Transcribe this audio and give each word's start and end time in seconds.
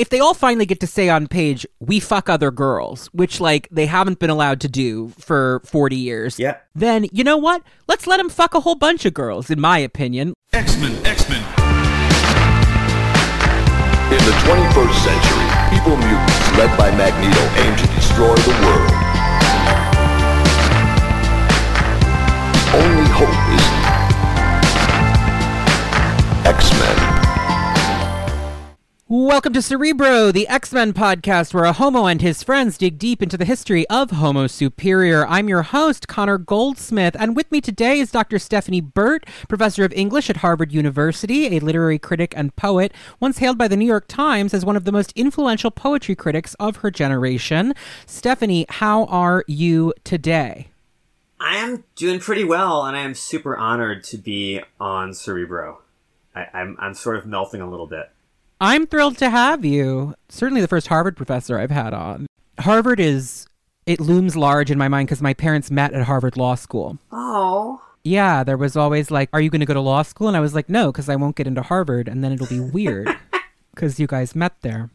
if 0.00 0.08
they 0.08 0.18
all 0.18 0.32
finally 0.32 0.64
get 0.64 0.80
to 0.80 0.86
say 0.86 1.10
on 1.10 1.26
page, 1.28 1.66
we 1.78 2.00
fuck 2.00 2.30
other 2.30 2.50
girls, 2.50 3.08
which 3.12 3.38
like 3.38 3.68
they 3.70 3.84
haven't 3.84 4.18
been 4.18 4.30
allowed 4.30 4.58
to 4.62 4.68
do 4.68 5.08
for 5.18 5.60
40 5.66 5.94
years, 5.96 6.38
Yeah. 6.38 6.56
then 6.74 7.06
you 7.12 7.22
know 7.22 7.36
what? 7.36 7.62
Let's 7.86 8.06
let 8.06 8.16
them 8.16 8.30
fuck 8.30 8.54
a 8.54 8.60
whole 8.60 8.76
bunch 8.76 9.04
of 9.04 9.12
girls, 9.12 9.50
in 9.50 9.60
my 9.60 9.76
opinion. 9.78 10.32
X-Men, 10.54 11.04
X-Men. 11.04 11.42
In 14.10 14.22
the 14.24 14.34
21st 14.42 14.96
century, 15.04 15.46
evil 15.76 15.96
mutants 15.98 16.56
led 16.56 16.72
by 16.78 16.90
Magneto 16.96 17.44
aim 17.60 17.76
to 17.76 17.86
destroy 17.94 18.34
the 18.34 18.56
world. 18.64 18.90
The 22.56 22.78
only 22.80 23.08
hope 23.20 23.40
is 23.52 23.64
Welcome 29.12 29.54
to 29.54 29.62
Cerebro, 29.62 30.30
the 30.30 30.46
X 30.46 30.72
Men 30.72 30.92
podcast 30.92 31.52
where 31.52 31.64
a 31.64 31.72
homo 31.72 32.06
and 32.06 32.22
his 32.22 32.44
friends 32.44 32.78
dig 32.78 32.96
deep 32.96 33.20
into 33.20 33.36
the 33.36 33.44
history 33.44 33.84
of 33.88 34.12
Homo 34.12 34.46
Superior. 34.46 35.26
I'm 35.26 35.48
your 35.48 35.62
host, 35.62 36.06
Connor 36.06 36.38
Goldsmith, 36.38 37.16
and 37.18 37.34
with 37.34 37.50
me 37.50 37.60
today 37.60 37.98
is 37.98 38.12
Dr. 38.12 38.38
Stephanie 38.38 38.80
Burt, 38.80 39.26
professor 39.48 39.84
of 39.84 39.92
English 39.94 40.30
at 40.30 40.36
Harvard 40.36 40.70
University, 40.70 41.56
a 41.56 41.58
literary 41.58 41.98
critic 41.98 42.32
and 42.36 42.54
poet, 42.54 42.94
once 43.18 43.38
hailed 43.38 43.58
by 43.58 43.66
the 43.66 43.76
New 43.76 43.84
York 43.84 44.06
Times 44.06 44.54
as 44.54 44.64
one 44.64 44.76
of 44.76 44.84
the 44.84 44.92
most 44.92 45.12
influential 45.16 45.72
poetry 45.72 46.14
critics 46.14 46.54
of 46.60 46.76
her 46.76 46.90
generation. 46.92 47.74
Stephanie, 48.06 48.64
how 48.68 49.06
are 49.06 49.42
you 49.48 49.92
today? 50.04 50.68
I 51.40 51.56
am 51.56 51.82
doing 51.96 52.20
pretty 52.20 52.44
well, 52.44 52.84
and 52.84 52.96
I 52.96 53.00
am 53.00 53.16
super 53.16 53.56
honored 53.56 54.04
to 54.04 54.18
be 54.18 54.60
on 54.78 55.14
Cerebro. 55.14 55.80
I, 56.32 56.46
I'm 56.54 56.76
I'm 56.78 56.94
sort 56.94 57.16
of 57.16 57.26
melting 57.26 57.60
a 57.60 57.68
little 57.68 57.88
bit. 57.88 58.08
I'm 58.60 58.86
thrilled 58.86 59.16
to 59.18 59.30
have 59.30 59.64
you. 59.64 60.14
Certainly 60.28 60.60
the 60.60 60.68
first 60.68 60.88
Harvard 60.88 61.16
professor 61.16 61.58
I've 61.58 61.70
had 61.70 61.94
on. 61.94 62.26
Harvard 62.58 63.00
is, 63.00 63.46
it 63.86 64.00
looms 64.00 64.36
large 64.36 64.70
in 64.70 64.76
my 64.76 64.88
mind 64.88 65.08
because 65.08 65.22
my 65.22 65.32
parents 65.32 65.70
met 65.70 65.94
at 65.94 66.02
Harvard 66.02 66.36
Law 66.36 66.54
School. 66.56 66.98
Oh, 67.10 67.82
Yeah, 68.04 68.44
there 68.44 68.58
was 68.58 68.76
always 68.76 69.10
like, 69.10 69.30
are 69.32 69.40
you 69.40 69.48
going 69.48 69.60
to 69.60 69.66
go 69.66 69.74
to 69.74 69.80
law 69.80 70.02
school? 70.02 70.28
And 70.28 70.36
I 70.36 70.40
was 70.40 70.54
like, 70.54 70.68
no, 70.68 70.92
because 70.92 71.08
I 71.08 71.16
won't 71.16 71.36
get 71.36 71.46
into 71.46 71.62
Harvard 71.62 72.06
and 72.06 72.22
then 72.22 72.32
it'll 72.32 72.46
be 72.46 72.60
weird 72.60 73.08
because 73.74 73.98
you 73.98 74.06
guys 74.06 74.34
met 74.34 74.60
there. 74.60 74.90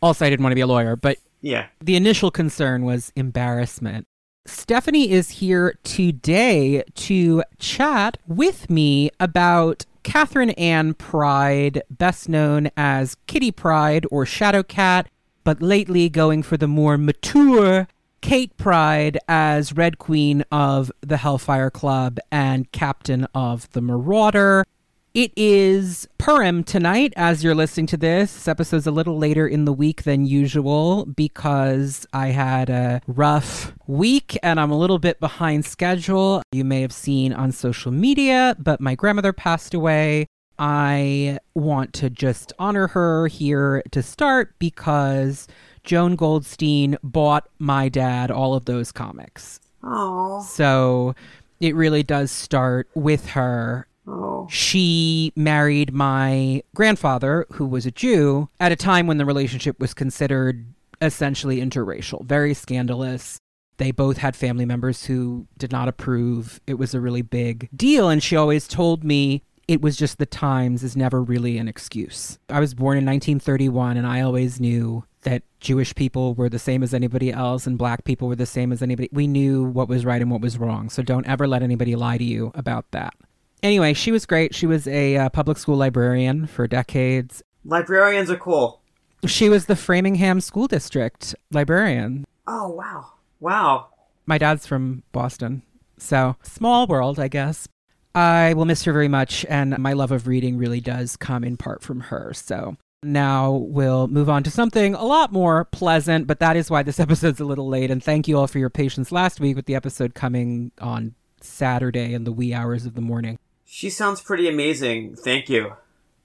Also, 0.00 0.24
I 0.24 0.30
didn't 0.30 0.42
want 0.44 0.52
to 0.52 0.56
be 0.56 0.60
a 0.62 0.66
lawyer, 0.66 0.96
but 0.96 1.18
yeah. 1.40 1.66
the 1.80 1.96
initial 1.96 2.30
concern 2.30 2.84
was 2.84 3.12
embarrassment. 3.16 4.06
Stephanie 4.44 5.10
is 5.10 5.30
here 5.30 5.74
today 5.84 6.82
to 6.94 7.44
chat 7.58 8.18
with 8.26 8.68
me 8.68 9.08
about 9.20 9.86
Catherine 10.02 10.50
Ann 10.50 10.94
Pryde, 10.94 11.82
best 11.90 12.28
known 12.28 12.68
as 12.76 13.16
Kitty 13.28 13.52
Pryde 13.52 14.04
or 14.10 14.24
Shadowcat, 14.24 15.06
but 15.44 15.62
lately 15.62 16.08
going 16.08 16.42
for 16.42 16.56
the 16.56 16.66
more 16.66 16.98
mature 16.98 17.86
Kate 18.20 18.56
Pryde 18.56 19.18
as 19.28 19.76
Red 19.76 19.98
Queen 19.98 20.44
of 20.50 20.90
the 21.02 21.18
Hellfire 21.18 21.70
Club 21.70 22.18
and 22.32 22.70
Captain 22.72 23.26
of 23.34 23.70
the 23.72 23.80
Marauder. 23.80 24.64
It 25.14 25.32
is 25.36 26.08
Purim 26.16 26.64
tonight 26.64 27.12
as 27.16 27.44
you're 27.44 27.54
listening 27.54 27.86
to 27.88 27.98
this. 27.98 28.32
This 28.32 28.48
episode's 28.48 28.86
a 28.86 28.90
little 28.90 29.18
later 29.18 29.46
in 29.46 29.66
the 29.66 29.72
week 29.72 30.04
than 30.04 30.24
usual 30.24 31.04
because 31.04 32.06
I 32.14 32.28
had 32.28 32.70
a 32.70 33.02
rough 33.06 33.74
week 33.86 34.38
and 34.42 34.58
I'm 34.58 34.70
a 34.70 34.78
little 34.78 34.98
bit 34.98 35.20
behind 35.20 35.66
schedule. 35.66 36.42
You 36.50 36.64
may 36.64 36.80
have 36.80 36.94
seen 36.94 37.34
on 37.34 37.52
social 37.52 37.92
media, 37.92 38.56
but 38.58 38.80
my 38.80 38.94
grandmother 38.94 39.34
passed 39.34 39.74
away. 39.74 40.28
I 40.58 41.38
want 41.52 41.92
to 41.94 42.08
just 42.08 42.54
honor 42.58 42.86
her 42.86 43.26
here 43.26 43.82
to 43.90 44.02
start 44.02 44.54
because 44.58 45.46
Joan 45.84 46.16
Goldstein 46.16 46.96
bought 47.02 47.50
my 47.58 47.90
dad 47.90 48.30
all 48.30 48.54
of 48.54 48.64
those 48.64 48.90
comics. 48.90 49.60
Oh, 49.82 50.42
So 50.42 51.14
it 51.60 51.74
really 51.74 52.02
does 52.02 52.30
start 52.30 52.88
with 52.94 53.26
her 53.30 53.86
oh. 54.06 54.46
she 54.50 55.32
married 55.36 55.92
my 55.92 56.62
grandfather, 56.74 57.46
who 57.52 57.66
was 57.66 57.86
a 57.86 57.90
Jew, 57.90 58.48
at 58.60 58.72
a 58.72 58.76
time 58.76 59.06
when 59.06 59.18
the 59.18 59.24
relationship 59.24 59.78
was 59.80 59.94
considered 59.94 60.66
essentially 61.00 61.60
interracial, 61.60 62.24
very 62.24 62.54
scandalous. 62.54 63.38
They 63.78 63.90
both 63.90 64.18
had 64.18 64.36
family 64.36 64.64
members 64.64 65.06
who 65.06 65.46
did 65.58 65.72
not 65.72 65.88
approve. 65.88 66.60
It 66.66 66.74
was 66.74 66.94
a 66.94 67.00
really 67.00 67.22
big 67.22 67.68
deal. 67.74 68.08
And 68.08 68.22
she 68.22 68.36
always 68.36 68.68
told 68.68 69.02
me 69.02 69.42
it 69.66 69.80
was 69.80 69.96
just 69.96 70.18
the 70.18 70.26
times 70.26 70.82
is 70.82 70.96
never 70.96 71.22
really 71.22 71.58
an 71.58 71.68
excuse. 71.68 72.38
I 72.48 72.60
was 72.60 72.74
born 72.74 72.98
in 72.98 73.06
1931, 73.06 73.96
and 73.96 74.06
I 74.06 74.20
always 74.20 74.60
knew 74.60 75.04
that 75.22 75.42
Jewish 75.60 75.94
people 75.94 76.34
were 76.34 76.48
the 76.48 76.58
same 76.58 76.82
as 76.82 76.92
anybody 76.92 77.32
else 77.32 77.66
and 77.66 77.78
black 77.78 78.04
people 78.04 78.28
were 78.28 78.36
the 78.36 78.46
same 78.46 78.72
as 78.72 78.82
anybody. 78.82 79.08
We 79.12 79.26
knew 79.26 79.62
what 79.62 79.88
was 79.88 80.04
right 80.04 80.20
and 80.20 80.30
what 80.30 80.40
was 80.40 80.58
wrong. 80.58 80.90
So 80.90 81.02
don't 81.02 81.26
ever 81.26 81.46
let 81.46 81.62
anybody 81.62 81.94
lie 81.94 82.18
to 82.18 82.24
you 82.24 82.50
about 82.54 82.90
that. 82.90 83.14
Anyway, 83.62 83.94
she 83.94 84.10
was 84.10 84.26
great. 84.26 84.54
She 84.54 84.66
was 84.66 84.88
a 84.88 85.16
uh, 85.16 85.28
public 85.28 85.56
school 85.56 85.76
librarian 85.76 86.46
for 86.46 86.66
decades. 86.66 87.42
Librarians 87.64 88.30
are 88.30 88.36
cool. 88.36 88.80
She 89.24 89.48
was 89.48 89.66
the 89.66 89.76
Framingham 89.76 90.40
School 90.40 90.66
District 90.66 91.34
librarian. 91.52 92.24
Oh 92.46 92.68
wow, 92.68 93.12
wow. 93.38 93.86
My 94.26 94.36
dad's 94.36 94.66
from 94.66 95.04
Boston. 95.12 95.62
So, 95.96 96.36
small 96.42 96.88
world, 96.88 97.20
I 97.20 97.28
guess. 97.28 97.68
I 98.14 98.54
will 98.54 98.64
miss 98.64 98.82
her 98.84 98.92
very 98.92 99.08
much, 99.08 99.46
and 99.48 99.78
my 99.78 99.92
love 99.92 100.10
of 100.10 100.26
reading 100.26 100.58
really 100.58 100.80
does 100.80 101.16
come 101.16 101.44
in 101.44 101.56
part 101.56 101.82
from 101.82 102.00
her. 102.00 102.32
So, 102.34 102.76
now 103.04 103.52
we'll 103.52 104.08
move 104.08 104.28
on 104.28 104.42
to 104.42 104.50
something 104.50 104.94
a 104.94 105.04
lot 105.04 105.32
more 105.32 105.64
pleasant, 105.66 106.26
but 106.26 106.40
that 106.40 106.56
is 106.56 106.70
why 106.70 106.82
this 106.82 107.00
episode's 107.00 107.40
a 107.40 107.44
little 107.44 107.68
late. 107.68 107.90
And 107.90 108.02
thank 108.02 108.26
you 108.26 108.38
all 108.38 108.48
for 108.48 108.58
your 108.58 108.70
patience 108.70 109.12
last 109.12 109.38
week 109.38 109.54
with 109.54 109.66
the 109.66 109.76
episode 109.76 110.14
coming 110.14 110.72
on 110.80 111.14
Saturday 111.40 112.12
in 112.12 112.24
the 112.24 112.32
wee 112.32 112.52
hours 112.52 112.86
of 112.86 112.94
the 112.94 113.00
morning. 113.00 113.38
She 113.74 113.88
sounds 113.88 114.20
pretty 114.20 114.50
amazing. 114.50 115.16
Thank 115.16 115.48
you. 115.48 115.76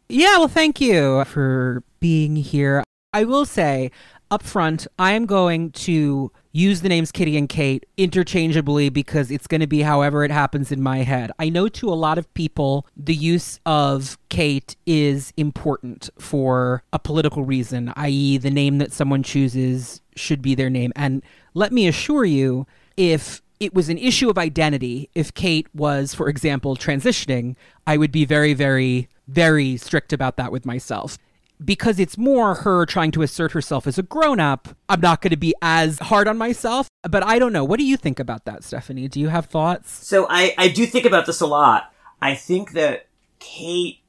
Yeah, 0.10 0.38
well, 0.38 0.50
thank 0.50 0.82
you 0.82 1.24
for 1.24 1.82
being 2.02 2.36
here. 2.36 2.84
I 3.14 3.24
will 3.24 3.46
say 3.46 3.90
up 4.30 4.44
front, 4.44 4.86
I 5.00 5.14
am 5.14 5.26
going 5.26 5.72
to 5.72 6.30
use 6.52 6.82
the 6.82 6.90
names 6.90 7.10
Kitty 7.10 7.38
and 7.38 7.48
Kate 7.48 7.86
interchangeably 7.96 8.90
because 8.90 9.32
it's 9.32 9.48
going 9.48 9.62
to 9.62 9.68
be 9.68 9.84
however 9.84 10.26
it 10.26 10.30
happens 10.32 10.74
in 10.74 10.84
my 10.84 11.04
head. 11.04 11.32
I 11.40 11.48
know 11.48 11.70
to 11.70 11.88
a 11.88 11.96
lot 11.96 12.18
of 12.18 12.32
people, 12.34 12.86
the 12.98 13.16
use 13.16 13.62
of 13.66 14.18
Kate 14.28 14.76
is 14.86 15.32
important 15.38 16.10
for 16.20 16.84
a 16.92 17.00
political 17.00 17.46
reason, 17.46 17.94
i.e., 17.96 18.38
the 18.38 18.52
name 18.52 18.78
that 18.80 18.92
someone 18.92 19.24
chooses 19.24 20.02
should 20.18 20.42
be 20.42 20.54
their 20.54 20.70
name. 20.70 20.92
And 20.98 21.24
let 21.54 21.72
me 21.72 21.88
assure 21.88 22.26
you, 22.26 22.68
if 22.98 23.42
it 23.60 23.74
was 23.74 23.90
an 23.90 23.98
issue 23.98 24.30
of 24.30 24.38
identity, 24.38 25.10
if 25.16 25.34
Kate 25.34 25.68
was, 25.74 26.14
for 26.14 26.30
example, 26.30 26.76
transitioning, 26.76 27.56
I 27.86 27.98
would 27.98 28.12
be 28.12 28.26
very, 28.26 28.54
very, 28.54 29.10
very 29.28 29.78
strict 29.78 30.14
about 30.14 30.38
that 30.38 30.52
with 30.52 30.66
myself. 30.66 31.18
Because 31.64 32.00
it's 32.00 32.20
more 32.20 32.54
her 32.56 32.86
trying 32.86 33.10
to 33.12 33.24
assert 33.24 33.54
herself 33.54 33.88
as 33.88 33.98
a 33.98 34.04
grown 34.04 34.40
up, 34.40 34.70
I'm 34.88 35.02
not 35.02 35.22
going 35.22 35.32
to 35.32 35.38
be 35.38 35.56
as 35.62 35.98
hard 35.98 36.28
on 36.28 36.38
myself. 36.38 36.88
But 37.02 37.26
I 37.26 37.40
don't 37.40 37.54
know. 37.54 37.64
What 37.64 37.80
do 37.80 37.86
you 37.86 37.98
think 37.98 38.20
about 38.20 38.46
that, 38.46 38.64
Stephanie? 38.64 39.08
Do 39.08 39.20
you 39.20 39.30
have 39.30 39.48
thoughts? 39.48 40.06
So 40.06 40.28
I 40.30 40.54
I 40.58 40.68
do 40.68 40.86
think 40.86 41.06
about 41.06 41.26
this 41.26 41.42
a 41.42 41.48
lot. 41.48 41.92
I 42.22 42.36
think 42.36 42.74
that 42.74 43.08
Kate 43.40 44.02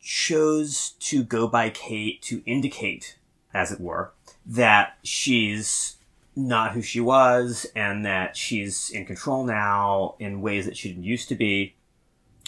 chose 0.00 0.94
to 1.00 1.22
go 1.22 1.46
by 1.46 1.70
Kate 1.70 2.22
to 2.22 2.42
indicate, 2.44 3.18
as 3.52 3.70
it 3.70 3.80
were, 3.80 4.12
that 4.44 4.98
she's 5.02 5.95
not 6.36 6.72
who 6.72 6.82
she 6.82 7.00
was 7.00 7.66
and 7.74 8.04
that 8.04 8.36
she's 8.36 8.90
in 8.90 9.06
control 9.06 9.44
now 9.44 10.14
in 10.18 10.42
ways 10.42 10.66
that 10.66 10.76
she 10.76 10.90
didn't 10.90 11.04
used 11.04 11.28
to 11.30 11.34
be 11.34 11.74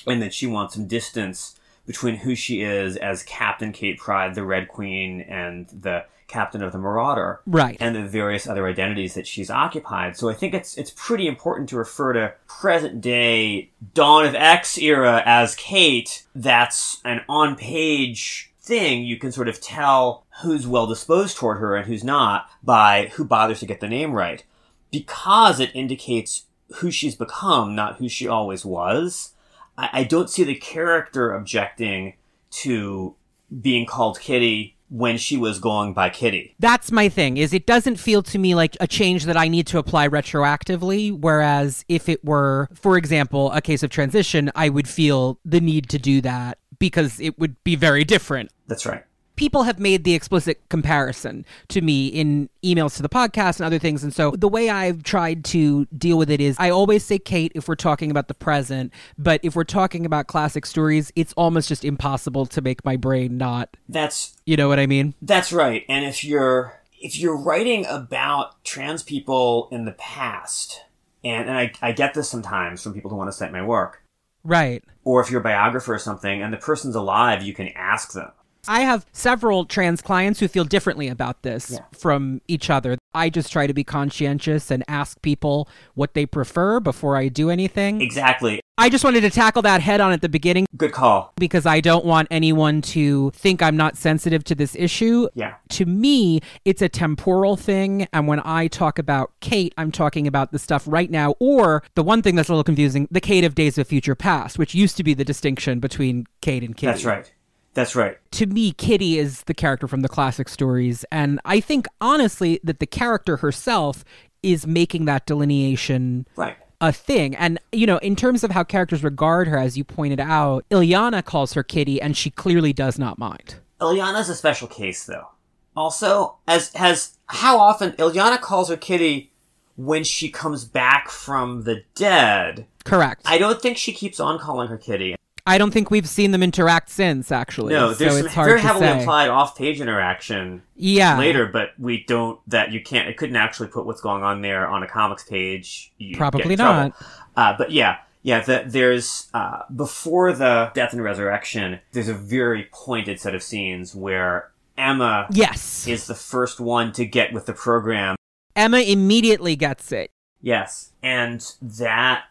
and 0.07 0.21
that 0.23 0.35
she 0.35 0.47
wants 0.47 0.75
some 0.75 0.87
distance 0.87 1.59
between 1.87 2.17
who 2.17 2.35
she 2.35 2.61
is 2.61 2.97
as 2.99 3.23
Captain 3.23 3.73
Kate 3.73 3.99
Pryde, 3.99 4.35
the 4.35 4.45
Red 4.45 4.69
Queen, 4.69 5.23
and 5.23 5.67
the 5.69 6.05
Captain 6.27 6.63
of 6.63 6.73
the 6.73 6.79
Marauder 6.79 7.41
Right. 7.47 7.79
and 7.81 7.97
the 7.97 8.05
various 8.05 8.47
other 8.47 8.67
identities 8.67 9.15
that 9.15 9.27
she's 9.27 9.49
occupied. 9.51 10.15
So 10.15 10.29
I 10.29 10.35
think 10.35 10.53
it's 10.53 10.77
it's 10.77 10.93
pretty 10.95 11.27
important 11.27 11.71
to 11.71 11.79
refer 11.79 12.13
to 12.13 12.35
present 12.47 13.01
day 13.01 13.71
Dawn 13.95 14.27
of 14.27 14.35
X 14.35 14.77
era 14.77 15.23
as 15.25 15.55
Kate. 15.55 16.27
That's 16.35 17.01
an 17.07 17.23
on 17.31 17.57
page 17.57 18.53
thing. 18.61 19.05
You 19.05 19.17
can 19.17 19.33
sort 19.33 19.49
of 19.49 19.59
tell 19.59 20.27
who's 20.43 20.67
well 20.67 20.87
disposed 20.87 21.37
toward 21.37 21.59
her 21.59 21.75
and 21.77 21.87
who's 21.87 22.05
not 22.05 22.49
by 22.63 23.11
who 23.15 23.25
bothers 23.25 23.61
to 23.61 23.67
get 23.67 23.81
the 23.81 23.89
name 23.89 24.13
right. 24.13 24.45
Because 24.91 25.61
it 25.61 25.71
indicates 25.75 26.45
who 26.77 26.91
she's 26.91 27.15
become, 27.15 27.75
not 27.75 27.97
who 27.97 28.09
she 28.09 28.29
always 28.29 28.65
was. 28.65 29.33
I, 29.77 29.91
I 29.93 30.05
don't 30.05 30.31
see 30.31 30.45
the 30.45 30.55
character 30.55 31.33
objecting 31.33 32.15
to 32.51 33.15
being 33.61 33.87
called 33.87 34.21
Kitty 34.21 34.77
when 34.91 35.19
she 35.19 35.37
was 35.37 35.59
going 35.59 35.93
by 35.93 36.09
Kitty. 36.09 36.55
That's 36.59 36.91
my 36.91 37.09
thing. 37.09 37.37
Is 37.37 37.53
it 37.53 37.67
doesn't 37.67 37.97
feel 37.97 38.23
to 38.23 38.39
me 38.39 38.55
like 38.55 38.77
a 38.81 38.87
change 38.87 39.25
that 39.25 39.37
I 39.37 39.49
need 39.49 39.67
to 39.69 39.79
apply 39.79 40.09
retroactively 40.09 41.19
whereas 41.19 41.85
if 41.89 42.09
it 42.09 42.25
were 42.25 42.69
for 42.75 42.97
example 42.97 43.53
a 43.53 43.61
case 43.61 43.83
of 43.83 43.91
transition 43.91 44.51
I 44.55 44.71
would 44.71 44.89
feel 44.89 45.39
the 45.45 45.61
need 45.61 45.91
to 45.91 45.99
do 45.99 46.23
that 46.23 46.59
because 46.79 47.21
it 47.21 47.39
would 47.39 47.63
be 47.65 47.77
very 47.77 48.05
different. 48.05 48.51
That's 48.67 48.87
right. 48.87 49.05
People 49.39 49.63
have 49.63 49.79
made 49.79 50.05
the 50.05 50.15
explicit 50.15 50.61
comparison 50.69 51.47
to 51.69 51.81
me 51.81 52.09
in 52.09 52.51
emails 52.65 52.97
to 52.97 53.03
the 53.03 53.09
podcast 53.09 53.57
and 53.59 53.65
other 53.67 53.79
things. 53.79 54.03
And 54.03 54.13
so 54.13 54.33
the 54.33 54.49
way 54.49 54.69
I've 54.69 55.03
tried 55.05 55.45
to 55.47 55.87
deal 55.97 56.19
with 56.19 56.29
it 56.29 56.41
is 56.41 56.57
I 56.59 56.71
always 56.71 57.05
say 57.05 57.19
Kate 57.19 57.53
if 57.55 57.69
we're 57.69 57.77
talking 57.77 58.11
about 58.11 58.29
the 58.29 58.35
present, 58.35 58.93
but 59.17 59.41
if 59.45 59.55
we're 59.55 59.65
talking 59.65 60.05
about 60.05 60.27
classic 60.27 60.67
stories, 60.67 61.13
it's 61.15 61.33
almost 61.35 61.69
just 61.69 61.85
impossible 61.85 62.47
to 62.47 62.61
make 62.61 62.85
my 62.85 62.97
brain 62.97 63.39
not, 63.39 63.77
That's 63.89 64.37
you 64.45 64.57
know 64.57 64.69
what 64.69 64.81
I 64.81 64.87
mean? 64.87 65.15
That's 65.23 65.53
right. 65.53 65.85
And 65.89 66.05
if 66.05 66.25
you're 66.25 66.81
if 67.01 67.17
you're 67.17 67.37
writing 67.37 67.87
about 67.87 68.65
trans 68.65 69.05
people 69.05 69.69
in 69.71 69.85
the 69.85 69.93
past, 69.93 70.83
and, 71.23 71.49
and 71.49 71.57
I, 71.57 71.73
I 71.81 71.93
get 71.93 72.15
this 72.15 72.29
sometimes 72.29 72.83
from 72.83 72.93
people 72.93 73.09
who 73.11 73.17
want 73.17 73.29
to 73.29 73.37
cite 73.37 73.53
my 73.53 73.65
work, 73.65 74.03
Right. 74.43 74.83
or 75.05 75.21
if 75.21 75.31
you're 75.31 75.41
a 75.41 75.45
biographer 75.45 75.95
or 75.95 75.99
something 76.01 76.43
and 76.43 76.53
the 76.53 76.57
person's 76.57 76.97
alive, 76.97 77.43
you 77.45 77.55
can 77.55 77.69
ask 77.69 78.13
them. 78.15 78.33
I 78.69 78.81
have 78.81 79.07
several 79.13 79.65
trans 79.65 80.01
clients 80.03 80.41
who 80.41 80.47
feel 80.49 80.65
differently 80.65 81.09
about 81.09 81.43
this 81.43 81.71
Yeah. 81.73 81.81
from 81.99 82.41
each 82.47 82.69
other. 82.71 82.99
I 83.15 83.31
just 83.31 83.51
try 83.51 83.67
to 83.67 83.73
be 83.75 83.83
conscientious 83.85 84.71
and 84.71 84.85
ask 84.87 85.21
people 85.23 85.69
what 85.95 86.15
they 86.15 86.27
prefer 86.27 86.79
before 86.79 87.17
I 87.17 87.29
do 87.29 87.51
anything. 87.51 88.01
Exactly. 88.03 88.61
I 88.77 88.91
just 88.91 89.03
wanted 89.03 89.23
to 89.23 89.31
tackle 89.31 89.63
that 89.63 89.81
head 89.81 90.01
on 90.01 90.13
at 90.13 90.21
the 90.21 90.29
beginning 90.29 90.67
Good 90.77 90.93
call. 90.93 91.33
because 91.37 91.67
I 91.67 91.81
don't 91.81 92.05
want 92.05 92.29
anyone 92.31 92.81
to 92.83 93.31
think 93.31 93.61
I'm 93.63 93.77
not 93.77 93.97
sensitive 93.97 94.45
to 94.45 94.55
this 94.55 94.77
issue. 94.79 95.27
Yeah. 95.35 95.55
To 95.71 95.87
me, 95.87 96.41
it's 96.65 96.81
a 96.83 96.89
temporal 96.89 97.57
thing. 97.57 98.07
And 98.13 98.29
when 98.29 98.41
I 98.45 98.69
talk 98.69 98.99
about 98.99 99.33
Kate, 99.41 99.75
I'm 99.77 99.91
talking 99.91 100.27
about 100.29 100.53
the 100.53 100.59
stuff 100.61 100.85
right 100.87 101.11
now, 101.11 101.35
or 101.41 101.83
the 101.97 102.05
one 102.05 102.23
thing 102.23 102.37
that's 102.37 102.49
a 102.49 102.53
little 102.53 102.63
confusing 102.63 103.09
the 103.11 103.21
Kate 103.21 103.43
of 103.43 103.55
Days 103.57 103.79
of 103.79 103.89
Future 103.89 104.15
Past, 104.15 104.59
which 104.59 104.75
used 104.75 104.97
to 104.99 105.03
be 105.03 105.15
the 105.15 105.25
distinction 105.25 105.81
between 105.81 106.27
Kate 106.41 106.63
and 106.63 106.77
Kitty 106.77 106.93
That's 106.93 107.05
right. 107.05 107.33
That's 107.75 107.95
right. 107.95 108.19
to 108.33 108.47
me, 108.47 108.73
Kitty 108.73 109.19
is 109.19 109.43
the 109.43 109.55
character 109.55 109.87
from 109.87 110.01
the 110.01 110.09
classic 110.09 110.49
stories. 110.49 111.05
And 111.13 111.41
I 111.45 111.61
think, 111.61 111.87
honestly, 112.01 112.59
that 112.65 112.81
the 112.81 112.87
character 112.87 113.37
herself 113.39 114.05
is 114.43 114.67
making 114.67 115.05
that 115.05 115.27
delineation 115.27 116.27
Right. 116.37 116.57
a 116.81 116.93
thing. 116.93 117.37
And, 117.37 117.59
you 117.73 117.87
know, 117.87 117.99
in 117.99 118.17
terms 118.17 118.43
of 118.43 118.51
how 118.51 118.65
characters 118.65 119.05
regard 119.05 119.47
her, 119.49 119.57
as 119.59 119.77
you 119.77 119.85
pointed 119.85 120.19
out, 120.21 120.65
Illyana 120.71 121.25
calls 121.25 121.53
her 121.53 121.63
Kitty, 121.63 122.01
and 122.03 122.17
she 122.17 122.31
clearly 122.31 122.73
does 122.73 122.99
not 122.99 123.19
mind. 123.19 123.57
Illyana's 123.81 124.29
a 124.29 124.35
special 124.35 124.67
case 124.67 125.05
though. 125.07 125.29
Also, 125.77 126.37
as 126.49 126.73
has 126.75 127.17
how 127.27 127.59
often 127.61 127.93
Illyana 127.93 128.41
calls 128.41 128.69
her 128.69 128.77
kitty 128.77 129.31
when 129.77 130.03
she 130.03 130.29
comes 130.29 130.65
back 130.65 131.09
from 131.09 131.63
the 131.63 131.85
dead. 131.95 132.67
Correct. 132.85 133.23
I, 133.25 133.37
I 133.37 133.39
don't 133.39 133.63
think 133.63 133.77
she 133.77 133.93
keeps 133.93 134.19
on 134.19 134.41
calling 134.41 134.67
her 134.69 134.77
kitty. 134.79 135.15
Don't 135.57 135.71
think 135.71 135.91
we've 135.91 136.07
seen 136.09 136.33
them 136.33 136.43
interact 136.43 136.91
since, 136.91 137.33
actually. 137.33 137.73
No, 137.73 137.93
so 137.93 137.99
there's 138.05 138.17
it's 138.17 138.35
hard 138.35 138.49
very 138.49 138.61
to 138.61 138.67
heavily 138.67 138.87
say. 138.87 138.99
implied 138.99 139.29
off-page 139.31 139.81
interaction 139.81 140.63
Yeah. 140.77 141.19
later, 141.19 141.47
but 141.47 141.71
we 141.79 142.05
don't. 142.07 142.39
That 142.51 142.73
you 142.73 142.83
can't. 142.83 143.09
It 143.09 143.17
couldn't 143.17 143.37
actually 143.37 143.69
put 143.69 143.87
what's 143.87 144.03
going 144.03 144.23
on 144.23 144.43
there 144.43 144.69
on 144.69 144.83
a 144.83 144.87
comics 144.87 145.23
page. 145.25 145.93
You 145.97 146.17
Probably 146.17 146.57
not. 146.57 146.93
Uh, 147.37 147.55
but 147.57 147.71
yeah, 147.71 147.99
yeah. 148.23 148.41
The, 148.41 148.65
there's 148.67 149.29
uh, 149.33 149.63
before 149.75 150.33
the 150.35 150.71
death 150.75 150.93
and 150.93 151.03
resurrection. 151.03 151.81
There's 151.93 152.09
a 152.09 152.15
very 152.15 152.69
pointed 152.73 153.19
set 153.21 153.35
of 153.35 153.43
scenes 153.43 153.95
where 153.95 154.51
Emma 154.77 155.29
Yes. 155.31 155.87
is 155.87 156.07
the 156.07 156.15
first 156.15 156.61
one 156.61 156.93
to 156.93 157.07
get 157.07 157.33
with 157.33 157.47
the 157.47 157.53
program. 157.55 158.17
Emma 158.55 158.81
immediately 158.81 159.55
gets 159.57 159.93
it. 159.93 160.11
Yes, 160.43 160.91
and 161.03 161.45
that 161.63 162.25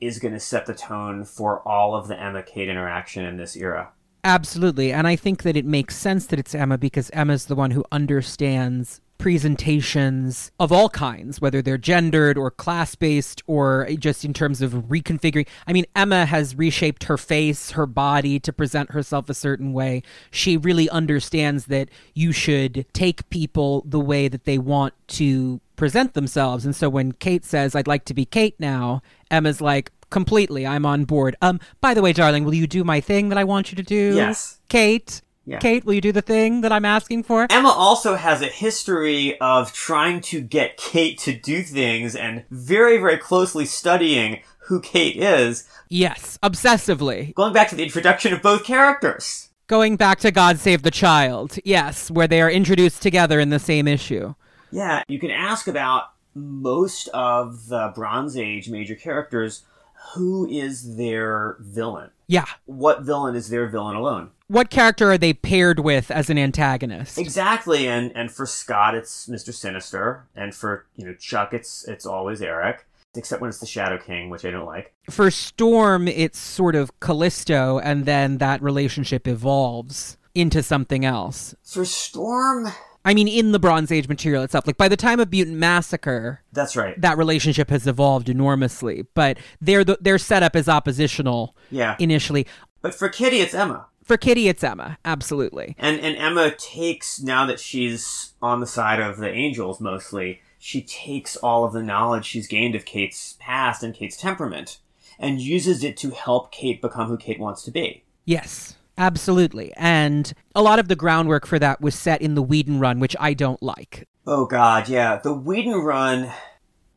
is 0.00 0.18
going 0.18 0.34
to 0.34 0.40
set 0.40 0.66
the 0.66 0.74
tone 0.74 1.24
for 1.24 1.66
all 1.66 1.94
of 1.94 2.08
the 2.08 2.20
Emma 2.20 2.42
Kate 2.42 2.68
interaction 2.68 3.24
in 3.24 3.36
this 3.36 3.56
era. 3.56 3.90
Absolutely. 4.24 4.92
And 4.92 5.06
I 5.06 5.16
think 5.16 5.42
that 5.42 5.56
it 5.56 5.66
makes 5.66 5.96
sense 5.96 6.26
that 6.26 6.38
it's 6.38 6.54
Emma 6.54 6.78
because 6.78 7.10
Emma's 7.10 7.46
the 7.46 7.54
one 7.54 7.72
who 7.72 7.84
understands 7.92 9.00
presentations 9.18 10.50
of 10.58 10.72
all 10.72 10.88
kinds, 10.88 11.40
whether 11.40 11.62
they're 11.62 11.78
gendered 11.78 12.36
or 12.36 12.50
class 12.50 12.94
based 12.94 13.42
or 13.46 13.88
just 13.98 14.24
in 14.24 14.32
terms 14.32 14.60
of 14.60 14.72
reconfiguring. 14.72 15.46
I 15.66 15.72
mean, 15.72 15.84
Emma 15.94 16.26
has 16.26 16.56
reshaped 16.56 17.04
her 17.04 17.16
face, 17.16 17.72
her 17.72 17.86
body 17.86 18.40
to 18.40 18.52
present 18.52 18.90
herself 18.90 19.28
a 19.28 19.34
certain 19.34 19.72
way. 19.72 20.02
She 20.30 20.56
really 20.56 20.90
understands 20.90 21.66
that 21.66 21.90
you 22.14 22.32
should 22.32 22.86
take 22.92 23.28
people 23.30 23.82
the 23.86 24.00
way 24.00 24.28
that 24.28 24.44
they 24.44 24.58
want 24.58 24.94
to 25.08 25.60
present 25.76 26.14
themselves. 26.14 26.64
And 26.64 26.74
so 26.74 26.88
when 26.88 27.12
Kate 27.12 27.44
says, 27.44 27.74
I'd 27.74 27.86
like 27.86 28.04
to 28.06 28.14
be 28.14 28.24
Kate 28.24 28.58
now, 28.58 29.02
Emma's 29.34 29.60
like, 29.60 29.90
completely, 30.10 30.66
I'm 30.66 30.86
on 30.86 31.04
board. 31.04 31.36
Um, 31.42 31.60
by 31.80 31.92
the 31.92 32.00
way, 32.02 32.12
darling, 32.12 32.44
will 32.44 32.54
you 32.54 32.66
do 32.66 32.84
my 32.84 33.00
thing 33.00 33.28
that 33.30 33.38
I 33.38 33.44
want 33.44 33.70
you 33.72 33.76
to 33.76 33.82
do? 33.82 34.14
Yes. 34.14 34.60
Kate? 34.68 35.20
Yeah. 35.46 35.58
Kate, 35.58 35.84
will 35.84 35.92
you 35.92 36.00
do 36.00 36.12
the 36.12 36.22
thing 36.22 36.62
that 36.62 36.72
I'm 36.72 36.86
asking 36.86 37.24
for? 37.24 37.46
Emma 37.50 37.68
also 37.68 38.14
has 38.14 38.40
a 38.40 38.46
history 38.46 39.38
of 39.40 39.72
trying 39.74 40.22
to 40.22 40.40
get 40.40 40.78
Kate 40.78 41.18
to 41.18 41.34
do 41.38 41.62
things 41.62 42.16
and 42.16 42.44
very, 42.50 42.96
very 42.96 43.18
closely 43.18 43.66
studying 43.66 44.40
who 44.68 44.80
Kate 44.80 45.16
is, 45.16 45.68
Yes, 45.90 46.38
obsessively. 46.42 47.34
going 47.34 47.52
back 47.52 47.68
to 47.68 47.74
the 47.76 47.82
introduction 47.82 48.32
of 48.32 48.40
both 48.40 48.64
characters. 48.64 49.50
Going 49.66 49.96
back 49.96 50.18
to 50.20 50.30
God 50.30 50.58
Save 50.58 50.82
the 50.82 50.90
Child. 50.90 51.58
Yes, 51.64 52.10
where 52.10 52.26
they 52.26 52.40
are 52.40 52.50
introduced 52.50 53.02
together 53.02 53.38
in 53.40 53.50
the 53.50 53.58
same 53.58 53.86
issue. 53.86 54.34
Yeah, 54.70 55.02
you 55.08 55.18
can 55.18 55.30
ask 55.30 55.68
about 55.68 56.04
most 56.34 57.08
of 57.08 57.68
the 57.68 57.92
Bronze 57.94 58.36
Age 58.36 58.68
major 58.68 58.94
characters 58.94 59.64
who 60.12 60.46
is 60.48 60.96
their 60.96 61.56
villain? 61.60 62.10
Yeah. 62.26 62.46
What 62.66 63.02
villain 63.02 63.34
is 63.36 63.48
their 63.48 63.68
villain 63.68 63.96
alone? 63.96 64.30
What 64.48 64.70
character 64.70 65.10
are 65.10 65.18
they 65.18 65.32
paired 65.32 65.80
with 65.80 66.10
as 66.10 66.28
an 66.30 66.38
antagonist? 66.38 67.18
Exactly, 67.18 67.88
and 67.88 68.12
and 68.14 68.30
for 68.30 68.46
Scott 68.46 68.94
it's 68.94 69.26
Mr. 69.26 69.52
Sinister, 69.52 70.26
and 70.36 70.54
for 70.54 70.86
you 70.96 71.06
know 71.06 71.14
Chuck 71.14 71.54
it's 71.54 71.86
it's 71.88 72.04
always 72.04 72.42
Eric, 72.42 72.86
except 73.14 73.40
when 73.40 73.48
it's 73.48 73.60
the 73.60 73.66
Shadow 73.66 73.98
King, 73.98 74.28
which 74.28 74.44
I 74.44 74.50
don't 74.50 74.66
like. 74.66 74.92
For 75.10 75.30
Storm, 75.30 76.08
it's 76.08 76.38
sort 76.38 76.74
of 76.74 76.98
Callisto, 77.00 77.78
and 77.78 78.04
then 78.04 78.38
that 78.38 78.62
relationship 78.62 79.26
evolves 79.26 80.18
into 80.34 80.62
something 80.62 81.04
else. 81.04 81.54
For 81.62 81.84
Storm, 81.84 82.68
I 83.04 83.12
mean, 83.14 83.28
in 83.28 83.52
the 83.52 83.58
Bronze 83.58 83.92
Age 83.92 84.08
material 84.08 84.42
itself. 84.42 84.66
Like, 84.66 84.76
by 84.78 84.88
the 84.88 84.96
time 84.96 85.20
of 85.20 85.30
Mutant 85.30 85.58
Massacre, 85.58 86.40
that's 86.52 86.74
right. 86.74 86.98
that 87.00 87.18
relationship 87.18 87.68
has 87.70 87.86
evolved 87.86 88.28
enormously, 88.28 89.06
but 89.14 89.38
their 89.60 89.84
their 89.84 90.18
setup 90.18 90.56
is 90.56 90.68
oppositional 90.68 91.54
Yeah, 91.70 91.96
initially. 91.98 92.46
but 92.80 92.94
for 92.94 93.08
Kitty 93.08 93.40
it's 93.40 93.54
Emma, 93.54 93.86
For 94.02 94.16
Kitty, 94.16 94.48
it's 94.48 94.64
Emma, 94.64 94.98
absolutely. 95.04 95.74
and 95.78 96.00
and 96.00 96.16
Emma 96.16 96.52
takes 96.56 97.20
now 97.20 97.44
that 97.46 97.60
she's 97.60 98.32
on 98.40 98.60
the 98.60 98.66
side 98.66 99.00
of 99.00 99.18
the 99.18 99.30
angels 99.30 99.80
mostly. 99.80 100.40
She 100.58 100.80
takes 100.80 101.36
all 101.36 101.64
of 101.66 101.74
the 101.74 101.82
knowledge 101.82 102.24
she's 102.24 102.46
gained 102.48 102.74
of 102.74 102.86
Kate's 102.86 103.36
past 103.38 103.82
and 103.82 103.94
Kate's 103.94 104.16
temperament, 104.16 104.78
and 105.18 105.38
uses 105.40 105.84
it 105.84 105.96
to 105.98 106.10
help 106.10 106.50
Kate 106.52 106.80
become 106.80 107.08
who 107.08 107.18
Kate 107.18 107.38
wants 107.38 107.62
to 107.64 107.70
be. 107.70 108.02
Yes, 108.24 108.74
absolutely. 108.98 109.72
And 109.76 110.32
a 110.54 110.62
lot 110.62 110.78
of 110.78 110.88
the 110.88 110.96
groundwork 110.96 111.46
for 111.46 111.58
that 111.58 111.80
was 111.80 111.94
set 111.94 112.22
in 112.22 112.34
the 112.34 112.42
Whedon 112.42 112.80
run, 112.80 113.00
which 113.00 113.16
I 113.18 113.34
don't 113.34 113.62
like. 113.62 114.08
Oh 114.26 114.46
God, 114.46 114.88
yeah, 114.88 115.16
the 115.16 115.34
Whedon 115.34 115.80
run. 115.80 116.32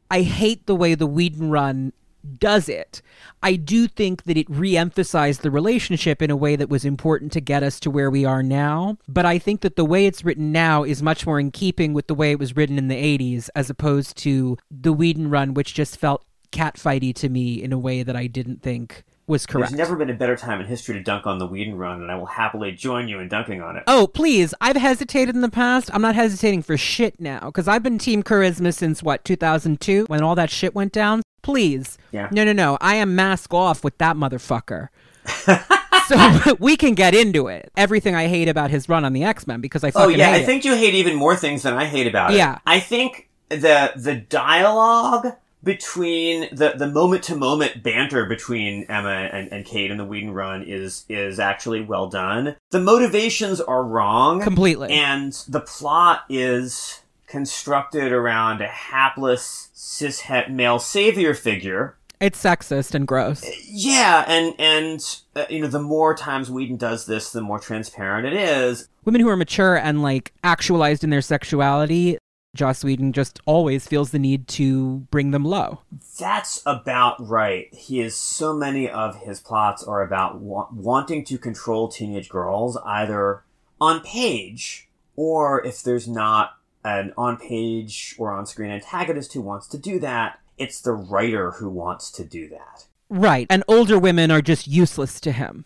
I 0.10 0.22
hate 0.22 0.66
the 0.66 0.76
way 0.76 0.96
the 0.96 1.08
Whedon 1.08 1.50
run 1.50 1.92
does 2.40 2.68
it. 2.68 3.02
I 3.42 3.56
do 3.56 3.88
think 3.88 4.24
that 4.24 4.38
it 4.38 4.50
re-emphasized 4.50 5.42
the 5.42 5.52
relationship 5.52 6.22
in 6.22 6.32
a 6.32 6.36
way 6.36 6.56
that 6.56 6.70
was 6.70 6.86
important 6.86 7.32
to 7.34 7.42
get 7.42 7.64
us 7.64 7.80
to 7.82 7.92
where 7.92 8.10
we 8.10 8.26
are 8.26 8.44
now, 8.44 8.98
but 9.08 9.26
I 9.26 9.40
think 9.40 9.62
that 9.62 9.76
the 9.76 9.86
way 9.86 10.06
it's 10.06 10.26
written 10.26 10.52
now 10.52 10.84
is 10.84 11.04
much 11.04 11.26
more 11.26 11.40
in 11.40 11.52
keeping 11.52 11.94
with 11.94 12.08
the 12.08 12.16
way 12.16 12.32
it 12.32 12.40
was 12.40 12.56
written 12.56 12.78
in 12.78 12.88
the 12.88 12.96
80s 12.96 13.50
as 13.56 13.70
opposed 13.70 14.18
to 14.18 14.58
the 14.70 14.94
Whedon 14.94 15.30
run 15.30 15.54
which 15.54 15.74
just 15.74 15.98
felt 15.98 16.26
catfighty 16.52 17.14
to 17.16 17.30
me 17.30 17.62
in 17.62 17.74
a 17.74 17.80
way 17.80 18.04
that 18.04 18.16
I 18.16 18.28
didn't 18.28 18.62
think 18.62 19.04
was 19.28 19.46
correct. 19.46 19.72
There's 19.72 19.78
never 19.78 19.96
been 19.96 20.10
a 20.10 20.14
better 20.14 20.36
time 20.36 20.62
in 20.62 20.68
history 20.68 20.96
to 20.96 21.04
dunk 21.04 21.28
on 21.28 21.38
the 21.38 21.46
Whedon 21.46 21.78
run, 21.78 22.02
and 22.02 22.10
I 22.10 22.16
will 22.16 22.26
happily 22.26 22.72
join 22.72 23.08
you 23.08 23.20
in 23.20 23.28
dunking 23.28 23.62
on 23.62 23.76
it. 23.76 23.84
Oh, 23.86 24.08
please. 24.08 24.54
I've 24.62 24.78
hesitated 24.78 25.36
in 25.36 25.42
the 25.42 25.50
past. 25.50 25.90
I'm 25.94 26.02
not 26.02 26.16
hesitating 26.16 26.64
for 26.64 26.78
shit 26.78 27.20
now 27.20 27.42
because 27.46 27.68
I've 27.68 27.84
been 27.84 27.98
Team 27.98 28.24
Charisma 28.24 28.74
since 28.74 29.04
what, 29.04 29.26
2002 29.26 30.06
when 30.06 30.24
all 30.24 30.36
that 30.36 30.50
shit 30.50 30.74
went 30.74 30.94
down? 30.94 31.22
Please. 31.42 31.98
Yeah. 32.12 32.30
No, 32.32 32.44
no, 32.44 32.54
no. 32.54 32.78
I 32.82 32.96
am 32.96 33.16
mask 33.16 33.54
off 33.54 33.84
with 33.84 33.98
that 33.98 34.16
motherfucker. 34.16 34.90
so 36.08 36.56
we 36.60 36.78
can 36.78 36.94
get 36.94 37.14
into 37.14 37.48
it. 37.48 37.72
Everything 37.76 38.16
I 38.16 38.28
hate 38.28 38.48
about 38.48 38.70
his 38.70 38.88
run 38.90 39.06
on 39.06 39.14
the 39.14 39.24
X 39.24 39.46
Men 39.46 39.62
because 39.62 39.84
I 39.84 39.90
oh, 39.90 39.92
fucking 39.92 40.12
hate 40.12 40.16
Oh 40.16 40.18
yeah, 40.18 40.32
I 40.32 40.38
it. 40.38 40.46
think 40.46 40.66
you 40.66 40.76
hate 40.76 40.94
even 40.96 41.16
more 41.16 41.36
things 41.36 41.64
than 41.64 41.74
I 41.74 41.86
hate 41.86 42.08
about 42.08 42.32
it. 42.32 42.38
Yeah. 42.38 42.60
I 42.66 42.80
think 42.80 43.30
the 43.50 43.92
the 43.96 44.16
dialogue 44.16 45.34
between 45.64 46.48
the 46.52 46.74
the 46.78 46.88
moment 46.88 47.24
to 47.24 47.36
moment 47.36 47.84
banter 47.84 48.26
between 48.26 48.84
Emma 48.90 49.10
and, 49.10 49.52
and 49.52 49.66
Kate 49.66 49.92
in 49.92 49.98
the 49.98 50.06
Whedon 50.06 50.32
run 50.32 50.64
is 50.64 51.06
is 51.10 51.40
actually 51.40 51.82
well 51.82 52.08
done. 52.08 52.56
The 52.72 52.80
motivations 52.80 53.60
are 53.62 53.84
wrong 53.84 54.42
completely. 54.42 54.90
and 54.92 55.34
the 55.48 55.62
plot 55.62 56.24
is 56.30 57.02
constructed 57.28 58.12
around 58.12 58.62
a 58.62 58.68
hapless 58.68 59.70
cishet 59.76 60.50
male 60.50 60.80
savior 60.80 61.34
figure 61.34 61.98
It's 62.22 62.42
sexist 62.42 62.96
and 62.96 63.08
gross. 63.08 63.46
Yeah, 63.68 64.24
and 64.28 64.56
and 64.58 65.20
uh, 65.36 65.46
you 65.50 65.62
know, 65.62 65.68
the 65.68 65.82
more 65.82 66.16
times 66.16 66.50
Whedon 66.50 66.78
does 66.78 67.06
this, 67.06 67.32
the 67.32 67.42
more 67.42 67.60
transparent 67.60 68.26
it 68.26 68.34
is. 68.34 68.88
Women 69.06 69.22
who 69.22 69.30
are 69.30 69.38
mature 69.38 69.76
and 69.76 70.02
like 70.02 70.34
actualized 70.44 71.04
in 71.04 71.10
their 71.10 71.22
sexuality, 71.22 72.18
Joss 72.58 72.84
Whedon 72.84 73.14
just 73.14 73.40
always 73.46 73.88
feels 73.88 74.12
the 74.12 74.20
need 74.20 74.48
to 74.50 75.08
bring 75.12 75.32
them 75.32 75.46
low. 75.46 75.82
That's 76.20 76.62
about 76.66 77.16
right. 77.26 77.74
He 77.74 78.02
is 78.02 78.16
so 78.16 78.54
many 78.54 78.90
of 78.90 79.22
his 79.22 79.40
plots 79.40 79.84
are 79.84 80.02
about 80.02 80.40
wa- 80.40 80.68
wanting 80.74 81.24
to 81.26 81.38
control 81.38 81.88
teenage 81.88 82.30
girls 82.30 82.78
either 82.84 83.44
on 83.80 84.02
page 84.02 84.90
or 85.16 85.66
if 85.66 85.82
there's 85.84 86.08
not 86.08 86.58
an 86.84 87.14
on 87.18 87.38
page 87.38 88.16
or 88.18 88.32
on 88.32 88.46
screen 88.46 88.72
antagonist 88.72 89.34
who 89.34 89.42
wants 89.42 89.68
to 89.68 89.78
do 89.78 90.00
that, 90.00 90.40
it's 90.58 90.82
the 90.82 90.94
writer 90.94 91.52
who 91.52 91.70
wants 91.70 92.12
to 92.12 92.24
do 92.24 92.50
that. 92.50 92.86
Right. 93.10 93.48
And 93.50 93.64
older 93.68 94.00
women 94.00 94.32
are 94.32 94.42
just 94.42 94.68
useless 94.68 95.20
to 95.22 95.32
him. 95.32 95.66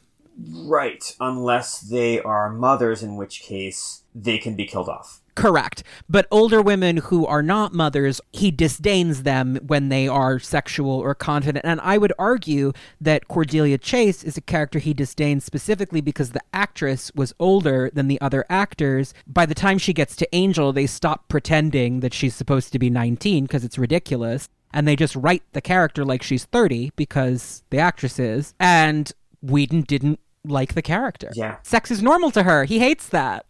Right, 0.50 1.16
unless 1.20 1.82
they 1.82 2.20
are 2.22 2.50
mothers, 2.50 3.04
in 3.04 3.16
which 3.16 3.42
case 3.42 4.04
they 4.16 4.38
can 4.38 4.56
be 4.56 4.66
killed 4.66 4.90
off. 4.90 5.21
Correct. 5.36 5.84
But 6.10 6.28
older 6.30 6.62
women 6.62 6.98
who 6.98 7.26
are 7.26 7.42
not 7.42 7.74
mothers, 7.74 8.20
he 8.32 8.52
disdains 8.52 9.24
them 9.24 9.58
when 9.66 9.90
they 9.90 10.08
are 10.08 10.40
sexual 10.40 10.92
or 10.92 11.16
confident. 11.16 11.66
And 11.66 11.80
I 11.82 11.98
would 11.98 12.14
argue 12.20 12.74
that 13.00 13.28
Cordelia 13.28 13.78
Chase 13.78 14.24
is 14.24 14.38
a 14.38 14.42
character 14.42 14.80
he 14.80 14.94
disdains 14.94 15.44
specifically 15.44 16.02
because 16.02 16.32
the 16.32 16.42
actress 16.54 17.12
was 17.16 17.34
older 17.40 17.90
than 17.94 18.08
the 18.08 18.20
other 18.22 18.46
actors. 18.50 19.14
By 19.26 19.46
the 19.46 19.56
time 19.56 19.78
she 19.78 19.94
gets 19.94 20.16
to 20.18 20.36
Angel, 20.36 20.74
they 20.74 20.88
stop 20.88 21.28
pretending 21.28 22.02
that 22.02 22.14
she's 22.14 22.36
supposed 22.36 22.72
to 22.74 22.80
be 22.80 22.90
19 22.90 23.46
because 23.46 23.64
it's 23.64 23.78
ridiculous. 23.78 24.50
And 24.74 24.88
they 24.88 24.96
just 24.96 25.16
write 25.16 25.44
the 25.54 25.62
character 25.62 26.06
like 26.06 26.24
she's 26.24 26.46
30 26.46 26.92
because 26.96 27.64
the 27.70 27.80
actress 27.80 28.20
is. 28.20 28.54
And 28.60 29.12
Whedon 29.42 29.82
didn't 29.84 30.20
like 30.46 30.74
the 30.74 30.82
character. 30.82 31.32
Yeah. 31.36 31.58
Sex 31.64 31.92
is 31.92 32.02
normal 32.02 32.32
to 32.32 32.44
her. 32.44 32.66
He 32.66 32.80
hates 32.80 33.08
that. 33.10 33.46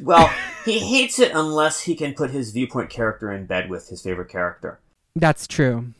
Well, 0.00 0.30
he 0.64 0.78
hates 0.78 1.18
it 1.18 1.32
unless 1.32 1.82
he 1.82 1.94
can 1.94 2.14
put 2.14 2.30
his 2.30 2.52
viewpoint 2.52 2.90
character 2.90 3.32
in 3.32 3.46
bed 3.46 3.68
with 3.70 3.88
his 3.88 4.02
favorite 4.02 4.28
character. 4.28 4.80
That's 5.16 5.46
true. 5.46 5.92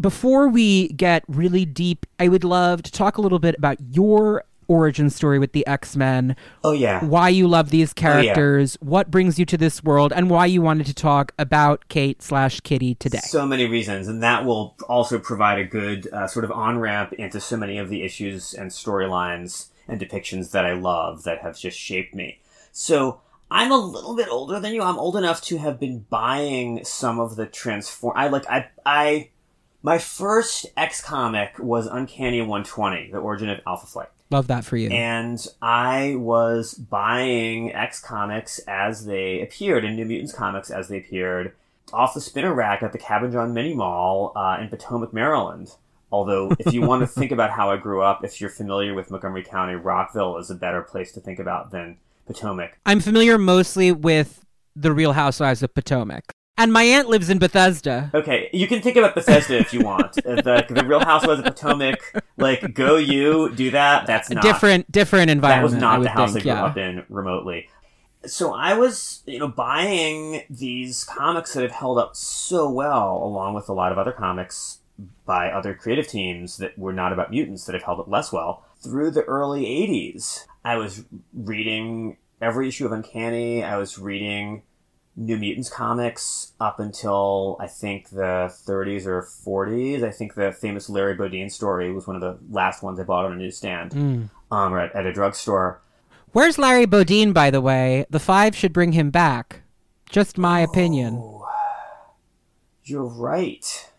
Before 0.00 0.48
we 0.48 0.88
get 0.88 1.24
really 1.26 1.64
deep, 1.64 2.06
I 2.20 2.28
would 2.28 2.44
love 2.44 2.82
to 2.84 2.92
talk 2.92 3.18
a 3.18 3.20
little 3.20 3.40
bit 3.40 3.56
about 3.58 3.78
your 3.90 4.44
origin 4.68 5.08
story 5.08 5.38
with 5.38 5.52
the 5.52 5.66
X 5.66 5.96
Men, 5.96 6.36
Oh 6.62 6.72
yeah. 6.72 7.02
why 7.04 7.30
you 7.30 7.48
love 7.48 7.70
these 7.70 7.92
characters, 7.94 8.76
what 8.80 9.10
brings 9.10 9.38
you 9.38 9.46
to 9.46 9.56
this 9.56 9.82
world, 9.82 10.12
and 10.12 10.28
why 10.30 10.46
you 10.46 10.60
wanted 10.62 10.86
to 10.86 10.94
talk 10.94 11.32
about 11.38 11.88
Kate 11.88 12.22
slash 12.22 12.60
Kitty 12.60 12.94
today. 12.94 13.20
So 13.22 13.46
many 13.46 13.66
reasons, 13.66 14.06
and 14.08 14.22
that 14.22 14.44
will 14.44 14.76
also 14.86 15.18
provide 15.18 15.58
a 15.58 15.64
good 15.64 16.06
uh, 16.12 16.26
sort 16.26 16.44
of 16.44 16.52
on 16.52 16.78
ramp 16.78 17.14
into 17.14 17.40
so 17.40 17.56
many 17.56 17.78
of 17.78 17.88
the 17.88 18.02
issues 18.02 18.52
and 18.52 18.70
storylines 18.70 19.68
and 19.88 19.98
depictions 19.98 20.50
that 20.50 20.66
I 20.66 20.74
love 20.74 21.22
that 21.24 21.40
have 21.40 21.58
just 21.58 21.78
shaped 21.78 22.14
me. 22.14 22.38
So 22.78 23.22
I'm 23.50 23.72
a 23.72 23.76
little 23.76 24.14
bit 24.14 24.28
older 24.28 24.60
than 24.60 24.72
you. 24.72 24.82
I'm 24.82 25.00
old 25.00 25.16
enough 25.16 25.42
to 25.46 25.58
have 25.58 25.80
been 25.80 26.06
buying 26.10 26.84
some 26.84 27.18
of 27.18 27.34
the 27.34 27.44
transform. 27.44 28.16
I 28.16 28.28
like 28.28 28.48
I 28.48 28.68
I 28.86 29.30
my 29.82 29.98
first 29.98 30.64
X 30.76 31.02
comic 31.02 31.58
was 31.58 31.88
Uncanny 31.88 32.40
120, 32.40 33.10
the 33.10 33.18
origin 33.18 33.48
of 33.48 33.58
Alpha 33.66 33.86
Flight. 33.88 34.10
love 34.30 34.46
that 34.46 34.64
for 34.64 34.76
you. 34.76 34.90
And 34.90 35.44
I 35.60 36.14
was 36.18 36.74
buying 36.74 37.74
X 37.74 37.98
comics 37.98 38.60
as 38.68 39.06
they 39.06 39.42
appeared 39.42 39.84
in 39.84 39.96
New 39.96 40.04
Mutants 40.04 40.32
comics 40.32 40.70
as 40.70 40.86
they 40.86 40.98
appeared 40.98 41.56
off 41.92 42.14
the 42.14 42.20
spinner 42.20 42.54
rack 42.54 42.84
at 42.84 42.92
the 42.92 42.98
Cabin 42.98 43.32
John 43.32 43.52
Mini 43.52 43.74
Mall 43.74 44.32
uh, 44.36 44.56
in 44.60 44.68
Potomac, 44.68 45.12
Maryland. 45.12 45.72
Although, 46.12 46.52
if 46.60 46.72
you 46.72 46.82
want 46.82 47.00
to 47.00 47.06
think 47.20 47.32
about 47.32 47.50
how 47.50 47.72
I 47.72 47.76
grew 47.76 48.02
up, 48.02 48.22
if 48.22 48.40
you're 48.40 48.50
familiar 48.50 48.94
with 48.94 49.10
Montgomery 49.10 49.42
County, 49.42 49.74
Rockville 49.74 50.38
is 50.38 50.48
a 50.48 50.54
better 50.54 50.82
place 50.82 51.10
to 51.12 51.20
think 51.20 51.40
about 51.40 51.72
than 51.72 51.98
Potomac. 52.28 52.78
I'm 52.86 53.00
familiar 53.00 53.38
mostly 53.38 53.90
with 53.90 54.44
the 54.76 54.92
Real 54.92 55.14
Housewives 55.14 55.62
of 55.62 55.74
Potomac. 55.74 56.32
And 56.56 56.72
my 56.72 56.82
aunt 56.82 57.08
lives 57.08 57.30
in 57.30 57.38
Bethesda. 57.38 58.10
Okay, 58.12 58.50
you 58.52 58.66
can 58.66 58.82
think 58.82 58.96
about 58.96 59.14
Bethesda 59.14 59.58
if 59.58 59.72
you 59.72 59.80
want. 59.80 60.18
The, 60.28 60.66
the 60.68 60.84
Real 60.84 61.00
Housewives 61.00 61.40
of 61.40 61.46
Potomac, 61.46 62.24
like, 62.36 62.74
go 62.74 62.96
you, 62.96 63.52
do 63.54 63.70
that. 63.70 64.06
That's 64.06 64.30
not 64.30 64.42
different 64.42 64.90
different 64.90 65.28
that 65.28 65.32
environment. 65.32 65.72
was 65.72 65.80
not 65.80 66.02
the 66.02 66.08
house 66.10 66.32
think, 66.32 66.46
I 66.46 66.50
grew 66.50 66.52
yeah. 66.52 66.64
up 66.64 66.76
in 66.76 67.04
remotely. 67.08 67.68
So 68.26 68.52
I 68.52 68.74
was, 68.74 69.22
you 69.26 69.38
know, 69.38 69.48
buying 69.48 70.42
these 70.50 71.04
comics 71.04 71.54
that 71.54 71.62
have 71.62 71.72
held 71.72 71.98
up 71.98 72.14
so 72.16 72.70
well, 72.70 73.16
along 73.22 73.54
with 73.54 73.68
a 73.68 73.72
lot 73.72 73.92
of 73.92 73.98
other 73.98 74.12
comics 74.12 74.78
by 75.24 75.50
other 75.50 75.74
creative 75.74 76.08
teams 76.08 76.56
that 76.56 76.78
were 76.78 76.92
not 76.92 77.12
about 77.12 77.30
mutants 77.30 77.64
that 77.66 77.74
have 77.74 77.84
held 77.84 78.00
up 78.00 78.08
less 78.08 78.32
well 78.32 78.64
through 78.80 79.10
the 79.10 79.22
early 79.24 79.64
80s. 79.64 80.46
I 80.64 80.76
was 80.76 81.04
reading 81.32 82.16
every 82.40 82.68
issue 82.68 82.86
of 82.86 82.92
Uncanny. 82.92 83.62
I 83.64 83.76
was 83.78 83.98
reading 83.98 84.62
New 85.16 85.36
Mutants 85.36 85.68
comics 85.70 86.52
up 86.60 86.78
until 86.78 87.56
I 87.58 87.66
think 87.66 88.10
the 88.10 88.52
30s 88.66 89.06
or 89.06 89.22
40s. 89.22 90.02
I 90.04 90.10
think 90.10 90.34
the 90.34 90.52
famous 90.52 90.88
Larry 90.88 91.14
Bodine 91.14 91.50
story 91.50 91.92
was 91.92 92.06
one 92.06 92.16
of 92.16 92.22
the 92.22 92.38
last 92.54 92.82
ones 92.82 93.00
I 93.00 93.04
bought 93.04 93.24
on 93.24 93.32
a 93.32 93.36
newsstand 93.36 93.92
Mm. 93.92 94.30
um, 94.50 94.72
or 94.74 94.80
at, 94.80 94.94
at 94.94 95.06
a 95.06 95.12
drugstore. 95.12 95.80
Where's 96.32 96.58
Larry 96.58 96.86
Bodine, 96.86 97.32
by 97.32 97.50
the 97.50 97.60
way? 97.60 98.04
The 98.10 98.20
five 98.20 98.54
should 98.54 98.72
bring 98.72 98.92
him 98.92 99.10
back. 99.10 99.62
Just 100.10 100.38
my 100.38 100.60
opinion. 100.60 101.22
You're 102.84 103.04
right. 103.04 103.90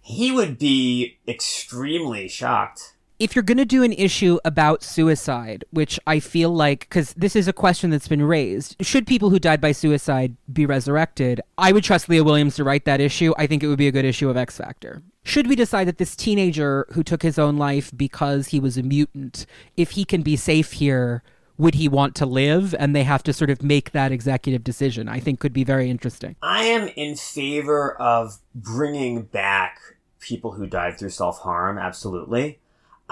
He 0.00 0.30
would 0.30 0.58
be 0.58 1.18
extremely 1.26 2.28
shocked. 2.28 2.94
If 3.22 3.36
you're 3.36 3.44
going 3.44 3.58
to 3.58 3.64
do 3.64 3.84
an 3.84 3.92
issue 3.92 4.40
about 4.44 4.82
suicide, 4.82 5.64
which 5.70 6.00
I 6.08 6.18
feel 6.18 6.50
like, 6.50 6.80
because 6.80 7.14
this 7.14 7.36
is 7.36 7.46
a 7.46 7.52
question 7.52 7.90
that's 7.90 8.08
been 8.08 8.24
raised, 8.24 8.74
should 8.84 9.06
people 9.06 9.30
who 9.30 9.38
died 9.38 9.60
by 9.60 9.70
suicide 9.70 10.36
be 10.52 10.66
resurrected? 10.66 11.40
I 11.56 11.70
would 11.70 11.84
trust 11.84 12.08
Leah 12.08 12.24
Williams 12.24 12.56
to 12.56 12.64
write 12.64 12.84
that 12.86 13.00
issue. 13.00 13.32
I 13.38 13.46
think 13.46 13.62
it 13.62 13.68
would 13.68 13.78
be 13.78 13.86
a 13.86 13.92
good 13.92 14.04
issue 14.04 14.28
of 14.28 14.36
X 14.36 14.56
Factor. 14.56 15.04
Should 15.22 15.46
we 15.46 15.54
decide 15.54 15.86
that 15.86 15.98
this 15.98 16.16
teenager 16.16 16.84
who 16.94 17.04
took 17.04 17.22
his 17.22 17.38
own 17.38 17.56
life 17.58 17.92
because 17.96 18.48
he 18.48 18.58
was 18.58 18.76
a 18.76 18.82
mutant, 18.82 19.46
if 19.76 19.92
he 19.92 20.04
can 20.04 20.22
be 20.22 20.34
safe 20.34 20.72
here, 20.72 21.22
would 21.56 21.76
he 21.76 21.86
want 21.86 22.16
to 22.16 22.26
live? 22.26 22.74
And 22.76 22.92
they 22.92 23.04
have 23.04 23.22
to 23.22 23.32
sort 23.32 23.50
of 23.50 23.62
make 23.62 23.92
that 23.92 24.10
executive 24.10 24.64
decision. 24.64 25.08
I 25.08 25.20
think 25.20 25.38
could 25.38 25.52
be 25.52 25.62
very 25.62 25.88
interesting. 25.88 26.34
I 26.42 26.64
am 26.64 26.88
in 26.96 27.14
favor 27.14 27.94
of 28.02 28.38
bringing 28.52 29.22
back 29.22 29.78
people 30.18 30.52
who 30.52 30.66
died 30.66 30.98
through 30.98 31.10
self 31.10 31.38
harm, 31.38 31.78
absolutely. 31.78 32.58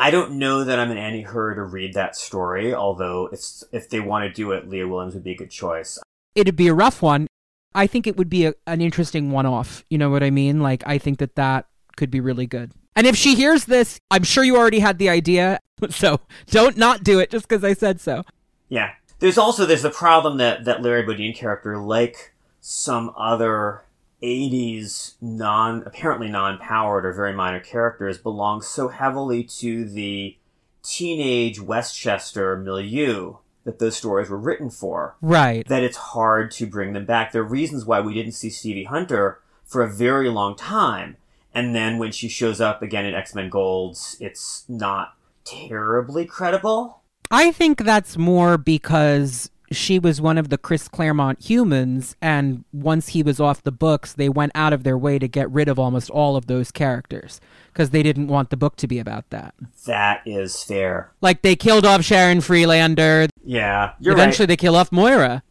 I 0.01 0.11
don't 0.11 0.39
know 0.39 0.65
that 0.65 0.79
I'm 0.79 0.91
in 0.91 0.97
any 0.97 1.21
hurry 1.21 1.57
to 1.57 1.63
read 1.63 1.93
that 1.93 2.17
story, 2.17 2.73
although 2.73 3.29
if, 3.31 3.43
if 3.71 3.91
they 3.91 4.01
want 4.01 4.25
to 4.25 4.33
do 4.33 4.53
it, 4.53 4.67
Leah 4.67 4.89
Williams 4.89 5.13
would 5.13 5.23
be 5.23 5.33
a 5.33 5.37
good 5.37 5.51
choice. 5.51 5.99
it'd 6.35 6.57
be 6.57 6.69
a 6.69 6.75
rough 6.75 7.03
one. 7.03 7.27
I 7.75 7.87
think 7.87 8.07
it 8.07 8.17
would 8.17 8.31
be 8.31 8.47
a, 8.47 8.55
an 8.67 8.81
interesting 8.81 9.31
one 9.31 9.45
off. 9.45 9.85
You 9.91 9.99
know 9.99 10.09
what 10.09 10.23
I 10.23 10.31
mean? 10.31 10.61
Like, 10.61 10.83
I 10.87 10.97
think 10.97 11.19
that 11.19 11.35
that 11.35 11.67
could 11.97 12.11
be 12.11 12.19
really 12.19 12.47
good. 12.47 12.73
And 12.97 13.07
if 13.07 13.15
she 13.15 13.35
hears 13.35 13.67
this, 13.67 14.01
I'm 14.11 14.23
sure 14.23 14.43
you 14.43 14.57
already 14.57 14.79
had 14.79 14.99
the 14.99 15.11
idea. 15.11 15.61
So 15.91 16.21
don't 16.51 16.77
not 16.77 17.03
do 17.03 17.21
it 17.21 17.31
just 17.31 17.49
because 17.49 17.65
I 17.65 17.73
said 17.73 18.03
so. 18.03 18.23
Yeah. 18.69 18.93
There's 19.19 19.39
also 19.39 19.65
there's 19.65 19.81
the 19.81 19.89
problem 19.89 20.37
that 20.37 20.67
that 20.67 20.83
Larry 20.83 21.03
Bodine 21.05 21.33
character, 21.33 21.79
like 21.79 22.35
some 22.61 23.15
other 23.17 23.83
80s 24.23 25.15
non 25.21 25.83
apparently 25.87 26.29
non-powered 26.29 27.07
or 27.07 27.13
very 27.13 27.33
minor 27.33 27.61
characters, 27.61 28.19
belongs 28.19 28.67
so 28.67 28.89
heavily 28.89 29.45
to 29.45 29.85
the 29.85 30.37
teenage 30.83 31.61
Westchester 31.61 32.57
milieu 32.57 33.37
that 33.65 33.79
those 33.79 33.97
stories 33.97 34.31
were 34.31 34.39
written 34.39 34.71
for 34.71 35.17
Right. 35.21 35.67
that 35.69 35.83
it's 35.83 35.97
hard 35.97 36.51
to 36.53 36.67
bring 36.67 36.93
them 36.95 37.05
back. 37.05 37.33
There 37.33 37.43
are 37.43 37.45
reasons 37.45 37.85
why 37.85 38.01
we 38.01 38.15
didn't 38.15 38.33
see 38.33 38.49
Stevie 38.51 38.85
Hunter 38.85 39.41
for 39.65 39.83
a 39.83 39.91
very 39.91 40.31
long 40.31 40.57
time. 40.57 41.17
And 41.55 41.75
then 41.75 41.99
when 41.99 42.13
she 42.13 42.29
shows 42.29 42.61
up 42.61 42.81
again 42.81 43.05
in 43.05 43.15
X-Men 43.15 43.51
Golds, 43.51 44.17
it's 44.21 44.65
not 44.69 45.15
terribly 45.45 46.25
credible. 46.25 47.03
I 47.31 47.53
think 47.53 47.85
that's 47.85 48.17
more 48.17 48.57
because 48.57 49.51
she 49.71 49.99
was 49.99 50.21
one 50.21 50.37
of 50.37 50.49
the 50.49 50.59
Chris 50.59 50.89
Claremont 50.89 51.41
humans, 51.43 52.17
and 52.21 52.65
once 52.73 53.09
he 53.09 53.23
was 53.23 53.39
off 53.39 53.63
the 53.63 53.71
books, 53.73 54.13
they 54.13 54.29
went 54.29 54.53
out 54.55 54.73
of 54.73 54.83
their 54.83 54.99
way 54.99 55.19
to 55.19 55.29
get 55.29 55.51
rid 55.51 55.69
of 55.69 55.79
almost 55.79 56.11
all 56.11 56.37
of 56.37 56.47
those 56.47 56.71
characters 56.71 57.41
because 57.73 57.91
they 57.91 58.03
didn't 58.03 58.27
want 58.29 58.51
the 58.51 58.57
book 58.57 58.77
to 58.77 58.89
be 58.89 58.99
about 58.99 59.29
that. 59.31 59.55
That 59.87 60.23
is 60.27 60.63
fair. 60.63 61.13
Like 61.21 61.43
they 61.43 61.55
killed 61.55 61.87
off 61.87 62.03
Sharon 62.03 62.41
Friedlander. 62.41 63.29
Yeah, 63.45 63.93
you're 64.01 64.15
Eventually, 64.15 64.45
right. 64.45 64.49
they 64.49 64.57
kill 64.57 64.77
off 64.77 64.91
Moira. 64.91 65.43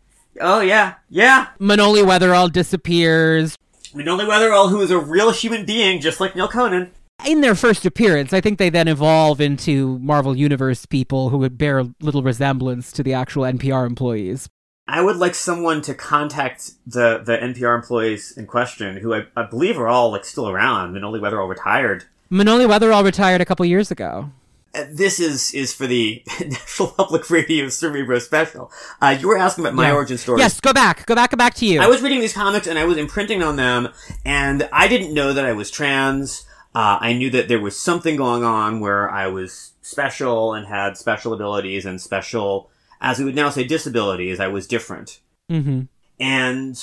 Oh 0.41 0.59
yeah, 0.61 0.95
yeah. 1.09 1.47
Manoli 1.59 2.03
Wetherell 2.03 2.51
disappears. 2.51 3.57
Manoli 3.93 4.27
Wetherell, 4.27 4.69
who 4.69 4.81
is 4.81 4.91
a 4.91 4.99
real 4.99 5.31
human 5.31 5.65
being, 5.65 6.01
just 6.01 6.19
like 6.19 6.35
Neal 6.35 6.47
Conan. 6.47 6.91
In 7.25 7.41
their 7.41 7.55
first 7.55 7.85
appearance, 7.85 8.31
I 8.33 8.41
think 8.41 8.57
they 8.59 8.69
then 8.69 8.88
evolve 8.88 9.41
into 9.41 9.99
Marvel 9.99 10.35
Universe 10.38 10.85
people 10.85 11.29
who 11.29 11.38
would 11.39 11.57
bear 11.57 11.83
little 12.01 12.23
resemblance 12.23 12.91
to 12.93 13.03
the 13.03 13.13
actual 13.13 13.43
NPR 13.43 13.85
employees. 13.85 14.47
I 14.88 15.01
would 15.01 15.17
like 15.17 15.35
someone 15.35 15.81
to 15.83 15.93
contact 15.93 16.71
the, 16.88 17.21
the 17.23 17.38
NPR 17.38 17.75
employees 17.75 18.35
in 18.35 18.47
question, 18.47 18.97
who 18.97 19.13
I, 19.13 19.25
I 19.35 19.43
believe 19.43 19.77
are 19.77 19.88
all 19.88 20.11
like 20.11 20.25
still 20.25 20.49
around. 20.49 20.95
Manoli 20.95 21.19
Wetherell 21.19 21.47
retired. 21.47 22.05
Manoli 22.31 22.67
Wetherell 22.67 23.03
retired 23.03 23.41
a 23.41 23.45
couple 23.45 23.65
years 23.65 23.91
ago. 23.91 24.31
Uh, 24.73 24.85
this 24.91 25.19
is 25.19 25.51
is 25.53 25.73
for 25.73 25.88
the 25.88 26.23
National 26.39 26.89
Public 26.89 27.29
Radio 27.29 27.69
Cerebro 27.69 28.17
special. 28.19 28.71
Uh, 29.01 29.15
you 29.19 29.27
were 29.27 29.38
asking 29.38 29.63
about 29.65 29.73
my 29.75 29.89
Yeah. 29.89 29.95
origin 29.95 30.17
story. 30.17 30.39
Yes, 30.39 30.59
go 30.59 30.73
back. 30.73 31.05
Go 31.07 31.15
back. 31.15 31.31
Go 31.31 31.38
back 31.38 31.55
to 31.55 31.65
you. 31.65 31.81
I 31.81 31.88
was 31.88 32.01
reading 32.01 32.19
these 32.21 32.33
comics 32.33 32.65
and 32.67 32.77
I 32.79 32.85
was 32.85 32.95
imprinting 32.97 33.41
on 33.43 33.55
them, 33.57 33.89
and 34.25 34.69
I 34.71 34.88
didn't 34.88 35.13
know 35.13 35.33
that 35.33 35.43
I 35.45 35.53
was 35.53 35.69
trans. 35.71 36.45
Uh, 36.75 36.99
I 37.01 37.13
knew 37.13 37.29
that 37.31 37.47
there 37.47 37.59
was 37.59 37.77
something 37.77 38.15
going 38.15 38.43
on 38.43 38.79
where 38.79 39.09
I 39.09 39.27
was 39.27 39.73
special 39.81 40.53
and 40.53 40.67
had 40.67 40.97
special 40.97 41.33
abilities 41.33 41.85
and 41.85 41.99
special, 41.99 42.69
as 43.01 43.17
we 43.19 43.25
would 43.25 43.35
now 43.35 43.49
say, 43.49 43.63
disabilities. 43.63 44.39
I 44.39 44.47
was 44.47 44.67
different. 44.67 45.19
hmm 45.49 45.81
And 46.19 46.81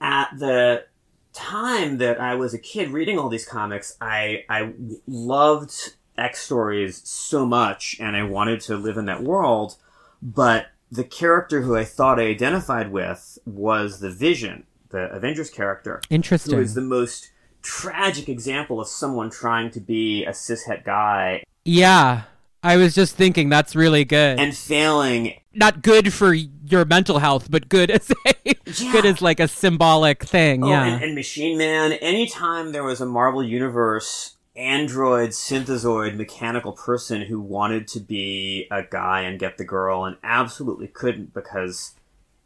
at 0.00 0.30
the 0.38 0.84
time 1.32 1.98
that 1.98 2.20
I 2.20 2.34
was 2.36 2.54
a 2.54 2.58
kid 2.58 2.90
reading 2.90 3.18
all 3.18 3.28
these 3.28 3.46
comics, 3.46 3.96
I 4.00 4.44
I 4.48 4.72
loved 5.06 5.94
X 6.16 6.40
stories 6.40 7.02
so 7.08 7.46
much, 7.46 7.96
and 8.00 8.16
I 8.16 8.22
wanted 8.22 8.60
to 8.62 8.76
live 8.76 8.96
in 8.96 9.06
that 9.06 9.22
world. 9.22 9.76
But 10.22 10.68
the 10.90 11.04
character 11.04 11.62
who 11.62 11.76
I 11.76 11.84
thought 11.84 12.18
I 12.18 12.24
identified 12.24 12.90
with 12.90 13.38
was 13.44 14.00
the 14.00 14.10
Vision, 14.10 14.64
the 14.90 15.10
Avengers 15.12 15.50
character, 15.50 16.00
Interesting. 16.10 16.58
is 16.58 16.74
the 16.74 16.80
most 16.80 17.30
tragic 17.68 18.28
example 18.28 18.80
of 18.80 18.88
someone 18.88 19.28
trying 19.30 19.70
to 19.70 19.80
be 19.80 20.24
a 20.24 20.30
cishet 20.30 20.84
guy 20.84 21.42
yeah, 21.64 22.22
I 22.62 22.76
was 22.78 22.94
just 22.94 23.14
thinking 23.14 23.50
that's 23.50 23.76
really 23.76 24.06
good. 24.06 24.40
and 24.40 24.56
failing 24.56 25.34
Not 25.52 25.82
good 25.82 26.14
for 26.14 26.32
your 26.32 26.86
mental 26.86 27.18
health, 27.18 27.50
but 27.50 27.68
good 27.68 27.90
as 27.90 28.10
a 28.26 28.34
Yeah. 28.44 28.92
good 28.92 29.04
as 29.04 29.20
like 29.20 29.38
a 29.38 29.48
symbolic 29.48 30.24
thing. 30.24 30.64
Oh, 30.64 30.68
yeah. 30.70 30.86
and, 30.86 31.04
and 31.04 31.14
Machine 31.14 31.58
Man. 31.58 31.92
Anytime 31.92 32.72
there 32.72 32.84
was 32.84 33.02
a 33.02 33.06
Marvel 33.06 33.42
Universe 33.44 34.36
android, 34.56 35.30
synthezoid, 35.30 36.16
mechanical 36.16 36.72
person 36.72 37.22
who 37.22 37.38
wanted 37.38 37.86
to 37.88 38.00
be 38.00 38.66
a 38.70 38.82
guy 38.82 39.20
and 39.20 39.38
get 39.38 39.58
the 39.58 39.64
girl 39.64 40.04
and 40.06 40.16
absolutely 40.24 40.88
couldn't 40.88 41.34
because 41.34 41.94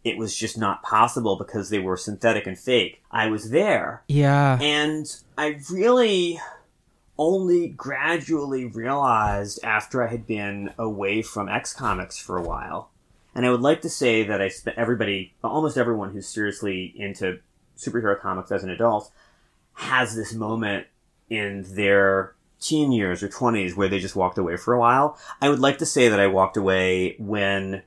it 0.04 0.18
was 0.18 0.36
just 0.36 0.58
not 0.58 0.82
possible 0.82 1.36
because 1.36 1.70
they 1.70 1.78
were 1.78 1.96
synthetic 1.96 2.46
and 2.46 2.58
fake, 2.58 3.02
I 3.10 3.28
was 3.28 3.50
there. 3.50 4.02
yeah. 4.08 4.58
And 4.60 5.06
I 5.38 5.60
really 5.70 6.40
only 7.18 7.68
gradually 7.68 8.64
realized 8.64 9.60
after 9.62 10.02
I 10.02 10.10
had 10.10 10.26
been 10.26 10.72
away 10.78 11.22
from 11.22 11.48
X 11.48 11.72
Comics 11.72 12.18
for 12.18 12.36
a 12.36 12.42
while. 12.42 12.90
And 13.34 13.46
I 13.46 13.50
would 13.50 13.60
like 13.60 13.80
to 13.82 13.88
say 13.88 14.24
that 14.24 14.42
I 14.42 14.48
spent 14.48 14.76
everybody, 14.76 15.32
almost 15.42 15.78
everyone 15.78 16.12
who's 16.12 16.26
seriously 16.26 16.92
into 16.96 17.38
superhero 17.78 18.18
comics 18.20 18.50
as 18.50 18.64
an 18.64 18.70
adult, 18.70 19.10
has 19.74 20.14
this 20.14 20.34
moment 20.34 20.86
in 21.30 21.64
their 21.74 22.34
teen 22.60 22.92
years 22.92 23.22
or 23.22 23.28
20s 23.28 23.74
where 23.74 23.88
they 23.88 23.98
just 23.98 24.16
walked 24.16 24.38
away 24.38 24.56
for 24.56 24.74
a 24.74 24.78
while. 24.78 25.18
I 25.40 25.48
would 25.48 25.60
like 25.60 25.78
to 25.78 25.86
say 25.86 26.08
that 26.08 26.20
I 26.20 26.26
walked 26.26 26.56
away 26.56 27.16
when 27.18 27.82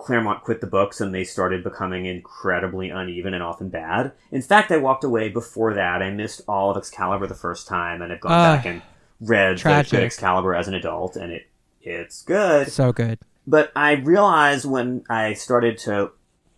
Claremont 0.00 0.42
quit 0.42 0.60
the 0.60 0.66
books 0.66 1.00
and 1.00 1.14
they 1.14 1.24
started 1.24 1.62
becoming 1.62 2.06
incredibly 2.06 2.90
uneven 2.90 3.34
and 3.34 3.42
often 3.42 3.68
bad. 3.68 4.12
In 4.32 4.42
fact, 4.42 4.70
I 4.70 4.78
walked 4.78 5.04
away 5.04 5.28
before 5.28 5.74
that. 5.74 6.02
I 6.02 6.10
missed 6.10 6.42
all 6.48 6.70
of 6.70 6.76
Excalibur 6.76 7.26
the 7.26 7.34
first 7.34 7.68
time 7.68 8.02
and 8.02 8.12
I've 8.12 8.20
gone 8.20 8.32
Ah, 8.32 8.56
back 8.56 8.66
and 8.66 8.82
read 9.20 9.58
the 9.58 9.86
good 9.90 10.02
Excalibur 10.02 10.54
as 10.54 10.68
an 10.68 10.74
adult 10.74 11.16
and 11.16 11.32
it 11.32 11.46
it's 11.82 12.22
good. 12.22 12.68
So 12.70 12.92
good. 12.92 13.18
But 13.46 13.72
I 13.74 13.92
realized 13.92 14.66
when 14.66 15.04
I 15.08 15.32
started 15.34 15.78
to 15.78 16.12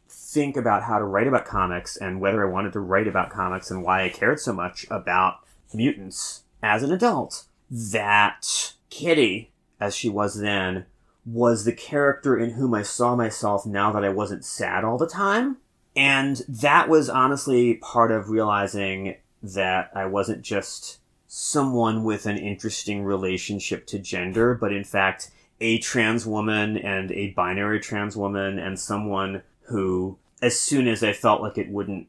think 0.09 0.57
about 0.57 0.83
how 0.83 0.99
to 0.99 1.05
write 1.05 1.27
about 1.27 1.45
comics 1.45 1.97
and 1.97 2.21
whether 2.21 2.47
I 2.47 2.51
wanted 2.51 2.73
to 2.73 2.81
write 2.81 3.07
about 3.07 3.31
comics 3.31 3.71
and 3.71 3.83
why 3.83 4.03
I 4.03 4.09
cared 4.09 4.41
so 4.41 4.53
much 4.53 4.87
about 4.91 5.37
mutants 5.73 6.43
as 6.63 6.83
an 6.83 6.93
adult 6.93 7.45
that 7.71 8.75
Kitty, 8.91 9.53
as 9.81 9.95
she 9.95 10.09
was 10.09 10.39
then, 10.39 10.87
was 11.25 11.64
the 11.64 11.73
character 11.73 12.37
in 12.37 12.50
whom 12.50 12.75
I 12.75 12.83
saw 12.83 13.14
myself 13.14 13.64
now 13.64 13.93
that 13.93 14.05
I 14.05 14.09
wasn't 14.09 14.45
sad 14.45 14.85
all 14.85 14.99
the 14.99 15.07
time. 15.07 15.59
And 15.95 16.43
that 16.49 16.88
was 16.88 17.09
honestly 17.09 17.75
part 17.75 18.11
of 18.11 18.31
realizing 18.31 19.17
that 19.42 19.90
I 19.94 20.07
wasn't 20.07 20.42
just 20.42 20.99
someone 21.27 22.05
with 22.05 22.27
an 22.27 22.38
interesting 22.38 23.05
relationship 23.05 23.87
to 23.87 23.99
gender, 23.99 24.55
but 24.55 24.73
in 24.73 24.85
fact, 24.85 25.31
a 25.61 25.79
trans 25.79 26.27
woman 26.27 26.77
and 26.77 27.12
a 27.12 27.31
binary 27.31 27.81
trans 27.81 28.16
woman 28.16 28.59
and 28.59 28.79
someone 28.79 29.42
who, 29.62 30.18
as 30.40 30.59
soon 30.59 30.88
as 30.88 31.03
I 31.03 31.12
felt 31.12 31.40
like 31.40 31.57
it 31.57 31.70
wouldn't 31.70 32.09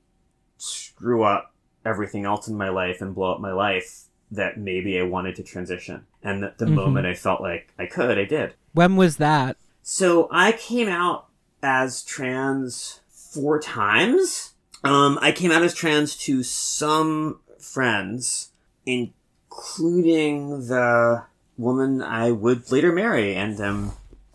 screw 0.58 1.24
up 1.24 1.54
everything 1.86 2.26
else 2.26 2.48
in 2.48 2.56
my 2.56 2.70
life 2.70 3.02
and 3.02 3.14
blow 3.14 3.34
up 3.34 3.42
my 3.42 3.52
life, 3.52 4.06
that 4.32 4.58
maybe 4.58 5.00
I 5.00 5.04
wanted 5.04 5.36
to 5.36 5.44
transition. 5.44 6.06
And 6.24 6.42
that 6.42 6.58
the 6.58 6.66
Mhm. 6.66 6.74
moment 6.74 7.06
I 7.06 7.14
felt 7.14 7.42
like 7.42 7.74
I 7.78 7.86
could, 7.86 8.18
I 8.18 8.26
did. 8.26 8.56
When 8.74 8.96
was 8.96 9.18
that? 9.18 9.58
So 9.82 10.28
I 10.32 10.52
came 10.52 10.90
out 10.90 11.28
as 11.62 12.04
trans 12.04 13.00
four 13.10 13.60
times. 13.60 14.54
Um, 14.84 15.18
I 15.22 15.32
came 15.32 15.52
out 15.52 15.62
as 15.64 15.74
trans 15.74 16.16
to 16.18 16.44
some 16.44 17.40
friends, 17.60 18.52
including 18.86 20.68
the 20.68 21.24
woman 21.58 22.02
I 22.02 22.32
would 22.32 22.72
later 22.72 22.92
marry 22.92 23.36
and 23.36 23.60
am 23.60 23.92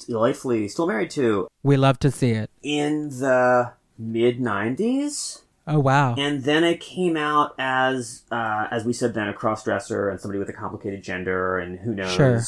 delightfully 0.06 0.68
still 0.68 0.86
married 0.86 1.10
to 1.10 1.48
We 1.62 1.76
love 1.76 1.98
to 2.00 2.10
see 2.10 2.30
it. 2.30 2.50
in 2.62 3.08
the 3.10 3.72
mid 3.98 4.38
90s. 4.38 5.42
Oh 5.66 5.80
wow. 5.80 6.14
And 6.16 6.44
then 6.44 6.64
I 6.64 6.74
came 6.76 7.16
out 7.16 7.54
as, 7.58 8.22
uh, 8.30 8.68
as 8.70 8.84
we 8.84 8.94
said 8.94 9.12
then, 9.12 9.28
a 9.28 9.34
cross 9.34 9.64
dresser 9.64 10.08
and 10.08 10.18
somebody 10.18 10.38
with 10.38 10.48
a 10.48 10.54
complicated 10.54 11.02
gender, 11.02 11.58
and 11.58 11.78
who 11.80 11.94
knows. 11.94 12.14
Sure. 12.14 12.40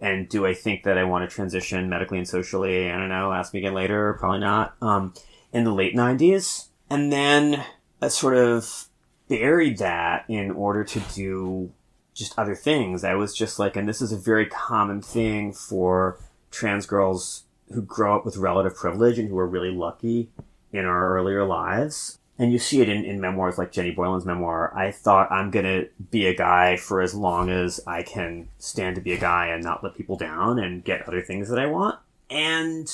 And 0.00 0.28
do 0.28 0.46
I 0.46 0.54
think 0.54 0.84
that 0.84 0.96
I 0.96 1.04
want 1.04 1.28
to 1.28 1.34
transition 1.34 1.88
medically 1.88 2.18
and 2.18 2.28
socially? 2.28 2.90
I 2.90 2.96
don't 2.96 3.08
know. 3.08 3.32
Ask 3.32 3.52
me 3.52 3.60
again 3.60 3.74
later. 3.74 4.14
Probably 4.14 4.38
not. 4.40 4.76
Um, 4.80 5.14
in 5.52 5.64
the 5.64 5.72
late 5.72 5.94
'90s, 5.94 6.68
and 6.90 7.12
then 7.12 7.64
I 8.00 8.08
sort 8.08 8.36
of 8.36 8.86
buried 9.28 9.78
that 9.78 10.24
in 10.28 10.50
order 10.50 10.84
to 10.84 11.00
do 11.14 11.72
just 12.14 12.38
other 12.38 12.54
things. 12.54 13.04
I 13.04 13.14
was 13.14 13.34
just 13.34 13.58
like, 13.58 13.76
and 13.76 13.88
this 13.88 14.02
is 14.02 14.12
a 14.12 14.16
very 14.16 14.46
common 14.46 15.02
thing 15.02 15.52
for 15.52 16.18
trans 16.50 16.86
girls 16.86 17.44
who 17.72 17.82
grow 17.82 18.16
up 18.16 18.24
with 18.24 18.36
relative 18.36 18.76
privilege 18.76 19.18
and 19.18 19.28
who 19.28 19.38
are 19.38 19.46
really 19.46 19.70
lucky 19.70 20.30
in 20.72 20.84
our 20.84 21.16
earlier 21.16 21.44
lives. 21.44 22.17
And 22.38 22.52
you 22.52 22.58
see 22.58 22.80
it 22.80 22.88
in, 22.88 23.04
in 23.04 23.20
memoirs 23.20 23.58
like 23.58 23.72
Jenny 23.72 23.90
Boylan's 23.90 24.24
memoir. 24.24 24.72
I 24.76 24.92
thought 24.92 25.32
I'm 25.32 25.50
gonna 25.50 25.84
be 26.10 26.26
a 26.26 26.34
guy 26.34 26.76
for 26.76 27.00
as 27.00 27.14
long 27.14 27.50
as 27.50 27.80
I 27.86 28.02
can 28.02 28.48
stand 28.58 28.94
to 28.96 29.02
be 29.02 29.12
a 29.12 29.18
guy 29.18 29.48
and 29.48 29.62
not 29.62 29.82
let 29.82 29.96
people 29.96 30.16
down 30.16 30.58
and 30.58 30.84
get 30.84 31.08
other 31.08 31.20
things 31.20 31.48
that 31.48 31.58
I 31.58 31.66
want. 31.66 31.98
And 32.30 32.88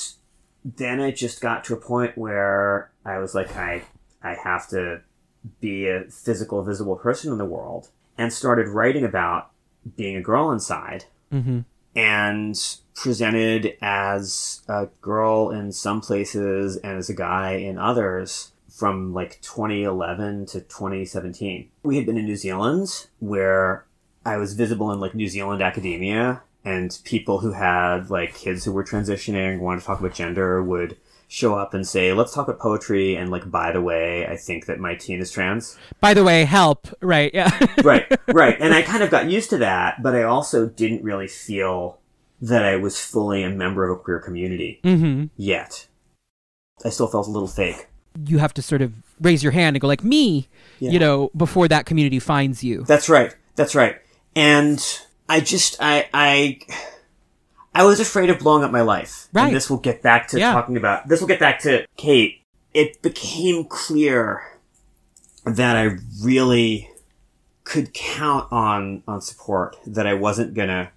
then 0.63 0.99
I 0.99 1.11
just 1.11 1.41
got 1.41 1.63
to 1.65 1.73
a 1.73 1.77
point 1.77 2.17
where 2.17 2.89
I 3.05 3.19
was 3.19 3.35
like, 3.35 3.55
I, 3.55 3.83
I 4.23 4.33
have 4.33 4.67
to 4.69 5.01
be 5.61 5.87
a 5.87 6.05
physical, 6.05 6.63
visible 6.63 6.95
person 6.95 7.31
in 7.31 7.37
the 7.37 7.45
world 7.45 7.89
and 8.17 8.33
started 8.33 8.69
writing 8.69 9.03
about 9.03 9.51
being 9.95 10.15
a 10.15 10.21
girl 10.21 10.51
inside 10.51 11.05
hmm 11.31 11.59
and 11.95 12.77
presented 12.93 13.77
as 13.81 14.61
a 14.67 14.87
girl 15.01 15.49
in 15.49 15.71
some 15.71 16.01
places 16.01 16.75
and 16.77 16.97
as 16.97 17.09
a 17.09 17.13
guy 17.13 17.53
in 17.53 17.77
others 17.77 18.51
from 18.75 19.13
like 19.13 19.39
2011 19.41 20.47
to 20.47 20.59
2017. 20.59 21.69
We 21.83 21.95
had 21.95 22.05
been 22.05 22.17
in 22.17 22.25
New 22.25 22.35
Zealand 22.35 23.07
where 23.19 23.85
I 24.25 24.35
was 24.37 24.53
visible 24.53 24.91
in 24.91 24.99
like 24.99 25.15
New 25.15 25.29
Zealand 25.29 25.61
academia 25.61 26.43
and 26.65 26.99
people 27.05 27.39
who 27.39 27.53
had 27.53 28.09
like 28.09 28.35
kids 28.35 28.65
who 28.65 28.73
were 28.73 28.83
transitioning, 28.83 29.59
wanted 29.59 29.79
to 29.79 29.85
talk 29.85 29.99
about 29.99 30.13
gender 30.13 30.61
would 30.61 30.97
show 31.27 31.55
up 31.55 31.73
and 31.73 31.87
say, 31.87 32.11
let's 32.11 32.33
talk 32.33 32.49
about 32.49 32.59
poetry. 32.59 33.15
And 33.15 33.31
like, 33.31 33.49
by 33.49 33.71
the 33.71 33.81
way, 33.81 34.27
I 34.27 34.35
think 34.35 34.65
that 34.65 34.79
my 34.79 34.95
teen 34.95 35.21
is 35.21 35.31
trans 35.31 35.77
By 36.01 36.13
the 36.13 36.23
way, 36.23 36.43
help. 36.43 36.87
Right. 37.01 37.33
Yeah. 37.33 37.57
right, 37.83 38.11
right. 38.27 38.57
And 38.59 38.73
I 38.73 38.81
kind 38.81 39.03
of 39.03 39.09
got 39.09 39.29
used 39.29 39.51
to 39.51 39.57
that, 39.59 40.03
but 40.03 40.15
I 40.15 40.23
also 40.23 40.67
didn't 40.67 41.03
really 41.03 41.27
feel 41.27 41.99
that 42.41 42.65
I 42.65 42.75
was 42.75 42.99
fully 42.99 43.41
a 43.43 43.49
member 43.49 43.87
of 43.87 43.97
a 43.97 44.01
queer 44.01 44.19
community 44.19 44.81
hmm 44.83 45.25
yet. 45.37 45.87
I 46.83 46.89
still 46.89 47.07
felt 47.07 47.27
a 47.27 47.31
little 47.31 47.47
fake. 47.47 47.87
You 48.23 48.37
have 48.37 48.53
to 48.55 48.61
sort 48.61 48.81
of 48.81 48.93
raise 49.19 49.43
your 49.43 49.51
hand 49.51 49.75
and 49.75 49.81
go 49.81 49.87
like 49.87 50.03
me, 50.03 50.47
Yeah. 50.79 50.91
you 50.91 50.99
know, 50.99 51.31
before 51.35 51.67
that 51.67 51.85
community 51.85 52.19
finds 52.19 52.63
you. 52.63 52.83
That's 52.83 53.09
right. 53.09 53.35
That's 53.55 53.75
right. 53.75 53.97
And 54.35 54.83
I 55.29 55.39
just, 55.39 55.77
I, 55.79 56.07
I, 56.13 56.59
I 57.73 57.83
was 57.85 57.99
afraid 57.99 58.29
of 58.29 58.39
blowing 58.39 58.63
up 58.63 58.71
my 58.71 58.81
life. 58.81 59.27
Right. 59.33 59.47
And 59.47 59.55
this 59.55 59.69
will 59.69 59.77
get 59.77 60.01
back 60.01 60.27
to 60.29 60.39
Yeah. 60.39 60.53
talking 60.53 60.77
about, 60.77 61.07
this 61.07 61.19
will 61.21 61.27
get 61.27 61.39
back 61.39 61.59
to 61.61 61.85
Kate. 61.97 62.41
It 62.73 63.01
became 63.01 63.63
clear 63.65 64.43
that 65.45 65.77
I 65.77 65.97
really 66.21 66.89
could 67.63 67.93
count 67.93 68.51
on, 68.51 69.03
on 69.07 69.21
support, 69.21 69.77
that 69.87 70.05
I 70.05 70.13
wasn't 70.13 70.53
gonna 70.53 70.91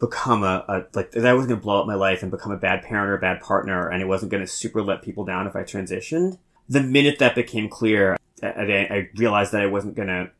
become 0.00 0.42
a, 0.42 0.64
a 0.68 0.84
like 0.94 1.12
that 1.12 1.24
I 1.24 1.32
wasn't 1.32 1.48
going 1.50 1.60
to 1.60 1.64
blow 1.64 1.80
up 1.80 1.86
my 1.86 1.94
life 1.94 2.20
and 2.22 2.30
become 2.30 2.52
a 2.52 2.56
bad 2.58 2.82
parent 2.82 3.08
or 3.08 3.14
a 3.14 3.20
bad 3.20 3.40
partner, 3.40 3.88
and 3.88 4.02
it 4.02 4.06
wasn't 4.06 4.30
going 4.32 4.42
to 4.42 4.46
super 4.46 4.82
let 4.82 5.00
people 5.02 5.24
down 5.24 5.46
if 5.46 5.56
I 5.56 5.62
transitioned. 5.62 6.36
The 6.68 6.82
minute 6.82 7.18
that 7.18 7.34
became 7.34 7.68
clear, 7.68 8.16
I, 8.42 8.48
I 8.48 9.10
realized 9.16 9.52
that 9.52 9.62
I 9.62 9.66
wasn't 9.66 9.94
going 9.94 10.08
to 10.08 10.30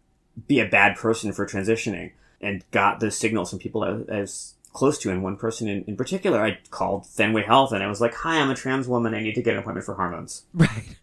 be 0.48 0.60
a 0.60 0.66
bad 0.66 0.96
person 0.96 1.32
for 1.32 1.46
transitioning, 1.46 2.12
and 2.40 2.64
got 2.70 3.00
those 3.00 3.16
signals 3.16 3.50
from 3.50 3.58
people 3.58 3.82
I 3.82 3.90
was, 3.90 4.08
I 4.08 4.20
was 4.20 4.54
close 4.72 4.98
to, 4.98 5.10
and 5.10 5.22
one 5.22 5.36
person 5.36 5.68
in, 5.68 5.84
in 5.84 5.96
particular, 5.96 6.44
I 6.44 6.58
called 6.70 7.06
Fenway 7.06 7.44
Health, 7.44 7.72
and 7.72 7.82
I 7.82 7.86
was 7.86 8.00
like, 8.00 8.14
"Hi, 8.14 8.40
I'm 8.40 8.50
a 8.50 8.54
trans 8.54 8.88
woman. 8.88 9.14
I 9.14 9.20
need 9.20 9.34
to 9.34 9.42
get 9.42 9.54
an 9.54 9.60
appointment 9.60 9.86
for 9.86 9.94
hormones." 9.94 10.44
Right. 10.54 10.96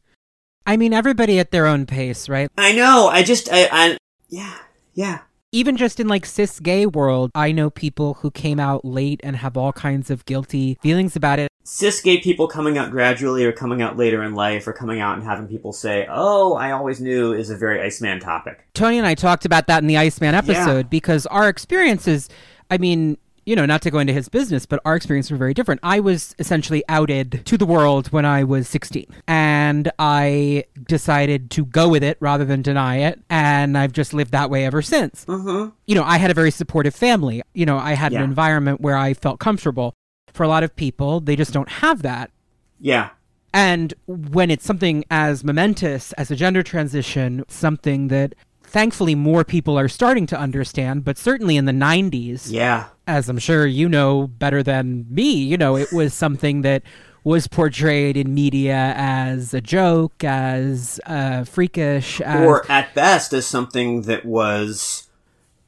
I 0.64 0.78
mean, 0.78 0.94
everybody 0.94 1.40
at 1.40 1.50
their 1.50 1.66
own 1.66 1.88
pace, 1.88 2.30
right? 2.30 2.50
I 2.56 2.74
know. 2.74 3.08
I 3.08 3.24
just, 3.24 3.50
I, 3.52 3.68
I 3.72 3.98
yeah, 4.30 4.58
yeah. 4.94 5.20
Even 5.54 5.76
just 5.76 6.00
in 6.00 6.08
like 6.08 6.26
cis 6.26 6.62
gay 6.62 6.86
world, 6.86 7.30
I 7.36 7.52
know 7.52 7.70
people 7.70 8.14
who 8.16 8.32
came 8.32 8.58
out 8.58 8.86
late 8.86 9.20
and 9.22 9.36
have 9.36 9.58
all 9.58 9.74
kinds 9.74 10.10
of 10.10 10.24
guilty 10.24 10.78
feelings 10.82 11.18
about 11.18 11.40
it. 11.40 11.50
Cis 11.66 12.00
gay 12.00 12.20
people 12.22 12.48
coming 12.48 12.78
out 12.78 12.90
gradually 12.90 13.44
or 13.44 13.52
coming 13.52 13.82
out 13.82 13.98
later 13.98 14.24
in 14.24 14.34
life 14.34 14.66
or 14.66 14.72
coming 14.72 15.02
out 15.02 15.16
and 15.16 15.26
having 15.26 15.50
people 15.50 15.74
say, 15.74 16.08
Oh, 16.10 16.54
I 16.54 16.72
always 16.72 17.02
knew 17.02 17.34
is 17.34 17.50
a 17.50 17.58
very 17.58 17.82
Iceman 17.82 18.22
topic. 18.22 18.66
Tony 18.74 18.98
and 18.98 19.06
I 19.06 19.14
talked 19.14 19.44
about 19.44 19.68
that 19.68 19.84
in 19.84 19.88
the 19.88 19.98
Iceman 19.98 20.36
episode 20.36 20.90
because 20.90 21.26
our 21.26 21.50
experiences, 21.50 22.30
I 22.70 22.78
mean, 22.78 23.18
you 23.52 23.56
know, 23.58 23.66
not 23.66 23.82
to 23.82 23.92
go 23.92 24.00
into 24.00 24.14
his 24.14 24.30
business, 24.30 24.66
but 24.66 24.80
our 24.86 24.96
experiences 24.96 25.30
were 25.30 25.36
very 25.38 25.54
different. 25.54 25.82
I 25.84 26.00
was 26.00 26.34
essentially 26.40 26.86
outed 26.88 27.42
to 27.44 27.58
the 27.58 27.66
world 27.66 28.08
when 28.08 28.24
I 28.24 28.46
was 28.46 28.70
16, 28.70 29.08
and 29.28 29.92
I 30.00 30.64
decided 30.88 31.52
to 31.52 31.66
go 31.66 31.90
with 31.90 32.02
it 32.02 32.16
rather 32.22 32.46
than 32.46 32.62
deny 32.62 33.00
it, 33.00 33.20
and 33.30 33.78
I've 33.78 33.92
just 33.92 34.14
lived 34.14 34.32
that 34.32 34.50
way 34.50 34.64
ever 34.64 34.82
since. 34.82 35.26
Mm-hmm. 35.26 35.72
You 35.86 35.96
know, 35.96 36.04
I 36.04 36.18
had 36.18 36.32
a 36.32 36.34
very 36.34 36.50
supportive 36.50 36.96
family. 36.96 37.42
You 37.54 37.66
know, 37.66 37.78
I 37.78 37.92
had 37.92 38.14
Yeah. 38.14 38.20
an 38.20 38.24
environment 38.24 38.80
where 38.80 38.96
I 38.96 39.14
felt 39.14 39.42
comfortable. 39.42 39.96
For 40.32 40.44
a 40.44 40.48
lot 40.48 40.64
of 40.64 40.74
people, 40.74 41.20
they 41.20 41.36
just 41.36 41.52
don't 41.52 41.68
have 41.68 42.04
that. 42.04 42.32
Yeah. 42.80 43.10
And 43.54 43.94
when 44.08 44.50
it's 44.50 44.64
something 44.64 45.04
as 45.12 45.44
momentous 45.44 46.14
as 46.14 46.32
a 46.32 46.38
gender 46.38 46.64
transition, 46.64 47.44
something 47.50 48.08
that 48.08 48.34
thankfully 48.72 49.16
more 49.16 49.44
people 49.44 49.78
are 49.78 49.90
starting 49.90 50.26
to 50.28 50.40
understand, 50.40 51.04
but 51.04 51.18
certainly 51.18 51.58
in 51.58 51.66
the 51.66 51.74
90s, 51.74 52.50
Yeah. 52.50 52.86
as 53.06 53.28
I'm 53.28 53.38
sure 53.38 53.68
you 53.68 53.90
know 53.90 54.28
better 54.28 54.64
than 54.64 55.06
me, 55.10 55.32
you 55.44 55.58
know, 55.58 55.76
it 55.76 55.92
was 55.92 56.14
something 56.14 56.62
that 56.62 56.82
was 57.26 57.48
portrayed 57.48 58.16
in 58.16 58.34
media 58.34 58.94
as 58.96 59.54
a 59.54 59.60
joke, 59.62 60.24
as 60.24 61.00
uh, 61.06 61.44
freakish, 61.44 62.22
as 62.22 62.48
Or 62.48 62.72
at 62.72 62.96
best 62.96 63.34
as 63.34 63.46
something 63.46 64.04
that 64.04 64.26
was 64.26 65.10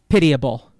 pitiable. 0.09 0.71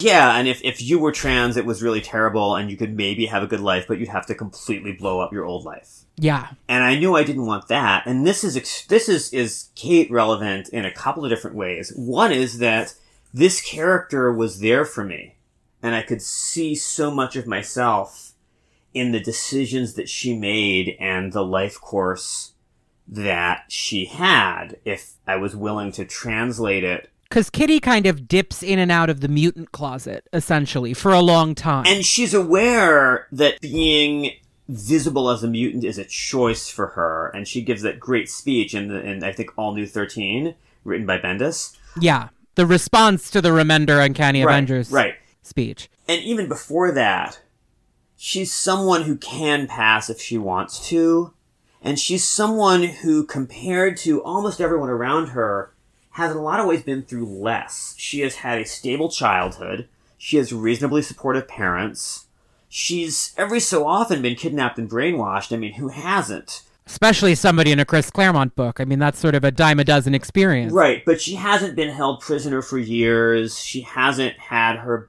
Yeah, 0.00 0.36
and 0.36 0.46
if, 0.48 0.62
if 0.62 0.80
you 0.80 0.98
were 0.98 1.12
trans, 1.12 1.56
it 1.56 1.66
was 1.66 1.82
really 1.82 2.00
terrible, 2.00 2.54
and 2.54 2.70
you 2.70 2.76
could 2.76 2.96
maybe 2.96 3.26
have 3.26 3.42
a 3.42 3.46
good 3.46 3.60
life, 3.60 3.86
but 3.88 3.98
you'd 3.98 4.08
have 4.08 4.26
to 4.26 4.34
completely 4.34 4.92
blow 4.92 5.20
up 5.20 5.32
your 5.32 5.44
old 5.44 5.64
life. 5.64 6.03
Yeah. 6.16 6.48
And 6.68 6.84
I 6.84 6.96
knew 6.96 7.16
I 7.16 7.24
didn't 7.24 7.46
want 7.46 7.68
that. 7.68 8.06
And 8.06 8.26
this 8.26 8.44
is 8.44 8.56
ex- 8.56 8.86
this 8.86 9.08
is 9.08 9.32
is 9.32 9.70
Kate 9.74 10.10
relevant 10.10 10.68
in 10.68 10.84
a 10.84 10.92
couple 10.92 11.24
of 11.24 11.30
different 11.30 11.56
ways. 11.56 11.92
One 11.96 12.30
is 12.32 12.58
that 12.58 12.94
this 13.32 13.60
character 13.60 14.32
was 14.32 14.60
there 14.60 14.84
for 14.84 15.04
me, 15.04 15.34
and 15.82 15.94
I 15.94 16.02
could 16.02 16.22
see 16.22 16.74
so 16.76 17.10
much 17.10 17.34
of 17.34 17.46
myself 17.48 18.32
in 18.92 19.10
the 19.10 19.18
decisions 19.18 19.94
that 19.94 20.08
she 20.08 20.38
made 20.38 20.96
and 21.00 21.32
the 21.32 21.44
life 21.44 21.80
course 21.80 22.52
that 23.08 23.64
she 23.68 24.04
had. 24.04 24.76
If 24.84 25.14
I 25.26 25.34
was 25.36 25.56
willing 25.56 25.90
to 25.92 26.04
translate 26.04 26.84
it 26.84 27.10
Because 27.28 27.50
Kitty 27.50 27.80
kind 27.80 28.06
of 28.06 28.28
dips 28.28 28.62
in 28.62 28.78
and 28.78 28.92
out 28.92 29.10
of 29.10 29.20
the 29.20 29.26
mutant 29.28 29.72
closet, 29.72 30.28
essentially, 30.32 30.94
for 30.94 31.12
a 31.12 31.20
long 31.20 31.56
time. 31.56 31.86
And 31.86 32.04
she's 32.04 32.34
aware 32.34 33.26
that 33.32 33.60
being 33.60 34.30
visible 34.68 35.28
as 35.30 35.42
a 35.42 35.48
mutant 35.48 35.84
is 35.84 35.98
a 35.98 36.04
choice 36.04 36.68
for 36.68 36.88
her, 36.88 37.28
and 37.34 37.46
she 37.46 37.62
gives 37.62 37.82
that 37.82 38.00
great 38.00 38.30
speech 38.30 38.74
in, 38.74 38.88
the, 38.88 39.00
in 39.00 39.22
I 39.22 39.32
think, 39.32 39.50
All 39.56 39.74
New 39.74 39.86
13, 39.86 40.54
written 40.84 41.06
by 41.06 41.18
Bendis. 41.18 41.76
yeah. 42.00 42.28
The 42.56 42.66
response 42.66 43.30
to 43.30 43.42
the 43.42 43.48
Remender 43.48 44.04
Uncanny 44.04 44.44
Right, 44.44 44.52
Avengers 44.52 44.92
right. 44.92 45.14
speech. 45.42 45.90
And 46.06 46.22
even 46.22 46.48
before 46.48 46.92
that, 46.92 47.40
she's 48.16 48.52
someone 48.52 49.02
who 49.02 49.16
can 49.16 49.66
pass 49.66 50.08
if 50.08 50.20
she 50.20 50.38
wants 50.38 50.88
to, 50.90 51.32
and 51.82 51.98
she's 51.98 52.22
someone 52.22 52.84
who, 52.84 53.24
compared 53.24 53.96
to 53.98 54.22
almost 54.22 54.60
everyone 54.60 54.88
around 54.88 55.30
her, 55.30 55.74
has 56.10 56.30
in 56.30 56.36
a 56.36 56.42
lot 56.42 56.60
of 56.60 56.66
ways 56.66 56.84
been 56.84 57.02
through 57.02 57.26
less. 57.26 57.94
She 57.98 58.20
has 58.20 58.36
had 58.36 58.60
a 58.60 58.64
stable 58.64 59.08
childhood. 59.08 59.88
She 60.16 60.36
has 60.36 60.52
reasonably 60.52 61.02
supportive 61.02 61.48
parents. 61.48 62.23
She's 62.76 63.32
every 63.36 63.60
so 63.60 63.86
often 63.86 64.20
been 64.20 64.34
kidnapped 64.34 64.80
and 64.80 64.90
brainwashed. 64.90 65.52
I 65.52 65.56
mean, 65.56 65.74
who 65.74 65.90
hasn't? 65.90 66.62
Especially 66.84 67.36
somebody 67.36 67.70
in 67.70 67.78
a 67.78 67.84
Chris 67.84 68.10
Claremont 68.10 68.56
book. 68.56 68.80
I 68.80 68.84
mean, 68.84 68.98
that's 68.98 69.20
sort 69.20 69.36
of 69.36 69.44
a 69.44 69.52
dime 69.52 69.78
a 69.78 69.84
dozen 69.84 70.12
experience. 70.12 70.72
Right, 70.72 71.04
but 71.04 71.20
she 71.20 71.36
hasn't 71.36 71.76
been 71.76 71.90
held 71.90 72.20
prisoner 72.20 72.62
for 72.62 72.76
years. 72.76 73.60
She 73.62 73.82
hasn't 73.82 74.36
had 74.40 74.78
her. 74.78 75.08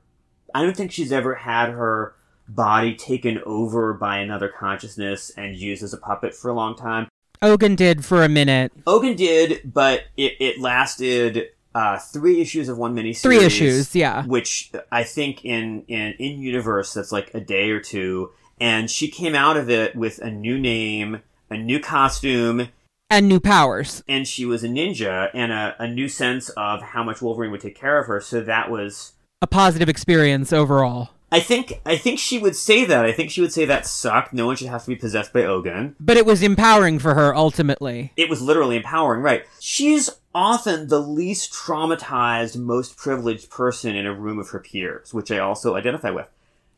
I 0.53 0.61
don't 0.61 0.77
think 0.77 0.91
she's 0.91 1.11
ever 1.11 1.33
had 1.33 1.69
her 1.69 2.13
body 2.47 2.93
taken 2.93 3.41
over 3.47 3.95
by 3.95 4.19
another 4.19 4.47
consciousness 4.47 5.31
and 5.35 5.55
used 5.55 5.81
as 5.81 5.91
a 5.91 5.97
puppet 5.97 6.35
for 6.35 6.49
a 6.49 6.53
long 6.53 6.75
time. 6.75 7.07
Ogun 7.41 7.75
did 7.75 8.05
for 8.05 8.23
a 8.23 8.29
minute. 8.29 8.73
Ogun 8.85 9.15
did, 9.15 9.73
but 9.73 10.03
it, 10.15 10.33
it 10.39 10.61
lasted 10.61 11.49
uh, 11.75 11.99
three 11.99 12.41
issues 12.41 12.69
of 12.69 12.77
one 12.77 12.95
miniseries. 12.95 13.21
Three 13.21 13.43
issues, 13.45 13.93
yeah. 13.95 14.25
Which 14.25 14.71
I 14.91 15.03
think 15.03 15.45
in 15.45 15.83
in 15.87 16.13
in 16.17 16.39
universe 16.41 16.93
that's 16.93 17.11
like 17.11 17.31
a 17.35 17.39
day 17.41 17.69
or 17.69 17.79
two, 17.81 18.31
and 18.59 18.89
she 18.89 19.09
came 19.09 19.35
out 19.35 19.57
of 19.57 19.69
it 19.69 19.95
with 19.95 20.17
a 20.19 20.31
new 20.31 20.57
name, 20.57 21.21
a 21.51 21.57
new 21.57 21.79
costume, 21.79 22.69
And 23.09 23.27
new 23.27 23.39
powers. 23.41 24.01
and 24.07 24.25
she 24.25 24.45
was 24.45 24.63
a 24.63 24.67
ninja, 24.69 25.29
and 25.33 25.51
a, 25.51 25.75
a 25.77 25.87
new 25.87 26.07
sense 26.07 26.49
of 26.49 26.81
how 26.81 27.03
much 27.03 27.21
Wolverine 27.21 27.51
would 27.51 27.61
take 27.61 27.75
care 27.75 27.99
of 27.99 28.07
her. 28.07 28.21
So 28.21 28.41
that 28.41 28.71
was. 28.71 29.11
A 29.41 29.47
positive 29.47 29.89
experience 29.89 30.53
overall. 30.53 31.09
I 31.31 31.39
think 31.39 31.81
I 31.85 31.97
think 31.97 32.19
she 32.19 32.37
would 32.37 32.55
say 32.55 32.85
that. 32.85 33.05
I 33.05 33.11
think 33.11 33.31
she 33.31 33.41
would 33.41 33.51
say 33.51 33.65
that 33.65 33.85
sucked. 33.85 34.33
No 34.33 34.45
one 34.45 34.55
should 34.55 34.67
have 34.67 34.83
to 34.83 34.89
be 34.89 34.95
possessed 34.95 35.33
by 35.33 35.43
Ogun. 35.43 35.95
But 35.99 36.17
it 36.17 36.25
was 36.25 36.43
empowering 36.43 36.99
for 36.99 37.13
her 37.13 37.35
ultimately. 37.35 38.13
it 38.15 38.29
was 38.29 38.41
literally 38.41 38.77
empowering, 38.77 39.21
right? 39.21 39.43
She's 39.59 40.09
often 40.33 40.87
the 40.87 40.99
least 41.01 41.51
traumatized, 41.53 42.57
most 42.57 42.97
privileged 42.97 43.49
person 43.49 43.95
in 43.95 44.05
a 44.05 44.13
room 44.13 44.37
of 44.39 44.49
her 44.49 44.59
peers, 44.59 45.13
which 45.13 45.31
I 45.31 45.39
also 45.39 45.75
identify 45.75 46.11
with. 46.11 46.29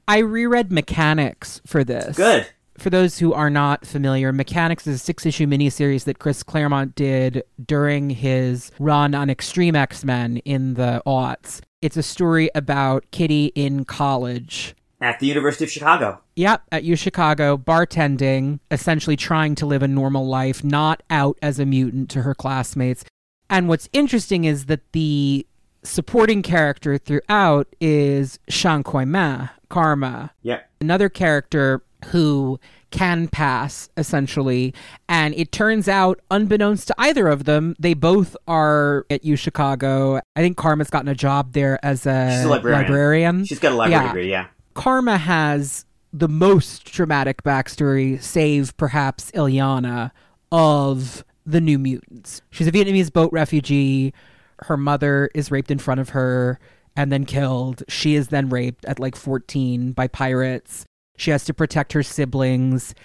I 0.08 0.20
reread 0.20 0.72
Mechanics 0.72 1.62
for 1.66 1.84
this. 1.84 2.16
Good. 2.16 2.48
For 2.78 2.92
those 2.92 3.18
who 3.18 3.34
are 3.34 3.50
not 3.50 3.86
familiar, 3.88 4.32
Mechanics 4.32 4.86
is 4.86 4.96
a 4.96 5.00
six 5.00 5.26
issue 5.26 5.48
miniseries 5.48 6.04
that 6.04 6.20
Chris 6.20 6.44
Claremont 6.44 6.94
did 6.94 7.44
during 7.66 8.12
his 8.12 8.72
run 8.80 9.16
on 9.16 9.30
Extreme 9.32 9.76
X 9.76 10.06
Men 10.06 10.38
in 10.46 10.76
the 10.76 11.02
aughts. 11.06 11.60
It's 11.82 11.98
a 11.98 12.04
story 12.04 12.50
about 12.56 13.06
Kitty 13.12 13.48
in 13.54 13.86
college. 13.86 14.74
At 15.00 15.20
the 15.20 15.28
University 15.28 15.64
of 15.64 15.70
Chicago. 15.70 16.20
Yep, 16.36 16.64
at 16.72 16.84
U 16.84 16.96
Chicago, 16.96 17.56
bartending, 17.56 18.60
essentially 18.72 19.16
trying 19.16 19.54
to 19.56 19.68
live 19.68 19.84
a 19.84 19.88
normal 19.88 20.28
life, 20.28 20.64
not 20.64 21.04
out 21.12 21.38
as 21.40 21.60
a 21.60 21.68
mutant 21.68 22.10
to 22.12 22.24
her 22.24 22.34
classmates. 22.34 23.06
And 23.48 23.68
what's 23.70 23.88
interesting 23.94 24.44
is 24.46 24.66
that 24.66 24.92
the 24.94 25.46
supporting 25.84 26.42
character 26.42 26.98
throughout 26.98 27.68
is 27.80 28.40
Xi'an 28.50 28.84
Coy 28.84 29.06
Manh, 29.06 29.50
Karma, 29.70 30.32
Yep. 30.42 30.68
another 30.82 31.10
character 31.10 31.84
who 32.06 32.60
can 32.92 33.28
pass 33.28 33.90
essentially. 33.98 34.74
And 35.10 35.34
it 35.36 35.52
turns 35.52 35.88
out 35.88 36.20
unbeknownst 36.32 36.88
to 36.88 36.96
either 36.98 37.28
of 37.28 37.44
them 37.46 37.76
they 37.80 37.94
both 37.94 38.38
are 38.48 39.06
at 39.10 39.26
u 39.26 39.36
chicago. 39.36 40.20
I 40.36 40.42
think 40.42 40.58
karma's 40.58 40.90
gotten 40.90 41.10
a 41.10 41.16
job 41.16 41.54
there 41.54 41.80
as 41.84 42.06
a, 42.06 42.32
She's 42.32 42.46
a 42.46 42.50
librarian. 42.50 43.46
She's 43.46 43.60
got 43.60 43.74
a 43.74 43.76
library 43.76 44.04
Yeah. 44.04 44.08
degree, 44.08 44.30
yeah. 44.32 44.48
karma 44.74 45.18
has 45.18 45.86
the 46.14 46.30
most 46.30 46.86
dramatic 46.86 47.44
backstory 47.44 48.22
save 48.22 48.76
perhaps 48.78 49.30
Illyana 49.32 50.12
of 50.52 51.24
the 51.46 51.60
new 51.62 51.78
mutants. 51.78 52.42
She's 52.50 52.68
a 52.68 52.72
vietnamese 52.72 53.12
boat 53.12 53.32
refugee. 53.34 54.14
Her 54.60 54.78
mother 54.78 55.30
is 55.36 55.52
raped 55.52 55.72
in 55.72 55.78
front 55.80 56.00
of 56.00 56.10
her 56.10 56.60
and 56.96 57.12
then 57.12 57.26
killed. 57.26 57.84
She 57.88 58.16
is 58.16 58.30
then 58.30 58.50
raped 58.50 58.86
at 58.86 59.00
like 59.00 59.16
14 59.16 59.92
by 59.92 60.08
pirates 60.08 60.86
she 61.18 61.32
has 61.32 61.44
to 61.46 61.54
protect 61.54 61.94
her 61.94 62.04
siblings. 62.04 62.96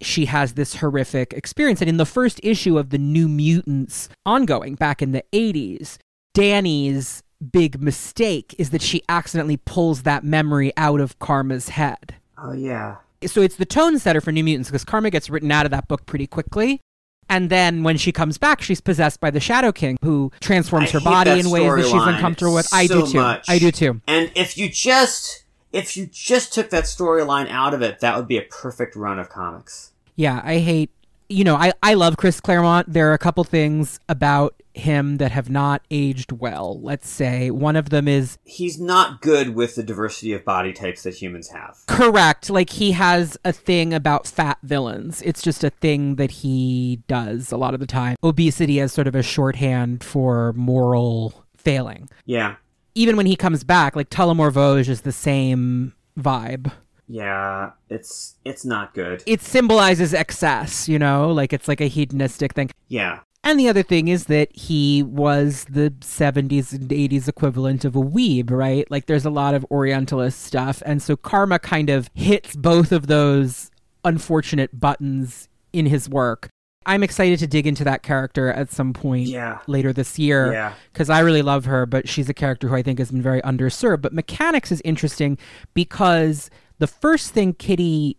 She 0.00 0.26
has 0.26 0.54
this 0.54 0.76
horrific 0.76 1.32
experience. 1.32 1.80
And 1.80 1.88
in 1.88 1.96
the 1.96 2.06
first 2.06 2.40
issue 2.42 2.78
of 2.78 2.90
the 2.90 2.98
New 2.98 3.28
Mutants 3.28 4.08
ongoing 4.24 4.74
back 4.74 5.02
in 5.02 5.12
the 5.12 5.24
80s, 5.32 5.98
Dani's 6.34 7.22
big 7.52 7.80
mistake 7.80 8.54
is 8.58 8.70
that 8.70 8.82
she 8.82 9.02
accidentally 9.08 9.56
pulls 9.58 10.02
that 10.02 10.24
memory 10.24 10.72
out 10.76 11.00
of 11.00 11.18
Karma's 11.18 11.70
head. 11.70 12.14
Oh, 12.38 12.52
yeah. 12.52 12.96
So 13.24 13.40
it's 13.40 13.56
the 13.56 13.64
tone 13.64 13.98
setter 13.98 14.20
for 14.20 14.32
New 14.32 14.44
Mutants 14.44 14.68
because 14.70 14.84
Karma 14.84 15.10
gets 15.10 15.30
written 15.30 15.50
out 15.50 15.64
of 15.64 15.70
that 15.70 15.88
book 15.88 16.06
pretty 16.06 16.26
quickly. 16.26 16.80
And 17.28 17.50
then 17.50 17.82
when 17.82 17.96
she 17.96 18.12
comes 18.12 18.38
back, 18.38 18.62
she's 18.62 18.80
possessed 18.80 19.20
by 19.20 19.30
the 19.30 19.40
Shadow 19.40 19.72
King, 19.72 19.96
who 20.02 20.30
transforms 20.40 20.90
I 20.90 20.92
her 20.92 21.00
body 21.00 21.40
in 21.40 21.50
ways 21.50 21.74
that 21.74 21.84
she's 21.84 21.94
uncomfortable 21.94 22.54
with. 22.54 22.68
I 22.72 22.86
so 22.86 23.04
do 23.04 23.12
too. 23.12 23.18
much. 23.18 23.48
I 23.48 23.58
do 23.58 23.72
too. 23.72 24.00
And 24.06 24.30
if 24.36 24.56
you 24.56 24.68
just 24.68 25.44
if 25.72 25.96
you 25.96 26.06
just 26.06 26.52
took 26.52 26.70
that 26.70 26.84
storyline 26.84 27.48
out 27.50 27.74
of 27.74 27.82
it, 27.82 28.00
that 28.00 28.16
would 28.16 28.28
be 28.28 28.38
a 28.38 28.42
perfect 28.42 28.96
run 28.96 29.18
of 29.18 29.28
comics. 29.28 29.92
Yeah, 30.14 30.40
I 30.44 30.58
hate 30.58 30.90
you 31.28 31.44
know, 31.44 31.56
I, 31.56 31.72
I 31.82 31.94
love 31.94 32.16
Chris 32.16 32.40
Claremont. 32.40 32.92
There 32.92 33.10
are 33.10 33.14
a 33.14 33.18
couple 33.18 33.42
things 33.44 34.00
about 34.08 34.62
him 34.74 35.16
that 35.16 35.32
have 35.32 35.48
not 35.48 35.82
aged 35.90 36.32
well, 36.32 36.80
let's 36.80 37.08
say. 37.08 37.50
One 37.50 37.76
of 37.76 37.90
them 37.90 38.06
is 38.06 38.38
He's 38.44 38.78
not 38.78 39.22
good 39.22 39.54
with 39.54 39.74
the 39.74 39.82
diversity 39.82 40.32
of 40.34 40.44
body 40.44 40.72
types 40.72 41.02
that 41.02 41.14
humans 41.14 41.48
have. 41.48 41.78
correct. 41.86 42.50
Like, 42.50 42.70
he 42.70 42.92
has 42.92 43.36
a 43.44 43.52
thing 43.52 43.92
about 43.94 44.26
fat 44.26 44.58
villains. 44.62 45.22
It's 45.22 45.42
just 45.42 45.64
a 45.64 45.70
thing 45.70 46.16
that 46.16 46.30
he 46.30 47.00
does 47.08 47.50
a 47.52 47.56
lot 47.56 47.74
of 47.74 47.80
the 47.80 47.86
time. 47.86 48.16
Obesity 48.22 48.80
as 48.80 48.92
sort 48.92 49.06
of 49.06 49.14
a 49.14 49.22
shorthand 49.22 50.04
for 50.04 50.52
moral 50.52 51.44
failing. 51.56 52.08
Yeah. 52.24 52.56
Even 52.96 53.16
when 53.16 53.26
he 53.26 53.36
comes 53.36 53.62
back, 53.62 53.94
like, 53.94 54.10
Tullamore 54.10 54.50
Voge 54.50 54.88
is 54.88 55.02
the 55.02 55.12
same 55.12 55.94
vibe. 56.18 56.72
Yeah, 57.06 57.70
it's 57.88 58.34
it's 58.44 58.64
not 58.64 58.94
good. 58.94 59.22
It 59.26 59.40
symbolizes 59.40 60.12
excess, 60.12 60.88
you 60.88 60.98
know? 60.98 61.30
Like, 61.30 61.52
it's 61.52 61.68
like 61.68 61.80
a 61.80 61.86
hedonistic 61.86 62.54
thing. 62.54 62.70
Yeah. 62.88 63.20
And 63.46 63.60
the 63.60 63.68
other 63.68 63.84
thing 63.84 64.08
is 64.08 64.24
that 64.24 64.52
he 64.56 65.04
was 65.04 65.66
the 65.70 65.90
70s 66.00 66.72
and 66.72 66.88
80s 66.88 67.28
equivalent 67.28 67.84
of 67.84 67.94
a 67.94 68.00
weeb, 68.00 68.50
right? 68.50 68.90
Like 68.90 69.06
there's 69.06 69.24
a 69.24 69.30
lot 69.30 69.54
of 69.54 69.64
Orientalist 69.70 70.42
stuff. 70.42 70.82
And 70.84 71.00
so 71.00 71.16
Karma 71.16 71.60
kind 71.60 71.88
of 71.88 72.10
hits 72.12 72.56
both 72.56 72.90
of 72.90 73.06
those 73.06 73.70
unfortunate 74.04 74.80
buttons 74.80 75.48
in 75.72 75.86
his 75.86 76.08
work. 76.08 76.48
I'm 76.86 77.02
excited 77.02 77.38
to 77.40 77.46
dig 77.46 77.66
into 77.66 77.84
that 77.84 78.02
character 78.02 78.48
at 78.52 78.70
some 78.72 78.92
point 78.92 79.28
Yeah. 79.28 79.58
later 79.66 79.92
this 79.92 80.18
year 80.18 80.52
Yeah. 80.52 80.72
because 80.92 81.10
I 81.10 81.20
really 81.20 81.42
love 81.42 81.64
her, 81.66 81.84
but 81.84 82.08
she's 82.08 82.28
a 82.28 82.34
character 82.34 82.68
who 82.68 82.76
I 82.76 82.82
think 82.82 82.98
has 83.00 83.10
been 83.10 83.22
very 83.22 83.42
underserved. 83.42 84.02
But 84.02 84.12
Mechanics 84.12 84.70
is 84.72 84.80
interesting 84.84 85.36
because 85.74 86.48
the 86.78 86.86
first 86.86 87.32
thing 87.32 87.52
Kitty 87.54 88.16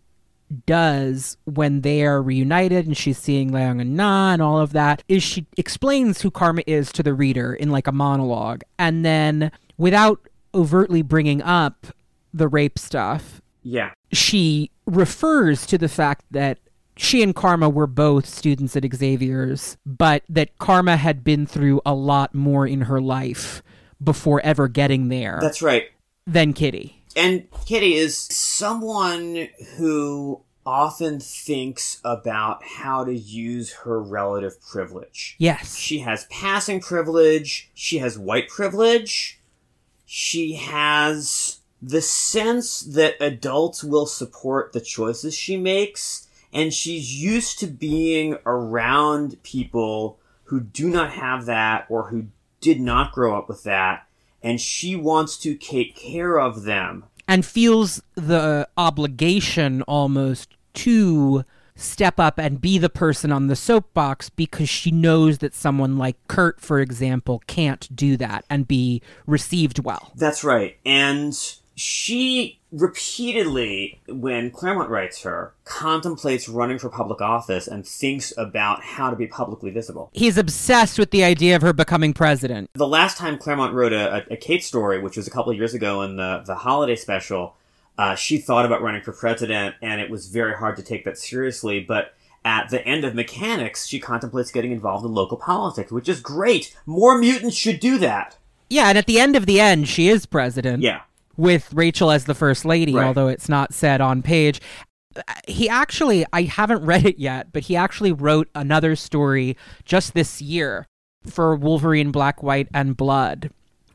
does 0.65 1.37
when 1.45 1.81
they 1.81 2.03
are 2.05 2.21
reunited 2.21 2.85
and 2.87 2.95
she's 2.95 3.17
seeing 3.17 3.51
Leong 3.51 3.81
and 3.81 3.95
Nga 3.99 4.33
and 4.33 4.41
all 4.41 4.59
of 4.59 4.71
that 4.73 5.03
is 5.07 5.21
she 5.23 5.45
explains 5.57 6.21
who 6.21 6.31
Karma 6.31 6.61
is 6.65 6.91
to 6.93 7.03
the 7.03 7.13
reader 7.13 7.53
in 7.53 7.69
like 7.71 7.87
a 7.87 7.91
monologue. 7.91 8.61
And 8.79 9.03
then 9.03 9.51
without 9.77 10.19
overtly 10.53 11.01
bringing 11.01 11.41
up 11.41 11.87
the 12.33 12.47
rape 12.47 12.79
stuff, 12.79 13.41
Yeah. 13.63 13.91
she 14.11 14.71
refers 14.85 15.65
to 15.67 15.77
the 15.77 15.89
fact 15.89 16.23
that 16.31 16.59
she 16.97 17.23
and 17.23 17.35
Karma 17.35 17.69
were 17.69 17.87
both 17.87 18.25
students 18.25 18.75
at 18.75 18.83
Xavier's, 18.93 19.77
but 19.85 20.23
that 20.29 20.57
Karma 20.57 20.97
had 20.97 21.23
been 21.23 21.45
through 21.45 21.81
a 21.85 21.93
lot 21.93 22.33
more 22.33 22.67
in 22.67 22.81
her 22.81 22.99
life 22.99 23.61
before 24.03 24.41
ever 24.41 24.67
getting 24.67 25.09
there 25.09 25.39
That's 25.41 25.61
right. 25.61 25.85
than 26.25 26.53
Kitty. 26.53 27.03
And 27.15 27.47
Kitty 27.65 27.95
is 27.95 28.17
someone 28.17 29.49
who 29.77 30.41
often 30.65 31.19
thinks 31.19 31.99
about 32.03 32.61
how 32.63 33.05
to 33.05 33.13
use 33.13 33.71
her 33.71 34.01
relative 34.01 34.61
privilege. 34.61 35.35
Yes. 35.39 35.77
She 35.77 35.99
has 35.99 36.25
passing 36.25 36.81
privilege, 36.81 37.71
she 37.73 37.99
has 37.99 38.19
white 38.19 38.49
privilege, 38.49 39.39
she 40.05 40.53
has 40.53 41.59
the 41.81 42.01
sense 42.01 42.81
that 42.81 43.15
adults 43.21 43.83
will 43.83 44.05
support 44.05 44.73
the 44.73 44.81
choices 44.81 45.33
she 45.35 45.57
makes, 45.57 46.26
and 46.53 46.73
she's 46.73 47.13
used 47.13 47.59
to 47.59 47.67
being 47.67 48.37
around 48.45 49.41
people 49.43 50.17
who 50.45 50.61
do 50.61 50.89
not 50.89 51.11
have 51.11 51.45
that 51.45 51.85
or 51.89 52.09
who 52.09 52.27
did 52.61 52.79
not 52.79 53.11
grow 53.11 53.37
up 53.37 53.47
with 53.49 53.63
that, 53.63 54.07
and 54.41 54.59
she 54.61 54.95
wants 54.95 55.37
to 55.37 55.55
take 55.55 55.95
care 55.95 56.39
of 56.39 56.63
them. 56.63 57.03
and 57.27 57.45
feels 57.45 58.01
the 58.15 58.67
obligation 58.77 59.81
almost 59.83 60.49
to 60.73 61.43
step 61.75 62.19
up 62.19 62.39
and 62.39 62.61
be 62.61 62.77
the 62.77 62.89
person 62.89 63.31
on 63.31 63.47
the 63.47 63.55
soapbox 63.55 64.29
because 64.29 64.69
she 64.69 64.89
knows 64.89 65.39
that 65.39 65.53
someone 65.53 65.97
like 65.97 66.15
Kurt, 66.27 66.59
for 66.59 66.79
example, 66.79 67.43
can't 67.45 67.93
do 67.95 68.17
that 68.17 68.45
and 68.49 68.67
be 68.67 69.01
received 69.27 69.79
well. 69.79 70.11
That's 70.15 70.43
right. 70.43 70.77
And 70.85 71.37
she 71.75 72.56
repeatedly, 72.71 74.01
when 74.07 74.51
Claremont 74.51 74.89
writes 74.89 75.21
her, 75.21 75.53
contemplates 75.63 76.49
running 76.49 76.79
for 76.79 76.89
public 76.89 77.21
office 77.21 77.67
and 77.67 77.87
thinks 77.87 78.33
about 78.37 78.83
how 78.83 79.09
to 79.09 79.15
be 79.15 79.27
publicly 79.27 79.71
visible. 79.71 80.09
He's 80.13 80.37
obsessed 80.37 80.99
with 80.99 81.11
the 81.11 81.23
idea 81.23 81.55
of 81.55 81.61
her 81.61 81.73
becoming 81.73 82.13
president. 82.13 82.69
The 82.73 82.87
last 82.87 83.17
time 83.17 83.37
Claremont 83.37 83.73
wrote 83.73 83.93
a, 83.93 84.15
a, 84.15 84.33
a 84.33 84.37
Kate 84.37 84.63
story, 84.63 84.99
which 84.99 85.17
was 85.17 85.27
a 85.27 85.31
couple 85.31 85.51
of 85.51 85.57
years 85.57 85.73
ago 85.73 86.01
in 86.01 86.17
the, 86.17 86.43
the 86.45 86.55
holiday 86.55 86.95
special, 86.95 87.55
uh, 87.97 88.15
she 88.15 88.37
thought 88.37 88.65
about 88.65 88.81
running 88.81 89.01
for 89.01 89.11
president, 89.11 89.75
and 89.81 90.01
it 90.01 90.09
was 90.09 90.27
very 90.27 90.55
hard 90.55 90.75
to 90.77 90.83
take 90.83 91.03
that 91.05 91.17
seriously. 91.17 91.79
But 91.79 92.13
at 92.45 92.69
the 92.69 92.85
end 92.87 93.03
of 93.03 93.15
Mechanics, 93.15 93.87
she 93.87 93.99
contemplates 93.99 94.51
getting 94.51 94.71
involved 94.71 95.05
in 95.05 95.13
local 95.13 95.37
politics, 95.37 95.91
which 95.91 96.07
is 96.07 96.19
great. 96.19 96.75
More 96.85 97.17
mutants 97.17 97.55
should 97.55 97.79
do 97.79 97.97
that. 97.97 98.37
Yeah, 98.69 98.89
and 98.89 98.97
at 98.97 99.05
the 99.05 99.19
end 99.19 99.35
of 99.35 99.45
the 99.45 99.59
end, 99.59 99.87
she 99.87 100.09
is 100.09 100.25
president. 100.25 100.83
Yeah. 100.83 101.01
With 101.37 101.71
Rachel 101.73 102.11
as 102.11 102.25
the 102.25 102.35
first 102.35 102.65
lady, 102.65 102.93
Right. 102.93 103.05
although 103.05 103.27
it's 103.27 103.47
not 103.47 103.73
said 103.73 104.01
on 104.01 104.21
page. 104.21 104.59
He 105.47 105.67
actually, 105.69 106.25
I 106.33 106.43
haven't 106.43 106.83
read 106.85 107.05
it 107.05 107.17
yet, 107.19 107.51
but 107.53 107.63
he 107.63 107.75
actually 107.75 108.11
wrote 108.11 108.49
another 108.53 108.95
story 108.95 109.55
just 109.85 110.13
this 110.13 110.41
year 110.41 110.85
for 111.25 111.55
Wolverine 111.55 112.11
Black, 112.11 112.43
White, 112.43 112.67
and 112.73 112.95
Blood 112.95 113.49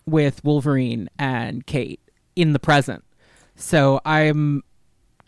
with 0.06 0.42
Wolverine 0.44 1.08
and 1.18 1.64
Kate 1.66 2.00
in 2.34 2.52
the 2.52 2.58
present. 2.58 3.04
So 3.54 4.00
I'm 4.04 4.62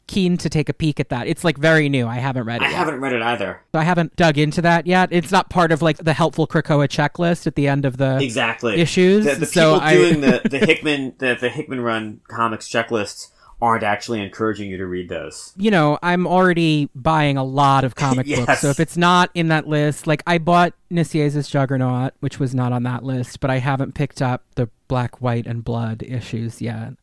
keen 0.07 0.37
to 0.39 0.49
take 0.49 0.69
a 0.69 0.75
peek 0.75 1.01
at 1.01 1.09
that. 1.09 1.27
It's 1.27 1.45
like 1.45 1.57
very 1.59 1.89
new. 1.89 2.07
I 2.07 2.17
haven't 2.17 2.45
read 2.45 2.63
it 2.63 2.67
I 2.67 2.71
yet. 2.71 2.77
haven't 2.77 3.01
read 3.01 3.13
it 3.13 3.23
either. 3.23 3.63
So 3.73 3.79
I 3.79 3.85
haven't 3.85 4.17
dug 4.17 4.39
into 4.39 4.63
that 4.63 4.87
yet. 4.87 5.09
It's 5.13 5.31
not 5.33 5.51
part 5.51 5.73
of 5.73 5.83
like 5.83 5.99
the 5.99 6.13
helpful 6.13 6.47
Krakoa 6.47 6.89
checklist 6.89 7.47
at 7.47 7.55
the 7.55 7.69
end 7.69 7.85
of 7.85 7.97
the 7.97 8.19
exactly 8.21 8.81
issues. 8.81 9.25
The, 9.25 9.35
the 9.37 9.47
so 9.47 9.75
people 9.75 9.87
I, 9.87 9.95
doing 9.95 10.21
the, 10.21 10.41
the 10.51 10.59
Hickman 10.59 11.15
the, 11.19 11.37
the 11.41 11.49
Hickman 11.49 11.81
run 11.81 12.21
comics 12.29 12.69
checklists 12.69 13.29
aren't 13.63 13.85
actually 13.85 14.21
encouraging 14.21 14.69
you 14.69 14.77
to 14.77 14.85
read 14.85 15.09
those. 15.09 15.55
you 15.57 15.71
know, 15.71 15.99
I'm 16.03 16.27
already 16.27 16.91
buying 16.95 17.39
a 17.39 17.45
lot 17.45 17.85
of 17.85 17.95
comic 17.97 18.27
books. 18.27 18.61
So 18.61 18.69
if 18.69 18.79
it's 18.79 18.97
not 18.97 19.31
in 19.33 19.49
that 19.49 19.67
list, 19.67 20.07
like 20.07 20.23
I 20.27 20.37
bought 20.39 20.75
Nicieza's 20.91 21.49
Juggernaut, 21.49 22.13
which 22.21 22.39
was 22.39 22.55
not 22.55 22.73
on 22.73 22.83
that 22.83 23.05
list, 23.05 23.41
but 23.41 23.51
I 23.51 23.59
haven't 23.59 23.95
picked 23.95 24.21
up 24.21 24.43
the 24.57 24.69
Black, 24.89 25.23
White, 25.23 25.47
and 25.47 25.65
Blood 25.65 26.03
issues 26.03 26.61
yet. 26.61 26.95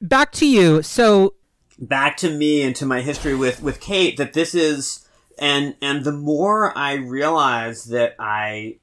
Back 0.00 0.32
to 0.32 0.46
you. 0.46 0.80
So 0.82 1.34
Back 1.78 2.16
to 2.18 2.30
me 2.30 2.62
and 2.62 2.74
to 2.76 2.86
my 2.86 3.00
history 3.02 3.34
with 3.36 3.62
with 3.62 3.80
Kate 3.80 4.16
that 4.16 4.32
this 4.32 4.54
is 4.54 5.06
and 5.38 5.76
and 5.80 6.04
the 6.04 6.12
more 6.12 6.76
I 6.76 6.94
realize 6.94 7.84
that 7.84 8.16
I 8.18 8.78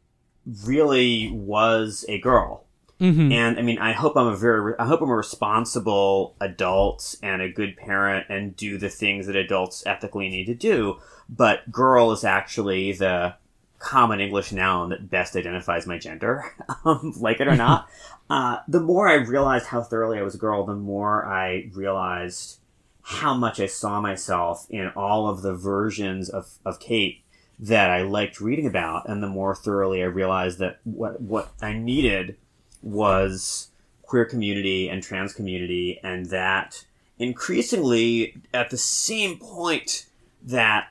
really 0.64 1.30
was 1.32 2.06
a 2.08 2.20
girl. 2.20 2.64
mhm. 3.02 3.34
And 3.34 3.60
I 3.60 3.62
mean, 3.62 3.80
I 3.80 3.92
hope 3.92 4.16
I'm 4.16 4.28
a 4.28 4.36
very, 4.38 4.74
I 4.80 4.86
hope 4.86 5.02
I'm 5.02 5.10
a 5.10 5.16
responsible 5.16 6.36
adult 6.40 7.16
and 7.22 7.42
a 7.42 7.50
good 7.50 7.76
parent 7.76 8.28
and 8.30 8.56
do 8.56 8.78
the 8.78 8.90
things 8.90 9.28
that 9.28 9.36
adults 9.36 9.84
ethically 9.86 10.30
need 10.30 10.46
to 10.46 10.54
do. 10.56 10.98
But 11.28 11.70
girl 11.72 12.12
is 12.12 12.24
actually 12.24 12.94
the 12.94 13.36
common 13.80 14.20
English 14.22 14.52
noun 14.54 14.90
that 14.90 15.10
best 15.10 15.36
identifies 15.36 15.86
my 15.86 15.98
gender, 15.98 16.46
um, 16.86 17.14
like 17.18 17.42
it 17.42 17.48
or 17.48 17.56
not. 17.68 17.90
uh, 18.30 18.60
the 18.68 18.80
more 18.80 19.08
I 19.10 19.16
realized 19.16 19.66
how 19.68 19.82
thoroughly 19.82 20.18
I 20.18 20.22
was 20.24 20.36
a 20.36 20.40
girl, 20.40 20.66
the 20.66 20.74
more 20.76 21.26
I 21.26 21.70
realized 21.74 22.60
how 23.08 23.36
much 23.36 23.60
I 23.60 23.68
saw 23.68 24.02
myself 24.02 24.66
in 24.70 24.88
all 24.96 25.30
of 25.30 25.44
the 25.44 25.54
versions 25.54 26.28
of, 26.28 26.58
of 26.66 26.80
Kate 26.80 27.22
that 27.60 27.92
I 27.92 28.02
liked 28.02 28.42
reading 28.42 28.66
about, 28.66 29.08
and 29.08 29.22
the 29.22 29.28
more 29.28 29.54
thoroughly 29.56 30.02
I 30.02 30.08
realized 30.08 30.58
that 30.60 30.80
what 30.84 31.22
what 31.22 31.52
I 31.62 31.74
needed 31.74 32.36
was 32.82 33.70
queer 34.02 34.26
community 34.26 34.90
and 34.90 35.04
trans 35.04 35.34
community, 35.34 36.00
and 36.04 36.26
that 36.32 36.84
increasingly 37.20 38.42
at 38.54 38.72
the 38.72 38.78
same 38.78 39.38
point 39.38 40.08
that 40.42 40.88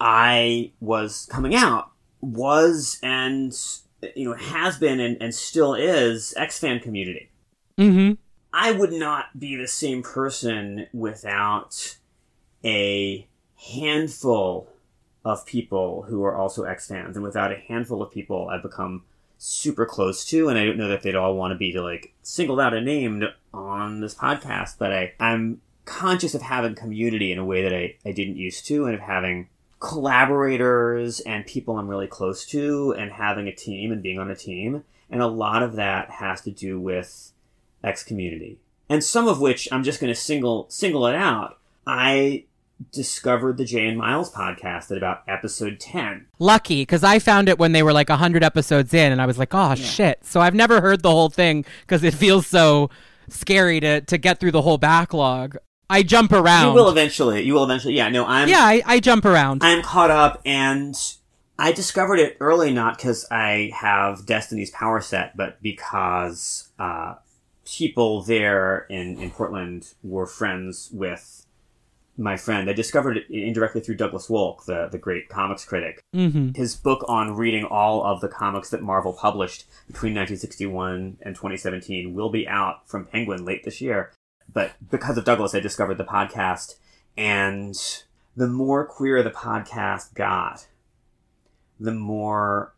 I 0.00 0.72
was 0.80 1.28
coming 1.30 1.54
out 1.54 1.90
was 2.20 2.98
and 3.04 3.56
you 4.16 4.28
know 4.28 4.34
has 4.34 4.78
been 4.78 4.98
and, 4.98 5.16
and 5.22 5.32
still 5.32 5.74
is 5.74 6.34
X 6.36 6.58
fan 6.58 6.80
community. 6.80 7.30
Mhm. 7.78 8.18
I 8.52 8.72
would 8.72 8.92
not 8.92 9.38
be 9.38 9.56
the 9.56 9.68
same 9.68 10.02
person 10.02 10.86
without 10.92 11.96
a 12.64 13.26
handful 13.74 14.68
of 15.24 15.46
people 15.46 16.02
who 16.02 16.24
are 16.24 16.36
also 16.36 16.64
X 16.64 16.88
fans, 16.88 17.16
and 17.16 17.24
without 17.24 17.52
a 17.52 17.56
handful 17.56 18.02
of 18.02 18.10
people 18.10 18.48
I've 18.48 18.62
become 18.62 19.04
super 19.38 19.86
close 19.86 20.24
to, 20.26 20.48
and 20.48 20.58
I 20.58 20.64
don't 20.64 20.76
know 20.76 20.88
that 20.88 21.02
they'd 21.02 21.16
all 21.16 21.36
want 21.36 21.52
to 21.52 21.58
be 21.58 21.72
like 21.78 22.12
singled 22.22 22.60
out 22.60 22.74
and 22.74 22.86
named 22.86 23.24
on 23.52 24.00
this 24.00 24.14
podcast, 24.14 24.76
but 24.78 24.92
I, 24.92 25.12
I'm 25.18 25.60
conscious 25.84 26.34
of 26.34 26.42
having 26.42 26.74
community 26.74 27.32
in 27.32 27.38
a 27.38 27.44
way 27.44 27.62
that 27.62 27.74
I, 27.74 27.96
I 28.04 28.12
didn't 28.12 28.36
used 28.36 28.66
to, 28.66 28.84
and 28.84 28.94
of 28.94 29.00
having 29.00 29.48
collaborators 29.80 31.18
and 31.20 31.44
people 31.44 31.76
I'm 31.76 31.88
really 31.88 32.06
close 32.06 32.46
to, 32.46 32.94
and 32.96 33.10
having 33.10 33.48
a 33.48 33.54
team 33.54 33.90
and 33.90 34.02
being 34.02 34.18
on 34.18 34.30
a 34.30 34.36
team. 34.36 34.84
And 35.10 35.20
a 35.20 35.26
lot 35.26 35.62
of 35.62 35.74
that 35.74 36.10
has 36.10 36.40
to 36.42 36.50
do 36.50 36.80
with 36.80 37.31
X 37.82 38.02
community. 38.02 38.58
and 38.88 39.02
some 39.02 39.26
of 39.28 39.40
which 39.40 39.68
I'm 39.72 39.82
just 39.84 40.00
going 40.00 40.12
to 40.12 40.18
single 40.18 40.66
single 40.68 41.06
it 41.06 41.14
out. 41.14 41.58
I 41.86 42.44
discovered 42.90 43.56
the 43.56 43.64
Jay 43.64 43.86
and 43.86 43.96
Miles 43.96 44.30
podcast 44.30 44.90
at 44.90 44.96
about 44.96 45.22
episode 45.28 45.78
10. 45.78 46.26
Lucky, 46.38 46.82
because 46.82 47.04
I 47.04 47.18
found 47.20 47.48
it 47.48 47.58
when 47.58 47.72
they 47.72 47.82
were 47.82 47.92
like 47.92 48.08
100 48.08 48.42
episodes 48.42 48.92
in, 48.92 49.12
and 49.12 49.22
I 49.22 49.26
was 49.26 49.38
like, 49.38 49.54
oh, 49.54 49.74
shit. 49.76 50.24
So 50.24 50.40
I've 50.40 50.54
never 50.54 50.80
heard 50.80 51.02
the 51.02 51.10
whole 51.10 51.28
thing 51.30 51.64
because 51.82 52.02
it 52.02 52.12
feels 52.14 52.46
so 52.46 52.90
scary 53.28 53.78
to, 53.80 54.00
to 54.00 54.18
get 54.18 54.40
through 54.40 54.50
the 54.50 54.62
whole 54.62 54.78
backlog. 54.78 55.56
I 55.88 56.02
jump 56.02 56.32
around. 56.32 56.68
You 56.68 56.74
will 56.74 56.88
eventually. 56.90 57.42
You 57.42 57.54
will 57.54 57.64
eventually. 57.64 57.94
Yeah, 57.94 58.08
no, 58.08 58.26
I'm 58.26 58.48
yeah, 58.48 58.60
I, 58.60 58.82
I 58.84 58.98
jump 59.00 59.24
around. 59.24 59.62
I'm 59.62 59.82
caught 59.82 60.10
up 60.10 60.40
and 60.44 60.96
I 61.58 61.70
discovered 61.72 62.18
it 62.18 62.36
early 62.40 62.72
not 62.72 62.96
because 62.96 63.26
I 63.30 63.70
have 63.74 64.26
Destiny's 64.26 64.70
power 64.70 65.00
set, 65.00 65.36
but 65.36 65.62
because 65.62 66.68
uh, 66.78 67.14
people 67.64 68.22
there 68.22 68.86
in, 68.90 69.18
in 69.20 69.30
Portland 69.30 69.94
were 70.02 70.26
friends 70.26 70.90
with 70.92 71.46
my 72.16 72.36
friend. 72.36 72.68
I 72.68 72.72
discovered 72.72 73.16
it 73.16 73.30
indirectly 73.30 73.80
through 73.80 73.96
Douglas 73.96 74.28
Wolk, 74.28 74.64
the, 74.66 74.88
the 74.90 74.98
great 74.98 75.28
comics 75.28 75.64
critic. 75.64 76.02
hmm 76.12 76.50
His 76.54 76.74
book 76.74 77.04
on 77.08 77.36
reading 77.36 77.64
all 77.64 78.04
of 78.04 78.20
the 78.20 78.28
comics 78.28 78.70
that 78.70 78.82
Marvel 78.82 79.12
published 79.12 79.64
between 79.86 80.14
1961 80.14 81.18
and 81.22 81.34
2017 81.34 82.14
will 82.14 82.30
be 82.30 82.46
out 82.46 82.88
from 82.88 83.06
Penguin 83.06 83.44
late 83.44 83.64
this 83.64 83.80
year. 83.80 84.12
But 84.52 84.72
because 84.90 85.16
of 85.16 85.24
Douglas, 85.24 85.54
I 85.54 85.60
discovered 85.60 85.96
the 85.96 86.04
podcast. 86.04 86.76
And 87.16 87.74
the 88.36 88.46
more 88.46 88.84
queer 88.84 89.22
the 89.22 89.30
podcast 89.30 90.14
got, 90.14 90.66
the 91.80 91.92
more 91.92 92.74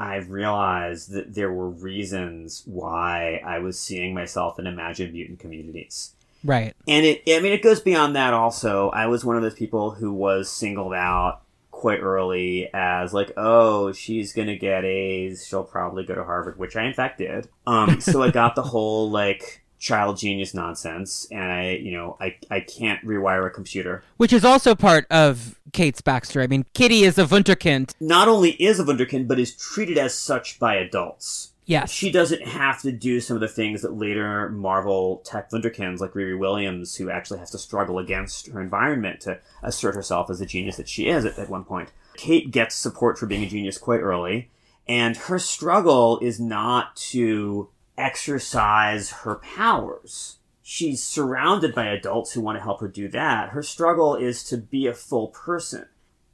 I 0.00 0.16
realized 0.16 1.12
that 1.12 1.34
there 1.34 1.52
were 1.52 1.68
reasons 1.68 2.62
why 2.64 3.42
I 3.44 3.58
was 3.58 3.78
seeing 3.78 4.14
myself 4.14 4.58
in 4.58 4.66
imagined 4.66 5.12
mutant 5.12 5.38
communities. 5.38 6.14
Right. 6.42 6.74
And 6.88 7.04
it, 7.04 7.22
I 7.28 7.40
mean, 7.40 7.52
it 7.52 7.62
goes 7.62 7.80
beyond 7.80 8.16
that 8.16 8.32
also. 8.32 8.88
I 8.90 9.08
was 9.08 9.26
one 9.26 9.36
of 9.36 9.42
those 9.42 9.54
people 9.54 9.90
who 9.90 10.10
was 10.10 10.50
singled 10.50 10.94
out 10.94 11.42
quite 11.70 12.00
early 12.00 12.70
as 12.72 13.12
like, 13.12 13.32
oh, 13.36 13.92
she's 13.92 14.32
gonna 14.32 14.56
get 14.56 14.86
A's, 14.86 15.46
she'll 15.46 15.64
probably 15.64 16.04
go 16.04 16.14
to 16.14 16.24
Harvard, 16.24 16.58
which 16.58 16.76
I 16.76 16.84
in 16.84 16.94
fact 16.94 17.18
did. 17.18 17.48
Um, 17.66 18.00
so 18.00 18.22
I 18.22 18.30
got 18.30 18.54
the 18.54 18.62
whole 18.72 19.10
like 19.10 19.62
child 19.80 20.18
genius 20.18 20.54
nonsense, 20.54 21.26
and 21.30 21.50
I, 21.50 21.70
you 21.70 21.92
know, 21.92 22.16
I, 22.20 22.36
I 22.50 22.60
can't 22.60 23.04
rewire 23.04 23.46
a 23.46 23.50
computer. 23.50 24.04
Which 24.18 24.32
is 24.32 24.44
also 24.44 24.74
part 24.74 25.06
of 25.10 25.58
Kate's 25.72 26.02
backstory. 26.02 26.44
I 26.44 26.46
mean, 26.46 26.66
Kitty 26.74 27.02
is 27.02 27.18
a 27.18 27.24
Wunderkind. 27.24 27.94
Not 27.98 28.28
only 28.28 28.50
is 28.62 28.78
a 28.78 28.84
Wunderkind, 28.84 29.26
but 29.26 29.40
is 29.40 29.56
treated 29.56 29.98
as 29.98 30.14
such 30.14 30.60
by 30.60 30.74
adults. 30.74 31.52
Yes. 31.64 31.90
She 31.90 32.10
doesn't 32.10 32.42
have 32.42 32.82
to 32.82 32.92
do 32.92 33.20
some 33.20 33.36
of 33.36 33.40
the 33.40 33.48
things 33.48 33.82
that 33.82 33.96
later 33.96 34.48
Marvel 34.50 35.22
tech 35.24 35.50
Wunderkinds 35.50 36.00
like 36.00 36.12
Riri 36.12 36.38
Williams, 36.38 36.96
who 36.96 37.10
actually 37.10 37.38
has 37.38 37.50
to 37.52 37.58
struggle 37.58 37.98
against 37.98 38.48
her 38.48 38.60
environment 38.60 39.20
to 39.22 39.38
assert 39.62 39.94
herself 39.94 40.30
as 40.30 40.40
a 40.40 40.46
genius 40.46 40.76
that 40.76 40.88
she 40.88 41.08
is 41.08 41.24
at, 41.24 41.38
at 41.38 41.48
one 41.48 41.64
point. 41.64 41.90
Kate 42.16 42.50
gets 42.50 42.74
support 42.74 43.18
for 43.18 43.26
being 43.26 43.44
a 43.44 43.48
genius 43.48 43.78
quite 43.78 44.00
early, 44.00 44.50
and 44.88 45.16
her 45.16 45.38
struggle 45.38 46.18
is 46.18 46.40
not 46.40 46.96
to 46.96 47.68
exercise 48.00 49.10
her 49.10 49.36
powers. 49.36 50.38
She's 50.62 51.02
surrounded 51.02 51.74
by 51.74 51.86
adults 51.86 52.32
who 52.32 52.40
want 52.40 52.58
to 52.58 52.62
help 52.62 52.80
her 52.80 52.88
do 52.88 53.08
that. 53.08 53.50
Her 53.50 53.62
struggle 53.62 54.16
is 54.16 54.44
to 54.44 54.56
be 54.56 54.86
a 54.86 54.94
full 54.94 55.28
person. 55.28 55.86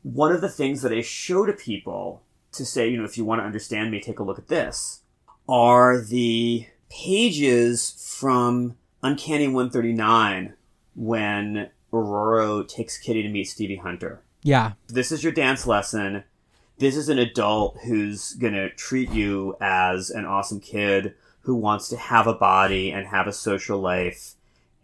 One 0.03 0.33
of 0.33 0.41
the 0.41 0.49
things 0.49 0.83
that 0.83 0.93
I 0.93 1.01
show 1.01 1.47
to 1.47 1.53
people 1.53 2.23
to 2.53 2.65
say, 2.65 2.89
you 2.89 2.99
know, 2.99 3.05
if 3.05 3.17
you 3.19 3.25
want 3.25 3.41
to 3.41 3.47
understand 3.47 3.91
me, 3.91 4.01
take 4.01 4.19
a 4.19 4.23
look 4.23 4.39
at 4.39 4.49
this 4.49 5.01
are 5.49 6.01
the 6.01 6.67
pages 6.89 8.15
from 8.19 8.77
Uncanny 9.03 9.47
139 9.47 10.55
when 10.95 11.71
Ororo 11.93 12.67
takes 12.67 12.99
Kitty 12.99 13.23
to 13.23 13.29
meet 13.29 13.45
Stevie 13.45 13.77
Hunter. 13.77 14.23
Yeah. 14.43 14.73
This 14.89 15.13
is 15.13 15.23
your 15.23 15.33
dance 15.33 15.67
lesson. 15.67 16.25
This 16.79 16.97
is 16.97 17.09
an 17.09 17.19
adult 17.19 17.79
who's 17.85 18.35
gonna 18.35 18.71
treat 18.71 19.11
you 19.11 19.57
as 19.61 20.11
an 20.11 20.25
awesome 20.25 20.61
kid 20.61 21.15
who 21.47 21.55
wants 21.55 21.89
to 21.89 21.97
have 21.97 22.27
a 22.27 22.35
body 22.35 22.91
and 22.91 23.07
have 23.07 23.29
a 23.29 23.33
social 23.33 23.79
life 23.79 24.35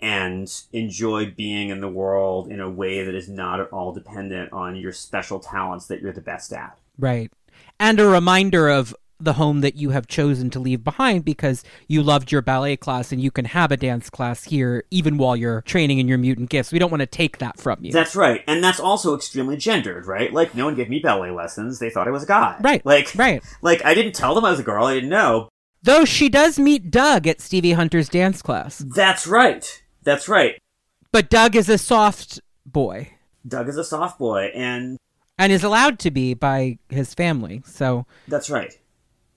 and 0.00 0.62
enjoy 0.72 1.28
being 1.30 1.70
in 1.70 1.80
the 1.80 1.88
world 1.88 2.48
in 2.48 2.60
a 2.60 2.70
way 2.70 3.04
that 3.04 3.14
is 3.14 3.28
not 3.28 3.58
at 3.58 3.68
all 3.72 3.92
dependent 3.92 4.52
on 4.52 4.76
your 4.76 4.92
special 4.92 5.40
talents 5.40 5.86
that 5.86 6.00
you're 6.00 6.12
the 6.12 6.20
best 6.20 6.52
at. 6.52 6.78
Right. 6.96 7.32
And 7.80 7.98
a 7.98 8.06
reminder 8.06 8.68
of 8.68 8.94
the 9.18 9.34
home 9.34 9.60
that 9.60 9.74
you 9.74 9.90
have 9.90 10.06
chosen 10.06 10.50
to 10.50 10.60
leave 10.60 10.84
behind 10.84 11.24
because 11.24 11.64
you 11.88 12.00
loved 12.02 12.30
your 12.30 12.42
ballet 12.42 12.76
class 12.76 13.10
and 13.10 13.20
you 13.20 13.30
can 13.32 13.44
have 13.44 13.72
a 13.72 13.76
dance 13.76 14.08
class 14.08 14.44
here 14.44 14.84
even 14.92 15.18
while 15.18 15.36
you're 15.36 15.62
training 15.62 15.98
in 15.98 16.06
your 16.06 16.18
mutant 16.18 16.48
gifts. 16.48 16.70
We 16.70 16.78
don't 16.78 16.90
want 16.90 17.00
to 17.00 17.06
take 17.06 17.38
that 17.38 17.58
from 17.58 17.78
you. 17.84 17.92
That's 17.92 18.14
right. 18.14 18.42
And 18.46 18.62
that's 18.62 18.80
also 18.80 19.16
extremely 19.16 19.56
gendered, 19.56 20.06
right? 20.06 20.32
Like 20.32 20.54
no 20.54 20.64
one 20.64 20.76
gave 20.76 20.88
me 20.88 21.00
ballet 21.00 21.32
lessons. 21.32 21.80
They 21.80 21.90
thought 21.90 22.06
I 22.06 22.12
was 22.12 22.22
a 22.22 22.26
guy. 22.26 22.56
Right. 22.60 22.84
Like 22.86 23.12
right. 23.16 23.42
like 23.62 23.84
I 23.84 23.94
didn't 23.94 24.14
tell 24.14 24.34
them 24.34 24.44
I 24.44 24.50
was 24.50 24.60
a 24.60 24.64
girl. 24.64 24.86
I 24.86 24.94
didn't 24.94 25.10
know. 25.10 25.48
Though 25.82 26.04
she 26.04 26.28
does 26.28 26.58
meet 26.58 26.90
Doug 26.90 27.26
at 27.26 27.40
Stevie 27.40 27.72
Hunter's 27.72 28.08
dance 28.08 28.40
class. 28.42 28.78
That's 28.78 29.26
right. 29.26 29.82
That's 30.02 30.28
right. 30.28 30.58
But 31.10 31.28
Doug 31.28 31.56
is 31.56 31.68
a 31.68 31.78
soft 31.78 32.40
boy 32.64 33.10
Doug 33.46 33.68
is 33.68 33.76
a 33.76 33.84
soft 33.84 34.18
boy 34.18 34.50
and 34.54 34.98
and 35.38 35.52
is 35.52 35.64
allowed 35.64 35.98
to 36.00 36.10
be 36.10 36.34
by 36.34 36.78
his 36.88 37.14
family. 37.14 37.62
So, 37.64 38.06
That's 38.28 38.50
right. 38.50 38.78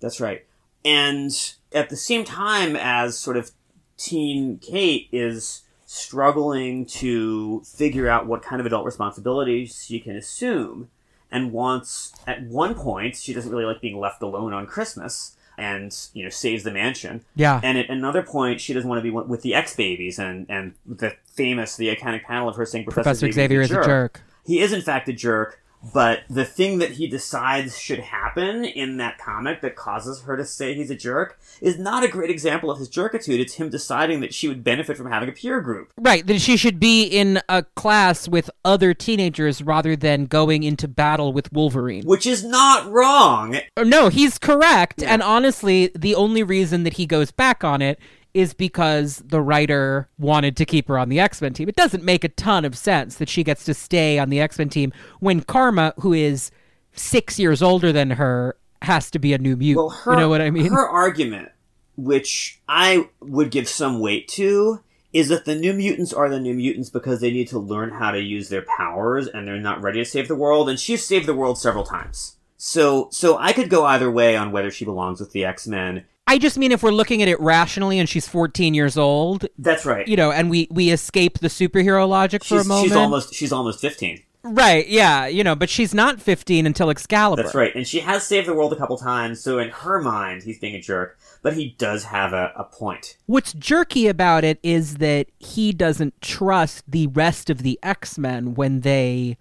That's 0.01 0.19
right. 0.19 0.45
And 0.83 1.31
at 1.71 1.89
the 1.89 1.95
same 1.95 2.23
time 2.23 2.75
as 2.75 3.17
sort 3.17 3.37
of 3.37 3.51
teen 3.97 4.59
Kate 4.59 5.07
is 5.11 5.63
struggling 5.87 6.85
to 6.85 7.63
figure 7.63 8.09
out 8.09 8.27
what 8.27 8.43
kind 8.43 8.59
of 8.59 8.65
adult 8.65 8.85
responsibilities 8.85 9.85
she 9.85 9.99
can 9.99 10.15
assume 10.15 10.89
and 11.31 11.51
wants 11.51 12.13
at 12.27 12.43
one 12.43 12.75
point 12.75 13.15
she 13.15 13.33
doesn't 13.33 13.51
really 13.51 13.65
like 13.65 13.81
being 13.81 13.99
left 13.99 14.21
alone 14.21 14.51
on 14.51 14.67
Christmas 14.67 15.34
and 15.57 15.95
you 16.13 16.23
know 16.23 16.29
saves 16.29 16.63
the 16.63 16.71
mansion 16.71 17.23
yeah. 17.35 17.59
and 17.63 17.77
at 17.77 17.89
another 17.89 18.21
point 18.21 18.59
she 18.59 18.73
doesn't 18.73 18.89
want 18.89 18.99
to 18.99 19.03
be 19.03 19.09
with 19.09 19.41
the 19.41 19.53
ex 19.53 19.75
babies 19.75 20.19
and 20.19 20.45
and 20.49 20.73
the 20.85 21.15
famous 21.25 21.77
the 21.77 21.93
iconic 21.95 22.23
panel 22.23 22.49
of 22.49 22.55
her 22.55 22.65
saying 22.65 22.83
Professor, 22.83 23.03
Professor 23.03 23.31
Xavier 23.31 23.61
is 23.61 23.71
a 23.71 23.83
jerk. 23.83 24.21
he 24.45 24.59
is 24.59 24.73
in 24.73 24.81
fact 24.81 25.07
a 25.09 25.13
jerk 25.13 25.61
but 25.93 26.21
the 26.29 26.45
thing 26.45 26.79
that 26.79 26.91
he 26.91 27.07
decides 27.07 27.77
should 27.77 27.99
happen 27.99 28.65
in 28.65 28.97
that 28.97 29.17
comic 29.17 29.61
that 29.61 29.75
causes 29.75 30.21
her 30.21 30.35
to 30.37 30.45
say 30.45 30.73
he's 30.73 30.89
a 30.89 30.95
jerk 30.95 31.39
is 31.61 31.77
not 31.77 32.03
a 32.03 32.07
great 32.07 32.29
example 32.29 32.71
of 32.71 32.79
his 32.79 32.89
jerkitude. 32.89 33.39
It's 33.39 33.55
him 33.55 33.69
deciding 33.69 34.21
that 34.21 34.33
she 34.33 34.47
would 34.47 34.63
benefit 34.63 34.97
from 34.97 35.11
having 35.11 35.29
a 35.29 35.31
peer 35.31 35.61
group. 35.61 35.91
Right, 35.97 36.25
that 36.27 36.39
she 36.39 36.57
should 36.57 36.79
be 36.79 37.05
in 37.05 37.41
a 37.47 37.63
class 37.63 38.27
with 38.27 38.49
other 38.63 38.93
teenagers 38.93 39.61
rather 39.61 39.95
than 39.95 40.25
going 40.25 40.63
into 40.63 40.87
battle 40.87 41.33
with 41.33 41.51
Wolverine. 41.51 42.03
Which 42.05 42.25
is 42.25 42.43
not 42.43 42.89
wrong. 42.91 43.59
No, 43.77 44.09
he's 44.09 44.37
correct. 44.37 45.03
And 45.03 45.21
honestly, 45.21 45.91
the 45.95 46.15
only 46.15 46.43
reason 46.43 46.83
that 46.83 46.93
he 46.93 47.05
goes 47.05 47.31
back 47.31 47.63
on 47.63 47.81
it 47.81 47.99
is 48.35 48.53
because 48.53 49.23
the 49.25 49.41
writer 49.41 50.09
wanted 50.19 50.57
to 50.57 50.65
keep 50.65 50.89
her 50.89 50.99
on 50.99 51.07
the 51.07 51.21
X 51.21 51.41
Men 51.41 51.53
team. 51.53 51.69
It 51.69 51.77
doesn't 51.77 52.03
make 52.03 52.25
a 52.25 52.29
ton 52.29 52.65
of 52.65 52.77
sense 52.77 53.15
that 53.15 53.29
she 53.29 53.43
gets 53.43 53.63
to 53.63 53.73
stay 53.73 54.19
on 54.19 54.29
the 54.29 54.41
X 54.41 54.59
Men 54.59 54.67
team 54.67 54.91
when 55.21 55.41
Karma, 55.41 55.93
who 56.01 56.11
is 56.11 56.51
six 56.91 57.39
years 57.39 57.63
older 57.63 57.93
than 57.93 58.11
her, 58.11 58.57
has 58.81 59.09
to 59.11 59.19
be 59.19 59.33
a 59.33 59.37
new 59.37 59.55
mutant. 59.55 59.87
Well, 59.87 59.89
her, 59.89 60.13
you 60.13 60.19
know 60.19 60.29
what 60.29 60.41
I 60.41 60.51
mean? 60.51 60.71
Her 60.71 60.87
argument, 60.87 61.49
which 61.95 62.61
I 62.67 63.09
would 63.21 63.51
give 63.51 63.69
some 63.69 64.01
weight 64.01 64.27
to, 64.29 64.81
is 65.13 65.29
that 65.29 65.45
the 65.45 65.55
New 65.55 65.71
Mutants 65.71 66.11
are 66.11 66.29
the 66.29 66.41
New 66.41 66.53
Mutants 66.53 66.89
because 66.89 67.21
they 67.21 67.31
need 67.31 67.47
to 67.47 67.59
learn 67.59 67.91
how 67.91 68.11
to 68.11 68.19
use 68.19 68.49
their 68.49 68.65
powers 68.77 69.27
and 69.27 69.47
they're 69.47 69.57
not 69.57 69.81
ready 69.81 69.99
to 69.99 70.05
save 70.05 70.27
the 70.27 70.35
world. 70.35 70.67
And 70.67 70.77
she's 70.77 71.05
saved 71.05 71.25
the 71.25 71.33
world 71.33 71.57
several 71.57 71.85
times. 71.85 72.35
So, 72.57 73.07
so 73.11 73.37
I 73.37 73.53
could 73.53 73.69
go 73.69 73.85
either 73.85 74.11
way 74.11 74.35
on 74.35 74.51
whether 74.51 74.71
she 74.71 74.83
belongs 74.83 75.21
with 75.21 75.31
the 75.31 75.45
X 75.45 75.67
Men. 75.67 76.03
I 76.27 76.37
just 76.37 76.57
mean 76.57 76.71
if 76.71 76.81
we're 76.81 76.91
looking 76.91 77.21
at 77.21 77.27
it 77.27 77.39
rationally 77.39 77.99
and 77.99 78.09
she's 78.09 78.27
14 78.27 78.73
years 78.73 78.97
old, 78.97 79.45
That's 79.59 79.85
right. 79.85 80.07
you 80.07 80.17
know, 80.17 80.31
and 80.31 80.49
we 80.49 80.67
we 80.71 80.89
escape 80.91 81.39
the 81.39 81.47
superhero 81.49 82.07
logic 82.07 82.43
for 82.43 82.57
she's, 82.57 82.65
a 82.65 82.67
moment. 82.67 82.87
she's 82.87 82.95
almost 82.95 83.33
she's 83.33 83.51
almost 83.53 83.79
fifteen. 83.79 84.23
right, 84.43 84.87
yeah, 84.87 85.27
you 85.27 85.43
know, 85.43 85.55
but 85.55 85.69
she's 85.69 85.93
not 85.93 86.21
15 86.21 86.65
until 86.65 86.89
Excalibur. 86.89 87.41
That's 87.43 87.55
right, 87.55 87.73
and 87.75 87.87
she 87.87 87.99
has 87.99 88.23
saved 88.25 88.47
the 88.47 88.53
world 88.53 88.73
a 88.73 88.75
couple 88.75 88.97
times. 88.97 89.39
So 89.41 89.59
in 89.59 89.69
her 89.69 89.99
mind, 90.01 90.43
he's 90.43 90.59
being 90.59 90.75
a 90.75 90.81
jerk, 90.81 91.17
but 91.41 91.53
he 91.53 91.75
does 91.77 92.05
have 92.05 92.33
a, 92.33 92.51
a 92.55 92.63
point. 92.63 93.17
What's 93.27 93.53
jerky 93.53 94.07
about 94.07 94.43
it 94.43 94.59
is 94.63 94.95
that 94.97 95.27
he 95.39 95.71
doesn't 95.71 96.21
trust 96.21 96.83
the 96.87 97.07
rest 97.07 97.49
of 97.49 97.59
the 97.63 97.79
X-Men 97.83 98.53
when 98.55 98.81
they 98.81 99.37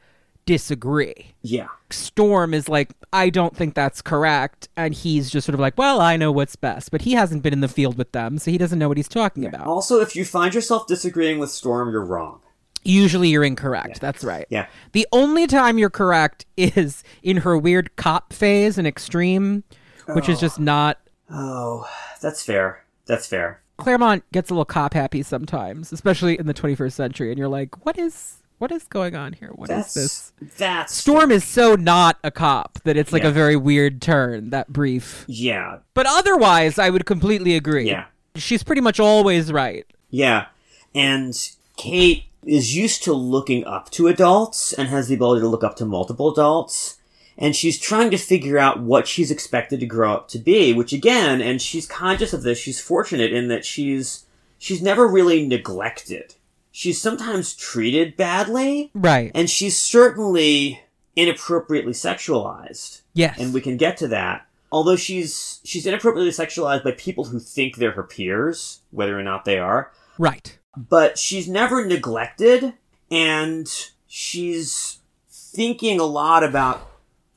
disagree. 0.46 1.34
Yeah, 1.42 1.68
Storm 1.90 2.54
is 2.54 2.68
like, 2.68 2.90
I 3.12 3.30
don't 3.30 3.56
think 3.56 3.74
that's 3.74 4.02
correct. 4.02 4.68
And 4.76 4.94
he's 4.94 5.30
just 5.30 5.46
sort 5.46 5.54
of 5.54 5.60
like, 5.60 5.78
well, 5.78 6.00
I 6.00 6.16
know 6.16 6.32
what's 6.32 6.56
best. 6.56 6.90
But 6.90 7.02
he 7.02 7.12
hasn't 7.12 7.42
been 7.42 7.52
in 7.52 7.60
the 7.60 7.68
field 7.68 7.96
with 7.96 8.12
them, 8.12 8.38
so 8.38 8.50
he 8.50 8.58
doesn't 8.58 8.78
know 8.78 8.88
what 8.88 8.96
he's 8.96 9.08
talking 9.08 9.44
about. 9.44 9.66
Also, 9.66 10.00
if 10.00 10.16
you 10.16 10.24
find 10.24 10.54
yourself 10.54 10.86
disagreeing 10.86 11.38
with 11.38 11.50
Storm, 11.50 11.90
you're 11.90 12.04
wrong. 12.04 12.40
Usually 12.82 13.28
you're 13.28 13.44
incorrect. 13.44 14.00
That's 14.00 14.22
right. 14.22 14.46
Yeah. 14.50 14.66
The 14.92 15.06
only 15.10 15.46
time 15.46 15.78
you're 15.78 15.88
correct 15.88 16.44
is 16.56 17.02
in 17.22 17.38
her 17.38 17.56
weird 17.56 17.96
cop 17.96 18.32
phase 18.32 18.76
in 18.76 18.84
X-Treme, 18.84 19.62
which 20.08 20.28
is 20.28 20.38
just 20.38 20.60
oh. 20.60 20.64
not. 20.64 20.98
Oh, 21.30 21.88
that's 22.20 22.42
fair. 22.42 22.84
That's 23.06 23.26
fair. 23.26 23.62
Claremont 23.78 24.22
gets 24.32 24.50
a 24.50 24.54
little 24.54 24.64
cop 24.64 24.94
happy 24.94 25.22
sometimes, 25.22 25.92
especially 25.92 26.38
in 26.38 26.46
the 26.46 26.54
21st 26.54 26.92
century, 26.92 27.30
and 27.30 27.38
you're 27.38 27.48
like, 27.48 27.84
what 27.84 27.98
is 27.98 28.42
what 28.64 28.72
is 28.72 28.84
going 28.84 29.14
on 29.14 29.34
here? 29.34 29.50
What 29.54 29.68
is 29.68 29.76
That's 29.76 29.92
this? 29.94 30.32
that's 30.56 30.94
Storm 30.94 31.30
is 31.30 31.44
so 31.44 31.74
not 31.74 32.16
a 32.24 32.30
cop 32.30 32.78
that 32.84 32.96
it's 32.96 33.12
like 33.12 33.22
Yeah. 33.22 33.28
a 33.28 33.32
very 33.32 33.56
weird 33.56 34.00
turn, 34.00 34.48
that 34.50 34.72
brief. 34.72 35.26
Yeah, 35.28 35.80
But 35.92 36.06
otherwise, 36.08 36.78
I 36.78 36.88
would 36.88 37.04
completely 37.04 37.56
agree. 37.56 37.86
Yeah. 37.86 38.06
She's 38.36 38.62
pretty 38.62 38.80
much 38.80 38.98
always 38.98 39.52
right. 39.52 39.84
yeah. 40.08 40.46
And 40.94 41.34
Kate 41.76 42.24
is 42.46 42.74
used 42.74 43.02
to 43.04 43.12
looking 43.12 43.66
up 43.66 43.90
to 43.90 44.06
adults 44.08 44.72
and 44.72 44.88
has 44.88 45.08
the 45.08 45.14
ability 45.16 45.42
to 45.42 45.48
look 45.48 45.62
up 45.62 45.76
to 45.76 45.84
multiple 45.84 46.32
adults. 46.32 46.96
And 47.36 47.54
she's 47.54 47.78
trying 47.78 48.10
to 48.12 48.16
figure 48.16 48.56
out 48.56 48.80
what 48.80 49.06
she's 49.06 49.30
expected 49.30 49.80
to 49.80 49.86
grow 49.86 50.14
up 50.14 50.28
to 50.28 50.38
be, 50.38 50.72
which 50.72 50.94
again, 50.94 51.42
and 51.42 51.60
she's 51.60 51.86
conscious 51.86 52.32
of 52.32 52.44
this, 52.44 52.56
she's 52.58 52.80
fortunate 52.80 53.30
in 53.30 53.48
that 53.48 53.66
she's, 53.66 54.24
she's 54.56 54.80
never 54.80 55.06
really 55.06 55.46
neglected. 55.46 56.36
She's 56.76 57.00
sometimes 57.00 57.54
treated 57.54 58.16
badly, 58.16 58.90
Right. 58.94 59.30
and 59.32 59.48
she's 59.48 59.76
certainly 59.78 60.80
inappropriately 61.14 61.92
sexualized. 61.92 63.02
yes. 63.12 63.38
and 63.38 63.54
we 63.54 63.60
can 63.60 63.76
get 63.76 63.96
to 63.98 64.08
that. 64.08 64.46
Although 64.72 64.96
she's 64.96 65.60
she's 65.62 65.86
inappropriately 65.86 66.32
sexualized 66.32 66.82
by 66.82 66.90
people 66.90 67.26
who 67.26 67.38
think 67.38 67.76
they're 67.76 67.92
her 67.92 68.02
peers, 68.02 68.80
whether 68.90 69.16
or 69.16 69.22
not 69.22 69.44
they 69.44 69.56
are. 69.58 69.92
right. 70.18 70.58
But 70.76 71.16
she's 71.16 71.46
never 71.48 71.86
neglected, 71.86 72.72
and 73.08 73.70
she's 74.08 74.98
thinking 75.30 76.00
a 76.00 76.04
lot 76.04 76.42
about 76.42 76.84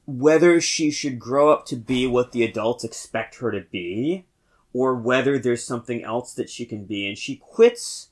whether 0.08 0.60
she 0.60 0.90
should 0.90 1.20
grow 1.20 1.52
up 1.52 1.68
to 1.68 1.76
be 1.76 2.08
what 2.08 2.32
the 2.32 2.42
adults 2.44 2.84
expect 2.84 3.36
her 3.36 3.52
to 3.52 3.62
be, 3.62 4.26
or 4.74 4.96
whether 4.96 5.38
there's 5.38 5.64
something 5.64 6.04
else 6.04 6.34
that 6.34 6.50
she 6.50 6.66
can 6.66 6.86
be. 6.86 7.06
And 7.08 7.16
she 7.16 7.36
quits 7.36 8.07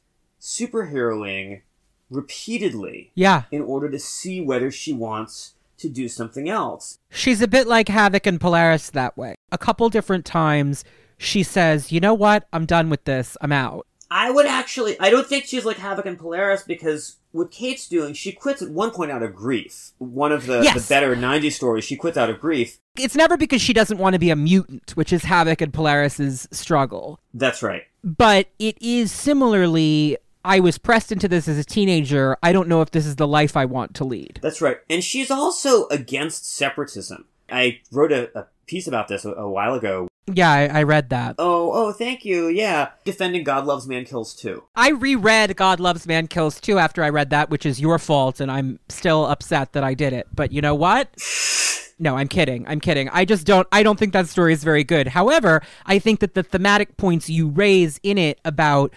superheroing 0.46 1.62
repeatedly 2.10 3.12
Yeah. 3.16 3.44
in 3.52 3.62
order 3.62 3.90
to 3.90 4.00
see 4.00 4.42
whether 4.42 4.72
she 4.72 4.94
wants 4.94 5.54
to 5.78 5.90
do 5.90 6.08
something 6.08 6.48
else. 6.50 6.98
She's 7.10 7.42
a 7.42 7.48
bit 7.48 7.68
like 7.68 7.90
Havoc 7.90 8.26
and 8.26 8.40
Polaris 8.40 8.90
that 8.92 9.18
way. 9.18 9.36
A 9.52 9.58
couple 9.58 9.90
different 9.90 10.26
times 10.26 10.84
she 11.18 11.44
says, 11.44 11.92
you 11.92 12.00
know 12.00 12.14
what? 12.14 12.48
I'm 12.54 12.66
done 12.66 12.90
with 12.90 13.06
this. 13.06 13.38
I'm 13.42 13.52
out. 13.52 13.88
I 14.12 14.30
would 14.30 14.46
actually. 14.46 15.00
I 15.00 15.10
don't 15.10 15.26
think 15.28 15.46
she's 15.46 15.66
like 15.66 15.78
Havoc 15.78 16.06
and 16.06 16.18
Polaris 16.20 16.64
because 16.64 17.16
what 17.32 17.52
Kate's 17.52 17.88
doing, 17.88 18.14
she 18.14 18.32
quits 18.32 18.62
at 18.62 18.70
one 18.70 18.92
point 18.92 19.12
out 19.12 19.24
of 19.24 19.34
grief. 19.36 19.92
One 19.98 20.32
of 20.32 20.46
the, 20.46 20.62
Yes. 20.62 20.76
the 20.88 20.94
better 20.94 21.16
90s 21.16 21.54
stories, 21.54 21.84
she 21.84 21.96
quits 21.96 22.18
out 22.18 22.30
of 22.30 22.40
grief. 22.40 22.80
It's 22.98 23.16
never 23.16 23.36
because 23.36 23.62
she 23.62 23.74
doesn't 23.74 23.98
want 23.98 24.14
to 24.14 24.20
be 24.20 24.30
a 24.30 24.36
mutant, 24.36 24.92
which 24.96 25.12
is 25.12 25.24
Havoc 25.24 25.60
and 25.62 25.74
Polaris's 25.74 26.48
struggle. 26.52 27.20
That's 27.34 27.64
right. 27.64 27.84
But 28.04 28.48
it 28.60 28.78
is 28.82 29.12
similarly, 29.12 30.18
I 30.46 30.60
was 30.60 30.78
pressed 30.78 31.12
into 31.12 31.28
this 31.28 31.48
as 31.48 31.58
a 31.58 31.64
teenager. 31.64 32.38
I 32.44 32.54
don't 32.54 32.70
know 32.70 32.82
if 32.82 32.92
this 32.92 33.08
is 33.08 33.16
the 33.16 33.28
life 33.28 33.58
I 33.58 33.66
want 33.66 33.96
to 33.96 34.04
lead. 34.04 34.40
That's 34.44 34.62
right. 34.62 34.78
And 34.90 35.04
she's 35.04 35.32
also 35.32 35.88
against 35.88 36.50
separatism. 36.50 37.26
I 37.50 37.82
wrote 37.92 38.12
a, 38.12 38.38
a 38.38 38.48
piece 38.68 38.88
about 38.88 39.08
this 39.08 39.26
a, 39.26 39.32
a 39.32 39.50
while 39.50 39.74
ago. 39.74 40.08
Yeah, 40.32 40.52
I, 40.52 40.66
I 40.68 40.84
read 40.84 41.10
that. 41.10 41.36
Oh, 41.40 41.72
oh, 41.74 41.92
thank 41.92 42.26
you. 42.26 42.48
Yeah. 42.48 42.90
Defending 43.04 43.44
God 43.44 43.66
Loves 43.66 43.88
Man 43.88 44.06
Kills 44.06 44.36
too. 44.36 44.64
I 44.76 44.90
reread 44.90 45.56
God 45.56 45.80
Loves 45.80 46.06
Man 46.08 46.28
Kills 46.28 46.60
2 46.62 46.78
after 46.78 47.04
I 47.04 47.10
read 47.10 47.32
that, 47.32 47.50
which 47.50 47.66
is 47.66 47.82
your 47.82 48.00
fault, 48.00 48.40
and 48.40 48.52
I'm 48.52 48.80
still 48.88 49.26
upset 49.26 49.74
that 49.74 49.84
I 49.84 49.96
did 49.96 50.14
it. 50.14 50.28
But 50.34 50.52
you 50.52 50.62
know 50.62 50.76
what? 50.76 51.10
No, 51.98 52.18
I'm 52.18 52.28
kidding. 52.28 52.68
I'm 52.68 52.82
kidding. 52.82 53.08
I 53.08 53.24
just 53.24 53.48
don't 53.48 53.66
I 53.72 53.82
don't 53.82 53.98
think 53.98 54.12
that 54.12 54.28
story 54.28 54.52
is 54.52 54.66
very 54.66 54.84
good. 54.84 55.08
However, 55.08 55.62
I 55.86 55.98
think 55.98 56.20
that 56.20 56.34
the 56.34 56.44
thematic 56.44 56.98
points 56.98 57.30
you 57.30 57.48
raise 57.48 58.02
in 58.04 58.18
it 58.18 58.38
about 58.44 58.94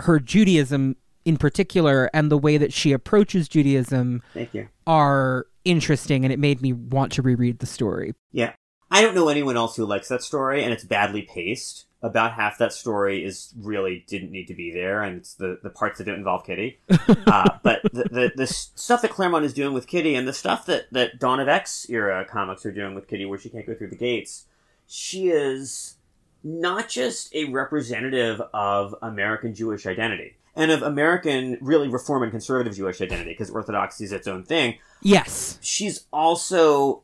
her 0.00 0.18
Judaism 0.18 0.96
in 1.24 1.36
particular 1.36 2.10
and 2.14 2.30
the 2.30 2.38
way 2.38 2.56
that 2.56 2.72
she 2.72 2.92
approaches 2.92 3.48
Judaism 3.48 4.22
Thank 4.32 4.54
you. 4.54 4.68
are 4.86 5.46
interesting 5.64 6.24
and 6.24 6.32
it 6.32 6.38
made 6.38 6.62
me 6.62 6.72
want 6.72 7.12
to 7.12 7.22
reread 7.22 7.58
the 7.58 7.66
story. 7.66 8.14
Yeah. 8.32 8.52
I 8.90 9.02
don't 9.02 9.14
know 9.14 9.28
anyone 9.28 9.56
else 9.56 9.76
who 9.76 9.84
likes 9.84 10.08
that 10.08 10.22
story, 10.22 10.64
and 10.64 10.72
it's 10.72 10.84
badly 10.84 11.22
paced. 11.22 11.84
About 12.00 12.34
half 12.34 12.58
that 12.58 12.72
story 12.72 13.24
is 13.24 13.52
really 13.58 14.04
didn't 14.06 14.30
need 14.30 14.46
to 14.46 14.54
be 14.54 14.72
there, 14.72 15.02
and 15.02 15.18
it's 15.18 15.34
the, 15.34 15.58
the 15.64 15.68
parts 15.68 15.98
that 15.98 16.04
don't 16.04 16.14
involve 16.14 16.46
Kitty. 16.46 16.78
uh, 17.26 17.58
but 17.64 17.82
the, 17.92 18.04
the 18.04 18.32
the 18.36 18.46
stuff 18.46 19.02
that 19.02 19.10
Claremont 19.10 19.44
is 19.44 19.52
doing 19.52 19.74
with 19.74 19.88
Kitty, 19.88 20.14
and 20.14 20.26
the 20.26 20.32
stuff 20.32 20.64
that, 20.66 20.86
that 20.92 21.18
Dawn 21.18 21.40
of 21.40 21.48
X 21.48 21.90
era 21.90 22.24
comics 22.24 22.64
are 22.64 22.72
doing 22.72 22.94
with 22.94 23.08
Kitty, 23.08 23.24
where 23.24 23.38
she 23.38 23.50
can't 23.50 23.66
go 23.66 23.74
through 23.74 23.90
the 23.90 23.96
gates, 23.96 24.46
she 24.86 25.28
is 25.28 25.97
not 26.44 26.88
just 26.88 27.34
a 27.34 27.44
representative 27.46 28.40
of 28.54 28.94
American 29.02 29.54
Jewish 29.54 29.86
identity 29.86 30.36
and 30.54 30.70
of 30.70 30.82
American, 30.82 31.58
really 31.60 31.88
reform 31.88 32.22
and 32.22 32.32
conservative 32.32 32.74
Jewish 32.76 33.00
identity, 33.00 33.30
because 33.30 33.50
Orthodoxy 33.50 34.04
is 34.04 34.12
its 34.12 34.26
own 34.26 34.44
thing, 34.44 34.78
Yes. 35.02 35.58
she's 35.62 36.04
also 36.12 37.02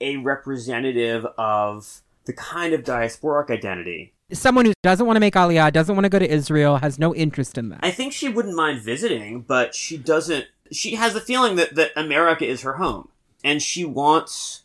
a 0.00 0.16
representative 0.18 1.26
of 1.38 2.02
the 2.26 2.32
kind 2.34 2.74
of 2.74 2.82
diasporic 2.82 3.50
identity. 3.50 4.12
Someone 4.32 4.64
who 4.66 4.72
doesn't 4.82 5.06
want 5.06 5.16
to 5.16 5.20
make 5.20 5.34
Aliyah, 5.34 5.72
doesn't 5.72 5.94
want 5.94 6.04
to 6.04 6.10
go 6.10 6.18
to 6.18 6.30
Israel, 6.30 6.76
has 6.76 6.98
no 6.98 7.14
interest 7.14 7.58
in 7.58 7.70
that. 7.70 7.80
I 7.82 7.90
think 7.90 8.12
she 8.12 8.28
wouldn't 8.28 8.54
mind 8.54 8.82
visiting, 8.82 9.40
but 9.42 9.74
she 9.74 9.96
doesn't. 9.96 10.46
She 10.70 10.94
has 10.94 11.14
the 11.14 11.20
feeling 11.20 11.56
that, 11.56 11.74
that 11.74 11.90
America 11.96 12.46
is 12.46 12.62
her 12.62 12.74
home, 12.74 13.08
and 13.42 13.60
she 13.60 13.84
wants 13.84 14.62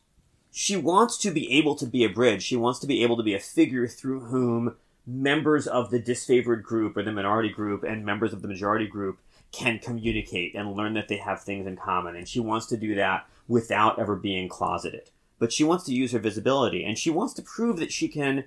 she 0.58 0.78
wants 0.78 1.18
to 1.18 1.32
be 1.32 1.52
able 1.52 1.76
to 1.76 1.86
be 1.86 2.06
a 2.06 2.10
bridge. 2.10 2.42
She 2.42 2.56
wants 2.56 2.80
to 2.80 2.88
be 2.88 3.04
able 3.04 3.18
to 3.18 3.24
be 3.24 3.34
a 3.34 3.40
figure 3.42 3.90
through 3.90 4.22
whom 4.22 4.78
members 5.06 5.68
of 5.68 5.92
the 5.92 6.00
disfavored 6.00 6.64
group 6.64 6.96
or 6.96 7.04
the 7.04 7.12
minority 7.12 7.50
group 7.50 7.84
and 7.84 8.06
members 8.06 8.32
of 8.32 8.42
the 8.42 8.48
majority 8.48 8.88
group 8.88 9.20
can 9.52 9.80
communicate 9.80 10.56
and 10.56 10.72
learn 10.72 10.94
that 10.94 11.10
they 11.10 11.18
have 11.18 11.42
things 11.42 11.68
in 11.68 11.76
common. 11.76 12.16
And 12.16 12.26
she 12.26 12.40
wants 12.40 12.68
to 12.68 12.78
do 12.78 12.96
that 12.96 13.28
without 13.50 14.00
ever 14.00 14.16
being 14.16 14.48
closeted. 14.48 15.10
But 15.40 15.52
she 15.52 15.66
wants 15.66 15.84
to 15.88 15.94
use 15.94 16.14
her 16.14 16.20
visibility 16.20 16.86
and 16.86 16.98
she 16.98 17.10
wants 17.10 17.34
to 17.34 17.42
prove 17.42 17.76
that 17.80 17.92
she 17.92 18.08
can 18.08 18.46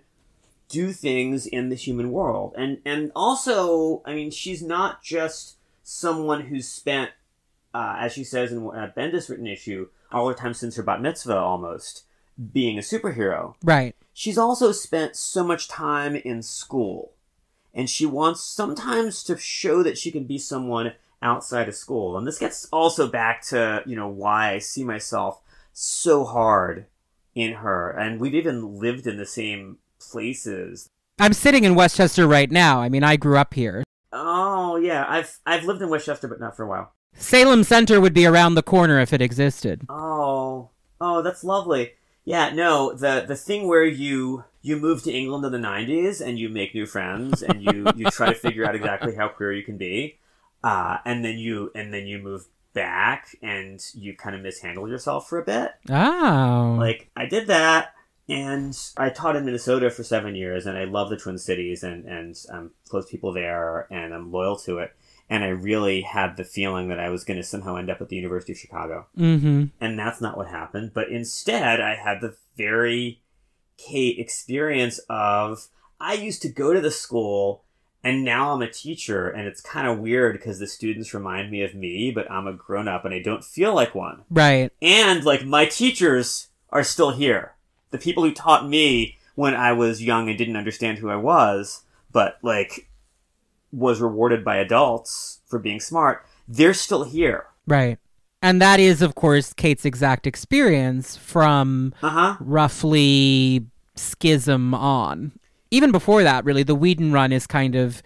do 0.71 0.93
things 0.93 1.47
in 1.47 1.69
the 1.69 1.77
human 1.77 2.11
world. 2.11 2.55
And 2.57 2.79
and 2.87 3.13
also, 3.15 4.01
I 4.07 4.15
mean, 4.15 4.31
she's 4.31 4.63
not 4.63 5.03
just 5.03 5.59
someone 5.83 6.47
who's 6.47 6.69
spent, 6.69 7.11
uh, 7.75 7.97
as 7.99 8.13
she 8.13 8.25
says 8.25 8.53
in 8.53 8.59
a 8.59 8.93
Bendis 8.97 9.29
written 9.29 9.47
issue, 9.47 9.89
all 10.11 10.29
her 10.29 10.35
time 10.35 10.55
since 10.55 10.77
her 10.77 10.83
bat 10.83 11.01
mitzvah 11.01 11.37
almost, 11.37 12.05
being 12.53 12.79
a 12.79 12.83
superhero. 12.83 13.55
Right. 13.63 13.95
She's 14.13 14.39
also 14.39 14.73
spent 14.73 15.17
so 15.17 15.45
much 15.45 15.69
time 15.69 16.17
in 16.17 16.43
school. 16.43 17.13
And 17.75 17.89
she 17.89 18.07
wants 18.07 18.43
sometimes 18.43 19.23
to 19.25 19.37
show 19.37 19.83
that 19.83 19.99
she 19.99 20.11
can 20.11 20.25
be 20.25 20.39
someone 20.39 20.95
outside 21.23 21.69
of 21.69 21.75
school. 21.75 22.17
And 22.17 22.27
this 22.27 22.39
gets 22.39 22.67
also 22.73 23.09
back 23.09 23.43
to, 23.49 23.83
you 23.87 23.95
know, 23.95 24.09
why 24.09 24.53
I 24.53 24.59
see 24.59 24.83
myself 24.83 25.41
so 25.73 26.25
hard 26.25 26.87
in 27.35 27.55
her. 27.55 27.91
And 27.91 28.21
we've 28.21 28.35
even 28.35 28.79
lived 28.79 29.07
in 29.07 29.17
the 29.17 29.27
same 29.27 29.79
places. 30.01 30.89
I'm 31.21 31.33
sitting 31.33 31.65
in 31.65 31.75
Westchester 31.75 32.27
right 32.27 32.51
now. 32.51 32.81
I 32.81 32.89
mean, 32.89 33.05
I 33.05 33.17
grew 33.17 33.37
up 33.37 33.55
here. 33.55 33.85
Oh 34.13 34.77
yeah, 34.77 35.05
I've 35.07 35.39
I've 35.45 35.65
lived 35.65 35.83
in 35.83 35.91
Westchester, 35.91 36.29
but 36.29 36.41
not 36.41 36.57
for 36.57 36.65
a 36.65 36.69
while. 36.69 36.93
Salem 37.15 37.65
Center 37.65 38.01
would 38.01 38.15
be 38.15 38.27
around 38.27 38.55
the 38.55 38.63
corner 38.63 39.01
if 39.01 39.13
it 39.13 39.21
existed. 39.21 39.87
Oh, 39.89 40.71
oh, 41.01 41.23
that's 41.23 41.45
lovely. 41.45 41.93
Yeah, 42.25 42.51
no, 42.51 42.93
the 42.93 43.25
the 43.27 43.37
thing 43.37 43.69
where 43.69 43.85
you 43.87 44.45
you 44.61 44.77
move 44.77 45.03
to 45.05 45.13
England 45.13 45.47
in 45.47 45.53
the 45.53 45.67
'90s 45.67 46.21
and 46.21 46.39
you 46.39 46.49
make 46.51 46.75
new 46.75 46.85
friends 46.85 47.43
and 47.43 47.63
you 47.63 47.87
you 47.97 48.11
try 48.11 48.27
to 48.29 48.35
figure 48.35 48.67
out 48.67 48.75
exactly 48.75 49.15
how 49.15 49.29
queer 49.29 49.53
you 49.53 49.63
can 49.63 49.79
be, 49.79 50.19
uh, 50.63 50.99
and 51.07 51.25
then 51.25 51.39
you 51.39 51.73
and 51.75 51.93
then 51.93 52.07
you 52.07 52.19
move 52.19 52.47
back 52.75 53.35
and 53.43 53.85
you 53.95 54.15
kind 54.15 54.37
of 54.37 54.43
mishandle 54.43 54.89
yourself 54.89 55.29
for 55.29 55.39
a 55.39 55.45
bit. 55.45 55.73
Oh. 55.89 56.77
Like 56.79 57.11
I 57.17 57.27
did 57.27 57.47
that, 57.47 57.95
and 58.29 58.79
I 58.97 59.09
taught 59.09 59.37
in 59.37 59.47
Minnesota 59.47 59.91
for 59.91 60.03
seven 60.03 60.35
years, 60.37 60.67
and 60.67 60.77
I 60.77 60.85
love 60.85 61.09
the 61.09 61.17
Twin 61.17 61.39
Cities, 61.39 61.83
and 61.83 62.05
and 62.05 62.37
I'm 62.53 62.73
close 62.89 63.07
to 63.07 63.11
people 63.11 63.33
there, 63.33 63.87
and 63.91 64.13
I'm 64.13 64.31
loyal 64.31 64.57
to 64.59 64.79
it. 64.79 64.95
And 65.31 65.45
I 65.45 65.49
really 65.49 66.01
had 66.01 66.37
the 66.37 66.45
feeling 66.45 66.89
that 66.89 67.01
I 67.01 67.11
was 67.11 67.25
going 67.25 67.37
to 67.37 67.45
somehow 67.45 67.77
end 67.77 67.91
up 67.91 68.01
at 68.01 68.09
the 68.09 68.17
University 68.17 68.53
of 68.53 68.59
Chicago 68.59 69.07
mm-hmm. 69.17 69.67
and 69.81 69.99
that's 69.99 70.21
not 70.21 70.37
what 70.37 70.49
happened. 70.49 70.93
But 70.95 71.09
instead, 71.09 71.81
I 71.81 71.97
had 71.97 72.21
the 72.21 72.37
very 72.57 73.21
Kate 73.77 74.19
experience 74.19 74.99
of 75.09 75.69
I 76.01 76.15
used 76.15 76.43
to 76.43 76.49
go 76.49 76.73
to 76.73 76.81
the 76.81 76.91
school 76.91 77.65
and 78.05 78.25
now 78.25 78.53
I'm 78.53 78.63
a 78.63 78.71
teacher, 78.71 79.29
and 79.29 79.49
it's 79.49 79.61
kind 79.61 79.87
of 79.89 79.99
weird 79.99 80.35
because 80.35 80.59
the 80.59 80.69
students 80.69 81.13
remind 81.13 81.51
me 81.51 81.63
of 81.63 81.75
me, 81.75 82.13
but 82.13 82.31
I'm 82.31 82.47
a 82.47 82.53
grown 82.53 82.87
up 82.87 83.05
and 83.05 83.13
I 83.13 83.21
don't 83.21 83.45
feel 83.45 83.75
like 83.75 83.95
one. 83.95 84.23
Right. 84.31 84.73
And 84.81 85.25
like 85.25 85.45
my 85.45 85.67
teachers 85.67 86.49
are 86.71 86.85
still 86.85 87.11
here. 87.11 87.55
The 87.91 87.99
people 87.99 88.23
who 88.23 88.33
taught 88.33 88.69
me 88.69 89.17
when 89.35 89.55
I 89.55 89.73
was 89.73 90.03
young 90.03 90.29
and 90.29 90.39
didn't 90.39 90.57
understand 90.57 90.99
who 90.99 91.11
I 91.11 91.17
was, 91.17 91.83
but 92.13 92.39
like 92.43 92.89
was 93.73 94.01
rewarded 94.01 94.45
by 94.45 94.57
adults 94.57 95.41
for 95.47 95.59
being 95.59 95.81
smart, 95.81 96.25
they're 96.47 96.75
still 96.75 97.05
here. 97.05 97.47
Right. 97.67 97.99
And 98.41 98.63
that 98.63 98.79
is, 98.81 99.03
of 99.03 99.15
course, 99.15 99.53
Kate's 99.53 99.85
exact 99.85 100.27
experience 100.27 101.17
from 101.17 101.93
Uh 102.03 102.09
huh. 102.09 102.37
roughly 102.41 103.67
schism 103.97 104.75
on. 104.75 105.33
Even 105.71 105.91
before 105.93 106.23
that, 106.23 106.45
really, 106.45 106.63
the 106.63 106.75
Whedon 106.75 107.13
run 107.13 107.33
is 107.33 107.47
kind 107.47 107.75
of 107.75 108.03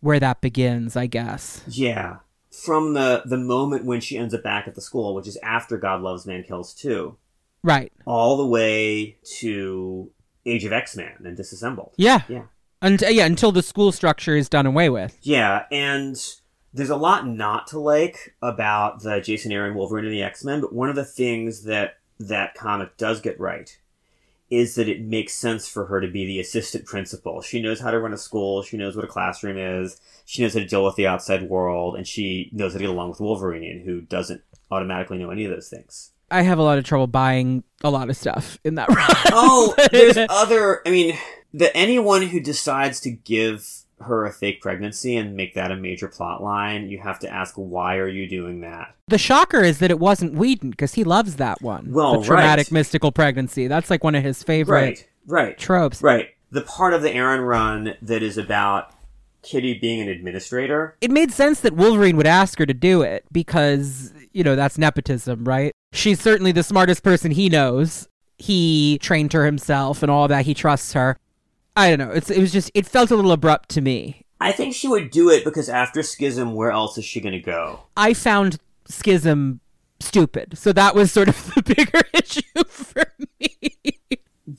where 0.00 0.20
that 0.20 0.40
begins, 0.40 0.96
I 0.96 1.06
guess. 1.06 1.62
Yeah. 1.68 2.18
From 2.64 2.94
the 2.94 3.22
the 3.24 3.36
moment 3.38 3.84
when 3.84 4.00
she 4.00 4.16
ends 4.16 4.34
up 4.34 4.42
back 4.42 4.68
at 4.68 4.74
the 4.74 4.80
school, 4.80 5.14
which 5.14 5.26
is 5.26 5.36
after 5.42 5.76
God 5.78 6.00
Loves 6.00 6.26
Man 6.26 6.42
Kills 6.42 6.74
2, 6.74 7.16
Right. 7.64 7.92
all 8.06 8.36
the 8.36 8.46
way 8.46 9.16
to 9.38 10.10
Age 10.44 10.64
of 10.64 10.72
X-Men 10.72 11.12
and 11.24 11.36
Disassembled. 11.36 11.92
Yeah. 11.96 12.22
Yeah. 12.28 12.44
And 12.82 13.02
uh, 13.02 13.08
yeah, 13.08 13.24
until 13.24 13.52
the 13.52 13.62
school 13.62 13.92
structure 13.92 14.36
is 14.36 14.48
done 14.48 14.66
away 14.66 14.90
with. 14.90 15.16
Yeah, 15.22 15.64
and 15.70 16.16
there's 16.74 16.90
a 16.90 16.96
lot 16.96 17.26
not 17.26 17.68
to 17.68 17.78
like 17.78 18.34
about 18.42 19.02
the 19.02 19.20
Jason 19.20 19.52
Aaron 19.52 19.74
Wolverine 19.74 20.04
and 20.04 20.12
the 20.12 20.22
X-Men, 20.22 20.60
but 20.60 20.74
one 20.74 20.90
of 20.90 20.96
the 20.96 21.04
things 21.04 21.62
that 21.64 21.98
that 22.18 22.54
comic 22.54 22.96
does 22.96 23.20
get 23.20 23.38
right 23.40 23.78
is 24.50 24.74
that 24.74 24.88
it 24.88 25.00
makes 25.00 25.32
sense 25.32 25.66
for 25.66 25.86
her 25.86 25.98
to 26.00 26.08
be 26.08 26.26
the 26.26 26.38
assistant 26.38 26.84
principal. 26.84 27.40
She 27.40 27.62
knows 27.62 27.80
how 27.80 27.90
to 27.90 27.98
run 27.98 28.12
a 28.12 28.18
school, 28.18 28.62
she 28.62 28.76
knows 28.76 28.94
what 28.94 29.04
a 29.04 29.08
classroom 29.08 29.56
is, 29.56 29.98
she 30.26 30.42
knows 30.42 30.52
how 30.52 30.60
to 30.60 30.66
deal 30.66 30.84
with 30.84 30.96
the 30.96 31.06
outside 31.06 31.48
world, 31.48 31.96
and 31.96 32.06
she 32.06 32.50
knows 32.52 32.72
how 32.72 32.78
to 32.78 32.84
get 32.84 32.90
along 32.90 33.08
with 33.08 33.20
Wolverine, 33.20 33.82
who 33.84 34.02
doesn't 34.02 34.42
automatically 34.70 35.16
know 35.16 35.30
any 35.30 35.46
of 35.46 35.50
those 35.50 35.70
things. 35.70 36.10
I 36.30 36.42
have 36.42 36.58
a 36.58 36.62
lot 36.62 36.76
of 36.78 36.84
trouble 36.84 37.06
buying 37.06 37.64
a 37.82 37.90
lot 37.90 38.10
of 38.10 38.16
stuff 38.16 38.58
in 38.62 38.74
that 38.74 38.88
run. 38.94 39.08
Oh, 39.32 39.74
there's 39.90 40.18
other. 40.28 40.82
I 40.86 40.90
mean, 40.90 41.16
that 41.54 41.76
anyone 41.76 42.22
who 42.22 42.40
decides 42.40 43.00
to 43.00 43.10
give 43.10 43.68
her 44.00 44.24
a 44.26 44.32
fake 44.32 44.60
pregnancy 44.60 45.16
and 45.16 45.36
make 45.36 45.54
that 45.54 45.70
a 45.70 45.76
major 45.76 46.08
plot 46.08 46.42
line, 46.42 46.88
you 46.90 46.98
have 46.98 47.18
to 47.20 47.28
ask, 47.32 47.54
why 47.54 47.96
are 47.96 48.08
you 48.08 48.28
doing 48.28 48.60
that? 48.62 48.94
The 49.08 49.18
shocker 49.18 49.60
is 49.60 49.78
that 49.78 49.90
it 49.90 50.00
wasn't 50.00 50.34
Whedon 50.34 50.70
because 50.70 50.94
he 50.94 51.04
loves 51.04 51.36
that 51.36 51.62
one. 51.62 51.92
Well, 51.92 52.20
the 52.20 52.26
traumatic 52.26 52.66
right. 52.66 52.72
mystical 52.72 53.12
pregnancy. 53.12 53.68
That's 53.68 53.90
like 53.90 54.02
one 54.02 54.14
of 54.14 54.24
his 54.24 54.42
favorite 54.42 54.74
Right, 54.80 55.08
right, 55.26 55.58
tropes. 55.58 56.02
right. 56.02 56.30
The 56.50 56.62
part 56.62 56.94
of 56.94 57.02
the 57.02 57.12
Aaron 57.12 57.40
run 57.40 57.94
that 58.02 58.22
is 58.22 58.36
about 58.36 58.92
Kitty 59.42 59.74
being 59.74 60.00
an 60.00 60.08
administrator. 60.08 60.96
It 61.00 61.10
made 61.10 61.32
sense 61.32 61.60
that 61.60 61.74
Wolverine 61.74 62.16
would 62.16 62.26
ask 62.26 62.58
her 62.58 62.66
to 62.66 62.74
do 62.74 63.02
it 63.02 63.24
because, 63.32 64.12
you 64.32 64.44
know, 64.44 64.54
that's 64.56 64.78
nepotism, 64.78 65.44
right? 65.44 65.72
She's 65.92 66.20
certainly 66.20 66.52
the 66.52 66.62
smartest 66.62 67.02
person 67.02 67.30
he 67.30 67.48
knows. 67.48 68.08
He 68.38 68.98
trained 68.98 69.32
her 69.32 69.46
himself 69.46 70.02
and 70.02 70.10
all 70.10 70.28
that. 70.28 70.44
He 70.44 70.54
trusts 70.54 70.92
her. 70.92 71.16
I 71.76 71.88
don't 71.88 72.06
know. 72.06 72.14
It's 72.14 72.30
it 72.30 72.40
was 72.40 72.52
just 72.52 72.70
it 72.74 72.86
felt 72.86 73.10
a 73.10 73.16
little 73.16 73.32
abrupt 73.32 73.68
to 73.70 73.80
me. 73.80 74.24
I 74.40 74.52
think 74.52 74.74
she 74.74 74.88
would 74.88 75.10
do 75.10 75.30
it 75.30 75.44
because 75.44 75.68
after 75.68 76.02
Schism, 76.02 76.54
where 76.54 76.70
else 76.70 76.98
is 76.98 77.04
she 77.04 77.20
going 77.20 77.32
to 77.34 77.40
go? 77.40 77.84
I 77.96 78.12
found 78.12 78.58
Schism 78.88 79.60
stupid. 80.00 80.58
So 80.58 80.72
that 80.72 80.94
was 80.94 81.12
sort 81.12 81.28
of 81.28 81.36
the 81.54 81.62
bigger 81.62 82.02
issue 82.12 82.64
for 82.68 83.04
me. 83.38 83.98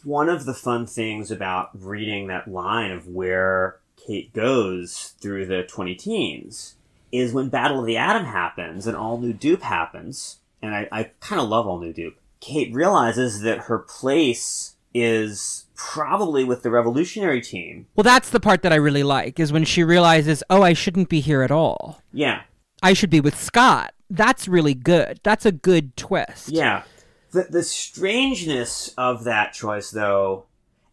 one 0.04 0.30
of 0.30 0.46
the 0.46 0.54
fun 0.54 0.88
things 0.88 1.30
about 1.32 1.70
reading 1.74 2.28
that 2.28 2.48
line 2.48 2.92
of 2.92 3.08
where 3.08 3.80
Kate 4.08 4.34
goes 4.34 5.14
through 5.20 5.46
the 5.46 5.64
20 5.64 5.96
teens 5.96 6.76
is 7.12 7.34
when 7.34 7.50
Battle 7.50 7.80
of 7.82 7.86
the 7.86 7.98
Atom 7.98 8.26
happens 8.26 8.88
and 8.88 8.98
All 8.98 9.20
New 9.20 9.34
Doop 9.34 9.62
happens, 9.62 10.38
and 10.62 10.74
I, 10.74 10.88
I 10.92 11.04
kind 11.20 11.40
of 11.42 11.48
love 11.48 11.68
All 11.68 11.80
New 11.80 11.94
Doop, 11.94 12.16
Kate 12.40 12.74
realizes 12.74 13.42
that 13.42 13.60
her 13.60 13.78
place 13.78 14.76
is 14.94 15.66
probably 15.92 16.44
with 16.44 16.64
the 16.64 16.72
Revolutionary 16.72 17.42
team. 17.42 17.88
Well, 17.96 18.04
that's 18.04 18.30
the 18.30 18.40
part 18.40 18.62
that 18.62 18.72
I 18.72 18.78
really 18.78 19.04
like 19.04 19.40
is 19.40 19.52
when 19.52 19.66
she 19.66 19.84
realizes, 19.84 20.44
"Oh, 20.50 20.62
I 20.62 20.74
shouldn't 20.74 21.10
be 21.10 21.20
here 21.20 21.42
at 21.42 21.52
all. 21.52 22.02
Yeah, 22.14 22.42
I 22.82 22.94
should 22.94 23.10
be 23.10 23.20
with 23.22 23.40
Scott." 23.40 23.94
That's 24.10 24.48
really 24.48 24.74
good. 24.76 25.20
That's 25.24 25.46
a 25.46 25.52
good 25.52 25.98
twist. 25.98 26.50
yeah. 26.50 26.84
The, 27.32 27.48
the 27.50 27.64
strangeness 27.64 28.94
of 28.96 29.24
that 29.24 29.54
choice, 29.54 29.90
though, 29.90 30.46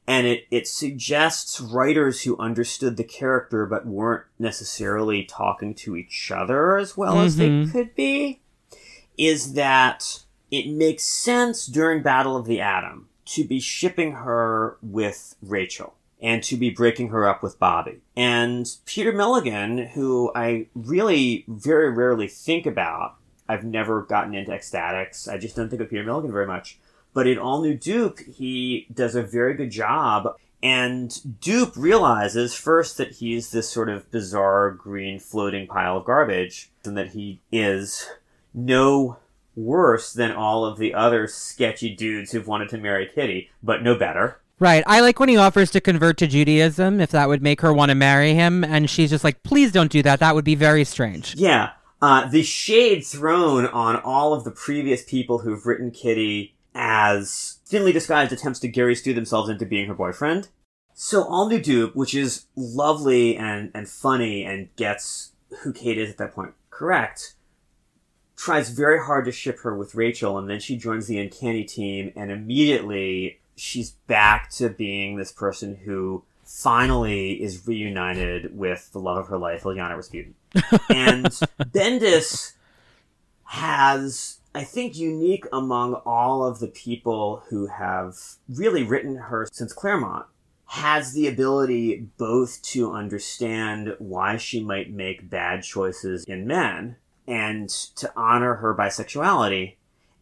and 0.07 0.27
it, 0.27 0.45
it 0.51 0.67
suggests 0.67 1.61
writers 1.61 2.23
who 2.23 2.39
understood 2.39 2.97
the 2.97 3.05
character 3.05 3.67
but 3.67 3.85
weren't 3.87 4.25
necessarily 4.39 5.23
talking 5.25 5.75
to 5.75 5.97
each 5.97 6.31
other 6.35 6.79
as 6.79 6.97
well 6.97 7.21
as 7.21 7.37
they 7.37 7.51
Mhm. 7.51 7.71
could 7.73 7.95
be, 7.95 8.41
is 9.19 9.53
that 9.53 10.21
it 10.51 10.67
makes 10.73 11.03
sense 11.03 11.67
during 11.67 12.03
Battle 12.03 12.39
of 12.39 12.47
the 12.47 12.59
Atom 12.63 13.10
to 13.31 13.45
be 13.45 13.61
shipping 13.61 14.13
her 14.13 14.77
with 14.83 15.37
Rachel 15.43 15.95
and 16.23 16.43
to 16.43 16.57
be 16.57 16.71
breaking 16.71 17.09
her 17.09 17.27
up 17.27 17.43
with 17.43 17.59
Bobby. 17.59 18.01
And 18.17 18.69
Peter 18.85 19.13
Milligan, 19.13 19.79
who 19.79 20.31
I 20.35 20.67
really 20.75 21.45
very 21.49 21.91
rarely 21.91 22.29
think 22.29 22.67
about, 22.67 23.17
I've 23.49 23.65
never 23.65 24.03
gotten 24.03 24.35
into 24.35 24.53
X-Statix. 24.53 25.29
I 25.29 25.39
just 25.39 25.57
don't 25.57 25.71
think 25.71 25.81
of 25.81 25.89
Peter 25.89 26.05
Milligan 26.05 26.31
very 26.31 26.47
much. 26.47 26.79
But 27.15 27.27
in 27.27 27.39
All 27.39 27.63
New 27.63 27.77
Doop, 27.77 28.35
he 28.35 28.87
does 28.93 29.15
a 29.15 29.23
very 29.23 29.55
good 29.55 29.71
job. 29.71 30.37
And 30.63 31.11
Doop 31.41 31.73
realizes 31.77 32.55
first 32.55 32.99
that 32.99 33.13
he's 33.13 33.51
this 33.51 33.71
sort 33.71 33.89
of 33.89 34.11
bizarre 34.11 34.71
green 34.71 35.19
floating 35.19 35.67
pile 35.67 35.97
of 35.97 36.05
garbage, 36.05 36.71
and 36.85 36.97
that 36.99 37.13
he 37.13 37.41
is 37.51 38.07
no 38.53 39.17
worse 39.55 40.13
than 40.13 40.33
all 40.33 40.65
of 40.65 40.79
the 40.79 40.95
other 40.95 41.27
sketchy 41.27 41.95
dudes 41.95 42.33
who've 42.33 42.47
wanted 42.47 42.69
to 42.71 42.79
marry 42.79 43.07
Kitty, 43.07 43.51
but 43.63 43.83
no 43.83 43.97
better. 43.97 44.41
Right. 44.59 44.85
I 44.87 45.01
like 45.01 45.19
when 45.19 45.31
he 45.31 45.39
offers 45.39 45.71
to 45.71 45.81
convert 45.81 46.19
to 46.19 46.27
Judaism 46.27 47.01
if 47.01 47.11
that 47.11 47.29
would 47.29 47.43
make 47.43 47.63
her 47.63 47.73
want 47.73 47.89
to 47.89 47.95
marry 47.95 48.35
him, 48.35 48.63
and 48.63 48.91
she's 48.91 49.11
just 49.11 49.25
like, 49.25 49.43
"Please 49.43 49.73
don't 49.73 49.91
do 49.91 50.03
that. 50.03 50.21
That 50.21 50.35
would 50.35 50.45
be 50.45 50.55
very 50.55 50.85
strange." 50.85 51.35
Yeah, 51.35 51.71
uh, 52.03 52.29
the 52.29 52.43
shade 52.43 53.05
thrown 53.05 53.67
on 53.67 53.97
all 53.97 54.35
of 54.35 54.45
the 54.45 54.51
previous 54.51 55.03
people 55.03 55.39
who've 55.39 55.65
written 55.65 55.91
Kitty 55.91 56.55
as 56.75 57.59
thinly 57.67 57.93
disguised 57.93 58.33
attempts 58.33 58.61
to 58.61 58.69
Gary 58.69 58.95
Stu 58.95 59.13
themselves 59.15 59.49
into 59.49 59.67
being 59.67 59.89
her 59.89 59.95
boyfriend. 59.95 60.49
So 60.95 61.25
All 61.25 61.49
New 61.49 61.61
Doop, 61.61 61.95
which 61.95 62.15
is 62.15 62.47
lovely 62.55 63.37
and, 63.37 63.71
and 63.75 63.89
funny 63.89 64.45
and 64.45 64.75
gets 64.77 65.33
who 65.63 65.73
Kate 65.73 65.99
is 65.99 66.11
at 66.11 66.19
that 66.19 66.35
point 66.35 66.53
correct, 66.69 67.35
tries 68.41 68.71
very 68.71 68.99
hard 68.99 69.27
to 69.27 69.33
ship 69.33 69.61
her 69.61 69.77
with 69.77 69.95
Rachel, 69.95 70.39
and 70.39 70.49
then 70.49 70.61
she 70.61 70.79
joins 70.79 71.07
the 71.07 71.19
Uncanny 71.19 71.63
team, 71.63 72.11
and 72.17 72.31
immediately 72.31 73.39
she's 73.55 73.91
back 74.07 74.49
to 74.53 74.71
being 74.71 75.17
this 75.17 75.31
person 75.31 75.77
who 75.85 76.25
finally 76.43 77.33
is 77.43 77.67
reunited 77.67 78.57
with 78.57 78.91
the 78.93 78.99
love 78.99 79.19
of 79.19 79.29
her 79.29 79.37
life, 79.37 79.65
Illyana 79.65 79.95
Rasputin. 79.95 80.35
and 80.89 81.27
Bendis 81.27 82.55
has, 83.45 84.39
I 84.55 84.65
think, 84.65 84.97
unique 84.97 85.45
among 85.53 85.95
all 86.07 86.43
of 86.43 86.61
the 86.61 86.69
people 86.69 87.43
who 87.51 87.67
have 87.67 88.17
really 88.49 88.85
written 88.85 89.17
her 89.17 89.49
since 89.53 89.75
Claremont, 89.75 90.25
has 90.65 91.13
the 91.13 91.29
ability 91.29 92.07
both 92.17 92.63
to 92.63 92.93
understand 92.93 93.95
why 93.99 94.39
she 94.39 94.63
might 94.63 94.91
make 94.91 95.29
bad 95.29 95.63
choices 95.63 96.25
in 96.25 96.47
men 96.47 96.97
and 97.31 97.69
to 97.69 98.13
honor 98.17 98.57
her 98.57 98.75
bisexuality 98.75 99.77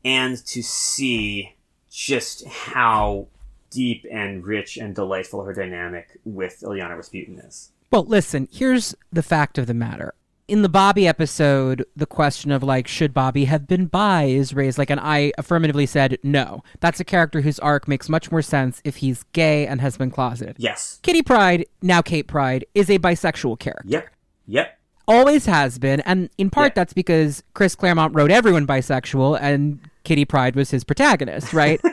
and 0.04 0.44
to 0.46 0.62
see 0.62 1.54
just 1.90 2.46
how 2.46 3.26
deep 3.70 4.04
and 4.10 4.44
rich 4.44 4.76
and 4.76 4.94
delightful 4.94 5.42
her 5.42 5.54
dynamic 5.54 6.20
with 6.24 6.60
Illyana 6.60 6.96
Rasputin 6.96 7.38
is. 7.38 7.70
Well, 7.90 8.04
listen, 8.04 8.46
here's 8.52 8.94
the 9.10 9.22
fact 9.22 9.56
of 9.56 9.66
the 9.66 9.74
matter. 9.74 10.14
In 10.46 10.62
the 10.62 10.68
Bobby 10.68 11.06
episode, 11.06 11.84
the 11.96 12.06
question 12.06 12.50
of 12.50 12.62
like, 12.62 12.86
should 12.86 13.12
Bobby 13.12 13.46
have 13.46 13.66
been 13.66 13.86
bi 13.86 14.24
is 14.24 14.54
raised. 14.54 14.78
Like, 14.78 14.88
and 14.90 15.00
I 15.00 15.32
affirmatively 15.36 15.86
said 15.86 16.18
no. 16.22 16.62
That's 16.80 17.00
a 17.00 17.04
character 17.04 17.42
whose 17.42 17.58
arc 17.58 17.88
makes 17.88 18.08
much 18.08 18.30
more 18.30 18.40
sense 18.42 18.80
if 18.84 18.96
he's 18.96 19.24
gay 19.32 19.66
and 19.66 19.80
has 19.80 19.98
been 19.98 20.10
closeted. 20.10 20.56
Yes. 20.58 21.00
Kitty 21.02 21.22
Pryde, 21.22 21.66
now 21.82 22.00
Kate 22.00 22.26
Pryde, 22.26 22.64
is 22.74 22.88
a 22.88 22.98
bisexual 22.98 23.58
character. 23.58 23.88
Yep. 23.88 24.08
Yep. 24.46 24.77
Always 25.08 25.46
has 25.46 25.78
been, 25.78 26.00
and 26.00 26.28
in 26.38 26.50
part 26.50 26.70
Yeah. 26.72 26.74
that's 26.76 26.92
because 26.92 27.42
Chris 27.54 27.74
Claremont 27.74 28.14
wrote 28.14 28.30
everyone 28.30 28.66
bisexual, 28.66 29.38
and 29.40 29.80
Kitty 30.04 30.24
Pryde 30.24 30.54
was 30.54 30.70
his 30.70 30.84
protagonist, 30.84 31.52
right? 31.52 31.80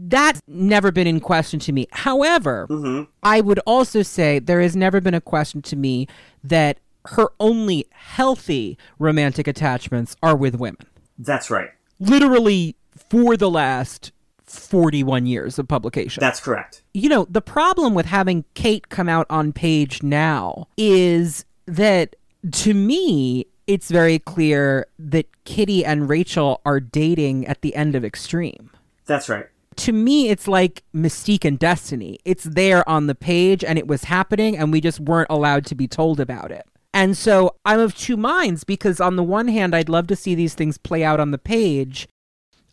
That's 0.00 0.40
never 0.46 0.92
been 0.92 1.06
in 1.08 1.18
question 1.18 1.58
to 1.60 1.72
me. 1.72 1.88
However, 1.90 2.66
hmm 2.68 3.02
I 3.22 3.40
would 3.40 3.58
also 3.66 4.02
say 4.02 4.38
there 4.38 4.60
has 4.60 4.76
never 4.76 5.00
been 5.00 5.14
a 5.14 5.20
question 5.20 5.60
to 5.62 5.76
me 5.76 6.06
that 6.44 6.78
her 7.06 7.28
only 7.40 7.84
healthy 7.90 8.78
romantic 8.98 9.48
attachments 9.48 10.14
are 10.22 10.36
with 10.36 10.54
women. 10.54 10.86
That's 11.18 11.50
right. 11.50 11.70
Literally 11.98 12.76
for 13.10 13.36
the 13.36 13.50
last 13.50 14.12
41 14.44 15.26
years 15.26 15.58
of 15.58 15.66
publication. 15.68 16.20
That's 16.20 16.40
correct. 16.40 16.82
you 16.94 17.08
know, 17.08 17.26
the 17.28 17.42
problem 17.42 17.92
with 17.94 18.06
having 18.06 18.44
Kate 18.54 18.88
come 18.88 19.08
out 19.08 19.26
on 19.30 19.52
page 19.52 20.02
now 20.02 20.68
is 20.76 21.44
that 21.68 22.16
to 22.50 22.74
me, 22.74 23.46
it's 23.66 23.90
very 23.90 24.18
clear 24.18 24.86
that 24.98 25.26
Kitty 25.44 25.84
and 25.84 26.08
Rachel 26.08 26.60
are 26.64 26.80
dating 26.80 27.46
at 27.46 27.62
the 27.62 27.74
end 27.74 27.94
of 27.94 28.04
X-Treme. 28.04 28.70
That's 29.06 29.28
right. 29.28 29.46
To 29.76 29.92
me, 29.92 30.28
it's 30.28 30.48
like 30.48 30.82
Mystique 30.94 31.44
and 31.44 31.58
Destiny. 31.58 32.18
It's 32.24 32.44
there 32.44 32.88
on 32.88 33.06
the 33.06 33.14
page 33.14 33.62
and 33.62 33.78
it 33.78 33.86
was 33.86 34.04
happening, 34.04 34.56
and 34.56 34.72
we 34.72 34.80
just 34.80 34.98
weren't 34.98 35.30
allowed 35.30 35.66
to 35.66 35.74
be 35.74 35.86
told 35.86 36.18
about 36.18 36.50
it. 36.50 36.66
And 36.92 37.16
so 37.16 37.54
I'm 37.64 37.78
of 37.78 37.96
two 37.96 38.16
minds 38.16 38.64
because, 38.64 39.00
on 39.00 39.16
the 39.16 39.22
one 39.22 39.48
hand, 39.48 39.76
I'd 39.76 39.88
love 39.88 40.08
to 40.08 40.16
see 40.16 40.34
these 40.34 40.54
things 40.54 40.78
play 40.78 41.04
out 41.04 41.20
on 41.20 41.30
the 41.30 41.38
page. 41.38 42.08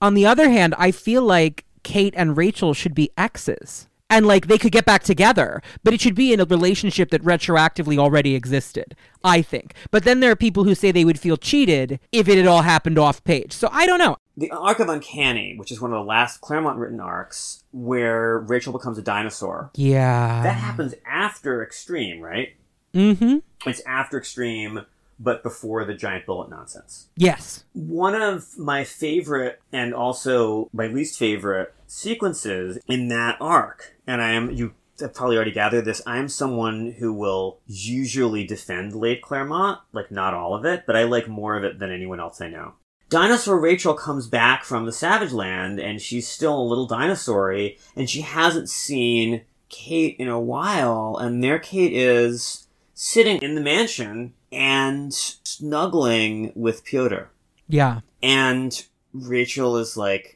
On 0.01 0.13
the 0.13 0.25
other 0.25 0.49
hand, 0.49 0.73
I 0.77 0.91
feel 0.91 1.21
like 1.21 1.65
Kate 1.83 2.13
and 2.17 2.35
Rachel 2.35 2.73
should 2.73 2.95
be 2.95 3.11
exes 3.17 3.87
and 4.09 4.27
like 4.27 4.47
they 4.47 4.57
could 4.57 4.71
get 4.71 4.85
back 4.85 5.03
together, 5.03 5.61
but 5.83 5.93
it 5.93 6.01
should 6.01 6.15
be 6.15 6.31
in 6.31 6.39
a 6.39 6.45
relationship 6.45 7.09
that 7.09 7.23
retroactively 7.23 7.97
already 7.97 8.35
existed, 8.35 8.95
I 9.23 9.41
think. 9.41 9.73
But 9.91 10.03
then 10.03 10.19
there 10.19 10.31
are 10.31 10.35
people 10.35 10.63
who 10.63 10.75
say 10.75 10.91
they 10.91 11.05
would 11.05 11.19
feel 11.19 11.37
cheated 11.37 11.99
if 12.11 12.27
it 12.27 12.37
had 12.37 12.47
all 12.47 12.61
happened 12.61 12.99
off 12.99 13.23
page. 13.23 13.53
So 13.53 13.69
I 13.71 13.85
don't 13.85 13.99
know. 13.99 14.17
The 14.37 14.51
arc 14.51 14.79
of 14.79 14.89
Uncanny, 14.89 15.55
which 15.57 15.71
is 15.71 15.79
one 15.79 15.93
of 15.93 15.97
the 15.97 16.05
last 16.05 16.41
Claremont 16.41 16.77
written 16.77 16.99
arcs, 16.99 17.63
where 17.71 18.39
Rachel 18.39 18.73
becomes 18.73 18.97
a 18.97 19.01
dinosaur. 19.01 19.71
Yeah. 19.75 20.43
That 20.43 20.57
happens 20.57 20.93
after 21.05 21.63
X-Treme, 21.63 22.19
right? 22.19 22.49
Mm-hmm. 22.93 23.37
It's 23.65 23.81
after 23.81 24.17
X-Treme, 24.17 24.85
but 25.17 25.41
before 25.41 25.85
the 25.85 25.93
giant 25.93 26.25
bullet 26.25 26.49
nonsense. 26.49 27.07
Yes. 27.15 27.63
One 27.71 28.13
of 28.13 28.57
my 28.57 28.83
favorite 28.83 29.61
and 29.71 29.93
also 29.93 30.69
my 30.73 30.87
least 30.87 31.17
favorite 31.17 31.73
sequences 31.87 32.79
in 32.87 33.07
that 33.09 33.37
arc, 33.39 33.95
and 34.05 34.21
I 34.21 34.31
am 34.31 34.51
you 34.51 34.73
have 34.99 35.13
probably 35.13 35.35
already 35.35 35.51
gathered 35.51 35.85
this. 35.85 36.01
I 36.05 36.17
am 36.17 36.29
someone 36.29 36.95
who 36.99 37.13
will 37.13 37.59
usually 37.67 38.45
defend 38.45 38.95
late 38.95 39.21
Claremont, 39.21 39.81
like 39.91 40.11
not 40.11 40.33
all 40.33 40.55
of 40.55 40.65
it, 40.65 40.83
but 40.85 40.95
I 40.95 41.03
like 41.03 41.27
more 41.27 41.57
of 41.57 41.63
it 41.63 41.79
than 41.79 41.91
anyone 41.91 42.19
else 42.19 42.39
I 42.41 42.49
know. 42.49 42.73
Dinosaur 43.09 43.59
Rachel 43.59 43.93
comes 43.93 44.27
back 44.27 44.63
from 44.63 44.85
the 44.85 44.91
Savage 44.91 45.31
Land 45.31 45.79
and 45.79 46.01
she's 46.01 46.27
still 46.27 46.59
a 46.59 46.63
little 46.63 46.87
dinosaury 46.87 47.77
and 47.95 48.09
she 48.09 48.21
hasn't 48.21 48.69
seen 48.69 49.41
Kate 49.69 50.15
in 50.17 50.27
a 50.27 50.39
while 50.39 51.17
and 51.17 51.43
there 51.43 51.59
Kate 51.59 51.93
is 51.93 52.67
sitting 52.93 53.41
in 53.41 53.55
the 53.55 53.61
mansion 53.61 54.33
and 54.51 55.13
snuggling 55.13 56.51
with 56.55 56.83
Pyotr. 56.83 57.29
Yeah. 57.67 58.01
And 58.23 58.85
Rachel 59.13 59.77
is 59.77 59.97
like, 59.97 60.34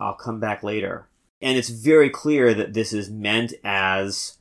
I'll 0.00 0.14
come 0.14 0.40
back 0.40 0.62
later. 0.62 1.08
And 1.40 1.56
it's 1.56 1.68
very 1.68 2.10
clear 2.10 2.54
that 2.54 2.74
this 2.74 2.92
is 2.92 3.10
meant 3.10 3.54
as 3.62 4.38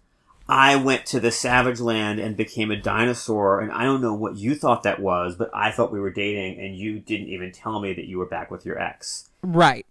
I 0.49 0.77
went 0.77 1.05
to 1.07 1.19
the 1.19 1.31
savage 1.31 1.79
land 1.79 2.19
and 2.19 2.37
became 2.37 2.71
a 2.71 2.81
dinosaur, 2.81 3.59
and 3.59 3.71
I 3.71 3.83
don't 3.83 4.01
know 4.01 4.13
what 4.13 4.37
you 4.37 4.55
thought 4.55 4.83
that 4.83 5.01
was, 5.01 5.35
but 5.35 5.49
I 5.53 5.71
thought 5.71 5.91
we 5.91 5.99
were 5.99 6.11
dating, 6.11 6.59
and 6.59 6.75
you 6.75 6.99
didn't 6.99 7.27
even 7.27 7.51
tell 7.51 7.79
me 7.79 7.93
that 7.93 8.05
you 8.05 8.17
were 8.17 8.25
back 8.25 8.49
with 8.49 8.65
your 8.65 8.79
ex. 8.79 9.29
Right. 9.43 9.85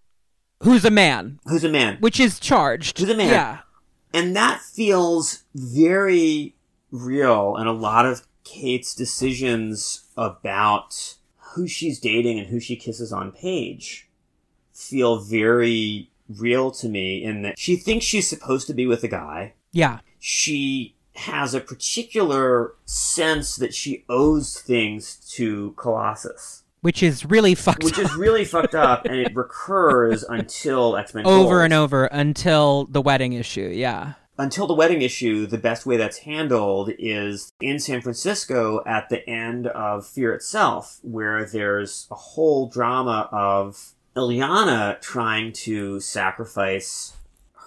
Who's 0.63 0.85
a 0.85 0.91
man? 0.91 1.39
Who's 1.45 1.65
a 1.65 1.69
man? 1.69 1.99
Which 2.01 2.19
is 2.19 2.41
charged. 2.41 2.99
Who's 2.99 3.11
a 3.11 3.17
man? 3.17 3.29
Yeah. 3.29 3.59
And 4.15 4.35
that 4.35 4.63
feels 4.63 5.45
very 5.55 6.55
real, 6.91 7.57
and 7.57 7.69
a 7.69 7.73
lot 7.73 8.07
of 8.07 8.27
Kate's 8.43 8.95
decisions 8.95 10.05
about 10.17 11.17
who 11.55 11.69
she's 11.69 12.01
dating 12.01 12.39
and 12.39 12.49
who 12.49 12.61
she 12.61 12.77
kisses 12.77 13.13
on 13.13 13.33
page 13.33 14.06
feel 14.77 15.19
very 15.19 16.11
real 16.29 16.71
to 16.73 16.89
me 16.89 17.23
in 17.23 17.43
that 17.43 17.59
she 17.59 17.77
thinks 17.77 18.05
she's 18.05 18.29
supposed 18.29 18.67
to 18.67 18.75
be 18.75 18.87
with 18.87 19.03
a 19.05 19.09
guy. 19.09 19.55
Yeah. 19.73 20.01
She 20.19 20.95
has 21.15 21.55
a 21.55 21.61
particular 21.61 22.75
sense 22.85 23.57
that 23.57 23.73
she 23.75 24.05
owes 24.09 24.61
things 24.61 25.17
to 25.35 25.73
Colossus, 25.77 26.65
Which 26.83 27.03
is 27.03 27.25
really 27.25 27.55
fucked 27.55 27.85
which 27.85 27.99
up. 27.99 28.05
is 28.05 28.15
really 28.17 28.45
fucked 28.45 28.75
up, 28.89 29.07
and 29.07 29.17
it 29.17 29.35
recurs 29.35 30.23
until 30.25 30.97
X 30.97 31.15
Men 31.15 31.25
over 31.27 31.63
and 31.63 31.73
over 31.73 32.05
until 32.07 32.85
the 32.87 33.01
wedding 33.01 33.33
issue. 33.33 33.71
Yeah. 33.73 34.15
until 34.39 34.67
the 34.67 34.75
wedding 34.75 35.01
issue, 35.01 35.47
the 35.47 35.57
best 35.57 35.87
way 35.87 35.97
that's 35.97 36.19
handled 36.19 36.91
is 36.99 37.51
in 37.63 37.79
San 37.79 38.03
Francisco 38.03 38.83
at 38.85 39.09
the 39.09 39.27
end 39.29 39.67
of 39.69 40.07
Fear 40.07 40.35
Itself, 40.35 40.99
where 41.03 41.47
there's 41.47 42.07
a 42.11 42.15
whole 42.15 42.69
drama 42.69 43.29
of 43.33 43.95
Illyana 44.17 45.01
trying 45.01 45.53
to 45.53 46.01
sacrifice 46.01 47.17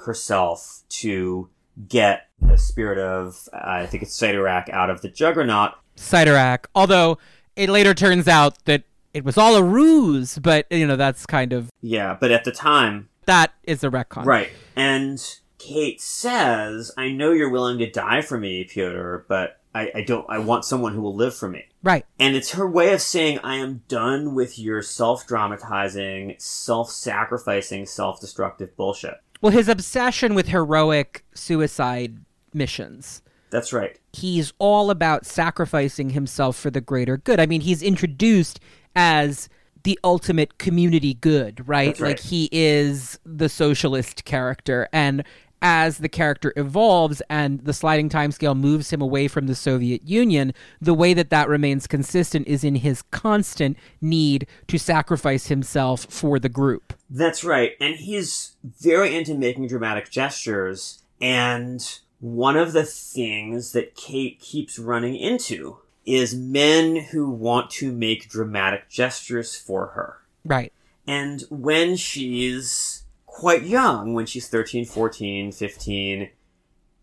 herself 0.06 0.82
to 0.89 1.50
get 1.88 2.28
the 2.41 2.58
spirit 2.58 2.97
of, 2.97 3.47
uh, 3.54 3.60
I 3.64 3.86
think 3.86 4.04
it's 4.04 4.18
Cyttorak, 4.18 4.70
out 4.70 4.89
of 4.89 5.02
the 5.02 5.10
Juggernaut. 5.10 5.74
Cyttorak. 5.95 6.66
Although 6.74 7.18
it 7.56 7.70
later 7.70 7.93
turns 7.93 8.28
out 8.28 8.64
that 8.66 8.84
it 9.14 9.24
was 9.24 9.38
all 9.38 9.56
a 9.56 9.64
ruse, 9.64 10.39
but 10.39 10.66
you 10.72 10.88
know, 10.88 10.95
that's 10.95 11.26
kind 11.26 11.54
of 11.54 11.70
Yeah, 11.82 12.18
but 12.20 12.32
at 12.32 12.43
the 12.43 12.52
time, 12.52 13.10
that 13.26 13.54
is 13.64 13.84
a 13.84 13.89
retcon. 13.89 14.26
Right. 14.26 14.50
And 14.76 15.22
Kate 15.58 16.02
says, 16.02 16.91
I 16.97 17.12
know 17.12 17.32
you're 17.32 17.50
willing 17.50 17.78
to 17.80 17.89
die 17.89 18.22
for 18.22 18.39
me, 18.39 18.64
Pyotr, 18.64 19.26
but 19.28 19.60
I, 19.76 19.91
I 19.95 20.02
don't, 20.02 20.26
I 20.30 20.39
want 20.39 20.66
someone 20.66 20.93
who 20.93 21.02
will 21.02 21.16
live 21.16 21.36
for 21.36 21.50
me. 21.50 21.66
Right. 21.82 22.06
And 22.20 22.36
it's 22.36 22.52
her 22.52 22.68
way 22.68 22.94
of 22.94 23.02
saying, 23.02 23.40
I 23.40 23.56
am 23.56 23.84
done 23.88 24.36
with 24.36 24.60
your 24.60 24.82
self-dramatizing, 24.82 26.36
self-sacrificing, 26.38 27.86
self-destructive 27.86 28.76
bullshit. 28.76 29.16
Well, 29.42 29.54
his 29.54 29.70
obsession 29.70 30.36
with 30.36 30.50
heroic 30.50 31.24
suicide 31.34 32.18
missions. 32.54 33.22
That's 33.50 33.72
right. 33.72 33.98
He's 34.12 34.52
all 34.60 34.92
about 34.92 35.26
sacrificing 35.26 36.10
himself 36.10 36.58
for 36.58 36.70
the 36.70 36.82
greater 36.82 37.18
good. 37.18 37.40
I 37.40 37.46
mean, 37.46 37.62
he's 37.62 37.82
introduced 37.82 38.60
as 38.96 39.48
the 39.84 39.98
ultimate 40.04 40.58
community 40.58 41.14
good, 41.14 41.68
right? 41.68 41.98
Right. 42.00 42.10
Like 42.10 42.20
he 42.20 42.50
is 42.52 43.18
the 43.26 43.48
socialist 43.48 44.26
character 44.26 44.90
and 44.92 45.24
as 45.62 45.97
the 45.97 46.10
character 46.10 46.53
evolves 46.55 47.22
and 47.30 47.60
the 47.62 47.74
sliding 47.74 48.10
timescale 48.10 48.57
moves 48.57 48.91
him 48.91 49.01
away 49.01 49.28
from 49.28 49.47
the 49.47 49.55
Soviet 49.55 50.07
Union, 50.07 50.53
the 50.82 50.93
way 50.93 51.14
that 51.14 51.30
that 51.30 51.49
remains 51.49 51.88
consistent 51.88 52.47
is 52.47 52.64
in 52.64 52.76
his 52.76 53.01
constant 53.12 53.78
need 54.01 54.47
to 54.68 54.78
sacrifice 54.78 55.47
himself 55.47 56.05
for 56.05 56.39
the 56.39 56.49
group. 56.49 56.93
That's 57.10 57.43
right. 57.43 57.74
And 57.80 57.95
he's 57.95 58.55
very 58.64 59.16
into 59.16 59.36
making 59.36 59.68
dramatic 59.68 60.10
gestures. 60.10 61.03
And 61.22 61.99
one 62.20 62.57
of 62.57 62.74
the 62.74 62.86
things 62.86 63.72
that 63.74 63.95
Kate 63.95 64.39
keeps 64.39 64.80
running 64.80 65.16
into 65.16 65.78
is 66.05 66.36
men 66.36 66.95
who 66.95 67.30
want 67.30 67.70
to 67.70 67.91
make 67.91 68.30
dramatic 68.30 68.89
gestures 68.89 69.55
for 69.55 69.88
her. 69.88 70.18
Right. 70.45 70.74
And 71.05 71.43
when 71.49 71.95
she's 71.95 72.99
quite 73.40 73.64
young, 73.64 74.14
when 74.14 74.26
she's 74.26 74.50
13, 74.50 74.84
14, 74.84 75.54
15, 75.54 76.30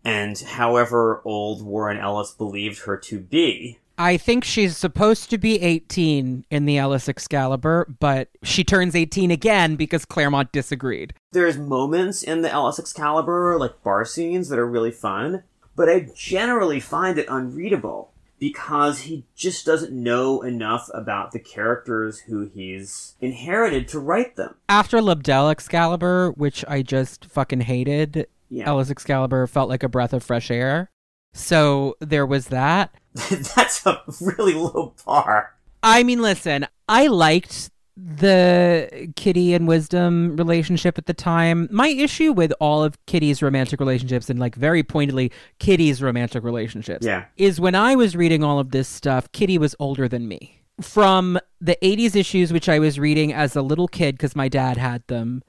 and 0.03 0.39
however 0.39 1.21
old 1.25 1.63
Warren 1.63 1.97
Ellis 1.97 2.31
believed 2.31 2.83
her 2.83 2.95
to 2.95 3.19
be, 3.19 3.79
I 3.97 4.17
think 4.17 4.43
she's 4.43 4.77
supposed 4.77 5.31
to 5.31 5.39
be 5.39 5.59
18 5.59 6.45
in 6.51 6.65
the 6.65 6.77
Ellis 6.77 7.09
Excalibur, 7.09 7.87
but 7.99 8.29
she 8.43 8.63
turns 8.63 8.95
18 8.95 9.31
again 9.31 9.75
because 9.75 10.05
Claremont 10.05 10.51
disagreed. 10.51 11.15
there's 11.31 11.57
moments 11.57 12.21
in 12.21 12.43
the 12.43 12.51
Ellis 12.51 12.77
Excalibur, 12.77 13.57
like 13.57 13.81
bar 13.81 14.05
scenes, 14.05 14.49
that 14.49 14.59
are 14.59 14.67
really 14.67 14.91
fun, 14.91 15.41
but 15.75 15.89
I 15.89 16.07
generally 16.15 16.79
find 16.79 17.17
it 17.17 17.25
unreadable 17.27 18.13
because 18.39 19.01
he 19.01 19.25
just 19.35 19.65
doesn't 19.65 19.91
know 19.91 20.41
enough 20.41 20.89
about 20.93 21.31
the 21.31 21.39
characters 21.39 22.19
who 22.19 22.49
he's 22.53 23.15
inherited 23.19 23.87
to 23.89 23.99
write 23.99 24.35
them. 24.35 24.55
After 24.69 24.99
Lobdell 24.99 25.51
Excalibur, 25.51 26.31
which 26.31 26.63
I 26.67 26.81
just 26.81 27.25
fucking 27.25 27.61
hated, 27.61 28.27
Yeah. 28.49 28.67
Ellis 28.67 28.89
Excalibur 28.91 29.47
felt 29.47 29.69
like 29.69 29.83
a 29.83 29.89
breath 29.89 30.13
of 30.13 30.23
fresh 30.23 30.51
air. 30.51 30.89
So 31.33 31.95
there 31.99 32.25
was 32.25 32.47
that. 32.47 32.93
That's 33.55 33.85
a 33.85 34.01
really 34.21 34.53
low 34.53 34.93
bar. 35.05 35.53
I 35.83 36.03
mean, 36.03 36.21
listen, 36.21 36.65
I 36.89 37.07
liked 37.07 37.69
the 37.97 39.11
Kitty 39.15 39.53
and 39.53 39.67
Wisdom 39.67 40.35
relationship 40.37 40.97
at 40.97 41.07
the 41.07 41.13
time. 41.13 41.67
My 41.71 41.87
issue 41.87 42.31
with 42.31 42.53
all 42.59 42.83
of 42.83 43.03
Kitty's 43.07 43.41
romantic 43.41 43.79
relationships 43.79 44.29
and 44.29 44.39
like 44.39 44.55
very 44.55 44.83
pointedly 44.83 45.31
Kitty's 45.59 46.01
romantic 46.01 46.43
relationships 46.43 47.05
Yeah. 47.05 47.25
is 47.37 47.59
when 47.59 47.75
I 47.75 47.95
was 47.95 48.15
reading 48.15 48.43
all 48.43 48.59
of 48.59 48.71
this 48.71 48.87
stuff, 48.87 49.31
Kitty 49.31 49.57
was 49.57 49.75
older 49.79 50.07
than 50.07 50.27
me. 50.27 50.61
From 50.79 51.39
the 51.59 51.75
80s 51.81 52.15
issues 52.15 52.53
which 52.53 52.69
I 52.69 52.77
was 52.77 52.99
reading 52.99 53.33
as 53.33 53.55
a 53.55 53.63
little 53.63 53.87
kid 53.87 54.15
because 54.15 54.35
my 54.35 54.47
dad 54.47 54.77
had 54.77 55.01
them 55.07 55.41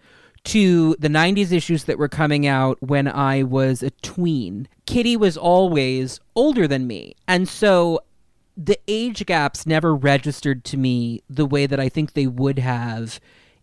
to 0.44 0.96
the 0.98 1.08
90s 1.08 1.52
issues 1.52 1.84
that 1.84 1.98
were 1.98 2.08
coming 2.08 2.46
out 2.46 2.78
when 2.80 3.06
I 3.06 3.42
was 3.42 3.82
a 3.82 3.90
tween. 3.90 4.68
Kitty 4.86 5.16
was 5.18 5.36
always 5.36 6.18
older 6.34 6.66
than 6.66 6.86
me. 6.86 7.14
And 7.26 7.46
so 7.46 8.00
the 8.58 8.78
age 8.88 9.24
gaps 9.24 9.66
never 9.66 9.94
registered 9.94 10.64
to 10.64 10.76
me 10.76 11.22
the 11.30 11.46
way 11.46 11.64
that 11.64 11.78
I 11.78 11.88
think 11.88 12.12
they 12.12 12.26
would 12.26 12.58
have 12.58 13.20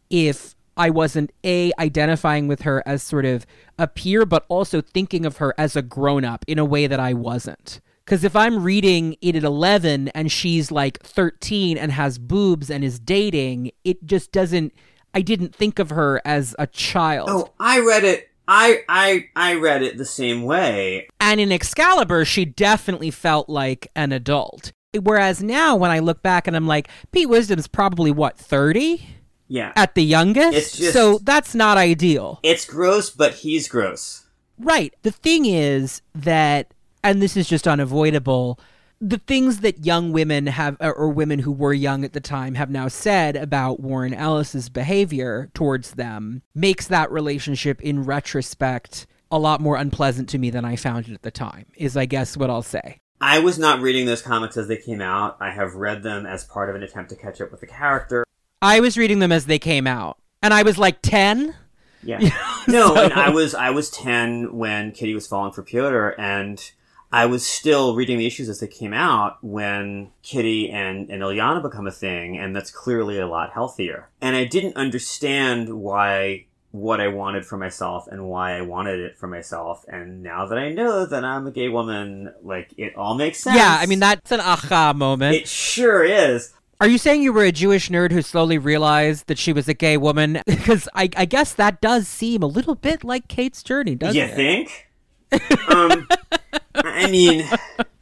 if 0.10 0.56
I 0.78 0.90
wasn't 0.90 1.32
a 1.44 1.74
identifying 1.78 2.48
with 2.48 2.62
her 2.62 2.82
as 2.86 3.04
sort 3.04 3.26
of 3.26 3.46
a 3.78 3.88
peer, 3.88 4.26
but 4.26 4.46
also 4.48 4.82
thinking 4.82 5.26
of 5.26 5.38
her 5.38 5.54
as 5.58 5.76
a 5.76 5.82
grown 5.82 6.24
up 6.24 6.46
in 6.48 6.58
a 6.58 6.66
way 6.66 6.88
that 6.88 7.00
I 7.00 7.14
wasn't. 7.14 7.82
Because 8.06 8.24
if 8.24 8.36
I'm 8.36 8.64
reading 8.64 9.18
it 9.22 9.36
at 9.36 9.44
11 9.44 10.10
and 10.10 10.32
she's 10.32 10.72
like 10.72 11.02
13 11.02 11.78
and 11.78 11.92
has 11.92 12.18
boobs 12.18 12.72
and 12.72 12.84
is 12.84 13.00
dating, 13.00 13.72
it 13.84 14.06
just 14.06 14.32
doesn't. 14.32 14.74
I 15.14 15.22
didn't 15.22 15.56
think 15.56 15.78
of 15.80 15.90
her 15.90 16.22
as 16.24 16.56
a 16.58 16.68
child. 16.68 17.30
Oh, 17.30 17.52
I 17.60 17.80
read 17.80 18.04
it. 18.06 18.30
I 18.48 18.84
I 18.88 19.28
I 19.36 19.56
read 19.56 19.82
it 19.82 19.98
the 19.98 20.06
same 20.06 20.44
way. 20.44 21.08
And 21.20 21.42
in 21.42 21.52
Excalibur, 21.52 22.26
she 22.26 22.46
definitely 22.46 23.12
felt 23.12 23.50
like 23.50 23.88
an 23.96 24.12
adult. 24.12 24.72
Whereas 25.04 25.42
now, 25.44 25.76
when 25.76 25.92
I 25.92 26.00
look 26.00 26.22
back 26.22 26.48
and 26.48 26.56
I'm 26.56 26.68
like, 26.68 26.88
Pete 27.12 27.30
Wisdom's 27.30 27.68
probably 27.68 28.12
what, 28.12 28.38
30 28.38 29.06
Yeah. 29.48 29.72
at 29.76 29.96
the 29.96 30.04
youngest? 30.04 30.58
It's 30.58 30.78
just- 30.78 30.94
so 30.94 31.20
that's 31.24 31.54
not 31.56 31.78
ideal. 31.78 32.40
It's 32.44 32.66
gross, 32.66 33.10
but 33.10 33.36
he's 33.36 33.68
gross. 33.68 34.24
Right. 34.58 34.94
The 35.04 35.12
thing 35.12 35.46
is 35.46 36.02
that, 36.14 36.74
and 37.04 37.22
this 37.22 37.36
is 37.36 37.48
just 37.48 37.68
unavoidable, 37.68 38.60
the 39.02 39.18
things 39.28 39.60
that 39.60 39.86
young 39.86 40.14
women 40.14 40.48
have, 40.48 40.78
or 40.80 41.10
women 41.10 41.40
who 41.40 41.52
were 41.52 41.74
young 41.74 42.06
at 42.06 42.14
the 42.14 42.22
time, 42.22 42.56
have 42.56 42.70
now 42.70 42.88
said 42.88 43.36
about 43.36 43.82
Warren 43.82 44.14
Ellis's 44.14 44.70
behavior 44.70 45.50
towards 45.54 45.92
them 45.92 46.42
makes 46.56 46.88
that 46.88 47.12
relationship 47.12 47.82
in 47.82 48.04
retrospect 48.06 49.06
a 49.30 49.38
lot 49.38 49.60
more 49.60 49.76
unpleasant 49.76 50.30
to 50.30 50.38
me 50.38 50.50
than 50.50 50.64
I 50.64 50.78
found 50.78 51.10
it 51.10 51.14
at 51.14 51.24
the 51.24 51.32
time, 51.32 51.66
is 51.76 51.98
I 51.98 52.06
guess 52.06 52.38
what 52.38 52.50
I'll 52.50 52.62
say. 52.62 53.00
I 53.22 53.40
was 53.40 53.58
not 53.58 53.82
reading 53.82 54.06
those 54.06 54.22
comics 54.22 54.58
as 54.58 54.68
they 54.68 54.78
came 54.78 55.02
out. 55.02 55.38
I 55.40 55.52
have 55.52 55.76
read 55.76 56.04
them 56.04 56.26
as 56.26 56.44
part 56.44 56.70
of 56.70 56.76
an 56.76 56.84
attempt 56.84 57.10
to 57.12 57.16
catch 57.16 57.42
up 57.42 57.52
with 57.52 57.62
the 57.62 57.68
character. 57.68 58.26
I 58.62 58.80
was 58.80 58.98
reading 58.98 59.20
them 59.20 59.32
as 59.32 59.46
they 59.46 59.60
came 59.60 59.88
out, 59.88 60.18
and 60.42 60.54
I 60.54 60.64
was 60.64 60.78
like 60.78 61.02
10. 61.02 61.56
Yeah. 62.04 62.20
no, 62.68 62.96
so... 62.96 63.04
and 63.04 63.14
I 63.14 63.30
was 63.30 63.56
I 63.56 63.72
was 63.72 63.90
10 63.90 64.56
when 64.56 64.92
Kitty 64.92 65.16
was 65.16 65.28
falling 65.28 65.54
for 65.54 65.64
Pyotr 65.64 66.10
and 66.20 66.60
I 67.12 67.28
was 67.28 67.46
still 67.46 67.96
reading 67.96 68.18
the 68.18 68.26
issues 68.26 68.50
as 68.50 68.60
they 68.60 68.68
came 68.68 68.94
out 68.94 69.38
when 69.42 70.12
Kitty 70.22 70.70
and, 70.70 71.10
and 71.10 71.22
Illyana 71.22 71.62
become 71.62 71.88
a 71.88 71.92
thing, 71.92 72.38
and 72.38 72.54
that's 72.54 72.72
clearly 72.72 73.20
a 73.20 73.26
lot 73.26 73.54
healthier. 73.54 74.10
And 74.20 74.36
I 74.36 74.44
didn't 74.44 74.76
understand 74.76 75.80
why 75.80 76.48
what 76.80 77.00
I 77.00 77.08
wanted 77.08 77.46
for 77.46 77.58
myself 77.58 78.08
and 78.08 78.28
why 78.28 78.58
I 78.58 78.62
wanted 78.62 79.00
it 79.00 79.18
for 79.18 79.28
myself. 79.28 79.86
And 79.88 80.22
now 80.24 80.46
that 80.48 80.58
I 80.58 80.72
know 80.72 81.06
that 81.06 81.24
I'm 81.24 81.48
a 81.48 81.52
gay 81.52 81.70
woman, 81.70 82.34
like 82.44 82.74
it 82.78 82.96
all 82.96 83.16
makes 83.16 83.40
sense. 83.40 83.58
Yeah, 83.58 83.78
I 83.80 83.86
mean 83.86 84.00
that's 84.00 84.32
an 84.32 84.40
aha 84.40 84.94
moment. 84.94 85.36
It 85.36 85.48
sure 85.48 86.04
is. 86.04 86.54
Are 86.82 86.88
you 86.88 86.98
saying 86.98 87.24
you 87.24 87.32
were 87.32 87.46
a 87.46 87.54
Jewish 87.54 87.90
nerd 87.90 88.12
who 88.12 88.22
slowly 88.22 88.58
realized 88.58 89.28
that 89.28 89.38
she 89.38 89.54
was 89.54 89.70
a 89.70 89.74
gay 89.74 89.98
woman? 89.98 90.42
Because 90.46 90.90
I, 90.96 91.10
I 91.16 91.26
guess 91.26 91.54
that 91.54 91.80
does 91.80 92.08
seem 92.08 92.42
a 92.42 92.48
little 92.48 92.76
bit 92.76 93.04
like 93.04 93.28
Kate's 93.28 93.62
journey, 93.64 93.96
doesn't 93.96 94.16
you 94.16 94.24
it? 94.24 94.30
You 94.30 94.36
think? 94.36 94.90
um, 95.70 96.08
I 96.74 97.10
mean, 97.10 97.48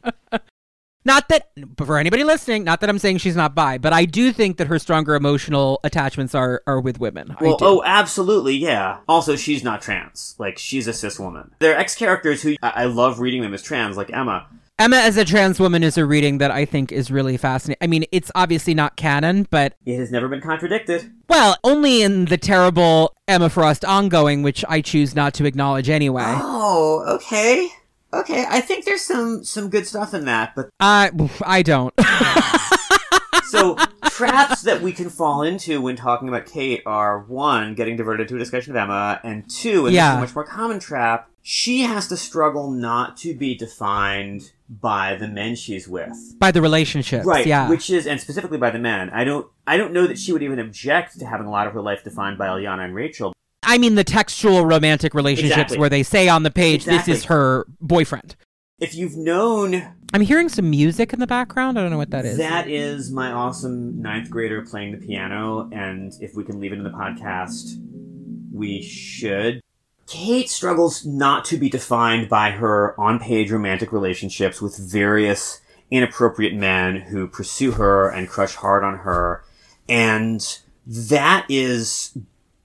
not 1.04 1.28
that 1.28 1.50
for 1.76 1.98
anybody 1.98 2.24
listening, 2.24 2.64
not 2.64 2.80
that 2.80 2.90
I'm 2.90 2.98
saying 2.98 3.18
she's 3.18 3.36
not 3.36 3.54
bi, 3.54 3.78
but 3.78 3.92
I 3.92 4.04
do 4.04 4.32
think 4.32 4.56
that 4.56 4.66
her 4.68 4.78
stronger 4.78 5.14
emotional 5.14 5.80
attachments 5.84 6.34
are 6.34 6.62
are 6.66 6.80
with 6.80 6.98
women. 6.98 7.36
Well, 7.40 7.58
oh, 7.60 7.82
absolutely, 7.84 8.56
yeah. 8.56 9.00
Also, 9.08 9.36
she's 9.36 9.62
not 9.62 9.82
trans. 9.82 10.34
Like 10.38 10.58
she's 10.58 10.86
a 10.86 10.92
cis 10.92 11.18
woman. 11.18 11.54
There 11.58 11.74
are 11.74 11.78
ex 11.78 11.94
characters 11.94 12.42
who 12.42 12.56
I, 12.62 12.72
I 12.76 12.84
love 12.84 13.20
reading 13.20 13.42
them 13.42 13.54
as 13.54 13.62
trans, 13.62 13.96
like 13.96 14.12
Emma. 14.12 14.46
Emma 14.76 14.96
as 14.96 15.16
a 15.16 15.24
trans 15.24 15.60
woman 15.60 15.84
is 15.84 15.96
a 15.96 16.04
reading 16.04 16.38
that 16.38 16.50
I 16.50 16.64
think 16.64 16.90
is 16.90 17.08
really 17.08 17.36
fascinating. 17.36 17.78
I 17.80 17.86
mean, 17.86 18.06
it's 18.10 18.32
obviously 18.34 18.74
not 18.74 18.96
canon, 18.96 19.46
but 19.48 19.74
it 19.86 19.98
has 19.98 20.10
never 20.10 20.26
been 20.26 20.40
contradicted. 20.40 21.12
Well, 21.28 21.56
only 21.62 22.02
in 22.02 22.24
the 22.24 22.36
terrible 22.36 23.14
Emma 23.28 23.50
Frost 23.50 23.84
ongoing, 23.84 24.42
which 24.42 24.64
I 24.68 24.80
choose 24.80 25.14
not 25.14 25.32
to 25.34 25.44
acknowledge 25.44 25.88
anyway. 25.88 26.24
Oh, 26.26 27.04
okay. 27.06 27.68
Okay, 28.20 28.44
I 28.48 28.60
think 28.60 28.84
there's 28.84 29.02
some 29.02 29.44
some 29.44 29.70
good 29.70 29.86
stuff 29.86 30.14
in 30.14 30.24
that, 30.26 30.54
but 30.54 30.70
I 30.80 31.10
I 31.42 31.62
don't. 31.62 31.94
so 33.44 33.76
traps 34.10 34.62
that 34.62 34.82
we 34.82 34.92
can 34.92 35.10
fall 35.10 35.42
into 35.42 35.80
when 35.80 35.96
talking 35.96 36.28
about 36.28 36.46
Kate 36.46 36.82
are 36.86 37.20
one, 37.20 37.74
getting 37.74 37.96
diverted 37.96 38.28
to 38.28 38.36
a 38.36 38.38
discussion 38.38 38.72
of 38.72 38.76
Emma, 38.76 39.20
and 39.24 39.48
two, 39.50 39.86
and 39.86 39.94
yeah. 39.94 40.10
this 40.10 40.14
is 40.14 40.18
a 40.18 40.20
much 40.20 40.34
more 40.34 40.44
common 40.44 40.78
trap, 40.78 41.28
she 41.42 41.82
has 41.82 42.08
to 42.08 42.16
struggle 42.16 42.70
not 42.70 43.18
to 43.18 43.34
be 43.34 43.54
defined 43.54 44.52
by 44.68 45.14
the 45.14 45.28
men 45.28 45.54
she's 45.56 45.86
with. 45.86 46.16
By 46.38 46.50
the 46.50 46.62
relationships. 46.62 47.26
Right. 47.26 47.46
Yeah. 47.46 47.68
Which 47.68 47.90
is 47.90 48.06
and 48.06 48.18
specifically 48.18 48.56
by 48.56 48.70
the 48.70 48.78
men. 48.78 49.10
I 49.10 49.24
don't 49.24 49.46
I 49.66 49.76
don't 49.76 49.92
know 49.92 50.06
that 50.06 50.18
she 50.18 50.32
would 50.32 50.42
even 50.42 50.58
object 50.58 51.18
to 51.18 51.26
having 51.26 51.46
a 51.46 51.50
lot 51.50 51.66
of 51.66 51.74
her 51.74 51.82
life 51.82 52.02
defined 52.02 52.38
by 52.38 52.46
Illyana 52.46 52.84
and 52.84 52.94
Rachel. 52.94 53.34
I 53.64 53.78
mean 53.78 53.94
the 53.94 54.04
textual 54.04 54.64
romantic 54.66 55.14
relationships 55.14 55.56
exactly. 55.56 55.78
where 55.78 55.88
they 55.88 56.02
say 56.02 56.28
on 56.28 56.42
the 56.42 56.50
page, 56.50 56.86
exactly. 56.86 57.12
this 57.12 57.20
is 57.20 57.24
her 57.26 57.66
boyfriend. 57.80 58.36
If 58.78 58.94
you've 58.94 59.16
known. 59.16 59.94
I'm 60.12 60.20
hearing 60.20 60.48
some 60.48 60.70
music 60.70 61.12
in 61.12 61.20
the 61.20 61.26
background. 61.26 61.78
I 61.78 61.82
don't 61.82 61.90
know 61.90 61.98
what 61.98 62.10
that 62.10 62.24
is. 62.24 62.38
That 62.38 62.68
is 62.68 63.10
my 63.10 63.32
awesome 63.32 64.00
ninth 64.00 64.30
grader 64.30 64.62
playing 64.62 64.92
the 64.92 65.04
piano, 65.04 65.68
and 65.72 66.12
if 66.20 66.34
we 66.34 66.44
can 66.44 66.60
leave 66.60 66.72
it 66.72 66.78
in 66.78 66.84
the 66.84 66.90
podcast, 66.90 67.80
we 68.52 68.82
should. 68.82 69.60
Kate 70.06 70.50
struggles 70.50 71.04
not 71.04 71.44
to 71.46 71.56
be 71.56 71.68
defined 71.68 72.28
by 72.28 72.50
her 72.50 72.98
on 73.00 73.18
page 73.18 73.50
romantic 73.50 73.90
relationships 73.92 74.60
with 74.60 74.76
various 74.76 75.60
inappropriate 75.90 76.54
men 76.54 76.96
who 76.96 77.26
pursue 77.26 77.72
her 77.72 78.08
and 78.08 78.28
crush 78.28 78.54
hard 78.54 78.84
on 78.84 78.98
her. 78.98 79.44
And 79.88 80.58
that 80.86 81.46
is 81.48 82.16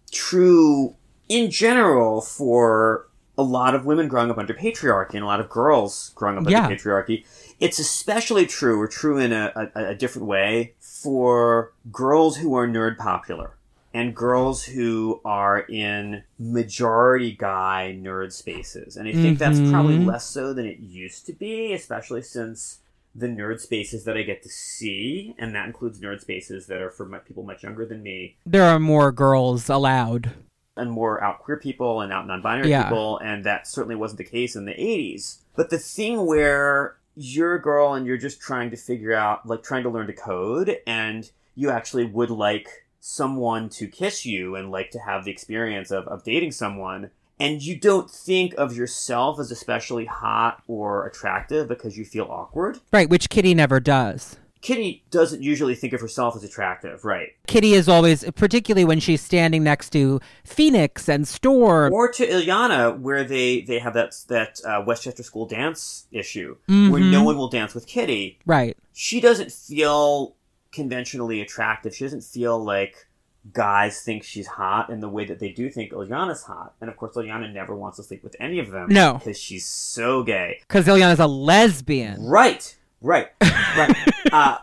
true 0.10 0.96
in 1.28 1.52
general 1.52 2.22
for 2.22 3.08
a 3.38 3.44
lot 3.44 3.74
of 3.74 3.86
women 3.86 4.08
growing 4.08 4.30
up 4.30 4.38
under 4.38 4.54
patriarchy 4.54 5.14
and 5.14 5.24
a 5.24 5.26
lot 5.26 5.40
of 5.40 5.50
girls 5.50 6.12
growing 6.16 6.38
up 6.38 6.50
yeah. 6.50 6.64
under 6.64 6.76
patriarchy. 6.76 7.26
It's 7.60 7.80
especially 7.80 8.46
true, 8.46 8.80
or 8.80 8.88
true 8.88 9.18
in 9.18 9.32
a, 9.32 9.72
a, 9.76 9.86
a 9.90 9.96
different 9.96 10.28
way, 10.28 10.74
for 10.80 11.72
girls 11.92 12.38
who 12.38 12.56
are 12.56 12.68
nerd 12.68 12.98
popular 12.98 13.56
and 13.94 14.16
girls 14.16 14.66
who 14.66 15.20
are 15.26 15.62
in 15.62 16.24
majority 16.38 17.32
guy 17.32 17.98
nerd 18.00 18.32
spaces. 18.32 18.98
And 18.98 19.08
I 19.08 19.14
think 19.14 19.40
mm-hmm. 19.40 19.58
that's 19.58 19.72
probably 19.72 19.98
less 20.00 20.26
so 20.26 20.54
than 20.54 20.66
it 20.66 20.80
used 20.80 21.26
to 21.26 21.34
be, 21.34 21.74
especially 21.74 22.22
since 22.22 22.80
the 23.16 23.28
nerd 23.28 23.60
spaces 23.60 24.04
that 24.06 24.18
I 24.18 24.24
get 24.24 24.44
to 24.44 24.50
see, 24.50 25.36
and 25.38 25.56
that 25.56 25.66
includes 25.66 26.00
nerd 26.00 26.22
spaces 26.22 26.68
that 26.68 26.82
are 26.82 26.90
for 26.90 27.06
people 27.20 27.44
much 27.44 27.64
younger 27.64 27.86
than 27.86 28.04
me. 28.04 28.38
There 28.46 28.64
are 28.64 28.80
more 28.80 29.12
girls 29.12 29.70
allowed. 29.70 30.32
And 30.78 30.92
more 30.92 31.22
out 31.22 31.40
queer 31.40 31.58
people 31.58 32.02
and 32.02 32.14
out 32.14 32.28
non 32.28 32.42
binary 32.42 32.70
yeah. 32.70 32.84
people, 32.84 33.18
and 33.20 33.44
that 33.44 33.68
certainly 33.68 33.96
wasn't 33.96 34.20
the 34.20 34.24
case 34.24 34.56
in 34.56 34.66
the 34.66 34.74
80s. 34.74 35.40
But 35.56 35.70
the 35.70 35.78
thing 35.78 36.26
where 36.26 36.98
you're 37.16 37.56
a 37.56 37.62
girl 37.62 37.94
and 37.94 38.06
you're 38.06 38.18
just 38.18 38.40
trying 38.40 38.70
to 38.72 38.78
figure 38.78 39.14
out, 39.14 39.46
like, 39.46 39.64
trying 39.64 39.84
to 39.84 39.90
learn 39.90 40.08
to 40.08 40.14
code, 40.14 40.78
and 40.88 41.30
you 41.56 41.70
actually 41.70 42.06
would 42.06 42.30
like 42.30 42.70
someone 43.02 43.70
to 43.70 43.88
kiss 43.88 44.26
you 44.26 44.56
and 44.56 44.72
like 44.72 44.92
to 44.92 45.00
have 45.00 45.26
the 45.26 45.32
experience 45.32 45.92
of, 45.92 46.08
of 46.08 46.24
dating 46.24 46.52
someone, 46.52 47.12
and 47.40 47.62
you 47.62 47.80
don't 47.80 48.10
think 48.10 48.54
of 48.58 48.76
yourself 48.76 49.40
as 49.40 49.52
especially 49.52 50.06
hot 50.06 50.62
or 50.68 51.06
attractive 51.08 51.68
because 51.68 51.98
you 51.98 52.06
feel 52.06 52.26
awkward. 52.30 52.80
Right, 52.92 53.10
which 53.10 53.30
Kitty 53.30 53.54
never 53.54 53.80
does. 53.80 54.38
Kitty 54.62 55.06
doesn't 55.10 55.42
usually 55.42 55.74
think 55.74 55.94
of 55.94 56.02
herself 56.02 56.36
as 56.36 56.44
attractive, 56.44 57.06
right? 57.06 57.30
Kitty 57.48 57.74
is 57.74 57.88
always, 57.88 58.30
particularly 58.36 58.84
when 58.84 59.00
she's 59.00 59.22
standing 59.22 59.64
next 59.64 59.92
to 59.92 60.20
Phoenix 60.44 61.08
and 61.08 61.26
Storm, 61.26 61.94
or 61.94 62.12
to 62.12 62.28
Illyana, 62.28 63.00
where 63.00 63.24
they 63.24 63.62
they 63.62 63.80
have 63.80 63.94
that 63.94 64.16
that 64.28 64.60
uh, 64.66 64.84
Westchester 64.86 65.24
School 65.24 65.46
dance 65.46 66.08
issue, 66.12 66.58
mm-hmm. 66.68 66.92
where 66.92 67.00
no 67.00 67.24
one 67.24 67.38
will 67.38 67.48
dance 67.48 67.74
with 67.74 67.88
Kitty. 67.88 68.40
Right. 68.46 68.78
She 68.92 69.22
doesn't 69.22 69.54
feel 69.54 70.36
conventionally 70.74 71.40
attractive. 71.40 71.96
She 71.96 72.04
doesn't 72.04 72.26
feel 72.26 72.62
like 72.62 73.08
guys 73.54 74.02
think 74.02 74.24
she's 74.24 74.48
hot 74.48 74.90
in 74.90 75.00
the 75.00 75.10
way 75.10 75.26
that 75.26 75.40
they 75.40 75.50
do 75.50 75.70
think 75.70 75.92
Illyana's 75.92 76.44
hot. 76.44 76.74
And 76.82 76.90
of 76.90 76.98
course, 76.98 77.16
Illyana 77.16 77.52
never 77.52 77.76
wants 77.76 77.98
to 77.98 78.04
sleep 78.04 78.24
with 78.24 78.36
any 78.40 78.60
of 78.60 78.72
them. 78.72 78.90
No. 78.90 79.14
Because 79.14 79.40
she's 79.40 79.66
so 79.66 80.24
gay. 80.24 80.58
Because 80.62 80.88
Illyana's 80.88 81.20
a 81.20 81.28
lesbian. 81.28 82.24
Right. 82.26 82.76
Right. 83.02 83.30
Right. 83.78 83.96
uh, 84.34 84.58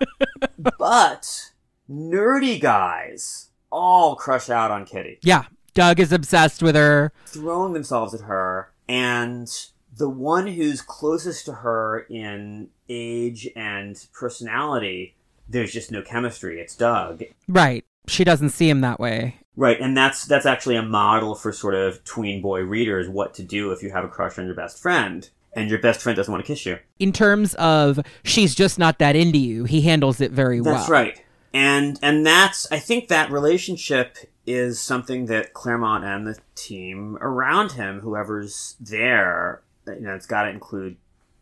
but 0.79 1.53
nerdy 1.89 2.61
guys 2.61 3.51
all 3.71 4.17
crush 4.17 4.51
out 4.51 4.73
on 4.73 4.85
Kitty. 4.85 5.21
Yeah. 5.23 5.45
Doug 5.75 6.01
is 6.01 6.13
obsessed 6.13 6.61
with 6.61 6.75
her. 6.75 7.13
Throwing 7.27 7.73
themselves 7.73 8.15
at 8.15 8.23
her. 8.23 8.73
And 8.89 9.49
the 9.97 10.09
one 10.09 10.49
who's 10.49 10.83
closest 10.83 11.47
to 11.47 11.53
her 11.53 12.01
in 12.11 12.71
age 12.89 13.49
and 13.55 13.97
personality 14.13 15.15
there's 15.49 15.73
just 15.73 15.91
no 15.93 16.03
chemistry. 16.03 16.61
It's 16.61 16.75
Doug. 16.77 17.23
Right. 17.49 17.85
She 18.07 18.25
doesn't 18.25 18.51
see 18.51 18.69
him 18.69 18.81
that 18.83 19.01
way. 19.01 19.37
Right, 19.57 19.81
and 19.81 19.97
that's 19.97 20.27
that's 20.27 20.45
actually 20.45 20.77
a 20.77 20.83
model 20.83 21.35
for 21.35 21.51
sort 21.51 21.75
of 21.75 22.05
tween 22.05 22.43
boy 22.43 22.61
readers 22.61 23.09
what 23.09 23.33
to 23.35 23.43
do 23.43 23.73
if 23.73 23.83
you 23.83 23.91
have 23.91 24.05
a 24.05 24.09
crush 24.09 24.39
on 24.39 24.45
your 24.45 24.55
best 24.55 24.79
friend 24.79 25.29
and 25.55 25.71
your 25.71 25.79
best 25.79 26.03
friend 26.03 26.15
doesn't 26.15 26.31
want 26.31 26.45
to 26.45 26.47
kiss 26.47 26.67
you. 26.67 26.79
In 26.99 27.13
terms 27.13 27.55
of 27.55 27.99
she's 28.23 28.55
just 28.55 28.79
not 28.79 28.99
that 28.99 29.17
into 29.17 29.39
you, 29.39 29.65
he 29.65 29.81
handles 29.81 30.21
it 30.21 30.31
very 30.31 30.59
that's 30.59 30.67
well. 30.67 30.75
That's 30.77 30.91
right. 30.91 31.25
And 31.55 31.99
and 32.03 32.27
that's 32.27 32.71
I 32.71 32.79
think 32.79 33.09
that 33.09 33.31
relationship 33.31 34.19
is 34.47 34.79
something 34.79 35.27
that 35.27 35.55
Claremont 35.55 36.05
and 36.05 36.27
the 36.27 36.39
team 36.55 37.17
around 37.21 37.73
him, 37.73 38.01
whoever's 38.01 38.77
there, 38.79 39.63
you 39.87 40.01
know, 40.01 40.15
it's 40.15 40.27
got 40.27 40.43
to 40.45 40.51
include 40.51 40.99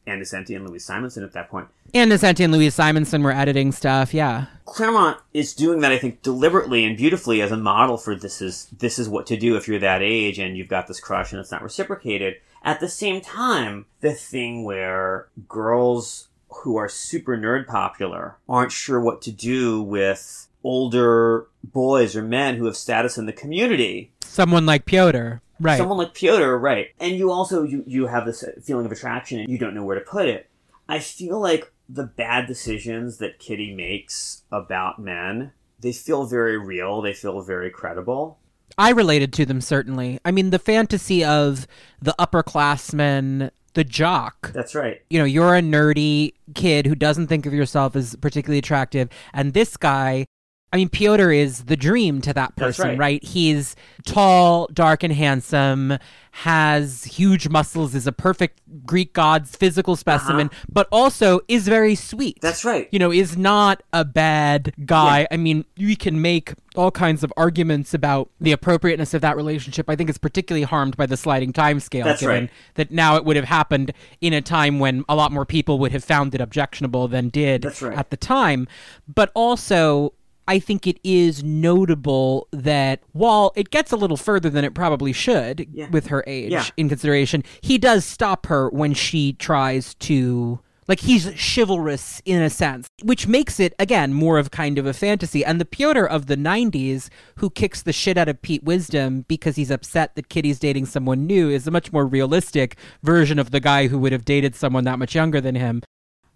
Nocenti 0.07 0.57
and 0.57 0.68
Louise 0.68 0.84
Simonson 0.84 1.24
at 1.24 1.32
that 1.32 1.48
point. 1.48 1.68
Nocenti 1.92 2.44
and 2.44 2.52
Louise 2.52 2.74
Simonson 2.74 3.22
were 3.22 3.32
editing 3.32 3.72
stuff, 3.72 4.12
yeah. 4.12 4.46
Claremont 4.64 5.18
is 5.32 5.55
doing 5.55 5.80
that, 5.80 5.92
I 5.92 5.98
think, 5.98 6.22
deliberately 6.22 6.84
and 6.84 6.96
beautifully 6.96 7.40
as 7.40 7.52
a 7.52 7.57
model 7.57 7.96
for 7.96 8.14
this 8.16 8.42
is 8.42 8.68
this 8.78 8.98
is 8.98 9.09
what 9.09 9.26
to 9.26 9.36
do 9.36 9.57
if 9.57 9.68
you're 9.68 9.78
that 9.78 10.02
age 10.02 10.38
and 10.38 10.57
you've 10.57 10.68
got 10.68 10.86
this 10.86 11.00
crush 11.00 11.32
and 11.32 11.40
it's 11.40 11.52
not 11.52 11.62
reciprocated. 11.62 12.36
At 12.62 12.80
the 12.80 12.88
same 12.88 13.20
time, 13.20 13.86
the 14.00 14.12
thing 14.12 14.64
where 14.64 15.28
girls 15.48 16.28
who 16.62 16.76
are 16.76 16.88
super 16.88 17.36
nerd 17.36 17.66
popular 17.66 18.36
aren't 18.48 18.72
sure 18.72 19.00
what 19.00 19.20
to 19.22 19.32
do 19.32 19.82
with 19.82 20.48
older 20.62 21.46
boys 21.62 22.16
or 22.16 22.22
men 22.22 22.57
who 22.57 22.64
have 22.64 22.76
status 22.76 23.18
in 23.18 23.26
the 23.26 23.32
community. 23.32 24.11
Someone 24.20 24.64
like 24.66 24.86
Pyotr. 24.86 25.42
Right. 25.61 25.78
Someone 25.78 25.98
like 25.98 26.14
Piotr, 26.14 26.57
right. 26.57 26.88
And 26.98 27.16
you 27.16 27.30
also, 27.30 27.62
you, 27.62 27.84
you 27.86 28.07
have 28.07 28.26
this 28.26 28.44
feeling 28.62 28.86
of 28.86 28.92
attraction 28.92 29.40
and 29.40 29.48
you 29.48 29.59
don't 29.59 29.74
know 29.74 29.84
where 29.84 29.98
to 29.98 30.05
put 30.05 30.28
it. 30.28 30.48
I 30.88 30.98
feel 30.98 31.40
like 31.40 31.72
the 31.88 32.05
bad 32.05 32.46
decisions 32.46 33.18
that 33.18 33.38
Kitty 33.38 33.74
makes 33.74 34.42
about 34.50 34.98
men, 34.98 35.52
they 35.80 35.92
feel 35.92 36.26
very 36.26 36.59
real. 36.59 37.00
They 37.02 37.12
feel 37.12 37.40
very 37.42 37.70
credible. 37.70 38.38
I 38.76 38.90
related 38.90 39.32
to 39.34 39.46
them 39.46 39.61
certainly. 39.61 40.18
I 40.24 40.30
mean, 40.30 40.50
the 40.50 40.59
fantasy 40.59 41.24
of 41.24 41.66
the 42.02 42.14
upperclassman, 42.18 43.50
the 43.74 43.84
jock. 43.84 44.52
That's 44.52 44.74
right. 44.74 45.02
You 45.11 45.18
know, 45.18 45.24
you're 45.24 45.55
a 45.55 45.61
nerdy 45.61 46.32
kid 46.55 46.86
who 46.86 46.94
doesn't 46.94 47.28
think 47.28 47.46
of 47.46 47.55
yourself 47.55 47.94
as 47.94 48.16
particularly 48.16 48.59
attractive, 48.59 49.09
and 49.32 49.52
this 49.52 49.76
guy. 49.76 50.26
I 50.74 50.76
mean, 50.76 50.88
Piotr 50.88 51.30
is 51.30 51.66
the 51.66 51.76
dream 51.76 52.20
to 52.22 52.32
that 52.32 52.56
person, 52.56 52.98
right. 52.98 53.22
He's 53.22 53.76
tall, 54.04 54.66
dark, 54.72 55.04
and 55.04 55.12
handsome, 55.12 55.98
has 56.32 57.04
huge 57.04 57.48
muscles, 57.48 57.94
is 57.94 58.08
a 58.08 58.12
perfect 58.12 58.60
Greek 58.84 59.12
god's 59.12 59.54
physical 59.54 59.94
specimen, 59.94 60.50
but 60.68 60.88
also 60.90 61.38
is 61.46 61.68
very 61.68 61.94
sweet. 61.94 62.38
Uh-huh. 62.38 62.48
That's 62.48 62.64
right. 62.64 62.88
you 62.90 62.98
know, 62.98 63.12
is 63.12 63.36
not 63.36 63.84
a 63.92 64.04
bad 64.04 64.74
guy. 64.84 65.28
I 65.30 65.36
mean, 65.36 65.64
we 65.78 65.94
can 65.94 66.20
make 66.20 66.54
all 66.74 66.90
kinds 66.90 67.22
of 67.22 67.32
arguments 67.36 67.94
about 67.94 68.30
the 68.40 68.50
appropriateness 68.50 69.14
of 69.14 69.20
that 69.20 69.36
relationship. 69.36 69.88
I 69.88 69.94
think 69.94 70.08
it's 70.08 70.18
particularly 70.18 70.64
harmed 70.64 70.96
by 70.96 71.06
the 71.06 71.16
sliding 71.16 71.52
time 71.52 71.78
scale, 71.78 72.04
That's 72.04 72.20
given 72.20 72.46
right. 72.46 72.50
that 72.74 72.90
now 72.90 73.14
it 73.14 73.24
would 73.24 73.36
have 73.36 73.44
happened 73.44 73.92
in 74.20 74.32
a 74.32 74.42
time 74.42 74.80
when 74.80 75.04
a 75.08 75.14
lot 75.14 75.30
more 75.30 75.46
people 75.46 75.78
would 75.78 75.92
have 75.92 76.02
found 76.02 76.34
it 76.34 76.40
objectionable 76.40 77.06
than 77.06 77.28
did 77.28 77.64
right. 77.80 77.96
at 77.96 78.10
the 78.10 78.16
time. 78.16 78.66
But 79.06 79.30
also, 79.34 80.14
I 80.47 80.59
think 80.59 80.86
it 80.86 80.99
is 81.03 81.42
notable 81.42 82.49
that 82.53 83.01
while 83.12 83.53
it 83.57 83.70
gets 83.70 83.92
a 83.92 83.97
little 83.97 84.16
further 84.16 84.51
than 84.51 84.64
it 84.64 84.74
probably 84.74 85.12
should 85.12 85.66
Yeah. 85.72 85.88
with 85.90 86.09
her 86.09 86.22
age 86.26 86.53
Yeah. 86.53 86.66
in 86.76 86.88
consideration, 86.88 87.42
he 87.61 87.78
does 87.78 88.05
stop 88.05 88.47
her 88.47 88.68
when 88.70 88.95
she 88.95 89.32
tries 89.34 89.95
to. 89.97 90.61
Like 90.86 91.01
he's 91.01 91.24
chivalrous 91.57 92.20
in 92.26 92.42
a 92.42 92.51
sense, 92.51 92.88
which 93.03 93.26
makes 93.26 93.59
it 93.59 93.72
again 93.78 94.12
more 94.12 94.38
of 94.38 94.51
kind 94.51 94.76
of 94.76 94.84
a 94.84 94.92
fantasy. 94.92 95.42
And 95.42 95.59
the 95.59 95.64
Piotr 95.64 96.05
of 96.05 96.26
the 96.26 96.36
'90s, 96.36 97.09
who 97.36 97.49
kicks 97.49 97.80
the 97.80 97.90
shit 97.95 98.18
out 98.18 98.28
of 98.28 98.42
Pete 98.42 98.62
Wisdom 98.64 99.24
because 99.26 99.57
he's 99.57 99.70
upset 99.70 100.14
that 100.14 100.28
Kitty's 100.28 100.59
dating 100.59 100.84
someone 100.84 101.26
new, 101.26 101.49
is 101.49 101.66
a 101.66 101.70
much 101.70 101.90
more 101.90 102.07
realistic 102.07 102.76
version 103.03 103.38
of 103.38 103.51
the 103.51 103.61
guy 103.61 103.86
who 103.86 103.99
would 103.99 104.12
have 104.12 104.26
dated 104.26 104.55
someone 104.55 104.84
that 104.84 104.99
much 104.99 105.14
younger 105.14 105.40
than 105.40 105.55
him. 105.55 105.82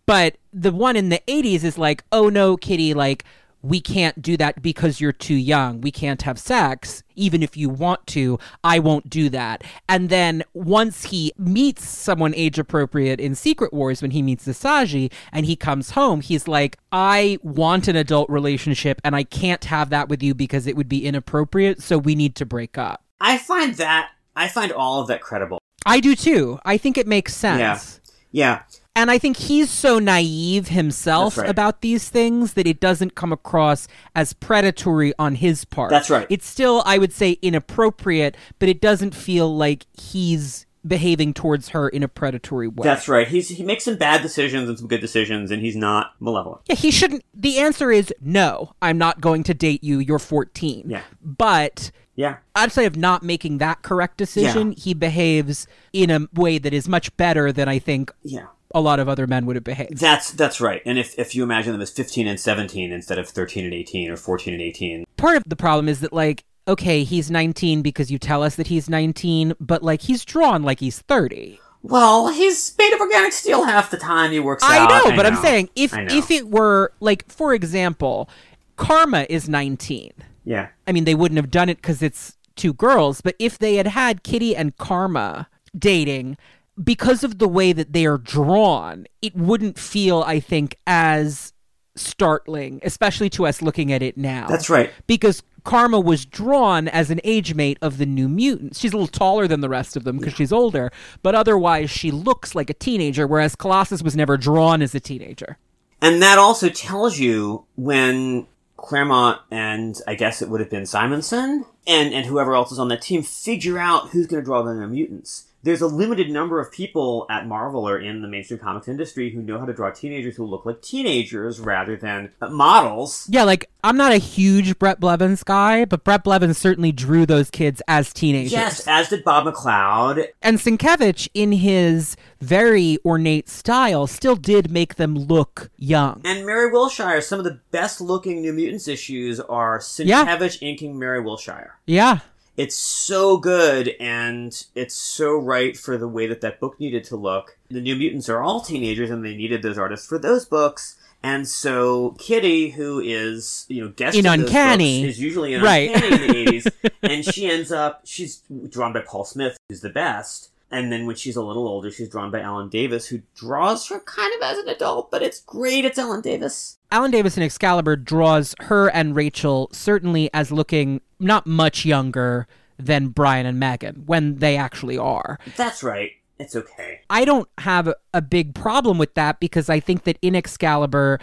But 0.06 0.36
the 0.50 0.72
one 0.72 0.96
in 0.96 1.10
the 1.10 1.20
80s 1.28 1.62
is 1.62 1.76
like, 1.76 2.02
oh 2.10 2.30
no, 2.30 2.56
Kitty, 2.56 2.94
like, 2.94 3.24
we 3.62 3.80
can't 3.80 4.22
do 4.22 4.36
that 4.36 4.62
because 4.62 5.00
you're 5.00 5.12
too 5.12 5.34
young. 5.34 5.80
We 5.80 5.90
can't 5.90 6.22
have 6.22 6.38
sex. 6.38 7.02
Even 7.16 7.42
if 7.42 7.56
you 7.56 7.68
want 7.68 8.06
to, 8.08 8.38
I 8.62 8.78
won't 8.78 9.10
do 9.10 9.28
that. 9.30 9.64
And 9.88 10.08
then 10.08 10.44
once 10.54 11.06
he 11.06 11.32
meets 11.36 11.86
someone 11.86 12.34
age 12.34 12.58
appropriate 12.58 13.20
in 13.20 13.34
Secret 13.34 13.72
Wars, 13.72 14.00
when 14.00 14.12
he 14.12 14.22
meets 14.22 14.46
Zsaji 14.46 15.12
and 15.32 15.46
he 15.46 15.56
comes 15.56 15.90
home, 15.90 16.20
he's 16.20 16.46
like, 16.46 16.78
I 16.92 17.38
want 17.42 17.88
an 17.88 17.96
adult 17.96 18.30
relationship 18.30 19.00
and 19.04 19.16
I 19.16 19.24
can't 19.24 19.64
have 19.64 19.90
that 19.90 20.08
with 20.08 20.22
you 20.22 20.34
because 20.34 20.66
it 20.66 20.76
would 20.76 20.88
be 20.88 21.04
inappropriate. 21.04 21.82
So 21.82 21.98
we 21.98 22.14
need 22.14 22.36
to 22.36 22.46
break 22.46 22.78
up. 22.78 23.02
I 23.20 23.38
find 23.38 23.74
that, 23.74 24.10
I 24.36 24.46
find 24.46 24.70
all 24.70 25.00
of 25.00 25.08
that 25.08 25.20
credible. 25.20 25.58
I 25.84 26.00
do 26.00 26.14
too. 26.14 26.60
I 26.64 26.76
think 26.76 26.96
it 26.96 27.06
makes 27.06 27.34
sense. 27.34 28.00
Yeah. 28.30 28.62
Yeah. 28.68 28.77
And 28.98 29.12
I 29.12 29.18
think 29.18 29.36
he's 29.36 29.70
so 29.70 30.00
naive 30.00 30.68
himself 30.68 31.38
right. 31.38 31.48
about 31.48 31.82
these 31.82 32.08
things 32.08 32.54
that 32.54 32.66
it 32.66 32.80
doesn't 32.80 33.14
come 33.14 33.32
across 33.32 33.86
as 34.16 34.32
predatory 34.32 35.12
on 35.20 35.36
his 35.36 35.64
part. 35.64 35.90
That's 35.90 36.10
right. 36.10 36.26
It's 36.28 36.48
still, 36.48 36.82
I 36.84 36.98
would 36.98 37.12
say, 37.12 37.38
inappropriate, 37.40 38.36
but 38.58 38.68
it 38.68 38.80
doesn't 38.80 39.14
feel 39.14 39.56
like 39.56 39.86
he's 39.92 40.66
behaving 40.84 41.34
towards 41.34 41.68
her 41.68 41.88
in 41.88 42.02
a 42.02 42.08
predatory 42.08 42.66
way. 42.66 42.82
That's 42.82 43.06
right. 43.06 43.28
He's, 43.28 43.50
he 43.50 43.62
makes 43.62 43.84
some 43.84 43.94
bad 43.94 44.20
decisions 44.20 44.68
and 44.68 44.76
some 44.76 44.88
good 44.88 45.00
decisions 45.00 45.52
and 45.52 45.62
he's 45.62 45.76
not 45.76 46.14
malevolent. 46.18 46.62
yeah, 46.66 46.74
he 46.74 46.90
shouldn't. 46.90 47.24
The 47.32 47.58
answer 47.58 47.92
is 47.92 48.12
no, 48.20 48.74
I'm 48.82 48.98
not 48.98 49.20
going 49.20 49.44
to 49.44 49.54
date 49.54 49.84
you. 49.84 50.00
You're 50.00 50.18
14. 50.18 50.90
Yeah. 50.90 51.02
But 51.22 51.92
Yeah. 52.16 52.38
outside 52.56 52.82
of 52.86 52.96
not 52.96 53.22
making 53.22 53.58
that 53.58 53.82
correct 53.82 54.16
decision, 54.16 54.72
he 54.72 54.92
behaves 54.92 55.68
in 55.92 56.10
a 56.10 56.26
way 56.34 56.58
that 56.58 56.72
is 56.72 56.88
much 56.88 57.16
better 57.16 57.52
than 57.52 57.68
I 57.68 57.78
think 57.78 58.12
Yeah. 58.24 58.46
A 58.74 58.80
lot 58.80 59.00
of 59.00 59.08
other 59.08 59.26
men 59.26 59.46
would 59.46 59.56
have 59.56 59.64
behaved. 59.64 59.98
That's, 59.98 60.30
that's 60.32 60.60
right. 60.60 60.82
And 60.84 60.98
if, 60.98 61.18
if 61.18 61.34
you 61.34 61.42
imagine 61.42 61.72
them 61.72 61.80
as 61.80 61.90
15 61.90 62.26
and 62.26 62.38
17 62.38 62.92
instead 62.92 63.18
of 63.18 63.28
13 63.28 63.64
and 63.64 63.74
18 63.74 64.10
or 64.10 64.16
14 64.16 64.52
and 64.54 64.62
18, 64.62 65.04
part 65.16 65.36
of 65.36 65.44
the 65.46 65.56
problem 65.56 65.88
is 65.88 66.00
that 66.00 66.12
like 66.12 66.44
okay 66.68 67.02
he's 67.02 67.30
19 67.30 67.80
because 67.80 68.10
you 68.10 68.18
tell 68.18 68.42
us 68.42 68.56
that 68.56 68.66
he's 68.66 68.90
19 68.90 69.54
but 69.58 69.82
like 69.82 70.02
he's 70.02 70.22
drawn 70.22 70.62
like 70.62 70.80
he's 70.80 70.98
30 71.00 71.58
Well, 71.82 72.28
he's 72.28 72.74
made 72.78 72.92
of 72.92 73.00
organic 73.00 73.32
steel 73.32 73.64
half 73.64 73.90
the 73.90 73.96
time 73.96 74.32
he 74.32 74.38
works 74.38 74.62
i 74.62 74.78
out. 74.78 74.88
know 74.90 75.16
but 75.16 75.24
i'm 75.24 75.36
saying 75.36 75.70
if 75.74 75.94
if 75.96 76.30
it 76.30 76.48
were 76.50 76.92
like 77.00 77.26
for 77.32 77.54
example 77.54 78.28
karma 78.76 79.24
is 79.30 79.48
19 79.48 80.12
Yeah. 80.44 80.68
i 80.86 80.92
mean 80.92 81.04
they 81.04 81.14
wouldn't 81.14 81.38
have 81.38 81.50
done 81.50 81.70
it 81.70 81.78
because 81.78 82.02
it's 82.02 82.36
two 82.54 82.74
girls 82.74 83.22
but 83.22 83.34
if 83.38 83.58
they 83.58 83.76
had 83.76 83.86
had 83.86 84.22
kitty 84.22 84.54
and 84.54 84.76
karma 84.76 85.48
dating 85.76 86.36
because 86.82 87.24
of 87.24 87.38
the 87.38 87.48
way 87.48 87.72
that 87.72 87.92
they 87.92 88.06
are 88.06 88.18
drawn 88.18 89.06
it 89.22 89.34
wouldn't 89.34 89.78
feel 89.78 90.22
i 90.22 90.40
think 90.40 90.76
as 90.86 91.52
startling 91.96 92.80
especially 92.84 93.28
to 93.28 93.46
us 93.46 93.60
looking 93.60 93.92
at 93.92 94.02
it 94.02 94.16
now 94.16 94.46
That's 94.46 94.70
right. 94.70 94.92
because 95.06 95.42
Karma 95.64 96.00
was 96.00 96.24
drawn 96.24 96.88
as 96.88 97.10
an 97.10 97.20
age 97.24 97.54
mate 97.54 97.76
of 97.82 97.98
the 97.98 98.06
New 98.06 98.26
Mutants. 98.26 98.78
She's 98.78 98.94
a 98.94 98.96
little 98.96 99.06
taller 99.06 99.46
than 99.46 99.60
the 99.60 99.68
rest 99.68 99.96
of 99.98 100.04
them 100.04 100.16
because 100.16 100.32
she's 100.32 100.50
older, 100.52 100.90
but 101.22 101.34
otherwise 101.34 101.90
she 101.90 102.10
looks 102.10 102.54
like 102.54 102.70
a 102.70 102.74
teenager, 102.74 103.26
whereas 103.26 103.54
Colossus 103.54 104.02
was 104.02 104.16
never 104.16 104.38
drawn 104.38 104.80
as 104.80 104.94
a 104.94 105.00
teenager. 105.00 105.58
And 106.00 106.22
that 106.22 106.38
also 106.38 106.70
tells 106.70 107.18
you 107.18 107.66
when 107.76 108.46
Claremont 108.78 109.40
and 109.50 110.00
I 110.06 110.14
guess 110.14 110.40
it 110.40 110.48
would 110.48 110.60
have 110.60 110.70
been 110.70 110.86
Simonson 110.86 111.66
and, 111.86 112.14
and 112.14 112.24
whoever 112.24 112.54
else 112.54 112.72
is 112.72 112.78
on 112.78 112.88
that 112.88 113.02
team 113.02 113.22
figure 113.22 113.78
out 113.78 114.10
who's 114.10 114.26
going 114.26 114.40
to 114.42 114.46
draw 114.46 114.62
the 114.62 114.72
new 114.72 114.86
mutants. 114.86 115.47
There's 115.62 115.80
a 115.80 115.86
limited 115.88 116.30
number 116.30 116.60
of 116.60 116.70
people 116.70 117.26
at 117.28 117.46
Marvel 117.46 117.88
or 117.88 117.98
in 117.98 118.22
the 118.22 118.28
mainstream 118.28 118.60
comics 118.60 118.86
industry 118.86 119.30
who 119.30 119.42
know 119.42 119.58
how 119.58 119.66
to 119.66 119.72
draw 119.72 119.90
teenagers 119.90 120.36
who 120.36 120.44
look 120.44 120.64
like 120.64 120.82
teenagers 120.82 121.58
rather 121.58 121.96
than 121.96 122.30
models. 122.40 123.26
Yeah, 123.28 123.42
like 123.42 123.68
I'm 123.82 123.96
not 123.96 124.12
a 124.12 124.18
huge 124.18 124.78
Bret 124.78 125.00
Blevins 125.00 125.42
guy, 125.42 125.84
but 125.84 126.04
Bret 126.04 126.22
Blevins 126.22 126.58
certainly 126.58 126.92
drew 126.92 127.26
those 127.26 127.50
kids 127.50 127.82
as 127.88 128.12
teenagers. 128.12 128.52
Yes, 128.52 128.86
as 128.86 129.08
did 129.08 129.24
Bob 129.24 129.52
McLeod. 129.52 130.28
And 130.42 130.58
Sienkiewicz, 130.58 131.28
in 131.34 131.52
his 131.52 132.16
very 132.40 132.98
ornate 133.04 133.48
style, 133.48 134.06
still 134.06 134.36
did 134.36 134.70
make 134.70 134.94
them 134.94 135.16
look 135.16 135.70
young. 135.76 136.20
And 136.24 136.46
Mary 136.46 136.70
Wilshire, 136.70 137.20
some 137.20 137.40
of 137.40 137.44
the 137.44 137.60
best 137.72 138.00
looking 138.00 138.42
New 138.42 138.52
Mutants 138.52 138.86
issues 138.86 139.40
are 139.40 139.80
Yeah. 139.98 140.24
Sienkiewicz 140.24 140.62
inking 140.62 140.98
Mary 140.98 141.20
Wilshire. 141.20 141.74
Yeah. 141.86 142.20
It's 142.58 142.74
so 142.76 143.36
good 143.38 143.94
and 144.00 144.52
it's 144.74 144.94
so 144.96 145.36
right 145.36 145.76
for 145.76 145.96
the 145.96 146.08
way 146.08 146.26
that 146.26 146.40
that 146.40 146.58
book 146.58 146.78
needed 146.80 147.04
to 147.04 147.16
look. 147.16 147.56
The 147.70 147.80
New 147.80 147.94
Mutants 147.94 148.28
are 148.28 148.42
all 148.42 148.60
teenagers 148.60 149.10
and 149.10 149.24
they 149.24 149.36
needed 149.36 149.62
those 149.62 149.78
artists 149.78 150.08
for 150.08 150.18
those 150.18 150.44
books. 150.44 150.96
And 151.22 151.46
so 151.48 152.16
Kitty, 152.18 152.70
who 152.70 152.98
is, 153.00 153.64
you 153.68 153.80
know, 153.82 153.88
guest 153.90 154.16
In 154.18 154.26
Uncanny. 154.26 155.02
books, 155.04 155.14
is 155.16 155.20
usually 155.20 155.54
in 155.54 155.62
Right. 155.62 155.90
Uncanny 155.94 156.14
in 156.16 156.44
the 156.46 156.52
80s. 156.60 156.72
And 157.02 157.24
she 157.24 157.48
ends 157.48 157.70
up, 157.70 158.00
she's 158.04 158.42
drawn 158.68 158.92
by 158.92 159.00
Paul 159.02 159.24
Smith, 159.24 159.56
who's 159.68 159.80
the 159.80 159.88
best. 159.88 160.50
And 160.70 160.92
then 160.92 161.06
when 161.06 161.16
she's 161.16 161.36
a 161.36 161.42
little 161.42 161.66
older, 161.66 161.90
she's 161.90 162.08
drawn 162.08 162.30
by 162.30 162.40
Alan 162.40 162.68
Davis, 162.68 163.06
who 163.06 163.22
draws 163.34 163.88
her 163.88 164.00
kind 164.00 164.32
of 164.36 164.42
as 164.42 164.58
an 164.58 164.68
adult, 164.68 165.10
but 165.10 165.22
it's 165.22 165.40
great. 165.40 165.84
It's 165.84 165.98
Alan 165.98 166.20
Davis. 166.20 166.78
Alan 166.92 167.10
Davis 167.10 167.36
in 167.36 167.42
Excalibur 167.42 167.96
draws 167.96 168.54
her 168.60 168.88
and 168.88 169.16
Rachel 169.16 169.70
certainly 169.72 170.30
as 170.34 170.52
looking 170.52 171.00
not 171.18 171.46
much 171.46 171.84
younger 171.84 172.46
than 172.78 173.08
Brian 173.08 173.46
and 173.46 173.58
Meggan 173.58 174.04
when 174.06 174.36
they 174.36 174.56
actually 174.56 174.98
are. 174.98 175.38
That's 175.56 175.82
right. 175.82 176.12
It's 176.38 176.54
okay. 176.54 177.00
I 177.10 177.24
don't 177.24 177.48
have 177.58 177.92
a, 178.14 178.22
big 178.22 178.54
problem 178.54 178.98
with 178.98 179.14
that 179.14 179.40
because 179.40 179.68
I 179.68 179.80
think 179.80 180.04
that 180.04 180.18
in 180.22 180.36
Excalibur, 180.36 181.18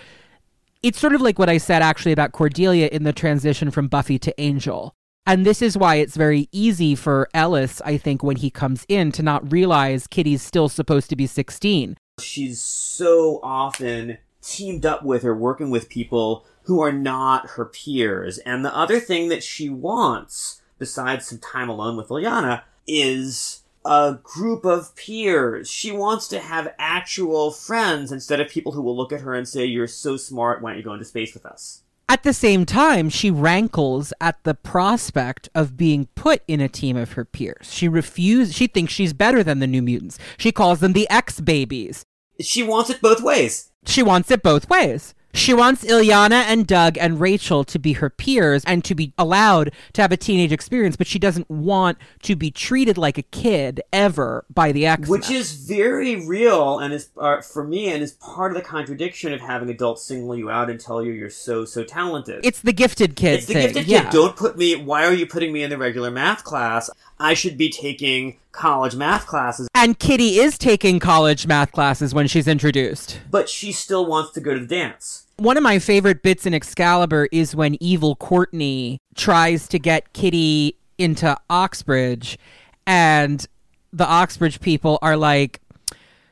it's 0.83 0.99
sort 0.99 1.15
of 1.15 1.21
like 1.21 1.39
what 1.39 1.49
I 1.49 1.57
said 1.57 1.81
actually 1.81 2.11
about 2.11 2.33
Cordelia 2.33 2.89
in 2.91 3.03
the 3.03 3.13
transition 3.13 3.71
from 3.71 3.87
Buffy 3.87 4.19
to 4.19 4.41
Angel. 4.41 4.93
And 5.27 5.45
this 5.45 5.61
is 5.61 5.75
why 5.77 5.95
it's 5.95 6.15
very 6.15 6.47
easy 6.51 6.93
for 6.93 7.27
Ellis, 7.33 7.81
I 7.83 7.97
think, 7.97 8.21
when 8.21 8.35
he 8.37 8.51
comes 8.51 8.85
in 8.87 9.11
to 9.13 9.23
not 9.23 9.51
realize 9.51 10.05
Kitty's 10.07 10.43
still 10.43 10.69
supposed 10.69 11.09
to 11.09 11.15
be 11.15 11.25
16. 11.27 11.97
she's 12.19 12.61
so 12.61 13.39
often 13.43 14.17
teamed 14.41 14.85
up 14.85 15.03
with 15.03 15.25
or 15.25 15.35
working 15.35 15.69
with 15.71 15.89
people 15.89 16.45
who 16.63 16.79
are 16.81 16.91
not 16.91 17.49
her 17.51 17.65
peers. 17.65 18.37
And 18.39 18.63
the 18.63 18.75
other 18.75 18.99
thing 18.99 19.29
that 19.29 19.43
she 19.43 19.67
wants, 19.69 20.61
besides 20.77 21.27
some 21.27 21.39
time 21.39 21.69
alone 21.69 21.97
with 21.97 22.09
Illyana, 22.09 22.61
is 22.87 23.63
a 23.83 24.17
group 24.23 24.63
of 24.63 24.95
peers. 24.95 25.69
She 25.69 25.91
wants 25.91 26.27
to 26.29 26.39
have 26.39 26.73
actual 26.79 27.51
friends 27.51 28.11
instead 28.11 28.39
of 28.39 28.49
people 28.49 28.73
who 28.73 28.81
will 28.81 28.95
look 28.95 29.11
at 29.11 29.21
her 29.21 29.33
and 29.33 29.47
say, 29.47 29.65
You're 29.65 29.87
so 29.87 30.17
smart, 30.17 30.61
why 30.61 30.71
don't 30.71 30.77
you 30.77 30.83
go 30.83 30.93
into 30.93 31.05
space 31.05 31.33
with 31.33 31.45
us? 31.45 31.81
At 32.07 32.21
the 32.21 32.33
same 32.33 32.65
time, 32.65 33.09
she 33.09 33.31
rankles 33.31 34.13
at 34.21 34.43
the 34.43 34.53
prospect 34.53 35.49
of 35.55 35.75
being 35.75 36.07
put 36.15 36.43
in 36.47 36.61
a 36.61 36.69
team 36.69 36.95
of 36.95 37.13
her 37.13 37.25
peers. 37.25 37.73
She 37.73 37.87
refuses, 37.87 38.55
she 38.55 38.67
thinks 38.67 38.93
she's 38.93 39.13
better 39.13 39.43
than 39.43 39.59
the 39.59 39.67
New 39.67 39.81
Mutants. 39.81 40.19
She 40.37 40.51
calls 40.51 40.81
them 40.81 40.93
the 40.93 41.09
X 41.09 41.39
babies. 41.39 42.05
She 42.39 42.61
wants 42.61 42.91
it 42.91 43.01
both 43.01 43.21
ways. 43.21 43.71
She 43.85 44.03
wants 44.03 44.29
it 44.29 44.43
both 44.43 44.69
ways. 44.69 45.15
She 45.35 45.53
wants 45.53 45.83
Illyana 45.83 46.45
and 46.45 46.65
Doug 46.65 46.97
and 46.97 47.19
Rachel 47.19 47.65
to 47.65 47.77
be 47.77 47.93
her 47.93 48.09
peers 48.09 48.63
and 48.65 48.85
to 48.85 48.95
be 48.95 49.11
allowed 49.17 49.73
to 49.93 50.01
have 50.01 50.13
a 50.13 50.17
teenage 50.17 50.53
experience, 50.53 50.95
but 50.95 51.07
she 51.07 51.19
doesn't 51.19 51.49
want 51.49 51.97
to 52.23 52.37
be 52.37 52.49
treated 52.49 52.97
like 52.97 53.17
a 53.17 53.21
kid 53.21 53.81
ever 53.91 54.45
by 54.51 54.71
the 54.71 54.85
X. 54.85 55.09
Which 55.09 55.29
is 55.29 55.51
very 55.51 56.25
real 56.25 56.79
and 56.79 56.93
is 56.93 57.09
uh, 57.17 57.41
for 57.41 57.65
me 57.65 57.91
and 57.91 58.01
is 58.01 58.13
part 58.13 58.53
of 58.53 58.57
the 58.57 58.63
contradiction 58.63 59.33
of 59.33 59.41
having 59.41 59.69
adults 59.69 60.03
single 60.03 60.37
you 60.37 60.49
out 60.49 60.69
and 60.69 60.79
tell 60.79 61.03
you 61.03 61.11
you're 61.11 61.29
so 61.29 61.65
so 61.65 61.83
talented. 61.83 62.45
It's 62.45 62.61
the 62.61 62.73
gifted 62.73 63.17
kid. 63.17 63.35
It's 63.35 63.45
the 63.45 63.53
thing. 63.55 63.63
gifted 63.63 63.87
yeah. 63.87 64.03
kid. 64.03 64.11
Don't 64.11 64.37
put 64.37 64.57
me. 64.57 64.77
Why 64.77 65.05
are 65.05 65.13
you 65.13 65.27
putting 65.27 65.51
me 65.51 65.63
in 65.63 65.69
the 65.69 65.77
regular 65.77 66.11
math 66.11 66.45
class? 66.45 66.89
I 67.19 67.33
should 67.33 67.57
be 67.57 67.69
taking 67.69 68.37
college 68.51 68.95
math 68.95 69.27
classes. 69.27 69.67
And 69.75 69.99
Kitty 69.99 70.39
is 70.39 70.57
taking 70.57 70.99
college 70.99 71.45
math 71.45 71.71
classes 71.71 72.13
when 72.13 72.27
she's 72.27 72.47
introduced. 72.47 73.19
But 73.29 73.49
she 73.49 73.71
still 73.71 74.05
wants 74.05 74.31
to 74.31 74.41
go 74.41 74.53
to 74.53 74.59
the 74.59 74.67
dance. 74.67 75.24
One 75.37 75.57
of 75.57 75.63
my 75.63 75.79
favorite 75.79 76.23
bits 76.23 76.45
in 76.45 76.53
Excalibur 76.53 77.27
is 77.31 77.55
when 77.55 77.75
evil 77.81 78.15
Courtney 78.15 78.99
tries 79.15 79.67
to 79.67 79.79
get 79.79 80.13
Kitty 80.13 80.77
into 80.97 81.37
Oxbridge, 81.49 82.39
and 82.87 83.45
the 83.91 84.07
Oxbridge 84.07 84.61
people 84.61 84.97
are 85.01 85.17
like, 85.17 85.59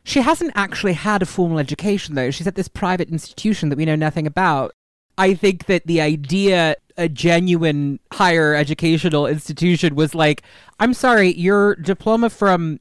she 0.05 0.21
hasn't 0.21 0.53
actually 0.55 0.93
had 0.93 1.21
a 1.21 1.25
formal 1.25 1.59
education, 1.59 2.15
though. 2.15 2.31
She's 2.31 2.47
at 2.47 2.55
this 2.55 2.69
private 2.69 3.09
institution 3.09 3.69
that 3.69 3.77
we 3.77 3.85
know 3.85 3.95
nothing 3.95 4.25
about. 4.25 4.71
I 5.17 5.33
think 5.33 5.65
that 5.65 5.85
the 5.85 5.99
idea 6.01 6.75
a 6.97 7.09
genuine 7.09 7.99
higher 8.11 8.53
educational 8.53 9.27
institution 9.27 9.95
was 9.95 10.15
like, 10.15 10.43
I'm 10.79 10.93
sorry, 10.93 11.33
your 11.33 11.75
diploma 11.75 12.29
from 12.29 12.79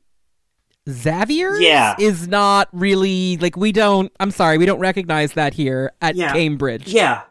Xavier 0.88 1.60
Yeah. 1.60 1.94
is 1.98 2.26
not 2.28 2.68
really 2.72 3.36
like 3.38 3.56
we 3.56 3.72
don't 3.72 4.12
I'm 4.20 4.30
sorry, 4.30 4.58
we 4.58 4.66
don't 4.66 4.80
recognize 4.80 5.32
that 5.34 5.54
here 5.54 5.92
at 6.00 6.16
Yeah. 6.16 6.32
Cambridge. 6.32 6.88
Yeah. 6.88 7.22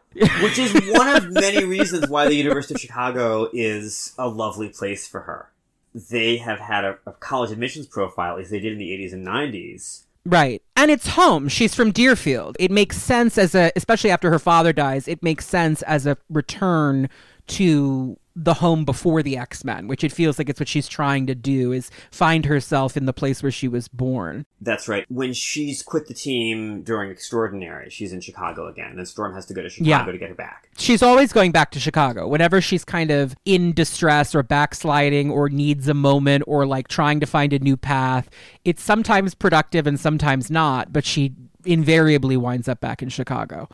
Which 0.42 0.58
is 0.58 0.72
one 0.98 1.08
of 1.16 1.30
many 1.30 1.64
reasons 1.64 2.08
why 2.08 2.26
the 2.28 2.34
University 2.34 2.74
of 2.74 2.80
Chicago 2.80 3.48
is 3.52 4.12
a 4.18 4.28
lovely 4.28 4.68
place 4.68 5.06
for 5.06 5.20
her. 5.22 5.50
They 5.94 6.38
have 6.38 6.58
had 6.60 6.84
a, 6.84 6.98
a 7.06 7.12
college 7.12 7.50
admissions 7.50 7.86
profile, 7.86 8.38
as 8.38 8.48
they 8.50 8.60
did 8.60 8.72
in 8.72 8.78
the 8.78 8.90
80s 8.90 9.12
and 9.12 9.26
90s. 9.26 10.02
Right. 10.24 10.62
And 10.76 10.90
it's 10.90 11.08
home. 11.08 11.48
She's 11.48 11.74
from 11.74 11.90
Deerfield. 11.92 12.56
It 12.60 12.70
makes 12.70 12.96
sense 12.96 13.36
as 13.38 13.54
a 13.54 13.72
especially 13.76 14.10
after 14.10 14.30
her 14.30 14.38
father 14.38 14.72
dies, 14.72 15.08
it 15.08 15.22
makes 15.22 15.46
sense 15.46 15.82
as 15.82 16.06
a 16.06 16.16
return 16.30 17.08
to 17.48 18.16
the 18.34 18.54
home 18.54 18.84
before 18.84 19.22
the 19.22 19.36
X-Men, 19.36 19.88
which 19.88 20.02
it 20.02 20.10
feels 20.12 20.38
like 20.38 20.48
it's 20.48 20.58
what 20.60 20.68
she's 20.68 20.88
trying 20.88 21.26
to 21.26 21.34
do 21.34 21.72
is 21.72 21.90
find 22.10 22.46
herself 22.46 22.96
in 22.96 23.04
the 23.06 23.12
place 23.12 23.42
where 23.42 23.52
she 23.52 23.68
was 23.68 23.88
born. 23.88 24.46
That's 24.60 24.88
right. 24.88 25.04
When 25.10 25.32
she's 25.32 25.82
quit 25.82 26.06
the 26.08 26.14
team 26.14 26.82
during 26.82 27.10
Extraordinary, 27.10 27.90
she's 27.90 28.12
in 28.12 28.20
Chicago 28.20 28.68
again, 28.68 28.98
and 28.98 29.06
Storm 29.06 29.34
has 29.34 29.44
to 29.46 29.54
go 29.54 29.62
to 29.62 29.68
Chicago 29.68 29.88
Yeah. 29.90 30.04
to 30.12 30.18
get 30.18 30.28
her 30.30 30.34
back. 30.34 30.68
She's 30.78 31.02
always 31.02 31.32
going 31.32 31.52
back 31.52 31.70
to 31.72 31.80
Chicago. 31.80 32.26
Whenever 32.26 32.60
she's 32.60 32.84
kind 32.84 33.10
of 33.10 33.34
in 33.44 33.72
distress 33.72 34.34
or 34.34 34.42
backsliding 34.42 35.30
or 35.30 35.48
needs 35.50 35.88
a 35.88 35.94
moment 35.94 36.44
or 36.46 36.64
like 36.64 36.88
trying 36.88 37.20
to 37.20 37.26
find 37.26 37.52
a 37.52 37.58
new 37.58 37.76
path, 37.76 38.30
it's 38.64 38.82
sometimes 38.82 39.34
productive 39.34 39.86
and 39.86 40.00
sometimes 40.00 40.50
not, 40.50 40.92
but 40.92 41.04
she 41.04 41.34
invariably 41.64 42.36
winds 42.36 42.68
up 42.68 42.80
back 42.80 43.02
in 43.02 43.08
Chicago. 43.08 43.68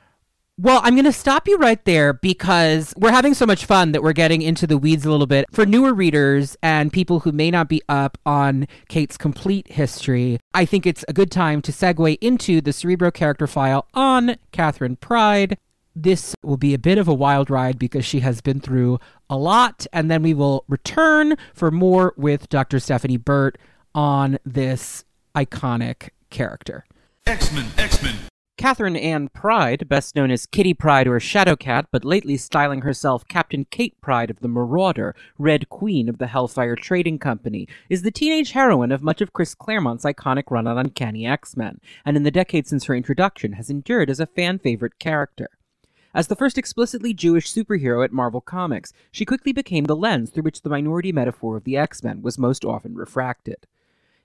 Well, 0.60 0.80
I'm 0.82 0.96
going 0.96 1.04
to 1.04 1.12
stop 1.12 1.46
you 1.46 1.56
right 1.56 1.82
there 1.84 2.12
because 2.12 2.92
we're 2.96 3.12
having 3.12 3.32
so 3.32 3.46
much 3.46 3.64
fun 3.64 3.92
that 3.92 4.02
we're 4.02 4.12
getting 4.12 4.42
into 4.42 4.66
the 4.66 4.76
weeds 4.76 5.06
a 5.06 5.10
little 5.12 5.28
bit. 5.28 5.46
For 5.52 5.64
newer 5.64 5.94
readers 5.94 6.56
and 6.64 6.92
people 6.92 7.20
who 7.20 7.30
may 7.30 7.52
not 7.52 7.68
be 7.68 7.80
up 7.88 8.18
on 8.26 8.66
Kate's 8.88 9.16
complete 9.16 9.70
history, 9.70 10.40
I 10.52 10.64
think 10.64 10.84
it's 10.84 11.04
a 11.06 11.12
good 11.12 11.30
time 11.30 11.62
to 11.62 11.70
segue 11.70 12.18
into 12.20 12.60
the 12.60 12.72
Cerebro 12.72 13.12
character 13.12 13.46
file 13.46 13.86
on 13.94 14.34
Catherine 14.50 14.96
Pryde. 14.96 15.58
This 15.94 16.34
will 16.42 16.56
be 16.56 16.74
a 16.74 16.78
bit 16.78 16.98
of 16.98 17.06
a 17.06 17.14
wild 17.14 17.50
ride 17.50 17.78
because 17.78 18.04
she 18.04 18.18
has 18.20 18.40
been 18.40 18.58
through 18.58 18.98
a 19.30 19.36
lot, 19.36 19.86
and 19.92 20.10
then 20.10 20.24
we 20.24 20.34
will 20.34 20.64
return 20.66 21.36
for 21.54 21.70
more 21.70 22.14
with 22.16 22.48
Dr. 22.48 22.80
Stephanie 22.80 23.16
Burt 23.16 23.56
on 23.94 24.38
this 24.44 25.04
iconic 25.36 26.08
character. 26.30 26.84
X-Men, 27.26 27.66
X-Men. 27.78 28.16
Catherine 28.58 28.96
Ann 28.96 29.28
Pryde, 29.28 29.88
best 29.88 30.16
known 30.16 30.32
as 30.32 30.44
Kitty 30.44 30.74
Pryde 30.74 31.06
or 31.06 31.20
Shadowcat, 31.20 31.86
but 31.92 32.04
lately 32.04 32.36
styling 32.36 32.80
herself 32.80 33.26
Captain 33.28 33.64
Kate 33.70 33.94
Pryde 34.00 34.30
of 34.30 34.40
the 34.40 34.48
Marauder, 34.48 35.14
Red 35.38 35.68
Queen 35.68 36.08
of 36.08 36.18
the 36.18 36.26
Hellfire 36.26 36.74
Trading 36.74 37.20
Company, 37.20 37.68
is 37.88 38.02
the 38.02 38.10
teenage 38.10 38.50
heroine 38.50 38.90
of 38.90 39.00
much 39.00 39.20
of 39.20 39.32
Chris 39.32 39.54
Claremont's 39.54 40.04
iconic 40.04 40.50
run 40.50 40.66
on 40.66 40.76
Uncanny 40.76 41.24
X-Men, 41.24 41.80
and 42.04 42.16
in 42.16 42.24
the 42.24 42.32
decades 42.32 42.68
since 42.70 42.86
her 42.86 42.96
introduction 42.96 43.52
has 43.52 43.70
endured 43.70 44.10
as 44.10 44.18
a 44.18 44.26
fan 44.26 44.58
favorite 44.58 44.98
character. 44.98 45.50
As 46.12 46.26
the 46.26 46.34
first 46.34 46.58
explicitly 46.58 47.14
Jewish 47.14 47.46
superhero 47.46 48.04
at 48.04 48.10
Marvel 48.10 48.40
Comics, 48.40 48.92
she 49.12 49.24
quickly 49.24 49.52
became 49.52 49.84
the 49.84 49.94
lens 49.94 50.30
through 50.30 50.42
which 50.42 50.62
the 50.62 50.68
minority 50.68 51.12
metaphor 51.12 51.56
of 51.56 51.62
the 51.62 51.76
X-Men 51.76 52.22
was 52.22 52.38
most 52.38 52.64
often 52.64 52.96
refracted. 52.96 53.68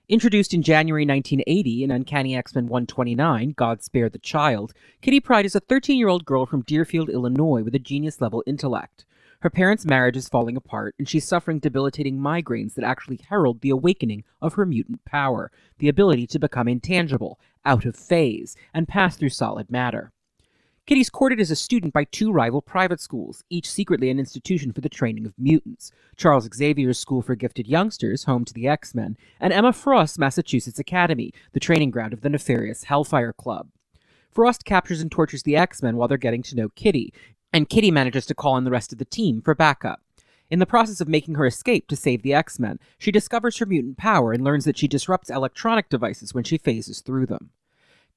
Introduced 0.06 0.52
in 0.52 0.62
January 0.62 1.06
1980 1.06 1.82
in 1.82 1.90
Uncanny 1.90 2.36
X 2.36 2.54
Men 2.54 2.66
129, 2.66 3.54
God 3.56 3.82
Spare 3.82 4.10
the 4.10 4.18
Child, 4.18 4.74
Kitty 5.00 5.18
Pryde 5.18 5.46
is 5.46 5.54
a 5.54 5.60
13 5.60 5.96
year 5.96 6.08
old 6.08 6.26
girl 6.26 6.44
from 6.44 6.60
Deerfield, 6.60 7.08
Illinois, 7.08 7.62
with 7.62 7.74
a 7.74 7.78
genius 7.78 8.20
level 8.20 8.42
intellect. 8.46 9.06
Her 9.40 9.48
parents' 9.48 9.86
marriage 9.86 10.18
is 10.18 10.28
falling 10.28 10.58
apart, 10.58 10.94
and 10.98 11.08
she's 11.08 11.26
suffering 11.26 11.58
debilitating 11.58 12.18
migraines 12.18 12.74
that 12.74 12.84
actually 12.84 13.20
herald 13.30 13.62
the 13.62 13.70
awakening 13.70 14.24
of 14.42 14.54
her 14.54 14.66
mutant 14.66 15.02
power 15.06 15.50
the 15.78 15.88
ability 15.88 16.26
to 16.26 16.38
become 16.38 16.68
intangible, 16.68 17.40
out 17.64 17.86
of 17.86 17.96
phase, 17.96 18.56
and 18.74 18.86
pass 18.86 19.16
through 19.16 19.30
solid 19.30 19.70
matter. 19.70 20.12
Kitty's 20.86 21.08
courted 21.08 21.40
as 21.40 21.50
a 21.50 21.56
student 21.56 21.94
by 21.94 22.04
two 22.04 22.30
rival 22.30 22.60
private 22.60 23.00
schools, 23.00 23.42
each 23.48 23.70
secretly 23.70 24.10
an 24.10 24.18
institution 24.18 24.70
for 24.70 24.82
the 24.82 24.90
training 24.90 25.24
of 25.24 25.32
mutants 25.38 25.90
Charles 26.14 26.46
Xavier's 26.54 26.98
School 26.98 27.22
for 27.22 27.34
Gifted 27.34 27.66
Youngsters, 27.66 28.24
home 28.24 28.44
to 28.44 28.52
the 28.52 28.68
X 28.68 28.94
Men, 28.94 29.16
and 29.40 29.50
Emma 29.50 29.72
Frost's 29.72 30.18
Massachusetts 30.18 30.78
Academy, 30.78 31.32
the 31.54 31.60
training 31.60 31.90
ground 31.90 32.12
of 32.12 32.20
the 32.20 32.28
nefarious 32.28 32.84
Hellfire 32.84 33.32
Club. 33.32 33.68
Frost 34.30 34.66
captures 34.66 35.00
and 35.00 35.10
tortures 35.10 35.42
the 35.44 35.56
X 35.56 35.82
Men 35.82 35.96
while 35.96 36.06
they're 36.06 36.18
getting 36.18 36.42
to 36.42 36.54
know 36.54 36.68
Kitty, 36.68 37.14
and 37.50 37.70
Kitty 37.70 37.90
manages 37.90 38.26
to 38.26 38.34
call 38.34 38.58
in 38.58 38.64
the 38.64 38.70
rest 38.70 38.92
of 38.92 38.98
the 38.98 39.06
team 39.06 39.40
for 39.40 39.54
backup. 39.54 40.02
In 40.50 40.58
the 40.58 40.66
process 40.66 41.00
of 41.00 41.08
making 41.08 41.36
her 41.36 41.46
escape 41.46 41.88
to 41.88 41.96
save 41.96 42.20
the 42.20 42.34
X 42.34 42.58
Men, 42.58 42.78
she 42.98 43.10
discovers 43.10 43.56
her 43.56 43.64
mutant 43.64 43.96
power 43.96 44.34
and 44.34 44.44
learns 44.44 44.66
that 44.66 44.76
she 44.76 44.86
disrupts 44.86 45.30
electronic 45.30 45.88
devices 45.88 46.34
when 46.34 46.44
she 46.44 46.58
phases 46.58 47.00
through 47.00 47.24
them. 47.24 47.52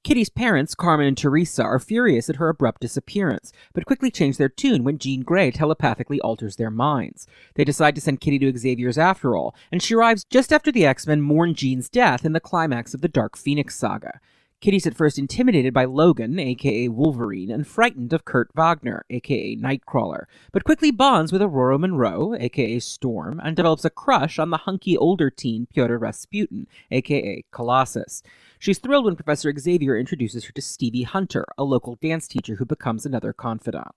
Kitty's 0.04 0.30
parents, 0.30 0.74
Carmen 0.74 1.06
and 1.06 1.18
Teresa, 1.18 1.62
are 1.62 1.78
furious 1.78 2.30
at 2.30 2.36
her 2.36 2.48
abrupt 2.48 2.80
disappearance, 2.80 3.52
but 3.74 3.84
quickly 3.84 4.10
change 4.10 4.36
their 4.36 4.48
tune 4.48 4.84
when 4.84 4.98
Jean 4.98 5.22
Grey 5.22 5.50
telepathically 5.50 6.20
alters 6.20 6.56
their 6.56 6.70
minds. 6.70 7.26
They 7.56 7.64
decide 7.64 7.94
to 7.96 8.00
send 8.00 8.20
Kitty 8.20 8.38
to 8.38 8.56
Xavier's 8.56 8.96
after 8.96 9.36
all, 9.36 9.54
and 9.72 9.82
she 9.82 9.94
arrives 9.94 10.24
just 10.24 10.52
after 10.52 10.70
the 10.70 10.86
X 10.86 11.06
Men 11.06 11.20
mourn 11.20 11.54
Jean's 11.54 11.88
death 11.88 12.24
in 12.24 12.32
the 12.32 12.40
climax 12.40 12.94
of 12.94 13.00
the 13.00 13.08
Dark 13.08 13.36
Phoenix 13.36 13.76
saga. 13.76 14.20
Kitty's 14.60 14.88
at 14.88 14.96
first 14.96 15.20
intimidated 15.20 15.72
by 15.72 15.84
Logan, 15.84 16.36
aka 16.40 16.88
Wolverine, 16.88 17.48
and 17.48 17.64
frightened 17.64 18.12
of 18.12 18.24
Kurt 18.24 18.50
Wagner, 18.56 19.04
aka 19.08 19.54
Nightcrawler, 19.54 20.24
but 20.50 20.64
quickly 20.64 20.90
bonds 20.90 21.30
with 21.30 21.40
Ororo 21.40 21.78
Monroe, 21.78 22.34
aka 22.34 22.80
Storm, 22.80 23.40
and 23.44 23.54
develops 23.54 23.84
a 23.84 23.90
crush 23.90 24.36
on 24.36 24.50
the 24.50 24.56
hunky 24.56 24.96
older 24.96 25.30
teen 25.30 25.68
Pyotr 25.72 25.96
Rasputin, 25.96 26.66
aka 26.90 27.44
Colossus. 27.52 28.24
She's 28.58 28.78
thrilled 28.78 29.04
when 29.04 29.14
Professor 29.14 29.54
Xavier 29.56 29.96
introduces 29.96 30.46
her 30.46 30.52
to 30.52 30.60
Stevie 30.60 31.04
Hunter, 31.04 31.46
a 31.56 31.62
local 31.62 31.94
dance 31.94 32.26
teacher 32.26 32.56
who 32.56 32.64
becomes 32.64 33.06
another 33.06 33.32
confidant. 33.32 33.94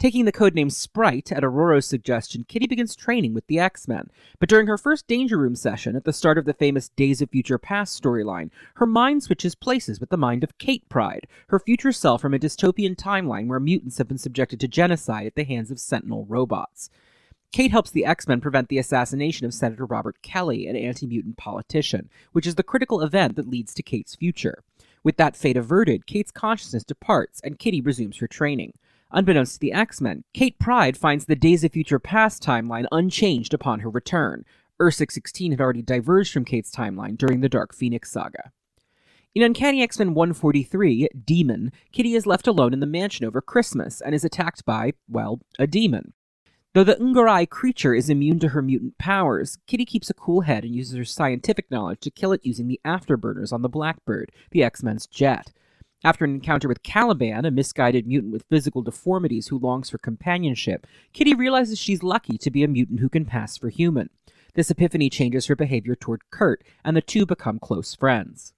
Taking 0.00 0.24
the 0.24 0.32
codename 0.32 0.72
Sprite 0.72 1.30
at 1.30 1.44
Ororo's 1.44 1.84
suggestion, 1.84 2.46
Kitty 2.48 2.66
begins 2.66 2.96
training 2.96 3.34
with 3.34 3.46
the 3.48 3.58
X 3.58 3.86
Men. 3.86 4.08
But 4.38 4.48
during 4.48 4.66
her 4.66 4.78
first 4.78 5.06
Danger 5.06 5.36
Room 5.36 5.54
session, 5.54 5.94
at 5.94 6.04
the 6.04 6.12
start 6.14 6.38
of 6.38 6.46
the 6.46 6.54
famous 6.54 6.88
Days 6.88 7.20
of 7.20 7.28
Future 7.28 7.58
Past 7.58 8.02
storyline, 8.02 8.48
her 8.76 8.86
mind 8.86 9.22
switches 9.22 9.54
places 9.54 10.00
with 10.00 10.08
the 10.08 10.16
mind 10.16 10.42
of 10.42 10.56
Kate 10.56 10.88
Pryde, 10.88 11.26
her 11.48 11.58
future 11.58 11.92
self 11.92 12.22
from 12.22 12.32
a 12.32 12.38
dystopian 12.38 12.96
timeline 12.96 13.46
where 13.46 13.60
mutants 13.60 13.98
have 13.98 14.08
been 14.08 14.16
subjected 14.16 14.58
to 14.60 14.68
genocide 14.68 15.26
at 15.26 15.34
the 15.34 15.44
hands 15.44 15.70
of 15.70 15.78
Sentinel 15.78 16.24
robots. 16.24 16.88
Kate 17.52 17.70
helps 17.70 17.90
the 17.90 18.06
X 18.06 18.26
Men 18.26 18.40
prevent 18.40 18.70
the 18.70 18.78
assassination 18.78 19.44
of 19.44 19.52
Senator 19.52 19.84
Robert 19.84 20.22
Kelly, 20.22 20.66
an 20.66 20.76
anti 20.76 21.06
mutant 21.06 21.36
politician, 21.36 22.08
which 22.32 22.46
is 22.46 22.54
the 22.54 22.62
critical 22.62 23.02
event 23.02 23.36
that 23.36 23.50
leads 23.50 23.74
to 23.74 23.82
Kate's 23.82 24.14
future. 24.14 24.64
With 25.04 25.18
that 25.18 25.36
fate 25.36 25.58
averted, 25.58 26.06
Kate's 26.06 26.30
consciousness 26.30 26.84
departs 26.84 27.38
and 27.44 27.58
Kitty 27.58 27.82
resumes 27.82 28.16
her 28.16 28.26
training. 28.26 28.72
Unbeknownst 29.12 29.54
to 29.54 29.60
the 29.60 29.72
X 29.72 30.00
Men, 30.00 30.22
Kate 30.32 30.58
Pryde 30.58 30.96
finds 30.96 31.24
the 31.24 31.34
Days 31.34 31.64
of 31.64 31.72
Future 31.72 31.98
Past 31.98 32.42
timeline 32.42 32.86
unchanged 32.92 33.52
upon 33.52 33.80
her 33.80 33.90
return. 33.90 34.44
Earth 34.78 34.94
616 34.94 35.50
had 35.50 35.60
already 35.60 35.82
diverged 35.82 36.32
from 36.32 36.44
Kate's 36.44 36.70
timeline 36.70 37.18
during 37.18 37.40
the 37.40 37.48
Dark 37.48 37.74
Phoenix 37.74 38.10
saga. 38.12 38.52
In 39.34 39.42
Uncanny 39.42 39.82
X 39.82 39.98
Men 39.98 40.14
143, 40.14 41.08
Demon, 41.24 41.72
Kitty 41.92 42.14
is 42.14 42.26
left 42.26 42.46
alone 42.46 42.72
in 42.72 42.80
the 42.80 42.86
mansion 42.86 43.26
over 43.26 43.40
Christmas 43.40 44.00
and 44.00 44.14
is 44.14 44.24
attacked 44.24 44.64
by, 44.64 44.92
well, 45.08 45.40
a 45.58 45.66
demon. 45.66 46.12
Though 46.72 46.84
the 46.84 46.94
N'Garai 46.94 47.48
creature 47.48 47.94
is 47.94 48.08
immune 48.08 48.38
to 48.40 48.48
her 48.50 48.62
mutant 48.62 48.96
powers, 48.96 49.58
Kitty 49.66 49.84
keeps 49.84 50.08
a 50.08 50.14
cool 50.14 50.42
head 50.42 50.64
and 50.64 50.72
uses 50.72 50.96
her 50.96 51.04
scientific 51.04 51.68
knowledge 51.68 51.98
to 52.00 52.12
kill 52.12 52.30
it 52.30 52.46
using 52.46 52.68
the 52.68 52.80
afterburners 52.84 53.52
on 53.52 53.62
the 53.62 53.68
Blackbird, 53.68 54.30
the 54.52 54.62
X 54.62 54.84
Men's 54.84 55.08
jet. 55.08 55.52
After 56.02 56.24
an 56.24 56.32
encounter 56.32 56.66
with 56.66 56.82
Caliban, 56.82 57.44
a 57.44 57.50
misguided 57.50 58.06
mutant 58.06 58.32
with 58.32 58.46
physical 58.48 58.80
deformities 58.80 59.48
who 59.48 59.58
longs 59.58 59.90
for 59.90 59.98
companionship, 59.98 60.86
Kitty 61.12 61.34
realizes 61.34 61.78
she's 61.78 62.02
lucky 62.02 62.38
to 62.38 62.50
be 62.50 62.64
a 62.64 62.68
mutant 62.68 63.00
who 63.00 63.10
can 63.10 63.26
pass 63.26 63.58
for 63.58 63.68
human. 63.68 64.08
This 64.54 64.70
epiphany 64.70 65.10
changes 65.10 65.46
her 65.46 65.56
behavior 65.56 65.94
toward 65.94 66.30
Kurt, 66.30 66.64
and 66.82 66.96
the 66.96 67.02
two 67.02 67.26
become 67.26 67.58
close 67.58 67.94
friends. 67.94 68.54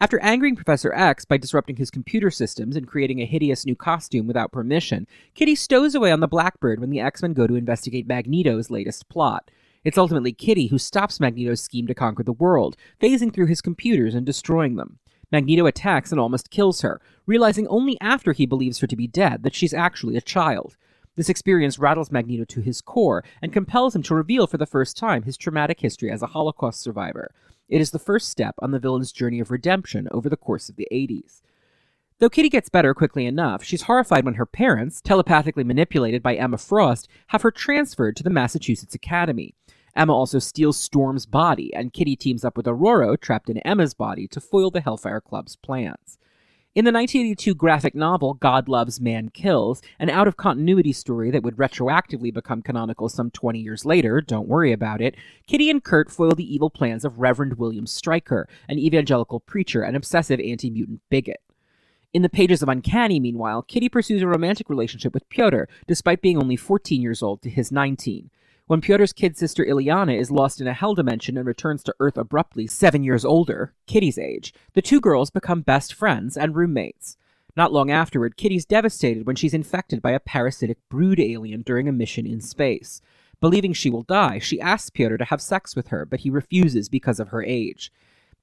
After 0.00 0.20
angering 0.20 0.54
Professor 0.54 0.92
X 0.94 1.24
by 1.24 1.36
disrupting 1.36 1.76
his 1.76 1.90
computer 1.90 2.30
systems 2.30 2.76
and 2.76 2.86
creating 2.86 3.20
a 3.20 3.26
hideous 3.26 3.66
new 3.66 3.74
costume 3.74 4.28
without 4.28 4.52
permission, 4.52 5.08
Kitty 5.34 5.56
stows 5.56 5.96
away 5.96 6.12
on 6.12 6.20
the 6.20 6.28
Blackbird 6.28 6.78
when 6.78 6.90
the 6.90 7.00
X 7.00 7.22
Men 7.22 7.32
go 7.32 7.48
to 7.48 7.56
investigate 7.56 8.06
Magneto's 8.06 8.70
latest 8.70 9.08
plot. 9.08 9.50
It's 9.82 9.98
ultimately 9.98 10.32
Kitty 10.32 10.68
who 10.68 10.78
stops 10.78 11.18
Magneto's 11.18 11.60
scheme 11.60 11.88
to 11.88 11.94
conquer 11.94 12.22
the 12.22 12.32
world, 12.32 12.76
phasing 13.00 13.34
through 13.34 13.46
his 13.46 13.60
computers 13.60 14.14
and 14.14 14.24
destroying 14.24 14.76
them. 14.76 15.00
Magneto 15.32 15.64
attacks 15.66 16.12
and 16.12 16.20
almost 16.20 16.50
kills 16.50 16.82
her, 16.82 17.00
realizing 17.26 17.66
only 17.68 17.96
after 18.00 18.32
he 18.32 18.46
believes 18.46 18.78
her 18.80 18.86
to 18.86 18.96
be 18.96 19.06
dead 19.06 19.42
that 19.42 19.54
she's 19.54 19.72
actually 19.72 20.16
a 20.16 20.20
child. 20.20 20.76
This 21.16 21.28
experience 21.28 21.78
rattles 21.78 22.12
Magneto 22.12 22.44
to 22.44 22.60
his 22.60 22.80
core 22.80 23.24
and 23.40 23.52
compels 23.52 23.96
him 23.96 24.02
to 24.04 24.14
reveal 24.14 24.46
for 24.46 24.58
the 24.58 24.66
first 24.66 24.96
time 24.96 25.22
his 25.22 25.36
traumatic 25.36 25.80
history 25.80 26.10
as 26.10 26.22
a 26.22 26.28
Holocaust 26.28 26.80
survivor. 26.80 27.34
It 27.68 27.80
is 27.80 27.90
the 27.90 27.98
first 27.98 28.28
step 28.28 28.54
on 28.60 28.70
the 28.70 28.78
villain's 28.78 29.12
journey 29.12 29.40
of 29.40 29.50
redemption 29.50 30.06
over 30.10 30.28
the 30.28 30.36
course 30.36 30.68
of 30.68 30.76
the 30.76 30.88
80s. 30.92 31.40
Though 32.18 32.30
Kitty 32.30 32.50
gets 32.50 32.68
better 32.68 32.94
quickly 32.94 33.26
enough, 33.26 33.64
she's 33.64 33.82
horrified 33.82 34.24
when 34.24 34.34
her 34.34 34.46
parents, 34.46 35.00
telepathically 35.00 35.64
manipulated 35.64 36.22
by 36.22 36.36
Emma 36.36 36.56
Frost, 36.56 37.08
have 37.28 37.42
her 37.42 37.50
transferred 37.50 38.14
to 38.16 38.22
the 38.22 38.30
Massachusetts 38.30 38.94
Academy. 38.94 39.54
Emma 39.94 40.14
also 40.14 40.38
steals 40.38 40.78
Storm's 40.78 41.26
body, 41.26 41.72
and 41.74 41.92
Kitty 41.92 42.16
teams 42.16 42.44
up 42.44 42.56
with 42.56 42.66
Ororo, 42.66 43.20
trapped 43.20 43.50
in 43.50 43.58
Emma's 43.58 43.94
body, 43.94 44.26
to 44.28 44.40
foil 44.40 44.70
the 44.70 44.80
Hellfire 44.80 45.20
Club's 45.20 45.56
plans. 45.56 46.18
In 46.74 46.86
the 46.86 46.92
1982 46.92 47.54
graphic 47.54 47.94
novel 47.94 48.32
God 48.32 48.66
Loves, 48.66 48.98
Man 48.98 49.28
Kills, 49.28 49.82
an 49.98 50.08
out 50.08 50.26
of 50.26 50.38
continuity 50.38 50.94
story 50.94 51.30
that 51.30 51.42
would 51.42 51.58
retroactively 51.58 52.32
become 52.32 52.62
canonical 52.62 53.10
some 53.10 53.30
20 53.30 53.58
years 53.58 53.84
later, 53.84 54.22
don't 54.22 54.48
worry 54.48 54.72
about 54.72 55.02
it, 55.02 55.14
Kitty 55.46 55.68
and 55.68 55.84
Kurt 55.84 56.10
foil 56.10 56.34
the 56.34 56.54
evil 56.54 56.70
plans 56.70 57.04
of 57.04 57.18
Reverend 57.20 57.58
William 57.58 57.86
Stryker, 57.86 58.48
an 58.70 58.78
evangelical 58.78 59.38
preacher 59.38 59.82
and 59.82 59.94
obsessive 59.94 60.40
anti 60.40 60.70
mutant 60.70 61.02
bigot. 61.10 61.42
In 62.14 62.22
the 62.22 62.30
pages 62.30 62.62
of 62.62 62.70
Uncanny, 62.70 63.20
meanwhile, 63.20 63.60
Kitty 63.60 63.90
pursues 63.90 64.22
a 64.22 64.26
romantic 64.26 64.70
relationship 64.70 65.12
with 65.12 65.28
Pyotr, 65.28 65.68
despite 65.86 66.22
being 66.22 66.38
only 66.38 66.56
14 66.56 67.02
years 67.02 67.22
old 67.22 67.42
to 67.42 67.50
his 67.50 67.70
19. 67.70 68.30
When 68.68 68.80
Pyotr's 68.80 69.12
kid 69.12 69.36
sister 69.36 69.64
Illyana 69.64 70.16
is 70.16 70.30
lost 70.30 70.60
in 70.60 70.68
a 70.68 70.72
hell 70.72 70.94
dimension 70.94 71.36
and 71.36 71.46
returns 71.46 71.82
to 71.82 71.94
Earth 71.98 72.16
abruptly, 72.16 72.68
seven 72.68 73.02
years 73.02 73.24
older, 73.24 73.74
Kitty's 73.86 74.18
age, 74.18 74.54
the 74.74 74.80
two 74.80 75.00
girls 75.00 75.30
become 75.30 75.62
best 75.62 75.92
friends 75.92 76.36
and 76.36 76.54
roommates. 76.54 77.16
Not 77.56 77.72
long 77.72 77.90
afterward, 77.90 78.36
Kitty's 78.36 78.64
devastated 78.64 79.26
when 79.26 79.36
she's 79.36 79.52
infected 79.52 80.00
by 80.00 80.12
a 80.12 80.20
parasitic 80.20 80.78
brood 80.88 81.18
alien 81.18 81.62
during 81.62 81.88
a 81.88 81.92
mission 81.92 82.24
in 82.24 82.40
space. 82.40 83.02
Believing 83.40 83.72
she 83.72 83.90
will 83.90 84.04
die, 84.04 84.38
she 84.38 84.60
asks 84.60 84.90
Pyotr 84.90 85.18
to 85.18 85.24
have 85.24 85.42
sex 85.42 85.74
with 85.74 85.88
her, 85.88 86.06
but 86.06 86.20
he 86.20 86.30
refuses 86.30 86.88
because 86.88 87.18
of 87.18 87.28
her 87.28 87.42
age. 87.42 87.92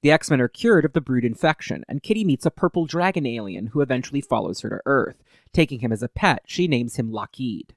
The 0.02 0.10
X 0.12 0.30
Men 0.30 0.40
are 0.42 0.48
cured 0.48 0.84
of 0.84 0.92
the 0.92 1.00
brood 1.00 1.24
infection, 1.24 1.82
and 1.88 2.02
Kitty 2.02 2.24
meets 2.24 2.44
a 2.44 2.50
purple 2.50 2.84
dragon 2.84 3.26
alien 3.26 3.68
who 3.68 3.80
eventually 3.80 4.20
follows 4.20 4.60
her 4.60 4.68
to 4.68 4.82
Earth. 4.84 5.24
Taking 5.54 5.80
him 5.80 5.92
as 5.92 6.02
a 6.02 6.08
pet, 6.08 6.42
she 6.46 6.68
names 6.68 6.96
him 6.96 7.10
Lockheed. 7.10 7.74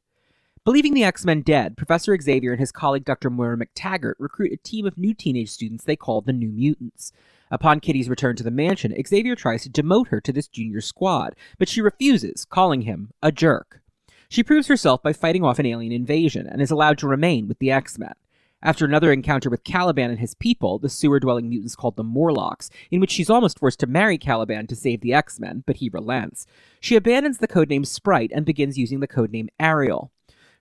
Believing 0.65 0.93
the 0.93 1.03
X 1.03 1.25
Men 1.25 1.41
dead, 1.41 1.75
Professor 1.75 2.17
Xavier 2.17 2.51
and 2.51 2.59
his 2.61 2.71
colleague 2.71 3.03
Dr. 3.03 3.29
Moira 3.29 3.57
MacTaggert 3.57 4.13
recruit 4.17 4.53
a 4.53 4.57
team 4.57 4.85
of 4.85 4.97
new 4.97 5.13
teenage 5.13 5.49
students 5.49 5.83
they 5.83 5.97
call 5.97 6.21
the 6.21 6.31
New 6.31 6.47
Mutants. 6.47 7.11
Upon 7.51 7.81
Kitty's 7.81 8.07
return 8.07 8.37
to 8.37 8.43
the 8.43 8.49
mansion, 8.49 8.95
Xavier 9.05 9.35
tries 9.35 9.63
to 9.63 9.69
demote 9.69 10.07
her 10.07 10.21
to 10.21 10.31
this 10.31 10.47
junior 10.47 10.79
squad, 10.79 11.35
but 11.59 11.67
she 11.67 11.81
refuses, 11.81 12.45
calling 12.45 12.83
him 12.83 13.11
a 13.21 13.29
jerk. 13.29 13.81
She 14.29 14.41
proves 14.41 14.67
herself 14.67 15.03
by 15.03 15.11
fighting 15.11 15.43
off 15.43 15.59
an 15.59 15.65
alien 15.65 15.91
invasion 15.91 16.47
and 16.47 16.61
is 16.61 16.71
allowed 16.71 16.97
to 16.99 17.09
remain 17.09 17.49
with 17.49 17.59
the 17.59 17.69
X 17.69 17.99
Men. 17.99 18.13
After 18.61 18.85
another 18.85 19.11
encounter 19.11 19.49
with 19.49 19.65
Caliban 19.65 20.11
and 20.11 20.19
his 20.19 20.33
people, 20.33 20.79
the 20.79 20.87
sewer 20.87 21.19
dwelling 21.19 21.49
mutants 21.49 21.75
called 21.75 21.97
the 21.97 22.05
Morlocks, 22.05 22.69
in 22.89 23.01
which 23.01 23.11
she's 23.11 23.29
almost 23.29 23.59
forced 23.59 23.81
to 23.81 23.87
marry 23.87 24.17
Caliban 24.17 24.67
to 24.67 24.77
save 24.77 25.01
the 25.01 25.13
X 25.13 25.41
Men, 25.41 25.65
but 25.67 25.75
he 25.75 25.89
relents, 25.89 26.47
she 26.79 26.95
abandons 26.95 27.39
the 27.39 27.49
codename 27.49 27.85
Sprite 27.85 28.31
and 28.33 28.45
begins 28.45 28.77
using 28.77 29.01
the 29.01 29.09
codename 29.09 29.49
Ariel. 29.59 30.09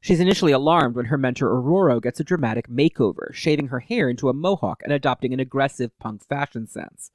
She's 0.03 0.19
initially 0.19 0.51
alarmed 0.51 0.97
when 0.97 1.07
her 1.07 1.17
mentor 1.17 1.49
Ororo 1.49 2.03
gets 2.03 2.19
a 2.19 2.25
dramatic 2.25 2.69
makeover, 2.69 3.33
shaving 3.33 3.69
her 3.69 3.79
hair 3.79 4.11
into 4.11 4.29
a 4.29 4.35
mohawk 4.35 4.83
and 4.83 4.93
adopting 4.93 5.33
an 5.33 5.39
aggressive 5.39 5.97
punk 6.01 6.27
fashion 6.27 6.67
sense. 6.67 7.13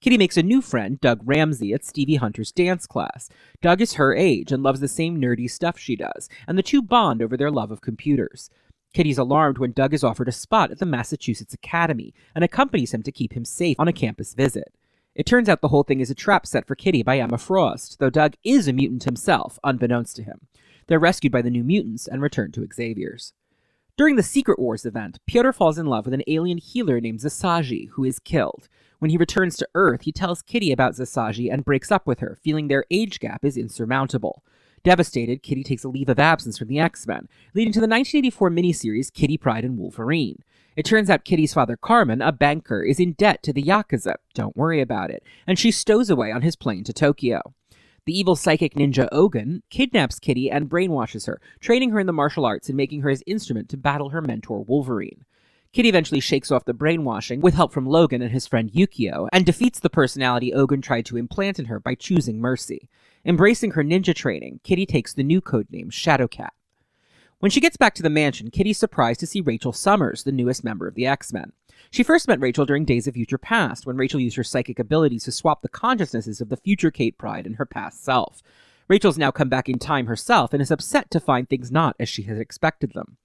Kitty 0.00 0.16
makes 0.16 0.36
a 0.36 0.42
new 0.44 0.62
friend, 0.62 1.00
Doug 1.00 1.22
Ramsey, 1.24 1.74
at 1.74 1.84
Stevie 1.84 2.14
Hunter's 2.14 2.52
dance 2.52 2.86
class. 2.86 3.30
Doug 3.60 3.80
is 3.80 3.94
her 3.94 4.14
age 4.14 4.52
and 4.52 4.62
loves 4.62 4.78
the 4.78 4.86
same 4.86 5.20
nerdy 5.20 5.50
stuff 5.50 5.76
she 5.76 5.96
does, 5.96 6.28
and 6.46 6.56
the 6.56 6.62
two 6.62 6.80
bond 6.80 7.20
over 7.20 7.36
their 7.36 7.50
love 7.50 7.72
of 7.72 7.80
computers. 7.80 8.48
Kitty's 8.94 9.18
alarmed 9.18 9.58
when 9.58 9.72
Doug 9.72 9.92
is 9.92 10.04
offered 10.04 10.28
a 10.28 10.32
spot 10.32 10.70
at 10.70 10.78
the 10.78 10.86
Massachusetts 10.86 11.52
Academy 11.52 12.14
and 12.36 12.44
accompanies 12.44 12.94
him 12.94 13.02
to 13.02 13.12
keep 13.12 13.32
him 13.32 13.44
safe 13.44 13.74
on 13.80 13.88
a 13.88 13.92
campus 13.92 14.34
visit. 14.34 14.72
It 15.16 15.26
turns 15.26 15.48
out 15.48 15.62
the 15.62 15.68
whole 15.68 15.82
thing 15.82 15.98
is 15.98 16.10
a 16.10 16.14
trap 16.14 16.46
set 16.46 16.64
for 16.64 16.76
Kitty 16.76 17.02
by 17.02 17.18
Emma 17.18 17.38
Frost, 17.38 17.98
though 17.98 18.08
Doug 18.08 18.36
is 18.44 18.68
a 18.68 18.72
mutant 18.72 19.02
himself, 19.02 19.58
unbeknownst 19.64 20.14
to 20.14 20.22
him. 20.22 20.46
They're 20.90 20.98
rescued 20.98 21.32
by 21.32 21.42
the 21.42 21.50
New 21.50 21.62
Mutants 21.62 22.08
and 22.08 22.20
returned 22.20 22.52
to 22.54 22.66
Xavier's. 22.66 23.32
During 23.96 24.16
the 24.16 24.24
Secret 24.24 24.58
Wars 24.58 24.84
event, 24.84 25.20
Pyotr 25.24 25.52
falls 25.52 25.78
in 25.78 25.86
love 25.86 26.04
with 26.04 26.14
an 26.14 26.24
alien 26.26 26.58
healer 26.58 27.00
named 27.00 27.20
Zsaji, 27.20 27.90
who 27.90 28.02
is 28.02 28.18
killed. 28.18 28.68
When 28.98 29.12
he 29.12 29.16
returns 29.16 29.56
to 29.58 29.68
Earth, 29.76 30.02
he 30.02 30.10
tells 30.10 30.42
Kitty 30.42 30.72
about 30.72 30.94
Zsaji 30.94 31.48
and 31.52 31.64
breaks 31.64 31.92
up 31.92 32.08
with 32.08 32.18
her, 32.18 32.36
feeling 32.42 32.66
their 32.66 32.84
age 32.90 33.20
gap 33.20 33.44
is 33.44 33.56
insurmountable. 33.56 34.42
Devastated, 34.82 35.44
Kitty 35.44 35.62
takes 35.62 35.84
a 35.84 35.88
leave 35.88 36.08
of 36.08 36.18
absence 36.18 36.58
from 36.58 36.66
the 36.66 36.80
X 36.80 37.06
Men, 37.06 37.28
leading 37.54 37.72
to 37.72 37.78
the 37.78 37.86
1984 37.86 38.50
miniseries 38.50 39.12
Kitty 39.12 39.38
Pryde 39.38 39.64
and 39.64 39.78
Wolverine. 39.78 40.42
It 40.74 40.84
turns 40.84 41.08
out 41.08 41.24
Kitty's 41.24 41.54
father, 41.54 41.76
Carmen, 41.76 42.20
a 42.20 42.32
banker, 42.32 42.82
is 42.82 42.98
in 42.98 43.12
debt 43.12 43.44
to 43.44 43.52
the 43.52 43.62
Yakuza. 43.62 44.16
Don't 44.34 44.56
worry 44.56 44.80
about 44.80 45.10
it. 45.10 45.22
And 45.46 45.56
she 45.56 45.70
stows 45.70 46.10
away 46.10 46.32
on 46.32 46.42
his 46.42 46.56
plane 46.56 46.82
to 46.82 46.92
Tokyo. 46.92 47.54
The 48.06 48.18
evil 48.18 48.36
psychic 48.36 48.74
ninja 48.74 49.08
Ogun 49.12 49.62
kidnaps 49.70 50.18
Kitty 50.18 50.50
and 50.50 50.68
brainwashes 50.68 51.26
her, 51.26 51.40
training 51.60 51.90
her 51.90 52.00
in 52.00 52.06
the 52.06 52.12
martial 52.12 52.46
arts 52.46 52.68
and 52.68 52.76
making 52.76 53.02
her 53.02 53.10
his 53.10 53.22
instrument 53.26 53.68
to 53.68 53.76
battle 53.76 54.10
her 54.10 54.22
mentor 54.22 54.64
Wolverine. 54.64 55.24
Kitty 55.72 55.88
eventually 55.88 56.20
shakes 56.20 56.50
off 56.50 56.64
the 56.64 56.74
brainwashing 56.74 57.40
with 57.40 57.54
help 57.54 57.72
from 57.72 57.86
Logan 57.86 58.22
and 58.22 58.32
his 58.32 58.46
friend 58.46 58.72
Yukio, 58.72 59.28
and 59.32 59.46
defeats 59.46 59.78
the 59.78 59.90
personality 59.90 60.52
Ogun 60.52 60.82
tried 60.82 61.06
to 61.06 61.16
implant 61.16 61.60
in 61.60 61.66
her 61.66 61.78
by 61.78 61.94
choosing 61.94 62.40
mercy. 62.40 62.88
Embracing 63.24 63.72
her 63.72 63.84
ninja 63.84 64.14
training, 64.14 64.60
Kitty 64.64 64.84
takes 64.84 65.14
the 65.14 65.22
new 65.22 65.40
codename 65.40 65.92
Shadowcat. 65.92 66.50
When 67.38 67.50
she 67.50 67.60
gets 67.60 67.76
back 67.76 67.94
to 67.94 68.02
the 68.02 68.10
mansion, 68.10 68.50
Kitty's 68.50 68.78
surprised 68.78 69.20
to 69.20 69.26
see 69.26 69.40
Rachel 69.40 69.72
Summers, 69.72 70.24
the 70.24 70.32
newest 70.32 70.64
member 70.64 70.88
of 70.88 70.94
the 70.94 71.06
X 71.06 71.32
Men. 71.32 71.52
She 71.90 72.02
first 72.02 72.28
met 72.28 72.40
Rachel 72.40 72.66
during 72.66 72.84
Days 72.84 73.06
of 73.06 73.14
Future 73.14 73.38
Past, 73.38 73.86
when 73.86 73.96
Rachel 73.96 74.20
used 74.20 74.36
her 74.36 74.44
psychic 74.44 74.78
abilities 74.78 75.24
to 75.24 75.32
swap 75.32 75.62
the 75.62 75.68
consciousnesses 75.68 76.40
of 76.40 76.48
the 76.48 76.56
future 76.56 76.90
Kate 76.90 77.16
Pryde 77.18 77.46
and 77.46 77.56
her 77.56 77.66
past 77.66 78.04
self. 78.04 78.42
Rachel's 78.88 79.18
now 79.18 79.30
come 79.30 79.48
back 79.48 79.68
in 79.68 79.78
time 79.78 80.06
herself 80.06 80.52
and 80.52 80.60
is 80.60 80.70
upset 80.70 81.10
to 81.12 81.20
find 81.20 81.48
things 81.48 81.70
not 81.70 81.96
as 82.00 82.08
she 82.08 82.24
had 82.24 82.38
expected 82.38 82.92
them. 82.92 83.16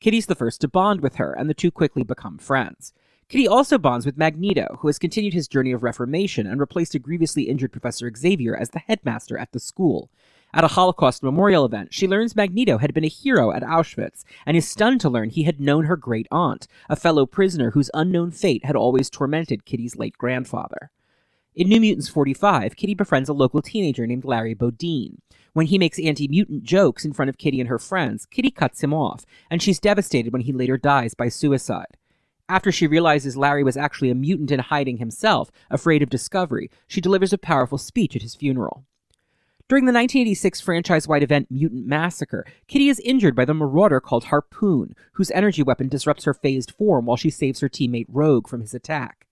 Kitty's 0.00 0.26
the 0.26 0.34
first 0.34 0.62
to 0.62 0.68
bond 0.68 1.02
with 1.02 1.16
her, 1.16 1.32
and 1.32 1.48
the 1.48 1.54
two 1.54 1.70
quickly 1.70 2.02
become 2.02 2.38
friends. 2.38 2.94
Kitty 3.28 3.46
also 3.46 3.78
bonds 3.78 4.06
with 4.06 4.16
Magneto, 4.16 4.78
who 4.80 4.88
has 4.88 4.98
continued 4.98 5.34
his 5.34 5.46
journey 5.46 5.72
of 5.72 5.82
reformation 5.82 6.46
and 6.46 6.58
replaced 6.58 6.94
a 6.94 6.98
grievously 6.98 7.44
injured 7.44 7.70
Professor 7.70 8.10
Xavier 8.12 8.56
as 8.56 8.70
the 8.70 8.80
headmaster 8.80 9.38
at 9.38 9.52
the 9.52 9.60
school. 9.60 10.10
At 10.52 10.64
a 10.64 10.68
Holocaust 10.68 11.22
memorial 11.22 11.64
event, 11.64 11.94
she 11.94 12.08
learns 12.08 12.34
Magneto 12.34 12.78
had 12.78 12.92
been 12.92 13.04
a 13.04 13.08
hero 13.08 13.52
at 13.52 13.62
Auschwitz 13.62 14.24
and 14.44 14.56
is 14.56 14.68
stunned 14.68 15.00
to 15.02 15.08
learn 15.08 15.30
he 15.30 15.44
had 15.44 15.60
known 15.60 15.84
her 15.84 15.96
great 15.96 16.26
aunt, 16.32 16.66
a 16.88 16.96
fellow 16.96 17.24
prisoner 17.24 17.70
whose 17.70 17.90
unknown 17.94 18.32
fate 18.32 18.64
had 18.64 18.74
always 18.74 19.08
tormented 19.08 19.64
Kitty's 19.64 19.94
late 19.94 20.18
grandfather. 20.18 20.90
In 21.54 21.68
New 21.68 21.80
Mutants 21.80 22.08
45, 22.08 22.74
Kitty 22.74 22.94
befriends 22.94 23.28
a 23.28 23.32
local 23.32 23.62
teenager 23.62 24.08
named 24.08 24.24
Larry 24.24 24.54
Bodine. 24.54 25.22
When 25.52 25.66
he 25.66 25.78
makes 25.78 26.00
anti 26.00 26.26
mutant 26.26 26.64
jokes 26.64 27.04
in 27.04 27.12
front 27.12 27.28
of 27.28 27.38
Kitty 27.38 27.60
and 27.60 27.68
her 27.68 27.78
friends, 27.78 28.26
Kitty 28.26 28.50
cuts 28.50 28.82
him 28.82 28.92
off, 28.92 29.24
and 29.50 29.62
she's 29.62 29.78
devastated 29.78 30.32
when 30.32 30.42
he 30.42 30.52
later 30.52 30.76
dies 30.76 31.14
by 31.14 31.28
suicide. 31.28 31.96
After 32.48 32.72
she 32.72 32.88
realizes 32.88 33.36
Larry 33.36 33.62
was 33.62 33.76
actually 33.76 34.10
a 34.10 34.16
mutant 34.16 34.50
in 34.50 34.58
hiding 34.58 34.96
himself, 34.96 35.52
afraid 35.70 36.02
of 36.02 36.10
discovery, 36.10 36.70
she 36.88 37.00
delivers 37.00 37.32
a 37.32 37.38
powerful 37.38 37.78
speech 37.78 38.16
at 38.16 38.22
his 38.22 38.34
funeral. 38.34 38.84
During 39.70 39.84
the 39.84 39.92
1986 39.92 40.60
franchise 40.60 41.06
wide 41.06 41.22
event 41.22 41.48
Mutant 41.48 41.86
Massacre, 41.86 42.44
Kitty 42.66 42.88
is 42.88 42.98
injured 43.04 43.36
by 43.36 43.44
the 43.44 43.54
marauder 43.54 44.00
called 44.00 44.24
Harpoon, 44.24 44.96
whose 45.12 45.30
energy 45.30 45.62
weapon 45.62 45.86
disrupts 45.86 46.24
her 46.24 46.34
phased 46.34 46.72
form 46.72 47.06
while 47.06 47.16
she 47.16 47.30
saves 47.30 47.60
her 47.60 47.68
teammate 47.68 48.08
Rogue 48.08 48.48
from 48.48 48.62
his 48.62 48.74
attack. 48.74 49.28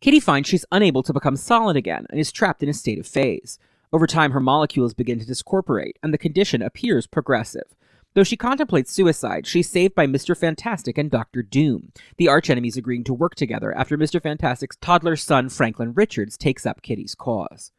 Kitty 0.00 0.18
finds 0.18 0.48
she's 0.48 0.64
unable 0.72 1.02
to 1.02 1.12
become 1.12 1.36
solid 1.36 1.76
again 1.76 2.06
and 2.08 2.18
is 2.18 2.32
trapped 2.32 2.62
in 2.62 2.70
a 2.70 2.72
state 2.72 2.98
of 2.98 3.06
phase. 3.06 3.58
Over 3.92 4.06
time, 4.06 4.30
her 4.30 4.40
molecules 4.40 4.94
begin 4.94 5.18
to 5.18 5.26
discorporate, 5.26 5.98
and 6.02 6.10
the 6.10 6.16
condition 6.16 6.62
appears 6.62 7.06
progressive. 7.06 7.76
Though 8.14 8.24
she 8.24 8.38
contemplates 8.38 8.90
suicide, 8.90 9.46
she's 9.46 9.68
saved 9.68 9.94
by 9.94 10.06
Mr. 10.06 10.34
Fantastic 10.34 10.96
and 10.96 11.10
Dr. 11.10 11.42
Doom, 11.42 11.92
the 12.16 12.28
archenemies 12.28 12.78
agreeing 12.78 13.04
to 13.04 13.12
work 13.12 13.34
together 13.34 13.76
after 13.76 13.98
Mr. 13.98 14.22
Fantastic's 14.22 14.76
toddler 14.76 15.16
son 15.16 15.50
Franklin 15.50 15.92
Richards 15.92 16.38
takes 16.38 16.64
up 16.64 16.80
Kitty's 16.80 17.14
cause. 17.14 17.72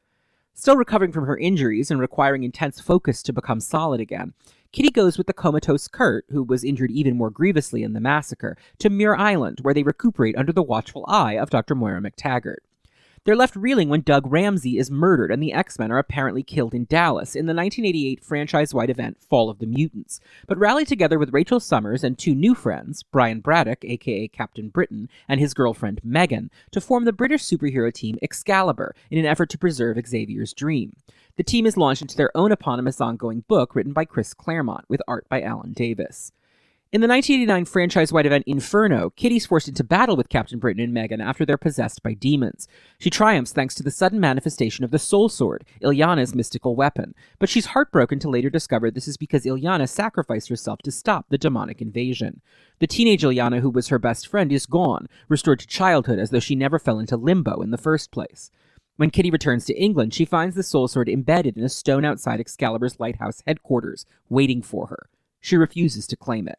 Still 0.59 0.75
recovering 0.75 1.11
from 1.11 1.27
her 1.27 1.38
injuries 1.38 1.91
and 1.91 1.99
requiring 1.99 2.43
intense 2.43 2.81
focus 2.81 3.21
to 3.21 3.31
become 3.31 3.59
solid 3.59 4.01
again, 4.01 4.34
Kitty 4.71 4.89
goes 4.89 5.15
with 5.15 5.27
the 5.27 5.34
comatose 5.34 5.88
Kurt, 5.88 6.25
who 6.29 6.41
was 6.41 6.63
injured 6.63 6.89
even 6.89 7.15
more 7.15 7.29
grievously 7.29 7.84
in 7.84 7.93
the 7.93 8.01
massacre, 8.01 8.57
to 8.79 8.89
Muir 8.89 9.15
Island, 9.15 9.59
where 9.61 9.75
they 9.75 9.84
recuperate 9.84 10.35
under 10.35 10.51
the 10.51 10.63
watchful 10.63 11.05
eye 11.07 11.38
of 11.38 11.51
Dr. 11.51 11.75
Moira 11.75 12.01
MacTaggert. 12.01 12.57
They're 13.27 13.35
left 13.35 13.57
reeling 13.57 13.89
when 13.89 14.03
Doug 14.03 14.31
Ramsey 14.31 14.77
is 14.77 14.89
murdered 14.89 15.31
and 15.31 15.43
the 15.43 15.51
X 15.51 15.77
Men 15.77 15.91
are 15.91 15.97
apparently 15.97 16.43
killed 16.43 16.73
in 16.73 16.85
Dallas 16.85 17.35
in 17.35 17.45
the 17.45 17.53
1988 17.53 18.23
franchise 18.23 18.73
wide 18.73 18.89
event 18.89 19.21
Fall 19.21 19.49
of 19.49 19.59
the 19.59 19.65
Mutants, 19.65 20.21
but 20.47 20.57
rally 20.57 20.85
together 20.85 21.19
with 21.19 21.33
Rachel 21.33 21.59
Summers 21.59 22.05
and 22.05 22.17
two 22.17 22.33
new 22.33 22.55
friends, 22.55 23.03
Brian 23.03 23.41
Braddock, 23.41 23.83
aka 23.83 24.29
Captain 24.29 24.69
Britain, 24.69 25.09
and 25.27 25.41
his 25.41 25.53
girlfriend 25.53 25.99
Meggan, 26.05 26.49
to 26.71 26.79
form 26.79 27.03
the 27.03 27.11
British 27.11 27.43
superhero 27.43 27.93
team 27.93 28.17
Excalibur 28.21 28.95
in 29.11 29.19
an 29.19 29.25
effort 29.25 29.49
to 29.49 29.57
preserve 29.57 29.97
Xavier's 30.07 30.53
dream. 30.53 30.95
The 31.35 31.43
team 31.43 31.65
is 31.65 31.75
launched 31.75 32.03
into 32.03 32.15
their 32.15 32.31
own 32.33 32.53
eponymous 32.53 33.01
ongoing 33.01 33.43
book 33.49 33.75
written 33.75 33.91
by 33.91 34.05
Chris 34.05 34.33
Claremont 34.33 34.85
with 34.87 35.01
art 35.05 35.27
by 35.27 35.41
Alan 35.41 35.73
Davis. 35.73 36.31
In 36.98 37.02
the 37.02 37.07
1989 37.07 37.65
franchise 37.65 38.11
wide 38.11 38.26
event 38.26 38.44
Inferno, 38.48 39.11
Kitty's 39.11 39.45
forced 39.45 39.68
into 39.68 39.84
battle 39.84 40.18
with 40.18 40.30
Captain 40.30 40.57
Britain 40.57 40.82
and 40.82 40.91
Meggan 40.91 41.22
after 41.22 41.45
they're 41.45 41.56
possessed 41.56 42.02
by 42.02 42.15
demons. 42.15 42.68
She 42.98 43.11
triumphs 43.11 43.52
thanks 43.52 43.76
to 43.76 43.84
the 43.84 43.91
sudden 43.91 44.19
manifestation 44.19 44.84
of 44.84 44.90
the 44.90 44.98
Soul 44.98 45.30
Sword, 45.30 45.64
Illyana's 45.80 46.34
mystical 46.34 46.76
weapon, 46.76 47.14
but 47.38 47.49
she's 47.49 47.68
heartbroken 47.68 48.18
to 48.18 48.32
later 48.32 48.49
discover 48.49 48.90
this 48.90 49.07
is 49.07 49.15
because 49.15 49.45
Illyana 49.45 49.88
sacrificed 49.88 50.49
herself 50.49 50.80
to 50.80 50.91
stop 50.91 51.28
the 51.30 51.38
demonic 51.38 51.84
invasion. 51.84 52.41
The 52.80 52.88
teenage 52.88 53.22
Illyana, 53.22 53.60
who 53.60 53.69
was 53.69 53.90
her 53.90 53.99
best 53.99 54.28
friend, 54.28 54.52
is 54.52 54.65
gone, 54.65 55.06
restored 55.30 55.60
to 55.60 55.68
childhood 55.68 56.18
as 56.18 56.32
though 56.32 56.40
she 56.40 56.56
never 56.56 56.80
fell 56.80 56.98
into 56.98 57.15
limbo 57.15 57.61
in 57.61 57.69
the 57.69 57.78
first 57.78 58.10
place. 58.10 58.49
When 58.95 59.11
Kitty 59.11 59.30
returns 59.30 59.65
to 59.65 59.80
England, 59.80 60.15
she 60.15 60.26
finds 60.26 60.56
the 60.56 60.64
Soul 60.64 60.88
Sword 60.88 61.10
embedded 61.10 61.57
in 61.57 61.64
a 61.64 61.69
stone 61.69 62.06
outside 62.06 62.40
Excalibur's 62.40 62.99
lighthouse 62.99 63.44
headquarters, 63.45 64.07
waiting 64.30 64.64
for 64.64 64.88
her. 64.88 65.10
She 65.40 65.57
refuses 65.57 66.07
to 66.07 66.18
claim 66.18 66.48
it. 66.48 66.57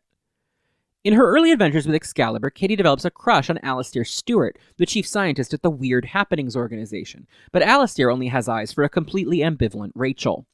In 1.04 1.14
her 1.14 1.30
early 1.30 1.52
adventures 1.52 1.86
with 1.86 1.94
Excalibur, 1.94 2.50
Kitty 2.50 2.74
develops 2.74 3.04
a 3.04 3.10
crush 3.10 3.48
on 3.48 3.58
Alistaire 3.58 4.04
Stuart, 4.04 4.58
the 4.78 4.86
chief 4.86 5.06
scientist 5.06 5.54
at 5.54 5.62
the 5.62 5.70
Weird 5.70 6.06
Happenings 6.06 6.56
organization, 6.56 7.28
but 7.52 7.62
Alistaire 7.62 8.12
only 8.12 8.26
has 8.26 8.48
eyes 8.48 8.72
for 8.72 8.82
a 8.82 8.88
completely 8.88 9.38
ambivalent 9.38 9.92
Rachel. 9.94 10.44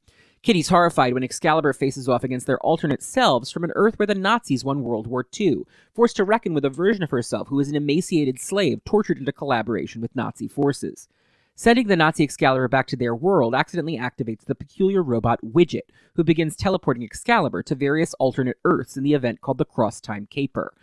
Kitty's 0.43 0.69
horrified 0.69 1.15
when 1.15 1.23
Excalibur 1.23 1.73
faces 1.73 2.11
off 2.11 2.25
against 2.25 2.47
their 2.47 2.61
alternate 2.61 3.03
selves 3.03 3.51
from 3.51 3.65
an 3.65 3.73
Earth 3.75 3.99
where 3.99 4.07
the 4.07 4.15
Nazis 4.15 4.63
won 4.63 4.83
World 4.83 5.07
War 5.07 5.27
II, 5.41 5.63
forced 5.95 6.17
to 6.17 6.25
reckon 6.25 6.53
with 6.53 6.67
a 6.67 6.71
version 6.71 7.03
of 7.03 7.11
herself 7.11 7.49
who 7.49 7.59
is 7.59 7.71
an 7.71 7.75
emaciated 7.75 8.39
slave 8.39 8.85
tortured 8.85 9.17
into 9.17 9.33
collaboration 9.33 10.03
with 10.03 10.15
Nazi 10.15 10.47
forces. 10.47 11.09
Sending 11.57 11.87
the 11.87 11.95
Nazi 11.95 12.25
Excalibur 12.25 12.67
back 12.67 12.89
to 12.89 12.97
their 12.97 13.15
world 13.15 13.55
accidentally 13.55 13.97
activates 13.97 14.45
the 14.45 14.57
peculiar 14.57 15.05
robot 15.05 15.39
Widget, 15.45 15.83
who 16.17 16.25
begins 16.25 16.57
teleporting 16.57 17.05
Excalibur 17.05 17.63
to 17.63 17.77
various 17.77 18.13
alternate 18.15 18.57
Earths 18.65 18.97
in 18.97 19.05
the 19.05 19.15
event 19.15 19.41
called 19.41 19.59
the 19.59 19.65
Cross 19.65 20.01
Time 20.01 20.27
Caper. 20.29 20.75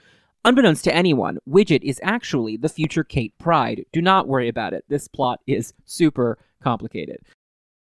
Unbeknownst 0.46 0.86
to 0.86 0.96
anyone, 0.96 1.40
Widget 1.48 1.84
is 1.84 2.00
actually 2.02 2.56
the 2.56 2.70
future 2.70 3.04
Kate 3.04 3.38
Pryde. 3.38 3.86
Do 3.92 4.02
not 4.02 4.30
worry 4.30 4.48
about 4.48 4.74
it. 4.74 4.86
This 4.88 5.10
plot 5.10 5.42
is 5.46 5.74
super 5.84 6.38
complicated. 6.64 7.18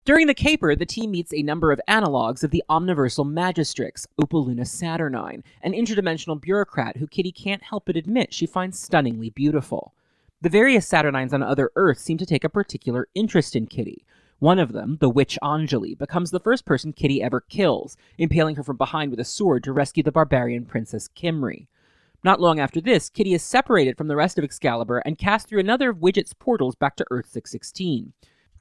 During 0.03 0.27
the 0.27 0.33
caper, 0.33 0.75
the 0.75 0.85
team 0.85 1.11
meets 1.11 1.33
a 1.33 1.43
number 1.43 1.71
of 1.71 1.79
analogs 1.87 2.43
of 2.43 2.51
the 2.51 2.63
Omniversal 2.69 3.23
Magistrix, 3.23 4.05
Opal 4.21 4.45
Luna 4.45 4.63
Saturnyne, 4.63 5.43
an 5.61 5.71
interdimensional 5.71 6.41
bureaucrat 6.41 6.97
who 6.97 7.07
Kitty 7.07 7.31
can't 7.31 7.63
help 7.63 7.85
but 7.85 7.95
admit 7.95 8.33
she 8.33 8.45
finds 8.45 8.77
stunningly 8.77 9.29
beautiful. 9.29 9.93
The 10.41 10.49
various 10.49 10.89
Saturnynes 10.89 11.33
on 11.33 11.43
other 11.43 11.71
Earths 11.75 12.01
seem 12.01 12.17
to 12.17 12.25
take 12.25 12.43
a 12.43 12.49
particular 12.49 13.07
interest 13.13 13.55
in 13.55 13.67
Kitty. 13.67 14.03
One 14.39 14.57
of 14.57 14.71
them, 14.71 14.97
the 14.99 15.09
witch 15.09 15.37
Anjali, 15.43 15.95
becomes 15.95 16.31
the 16.31 16.39
first 16.39 16.65
person 16.65 16.93
Kitty 16.93 17.21
ever 17.21 17.41
kills, 17.41 17.95
impaling 18.17 18.55
her 18.55 18.63
from 18.63 18.75
behind 18.75 19.11
with 19.11 19.19
a 19.19 19.23
sword 19.23 19.63
to 19.65 19.71
rescue 19.71 20.01
the 20.01 20.11
barbarian 20.11 20.65
princess 20.65 21.07
Kimry. 21.15 21.67
Not 22.23 22.41
long 22.41 22.59
after 22.59 22.81
this, 22.81 23.07
Kitty 23.07 23.35
is 23.35 23.43
separated 23.43 23.97
from 23.97 24.07
the 24.07 24.15
rest 24.15 24.39
of 24.39 24.43
Excalibur 24.43 24.97
and 25.05 25.15
cast 25.15 25.47
through 25.47 25.59
another 25.59 25.91
of 25.91 25.97
Widget's 25.97 26.33
portals 26.33 26.73
back 26.73 26.95
to 26.95 27.05
Earth 27.11 27.27
616. 27.27 28.13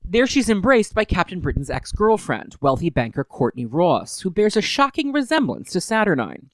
There 0.04 0.26
she's 0.26 0.50
embraced 0.50 0.94
by 0.94 1.06
Captain 1.06 1.40
Britain's 1.40 1.70
ex 1.70 1.92
girlfriend, 1.92 2.56
wealthy 2.60 2.90
banker 2.90 3.24
Courtney 3.24 3.64
Ross, 3.64 4.20
who 4.20 4.28
bears 4.28 4.56
a 4.56 4.60
shocking 4.60 5.12
resemblance 5.12 5.70
to 5.72 5.78
Saturnyne. 5.78 6.50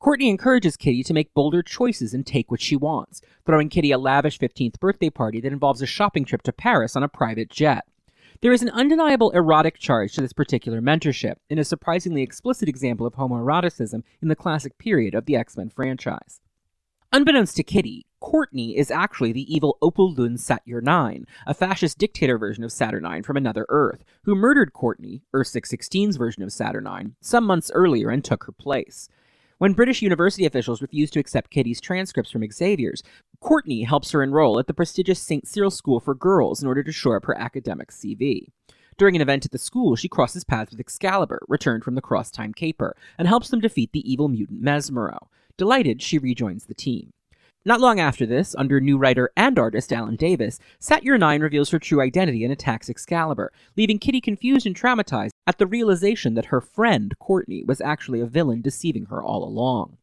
Courtney 0.00 0.28
encourages 0.28 0.76
Kitty 0.76 1.02
to 1.02 1.12
make 1.12 1.34
bolder 1.34 1.60
choices 1.60 2.14
and 2.14 2.24
take 2.24 2.52
what 2.52 2.60
she 2.60 2.76
wants, 2.76 3.20
throwing 3.44 3.68
Kitty 3.68 3.90
a 3.90 3.98
lavish 3.98 4.38
15th 4.38 4.78
birthday 4.78 5.10
party 5.10 5.40
that 5.40 5.52
involves 5.52 5.82
a 5.82 5.86
shopping 5.86 6.24
trip 6.24 6.42
to 6.42 6.52
Paris 6.52 6.94
on 6.94 7.02
a 7.02 7.08
private 7.08 7.50
jet. 7.50 7.84
There 8.40 8.52
is 8.52 8.62
an 8.62 8.70
undeniable 8.70 9.32
erotic 9.32 9.76
charge 9.76 10.14
to 10.14 10.20
this 10.20 10.32
particular 10.32 10.80
mentorship, 10.80 11.34
in 11.50 11.58
a 11.58 11.64
surprisingly 11.64 12.22
explicit 12.22 12.68
example 12.68 13.06
of 13.06 13.14
homoeroticism 13.14 14.04
in 14.22 14.28
the 14.28 14.36
classic 14.36 14.78
period 14.78 15.14
of 15.16 15.26
the 15.26 15.34
X 15.34 15.56
Men 15.56 15.68
franchise. 15.68 16.40
Unbeknownst 17.12 17.56
to 17.56 17.64
Kitty, 17.64 18.06
Courtney 18.20 18.76
is 18.76 18.92
actually 18.92 19.32
the 19.32 19.52
evil 19.52 19.78
Opal 19.82 20.12
Lun 20.12 20.36
Sat-yr-9, 20.36 21.24
a 21.46 21.54
fascist 21.54 21.98
dictator 21.98 22.38
version 22.38 22.62
of 22.62 22.70
Saturnyne 22.70 23.24
from 23.24 23.36
another 23.36 23.66
Earth, 23.68 24.04
who 24.24 24.36
murdered 24.36 24.72
Courtney, 24.72 25.22
Earth 25.32 25.48
616's 25.48 26.16
version 26.16 26.44
of 26.44 26.50
Saturnyne, 26.50 27.14
some 27.20 27.44
months 27.44 27.72
earlier 27.74 28.10
and 28.10 28.22
took 28.22 28.44
her 28.44 28.52
place. 28.52 29.08
When 29.58 29.72
British 29.72 30.02
university 30.02 30.46
officials 30.46 30.80
refuse 30.80 31.10
to 31.10 31.18
accept 31.18 31.50
Kitty's 31.50 31.80
transcripts 31.80 32.30
from 32.30 32.48
Xavier's, 32.48 33.02
Courtney 33.40 33.82
helps 33.82 34.12
her 34.12 34.22
enroll 34.22 34.60
at 34.60 34.68
the 34.68 34.74
prestigious 34.74 35.20
St. 35.20 35.48
Cyril 35.48 35.72
School 35.72 35.98
for 35.98 36.14
Girls 36.14 36.62
in 36.62 36.68
order 36.68 36.84
to 36.84 36.92
shore 36.92 37.16
up 37.16 37.24
her 37.24 37.36
academic 37.36 37.90
CV. 37.90 38.52
During 38.96 39.16
an 39.16 39.22
event 39.22 39.44
at 39.44 39.50
the 39.50 39.58
school, 39.58 39.96
she 39.96 40.08
crosses 40.08 40.44
paths 40.44 40.70
with 40.70 40.78
Excalibur, 40.78 41.40
returned 41.48 41.82
from 41.82 41.96
the 41.96 42.00
Cross 42.00 42.30
Time 42.30 42.54
Caper, 42.54 42.96
and 43.18 43.26
helps 43.26 43.48
them 43.48 43.58
defeat 43.58 43.90
the 43.92 44.08
evil 44.08 44.28
mutant 44.28 44.62
Mesmero. 44.62 45.26
Delighted, 45.56 46.02
she 46.02 46.18
rejoins 46.18 46.66
the 46.66 46.74
team. 46.74 47.12
Not 47.64 47.80
long 47.80 47.98
after 47.98 48.24
this, 48.24 48.54
under 48.56 48.80
new 48.80 48.96
writer 48.96 49.30
and 49.36 49.58
artist 49.58 49.92
Alan 49.92 50.14
Davis, 50.14 50.60
Sat-yr-9 50.78 51.42
reveals 51.42 51.70
her 51.70 51.78
true 51.80 52.00
identity 52.00 52.44
and 52.44 52.52
attacks 52.52 52.88
Excalibur, 52.88 53.52
leaving 53.76 53.98
Kitty 53.98 54.20
confused 54.20 54.64
and 54.64 54.76
traumatized 54.76 55.32
at 55.46 55.58
the 55.58 55.66
realization 55.66 56.34
that 56.34 56.46
her 56.46 56.60
friend, 56.60 57.18
Courtney, 57.18 57.64
was 57.64 57.80
actually 57.80 58.20
a 58.20 58.26
villain 58.26 58.62
deceiving 58.62 59.06
her 59.06 59.22
all 59.22 59.42
along. 59.42 59.98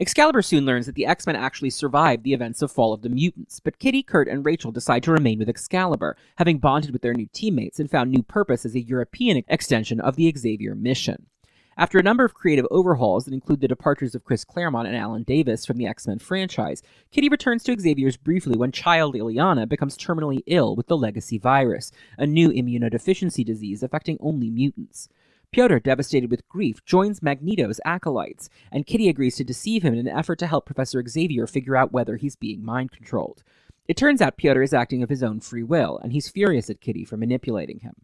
Excalibur 0.00 0.40
soon 0.40 0.64
learns 0.64 0.86
that 0.86 0.94
the 0.94 1.06
X 1.06 1.26
Men 1.26 1.36
actually 1.36 1.70
survived 1.70 2.22
the 2.22 2.32
events 2.32 2.62
of 2.62 2.70
Fall 2.70 2.92
of 2.92 3.02
the 3.02 3.08
Mutants, 3.08 3.60
but 3.60 3.78
Kitty, 3.78 4.02
Kurt, 4.02 4.28
and 4.28 4.44
Rachel 4.44 4.72
decide 4.72 5.02
to 5.02 5.12
remain 5.12 5.38
with 5.38 5.48
Excalibur, 5.48 6.16
having 6.36 6.58
bonded 6.58 6.92
with 6.92 7.02
their 7.02 7.14
new 7.14 7.28
teammates 7.32 7.80
and 7.80 7.90
found 7.90 8.10
new 8.10 8.22
purpose 8.22 8.64
as 8.64 8.74
a 8.74 8.80
European 8.80 9.42
extension 9.48 10.00
of 10.00 10.16
the 10.16 10.32
Xavier 10.36 10.74
mission. 10.74 11.26
After 11.76 11.98
a 11.98 12.02
number 12.02 12.24
of 12.24 12.34
creative 12.34 12.66
overhauls 12.70 13.24
that 13.24 13.34
include 13.34 13.60
the 13.60 13.68
departures 13.68 14.14
of 14.14 14.24
Chris 14.24 14.44
Claremont 14.44 14.86
and 14.86 14.96
Alan 14.96 15.24
Davis 15.24 15.66
from 15.66 15.76
the 15.76 15.86
X 15.86 16.06
Men 16.06 16.20
franchise, 16.20 16.82
Kitty 17.10 17.28
returns 17.28 17.64
to 17.64 17.76
Xavier's 17.78 18.16
briefly 18.16 18.56
when 18.56 18.70
child 18.70 19.16
Illyana 19.16 19.68
becomes 19.68 19.98
terminally 19.98 20.42
ill 20.46 20.76
with 20.76 20.86
the 20.86 20.96
legacy 20.96 21.36
virus, 21.36 21.90
a 22.16 22.26
new 22.26 22.50
immunodeficiency 22.50 23.44
disease 23.44 23.82
affecting 23.82 24.18
only 24.20 24.50
mutants. 24.50 25.08
Pyotr, 25.50 25.80
devastated 25.80 26.30
with 26.30 26.48
grief, 26.48 26.84
joins 26.84 27.22
Magneto's 27.22 27.80
acolytes, 27.84 28.48
and 28.70 28.86
Kitty 28.86 29.08
agrees 29.08 29.36
to 29.36 29.44
deceive 29.44 29.82
him 29.84 29.94
in 29.94 30.00
an 30.00 30.08
effort 30.08 30.38
to 30.40 30.46
help 30.46 30.66
Professor 30.66 31.02
Xavier 31.06 31.46
figure 31.46 31.76
out 31.76 31.92
whether 31.92 32.16
he's 32.16 32.36
being 32.36 32.64
mind 32.64 32.92
controlled. 32.92 33.42
It 33.86 33.96
turns 33.96 34.20
out 34.20 34.36
Pyotr 34.36 34.62
is 34.62 34.74
acting 34.74 35.02
of 35.02 35.10
his 35.10 35.22
own 35.22 35.40
free 35.40 35.62
will, 35.62 35.98
and 36.02 36.12
he's 36.12 36.28
furious 36.28 36.70
at 36.70 36.80
Kitty 36.80 37.04
for 37.04 37.16
manipulating 37.16 37.80
him. 37.80 37.94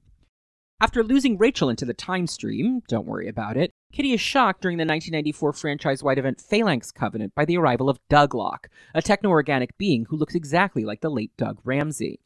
After 0.83 1.05
losing 1.05 1.37
Rachel 1.37 1.69
into 1.69 1.85
the 1.85 1.93
time 1.93 2.27
stream, 2.27 2.81
don't 2.89 3.07
worry 3.07 3.29
about 3.29 3.59
it, 3.59 3.71
Kitty 3.93 4.15
is 4.15 4.21
shocked 4.21 4.63
during 4.63 4.79
the 4.79 4.87
1994 4.87 5.53
franchise 5.53 6.03
wide 6.03 6.17
event 6.17 6.41
Phalanx 6.41 6.91
Covenant 6.91 7.35
by 7.35 7.45
the 7.45 7.59
arrival 7.59 7.91
of 7.91 7.99
Doug 8.09 8.31
Douglock, 8.31 8.69
a 8.95 9.03
techno 9.03 9.29
organic 9.29 9.77
being 9.77 10.07
who 10.07 10.17
looks 10.17 10.35
exactly 10.35 10.87
like 10.87 11.03
the 11.03 11.11
late 11.11 11.33
Doug 11.37 11.61
Ramsey. 11.65 12.21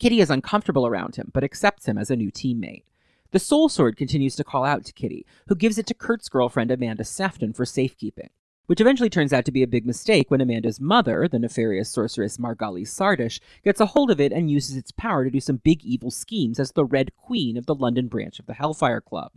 Kitty 0.00 0.22
is 0.22 0.30
uncomfortable 0.30 0.86
around 0.86 1.16
him, 1.16 1.30
but 1.34 1.44
accepts 1.44 1.86
him 1.86 1.98
as 1.98 2.10
a 2.10 2.16
new 2.16 2.32
teammate. 2.32 2.84
The 3.32 3.38
Soul 3.38 3.68
Sword 3.68 3.98
continues 3.98 4.34
to 4.36 4.44
call 4.44 4.64
out 4.64 4.86
to 4.86 4.94
Kitty, 4.94 5.26
who 5.48 5.54
gives 5.54 5.76
it 5.76 5.86
to 5.88 5.94
Kurt's 5.94 6.30
girlfriend 6.30 6.70
Amanda 6.70 7.04
Sefton 7.04 7.52
for 7.52 7.66
safekeeping 7.66 8.30
which 8.70 8.80
eventually 8.80 9.10
turns 9.10 9.32
out 9.32 9.44
to 9.44 9.50
be 9.50 9.64
a 9.64 9.66
big 9.66 9.84
mistake 9.84 10.30
when 10.30 10.40
Amanda's 10.40 10.78
mother, 10.78 11.26
the 11.26 11.40
nefarious 11.40 11.90
sorceress 11.90 12.36
Margali 12.36 12.82
Szardos, 12.82 13.40
gets 13.64 13.80
a 13.80 13.86
hold 13.86 14.12
of 14.12 14.20
it 14.20 14.30
and 14.30 14.48
uses 14.48 14.76
its 14.76 14.92
power 14.92 15.24
to 15.24 15.30
do 15.30 15.40
some 15.40 15.56
big 15.56 15.84
evil 15.84 16.12
schemes 16.12 16.60
as 16.60 16.70
the 16.70 16.84
Red 16.84 17.10
Queen 17.16 17.56
of 17.56 17.66
the 17.66 17.74
London 17.74 18.06
branch 18.06 18.38
of 18.38 18.46
the 18.46 18.54
Hellfire 18.54 19.00
Club. 19.00 19.32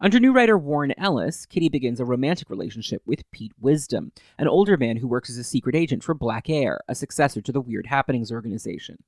Under 0.00 0.18
new 0.18 0.32
writer 0.32 0.58
Warren 0.58 0.92
Ellis, 0.98 1.46
Kitty 1.46 1.68
begins 1.68 2.00
a 2.00 2.04
romantic 2.04 2.50
relationship 2.50 3.02
with 3.06 3.30
Pete 3.30 3.52
Wisdom, 3.60 4.10
an 4.36 4.48
older 4.48 4.76
man 4.76 4.96
who 4.96 5.06
works 5.06 5.30
as 5.30 5.38
a 5.38 5.44
secret 5.44 5.76
agent 5.76 6.02
for 6.02 6.12
Black 6.12 6.50
Air, 6.50 6.80
a 6.88 6.96
successor 6.96 7.40
to 7.42 7.52
the 7.52 7.60
Weird 7.60 7.86
Happenings 7.86 8.32
organization. 8.32 8.98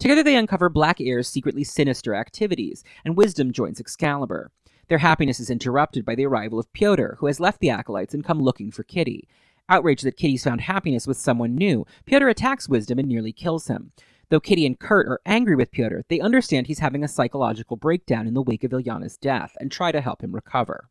Together 0.00 0.24
they 0.24 0.34
uncover 0.34 0.68
Black 0.68 1.00
Air's 1.00 1.28
secretly 1.28 1.62
sinister 1.62 2.16
activities, 2.16 2.82
and 3.04 3.16
Wisdom 3.16 3.52
joins 3.52 3.78
Excalibur. 3.78 4.50
Their 4.88 4.98
happiness 4.98 5.40
is 5.40 5.50
interrupted 5.50 6.04
by 6.04 6.14
the 6.14 6.26
arrival 6.26 6.58
of 6.58 6.72
Pyotr, 6.72 7.16
who 7.18 7.26
has 7.26 7.40
left 7.40 7.60
the 7.60 7.70
Acolytes 7.70 8.14
and 8.14 8.24
come 8.24 8.40
looking 8.40 8.70
for 8.70 8.82
Kitty. 8.82 9.28
Outraged 9.68 10.04
that 10.04 10.16
Kitty's 10.16 10.44
found 10.44 10.62
happiness 10.62 11.06
with 11.06 11.16
someone 11.16 11.54
new, 11.54 11.86
Pyotr 12.04 12.28
attacks 12.28 12.68
Wisdom 12.68 12.98
and 12.98 13.08
nearly 13.08 13.32
kills 13.32 13.68
him. 13.68 13.92
Though 14.28 14.40
Kitty 14.40 14.66
and 14.66 14.78
Kurt 14.78 15.06
are 15.06 15.20
angry 15.24 15.56
with 15.56 15.70
Pyotr, 15.70 16.04
they 16.08 16.20
understand 16.20 16.66
he's 16.66 16.80
having 16.80 17.04
a 17.04 17.08
psychological 17.08 17.76
breakdown 17.76 18.26
in 18.26 18.34
the 18.34 18.42
wake 18.42 18.64
of 18.64 18.72
Illyana's 18.72 19.16
death 19.16 19.56
and 19.60 19.70
try 19.70 19.92
to 19.92 20.00
help 20.00 20.22
him 20.22 20.34
recover. 20.34 20.88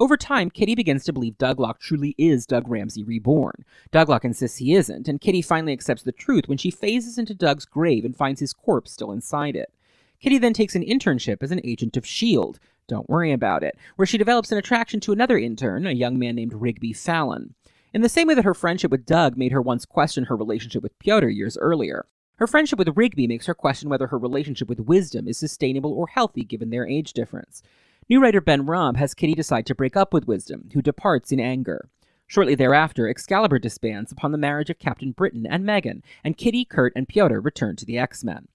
Over 0.00 0.16
time, 0.16 0.50
Kitty 0.50 0.74
begins 0.74 1.04
to 1.04 1.12
believe 1.12 1.38
Douglock 1.38 1.78
truly 1.78 2.16
is 2.18 2.46
Doug 2.46 2.68
Ramsey 2.68 3.04
reborn. 3.04 3.64
Douglock 3.92 4.24
insists 4.24 4.58
he 4.58 4.74
isn't, 4.74 5.06
and 5.06 5.20
Kitty 5.20 5.40
finally 5.40 5.72
accepts 5.72 6.02
the 6.02 6.10
truth 6.12 6.48
when 6.48 6.58
she 6.58 6.70
phases 6.70 7.16
into 7.16 7.32
Doug's 7.32 7.64
grave 7.64 8.04
and 8.04 8.16
finds 8.16 8.40
his 8.40 8.52
corpse 8.52 8.90
still 8.90 9.12
inside 9.12 9.54
it. 9.54 9.72
Kitty 10.20 10.38
then 10.38 10.52
takes 10.52 10.74
an 10.74 10.82
internship 10.82 11.42
as 11.42 11.52
an 11.52 11.60
agent 11.62 11.96
of 11.96 12.04
S.H.I.E.L.D. 12.04 12.58
Don't 12.86 13.08
worry 13.08 13.32
about 13.32 13.62
it, 13.62 13.76
where 13.96 14.06
she 14.06 14.18
develops 14.18 14.52
an 14.52 14.58
attraction 14.58 15.00
to 15.00 15.12
another 15.12 15.38
intern, 15.38 15.86
a 15.86 15.92
young 15.92 16.18
man 16.18 16.34
named 16.36 16.52
Rigby 16.52 16.92
Fallon. 16.92 17.54
In 17.94 18.02
the 18.02 18.08
same 18.08 18.28
way 18.28 18.34
that 18.34 18.44
her 18.44 18.54
friendship 18.54 18.90
with 18.90 19.06
Doug 19.06 19.36
made 19.36 19.52
her 19.52 19.62
once 19.62 19.86
question 19.86 20.24
her 20.24 20.36
relationship 20.36 20.82
with 20.82 20.98
Pyotr 20.98 21.28
years 21.28 21.56
earlier, 21.58 22.06
her 22.36 22.46
friendship 22.46 22.78
with 22.78 22.96
Rigby 22.96 23.26
makes 23.26 23.46
her 23.46 23.54
question 23.54 23.88
whether 23.88 24.08
her 24.08 24.18
relationship 24.18 24.68
with 24.68 24.80
Wisdom 24.80 25.28
is 25.28 25.38
sustainable 25.38 25.92
or 25.92 26.08
healthy 26.08 26.42
given 26.42 26.70
their 26.70 26.86
age 26.86 27.12
difference. 27.12 27.62
New 28.08 28.20
writer 28.20 28.40
Ben 28.40 28.66
Raab 28.66 28.96
has 28.96 29.14
Kitty 29.14 29.34
decide 29.34 29.64
to 29.66 29.74
break 29.74 29.96
up 29.96 30.12
with 30.12 30.26
Wisdom, 30.26 30.68
who 30.74 30.82
departs 30.82 31.32
in 31.32 31.40
anger. 31.40 31.88
Shortly 32.26 32.54
thereafter, 32.54 33.08
Excalibur 33.08 33.58
disbands 33.58 34.10
upon 34.10 34.32
the 34.32 34.38
marriage 34.38 34.68
of 34.68 34.78
Captain 34.78 35.12
Britain 35.12 35.46
and 35.46 35.64
Meggan, 35.64 36.02
and 36.24 36.36
Kitty, 36.36 36.64
Kurt, 36.64 36.92
and 36.96 37.08
Pyotr 37.08 37.40
return 37.40 37.76
to 37.76 37.86
the 37.86 37.98
X 37.98 38.24
Men. 38.24 38.48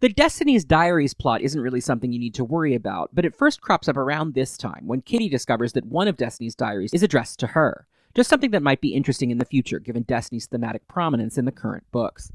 The 0.00 0.08
Destiny's 0.08 0.64
Diaries 0.64 1.12
plot 1.12 1.40
isn't 1.40 1.60
really 1.60 1.80
something 1.80 2.12
you 2.12 2.20
need 2.20 2.34
to 2.34 2.44
worry 2.44 2.72
about, 2.76 3.10
but 3.12 3.24
it 3.24 3.34
first 3.34 3.60
crops 3.60 3.88
up 3.88 3.96
around 3.96 4.32
this 4.32 4.56
time 4.56 4.86
when 4.86 5.02
Kitty 5.02 5.28
discovers 5.28 5.72
that 5.72 5.86
one 5.86 6.06
of 6.06 6.16
Destiny's 6.16 6.54
diaries 6.54 6.94
is 6.94 7.02
addressed 7.02 7.40
to 7.40 7.48
her. 7.48 7.88
Just 8.14 8.30
something 8.30 8.52
that 8.52 8.62
might 8.62 8.80
be 8.80 8.94
interesting 8.94 9.32
in 9.32 9.38
the 9.38 9.44
future, 9.44 9.80
given 9.80 10.04
Destiny's 10.04 10.46
thematic 10.46 10.86
prominence 10.86 11.36
in 11.36 11.46
the 11.46 11.50
current 11.50 11.82
books. 11.90 12.30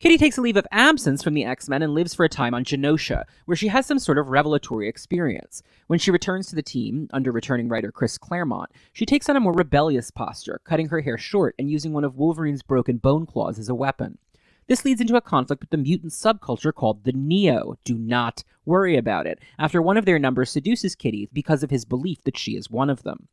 Kitty 0.00 0.18
takes 0.18 0.36
a 0.36 0.42
leave 0.42 0.58
of 0.58 0.66
absence 0.70 1.22
from 1.22 1.32
the 1.32 1.46
X 1.46 1.66
Men 1.66 1.80
and 1.80 1.94
lives 1.94 2.14
for 2.14 2.26
a 2.26 2.28
time 2.28 2.52
on 2.52 2.62
Genosha, 2.62 3.24
where 3.46 3.56
she 3.56 3.68
has 3.68 3.86
some 3.86 3.98
sort 3.98 4.18
of 4.18 4.28
revelatory 4.28 4.86
experience. 4.86 5.62
When 5.86 5.98
she 5.98 6.10
returns 6.10 6.46
to 6.48 6.56
the 6.56 6.60
team, 6.60 7.08
under 7.10 7.32
returning 7.32 7.70
writer 7.70 7.90
Chris 7.90 8.18
Claremont, 8.18 8.70
she 8.92 9.06
takes 9.06 9.30
on 9.30 9.36
a 9.36 9.40
more 9.40 9.54
rebellious 9.54 10.10
posture, 10.10 10.60
cutting 10.64 10.90
her 10.90 11.00
hair 11.00 11.16
short 11.16 11.54
and 11.58 11.70
using 11.70 11.94
one 11.94 12.04
of 12.04 12.16
Wolverine's 12.16 12.62
broken 12.62 12.98
bone 12.98 13.24
claws 13.24 13.58
as 13.58 13.70
a 13.70 13.74
weapon. 13.74 14.18
This 14.68 14.84
leads 14.84 15.00
into 15.00 15.16
a 15.16 15.20
conflict 15.20 15.62
with 15.62 15.70
the 15.70 15.76
mutant 15.76 16.12
subculture 16.12 16.74
called 16.74 17.04
the 17.04 17.12
Neo. 17.12 17.76
Do 17.84 17.96
not 17.96 18.42
worry 18.64 18.96
about 18.96 19.26
it, 19.26 19.38
after 19.58 19.80
one 19.80 19.96
of 19.96 20.06
their 20.06 20.18
numbers 20.18 20.50
seduces 20.50 20.96
Kitty 20.96 21.28
because 21.32 21.62
of 21.62 21.70
his 21.70 21.84
belief 21.84 22.24
that 22.24 22.36
she 22.36 22.56
is 22.56 22.68
one 22.68 22.90
of 22.90 23.04
them. 23.04 23.28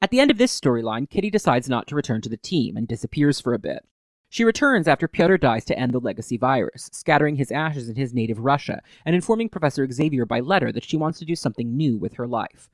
At 0.00 0.10
the 0.10 0.20
end 0.20 0.30
of 0.30 0.38
this 0.38 0.58
storyline, 0.58 1.10
Kitty 1.10 1.28
decides 1.28 1.68
not 1.68 1.86
to 1.88 1.94
return 1.94 2.22
to 2.22 2.30
the 2.30 2.38
team 2.38 2.78
and 2.78 2.88
disappears 2.88 3.38
for 3.40 3.52
a 3.52 3.58
bit. 3.58 3.84
She 4.30 4.44
returns 4.44 4.88
after 4.88 5.06
Pyotr 5.06 5.36
dies 5.36 5.66
to 5.66 5.78
end 5.78 5.92
the 5.92 6.00
legacy 6.00 6.38
virus, 6.38 6.88
scattering 6.92 7.36
his 7.36 7.52
ashes 7.52 7.90
in 7.90 7.96
his 7.96 8.14
native 8.14 8.38
Russia 8.38 8.80
and 9.04 9.14
informing 9.14 9.50
Professor 9.50 9.86
Xavier 9.90 10.24
by 10.24 10.40
letter 10.40 10.72
that 10.72 10.84
she 10.84 10.96
wants 10.96 11.18
to 11.18 11.26
do 11.26 11.36
something 11.36 11.76
new 11.76 11.98
with 11.98 12.14
her 12.14 12.26
life. 12.26 12.70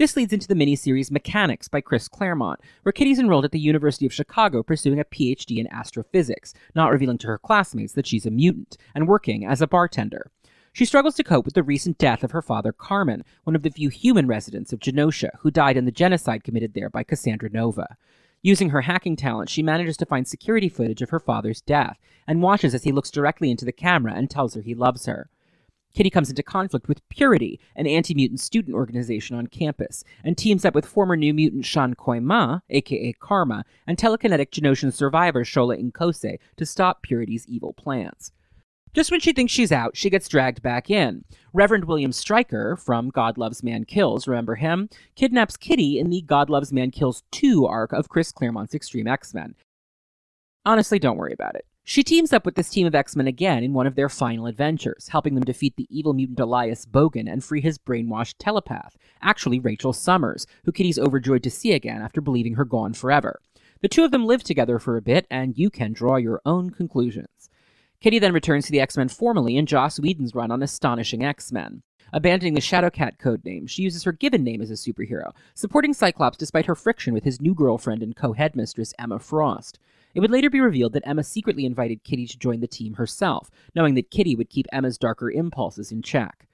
This 0.00 0.16
leads 0.16 0.32
into 0.32 0.48
the 0.48 0.54
miniseries 0.54 1.10
Mekanix 1.10 1.70
by 1.70 1.82
Chris 1.82 2.08
Claremont, 2.08 2.58
where 2.84 2.92
Kitty's 2.94 3.18
enrolled 3.18 3.44
at 3.44 3.52
the 3.52 3.60
University 3.60 4.06
of 4.06 4.14
Chicago 4.14 4.62
pursuing 4.62 4.98
a 4.98 5.04
PhD 5.04 5.58
in 5.58 5.66
astrophysics, 5.70 6.54
not 6.74 6.90
revealing 6.90 7.18
to 7.18 7.26
her 7.26 7.36
classmates 7.36 7.92
that 7.92 8.06
she's 8.06 8.24
a 8.24 8.30
mutant, 8.30 8.78
and 8.94 9.06
working 9.06 9.44
as 9.44 9.60
a 9.60 9.66
bartender. 9.66 10.30
She 10.72 10.86
struggles 10.86 11.16
to 11.16 11.22
cope 11.22 11.44
with 11.44 11.52
the 11.52 11.62
recent 11.62 11.98
death 11.98 12.24
of 12.24 12.30
her 12.30 12.40
father, 12.40 12.72
Carmen, 12.72 13.24
one 13.44 13.54
of 13.54 13.62
the 13.62 13.68
few 13.68 13.90
human 13.90 14.26
residents 14.26 14.72
of 14.72 14.80
Genosha, 14.80 15.32
who 15.40 15.50
died 15.50 15.76
in 15.76 15.84
the 15.84 15.92
genocide 15.92 16.44
committed 16.44 16.72
there 16.72 16.88
by 16.88 17.04
Cassandra 17.04 17.50
Nova. 17.50 17.98
Using 18.40 18.70
her 18.70 18.80
hacking 18.80 19.16
talent, 19.16 19.50
she 19.50 19.62
manages 19.62 19.98
to 19.98 20.06
find 20.06 20.26
security 20.26 20.70
footage 20.70 21.02
of 21.02 21.10
her 21.10 21.20
father's 21.20 21.60
death 21.60 21.98
and 22.26 22.40
watches 22.40 22.74
as 22.74 22.84
he 22.84 22.92
looks 22.92 23.10
directly 23.10 23.50
into 23.50 23.66
the 23.66 23.70
camera 23.70 24.14
and 24.14 24.30
tells 24.30 24.54
her 24.54 24.62
he 24.62 24.74
loves 24.74 25.04
her. 25.04 25.28
Kitty 25.94 26.10
comes 26.10 26.30
into 26.30 26.42
conflict 26.42 26.88
with 26.88 27.06
Purity, 27.08 27.58
an 27.74 27.86
anti 27.86 28.14
mutant 28.14 28.40
student 28.40 28.74
organization 28.74 29.36
on 29.36 29.48
campus, 29.48 30.04
and 30.22 30.36
teams 30.36 30.64
up 30.64 30.74
with 30.74 30.86
former 30.86 31.16
New 31.16 31.34
Mutant 31.34 31.64
Xi'an 31.64 31.96
Coy 31.96 32.20
Manh, 32.20 32.62
aka 32.70 33.12
Karma, 33.14 33.64
and 33.86 33.98
telekinetic 33.98 34.50
Genoshan 34.50 34.92
survivor 34.92 35.44
Shola 35.44 35.80
Inkosi 35.80 36.38
to 36.56 36.66
stop 36.66 37.02
Purity's 37.02 37.46
evil 37.48 37.72
plans. 37.72 38.32
Just 38.92 39.12
when 39.12 39.20
she 39.20 39.32
thinks 39.32 39.52
she's 39.52 39.70
out, 39.70 39.96
she 39.96 40.10
gets 40.10 40.28
dragged 40.28 40.62
back 40.62 40.90
in. 40.90 41.24
Reverend 41.52 41.84
William 41.84 42.10
Stryker 42.10 42.76
from 42.76 43.10
God 43.10 43.38
Loves 43.38 43.62
Man 43.62 43.84
Kills, 43.84 44.26
remember 44.26 44.56
him? 44.56 44.88
Kidnaps 45.14 45.56
Kitty 45.56 45.98
in 45.98 46.10
the 46.10 46.22
God 46.22 46.50
Loves 46.50 46.72
Man 46.72 46.90
Kills 46.90 47.22
2 47.30 47.66
arc 47.66 47.92
of 47.92 48.08
Chris 48.08 48.32
Claremont's 48.32 48.74
X-Treme 48.74 49.08
X 49.08 49.32
Men. 49.32 49.54
Honestly, 50.66 50.98
don't 50.98 51.16
worry 51.16 51.32
about 51.32 51.54
it. 51.54 51.66
She 51.90 52.04
teams 52.04 52.32
up 52.32 52.46
with 52.46 52.54
this 52.54 52.70
team 52.70 52.86
of 52.86 52.94
X 52.94 53.16
Men 53.16 53.26
again 53.26 53.64
in 53.64 53.72
one 53.72 53.88
of 53.88 53.96
their 53.96 54.08
final 54.08 54.46
adventures, 54.46 55.08
helping 55.08 55.34
them 55.34 55.42
defeat 55.42 55.74
the 55.74 55.88
evil 55.90 56.12
mutant 56.12 56.38
Elias 56.38 56.86
Bogan 56.86 57.28
and 57.28 57.42
free 57.42 57.60
his 57.60 57.78
brainwashed 57.78 58.36
telepath, 58.38 58.96
actually 59.20 59.58
Rachel 59.58 59.92
Summers, 59.92 60.46
who 60.64 60.70
Kitty's 60.70 61.00
overjoyed 61.00 61.42
to 61.42 61.50
see 61.50 61.72
again 61.72 62.00
after 62.00 62.20
believing 62.20 62.54
her 62.54 62.64
gone 62.64 62.92
forever. 62.92 63.40
The 63.80 63.88
two 63.88 64.04
of 64.04 64.12
them 64.12 64.24
live 64.24 64.44
together 64.44 64.78
for 64.78 64.96
a 64.96 65.02
bit, 65.02 65.26
and 65.32 65.58
you 65.58 65.68
can 65.68 65.92
draw 65.92 66.14
your 66.14 66.40
own 66.46 66.70
conclusions. 66.70 67.50
Kitty 68.00 68.20
then 68.20 68.32
returns 68.32 68.66
to 68.66 68.70
the 68.70 68.80
X 68.80 68.96
Men 68.96 69.08
formally 69.08 69.56
in 69.56 69.66
Joss 69.66 69.98
Whedon's 69.98 70.32
run 70.32 70.52
on 70.52 70.62
Astonishing 70.62 71.24
X 71.24 71.50
Men. 71.50 71.82
Abandoning 72.12 72.54
the 72.54 72.60
Shadowcat 72.60 73.18
codename, 73.18 73.68
she 73.68 73.82
uses 73.82 74.04
her 74.04 74.12
given 74.12 74.44
name 74.44 74.62
as 74.62 74.70
a 74.70 74.74
superhero, 74.74 75.32
supporting 75.54 75.92
Cyclops 75.92 76.38
despite 76.38 76.66
her 76.66 76.76
friction 76.76 77.12
with 77.12 77.24
his 77.24 77.40
new 77.40 77.52
girlfriend 77.52 78.00
and 78.00 78.14
co 78.14 78.32
headmistress, 78.32 78.94
Emma 78.96 79.18
Frost. 79.18 79.80
It 80.14 80.20
would 80.20 80.30
later 80.30 80.50
be 80.50 80.60
revealed 80.60 80.92
that 80.94 81.06
Emma 81.06 81.22
secretly 81.22 81.64
invited 81.64 82.04
Kitty 82.04 82.26
to 82.26 82.38
join 82.38 82.60
the 82.60 82.66
team 82.66 82.94
herself, 82.94 83.50
knowing 83.74 83.94
that 83.94 84.10
Kitty 84.10 84.34
would 84.34 84.50
keep 84.50 84.66
Emma's 84.72 84.98
darker 84.98 85.30
impulses 85.30 85.92
in 85.92 86.02
check. 86.02 86.46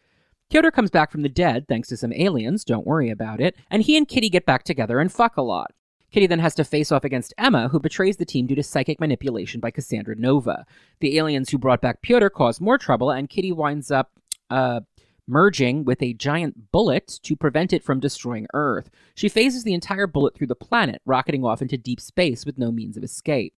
Pyotr 0.50 0.70
comes 0.70 0.90
back 0.90 1.10
from 1.10 1.22
the 1.22 1.28
dead 1.28 1.66
thanks 1.66 1.88
to 1.88 1.96
some 1.96 2.12
aliens, 2.12 2.64
don't 2.64 2.86
worry 2.86 3.10
about 3.10 3.40
it, 3.40 3.56
and 3.70 3.82
he 3.82 3.96
and 3.96 4.06
Kitty 4.06 4.28
get 4.28 4.46
back 4.46 4.62
together 4.62 5.00
and 5.00 5.10
fuck 5.10 5.36
a 5.36 5.42
lot. 5.42 5.72
Kitty 6.12 6.28
then 6.28 6.38
has 6.38 6.54
to 6.54 6.64
face 6.64 6.92
off 6.92 7.04
against 7.04 7.34
Emma, 7.36 7.68
who 7.68 7.80
betrays 7.80 8.16
the 8.16 8.24
team 8.24 8.46
due 8.46 8.54
to 8.54 8.62
psychic 8.62 9.00
manipulation 9.00 9.60
by 9.60 9.70
Cassandra 9.70 10.14
Nova. 10.16 10.64
The 11.00 11.18
aliens 11.18 11.50
who 11.50 11.58
brought 11.58 11.80
back 11.80 12.00
Pyotr 12.00 12.30
cause 12.30 12.60
more 12.60 12.78
trouble, 12.78 13.10
and 13.10 13.28
Kitty 13.28 13.52
winds 13.52 13.90
up, 13.90 14.12
uh, 14.48 14.80
merging 15.26 15.84
with 15.84 16.02
a 16.02 16.14
giant 16.14 16.70
bullet 16.72 17.18
to 17.22 17.36
prevent 17.36 17.72
it 17.72 17.82
from 17.82 18.00
destroying 18.00 18.46
Earth. 18.54 18.90
She 19.14 19.28
phases 19.28 19.64
the 19.64 19.74
entire 19.74 20.06
bullet 20.06 20.34
through 20.34 20.46
the 20.46 20.54
planet, 20.54 21.02
rocketing 21.04 21.44
off 21.44 21.62
into 21.62 21.76
deep 21.76 22.00
space 22.00 22.46
with 22.46 22.58
no 22.58 22.70
means 22.70 22.96
of 22.96 23.04
escape. 23.04 23.54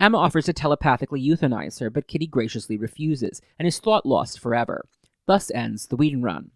Emma 0.00 0.16
offers 0.18 0.44
to 0.44 0.52
telepathically 0.52 1.20
euthanize 1.20 1.80
her, 1.80 1.90
but 1.90 2.06
Kitty 2.06 2.26
graciously 2.26 2.76
refuses, 2.76 3.42
and 3.58 3.66
is 3.66 3.80
thought 3.80 4.06
lost 4.06 4.38
forever. 4.38 4.86
Thus 5.26 5.50
ends 5.50 5.86
the 5.88 5.96
Whedon 5.96 6.22
run. 6.22 6.52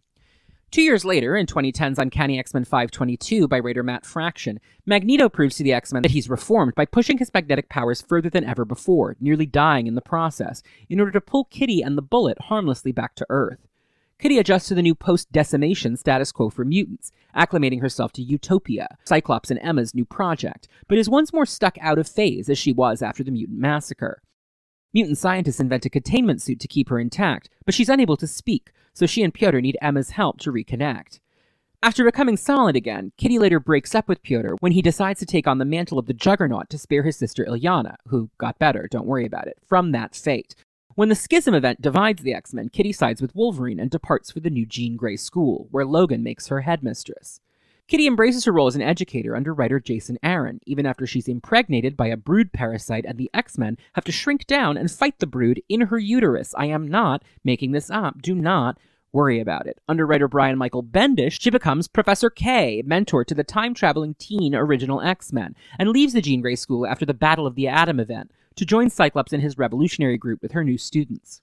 Two 0.70 0.80
years 0.80 1.04
later, 1.04 1.36
in 1.36 1.44
2010's 1.44 1.98
Uncanny 1.98 2.38
X-Men 2.38 2.64
522 2.64 3.46
by 3.46 3.58
writer 3.58 3.82
Matt 3.82 4.06
Fraction, 4.06 4.58
Magneto 4.86 5.28
proves 5.28 5.56
to 5.56 5.62
the 5.62 5.74
X-Men 5.74 6.00
that 6.00 6.12
he's 6.12 6.30
reformed 6.30 6.74
by 6.74 6.86
pushing 6.86 7.18
his 7.18 7.30
magnetic 7.34 7.68
powers 7.68 8.00
further 8.00 8.30
than 8.30 8.44
ever 8.44 8.64
before, 8.64 9.14
nearly 9.20 9.44
dying 9.44 9.86
in 9.86 9.96
the 9.96 10.00
process, 10.00 10.62
in 10.88 10.98
order 10.98 11.12
to 11.12 11.20
pull 11.20 11.44
Kitty 11.44 11.82
and 11.82 11.98
the 11.98 12.02
Bullet 12.02 12.38
harmlessly 12.40 12.90
back 12.90 13.14
to 13.16 13.26
Earth. 13.28 13.68
Kitty 14.22 14.38
adjusts 14.38 14.68
to 14.68 14.76
the 14.76 14.82
new 14.82 14.94
post-decimation 14.94 15.96
status 15.96 16.30
quo 16.30 16.48
for 16.48 16.64
mutants, 16.64 17.10
acclimating 17.36 17.80
herself 17.80 18.12
to 18.12 18.22
Utopia, 18.22 18.96
Cyclops 19.04 19.50
and 19.50 19.58
Emma's 19.60 19.96
new 19.96 20.04
project, 20.04 20.68
but 20.86 20.96
is 20.96 21.08
once 21.08 21.32
more 21.32 21.44
stuck 21.44 21.76
out 21.80 21.98
of 21.98 22.06
phase 22.06 22.48
as 22.48 22.56
she 22.56 22.72
was 22.72 23.02
after 23.02 23.24
the 23.24 23.32
mutant 23.32 23.58
massacre. 23.58 24.22
Mutant 24.94 25.18
scientists 25.18 25.58
invent 25.58 25.86
a 25.86 25.90
containment 25.90 26.40
suit 26.40 26.60
to 26.60 26.68
keep 26.68 26.88
her 26.88 27.00
intact, 27.00 27.48
but 27.64 27.74
she's 27.74 27.88
unable 27.88 28.16
to 28.16 28.28
speak, 28.28 28.70
so 28.94 29.06
she 29.06 29.24
and 29.24 29.34
Pyotr 29.34 29.60
need 29.60 29.76
Emma's 29.82 30.10
help 30.10 30.38
to 30.38 30.52
reconnect. 30.52 31.18
After 31.82 32.04
becoming 32.04 32.36
solid 32.36 32.76
again, 32.76 33.10
Kitty 33.18 33.40
later 33.40 33.58
breaks 33.58 33.92
up 33.92 34.06
with 34.06 34.22
Pyotr 34.22 34.54
when 34.60 34.70
he 34.70 34.82
decides 34.82 35.18
to 35.18 35.26
take 35.26 35.48
on 35.48 35.58
the 35.58 35.64
mantle 35.64 35.98
of 35.98 36.06
the 36.06 36.14
Juggernaut 36.14 36.70
to 36.70 36.78
spare 36.78 37.02
his 37.02 37.16
sister 37.16 37.44
Illyana, 37.44 37.96
who 38.06 38.30
got 38.38 38.60
better, 38.60 38.86
don't 38.88 39.08
worry 39.08 39.26
about 39.26 39.48
it, 39.48 39.58
from 39.66 39.90
that 39.90 40.14
fate. 40.14 40.54
When 40.94 41.08
the 41.08 41.14
Schism 41.14 41.54
event 41.54 41.80
divides 41.80 42.22
the 42.22 42.34
X 42.34 42.52
Men, 42.52 42.68
Kitty 42.68 42.92
sides 42.92 43.22
with 43.22 43.34
Wolverine 43.34 43.80
and 43.80 43.90
departs 43.90 44.30
for 44.30 44.40
the 44.40 44.50
new 44.50 44.66
Jean 44.66 44.96
Grey 44.96 45.16
school, 45.16 45.68
where 45.70 45.86
Logan 45.86 46.22
makes 46.22 46.48
her 46.48 46.60
headmistress. 46.60 47.40
Kitty 47.88 48.06
embraces 48.06 48.44
her 48.44 48.52
role 48.52 48.66
as 48.66 48.76
an 48.76 48.82
educator 48.82 49.34
under 49.34 49.54
writer 49.54 49.80
Jason 49.80 50.18
Aaron, 50.22 50.60
even 50.66 50.84
after 50.84 51.06
she's 51.06 51.28
impregnated 51.28 51.96
by 51.96 52.08
a 52.08 52.16
brood 52.16 52.52
parasite 52.52 53.06
and 53.06 53.16
the 53.16 53.30
X 53.32 53.56
Men 53.56 53.78
have 53.94 54.04
to 54.04 54.12
shrink 54.12 54.46
down 54.46 54.76
and 54.76 54.90
fight 54.90 55.18
the 55.18 55.26
brood 55.26 55.62
in 55.66 55.80
her 55.80 55.98
uterus. 55.98 56.54
I 56.58 56.66
am 56.66 56.86
not 56.86 57.24
making 57.42 57.72
this 57.72 57.90
up. 57.90 58.20
Do 58.20 58.34
not 58.34 58.78
worry 59.12 59.40
about 59.40 59.66
it. 59.66 59.78
Under 59.88 60.06
writer 60.06 60.28
Brian 60.28 60.58
Michael 60.58 60.82
Bendis, 60.82 61.40
she 61.40 61.48
becomes 61.48 61.88
Professor 61.88 62.28
K, 62.28 62.82
mentor 62.84 63.24
to 63.24 63.34
the 63.34 63.44
time 63.44 63.72
traveling 63.72 64.14
teen 64.18 64.54
original 64.54 65.00
X 65.00 65.32
Men, 65.32 65.54
and 65.78 65.88
leaves 65.88 66.12
the 66.12 66.20
Jean 66.20 66.42
Grey 66.42 66.56
School 66.56 66.86
after 66.86 67.06
the 67.06 67.14
Battle 67.14 67.46
of 67.46 67.54
the 67.54 67.68
Atom 67.68 67.98
event 67.98 68.30
to 68.56 68.66
join 68.66 68.90
Cyclops 68.90 69.32
and 69.32 69.42
his 69.42 69.58
revolutionary 69.58 70.18
group 70.18 70.42
with 70.42 70.52
her 70.52 70.64
new 70.64 70.78
students. 70.78 71.40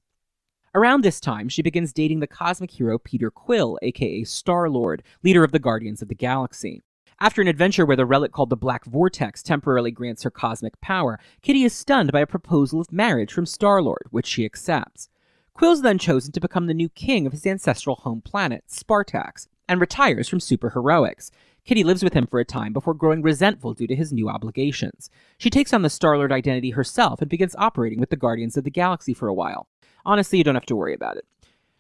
Around 0.75 1.03
this 1.03 1.19
time, 1.19 1.49
she 1.49 1.61
begins 1.61 1.93
dating 1.93 2.19
the 2.19 2.27
cosmic 2.27 2.71
hero 2.71 2.99
Peter 2.99 3.31
Quill, 3.31 3.79
aka 3.81 4.23
Star 4.23 4.69
Lord, 4.69 5.01
leader 5.23 5.43
of 5.43 5.51
the 5.51 5.59
Guardians 5.59 6.01
of 6.01 6.07
the 6.07 6.15
Galaxy. 6.15 6.83
After 7.19 7.41
an 7.41 7.47
adventure 7.47 7.85
where 7.85 7.97
the 7.97 8.05
relic 8.05 8.31
called 8.31 8.49
the 8.49 8.55
Black 8.55 8.85
Vortex 8.85 9.43
temporarily 9.43 9.91
grants 9.91 10.23
her 10.23 10.31
cosmic 10.31 10.79
power, 10.79 11.19
Kitty 11.41 11.63
is 11.63 11.73
stunned 11.73 12.11
by 12.11 12.21
a 12.21 12.27
proposal 12.27 12.79
of 12.79 12.91
marriage 12.91 13.33
from 13.33 13.45
Star 13.45 13.81
Lord, 13.81 14.07
which 14.11 14.27
she 14.27 14.45
accepts. 14.45 15.09
Quill's 15.53 15.81
then 15.81 15.97
chosen 15.97 16.31
to 16.31 16.39
become 16.39 16.67
the 16.67 16.73
new 16.73 16.87
king 16.87 17.25
of 17.25 17.33
his 17.33 17.45
ancestral 17.45 17.97
home 17.97 18.21
planet, 18.21 18.63
Spartax, 18.69 19.47
and 19.67 19.81
retires 19.81 20.29
from 20.29 20.39
superheroics. 20.39 21.31
Kitty 21.69 21.83
lives 21.83 22.03
with 22.03 22.13
him 22.13 22.25
for 22.25 22.39
a 22.39 22.45
time 22.45 22.73
before 22.73 22.95
growing 22.95 23.21
resentful 23.21 23.75
due 23.75 23.85
to 23.85 23.95
his 23.95 24.11
new 24.11 24.27
obligations. 24.27 25.11
She 25.37 25.51
takes 25.51 25.71
on 25.71 25.83
the 25.83 25.89
Star 25.91 26.17
Lord 26.17 26.31
identity 26.31 26.71
herself 26.71 27.21
and 27.21 27.29
begins 27.29 27.55
operating 27.59 27.99
with 27.99 28.09
the 28.09 28.15
Guardians 28.15 28.57
of 28.57 28.63
the 28.63 28.71
Galaxy 28.71 29.13
for 29.13 29.27
a 29.27 29.35
while. 29.35 29.67
Honestly, 30.03 30.39
you 30.39 30.43
don't 30.43 30.55
have 30.55 30.65
to 30.65 30.75
worry 30.75 30.95
about 30.95 31.17
it. 31.17 31.27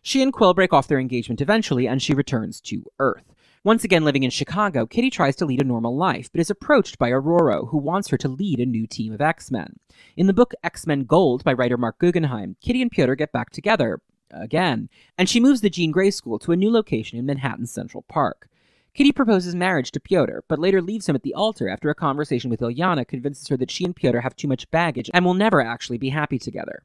She 0.03 0.21
and 0.21 0.31
Quill 0.31 0.53
break 0.53 0.73
off 0.73 0.87
their 0.87 0.99
engagement 0.99 1.41
eventually, 1.41 1.87
and 1.87 2.03
she 2.03 2.13
returns 2.13 2.61
to 2.61 2.85
Earth. 2.99 3.33
Once 3.63 3.83
again 3.83 4.03
living 4.03 4.21
in 4.21 4.29
Chicago, 4.29 4.85
Kitty 4.85 5.09
tries 5.09 5.35
to 5.37 5.45
lead 5.47 5.59
a 5.59 5.65
normal 5.65 5.97
life, 5.97 6.31
but 6.31 6.39
is 6.39 6.51
approached 6.51 6.99
by 6.99 7.09
Ororo, 7.09 7.69
who 7.69 7.79
wants 7.79 8.09
her 8.09 8.17
to 8.19 8.29
lead 8.29 8.59
a 8.59 8.67
new 8.67 8.85
team 8.85 9.11
of 9.11 9.21
X 9.21 9.49
Men. 9.49 9.79
In 10.15 10.27
the 10.27 10.33
book 10.33 10.53
X 10.63 10.85
Men 10.85 11.05
Gold 11.05 11.43
by 11.43 11.53
writer 11.53 11.77
Marc 11.77 11.97
Guggenheim, 11.97 12.57
Kitty 12.61 12.83
and 12.83 12.91
Piotr 12.91 13.15
get 13.15 13.31
back 13.31 13.49
together, 13.49 14.01
again, 14.29 14.87
and 15.17 15.27
she 15.27 15.39
moves 15.39 15.61
the 15.61 15.69
Jean 15.71 15.91
Grey 15.91 16.11
School 16.11 16.37
to 16.37 16.51
a 16.51 16.55
new 16.55 16.69
location 16.69 17.17
in 17.17 17.25
Manhattan's 17.25 17.71
Central 17.71 18.03
Park. 18.03 18.47
Kitty 18.93 19.11
proposes 19.11 19.55
marriage 19.55 19.91
to 19.91 19.99
Piotr, 19.99 20.39
but 20.47 20.59
later 20.59 20.81
leaves 20.81 21.07
him 21.07 21.15
at 21.15 21.23
the 21.23 21.33
altar 21.33 21.69
after 21.69 21.89
a 21.89 21.95
conversation 21.95 22.49
with 22.49 22.59
Illyana 22.59 23.07
convinces 23.07 23.47
her 23.47 23.57
that 23.57 23.71
she 23.71 23.85
and 23.85 23.95
Piotr 23.95 24.19
have 24.19 24.35
too 24.35 24.47
much 24.47 24.69
baggage 24.71 25.09
and 25.13 25.23
will 25.23 25.33
never 25.33 25.61
actually 25.61 25.97
be 25.97 26.09
happy 26.09 26.39
together. 26.39 26.83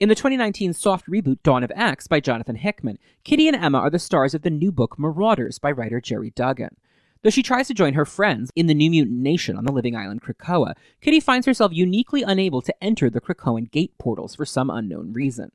In 0.00 0.08
the 0.08 0.14
2019 0.14 0.74
soft 0.74 1.06
reboot 1.06 1.42
Dawn 1.42 1.64
of 1.64 1.72
X 1.74 2.06
by 2.06 2.20
Jonathan 2.20 2.56
Hickman, 2.56 2.98
Kitty 3.24 3.48
and 3.48 3.56
Emma 3.56 3.78
are 3.78 3.90
the 3.90 3.98
stars 3.98 4.34
of 4.34 4.42
the 4.42 4.50
new 4.50 4.70
book 4.70 4.98
Marauders 4.98 5.58
by 5.58 5.72
writer 5.72 6.00
Gerry 6.00 6.30
Duggan. 6.30 6.76
Though 7.22 7.30
she 7.30 7.42
tries 7.42 7.66
to 7.66 7.74
join 7.74 7.94
her 7.94 8.04
friends 8.04 8.52
in 8.54 8.66
the 8.66 8.74
New 8.74 8.90
Mutant 8.90 9.18
Nation 9.18 9.56
on 9.56 9.64
the 9.64 9.72
living 9.72 9.96
island 9.96 10.22
Krakoa, 10.22 10.74
Kitty 11.00 11.18
finds 11.18 11.46
herself 11.46 11.72
uniquely 11.72 12.22
unable 12.22 12.62
to 12.62 12.84
enter 12.84 13.10
the 13.10 13.20
Krakoan 13.20 13.70
gate 13.70 13.92
portals 13.98 14.36
for 14.36 14.44
some 14.44 14.70
unknown 14.70 15.12
reason. 15.12 15.50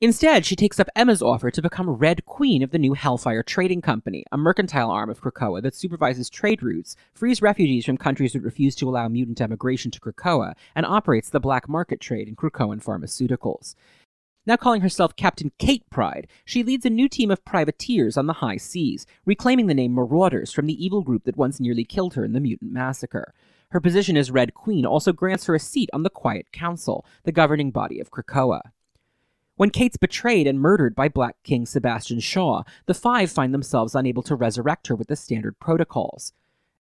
Instead, 0.00 0.46
she 0.46 0.54
takes 0.54 0.78
up 0.78 0.88
Emma's 0.94 1.20
offer 1.20 1.50
to 1.50 1.60
become 1.60 1.90
Red 1.90 2.24
Queen 2.24 2.62
of 2.62 2.70
the 2.70 2.78
new 2.78 2.94
Hellfire 2.94 3.42
Trading 3.42 3.82
Company, 3.82 4.22
a 4.30 4.38
mercantile 4.38 4.92
arm 4.92 5.10
of 5.10 5.20
Krakoa 5.20 5.60
that 5.62 5.74
supervises 5.74 6.30
trade 6.30 6.62
routes, 6.62 6.94
frees 7.12 7.42
refugees 7.42 7.84
from 7.84 7.96
countries 7.96 8.32
that 8.32 8.42
refuse 8.42 8.76
to 8.76 8.88
allow 8.88 9.08
mutant 9.08 9.40
emigration 9.40 9.90
to 9.90 9.98
Krakoa, 9.98 10.54
and 10.76 10.86
operates 10.86 11.30
the 11.30 11.40
black 11.40 11.68
market 11.68 11.98
trade 11.98 12.28
in 12.28 12.36
Krakoan 12.36 12.80
pharmaceuticals. 12.80 13.74
Now 14.46 14.54
calling 14.54 14.82
herself 14.82 15.16
Captain 15.16 15.50
Kate 15.58 15.82
Pryde, 15.90 16.28
she 16.44 16.62
leads 16.62 16.86
a 16.86 16.90
new 16.90 17.08
team 17.08 17.32
of 17.32 17.44
privateers 17.44 18.16
on 18.16 18.28
the 18.28 18.34
high 18.34 18.56
seas, 18.56 19.04
reclaiming 19.26 19.66
the 19.66 19.74
name 19.74 19.94
Marauders 19.94 20.52
from 20.52 20.66
the 20.66 20.84
evil 20.84 21.02
group 21.02 21.24
that 21.24 21.36
once 21.36 21.58
nearly 21.58 21.82
killed 21.82 22.14
her 22.14 22.24
in 22.24 22.34
the 22.34 22.40
Mutant 22.40 22.72
Massacre. 22.72 23.34
Her 23.70 23.80
position 23.80 24.16
as 24.16 24.30
Red 24.30 24.54
Queen 24.54 24.86
also 24.86 25.12
grants 25.12 25.46
her 25.46 25.56
a 25.56 25.60
seat 25.60 25.90
on 25.92 26.04
the 26.04 26.08
Quiet 26.08 26.52
Council, 26.52 27.04
the 27.24 27.32
governing 27.32 27.72
body 27.72 27.98
of 27.98 28.12
Krakoa. 28.12 28.60
When 29.58 29.70
Kate's 29.70 29.96
betrayed 29.96 30.46
and 30.46 30.60
murdered 30.60 30.94
by 30.94 31.08
Black 31.08 31.34
King 31.42 31.66
Sebastian 31.66 32.20
Shaw, 32.20 32.62
the 32.86 32.94
Five 32.94 33.28
find 33.28 33.52
themselves 33.52 33.96
unable 33.96 34.22
to 34.22 34.36
resurrect 34.36 34.86
her 34.86 34.94
with 34.94 35.08
the 35.08 35.16
standard 35.16 35.58
protocols. 35.58 36.32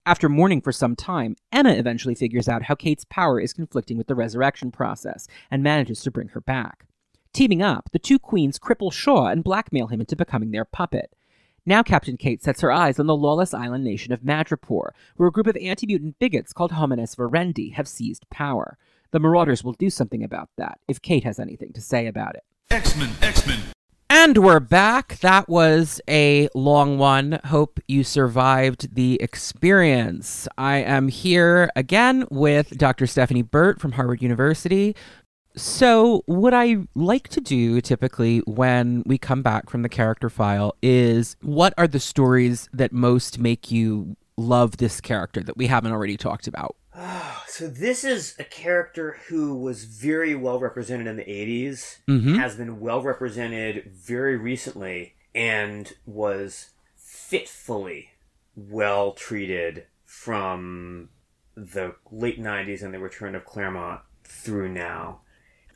After 0.05 0.29
mourning 0.29 0.61
for 0.61 0.71
some 0.71 0.95
time, 0.95 1.35
Emma 1.51 1.71
eventually 1.71 2.13
figures 2.13 2.47
out 2.47 2.61
how 2.61 2.75
Kate's 2.75 3.03
power 3.03 3.39
is 3.39 3.51
conflicting 3.51 3.97
with 3.97 4.05
the 4.05 4.13
resurrection 4.13 4.69
process 4.69 5.27
and 5.49 5.63
manages 5.63 6.01
to 6.01 6.11
bring 6.11 6.27
her 6.29 6.41
back. 6.41 6.85
Teaming 7.33 7.63
up, 7.63 7.89
the 7.93 7.97
two 7.97 8.19
queens 8.19 8.59
cripple 8.59 8.93
Shaw 8.93 9.25
and 9.25 9.43
blackmail 9.43 9.87
him 9.87 9.99
into 9.99 10.15
becoming 10.15 10.51
their 10.51 10.65
puppet. 10.65 11.15
Now 11.65 11.81
Captain 11.81 12.15
Kate 12.15 12.43
sets 12.43 12.61
her 12.61 12.71
eyes 12.71 12.99
on 12.99 13.07
the 13.07 13.15
lawless 13.15 13.55
island 13.55 13.83
nation 13.83 14.13
of 14.13 14.21
Madripoor, 14.21 14.91
where 15.15 15.29
a 15.29 15.31
group 15.31 15.47
of 15.47 15.57
anti-mutant 15.57 16.19
bigots 16.19 16.53
called 16.53 16.73
Homines 16.73 17.15
Verendi 17.15 17.73
have 17.73 17.87
seized 17.87 18.29
power. 18.29 18.77
The 19.09 19.19
Marauders 19.19 19.63
will 19.63 19.73
do 19.73 19.89
something 19.89 20.23
about 20.23 20.49
that, 20.57 20.79
if 20.87 21.01
Kate 21.01 21.23
has 21.23 21.39
anything 21.39 21.73
to 21.73 21.81
say 21.81 22.05
about 22.05 22.35
it. 22.35 22.43
X-Men, 22.71 23.09
X-Men. 23.21 23.59
And 24.09 24.37
we're 24.37 24.61
back. 24.61 25.17
That 25.19 25.49
was 25.49 25.99
a 26.09 26.47
long 26.55 26.97
one. 26.97 27.41
Hope 27.43 27.81
you 27.89 28.05
survived 28.05 28.95
the 28.95 29.21
experience. 29.21 30.47
I 30.57 30.77
am 30.77 31.09
here 31.09 31.69
again 31.75 32.25
with 32.31 32.77
Dr. 32.77 33.07
Stephanie 33.07 33.41
Burt 33.41 33.81
from 33.81 33.91
Harvard 33.91 34.21
University. 34.21 34.95
So, 35.57 36.23
what 36.27 36.53
I 36.53 36.77
like 36.95 37.27
to 37.29 37.41
do 37.41 37.81
typically 37.81 38.39
when 38.47 39.03
we 39.05 39.17
come 39.17 39.41
back 39.41 39.69
from 39.69 39.81
the 39.81 39.89
character 39.89 40.29
file 40.29 40.73
is 40.81 41.35
what 41.41 41.73
are 41.77 41.89
the 41.89 41.99
stories 41.99 42.69
that 42.71 42.93
most 42.93 43.37
make 43.37 43.69
you 43.69 44.15
love 44.37 44.77
this 44.77 45.01
character 45.01 45.43
that 45.43 45.57
we 45.57 45.67
haven't 45.67 45.91
already 45.91 46.15
talked 46.15 46.47
about? 46.47 46.77
So 47.47 47.67
this 47.67 48.03
is 48.05 48.35
a 48.39 48.43
character 48.45 49.17
who 49.27 49.55
was 49.55 49.83
very 49.83 50.33
well 50.35 50.59
represented 50.59 51.05
in 51.07 51.17
the 51.17 51.29
80s, 51.29 51.99
Mhm. 52.07 52.37
has 52.39 52.55
been 52.55 52.79
well 52.79 53.01
represented 53.01 53.91
very 53.93 54.37
recently, 54.37 55.15
and 55.35 55.91
was 56.05 56.69
fitfully 56.95 58.11
well 58.55 59.11
treated 59.13 59.85
from 60.05 61.09
the 61.55 61.95
late 62.09 62.39
90s 62.39 62.81
and 62.83 62.93
the 62.93 62.99
return 62.99 63.35
of 63.35 63.43
Claremont 63.45 64.01
through 64.23 64.69
now. 64.69 65.21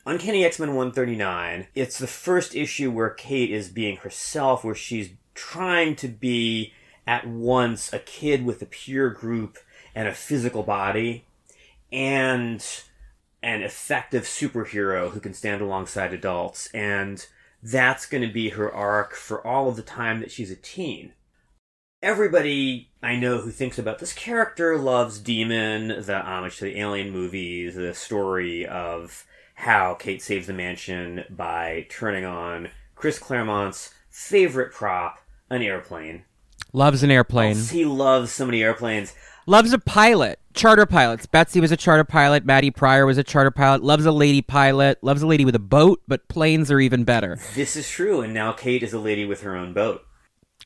Uncanny 0.06 0.44
X-Men 0.44 0.74
139, 0.74 1.66
it's 1.74 1.98
the 1.98 2.06
first 2.06 2.54
issue 2.54 2.90
where 2.90 3.10
Kate 3.10 3.50
is 3.50 3.68
being 3.68 3.96
herself, 3.98 4.64
where 4.64 4.74
she's 4.74 5.10
trying 5.34 5.94
to 5.96 6.08
be 6.08 6.72
at 7.06 7.26
once 7.26 7.92
a 7.92 7.98
kid 7.98 8.44
with 8.44 8.62
a 8.62 8.66
pure 8.66 9.10
group 9.10 9.58
and 9.96 10.06
a 10.06 10.14
physical 10.14 10.62
body, 10.62 11.24
and 11.90 12.64
an 13.42 13.62
effective 13.62 14.24
superhero 14.24 15.10
who 15.10 15.18
can 15.18 15.34
stand 15.34 15.62
alongside 15.62 16.12
adults. 16.12 16.68
And 16.74 17.26
that's 17.62 18.06
going 18.06 18.22
to 18.26 18.32
be 18.32 18.50
her 18.50 18.72
arc 18.72 19.14
for 19.14 19.44
all 19.44 19.68
of 19.68 19.76
the 19.76 19.82
time 19.82 20.20
that 20.20 20.30
she's 20.30 20.50
a 20.50 20.56
teen. 20.56 21.12
Everybody 22.02 22.90
I 23.02 23.16
know 23.16 23.38
who 23.38 23.50
thinks 23.50 23.78
about 23.78 23.98
this 23.98 24.12
character 24.12 24.76
loves 24.76 25.18
Demon, 25.18 25.88
the 25.88 26.20
homage 26.20 26.58
to 26.58 26.64
the 26.64 26.78
Alien 26.78 27.10
movies, 27.10 27.74
the 27.74 27.94
story 27.94 28.66
of 28.66 29.24
how 29.54 29.94
Kate 29.94 30.20
saves 30.20 30.46
the 30.46 30.52
mansion 30.52 31.24
by 31.30 31.86
turning 31.88 32.26
on 32.26 32.68
Chris 32.94 33.18
Claremont's 33.18 33.94
favorite 34.10 34.72
prop, 34.72 35.20
an 35.48 35.62
airplane. 35.62 36.24
Loves 36.72 37.02
an 37.02 37.10
airplane. 37.10 37.56
He 37.56 37.86
loves 37.86 38.32
so 38.32 38.44
many 38.44 38.62
airplanes. 38.62 39.14
Loves 39.48 39.72
a 39.72 39.78
pilot. 39.78 40.40
Charter 40.54 40.86
pilots. 40.86 41.26
Betsy 41.26 41.60
was 41.60 41.70
a 41.70 41.76
charter 41.76 42.02
pilot. 42.02 42.44
Maddie 42.44 42.72
Pryor 42.72 43.06
was 43.06 43.16
a 43.16 43.22
charter 43.22 43.52
pilot. 43.52 43.80
Loves 43.80 44.04
a 44.04 44.10
lady 44.10 44.42
pilot. 44.42 44.98
Loves 45.02 45.22
a 45.22 45.26
lady 45.26 45.44
with 45.44 45.54
a 45.54 45.60
boat, 45.60 46.02
but 46.08 46.26
planes 46.26 46.68
are 46.72 46.80
even 46.80 47.04
better. 47.04 47.38
This 47.54 47.76
is 47.76 47.88
true, 47.88 48.22
and 48.22 48.34
now 48.34 48.50
Kate 48.50 48.82
is 48.82 48.92
a 48.92 48.98
lady 48.98 49.24
with 49.24 49.42
her 49.42 49.54
own 49.54 49.72
boat. 49.72 50.04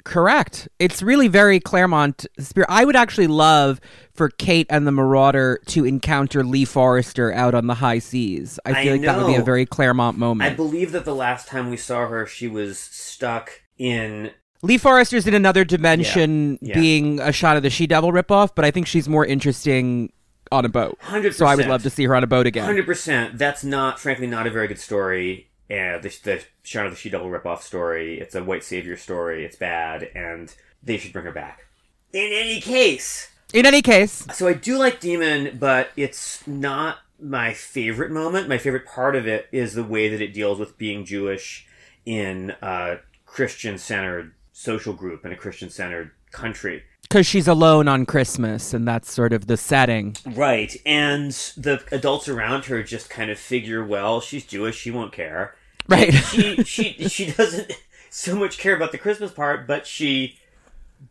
Correct. 0.04 0.66
It's 0.78 1.02
really 1.02 1.28
very 1.28 1.60
Claremont 1.60 2.24
spirit. 2.38 2.70
I 2.70 2.86
would 2.86 2.96
actually 2.96 3.26
love 3.26 3.82
for 4.14 4.30
Kate 4.30 4.66
and 4.70 4.86
the 4.86 4.92
Marauder 4.92 5.60
to 5.66 5.84
encounter 5.84 6.42
Lee 6.42 6.64
Forrester 6.64 7.30
out 7.34 7.54
on 7.54 7.66
the 7.66 7.74
high 7.74 7.98
seas. 7.98 8.58
I 8.64 8.70
I 8.70 8.82
feel 8.82 8.92
like 8.92 9.02
that 9.02 9.18
would 9.18 9.26
be 9.26 9.34
a 9.34 9.42
very 9.42 9.66
Claremont 9.66 10.16
moment. 10.16 10.50
I 10.50 10.54
believe 10.54 10.92
that 10.92 11.04
the 11.04 11.14
last 11.14 11.48
time 11.48 11.68
we 11.68 11.76
saw 11.76 12.06
her, 12.06 12.24
she 12.24 12.48
was 12.48 12.78
stuck 12.78 13.60
in. 13.76 14.30
Lee 14.62 14.78
Forrester's 14.78 15.26
in 15.26 15.34
another 15.34 15.64
dimension 15.64 16.58
Yeah, 16.60 16.68
yeah. 16.68 16.80
being 16.80 17.20
a 17.20 17.32
Shanna 17.32 17.60
the 17.60 17.70
She 17.70 17.86
Devil 17.86 18.12
ripoff, 18.12 18.50
but 18.54 18.64
I 18.64 18.70
think 18.70 18.86
she's 18.86 19.08
more 19.08 19.24
interesting 19.24 20.12
on 20.52 20.64
a 20.64 20.68
boat. 20.68 20.98
100%. 21.04 21.34
So 21.34 21.46
I 21.46 21.54
would 21.54 21.66
love 21.66 21.82
to 21.84 21.90
see 21.90 22.04
her 22.04 22.14
on 22.14 22.22
a 22.24 22.26
boat 22.26 22.46
again. 22.46 22.64
Hundred 22.64 22.86
percent. 22.86 23.38
That's 23.38 23.64
not, 23.64 23.98
frankly, 24.00 24.26
not 24.26 24.46
a 24.46 24.50
very 24.50 24.66
good 24.68 24.78
story. 24.80 25.48
The, 25.68 26.14
the 26.24 26.44
Shanna 26.62 26.90
the 26.90 26.96
She 26.96 27.08
Devil 27.10 27.28
ripoff 27.28 27.60
story. 27.62 28.18
It's 28.20 28.34
a 28.34 28.42
white 28.42 28.64
savior 28.64 28.96
story. 28.96 29.44
It's 29.44 29.56
bad, 29.56 30.10
and 30.14 30.52
they 30.82 30.96
should 30.98 31.12
bring 31.12 31.24
her 31.26 31.32
back. 31.32 31.66
In 32.12 32.30
any 32.32 32.60
case, 32.60 33.30
In 33.54 33.64
any 33.66 33.80
case, 33.82 34.26
so 34.34 34.48
I 34.48 34.52
do 34.54 34.76
like 34.76 34.98
Demon, 35.00 35.56
but 35.60 35.90
it's 35.96 36.44
not 36.46 36.98
my 37.20 37.52
favorite 37.52 38.10
moment. 38.10 38.48
My 38.48 38.58
favorite 38.58 38.84
part 38.86 39.14
of 39.14 39.28
it 39.28 39.46
is 39.52 39.74
the 39.74 39.84
way 39.84 40.08
that 40.08 40.20
it 40.20 40.34
deals 40.34 40.58
with 40.58 40.76
being 40.76 41.04
Jewish 41.04 41.66
in 42.04 42.50
a 42.60 42.96
Christian-centered 43.26 44.34
social 44.60 44.92
group 44.92 45.24
in 45.24 45.32
a 45.32 45.36
Christian-centered 45.36 46.10
country. 46.32 46.82
because 47.02 47.26
she's 47.26 47.48
alone 47.48 47.88
on 47.88 48.04
Christmas, 48.04 48.74
and 48.74 48.86
that's 48.86 49.10
sort 49.10 49.32
of 49.32 49.46
the 49.46 49.56
setting. 49.56 50.16
Right, 50.26 50.76
and 50.84 51.32
the 51.56 51.82
adults 51.90 52.28
around 52.28 52.66
her 52.66 52.82
just 52.82 53.08
kind 53.08 53.30
of 53.30 53.38
figure, 53.38 53.84
well, 53.84 54.20
she's 54.20 54.44
Jewish, 54.44 54.76
she 54.76 54.90
won't 54.90 55.12
care. 55.12 55.54
Right. 55.88 56.12
She 56.12 56.62
she 56.62 57.08
she 57.08 57.32
doesn't 57.32 57.72
so 58.10 58.36
much 58.36 58.58
care 58.58 58.76
about 58.76 58.92
the 58.92 58.98
Christmas 58.98 59.32
part, 59.32 59.66
but 59.66 59.86
she 59.86 60.38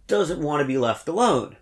doesn't 0.08 0.42
want 0.42 0.62
to 0.62 0.68
be 0.68 0.78
left 0.78 1.08
alone. 1.10 1.58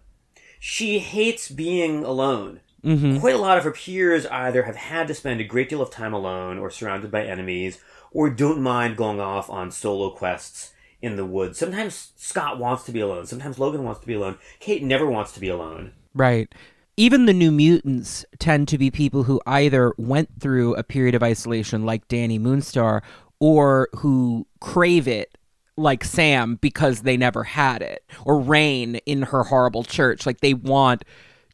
She 0.59 0.99
hates 0.99 1.49
being 1.49 2.03
alone. 2.03 2.59
Mm-hmm. 2.83 3.19
Quite 3.19 3.35
a 3.35 3.39
lot 3.39 3.57
of 3.57 3.63
her 3.63 3.71
peers 3.71 4.25
either 4.27 4.63
have 4.63 4.75
had 4.75 5.07
to 5.07 5.15
spend 5.15 5.39
a 5.41 5.45
great 5.45 5.69
deal 5.69 5.81
of 5.81 5.89
time 5.89 6.13
alone 6.13 6.59
or 6.59 6.69
surrounded 6.69 7.09
by 7.09 7.25
enemies, 7.25 7.79
or 8.11 8.29
don't 8.29 8.61
mind 8.61 8.97
going 8.97 9.19
off 9.19 9.49
on 9.49 9.71
solo 9.71 10.09
quests 10.09 10.73
in 11.01 11.15
the 11.15 11.25
woods. 11.25 11.57
Sometimes 11.57 12.11
Scott 12.15 12.57
wants 12.59 12.83
to 12.85 12.91
be 12.91 12.99
alone. 12.99 13.25
Sometimes 13.25 13.59
Logan 13.59 13.83
wants 13.83 13.99
to 14.01 14.07
be 14.07 14.13
alone. 14.13 14.37
Kate 14.59 14.83
never 14.83 15.05
wants 15.05 15.31
to 15.33 15.39
be 15.39 15.49
alone. 15.49 15.91
Right. 16.13 16.53
Even 16.95 17.25
the 17.27 17.33
new 17.33 17.51
mutants 17.51 18.25
tend 18.39 18.67
to 18.69 18.77
be 18.77 18.89
people 18.89 19.23
who 19.23 19.39
either 19.45 19.93
went 19.97 20.29
through 20.39 20.73
a 20.75 20.83
period 20.83 21.13
of 21.13 21.21
isolation 21.21 21.85
like 21.85 22.07
Dani 22.07 22.39
Moonstar 22.39 23.01
or 23.39 23.89
who 23.97 24.47
crave 24.59 25.07
it 25.07 25.37
like 25.77 26.03
Sam 26.03 26.55
because 26.55 27.01
they 27.01 27.15
never 27.17 27.43
had 27.43 27.83
it 27.83 28.03
or 28.25 28.41
Rahne 28.41 28.99
in 29.05 29.21
her 29.21 29.43
horrible 29.43 29.83
church 29.83 30.25
like 30.25 30.41
they 30.41 30.55
want 30.55 31.03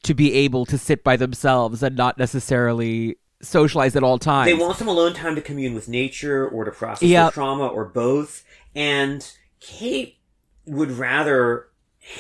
to 0.04 0.14
be 0.14 0.34
able 0.34 0.66
to 0.68 0.78
sit 0.78 1.04
by 1.04 1.18
themselves 1.18 1.84
and 1.84 1.98
not 1.98 2.18
necessarily 2.18 3.18
socialize 3.42 3.98
at 3.98 4.04
all 4.04 4.18
times. 4.18 4.48
They 4.50 4.54
want 4.54 4.78
some 4.78 4.88
alone 4.88 5.14
time 5.14 5.36
to 5.36 5.42
commune 5.42 5.74
with 5.74 5.90
nature 5.90 6.48
or 6.48 6.64
to 6.64 6.72
process 6.72 7.10
Yep. 7.10 7.34
trauma 7.34 7.68
or 7.68 7.84
both. 7.84 8.46
And 8.76 9.30
Kate 9.60 10.18
would 10.66 10.92
rather 10.92 11.68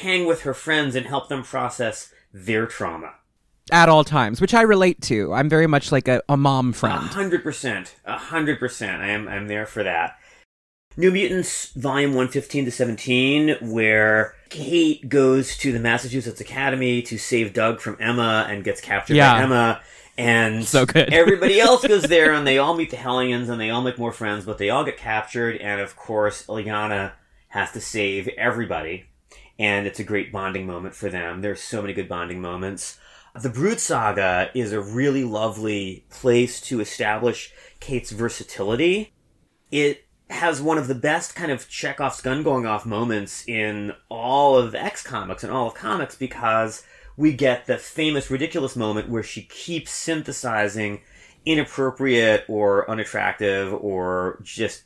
hang 0.01 0.25
with 0.25 0.41
her 0.41 0.53
friends 0.53 0.95
and 0.95 1.05
help 1.05 1.30
them 1.30 1.43
process 1.43 2.13
their 2.34 2.65
trauma. 2.65 3.13
at 3.71 3.88
all 3.89 4.03
times, 4.03 4.41
which 4.41 4.53
I 4.53 4.61
relate 4.61 5.01
to. 5.03 5.34
I'm 5.34 5.49
very 5.49 5.67
much 5.67 5.91
like 5.91 6.07
a, 6.07 6.21
a 6.27 6.35
mom 6.38 6.69
A 6.69 6.73
friend. 6.73 6.99
hundred 7.09 7.43
percent. 7.43 7.95
A 8.05 8.17
hundred 8.17 8.59
percent. 8.59 9.01
I 9.01 9.07
am 9.09 9.27
I'm 9.27 9.47
there 9.47 9.65
for 9.65 9.84
that. 9.84 10.17
New 10.95 11.09
Mutants 11.11 11.71
Volume 11.73 12.11
115 12.11 12.65
to 12.65 12.71
17, 12.71 13.55
where 13.61 14.35
Kate 14.49 15.09
goes 15.09 15.57
to 15.57 15.71
the 15.71 15.80
Massachusetts 15.80 16.39
Academy 16.39 17.01
to 17.03 17.17
save 17.17 17.53
Doug 17.53 17.80
from 17.81 17.97
Emma 17.99 18.45
and 18.49 18.63
gets 18.63 18.80
captured 18.80 19.15
Yeah. 19.15 19.34
by 19.34 19.41
Emma. 19.41 19.81
And 20.18 20.65
So 20.65 20.85
good. 20.85 21.11
everybody 21.14 21.60
else 21.60 21.85
goes 21.85 22.03
there 22.03 22.34
and 22.34 22.45
they 22.45 22.57
all 22.57 22.76
meet 22.76 22.91
the 22.91 22.98
Hellions 22.98 23.49
and 23.49 23.60
they 23.60 23.69
all 23.69 23.81
make 23.81 23.98
more 23.98 24.11
friends, 24.11 24.45
but 24.45 24.57
they 24.57 24.69
all 24.69 24.84
get 24.84 24.98
captured. 24.98 25.57
And 25.57 25.81
of 25.81 25.95
course, 25.95 26.45
Illyana 26.45 27.14
has 27.49 27.72
to 27.72 27.81
save 27.81 28.27
everybody. 28.30 29.06
And 29.60 29.85
it's 29.85 29.99
a 29.99 30.03
great 30.03 30.31
bonding 30.31 30.65
moment 30.65 30.95
for 30.95 31.10
them. 31.10 31.41
There's 31.41 31.61
so 31.61 31.81
many 31.81 31.94
good 31.94 32.10
bonding 32.10 32.41
moments. 32.41 32.99
The 33.35 33.49
Brood 33.49 33.80
Saga 33.80 34.52
is 34.53 34.73
a 34.73 34.81
really 34.81 35.23
lovely 35.23 36.06
place 36.10 36.61
to 36.61 36.80
establish 36.80 37.52
Kate's 37.80 38.11
versatility. 38.11 39.14
It 39.72 40.06
has 40.30 40.61
one 40.61 40.77
of 40.77 40.88
the 40.88 40.95
best 40.95 41.35
kind 41.35 41.52
of 41.52 41.68
Chekhov's 41.69 42.22
gun 42.22 42.44
going 42.44 42.65
off 42.65 42.85
moments 42.85 43.48
in 43.48 43.94
all 44.10 44.57
of 44.57 44.76
X 44.76 45.03
comics 45.03 45.44
and 45.44 45.52
all 45.52 45.68
of 45.68 45.73
comics 45.73 46.15
because 46.15 46.84
we 47.18 47.34
get 47.34 47.65
the 47.68 47.77
famous 47.77 48.30
ridiculous 48.31 48.76
moment 48.76 49.10
where 49.10 49.23
she 49.23 49.44
keeps 49.44 49.91
synthesizing 49.91 51.02
inappropriate 51.45 52.45
or 52.48 52.90
unattractive 52.90 53.73
or 53.73 54.40
just 54.44 54.84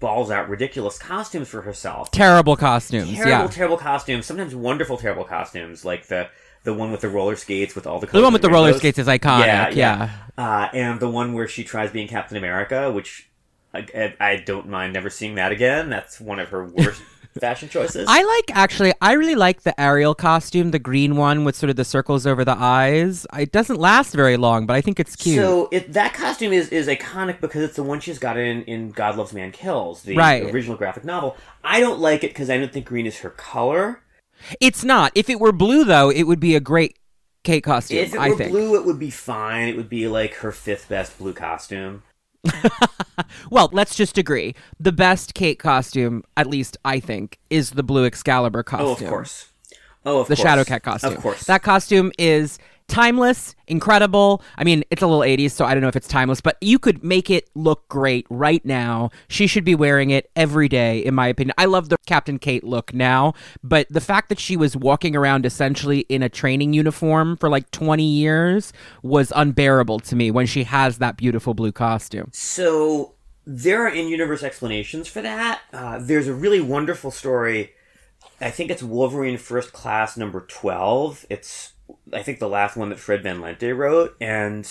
balls 0.00 0.30
out 0.30 0.48
ridiculous 0.48 0.98
costumes 0.98 1.48
for 1.48 1.62
herself 1.62 2.10
Terrible 2.10 2.56
costumes. 2.56 3.12
terrible, 3.12 3.30
yeah. 3.30 3.46
terrible 3.48 3.76
costumes. 3.76 4.26
Sometimes 4.26 4.54
wonderful, 4.54 4.96
terrible 4.96 5.24
costumes, 5.24 5.84
like 5.84 6.06
the 6.06 6.28
the 6.64 6.72
one 6.72 6.90
with 6.90 7.02
the 7.02 7.08
roller 7.10 7.36
skates 7.36 7.74
with 7.74 7.86
all 7.86 8.00
the 8.00 8.06
colors. 8.06 8.20
the 8.22 8.24
one 8.24 8.32
with 8.32 8.40
the 8.40 8.48
roller 8.48 8.72
skates 8.72 8.98
is 8.98 9.06
iconic. 9.06 9.44
Yeah, 9.46 9.68
Yeah. 9.68 9.74
yeah. 10.38 10.42
Uh, 10.42 10.68
and 10.72 10.98
the 10.98 11.10
one 11.10 11.34
where 11.34 11.46
she 11.46 11.62
tries 11.62 11.90
being 11.90 12.08
Captain 12.08 12.38
America, 12.38 12.90
which 12.90 13.28
I, 13.74 13.86
I, 13.94 14.14
I 14.32 14.36
don't 14.36 14.68
mind 14.68 14.94
never 14.94 15.10
seeing 15.10 15.34
that 15.34 15.52
again. 15.52 15.90
That's 15.90 16.18
one 16.18 16.38
of 16.38 16.48
her 16.48 16.64
worst 16.64 17.02
fashion 17.40 17.68
choices. 17.68 18.06
I 18.08 18.22
like 18.22 18.56
actually. 18.56 18.92
I 19.00 19.12
really 19.12 19.34
like 19.34 19.62
the 19.62 19.78
Ariel 19.80 20.14
costume, 20.14 20.70
the 20.70 20.78
green 20.78 21.16
one 21.16 21.44
with 21.44 21.56
sort 21.56 21.70
of 21.70 21.76
the 21.76 21.84
circles 21.84 22.26
over 22.26 22.44
the 22.44 22.56
eyes. 22.56 23.26
It 23.38 23.52
doesn't 23.52 23.78
last 23.78 24.14
very 24.14 24.36
long, 24.36 24.66
but 24.66 24.74
I 24.76 24.80
think 24.80 25.00
it's 25.00 25.16
cute. 25.16 25.36
So 25.36 25.68
it, 25.72 25.92
that 25.92 26.14
costume 26.14 26.52
is, 26.52 26.68
is 26.68 26.86
iconic 26.88 27.40
because 27.40 27.62
it's 27.62 27.76
the 27.76 27.82
one 27.82 28.00
she's 28.00 28.18
got 28.18 28.36
in, 28.36 28.62
in 28.64 28.90
God 28.90 29.16
Loves 29.16 29.32
Man 29.32 29.50
Kills, 29.52 30.02
the 30.02 30.16
Right. 30.16 30.42
original 30.54 30.76
graphic 30.76 31.04
novel. 31.04 31.36
I 31.62 31.80
don't 31.80 32.00
like 32.00 32.22
it 32.24 32.28
because 32.30 32.50
I 32.50 32.58
don't 32.58 32.72
think 32.72 32.86
green 32.86 33.06
is 33.06 33.18
her 33.18 33.30
color. 33.30 34.00
it's 34.60 34.84
not. 34.84 35.12
If 35.14 35.28
it 35.30 35.40
were 35.40 35.52
blue, 35.52 35.84
though, 35.84 36.10
it 36.10 36.24
would 36.24 36.40
be 36.40 36.54
a 36.54 36.60
great 36.60 36.98
Kate 37.42 37.62
costume. 37.62 37.98
If 37.98 38.14
it 38.14 38.18
I 38.20 38.30
were 38.30 38.36
think. 38.36 38.50
blue, 38.52 38.74
it 38.76 38.86
would 38.86 38.98
be 38.98 39.10
fine. 39.10 39.68
It 39.68 39.76
would 39.76 39.88
be 39.90 40.08
like 40.08 40.34
her 40.36 40.52
fifth 40.52 40.88
best 40.88 41.18
blue 41.18 41.32
costume. 41.34 42.02
Well, 43.50 43.68
let's 43.72 43.94
just 43.94 44.18
agree. 44.18 44.54
The 44.80 44.92
best 44.92 45.34
Kate 45.34 45.58
costume, 45.58 46.24
at 46.36 46.46
least 46.46 46.76
I 46.84 47.00
think, 47.00 47.38
is 47.50 47.72
the 47.72 47.82
blue 47.82 48.04
Excalibur 48.04 48.62
costume. 48.62 48.88
Oh, 48.88 48.92
of 48.92 48.98
course. 48.98 49.48
Oh, 50.04 50.20
of 50.20 50.26
course. 50.26 50.38
the 50.38 50.42
course. 50.42 50.68
Shadowcat 50.68 50.82
costume. 50.82 51.12
Of 51.12 51.20
course. 51.20 51.44
That 51.44 51.62
costume 51.62 52.12
is 52.18 52.58
timeless, 52.88 53.54
incredible. 53.66 54.42
I 54.56 54.64
mean, 54.64 54.84
it's 54.90 55.02
a 55.02 55.06
little 55.06 55.22
80s, 55.22 55.52
so 55.52 55.64
I 55.64 55.74
don't 55.74 55.82
know 55.82 55.88
if 55.88 55.96
it's 55.96 56.08
timeless, 56.08 56.40
but 56.40 56.56
you 56.60 56.78
could 56.78 57.02
make 57.02 57.30
it 57.30 57.48
look 57.54 57.88
great 57.88 58.26
right 58.30 58.64
now. 58.64 59.10
She 59.28 59.46
should 59.46 59.64
be 59.64 59.74
wearing 59.74 60.10
it 60.10 60.30
every 60.36 60.68
day, 60.68 60.98
in 60.98 61.14
my 61.14 61.28
opinion. 61.28 61.54
I 61.58 61.64
love 61.64 61.88
the 61.88 61.96
Captain 62.06 62.38
Kate 62.38 62.64
look 62.64 62.92
now, 62.92 63.34
but 63.62 63.86
the 63.90 64.00
fact 64.00 64.28
that 64.28 64.38
she 64.38 64.56
was 64.56 64.76
walking 64.76 65.16
around 65.16 65.46
essentially 65.46 66.00
in 66.00 66.22
a 66.22 66.28
training 66.28 66.72
uniform 66.72 67.36
for 67.36 67.48
like 67.48 67.70
20 67.70 68.04
years 68.04 68.72
was 69.02 69.32
unbearable 69.34 70.00
to 70.00 70.16
me 70.16 70.30
when 70.30 70.46
she 70.46 70.64
has 70.64 70.98
that 70.98 71.16
beautiful 71.16 71.54
blue 71.54 71.72
costume. 71.72 72.30
So 72.32 73.14
there 73.46 73.84
are 73.84 73.90
in-universe 73.90 74.42
explanations 74.42 75.08
for 75.08 75.20
that. 75.22 75.62
Uh, 75.72 75.98
there's 76.00 76.28
a 76.28 76.34
really 76.34 76.60
wonderful 76.60 77.10
story. 77.10 77.72
I 78.40 78.50
think 78.50 78.70
it's 78.70 78.82
Wolverine 78.82 79.38
First 79.38 79.72
Class 79.72 80.16
number 80.16 80.40
twelve. 80.40 81.24
It's 81.30 81.73
I 82.12 82.22
think 82.22 82.38
the 82.38 82.48
last 82.48 82.76
one 82.76 82.90
that 82.90 82.98
Fred 82.98 83.22
Van 83.22 83.40
Lente 83.40 83.76
wrote, 83.76 84.16
and 84.20 84.68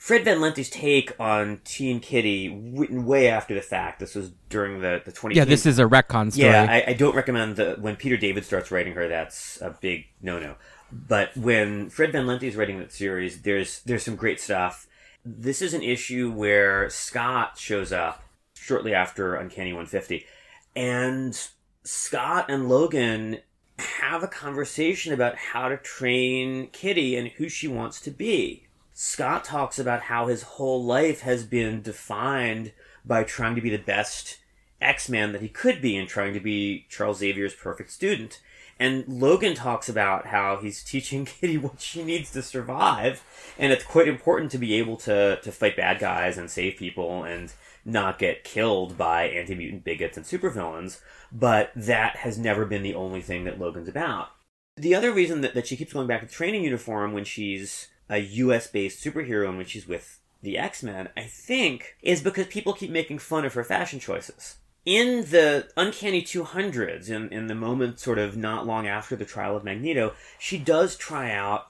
Fred 0.00 0.24
Van 0.24 0.38
Lente's 0.38 0.70
take 0.70 1.12
on 1.20 1.60
Teen 1.64 2.00
Kitty, 2.00 2.48
written 2.48 3.04
way 3.04 3.28
after 3.28 3.54
the 3.54 3.60
fact. 3.60 4.00
This 4.00 4.14
was 4.14 4.32
during 4.48 4.80
the 4.80 5.02
the 5.04 5.12
twenty. 5.12 5.36
Yeah, 5.36 5.44
this 5.44 5.66
is 5.66 5.78
a 5.78 5.84
retcon 5.84 6.32
story. 6.32 6.48
Yeah, 6.48 6.66
I, 6.68 6.90
I 6.90 6.92
don't 6.94 7.14
recommend 7.14 7.56
the 7.56 7.76
when 7.78 7.96
Peter 7.96 8.16
David 8.16 8.44
starts 8.46 8.70
writing 8.70 8.94
her. 8.94 9.08
That's 9.08 9.60
a 9.60 9.76
big 9.78 10.06
no 10.22 10.38
no. 10.38 10.54
But 10.90 11.36
when 11.36 11.90
Fred 11.90 12.12
Van 12.12 12.26
Lente 12.26 12.44
is 12.44 12.56
writing 12.56 12.78
that 12.78 12.92
series, 12.92 13.42
there's 13.42 13.82
there's 13.82 14.02
some 14.02 14.16
great 14.16 14.40
stuff. 14.40 14.86
This 15.22 15.60
is 15.60 15.74
an 15.74 15.82
issue 15.82 16.32
where 16.32 16.88
Scott 16.88 17.58
shows 17.58 17.92
up 17.92 18.22
shortly 18.54 18.94
after 18.94 19.34
Uncanny 19.34 19.72
150, 19.72 20.24
and 20.74 21.38
Scott 21.84 22.46
and 22.48 22.70
Logan 22.70 23.40
have 23.80 24.22
a 24.22 24.28
conversation 24.28 25.12
about 25.12 25.36
how 25.36 25.68
to 25.68 25.76
train 25.76 26.68
Kitty 26.68 27.16
and 27.16 27.28
who 27.28 27.48
she 27.48 27.68
wants 27.68 28.00
to 28.02 28.10
be. 28.10 28.66
Scott 28.94 29.44
talks 29.44 29.78
about 29.78 30.02
how 30.02 30.26
his 30.26 30.42
whole 30.42 30.84
life 30.84 31.20
has 31.20 31.44
been 31.44 31.82
defined 31.82 32.72
by 33.04 33.24
trying 33.24 33.54
to 33.54 33.60
be 33.60 33.70
the 33.70 33.78
best 33.78 34.38
X-Man 34.80 35.32
that 35.32 35.40
he 35.40 35.48
could 35.48 35.80
be 35.80 35.96
and 35.96 36.08
trying 36.08 36.34
to 36.34 36.40
be 36.40 36.86
Charles 36.88 37.18
Xavier's 37.18 37.54
perfect 37.54 37.90
student. 37.90 38.40
And 38.78 39.06
Logan 39.06 39.54
talks 39.54 39.88
about 39.88 40.26
how 40.26 40.56
he's 40.56 40.82
teaching 40.84 41.24
Kitty 41.24 41.58
what 41.58 41.80
she 41.80 42.02
needs 42.02 42.30
to 42.32 42.42
survive, 42.42 43.22
and 43.58 43.72
it's 43.72 43.84
quite 43.84 44.08
important 44.08 44.50
to 44.52 44.58
be 44.58 44.74
able 44.74 44.96
to, 44.98 45.38
to 45.40 45.52
fight 45.52 45.76
bad 45.76 45.98
guys 45.98 46.38
and 46.38 46.50
save 46.50 46.76
people 46.76 47.24
and 47.24 47.52
not 47.84 48.18
get 48.18 48.44
killed 48.44 48.96
by 48.96 49.24
anti-mutant 49.24 49.84
bigots 49.84 50.16
and 50.16 50.26
supervillains, 50.26 51.00
but 51.32 51.72
that 51.74 52.16
has 52.16 52.38
never 52.38 52.64
been 52.64 52.82
the 52.82 52.94
only 52.94 53.20
thing 53.20 53.44
that 53.44 53.58
Logan's 53.58 53.88
about. 53.88 54.28
The 54.76 54.94
other 54.94 55.12
reason 55.12 55.40
that, 55.42 55.54
that 55.54 55.66
she 55.66 55.76
keeps 55.76 55.92
going 55.92 56.06
back 56.06 56.20
to 56.20 56.26
the 56.26 56.32
training 56.32 56.64
uniform 56.64 57.12
when 57.12 57.24
she's 57.24 57.88
a 58.08 58.18
US 58.18 58.66
based 58.66 59.04
superhero 59.04 59.48
and 59.48 59.56
when 59.56 59.66
she's 59.66 59.86
with 59.86 60.20
the 60.42 60.58
X 60.58 60.82
Men, 60.82 61.08
I 61.16 61.22
think, 61.24 61.96
is 62.02 62.22
because 62.22 62.46
people 62.46 62.72
keep 62.72 62.90
making 62.90 63.18
fun 63.18 63.44
of 63.44 63.54
her 63.54 63.64
fashion 63.64 64.00
choices. 64.00 64.56
In 64.86 65.26
the 65.30 65.68
Uncanny 65.76 66.22
200s, 66.22 67.10
in, 67.10 67.28
in 67.28 67.46
the 67.46 67.54
moment 67.54 68.00
sort 68.00 68.18
of 68.18 68.36
not 68.36 68.66
long 68.66 68.86
after 68.86 69.14
the 69.14 69.26
trial 69.26 69.56
of 69.56 69.64
Magneto, 69.64 70.14
she 70.38 70.56
does 70.58 70.96
try 70.96 71.30
out 71.30 71.66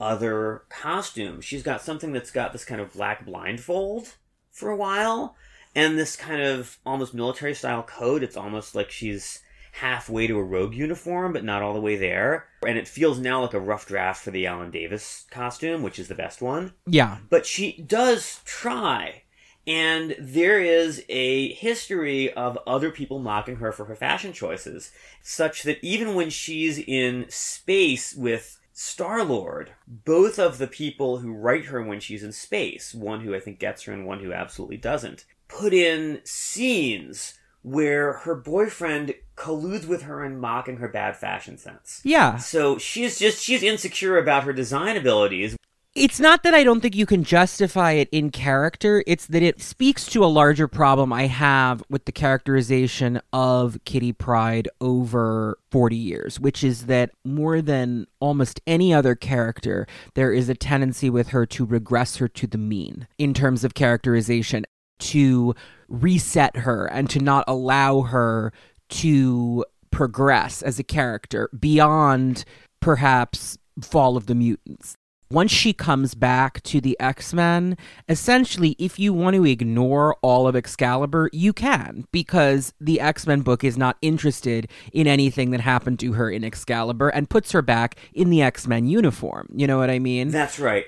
other 0.00 0.62
costumes. 0.70 1.44
She's 1.44 1.62
got 1.62 1.82
something 1.82 2.12
that's 2.12 2.30
got 2.30 2.52
this 2.52 2.64
kind 2.64 2.80
of 2.80 2.94
black 2.94 3.26
blindfold 3.26 4.14
for 4.50 4.70
a 4.70 4.76
while, 4.76 5.36
and 5.76 5.98
this 5.98 6.16
kind 6.16 6.42
of 6.42 6.78
almost 6.84 7.14
military 7.14 7.54
style 7.54 7.82
coat. 7.82 8.22
It's 8.22 8.36
almost 8.36 8.74
like 8.74 8.90
she's 8.90 9.40
halfway 9.72 10.26
to 10.26 10.38
a 10.38 10.42
rogue 10.42 10.74
uniform, 10.74 11.34
but 11.34 11.44
not 11.44 11.62
all 11.62 11.74
the 11.74 11.80
way 11.80 11.96
there. 11.96 12.46
And 12.66 12.78
it 12.78 12.88
feels 12.88 13.18
now 13.18 13.42
like 13.42 13.52
a 13.52 13.60
rough 13.60 13.86
draft 13.86 14.24
for 14.24 14.30
the 14.30 14.46
Alan 14.46 14.70
Davis 14.70 15.26
costume, 15.30 15.82
which 15.82 15.98
is 15.98 16.08
the 16.08 16.14
best 16.14 16.40
one. 16.40 16.72
Yeah. 16.86 17.18
But 17.28 17.44
she 17.44 17.82
does 17.82 18.40
try. 18.46 19.22
And 19.66 20.16
there 20.18 20.60
is 20.60 21.04
a 21.10 21.52
history 21.52 22.32
of 22.32 22.58
other 22.66 22.90
people 22.90 23.18
mocking 23.18 23.56
her 23.56 23.70
for 23.70 23.84
her 23.84 23.96
fashion 23.96 24.32
choices, 24.32 24.92
such 25.22 25.64
that 25.64 25.78
even 25.82 26.14
when 26.14 26.30
she's 26.30 26.78
in 26.78 27.26
space 27.28 28.14
with 28.14 28.58
Star 28.72 29.24
Lord, 29.24 29.72
both 29.86 30.38
of 30.38 30.56
the 30.58 30.68
people 30.68 31.18
who 31.18 31.34
write 31.34 31.66
her 31.66 31.82
when 31.82 32.00
she's 32.00 32.22
in 32.22 32.32
space, 32.32 32.94
one 32.94 33.20
who 33.20 33.34
I 33.34 33.40
think 33.40 33.58
gets 33.58 33.82
her 33.82 33.92
and 33.92 34.06
one 34.06 34.20
who 34.20 34.32
absolutely 34.32 34.76
doesn't, 34.76 35.24
put 35.48 35.72
in 35.72 36.20
scenes 36.24 37.34
where 37.62 38.12
her 38.18 38.34
boyfriend 38.34 39.14
colludes 39.36 39.86
with 39.86 40.02
her 40.02 40.24
in 40.24 40.38
mocking 40.38 40.76
her 40.76 40.88
bad 40.88 41.16
fashion 41.16 41.58
sense. 41.58 42.00
Yeah. 42.04 42.36
So 42.36 42.78
she's 42.78 43.18
just 43.18 43.42
she's 43.42 43.62
insecure 43.62 44.18
about 44.18 44.44
her 44.44 44.52
design 44.52 44.96
abilities. 44.96 45.56
It's 45.96 46.20
not 46.20 46.42
that 46.42 46.52
I 46.52 46.62
don't 46.62 46.82
think 46.82 46.94
you 46.94 47.06
can 47.06 47.24
justify 47.24 47.92
it 47.92 48.10
in 48.12 48.30
character, 48.30 49.02
it's 49.06 49.24
that 49.28 49.42
it 49.42 49.62
speaks 49.62 50.04
to 50.08 50.22
a 50.22 50.26
larger 50.26 50.68
problem 50.68 51.10
I 51.10 51.26
have 51.26 51.82
with 51.88 52.04
the 52.04 52.12
characterization 52.12 53.18
of 53.32 53.78
Kitty 53.86 54.12
Pryde 54.12 54.68
over 54.78 55.58
40 55.70 55.96
years, 55.96 56.38
which 56.38 56.62
is 56.62 56.84
that 56.84 57.12
more 57.24 57.62
than 57.62 58.08
almost 58.20 58.60
any 58.66 58.92
other 58.92 59.14
character, 59.14 59.86
there 60.12 60.34
is 60.34 60.50
a 60.50 60.54
tendency 60.54 61.08
with 61.08 61.28
her 61.28 61.46
to 61.46 61.64
regress 61.64 62.16
her 62.16 62.28
to 62.28 62.46
the 62.46 62.58
mean 62.58 63.08
in 63.16 63.32
terms 63.32 63.64
of 63.64 63.72
characterization, 63.72 64.66
to 64.98 65.54
reset 65.88 66.56
her 66.56 66.86
and 66.86 67.08
to 67.10 67.18
not 67.18 67.44
allow 67.46 68.02
her 68.02 68.52
to 68.88 69.64
progress 69.90 70.62
as 70.62 70.78
a 70.78 70.84
character 70.84 71.48
beyond 71.58 72.44
perhaps 72.80 73.58
Fall 73.80 74.16
of 74.16 74.26
the 74.26 74.34
Mutants 74.34 74.96
once 75.30 75.50
she 75.50 75.72
comes 75.72 76.14
back 76.14 76.62
to 76.62 76.80
the 76.80 76.98
X 77.00 77.34
Men, 77.34 77.76
essentially, 78.08 78.76
if 78.78 78.98
you 78.98 79.12
want 79.12 79.34
to 79.34 79.44
ignore 79.44 80.16
all 80.22 80.46
of 80.46 80.54
Excalibur, 80.54 81.28
you 81.32 81.52
can, 81.52 82.06
because 82.12 82.72
the 82.80 83.00
X 83.00 83.26
Men 83.26 83.40
book 83.40 83.64
is 83.64 83.76
not 83.76 83.96
interested 84.02 84.68
in 84.92 85.06
anything 85.06 85.50
that 85.50 85.60
happened 85.60 85.98
to 86.00 86.12
her 86.12 86.30
in 86.30 86.44
Excalibur 86.44 87.08
and 87.08 87.30
puts 87.30 87.52
her 87.52 87.62
back 87.62 87.96
in 88.14 88.30
the 88.30 88.42
X 88.42 88.66
Men 88.66 88.86
uniform. 88.86 89.48
You 89.54 89.66
know 89.66 89.78
what 89.78 89.90
I 89.90 89.98
mean? 89.98 90.28
That's 90.28 90.58
right. 90.58 90.84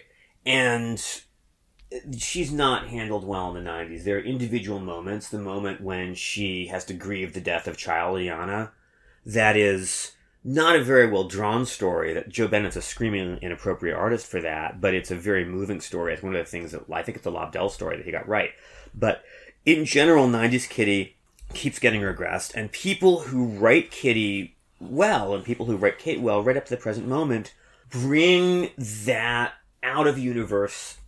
And 0.47 1.03
she's 2.19 2.53
not 2.53 2.89
handled 2.89 3.27
well 3.27 3.55
in 3.55 3.65
the 3.65 3.71
90s. 3.71 4.05
There 4.05 4.17
are 4.17 4.23
individual 4.23 4.79
moments, 4.79 5.29
the 5.29 5.39
moment 5.39 5.81
when 5.81 6.15
she 6.15 6.67
has 6.67 6.85
to 6.87 6.95
grieve 6.95 7.33
the 7.33 7.41
death 7.41 7.67
of 7.67 7.77
Child 7.77 8.19
Illyana, 8.19 8.71
that 9.25 9.57
is 9.57 10.13
not 10.45 10.77
a 10.77 10.85
very 10.85 11.07
well 11.07 11.25
drawn 11.25 11.67
story. 11.67 12.13
That 12.13 12.29
Joe 12.29 12.49
Bennett's 12.49 12.77
a 12.77 12.83
screaming 12.83 13.39
inappropriate 13.43 13.97
artist 13.97 14.27
for 14.27 14.41
that, 14.43 14.81
but 14.81 14.95
it's 14.95 15.11
a 15.11 15.17
very 15.17 15.45
moving 15.45 15.81
story. 15.81 16.13
It's 16.13 16.23
one 16.23 16.35
of 16.35 16.45
the 16.45 16.51
things 16.51 16.73
that 16.73 16.85
I 16.93 17.03
think 17.03 17.17
it's 17.17 17.27
a 17.27 17.31
Lobdell 17.31 17.71
story 17.71 17.97
that 17.97 18.07
he 18.07 18.13
got 18.13 18.29
right. 18.29 18.51
But 18.95 19.23
in 19.65 19.85
general, 19.85 20.29
90s 20.29 20.69
Kitty 20.69 21.17
keeps 21.55 21.79
getting 21.79 22.03
regressed, 22.03 22.55
and 22.55 22.71
people 22.71 23.21
who 23.21 23.47
write 23.47 23.91
Kitty 23.91 24.57
well 24.81 25.35
and 25.35 25.45
people 25.45 25.67
who 25.67 25.77
write 25.77 25.99
Kate 25.99 26.21
well, 26.21 26.43
right 26.43 26.57
up 26.57 26.67
to 26.67 26.71
the 26.71 26.81
present 26.81 27.09
moment, 27.09 27.55
bring 27.91 28.71
that 28.77 29.55
out 29.83 30.07
of 30.07 30.19
universe 30.19 30.99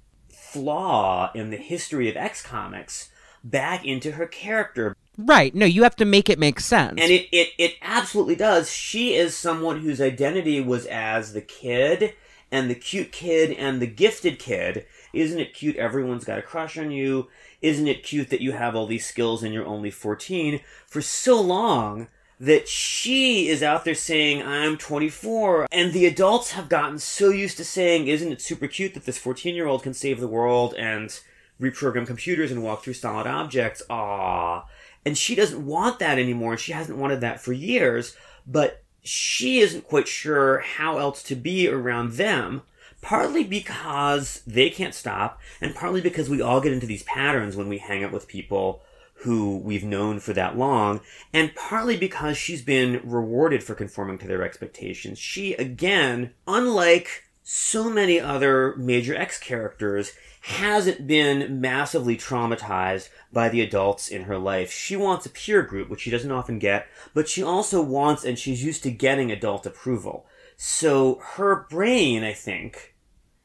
flaw 0.52 1.30
in 1.34 1.50
the 1.50 1.56
history 1.56 2.08
of 2.08 2.16
X 2.16 2.42
comics 2.42 3.10
back 3.42 3.84
into 3.84 4.12
her 4.12 4.26
character 4.26 4.96
Right. 5.26 5.54
No, 5.54 5.66
you 5.66 5.82
have 5.82 5.96
to 5.96 6.04
make 6.04 6.30
it 6.30 6.38
make 6.38 6.60
sense. 6.60 6.98
And 7.00 7.10
it, 7.10 7.28
it, 7.30 7.50
it 7.58 7.74
absolutely 7.82 8.36
does. 8.36 8.72
She 8.72 9.14
is 9.14 9.36
someone 9.36 9.80
whose 9.80 10.00
identity 10.00 10.60
was 10.60 10.86
as 10.86 11.32
the 11.32 11.40
kid 11.40 12.14
and 12.50 12.70
the 12.70 12.74
cute 12.74 13.12
kid 13.12 13.52
and 13.52 13.80
the 13.80 13.86
gifted 13.86 14.38
kid. 14.38 14.86
Isn't 15.12 15.38
it 15.38 15.54
cute 15.54 15.76
everyone's 15.76 16.24
got 16.24 16.38
a 16.38 16.42
crush 16.42 16.78
on 16.78 16.90
you? 16.90 17.28
Isn't 17.60 17.88
it 17.88 18.02
cute 18.02 18.30
that 18.30 18.40
you 18.40 18.52
have 18.52 18.74
all 18.74 18.86
these 18.86 19.06
skills 19.06 19.42
and 19.42 19.52
you're 19.52 19.66
only 19.66 19.90
14? 19.90 20.60
For 20.86 21.02
so 21.02 21.40
long 21.40 22.08
that 22.40 22.68
she 22.68 23.48
is 23.48 23.62
out 23.62 23.84
there 23.84 23.94
saying, 23.94 24.42
I'm 24.42 24.76
24. 24.78 25.68
And 25.70 25.92
the 25.92 26.06
adults 26.06 26.52
have 26.52 26.68
gotten 26.68 26.98
so 26.98 27.28
used 27.28 27.58
to 27.58 27.64
saying, 27.64 28.08
isn't 28.08 28.32
it 28.32 28.40
super 28.40 28.66
cute 28.66 28.94
that 28.94 29.04
this 29.04 29.18
14 29.18 29.54
year 29.54 29.66
old 29.66 29.82
can 29.82 29.94
save 29.94 30.18
the 30.18 30.26
world 30.26 30.74
and 30.74 31.20
reprogram 31.60 32.06
computers 32.06 32.50
and 32.50 32.62
walk 32.62 32.82
through 32.82 32.94
solid 32.94 33.26
objects? 33.26 33.82
Ah 33.90 34.64
and 35.04 35.16
she 35.16 35.34
doesn't 35.34 35.64
want 35.64 35.98
that 35.98 36.18
anymore. 36.18 36.56
She 36.56 36.72
hasn't 36.72 36.98
wanted 36.98 37.20
that 37.20 37.40
for 37.40 37.52
years, 37.52 38.16
but 38.46 38.82
she 39.02 39.60
isn't 39.60 39.88
quite 39.88 40.08
sure 40.08 40.60
how 40.60 40.98
else 40.98 41.22
to 41.24 41.34
be 41.34 41.68
around 41.68 42.12
them. 42.12 42.62
Partly 43.02 43.44
because 43.44 44.42
they 44.46 44.68
can't 44.68 44.94
stop, 44.94 45.40
and 45.58 45.74
partly 45.74 46.02
because 46.02 46.28
we 46.28 46.42
all 46.42 46.60
get 46.60 46.74
into 46.74 46.84
these 46.84 47.02
patterns 47.04 47.56
when 47.56 47.66
we 47.66 47.78
hang 47.78 48.04
out 48.04 48.12
with 48.12 48.28
people 48.28 48.82
who 49.22 49.58
we've 49.58 49.84
known 49.84 50.18
for 50.18 50.32
that 50.32 50.56
long, 50.56 51.00
and 51.32 51.54
partly 51.54 51.96
because 51.96 52.36
she's 52.36 52.62
been 52.62 53.00
rewarded 53.04 53.62
for 53.62 53.74
conforming 53.74 54.18
to 54.18 54.26
their 54.26 54.42
expectations. 54.42 55.18
She, 55.18 55.54
again, 55.54 56.32
unlike 56.46 57.24
so 57.42 57.90
many 57.90 58.18
other 58.18 58.74
major 58.76 59.14
X 59.14 59.38
characters, 59.38 60.12
hasn't 60.42 61.06
been 61.06 61.60
massively 61.60 62.16
traumatized 62.16 63.10
by 63.32 63.48
the 63.48 63.60
adults 63.60 64.08
in 64.08 64.22
her 64.22 64.38
life. 64.38 64.72
She 64.72 64.96
wants 64.96 65.26
a 65.26 65.30
peer 65.30 65.62
group, 65.62 65.90
which 65.90 66.00
she 66.00 66.10
doesn't 66.10 66.32
often 66.32 66.58
get, 66.58 66.86
but 67.12 67.28
she 67.28 67.42
also 67.42 67.82
wants 67.82 68.24
and 68.24 68.38
she's 68.38 68.64
used 68.64 68.82
to 68.84 68.90
getting 68.90 69.30
adult 69.30 69.66
approval. 69.66 70.26
So 70.56 71.20
her 71.34 71.66
brain, 71.68 72.24
I 72.24 72.32
think, 72.32 72.94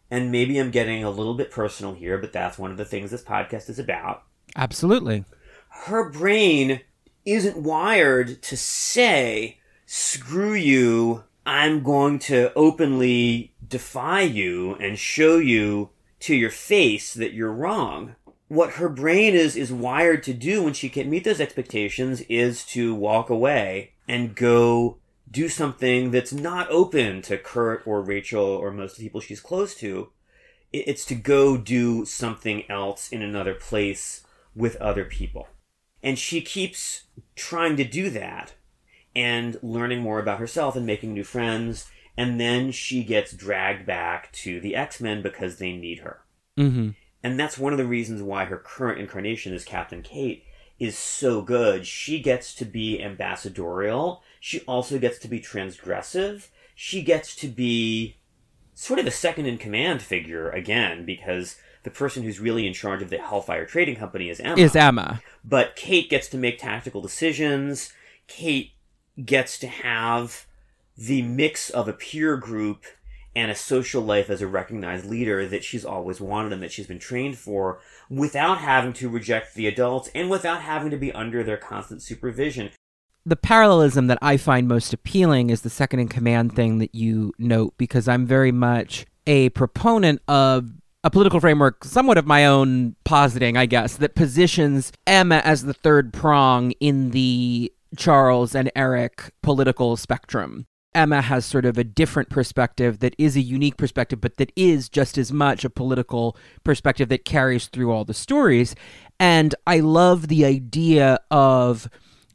and 0.10 0.32
maybe 0.32 0.58
I'm 0.58 0.72
getting 0.72 1.04
a 1.04 1.10
little 1.10 1.34
bit 1.34 1.52
personal 1.52 1.94
here, 1.94 2.18
but 2.18 2.32
that's 2.32 2.58
one 2.58 2.72
of 2.72 2.78
the 2.78 2.86
things 2.86 3.12
this 3.12 3.24
podcast 3.24 3.70
is 3.70 3.80
about. 3.80 4.24
Absolutely. 4.56 5.26
Her 5.84 6.10
brain 6.10 6.82
isn't 7.26 7.58
wired 7.58 8.42
to 8.44 8.58
say, 8.58 9.60
screw 9.86 10.54
you, 10.54 11.26
I'm 11.46 11.84
going 11.84 12.18
to 12.20 12.52
openly 12.56 13.54
defy 13.68 14.22
you 14.22 14.76
and 14.76 14.98
show 14.98 15.38
you 15.38 15.92
to 16.22 16.36
your 16.36 16.50
face 16.50 17.14
that 17.14 17.34
you're 17.34 17.52
wrong. 17.52 18.16
What 18.48 18.74
her 18.74 18.90
brain 18.90 19.36
is 19.36 19.56
is 19.56 19.72
wired 19.72 20.24
to 20.24 20.34
do 20.34 20.64
when 20.64 20.74
she 20.74 20.90
can't 20.90 21.10
meet 21.10 21.24
those 21.24 21.40
expectations 21.42 22.22
is 22.22 22.66
to 22.68 22.96
walk 22.96 23.30
away 23.30 23.92
and 24.08 24.36
go 24.36 24.98
do 25.30 25.48
something 25.48 26.10
that's 26.10 26.34
not 26.34 26.70
open 26.72 27.22
to 27.24 27.38
Kurt 27.38 27.86
or 27.86 28.02
Rachel 28.02 28.44
or 28.44 28.72
most 28.72 28.94
of 28.94 28.98
the 28.98 29.04
people 29.04 29.22
she's 29.22 29.42
close 29.42 29.76
to. 29.76 30.10
It's 30.74 31.06
to 31.06 31.16
go 31.16 31.58
do 31.58 32.06
something 32.06 32.64
else 32.72 33.10
in 33.10 33.22
another 33.22 33.54
place 33.54 34.26
with 34.56 34.78
other 34.78 35.06
people. 35.06 35.48
And 36.06 36.18
she 36.18 36.40
keeps 36.40 37.04
trying 37.36 37.76
to 37.76 37.84
do 37.84 38.10
that 38.12 38.54
and 39.14 39.58
learning 39.62 40.02
more 40.02 40.20
about 40.20 40.40
herself 40.40 40.78
and 40.78 40.86
making 40.86 41.14
new 41.14 41.26
friends 41.26 41.90
and 42.18 42.40
then 42.40 42.72
she 42.72 43.04
gets 43.04 43.34
dragged 43.34 43.86
back 43.86 44.32
to 44.32 44.60
the 44.60 44.76
X 44.76 45.02
Men 45.02 45.22
because 45.22 45.58
they 45.58 45.74
need 45.74 46.00
her. 46.00 46.22
Mm-hmm. 46.58 46.92
And 47.24 47.40
that's 47.40 47.58
one 47.58 47.74
of 47.74 47.78
the 47.78 47.86
reasons 47.86 48.22
why 48.22 48.46
her 48.46 48.58
current 48.58 49.00
incarnation 49.00 49.54
as 49.54 49.66
Captain 49.66 50.02
Kate 50.02 50.44
is 50.80 50.98
so 50.98 51.42
good. 51.42 51.88
She 51.88 52.22
gets 52.22 52.54
to 52.56 52.66
be 52.66 53.02
ambassadorial. 53.02 54.22
She 54.40 54.62
also 54.62 55.00
gets 55.00 55.18
to 55.20 55.28
be 55.28 55.40
transgressive. 55.40 56.50
She 56.76 57.02
gets 57.02 57.36
to 57.38 57.48
be 57.48 58.18
sort 58.74 59.00
of 59.00 59.08
a 59.08 59.12
second 59.12 59.46
in 59.46 59.58
command 59.58 60.02
figure 60.02 60.50
again 60.52 61.06
because 61.06 61.58
the 61.86 61.92
person 61.92 62.24
who's 62.24 62.40
really 62.40 62.66
in 62.66 62.74
charge 62.74 63.04
of 63.04 63.12
the 63.12 63.20
Hellfire 63.20 63.66
Trading 63.66 63.96
Company 63.96 64.30
is 64.30 64.40
Emma. 64.40 64.58
Is 64.58 64.76
Emma. 64.76 65.22
But 65.46 65.76
Kate 65.76 66.10
gets 66.10 66.28
to 66.30 66.38
make 66.38 66.58
tactical 66.58 67.00
decisions. 67.00 67.94
Kate 68.28 68.72
gets 69.24 69.60
to 69.60 69.68
have 69.68 70.48
the 70.98 71.22
mix 71.22 71.70
of 71.70 71.88
a 71.88 71.94
peer 71.94 72.38
group 72.38 72.86
and 73.36 73.52
a 73.52 73.56
social 73.56 74.02
life 74.02 74.32
as 74.32 74.42
a 74.42 74.48
recognized 74.48 75.06
leader 75.06 75.46
that 75.46 75.64
she's 75.64 75.86
always 75.86 76.20
wanted 76.20 76.54
and 76.54 76.64
that 76.64 76.72
she's 76.72 76.88
been 76.88 76.98
trained 76.98 77.38
for 77.38 77.80
without 78.10 78.58
having 78.58 78.94
to 78.94 79.08
reject 79.08 79.54
the 79.54 79.68
adults 79.68 80.10
and 80.16 80.28
without 80.30 80.62
having 80.62 80.90
to 80.90 80.98
be 80.98 81.12
under 81.12 81.44
their 81.44 81.58
constant 81.58 82.02
supervision. 82.02 82.72
The 83.28 83.36
parallelism 83.36 84.08
that 84.08 84.18
I 84.24 84.38
find 84.38 84.68
most 84.68 84.92
appealing 84.92 85.52
is 85.52 85.62
the 85.62 85.70
second 85.70 86.00
in 86.00 86.08
command 86.08 86.56
thing 86.56 86.80
that 86.80 86.96
you 86.96 87.32
note 87.38 87.76
because 87.78 88.08
I'm 88.08 88.26
very 88.26 88.52
much 88.52 89.06
a 89.28 89.50
proponent 89.50 90.22
of 90.28 90.72
a 91.06 91.10
political 91.12 91.40
framework, 91.40 91.84
somewhat 91.84 92.18
of 92.18 92.26
my 92.26 92.48
own 92.48 92.96
positing, 93.04 93.56
I 93.56 93.68
guess, 93.68 93.96
that 93.98 94.16
positions 94.16 94.92
Emma 95.06 95.36
as 95.46 95.64
the 95.64 95.74
third 95.74 96.12
prong 96.12 96.72
in 96.80 97.12
the 97.12 97.72
Charles 97.96 98.56
and 98.56 98.72
Eric 98.76 99.32
political 99.44 99.98
spectrum. 99.98 100.66
Emma 100.96 101.22
has 101.22 101.46
sort 101.46 101.66
of 101.66 101.78
a 101.78 101.84
different 101.84 102.30
perspective 102.30 103.00
that 103.00 103.14
is 103.20 103.36
a 103.36 103.42
unique 103.42 103.78
perspective, 103.78 104.20
but 104.20 104.38
that 104.38 104.52
is 104.56 104.90
just 104.90 105.16
as 105.20 105.32
much 105.32 105.64
a 105.64 105.70
political 105.70 106.36
perspective 106.64 107.08
that 107.10 107.24
carries 107.24 107.68
through 107.68 107.92
all 107.92 108.04
the 108.04 108.14
stories. 108.16 108.74
And 109.20 109.54
I 109.68 109.82
love 109.82 110.28
the 110.28 110.44
idea 110.44 111.20
of 111.30 111.88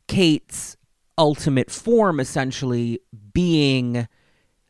Kate's 0.06 0.76
ultimate 1.18 1.72
form 1.72 2.20
essentially 2.20 3.00
being 3.32 4.06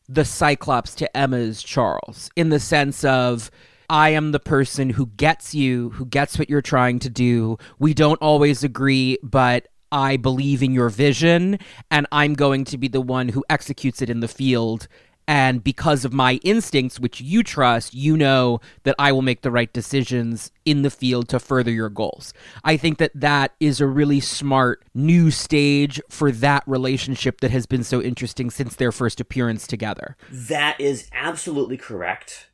the 0.09 0.25
Cyclops 0.25 0.95
to 0.95 1.15
Emma's 1.15 1.63
Charles, 1.63 2.31
in 2.35 2.49
the 2.49 2.61
sense 2.61 3.05
of. 3.05 3.51
I 3.91 4.11
am 4.11 4.31
the 4.31 4.39
person 4.39 4.91
who 4.91 5.07
gets 5.17 5.53
you, 5.53 5.91
who 5.91 6.07
gets 6.07 6.39
what 6.39 6.49
you're 6.49 6.63
trying 6.63 7.01
to 7.01 7.11
do. 7.11 7.59
We 7.81 7.93
don't 7.93 8.23
always 8.23 8.63
agree, 8.63 9.19
but 9.21 9.67
I 9.91 10.17
believe 10.17 10.63
in 10.63 10.73
your 10.73 10.89
vision 10.91 11.59
and 11.91 12.07
I'm 12.13 12.35
going 12.35 12.65
to 12.67 12.79
be 12.79 12.87
the 12.87 13.01
one 13.01 13.31
who 13.31 13.45
executes 13.51 14.01
it 14.01 14.09
in 14.09 14.21
the 14.21 14.29
field 14.29 14.87
And 15.31 15.63
because 15.63 16.05
of 16.05 16.13
my 16.13 16.41
instincts, 16.43 16.99
which 16.99 17.21
you 17.21 17.45
trust, 17.45 17.95
you 17.95 18.17
know 18.17 18.61
that 18.83 18.97
I 18.99 19.13
will 19.13 19.23
make 19.23 19.43
the 19.43 19.51
right 19.53 19.73
decisions 19.73 20.51
in 20.65 20.83
the 20.83 20.91
field 20.91 21.29
to 21.29 21.39
further 21.39 21.71
your 21.71 21.89
goals. 21.89 22.35
I 22.65 22.77
think 22.77 22.99
that 22.99 23.13
that 23.15 23.55
is 23.61 23.81
a 23.81 23.87
really 23.87 24.19
smart 24.19 24.85
new 24.93 25.31
stage 25.31 26.01
for 26.09 26.33
that 26.33 26.65
relationship 26.67 27.43
that 27.43 27.53
has 27.53 27.65
been 27.65 27.85
so 27.85 28.03
interesting 28.03 28.51
since 28.51 28.75
their 28.75 28.91
first 28.91 29.21
appearance 29.21 29.69
together. 29.69 30.17
That 30.33 30.81
is 30.81 31.09
absolutely 31.13 31.77
correct. 31.77 32.49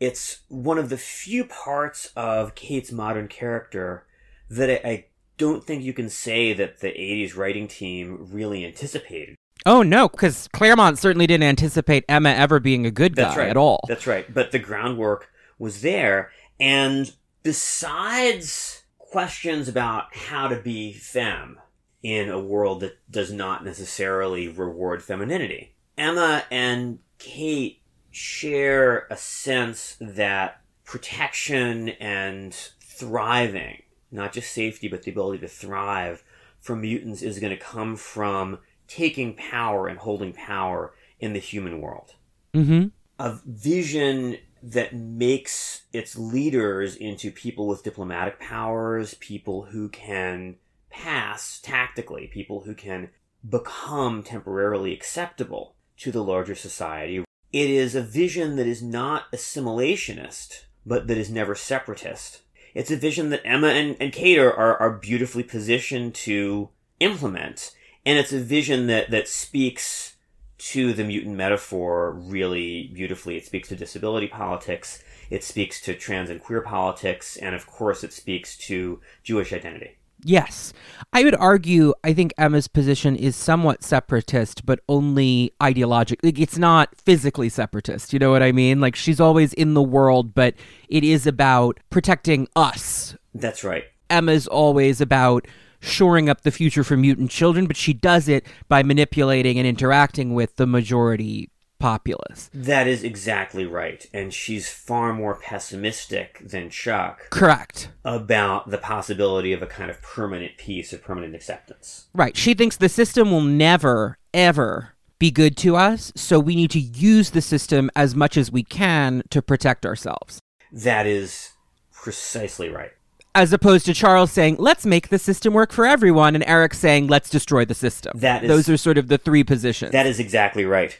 It's 0.00 0.40
one 0.48 0.78
of 0.78 0.88
the 0.88 0.96
few 0.96 1.44
parts 1.44 2.10
of 2.16 2.54
Kate's 2.54 2.90
modern 2.90 3.28
character 3.28 4.06
that 4.48 4.70
I, 4.70 4.88
I 4.88 5.04
don't 5.36 5.64
think 5.64 5.84
you 5.84 5.92
can 5.92 6.08
say 6.08 6.52
that 6.54 6.80
the 6.80 6.88
80s 6.88 7.36
writing 7.36 7.68
team 7.68 8.28
really 8.30 8.64
anticipated. 8.64 9.36
Oh 9.66 9.82
no, 9.82 10.08
because 10.08 10.48
Claremont 10.52 10.98
certainly 10.98 11.26
didn't 11.26 11.44
anticipate 11.44 12.04
Emma 12.08 12.30
ever 12.30 12.60
being 12.60 12.86
a 12.86 12.90
good 12.90 13.14
That's 13.14 13.34
guy 13.34 13.42
right. 13.42 13.50
at 13.50 13.56
all. 13.56 13.80
That's 13.88 14.06
right. 14.06 14.32
But 14.32 14.52
the 14.52 14.58
groundwork 14.58 15.28
was 15.58 15.82
there. 15.82 16.30
And 16.58 17.12
besides 17.42 18.84
questions 18.98 19.68
about 19.68 20.14
how 20.14 20.48
to 20.48 20.60
be 20.60 20.92
femme 20.92 21.58
in 22.02 22.30
a 22.30 22.40
world 22.40 22.80
that 22.80 22.98
does 23.10 23.32
not 23.32 23.64
necessarily 23.64 24.48
reward 24.48 25.02
femininity, 25.02 25.74
Emma 25.98 26.44
and 26.50 27.00
Kate 27.18 27.79
share 28.10 29.06
a 29.10 29.16
sense 29.16 29.96
that 30.00 30.60
protection 30.84 31.90
and 32.00 32.52
thriving, 32.80 33.82
not 34.10 34.32
just 34.32 34.52
safety, 34.52 34.88
but 34.88 35.02
the 35.02 35.10
ability 35.10 35.38
to 35.38 35.48
thrive 35.48 36.24
from 36.60 36.82
mutants 36.82 37.22
is 37.22 37.38
going 37.38 37.56
to 37.56 37.62
come 37.62 37.96
from 37.96 38.58
taking 38.88 39.34
power 39.34 39.86
and 39.86 39.98
holding 39.98 40.32
power 40.32 40.92
in 41.18 41.32
the 41.32 41.38
human 41.38 41.80
world. 41.80 42.14
Mm-hmm. 42.54 42.88
A 43.18 43.38
vision 43.46 44.36
that 44.62 44.94
makes 44.94 45.82
its 45.92 46.18
leaders 46.18 46.96
into 46.96 47.30
people 47.30 47.66
with 47.66 47.82
diplomatic 47.82 48.40
powers, 48.40 49.14
people 49.14 49.62
who 49.62 49.88
can 49.88 50.56
pass 50.90 51.60
tactically, 51.62 52.26
people 52.26 52.62
who 52.62 52.74
can 52.74 53.10
become 53.48 54.22
temporarily 54.22 54.92
acceptable 54.92 55.74
to 55.96 56.10
the 56.10 56.22
larger 56.22 56.54
society. 56.54 57.24
It 57.52 57.68
is 57.70 57.94
a 57.94 58.02
vision 58.02 58.56
that 58.56 58.66
is 58.66 58.82
not 58.82 59.30
assimilationist, 59.32 60.64
but 60.86 61.06
that 61.08 61.18
is 61.18 61.30
never 61.30 61.54
separatist. 61.54 62.42
It's 62.74 62.90
a 62.90 62.96
vision 62.96 63.30
that 63.30 63.44
Emma 63.44 63.68
and, 63.68 63.96
and 63.98 64.12
Kate 64.12 64.38
are, 64.38 64.52
are, 64.52 64.76
are 64.78 64.90
beautifully 64.90 65.42
positioned 65.42 66.14
to 66.14 66.68
implement 67.00 67.74
and 68.04 68.18
it's 68.18 68.32
a 68.32 68.40
vision 68.40 68.86
that 68.86 69.10
that 69.10 69.28
speaks 69.28 70.16
to 70.58 70.92
the 70.92 71.04
mutant 71.04 71.36
metaphor 71.36 72.12
really 72.12 72.90
beautifully. 72.92 73.36
It 73.36 73.46
speaks 73.46 73.68
to 73.68 73.76
disability 73.76 74.28
politics. 74.28 75.02
It 75.30 75.42
speaks 75.42 75.80
to 75.82 75.94
trans 75.94 76.28
and 76.28 76.40
queer 76.40 76.60
politics, 76.60 77.36
and 77.36 77.54
of 77.54 77.66
course, 77.66 78.04
it 78.04 78.12
speaks 78.12 78.56
to 78.58 79.00
Jewish 79.22 79.52
identity. 79.52 79.96
Yes. 80.24 80.72
I 81.12 81.24
would 81.24 81.34
argue, 81.34 81.94
I 82.04 82.12
think 82.12 82.32
Emma's 82.38 82.68
position 82.68 83.16
is 83.16 83.34
somewhat 83.34 83.82
separatist, 83.82 84.64
but 84.64 84.80
only 84.88 85.52
ideologically. 85.60 86.24
Like, 86.24 86.38
it's 86.38 86.58
not 86.58 86.94
physically 86.96 87.48
separatist. 87.48 88.12
You 88.12 88.18
know 88.18 88.30
what 88.30 88.42
I 88.42 88.52
mean? 88.52 88.80
Like, 88.80 88.96
she's 88.96 89.20
always 89.20 89.52
in 89.54 89.74
the 89.74 89.82
world, 89.82 90.34
but 90.34 90.54
it 90.88 91.02
is 91.02 91.26
about 91.26 91.80
protecting 91.90 92.48
us. 92.54 93.16
That's 93.34 93.64
right. 93.64 93.84
Emma's 94.08 94.46
always 94.46 95.00
about 95.00 95.46
shoring 95.80 96.28
up 96.28 96.42
the 96.42 96.50
future 96.50 96.84
for 96.84 96.96
mutant 96.96 97.30
children, 97.30 97.66
but 97.66 97.76
she 97.76 97.94
does 97.94 98.28
it 98.28 98.46
by 98.68 98.82
manipulating 98.82 99.58
and 99.58 99.66
interacting 99.66 100.34
with 100.34 100.56
the 100.56 100.66
majority 100.66 101.50
populace. 101.80 102.48
That 102.54 102.86
is 102.86 103.02
exactly 103.02 103.66
right. 103.66 104.06
And 104.14 104.32
she's 104.32 104.68
far 104.68 105.12
more 105.12 105.34
pessimistic 105.34 106.40
than 106.44 106.70
Chuck. 106.70 107.30
Correct. 107.30 107.88
About 108.04 108.70
the 108.70 108.78
possibility 108.78 109.52
of 109.52 109.62
a 109.62 109.66
kind 109.66 109.90
of 109.90 110.00
permanent 110.00 110.56
peace 110.56 110.92
or 110.92 110.98
permanent 110.98 111.34
acceptance. 111.34 112.06
Right. 112.14 112.36
She 112.36 112.54
thinks 112.54 112.76
the 112.76 112.88
system 112.88 113.32
will 113.32 113.40
never, 113.40 114.16
ever 114.32 114.90
be 115.18 115.30
good 115.30 115.56
to 115.58 115.76
us, 115.76 116.12
so 116.14 116.38
we 116.38 116.54
need 116.54 116.70
to 116.70 116.80
use 116.80 117.30
the 117.30 117.42
system 117.42 117.90
as 117.96 118.14
much 118.14 118.36
as 118.36 118.52
we 118.52 118.62
can 118.62 119.22
to 119.30 119.42
protect 119.42 119.84
ourselves. 119.84 120.40
That 120.72 121.06
is 121.06 121.50
precisely 121.92 122.68
right 122.68 122.92
as 123.34 123.52
opposed 123.52 123.86
to 123.86 123.94
Charles 123.94 124.32
saying, 124.32 124.56
"Let's 124.58 124.84
make 124.84 125.08
the 125.08 125.18
system 125.18 125.54
work 125.54 125.72
for 125.72 125.86
everyone," 125.86 126.34
and 126.34 126.44
Eric 126.46 126.74
saying, 126.74 127.06
"Let's 127.06 127.30
destroy 127.30 127.64
the 127.64 127.74
system." 127.74 128.18
That 128.18 128.44
is, 128.44 128.48
those 128.48 128.68
are 128.68 128.76
sort 128.76 128.98
of 128.98 129.08
the 129.08 129.18
three 129.18 129.44
positions. 129.44 129.92
That 129.92 130.06
is 130.06 130.18
exactly 130.18 130.64
right. 130.64 130.98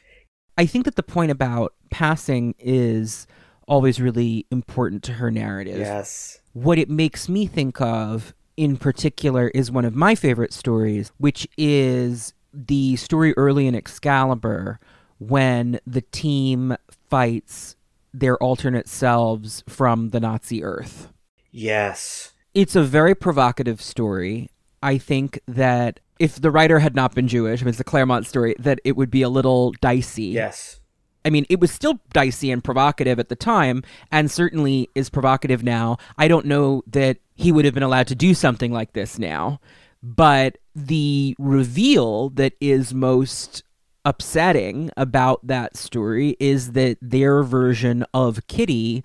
I 0.61 0.66
think 0.66 0.85
that 0.85 0.97
the 0.97 1.03
point 1.03 1.31
about 1.31 1.73
passing 1.89 2.55
is 2.59 3.27
always 3.66 3.99
really 3.99 4.45
important 4.51 5.03
to 5.05 5.15
her 5.15 5.31
narrative. 5.31 5.78
Yes. 5.78 6.39
What 6.53 6.77
it 6.77 6.91
makes 6.91 7.31
me 7.31 7.47
think 7.47 7.81
of 7.81 8.35
in 8.59 8.77
particular 8.77 9.49
is 9.55 9.70
one 9.70 9.87
of 9.87 9.95
my 9.95 10.15
favorite 10.15 10.53
stories, 10.53 11.12
which 11.16 11.49
is 11.57 12.35
the 12.53 12.97
story 12.97 13.32
early 13.39 13.69
in 13.69 13.74
Excalibur 13.74 14.78
when 15.19 15.81
the 15.87 16.03
team 16.03 16.77
fights 17.09 17.74
their 18.12 18.37
alternate 18.37 18.87
selves 18.87 19.65
from 19.66 20.11
the 20.11 20.20
Nazi 20.20 20.62
Earth. 20.62 21.09
Yes. 21.51 22.32
It's 22.53 22.77
a 22.77 22.82
very 22.82 23.15
provocative 23.15 23.81
story. 23.81 24.51
I 24.82 24.98
think 24.98 25.40
that 25.47 26.01
if 26.19 26.40
the 26.40 26.51
writer 26.51 26.78
had 26.78 26.94
not 26.94 27.15
been 27.15 27.28
Jewish, 27.28 27.62
I 27.62 27.65
mean, 27.65 27.70
it's 27.70 27.81
a 27.81 27.85
Claremont 27.85 28.27
story, 28.27 28.55
that 28.59 28.81
it 28.85 28.97
would 28.97 29.11
be 29.11 29.23
a 29.23 29.28
little 29.28 29.73
dicey. 29.81 30.24
Yes. 30.24 30.81
I 31.24 31.31
mean, 31.31 31.44
it 31.51 31.61
was 31.61 31.70
still 31.70 32.01
dicey 32.12 32.51
and 32.51 32.65
provocative 32.65 33.19
at 33.19 33.28
the 33.28 33.36
time, 33.36 33.82
and 34.11 34.31
certainly 34.31 34.89
is 34.94 35.11
provocative 35.11 35.62
now. 35.62 35.98
I 36.16 36.28
don't 36.28 36.47
know 36.47 36.82
that 36.86 37.19
he 37.35 37.52
would 37.52 37.65
have 37.65 37.74
been 37.74 37.82
allowed 37.82 38.07
to 38.09 38.15
do 38.15 38.32
something 38.35 38.73
like 38.73 38.93
this 38.94 39.19
now, 39.19 39.61
but 40.02 40.59
the 40.74 41.35
reveal 41.39 42.31
that 42.31 42.55
is 42.61 42.94
most 42.94 43.62
upsetting 44.05 44.90
about 44.97 45.47
that 45.47 45.77
story 45.77 46.36
is 46.40 46.73
that 46.73 46.97
their 47.02 47.43
version 47.43 48.05
of 48.15 48.47
Kitty 48.47 49.05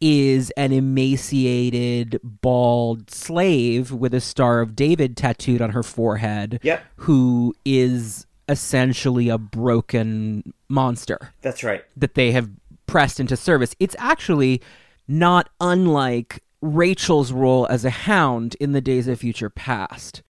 is 0.00 0.50
an 0.56 0.72
emaciated, 0.72 2.20
bald 2.22 3.10
slave 3.10 3.92
with 3.92 4.14
a 4.14 4.20
Star 4.20 4.60
of 4.60 4.76
David 4.76 5.16
tattooed 5.16 5.62
on 5.62 5.70
her 5.70 5.82
forehead. 5.82 6.60
Yep. 6.62 6.84
Who 6.96 7.54
is 7.64 8.26
essentially 8.48 9.28
a 9.28 9.38
broken 9.38 10.52
monster. 10.68 11.32
That's 11.42 11.64
right. 11.64 11.84
That 11.96 12.14
they 12.14 12.32
have 12.32 12.50
pressed 12.86 13.20
into 13.20 13.36
service. 13.36 13.74
It's 13.80 13.96
actually 13.98 14.62
not 15.08 15.48
unlike 15.60 16.42
Rachel's 16.60 17.32
role 17.32 17.66
as 17.68 17.84
a 17.84 17.90
hound 17.90 18.56
in 18.60 18.72
the 18.72 18.80
Days 18.80 19.08
of 19.08 19.20
Future 19.20 19.50
Past. 19.50 20.22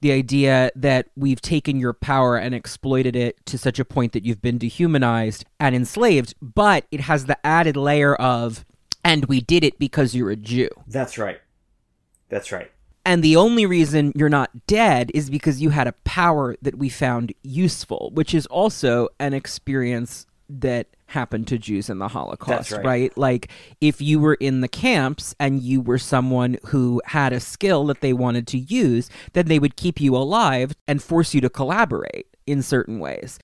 The 0.00 0.12
idea 0.12 0.70
that 0.76 1.08
we've 1.16 1.40
taken 1.40 1.78
your 1.80 1.94
power 1.94 2.36
and 2.36 2.54
exploited 2.54 3.16
it 3.16 3.44
to 3.46 3.56
such 3.56 3.78
a 3.78 3.84
point 3.84 4.12
that 4.12 4.24
you've 4.24 4.42
been 4.42 4.58
dehumanized 4.58 5.46
and 5.58 5.74
enslaved, 5.74 6.34
but 6.42 6.84
it 6.90 7.00
has 7.00 7.24
the 7.24 7.38
added 7.46 7.76
layer 7.76 8.14
of 8.14 8.64
and 9.04 9.26
we 9.26 9.40
did 9.40 9.62
it 9.62 9.78
because 9.78 10.14
you're 10.14 10.30
a 10.30 10.36
Jew. 10.36 10.70
That's 10.86 11.18
right. 11.18 11.40
That's 12.30 12.50
right. 12.50 12.70
And 13.06 13.22
the 13.22 13.36
only 13.36 13.66
reason 13.66 14.12
you're 14.16 14.30
not 14.30 14.66
dead 14.66 15.10
is 15.12 15.28
because 15.28 15.60
you 15.60 15.70
had 15.70 15.86
a 15.86 15.92
power 16.04 16.56
that 16.62 16.78
we 16.78 16.88
found 16.88 17.34
useful, 17.42 18.10
which 18.14 18.34
is 18.34 18.46
also 18.46 19.08
an 19.20 19.34
experience 19.34 20.26
that 20.48 20.88
happened 21.06 21.46
to 21.48 21.58
Jews 21.58 21.90
in 21.90 21.98
the 21.98 22.08
Holocaust, 22.08 22.72
right. 22.72 22.84
right. 22.84 23.18
Like 23.18 23.50
if 23.80 24.00
you 24.00 24.18
were 24.18 24.34
in 24.34 24.62
the 24.62 24.68
camps 24.68 25.34
and 25.38 25.60
you 25.60 25.82
were 25.82 25.98
someone 25.98 26.56
who 26.66 27.02
had 27.04 27.32
a 27.32 27.40
skill 27.40 27.86
that 27.86 28.00
they 28.00 28.14
wanted 28.14 28.46
to 28.48 28.58
use, 28.58 29.10
then 29.34 29.46
they 29.46 29.58
would 29.58 29.76
keep 29.76 30.00
you 30.00 30.16
alive 30.16 30.74
and 30.88 31.02
force 31.02 31.34
you 31.34 31.42
to 31.42 31.50
collaborate 31.50 32.26
in 32.46 32.62
certain 32.62 32.98
ways. 32.98 33.38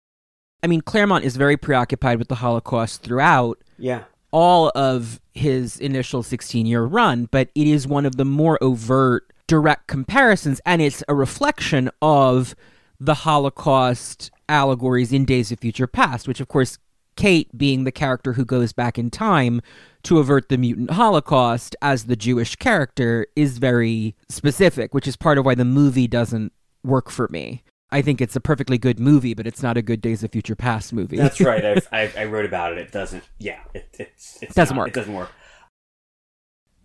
I 0.62 0.66
mean, 0.66 0.80
Claremont 0.80 1.24
is 1.24 1.36
very 1.36 1.56
preoccupied 1.56 2.18
with 2.18 2.28
the 2.28 2.36
Holocaust 2.36 3.02
throughout. 3.02 3.58
Yeah 3.78 4.04
all 4.32 4.70
of 4.74 5.20
his 5.32 5.78
initial 5.78 6.22
16 6.22 6.66
year 6.66 6.82
run, 6.82 7.28
but 7.30 7.50
it 7.54 7.66
is 7.66 7.86
one 7.86 8.06
of 8.06 8.16
the 8.16 8.24
more 8.24 8.58
overt, 8.62 9.32
direct 9.46 9.86
comparisons, 9.86 10.60
and 10.64 10.80
it's 10.80 11.02
a 11.08 11.14
reflection 11.14 11.90
of 12.00 12.54
the 12.98 13.14
Holocaust 13.14 14.30
allegories 14.48 15.12
in 15.12 15.24
Days 15.24 15.50
of 15.50 15.60
Future 15.60 15.86
Past, 15.86 16.28
which, 16.28 16.40
of 16.40 16.48
course, 16.48 16.78
Kate, 17.16 17.56
being 17.56 17.84
the 17.84 17.92
character 17.92 18.34
who 18.34 18.44
goes 18.44 18.72
back 18.72 18.98
in 18.98 19.10
time 19.10 19.60
to 20.04 20.18
avert 20.18 20.48
the 20.48 20.56
mutant 20.56 20.92
Holocaust 20.92 21.76
as 21.82 22.04
the 22.04 22.16
Jewish 22.16 22.56
character, 22.56 23.26
is 23.36 23.58
very 23.58 24.14
specific, 24.28 24.94
which 24.94 25.08
is 25.08 25.16
part 25.16 25.36
of 25.38 25.44
why 25.44 25.54
the 25.54 25.64
movie 25.64 26.06
doesn't 26.06 26.52
work 26.82 27.10
for 27.10 27.28
me. 27.28 27.62
I 27.92 28.02
think 28.02 28.20
it's 28.20 28.36
a 28.36 28.40
perfectly 28.40 28.78
good 28.78 29.00
movie, 29.00 29.34
but 29.34 29.46
it's 29.46 29.62
not 29.62 29.76
a 29.76 29.82
good 29.82 30.00
Days 30.00 30.22
of 30.22 30.30
Future 30.32 30.54
Past 30.54 30.92
movie. 30.92 31.16
That's 31.16 31.40
right. 31.40 31.64
I've, 31.64 31.88
I've, 31.92 32.16
i 32.16 32.24
wrote 32.24 32.44
about 32.44 32.72
it. 32.72 32.78
It 32.78 32.92
doesn't. 32.92 33.24
Yeah, 33.38 33.60
it 33.74 33.88
it's, 33.98 34.38
it's 34.42 34.54
doesn't 34.54 34.76
not, 34.76 34.82
work. 34.82 34.88
It 34.88 34.94
doesn't 34.94 35.14
work. 35.14 35.30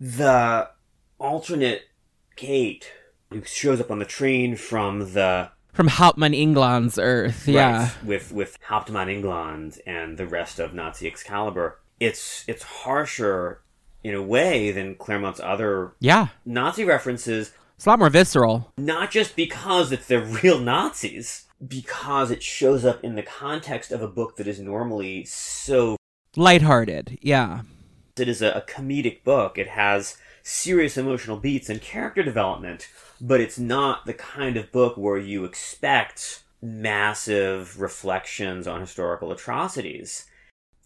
The 0.00 0.68
alternate 1.18 1.82
Kate 2.34 2.92
who 3.30 3.42
shows 3.44 3.80
up 3.80 3.90
on 3.90 3.98
the 3.98 4.04
train 4.04 4.56
from 4.56 5.12
the 5.14 5.50
From 5.72 5.88
Hauptmann 5.88 6.34
England's 6.34 6.98
Earth, 6.98 7.48
yeah. 7.48 7.82
Right, 7.82 8.04
with 8.04 8.32
with 8.32 8.58
Hauptmann 8.68 9.08
England 9.08 9.78
and 9.86 10.18
the 10.18 10.26
rest 10.26 10.58
of 10.58 10.74
Nazi 10.74 11.06
Excalibur. 11.06 11.78
It's 11.98 12.44
it's 12.46 12.62
harsher 12.62 13.62
in 14.04 14.14
a 14.14 14.22
way 14.22 14.70
than 14.70 14.94
Claremont's 14.94 15.40
other 15.40 15.94
Yeah. 15.98 16.28
Nazi 16.44 16.84
references, 16.84 17.52
It's 17.76 17.84
a 17.84 17.90
lot 17.90 17.98
more 17.98 18.10
visceral. 18.10 18.72
not 18.78 19.10
just 19.10 19.36
because 19.36 19.92
it's 19.92 20.06
the 20.06 20.20
real 20.20 20.58
Nazis, 20.58 21.44
because 21.66 22.30
it 22.30 22.42
shows 22.42 22.84
up 22.86 23.04
in 23.04 23.16
the 23.16 23.22
context 23.22 23.92
of 23.92 24.00
a 24.00 24.08
book 24.08 24.36
that 24.36 24.46
is 24.46 24.58
normally 24.58 25.24
so 25.26 25.96
Lighthearted, 26.36 27.18
yeah. 27.20 27.62
it 28.18 28.28
is 28.28 28.40
a, 28.42 28.50
a 28.50 28.62
comedic 28.62 29.24
book. 29.24 29.58
It 29.58 29.68
has 29.68 30.16
serious 30.42 30.96
emotional 30.96 31.36
beats 31.38 31.68
and 31.68 31.80
character 31.80 32.22
development, 32.22 32.88
but 33.20 33.40
it's 33.40 33.58
not 33.58 34.06
the 34.06 34.14
kind 34.14 34.56
of 34.56 34.72
book 34.72 34.96
where 34.96 35.18
you 35.18 35.44
expect 35.44 36.44
massive 36.62 37.78
reflections 37.80 38.66
on 38.66 38.80
historical 38.80 39.32
atrocities. 39.32 40.26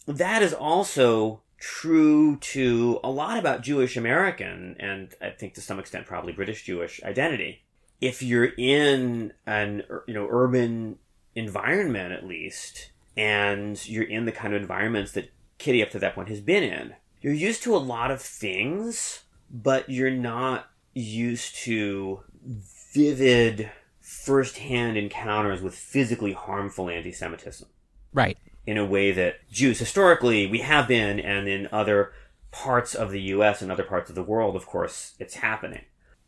That 0.07 0.41
is 0.41 0.53
also 0.53 1.41
true 1.61 2.37
to 2.37 2.99
a 3.03 3.09
lot 3.09 3.37
about 3.37 3.61
Jewish 3.61 3.95
American 3.95 4.75
and 4.79 5.13
I 5.21 5.29
think 5.29 5.53
to 5.53 5.61
some 5.61 5.79
extent 5.79 6.07
probably 6.07 6.33
British 6.33 6.63
Jewish 6.63 7.01
identity. 7.03 7.61
If 8.01 8.23
you're 8.23 8.51
in 8.57 9.33
an 9.45 9.83
you 10.07 10.13
know 10.13 10.27
urban 10.29 10.97
environment 11.35 12.13
at 12.13 12.25
least 12.25 12.89
and 13.15 13.87
you're 13.87 14.03
in 14.03 14.25
the 14.25 14.31
kind 14.31 14.53
of 14.53 14.61
environments 14.61 15.11
that 15.13 15.31
Kitty 15.59 15.83
up 15.83 15.91
to 15.91 15.99
that 15.99 16.15
point 16.15 16.29
has 16.29 16.41
been 16.41 16.63
in, 16.63 16.95
you're 17.21 17.33
used 17.33 17.61
to 17.63 17.75
a 17.75 17.77
lot 17.77 18.09
of 18.09 18.19
things, 18.19 19.23
but 19.51 19.87
you're 19.87 20.09
not 20.09 20.67
used 20.95 21.55
to 21.57 22.21
vivid 22.43 23.69
first-hand 23.99 24.97
encounters 24.97 25.61
with 25.61 25.75
physically 25.75 26.33
harmful 26.33 26.89
anti-Semitism 26.89 27.67
Right. 28.13 28.37
In 28.65 28.77
a 28.77 28.85
way 28.85 29.11
that 29.11 29.49
Jews 29.51 29.79
historically 29.79 30.45
we 30.45 30.59
have 30.59 30.87
been, 30.87 31.19
and 31.19 31.47
in 31.47 31.67
other 31.71 32.13
parts 32.51 32.93
of 32.93 33.11
the 33.11 33.21
U.S. 33.21 33.61
and 33.61 33.71
other 33.71 33.83
parts 33.83 34.09
of 34.09 34.15
the 34.15 34.23
world, 34.23 34.55
of 34.55 34.65
course, 34.65 35.15
it's 35.19 35.35
happening. 35.35 35.85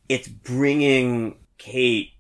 It's 0.10 0.28
bringing 0.28 1.38
Kate 1.58 2.14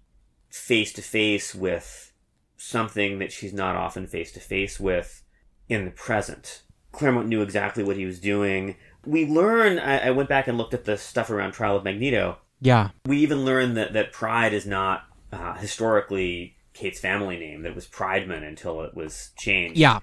face 0.49 0.93
to 0.93 1.01
face 1.01 1.55
with 1.55 2.11
something 2.57 3.19
that 3.19 3.31
she's 3.31 3.53
not 3.53 3.75
often 3.75 4.07
face 4.07 4.31
to 4.33 4.39
face 4.39 4.79
with 4.79 5.23
in 5.67 5.85
the 5.85 5.91
present. 5.91 6.61
Claremont 6.91 7.27
knew 7.27 7.41
exactly 7.41 7.83
what 7.83 7.97
he 7.97 8.05
was 8.05 8.19
doing. 8.19 8.75
We 9.05 9.25
learn, 9.25 9.79
I, 9.79 10.07
I 10.07 10.11
went 10.11 10.29
back 10.29 10.47
and 10.47 10.57
looked 10.57 10.73
at 10.73 10.85
the 10.85 10.97
stuff 10.97 11.29
around 11.29 11.51
Trial 11.53 11.75
of 11.75 11.83
Magneto. 11.83 12.37
Yeah. 12.61 12.89
We 13.05 13.17
even 13.17 13.43
learned 13.43 13.75
that, 13.77 13.93
that 13.93 14.13
Pryde 14.13 14.53
is 14.53 14.65
not 14.65 15.05
uh, 15.31 15.55
historically 15.55 16.55
Kate's 16.73 16.99
family 16.99 17.37
name, 17.37 17.61
that 17.63 17.75
was 17.75 17.85
Prideman 17.87 18.47
until 18.47 18.81
it 18.81 18.95
was 18.95 19.31
changed 19.37 19.77
Yeah. 19.77 19.99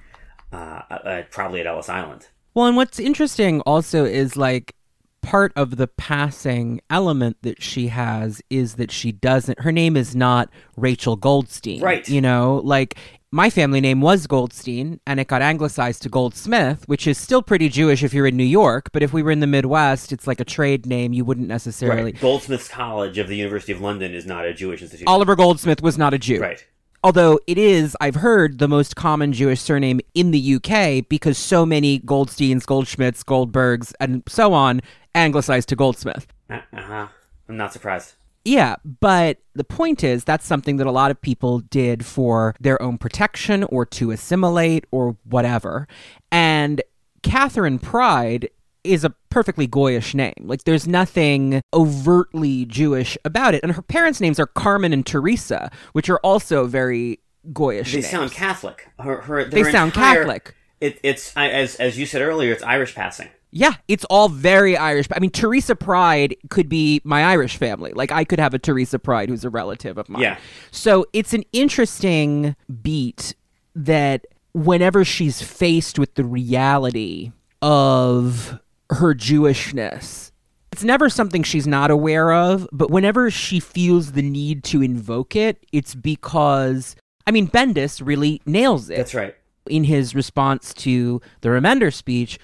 uh, 0.53 0.57
uh, 0.91 1.23
probably 1.31 1.61
at 1.61 1.67
Ellis 1.67 1.89
Island. 1.89 2.29
Well, 2.55 2.67
and 2.67 2.77
what's 2.77 2.99
interesting 2.99 3.61
also 3.63 4.05
is 4.05 4.37
like 4.37 4.75
part 5.23 5.53
of 5.55 5.77
the 5.77 5.87
passing 5.87 6.81
element 6.89 7.37
that 7.43 7.63
she 7.63 7.89
has 7.89 8.41
is 8.51 8.75
that 8.77 8.91
she 8.91 9.13
doesn't, 9.13 9.61
her 9.61 9.71
name 9.73 9.97
is 9.97 10.17
not 10.17 10.49
Rachel 10.77 11.15
Goldstein. 11.17 11.81
Right. 11.83 12.09
You 12.09 12.21
know, 12.21 12.61
like 12.65 12.97
my 13.33 13.49
family 13.49 13.81
name 13.81 14.01
was 14.01 14.27
Goldstein 14.27 15.01
and 15.07 15.21
it 15.21 15.29
got 15.29 15.41
anglicized 15.41 16.03
to 16.03 16.09
Goldsmith, 16.09 16.89
which 16.89 17.07
is 17.07 17.17
still 17.17 17.43
pretty 17.43 17.69
Jewish 17.69 18.03
if 18.03 18.13
you're 18.13 18.27
in 18.27 18.37
New 18.37 18.43
York. 18.43 18.91
But 18.93 19.03
if 19.03 19.13
we 19.13 19.23
were 19.23 19.31
in 19.31 19.41
the 19.41 19.47
Midwest, 19.47 20.13
it's 20.13 20.27
like 20.27 20.41
a 20.41 20.45
trade 20.45 20.85
name. 20.87 21.13
You 21.13 21.25
wouldn't 21.25 21.47
necessarily. 21.47 22.13
Right. 22.13 22.21
Goldsmiths 22.21 22.69
College 22.69 23.19
of 23.19 23.29
the 23.29 23.37
University 23.37 23.73
of 23.73 23.81
London 23.81 24.15
is 24.15 24.27
not 24.27 24.45
a 24.45 24.53
Jewish 24.53 24.83
institution. 24.83 25.07
Oliver 25.09 25.37
Goldsmith 25.37 25.81
was 25.81 25.97
not 25.97 26.13
a 26.13 26.19
Jew. 26.19 26.41
right. 26.41 26.65
Although 27.03 27.41
it 27.47 27.57
is, 27.57 27.97
I've 27.99 28.17
heard, 28.17 28.59
the 28.59 28.69
most 28.69 28.95
common 28.95 29.33
Jewish 29.33 29.63
surname 29.63 30.01
in 30.13 30.33
the 30.33 30.57
UK 30.57 31.09
because 31.09 31.39
so 31.39 31.65
many 31.65 31.99
Goldsteins, 32.01 32.65
Goldschmidts, 32.65 33.25
Goldbergs, 33.25 33.95
and 34.01 34.23
so 34.29 34.53
on 34.53 34.83
anglicized 35.15 35.71
to 35.71 35.77
Goldsmith. 35.77 36.27
Uh 36.51 36.61
huh. 36.73 37.07
I'm 37.49 37.57
not 37.57 37.73
surprised. 37.73 38.17
Yeah, 38.45 38.77
but 39.01 39.39
the 39.55 39.65
point 39.65 40.03
is 40.03 40.25
that's 40.25 40.47
something 40.47 40.79
that 40.79 40.87
a 40.87 40.91
lot 40.91 41.11
of 41.11 41.21
people 41.21 41.61
did 41.61 42.05
for 42.07 42.55
their 42.59 42.81
own 42.81 42.97
protection 42.99 43.65
or 43.65 43.85
to 43.87 44.11
assimilate 44.11 44.87
or 44.91 45.17
whatever. 45.25 45.87
And 46.33 46.81
Catherine 47.23 47.79
Pryde 47.79 48.49
is 48.83 49.05
a 49.05 49.11
perfectly 49.29 49.69
goyish 49.69 50.15
name. 50.15 50.33
Like 50.41 50.65
there's 50.65 50.87
nothing 50.89 51.61
overtly 51.75 52.65
Jewish 52.65 53.19
about 53.27 53.55
it. 53.55 53.63
And 53.63 53.73
her 53.73 53.83
parents' 53.83 54.23
names 54.23 54.41
are 54.41 54.47
Carmen 54.47 54.95
and 54.95 55.05
Teresa, 55.05 55.71
which 55.93 56.09
are 56.09 56.19
also 56.21 56.65
very 56.67 57.19
goyish 57.53 57.93
They 57.93 57.99
names. 58.01 58.11
sound 58.11 58.33
Catholic. 58.33 58.89
Her, 58.99 59.21
her, 59.21 59.45
They 59.45 59.65
sound 59.65 59.91
entire- 59.91 60.21
Catholic. 60.21 60.55
It, 60.81 60.99
it's 61.03 61.37
as 61.37 61.77
as 61.77 61.99
you 61.99 62.07
said 62.07 62.23
earlier. 62.23 62.53
It's 62.53 62.63
Irish 62.63 62.95
passing. 62.95 63.29
Yeah, 63.53 63.75
it's 63.89 64.05
all 64.05 64.29
very 64.29 64.77
Irish. 64.77 65.07
I 65.15 65.19
mean, 65.19 65.31
Teresa 65.31 65.75
Pryde 65.75 66.37
could 66.51 66.69
be 66.69 67.01
my 67.05 67.25
Irish 67.25 67.57
family. 67.57 67.93
Like, 67.93 68.13
I 68.13 68.25
could 68.25 68.39
have 68.39 68.55
a 68.55 68.59
Teresa 68.59 68.99
Pryde 68.99 69.29
who's 69.29 69.45
a 69.45 69.51
relative 69.51 69.99
of 69.99 70.09
mine. 70.09 70.23
Yeah. 70.23 70.39
So 70.71 71.07
it's 71.13 71.35
an 71.35 71.43
interesting 71.53 72.55
beat 72.83 73.35
that 73.75 74.27
whenever 74.53 75.05
she's 75.05 75.43
faced 75.43 75.99
with 75.99 76.15
the 76.15 76.25
reality 76.25 77.33
of 77.61 78.61
her 78.91 79.15
Jewishness, 79.15 80.31
it's 80.73 80.85
never 80.85 81.09
something 81.09 81.43
she's 81.43 81.67
not 81.67 81.91
aware 81.91 82.33
of, 82.33 82.69
but 82.71 82.91
whenever 82.91 83.31
she 83.31 83.59
feels 83.59 84.13
the 84.13 84.23
need 84.23 84.63
to 84.65 84.83
invoke 84.83 85.35
it, 85.35 85.67
it's 85.73 85.97
because, 85.97 86.95
I 87.27 87.33
mean, 87.33 87.49
Bendis 87.49 88.01
really 88.05 88.41
nails 88.47 88.89
it 88.91 88.97
That's 88.97 89.15
right. 89.15 89.35
in 89.69 89.85
his 89.85 90.15
response 90.15 90.73
to 90.75 91.21
the 91.41 91.49
Remender 91.49 91.93
speech. 91.93 92.39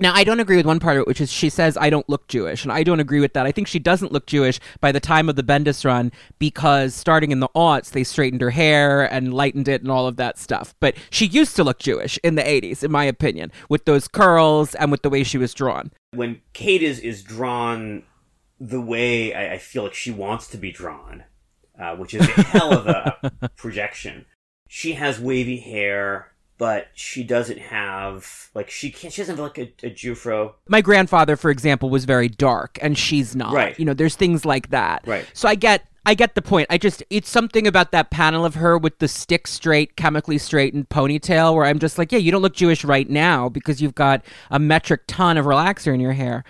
Now, 0.00 0.14
I 0.14 0.24
don't 0.24 0.40
agree 0.40 0.56
with 0.56 0.66
one 0.66 0.80
part 0.80 0.96
of 0.96 1.02
it, 1.02 1.06
which 1.06 1.20
is 1.20 1.30
she 1.30 1.50
says, 1.50 1.76
I 1.76 1.90
don't 1.90 2.08
look 2.08 2.26
Jewish. 2.28 2.64
And 2.64 2.72
I 2.72 2.82
don't 2.82 3.00
agree 3.00 3.20
with 3.20 3.34
that. 3.34 3.46
I 3.46 3.52
think 3.52 3.66
she 3.66 3.78
doesn't 3.78 4.12
look 4.12 4.26
Jewish 4.26 4.58
by 4.80 4.92
the 4.92 5.00
time 5.00 5.28
of 5.28 5.36
the 5.36 5.42
Bendis 5.42 5.84
run 5.84 6.10
because 6.38 6.94
starting 6.94 7.30
in 7.30 7.40
the 7.40 7.48
aughts, 7.50 7.90
they 7.90 8.04
straightened 8.04 8.40
her 8.40 8.50
hair 8.50 9.02
and 9.12 9.34
lightened 9.34 9.68
it 9.68 9.82
and 9.82 9.90
all 9.90 10.06
of 10.06 10.16
that 10.16 10.38
stuff. 10.38 10.74
But 10.80 10.96
she 11.10 11.26
used 11.26 11.56
to 11.56 11.64
look 11.64 11.78
Jewish 11.78 12.18
in 12.22 12.34
the 12.34 12.42
80s, 12.42 12.82
in 12.82 12.90
my 12.90 13.04
opinion, 13.04 13.52
with 13.68 13.84
those 13.84 14.08
curls 14.08 14.74
and 14.74 14.90
with 14.90 15.02
the 15.02 15.10
way 15.10 15.22
she 15.22 15.38
was 15.38 15.52
drawn. 15.54 15.92
When 16.12 16.40
Kate 16.52 16.82
is 16.82 16.98
is 16.98 17.22
drawn 17.22 18.02
the 18.58 18.80
way 18.80 19.34
I, 19.34 19.54
I 19.54 19.58
feel 19.58 19.84
like 19.84 19.94
she 19.94 20.10
wants 20.10 20.46
to 20.48 20.58
be 20.58 20.70
drawn, 20.70 21.24
uh, 21.78 21.96
which 21.96 22.14
is 22.14 22.28
a 22.28 22.42
hell 22.42 22.72
of 22.72 22.86
a 22.86 23.50
projection. 23.56 24.26
She 24.68 24.92
has 24.92 25.18
wavy 25.18 25.58
hair, 25.58 26.32
but 26.60 26.88
she 26.92 27.24
doesn't 27.24 27.58
have 27.58 28.50
like 28.54 28.68
she 28.68 28.90
can't. 28.90 29.14
She 29.14 29.22
doesn't 29.22 29.38
have 29.38 29.42
like 29.42 29.56
a, 29.56 29.86
a 29.86 29.90
Jewfro. 29.90 30.52
My 30.68 30.82
grandfather, 30.82 31.34
for 31.34 31.50
example, 31.50 31.88
was 31.88 32.04
very 32.04 32.28
dark, 32.28 32.78
and 32.82 32.98
she's 32.98 33.34
not. 33.34 33.54
Right. 33.54 33.78
You 33.78 33.86
know, 33.86 33.94
there's 33.94 34.14
things 34.14 34.44
like 34.44 34.68
that. 34.68 35.02
Right. 35.06 35.24
So 35.32 35.48
I 35.48 35.54
get, 35.54 35.86
I 36.04 36.12
get 36.12 36.34
the 36.34 36.42
point. 36.42 36.66
I 36.68 36.76
just, 36.76 37.02
it's 37.08 37.30
something 37.30 37.66
about 37.66 37.92
that 37.92 38.10
panel 38.10 38.44
of 38.44 38.56
her 38.56 38.76
with 38.76 38.98
the 38.98 39.08
stick 39.08 39.46
straight, 39.46 39.96
chemically 39.96 40.36
straightened 40.36 40.90
ponytail, 40.90 41.54
where 41.54 41.64
I'm 41.64 41.78
just 41.78 41.96
like, 41.96 42.12
yeah, 42.12 42.18
you 42.18 42.30
don't 42.30 42.42
look 42.42 42.54
Jewish 42.54 42.84
right 42.84 43.08
now 43.08 43.48
because 43.48 43.80
you've 43.80 43.94
got 43.94 44.22
a 44.50 44.58
metric 44.58 45.04
ton 45.06 45.38
of 45.38 45.46
relaxer 45.46 45.94
in 45.94 45.98
your 45.98 46.12
hair. 46.12 46.44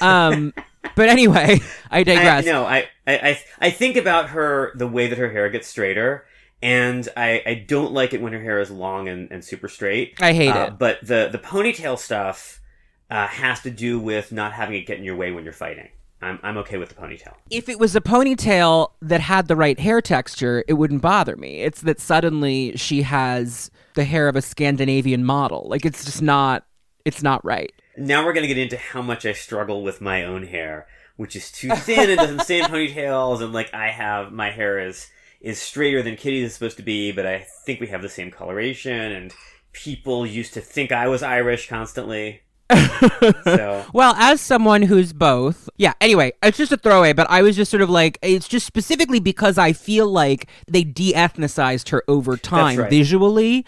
Um, 0.00 0.54
but 0.94 1.08
anyway, 1.08 1.58
I 1.90 1.98
I, 1.98 2.02
digress. 2.04 2.46
no, 2.46 2.64
I, 2.64 2.86
I 3.04 3.14
I 3.16 3.40
I 3.62 3.70
think 3.70 3.96
about 3.96 4.28
her 4.28 4.70
the 4.76 4.86
way 4.86 5.08
that 5.08 5.18
her 5.18 5.32
hair 5.32 5.48
gets 5.48 5.66
straighter. 5.66 6.24
And 6.66 7.08
I, 7.16 7.42
I 7.46 7.54
don't 7.54 7.92
like 7.92 8.12
it 8.12 8.20
when 8.20 8.32
her 8.32 8.40
hair 8.42 8.58
is 8.60 8.70
long 8.70 9.08
and, 9.08 9.30
and 9.30 9.44
super 9.44 9.68
straight. 9.68 10.14
I 10.20 10.32
hate 10.32 10.50
Uh, 10.50 10.66
it. 10.66 10.78
But 10.78 10.98
the, 11.06 11.28
the 11.30 11.38
ponytail 11.38 11.98
stuff 11.98 12.60
uh, 13.10 13.26
has 13.28 13.60
to 13.60 13.70
do 13.70 14.00
with 14.00 14.32
not 14.32 14.52
having 14.52 14.74
it 14.76 14.86
get 14.86 14.98
in 14.98 15.04
your 15.04 15.16
way 15.16 15.30
when 15.30 15.44
you're 15.44 15.52
fighting. 15.52 15.88
I'm, 16.22 16.40
I'm 16.42 16.56
okay 16.58 16.78
with 16.78 16.88
the 16.88 16.94
ponytail. 16.96 17.34
If 17.50 17.68
it 17.68 17.78
was 17.78 17.94
a 17.94 18.00
ponytail 18.00 18.90
that 19.02 19.20
had 19.20 19.46
the 19.48 19.54
right 19.54 19.78
hair 19.78 20.00
texture, 20.00 20.64
it 20.66 20.72
wouldn't 20.72 21.02
bother 21.02 21.36
me. 21.36 21.60
It's 21.60 21.82
that 21.82 22.00
suddenly 22.00 22.76
she 22.76 23.02
has 23.02 23.70
the 23.94 24.04
hair 24.04 24.26
of 24.28 24.34
a 24.34 24.42
Scandinavian 24.42 25.24
model. 25.24 25.66
Like 25.68 25.84
it's 25.84 26.04
just 26.04 26.22
not, 26.22 26.64
it's 27.04 27.22
not 27.22 27.44
right. 27.44 27.72
Now 27.96 28.24
we're 28.24 28.32
going 28.32 28.42
to 28.42 28.52
get 28.52 28.58
into 28.58 28.76
how 28.76 29.02
much 29.02 29.24
I 29.24 29.32
struggle 29.34 29.82
with 29.84 30.00
my 30.00 30.24
own 30.24 30.46
hair, 30.46 30.86
which 31.16 31.36
is 31.36 31.52
too 31.52 31.70
thin 31.70 32.10
and 32.10 32.18
doesn't 32.18 32.40
stay 32.42 32.58
in 32.58 32.64
ponytails. 32.70 33.40
And 33.42 33.52
like 33.52 33.72
I 33.72 33.90
have, 33.90 34.32
my 34.32 34.50
hair 34.50 34.80
is 34.88 35.06
is 35.46 35.62
straighter 35.62 36.02
than 36.02 36.16
Kitty 36.16 36.42
is 36.42 36.54
supposed 36.54 36.76
to 36.76 36.82
be, 36.82 37.12
but 37.12 37.24
I 37.24 37.46
think 37.64 37.80
we 37.80 37.86
have 37.86 38.02
the 38.02 38.08
same 38.08 38.32
coloration. 38.32 39.12
And 39.12 39.32
people 39.72 40.26
used 40.26 40.54
to 40.54 40.60
think 40.60 40.90
I 40.90 41.06
was 41.06 41.22
Irish 41.22 41.68
constantly. 41.68 42.42
so 43.44 43.84
Well, 43.92 44.16
as 44.16 44.40
someone 44.40 44.82
who's 44.82 45.12
both, 45.12 45.68
yeah, 45.76 45.92
anyway, 46.00 46.32
it's 46.42 46.58
just 46.58 46.72
a 46.72 46.76
throwaway, 46.76 47.12
but 47.12 47.30
I 47.30 47.42
was 47.42 47.54
just 47.54 47.70
sort 47.70 47.80
of 47.80 47.88
like, 47.88 48.18
it's 48.22 48.48
just 48.48 48.66
specifically 48.66 49.20
because 49.20 49.56
I 49.56 49.72
feel 49.72 50.08
like 50.08 50.48
they 50.66 50.82
de 50.82 51.12
ethnicized 51.12 51.90
her 51.90 52.02
over 52.08 52.36
time 52.36 52.80
right. 52.80 52.90
visually. 52.90 53.64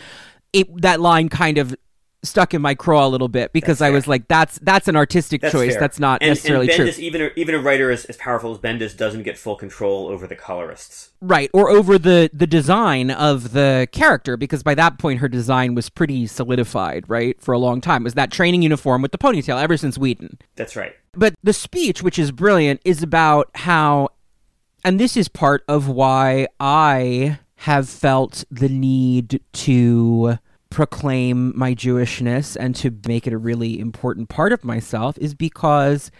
It, 0.52 0.82
that 0.82 1.00
line 1.00 1.28
kind 1.28 1.58
of 1.58 1.76
stuck 2.22 2.52
in 2.52 2.60
my 2.60 2.74
craw 2.74 3.06
a 3.06 3.08
little 3.08 3.28
bit 3.28 3.52
because 3.52 3.80
I 3.80 3.90
was 3.90 4.06
like, 4.06 4.28
that's 4.28 4.58
that's 4.60 4.88
an 4.88 4.96
artistic 4.96 5.40
That's 5.40 5.52
choice. 5.52 5.72
fair. 5.72 5.80
That's 5.80 6.00
not 6.00 6.22
and, 6.22 6.30
necessarily 6.30 6.68
and 6.68 6.76
true. 6.76 6.86
Bendis, 6.86 6.98
Even 6.98 7.22
a, 7.22 7.30
even 7.36 7.54
a 7.54 7.58
writer 7.58 7.90
as, 7.90 8.04
as 8.06 8.16
powerful 8.16 8.52
as 8.52 8.58
Bendis 8.58 8.96
doesn't 8.96 9.22
get 9.22 9.38
full 9.38 9.56
control 9.56 10.08
over 10.08 10.26
the 10.26 10.34
colorists. 10.34 11.10
Right, 11.20 11.50
or 11.52 11.70
over 11.70 11.98
the 11.98 12.30
the 12.32 12.46
design 12.46 13.10
of 13.10 13.52
the 13.52 13.88
character 13.92 14.36
because 14.36 14.62
by 14.62 14.74
that 14.74 14.98
point 14.98 15.20
her 15.20 15.28
design 15.28 15.74
was 15.74 15.88
pretty 15.88 16.26
solidified, 16.26 17.04
right? 17.08 17.40
For 17.40 17.52
a 17.52 17.58
long 17.58 17.80
time. 17.80 18.02
It 18.02 18.04
was 18.04 18.14
that 18.14 18.32
training 18.32 18.62
uniform 18.62 19.02
with 19.02 19.12
the 19.12 19.18
ponytail 19.18 19.60
ever 19.60 19.76
since 19.76 19.96
Whedon. 19.96 20.38
That's 20.56 20.76
right. 20.76 20.94
But 21.12 21.34
the 21.42 21.52
speech, 21.52 22.02
which 22.02 22.18
is 22.18 22.32
brilliant, 22.32 22.80
is 22.84 23.02
about 23.02 23.50
how 23.54 24.10
and 24.84 24.98
this 24.98 25.16
is 25.16 25.28
part 25.28 25.64
of 25.68 25.88
why 25.88 26.48
I 26.60 27.38
have 27.62 27.88
felt 27.88 28.44
the 28.50 28.68
need 28.68 29.40
to 29.52 30.38
proclaim 30.70 31.52
my 31.56 31.74
Jewishness 31.74 32.56
and 32.58 32.74
to 32.76 32.94
make 33.06 33.26
it 33.26 33.32
a 33.32 33.38
really 33.38 33.78
important 33.80 34.28
part 34.28 34.52
of 34.52 34.64
myself 34.64 35.16
is 35.18 35.34
because 35.34 36.10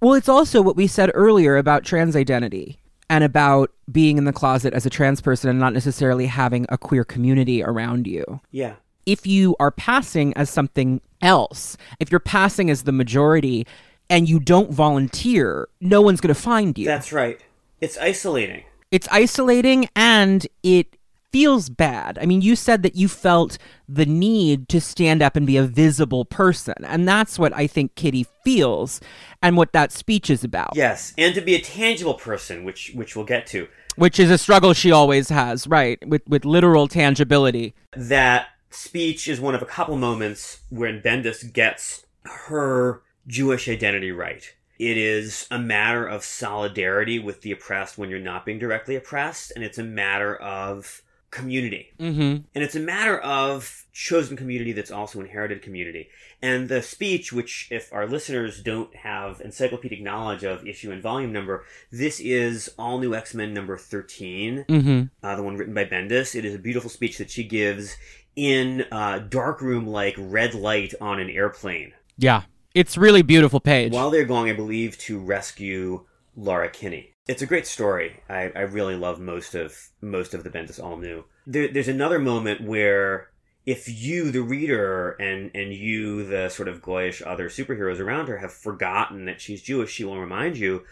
well, 0.00 0.14
it's 0.14 0.28
also 0.28 0.60
what 0.60 0.76
we 0.76 0.86
said 0.86 1.10
earlier 1.14 1.56
about 1.56 1.82
trans 1.84 2.14
identity 2.14 2.78
and 3.08 3.24
about 3.24 3.70
being 3.90 4.18
in 4.18 4.24
the 4.24 4.32
closet 4.32 4.74
as 4.74 4.84
a 4.84 4.90
trans 4.90 5.20
person 5.20 5.48
and 5.48 5.58
not 5.58 5.72
necessarily 5.72 6.26
having 6.26 6.66
a 6.68 6.76
queer 6.76 7.04
community 7.04 7.62
around 7.62 8.06
you. 8.06 8.40
Yeah. 8.50 8.74
If 9.06 9.26
you 9.26 9.56
are 9.60 9.70
passing 9.70 10.34
as 10.36 10.50
something 10.50 11.00
else, 11.22 11.76
if 12.00 12.10
you're 12.10 12.20
passing 12.20 12.70
as 12.70 12.82
the 12.82 12.92
majority 12.92 13.66
and 14.10 14.28
you 14.28 14.40
don't 14.40 14.70
volunteer, 14.70 15.68
no 15.80 16.02
one's 16.02 16.20
going 16.20 16.34
to 16.34 16.40
find 16.40 16.76
you. 16.76 16.86
That's 16.86 17.12
right. 17.12 17.40
It's 17.80 17.96
isolating. 17.98 18.64
it's 18.90 19.08
isolating 19.10 19.88
and 19.96 20.46
it 20.62 20.96
feels 21.34 21.68
bad. 21.68 22.16
I 22.22 22.26
mean, 22.26 22.42
you 22.42 22.54
said 22.54 22.84
that 22.84 22.94
you 22.94 23.08
felt 23.08 23.58
the 23.88 24.06
need 24.06 24.68
to 24.68 24.80
stand 24.80 25.20
up 25.20 25.34
and 25.34 25.44
be 25.44 25.56
a 25.56 25.64
visible 25.64 26.24
person. 26.24 26.76
And 26.84 27.08
that's 27.08 27.40
what 27.40 27.52
I 27.52 27.66
think 27.66 27.96
Kitty 27.96 28.24
feels 28.44 29.00
and 29.42 29.56
what 29.56 29.72
that 29.72 29.90
speech 29.90 30.30
is 30.30 30.44
about. 30.44 30.76
Yes, 30.76 31.12
and 31.18 31.34
to 31.34 31.40
be 31.40 31.56
a 31.56 31.60
tangible 31.60 32.14
person, 32.14 32.62
which 32.62 32.92
which 32.94 33.16
we'll 33.16 33.24
get 33.24 33.48
to. 33.48 33.66
Which 33.96 34.20
is 34.20 34.30
a 34.30 34.38
struggle 34.38 34.74
she 34.74 34.92
always 34.92 35.28
has, 35.28 35.66
right? 35.66 35.98
With 36.06 36.22
with 36.28 36.44
literal 36.44 36.86
tangibility. 36.86 37.74
That 37.96 38.46
speech 38.70 39.26
is 39.26 39.40
one 39.40 39.56
of 39.56 39.62
a 39.62 39.66
couple 39.66 39.96
moments 39.96 40.60
when 40.70 41.02
Bendis 41.02 41.52
gets 41.52 42.06
her 42.46 43.02
Jewish 43.26 43.68
identity 43.68 44.12
right. 44.12 44.54
It 44.78 44.96
is 44.96 45.48
a 45.50 45.58
matter 45.58 46.06
of 46.06 46.22
solidarity 46.22 47.18
with 47.18 47.40
the 47.40 47.50
oppressed 47.50 47.98
when 47.98 48.08
you're 48.08 48.20
not 48.20 48.46
being 48.46 48.60
directly 48.60 48.94
oppressed, 48.94 49.50
and 49.56 49.64
it's 49.64 49.78
a 49.78 49.84
matter 49.84 50.36
of 50.36 51.02
community. 51.34 51.88
Mm-hmm. 52.00 52.20
And 52.54 52.64
it's 52.64 52.74
a 52.76 52.80
matter 52.80 53.18
of 53.18 53.84
chosen 53.92 54.36
community 54.36 54.72
that's 54.72 54.90
also 54.90 55.20
inherited 55.20 55.60
community. 55.60 56.08
And 56.40 56.68
the 56.68 56.80
speech, 56.80 57.32
which, 57.32 57.68
if 57.70 57.92
our 57.92 58.06
listeners 58.06 58.62
don't 58.62 58.94
have 58.96 59.40
encyclopedic 59.40 60.00
knowledge 60.00 60.44
of 60.44 60.66
issue 60.66 60.90
and 60.92 61.02
volume 61.02 61.32
number, 61.32 61.64
this 61.90 62.20
is 62.20 62.70
All 62.78 62.98
New 62.98 63.14
X 63.14 63.34
Men 63.34 63.52
number 63.52 63.76
13, 63.76 64.64
Mm-hmm. 64.68 65.02
uh, 65.26 65.36
the 65.36 65.42
one 65.42 65.56
written 65.56 65.74
by 65.74 65.84
Bendis. 65.84 66.34
It 66.34 66.44
is 66.44 66.54
a 66.54 66.58
beautiful 66.58 66.88
speech 66.90 67.18
that 67.18 67.30
she 67.30 67.44
gives 67.44 67.96
in 68.36 68.84
uh, 68.90 69.18
darkroom 69.18 69.86
like 69.86 70.14
red 70.18 70.54
light 70.54 70.92
on 71.00 71.20
an 71.20 71.30
airplane 71.30 71.92
Yeah. 72.16 72.42
It's 72.74 72.96
really 72.96 73.22
beautiful 73.22 73.60
page. 73.60 73.92
while 73.92 74.10
they're 74.10 74.24
going, 74.24 74.50
I 74.50 74.54
believe, 74.54 74.98
to 74.98 75.18
rescue 75.18 76.06
Laura 76.36 76.68
Kinney. 76.68 77.13
It's 77.26 77.42
a 77.42 77.46
great 77.46 77.66
story. 77.66 78.20
I, 78.28 78.52
I 78.54 78.60
really 78.60 78.96
love 78.96 79.18
most 79.18 79.54
of 79.54 79.88
most 80.00 80.34
of 80.34 80.44
the 80.44 80.50
Bendis 80.50 80.82
All 80.82 80.96
New. 80.96 81.24
There, 81.46 81.68
there's 81.68 81.88
another 81.88 82.18
moment 82.18 82.60
where 82.60 83.30
if 83.64 83.88
you, 83.88 84.30
the 84.30 84.42
reader, 84.42 85.12
and 85.12 85.50
and 85.54 85.72
you, 85.72 86.24
the 86.24 86.48
sort 86.50 86.68
of 86.68 86.82
goyish 86.82 87.22
other 87.24 87.48
superheroes 87.48 87.98
around 87.98 88.28
her, 88.28 88.38
have 88.38 88.52
forgotten 88.52 89.24
that 89.24 89.40
she's 89.40 89.62
Jewish, 89.62 89.90
she 89.90 90.04
will 90.04 90.20
remind 90.20 90.58
you 90.58 90.82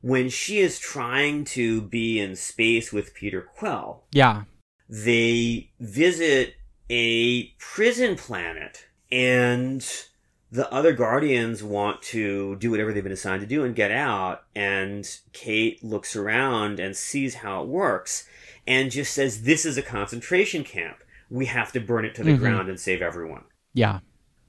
when 0.00 0.28
she 0.28 0.58
is 0.58 0.78
trying 0.78 1.44
to 1.44 1.82
be 1.82 2.18
in 2.18 2.36
space 2.36 2.92
with 2.92 3.14
Peter 3.14 3.42
Quill. 3.42 4.02
yeah. 4.12 4.44
They 4.88 5.70
visit 5.80 6.54
a 6.90 7.44
prison 7.58 8.16
planet 8.16 8.86
and 9.10 9.86
the 10.52 10.70
other 10.72 10.92
guardians 10.92 11.62
want 11.62 12.02
to 12.02 12.56
do 12.56 12.70
whatever 12.70 12.92
they've 12.92 13.02
been 13.02 13.10
assigned 13.10 13.40
to 13.40 13.46
do 13.46 13.64
and 13.64 13.74
get 13.74 13.90
out 13.90 14.44
and 14.54 15.18
kate 15.32 15.82
looks 15.82 16.14
around 16.14 16.78
and 16.78 16.94
sees 16.94 17.36
how 17.36 17.62
it 17.62 17.68
works 17.68 18.28
and 18.66 18.90
just 18.90 19.12
says 19.14 19.42
this 19.42 19.64
is 19.64 19.76
a 19.78 19.82
concentration 19.82 20.62
camp 20.62 20.98
we 21.30 21.46
have 21.46 21.72
to 21.72 21.80
burn 21.80 22.04
it 22.04 22.14
to 22.14 22.22
the 22.22 22.32
Mhm. 22.32 22.38
ground 22.38 22.68
and 22.68 22.78
save 22.78 23.00
everyone 23.00 23.44
Yeah. 23.72 24.00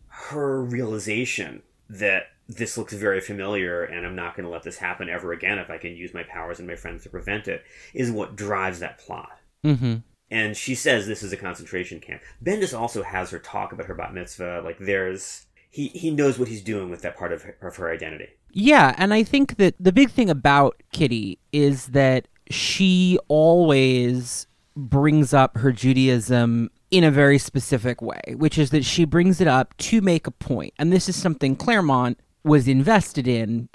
her 0.08 0.62
realization 0.62 1.64
that 1.90 2.28
this 2.50 2.78
looks 2.78 2.94
very 2.94 3.22
familiar 3.22 3.84
and 3.84 4.06
i'm 4.06 4.16
not 4.16 4.36
going 4.36 4.44
to 4.44 4.50
let 4.52 4.64
this 4.64 4.78
happen 4.80 5.08
ever 5.10 5.32
again 5.32 5.58
if 5.58 5.70
i 5.70 5.78
can 5.78 5.96
use 5.96 6.14
my 6.14 6.24
powers 6.24 6.60
and 6.60 6.68
my 6.68 6.76
friends 6.76 7.04
to 7.04 7.10
prevent 7.10 7.48
it 7.48 7.64
is 7.94 8.12
what 8.12 8.36
drives 8.36 8.80
that 8.80 8.98
plot 9.00 9.40
Mm-hmm. 9.64 9.96
and 10.30 10.58
she 10.58 10.76
says 10.76 11.08
this 11.08 11.24
is 11.24 11.32
a 11.32 11.38
concentration 11.38 12.02
camp. 12.02 12.22
Bendis 12.44 12.78
also 12.78 13.02
has 13.04 13.30
her 13.32 13.40
talk 13.40 13.72
about 13.72 13.86
her 13.86 13.94
bat 13.96 14.14
mitzvah. 14.14 14.62
Like 14.66 14.78
there's 14.78 15.46
he 15.74 15.88
he 15.88 16.12
knows 16.12 16.38
what 16.38 16.48
he's 16.48 16.62
doing 16.62 16.91
with 16.91 17.02
that 17.02 17.18
part 17.18 17.34
of 17.34 17.41
her, 17.41 17.58
of 17.64 17.76
her 17.78 17.91
identity. 17.91 18.30
Yeah, 18.52 18.94
and 18.95 19.12
I 19.12 19.24
think 19.24 19.58
that 19.58 19.74
the 19.80 19.91
big 19.91 20.12
thing 20.12 20.30
about 20.30 20.80
Kitty 20.91 21.40
is 21.52 21.88
that 21.88 22.28
she 22.52 23.18
always 23.28 24.45
brings 24.76 25.34
up 25.34 25.58
her 25.58 25.72
Judaism 25.72 26.70
in 26.91 27.04
a 27.04 27.10
very 27.10 27.40
specific 27.40 28.04
way, 28.04 28.22
which 28.36 28.60
is 28.60 28.70
that 28.70 28.86
she 28.86 29.04
brings 29.04 29.41
it 29.41 29.48
up 29.48 29.76
to 29.78 30.00
make 30.00 30.28
a 30.28 30.32
point. 30.32 30.76
And 30.78 30.94
this 30.94 31.10
is 31.10 31.16
something 31.16 31.56
Claremont 31.56 32.20
was 32.44 32.68
invested 32.68 33.28
in 33.28 33.68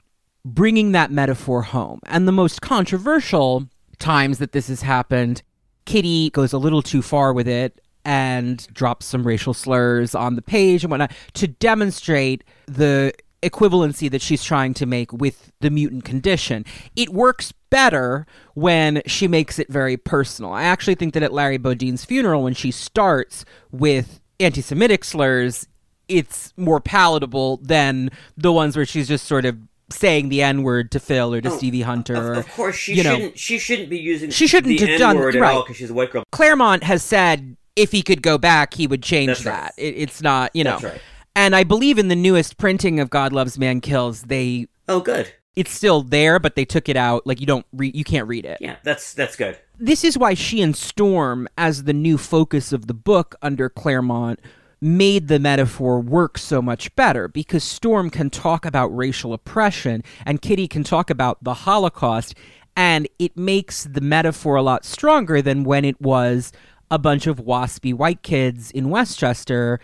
bringing 0.45 0.93
that 0.93 1.11
metaphor 1.11 1.62
home. 1.62 1.99
And 2.07 2.29
the 2.29 2.33
most 2.33 2.62
controversial 2.62 3.69
times 3.99 4.39
that 4.39 4.53
this 4.53 4.69
has 4.69 4.83
happened, 4.83 5.43
Kitty 5.85 6.31
goes 6.31 6.53
a 6.53 6.59
little 6.59 6.83
too 6.83 7.03
far 7.03 7.33
with 7.33 7.49
it 7.49 7.81
and 8.05 8.66
drops 8.73 9.07
some 9.07 9.27
racial 9.27 9.55
slurs 9.55 10.15
on 10.15 10.37
the 10.37 10.43
page 10.43 10.85
and 10.85 10.91
whatnot 10.91 11.12
to 11.35 11.47
demonstrate 11.49 12.45
the 12.66 13.12
equivalency 13.43 14.11
that 14.11 14.20
she's 14.23 14.43
trying 14.43 14.75
to 14.75 14.85
make 14.87 15.12
with 15.12 15.53
the 15.61 15.70
mutant 15.70 16.05
condition. 16.05 16.65
It 16.97 17.11
works 17.11 17.53
better 17.70 18.27
when 18.55 19.03
she 19.07 19.29
makes 19.29 19.59
it 19.59 19.69
very 19.69 19.97
personal. 19.97 20.53
I 20.53 20.65
actually 20.65 20.97
think 20.97 21.15
that 21.15 21.23
at 21.23 21.33
Larry 21.33 21.59
Bodine's 21.59 22.05
funeral, 22.05 22.43
when 22.43 22.55
she 22.55 22.70
starts 22.70 23.45
with 23.70 24.20
anti 24.41 24.61
Semitic 24.61 25.05
slurs, 25.05 25.69
it's 26.09 26.53
more 26.57 26.81
palatable 26.81 27.59
than 27.59 28.11
the 28.37 28.53
ones 28.53 28.75
where 28.77 28.87
she's 28.87 29.07
just 29.07 29.27
sort 29.27 29.45
of 29.45 29.57
saying 29.91 30.31
the 30.31 30.43
N 30.43 30.62
word 30.62 30.91
to 30.93 31.01
Phil 31.01 31.33
or 31.35 31.41
to 31.41 31.51
Oh, 31.51 31.57
Stevie 31.57 31.83
Hunter. 31.83 32.15
Of, 32.16 32.25
or, 32.25 32.33
of 32.41 32.49
course, 32.53 32.75
she 32.77 32.97
shouldn't 32.97 33.39
she 33.39 33.59
shouldn't 33.59 33.89
be 33.91 33.99
using 33.99 34.31
She 34.31 34.47
shouldn't 34.49 34.79
the 34.79 34.87
have 34.87 34.99
done- 34.99 35.16
N-word 35.16 35.37
at 35.37 35.43
right. 35.43 35.55
all 35.55 35.62
because 35.62 35.77
she's 35.77 35.91
a 35.91 35.95
white 35.95 36.11
girl. 36.11 36.25
Claremont 36.33 36.83
has 36.83 37.03
said 37.03 37.57
if 37.79 37.93
he 37.93 38.03
could 38.03 38.23
go 38.23 38.37
back, 38.39 38.75
he 38.75 38.87
would 38.87 39.03
change 39.03 39.29
That's 39.29 39.45
right. 39.47 39.53
that. 39.63 39.75
It, 39.79 39.95
it's 39.97 40.21
not, 40.21 40.51
you 40.55 40.65
know. 40.65 40.73
That's 40.79 40.85
right. 40.85 41.01
And 41.37 41.55
I 41.55 41.63
believe 41.65 41.99
in 41.99 42.09
the 42.09 42.17
newest 42.17 42.59
printing 42.59 42.99
of 42.99 43.11
God 43.11 43.33
Loves 43.33 43.59
Man 43.59 43.81
Kills, 43.81 44.23
they 44.23 44.67
Oh, 44.89 45.01
good. 45.01 45.33
it's 45.55 45.71
still 45.71 46.03
there, 46.03 46.39
but 46.41 46.57
they 46.57 46.65
took 46.65 46.89
it 46.89 46.97
out. 46.97 47.27
Like 47.27 47.41
you 47.41 47.47
don't 47.47 47.65
read, 47.73 47.95
you 47.95 48.03
can't 48.05 48.27
read 48.27 48.45
it. 48.45 48.59
Yeah, 48.61 48.77
that's 48.83 49.15
that's 49.15 49.37
good. 49.37 49.57
This 49.79 50.03
is 50.03 50.19
why 50.19 50.35
she 50.35 50.61
and 50.61 50.75
Storm, 50.77 51.47
as 51.57 51.85
the 51.85 51.93
new 51.93 52.19
focus 52.19 52.73
of 52.73 52.89
the 52.89 52.95
book 52.95 53.37
under 53.43 53.69
Claremont, 53.69 54.41
made 54.81 55.29
the 55.29 55.39
metaphor 55.39 56.01
work 56.01 56.39
so 56.39 56.61
much 56.61 56.95
better 56.97 57.29
because 57.29 57.63
Storm 57.63 58.11
can 58.11 58.31
talk 58.31 58.65
about 58.65 58.89
racial 58.89 59.33
oppression 59.33 60.03
and 60.27 60.43
Kitty 60.43 60.67
can 60.67 60.83
talk 60.83 61.11
about 61.11 61.43
the 61.45 61.55
Holocaust, 61.55 62.35
and 62.77 63.07
it 63.21 63.37
makes 63.37 63.85
the 63.85 64.01
metaphor 64.01 64.57
a 64.57 64.63
lot 64.63 64.85
stronger 64.85 65.41
than 65.41 65.63
when 65.63 65.85
it 65.85 66.01
was 66.01 66.51
a 66.90 66.98
bunch 66.98 67.27
of 67.27 67.39
waspy 67.39 67.93
white 67.94 68.23
kids 68.23 68.70
in 68.70 68.90
Westchester 68.90 69.78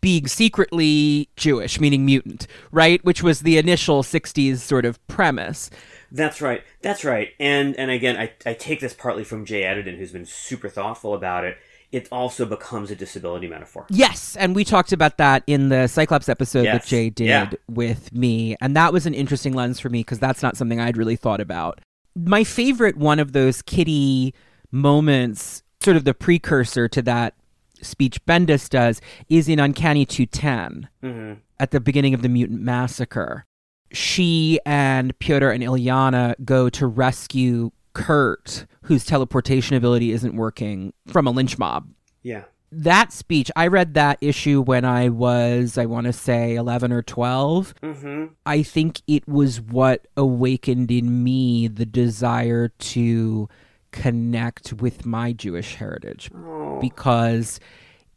being 0.00 0.26
secretly 0.26 1.28
Jewish, 1.36 1.78
meaning 1.78 2.06
mutant, 2.06 2.46
right? 2.72 3.04
Which 3.04 3.22
was 3.22 3.40
the 3.40 3.58
initial 3.58 4.02
60s 4.02 4.56
sort 4.58 4.84
of 4.86 5.04
premise. 5.08 5.68
That's 6.10 6.40
right. 6.40 6.62
That's 6.82 7.04
right. 7.04 7.28
And 7.38 7.76
and 7.76 7.90
again, 7.90 8.16
I 8.16 8.32
I 8.44 8.54
take 8.54 8.80
this 8.80 8.94
partly 8.94 9.24
from 9.24 9.44
Jay 9.44 9.62
Edidin, 9.62 9.96
who's 9.98 10.12
been 10.12 10.26
super 10.26 10.68
thoughtful 10.68 11.14
about 11.14 11.44
it. 11.44 11.56
It 11.92 12.08
also 12.12 12.46
becomes 12.46 12.90
a 12.92 12.94
disability 12.96 13.48
metaphor. 13.48 13.84
Yes, 13.90 14.36
and 14.36 14.54
we 14.54 14.64
talked 14.64 14.92
about 14.92 15.18
that 15.18 15.42
in 15.48 15.70
the 15.70 15.86
Cyclops 15.88 16.28
episode 16.28 16.64
that 16.66 16.86
Jay 16.86 17.10
did 17.10 17.26
Yeah. 17.26 17.50
with 17.68 18.12
me, 18.12 18.56
and 18.60 18.76
that 18.76 18.92
was 18.92 19.06
an 19.06 19.14
interesting 19.14 19.54
lens 19.54 19.80
for 19.80 19.88
me 19.88 20.00
because 20.00 20.20
that's 20.20 20.40
not 20.42 20.56
something 20.56 20.78
I'd 20.80 20.96
really 20.96 21.16
thought 21.16 21.40
about. 21.40 21.80
My 22.16 22.44
favorite 22.44 22.96
one 22.96 23.18
of 23.18 23.32
those 23.32 23.60
kitty 23.60 24.34
moments, 24.70 25.62
sort 25.82 25.96
of 25.96 26.04
the 26.04 26.14
precursor 26.14 26.88
to 26.88 27.02
that 27.02 27.34
speech 27.82 28.24
Bendis 28.26 28.68
does, 28.68 29.00
is 29.28 29.48
in 29.48 29.58
Uncanny 29.58 30.04
210 30.04 30.88
hmm 31.02 31.32
at 31.58 31.72
the 31.72 31.80
beginning 31.80 32.14
of 32.14 32.22
the 32.22 32.28
Mutant 32.30 32.62
Massacre. 32.62 33.44
She 33.92 34.58
and 34.64 35.18
Pyotr 35.18 35.50
and 35.50 35.62
Illyana 35.62 36.34
go 36.42 36.70
to 36.70 36.86
rescue 36.86 37.70
Kurt, 37.92 38.64
whose 38.84 39.04
teleportation 39.04 39.76
ability 39.76 40.12
isn't 40.12 40.34
working, 40.36 40.94
from 41.08 41.26
a 41.26 41.30
lynch 41.30 41.58
mob. 41.58 41.90
Yeah. 42.22 42.44
that 42.72 43.12
speech, 43.12 43.50
I 43.56 43.66
read 43.66 43.92
that 43.94 44.16
issue 44.20 44.62
when 44.62 44.84
I 44.86 45.08
was, 45.10 45.76
I 45.76 45.84
want 45.86 46.06
to 46.06 46.14
say, 46.14 46.54
11 46.54 46.92
or 46.92 47.02
12. 47.02 47.74
Mm-hmm. 47.82 48.26
I 48.46 48.62
think 48.62 49.02
it 49.06 49.28
was 49.28 49.60
what 49.60 50.06
awakened 50.16 50.90
in 50.90 51.22
me 51.22 51.68
the 51.68 51.86
desire 51.86 52.68
to 52.68 53.48
connect 53.92 54.72
with 54.74 55.04
my 55.06 55.32
Jewish 55.32 55.74
heritage 55.76 56.30
Oh. 56.34 56.78
because 56.80 57.60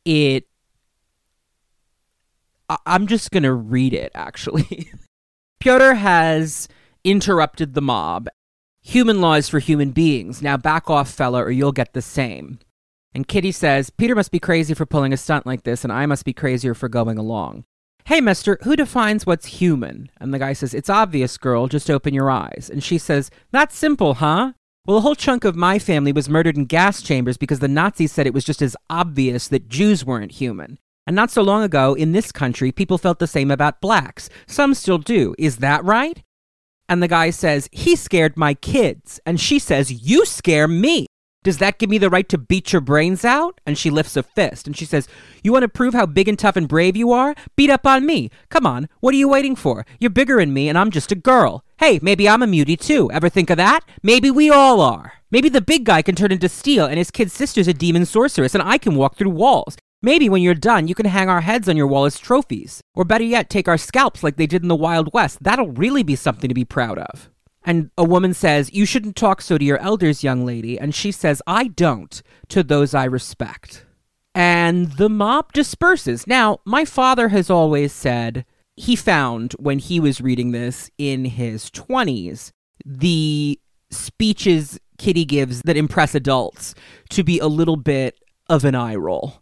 it. 0.05 0.45
I- 2.69 2.77
I'm 2.85 3.07
just 3.07 3.31
going 3.31 3.43
to 3.43 3.53
read 3.53 3.93
it, 3.93 4.11
actually. 4.15 4.89
Pyotr 5.59 5.93
has 5.95 6.67
interrupted 7.03 7.73
the 7.73 7.81
mob. 7.81 8.27
Human 8.81 9.21
laws 9.21 9.47
for 9.47 9.59
human 9.59 9.91
beings. 9.91 10.41
Now 10.41 10.57
back 10.57 10.89
off, 10.89 11.09
fella, 11.09 11.41
or 11.43 11.51
you'll 11.51 11.71
get 11.71 11.93
the 11.93 12.01
same. 12.01 12.59
And 13.15 13.27
Kitty 13.27 13.51
says, 13.51 13.89
Peter 13.89 14.15
must 14.15 14.31
be 14.31 14.39
crazy 14.39 14.73
for 14.73 14.85
pulling 14.85 15.13
a 15.13 15.17
stunt 15.17 15.45
like 15.45 15.63
this, 15.63 15.83
and 15.83 15.93
I 15.93 16.05
must 16.05 16.25
be 16.25 16.33
crazier 16.33 16.73
for 16.73 16.89
going 16.89 17.17
along. 17.17 17.63
Hey, 18.05 18.19
mister, 18.19 18.57
who 18.63 18.75
defines 18.75 19.25
what's 19.25 19.45
human? 19.45 20.09
And 20.19 20.33
the 20.33 20.39
guy 20.39 20.51
says, 20.51 20.73
It's 20.73 20.89
obvious, 20.89 21.37
girl, 21.37 21.67
just 21.67 21.89
open 21.89 22.13
your 22.13 22.29
eyes. 22.29 22.69
And 22.71 22.83
she 22.83 22.97
says, 22.97 23.29
That's 23.51 23.77
simple, 23.77 24.15
huh? 24.15 24.53
Well, 24.85 24.97
a 24.97 25.01
whole 25.01 25.15
chunk 25.15 25.45
of 25.45 25.55
my 25.55 25.79
family 25.79 26.11
was 26.11 26.27
murdered 26.27 26.57
in 26.57 26.65
gas 26.65 27.01
chambers 27.01 27.37
because 27.37 27.59
the 27.59 27.69
Nazis 27.69 28.11
said 28.11 28.27
it 28.27 28.33
was 28.33 28.43
just 28.43 28.61
as 28.61 28.75
obvious 28.89 29.47
that 29.47 29.69
Jews 29.69 30.03
weren't 30.03 30.33
human. 30.33 30.77
And 31.07 31.15
not 31.15 31.31
so 31.31 31.41
long 31.41 31.63
ago, 31.63 31.93
in 31.93 32.11
this 32.11 32.33
country, 32.33 32.69
people 32.73 32.97
felt 32.97 33.19
the 33.19 33.27
same 33.27 33.49
about 33.49 33.79
blacks. 33.79 34.29
Some 34.45 34.73
still 34.73 34.97
do. 34.97 35.35
Is 35.39 35.57
that 35.57 35.85
right? 35.85 36.21
And 36.89 37.01
the 37.01 37.07
guy 37.07 37.29
says, 37.29 37.69
He 37.71 37.95
scared 37.95 38.35
my 38.35 38.55
kids. 38.55 39.21
And 39.25 39.39
she 39.39 39.57
says, 39.57 40.05
You 40.05 40.25
scare 40.25 40.67
me. 40.67 41.07
Does 41.43 41.57
that 41.57 41.77
give 41.77 41.89
me 41.89 41.97
the 41.97 42.09
right 42.09 42.27
to 42.29 42.37
beat 42.37 42.71
your 42.71 42.81
brains 42.81 43.25
out? 43.25 43.59
And 43.65 43.77
she 43.77 43.89
lifts 43.89 44.15
a 44.15 44.23
fist 44.23 44.65
and 44.65 44.75
she 44.75 44.85
says, 44.85 45.07
You 45.43 45.51
want 45.51 45.63
to 45.63 45.67
prove 45.67 45.93
how 45.93 46.05
big 46.05 46.29
and 46.29 46.39
tough 46.39 46.55
and 46.55 46.67
brave 46.67 46.95
you 46.95 47.11
are? 47.11 47.35
Beat 47.57 47.69
up 47.69 47.85
on 47.85 48.05
me. 48.05 48.31
Come 48.49 48.65
on, 48.65 48.87
what 49.01 49.13
are 49.13 49.17
you 49.17 49.27
waiting 49.27 49.55
for? 49.55 49.85
You're 49.99 50.09
bigger 50.09 50.37
than 50.37 50.53
me 50.53 50.69
and 50.69 50.77
I'm 50.77 50.89
just 50.89 51.11
a 51.11 51.15
girl. 51.15 51.63
Hey, 51.79 51.99
maybe 52.01 52.29
I'm 52.29 52.41
a 52.41 52.47
mutie 52.47 52.77
too. 52.77 53.11
Ever 53.11 53.27
think 53.27 53.49
of 53.49 53.57
that? 53.57 53.81
Maybe 54.01 54.31
we 54.31 54.49
all 54.49 54.79
are. 54.79 55.13
Maybe 55.31 55.49
the 55.49 55.61
big 55.61 55.83
guy 55.83 56.01
can 56.01 56.15
turn 56.15 56.31
into 56.31 56.47
steel 56.47 56.85
and 56.85 56.97
his 56.97 57.11
kid 57.11 57.29
sister's 57.29 57.67
a 57.67 57.73
demon 57.73 58.05
sorceress 58.05 58.55
and 58.55 58.63
I 58.63 58.77
can 58.77 58.95
walk 58.95 59.17
through 59.17 59.31
walls. 59.31 59.75
Maybe 60.01 60.29
when 60.29 60.41
you're 60.41 60.53
done, 60.53 60.87
you 60.87 60.95
can 60.95 61.05
hang 61.05 61.29
our 61.29 61.41
heads 61.41 61.69
on 61.69 61.77
your 61.77 61.87
wall 61.87 62.05
as 62.05 62.19
trophies. 62.19 62.81
Or 62.93 63.05
better 63.05 63.23
yet, 63.23 63.49
take 63.49 63.69
our 63.69 63.77
scalps 63.77 64.21
like 64.21 64.35
they 64.35 64.47
did 64.47 64.61
in 64.61 64.67
the 64.67 64.75
Wild 64.75 65.09
West. 65.13 65.41
That'll 65.41 65.71
really 65.71 66.03
be 66.03 66.17
something 66.17 66.49
to 66.49 66.53
be 66.53 66.65
proud 66.65 66.99
of. 66.99 67.29
And 67.65 67.91
a 67.97 68.03
woman 68.03 68.33
says, 68.33 68.73
You 68.73 68.85
shouldn't 68.85 69.15
talk 69.15 69.41
so 69.41 69.57
to 69.57 69.65
your 69.65 69.79
elders, 69.79 70.23
young 70.23 70.45
lady. 70.45 70.79
And 70.79 70.93
she 70.93 71.11
says, 71.11 71.41
I 71.47 71.67
don't 71.67 72.21
to 72.49 72.63
those 72.63 72.93
I 72.93 73.05
respect. 73.05 73.85
And 74.35 74.93
the 74.93 75.09
mob 75.09 75.53
disperses. 75.53 76.25
Now, 76.25 76.59
my 76.65 76.85
father 76.85 77.29
has 77.29 77.49
always 77.49 77.93
said 77.93 78.45
he 78.75 78.95
found 78.95 79.53
when 79.53 79.79
he 79.79 79.99
was 79.99 80.21
reading 80.21 80.51
this 80.51 80.89
in 80.97 81.25
his 81.25 81.69
20s 81.69 82.51
the 82.85 83.59
speeches 83.91 84.79
Kitty 84.97 85.25
gives 85.25 85.61
that 85.63 85.77
impress 85.77 86.15
adults 86.15 86.75
to 87.09 87.23
be 87.23 87.39
a 87.39 87.47
little 87.47 87.75
bit 87.75 88.17
of 88.49 88.63
an 88.63 88.75
eye 88.75 88.95
roll. 88.95 89.41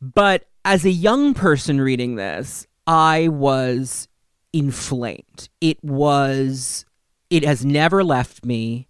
But 0.00 0.46
as 0.64 0.84
a 0.84 0.90
young 0.90 1.34
person 1.34 1.80
reading 1.80 2.16
this, 2.16 2.66
I 2.86 3.28
was 3.28 4.08
inflamed. 4.52 5.48
It 5.60 5.82
was, 5.82 6.85
it 7.30 7.44
has 7.44 7.64
never 7.64 8.04
left 8.04 8.44
me. 8.44 8.86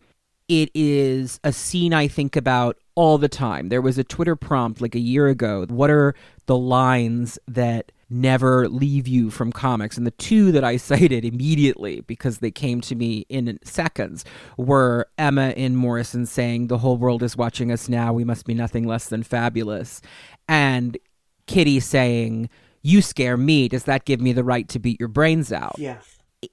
It 0.49 0.71
is 0.75 1.41
a 1.43 1.53
scene 1.53 1.93
I 1.93 2.09
think 2.09 2.37
about 2.37 2.79
all 2.95 3.19
the 3.19 3.29
time. 3.29 3.69
There 3.69 3.83
was 3.83 3.99
a 3.99 4.05
Twitter 4.05 4.37
prompt 4.37 4.81
like 4.81 4.95
a 4.95 5.01
year 5.01 5.29
ago. 5.29 5.67
What 5.69 5.91
are 5.91 6.15
the 6.47 6.57
lines 6.57 7.39
that 7.49 7.91
never 8.09 8.69
leave 8.69 9.09
you 9.09 9.31
from 9.31 9.53
comics? 9.53 9.97
And 9.97 10.07
the 10.07 10.13
two 10.13 10.53
that 10.53 10.63
I 10.63 10.77
cited 10.77 11.25
immediately 11.25 12.01
because 12.03 12.39
they 12.39 12.51
came 12.51 12.81
to 12.83 12.95
me 12.95 13.27
in 13.29 13.59
seconds 13.65 14.25
were 14.57 15.09
Emma 15.19 15.51
in 15.51 15.75
Morrison 15.75 16.27
saying, 16.27 16.69
The 16.69 16.79
whole 16.79 16.97
world 16.97 17.23
is 17.23 17.37
watching 17.37 17.73
us 17.73 17.89
now. 17.89 18.13
We 18.13 18.25
must 18.25 18.47
be 18.47 18.55
nothing 18.55 18.87
less 18.87 19.09
than 19.09 19.23
fabulous. 19.25 20.01
And 20.49 20.97
Kitty 21.47 21.81
saying, 21.81 22.51
You 22.83 23.03
scare 23.03 23.37
me. 23.37 23.69
Does 23.69 23.85
that 23.85 24.05
give 24.05 24.21
me 24.21 24.33
the 24.33 24.45
right 24.45 24.69
to 24.69 24.79
beat 24.79 25.01
your 25.01 25.09
brains 25.09 25.53
out? 25.53 25.77
Yeah. 25.77 25.99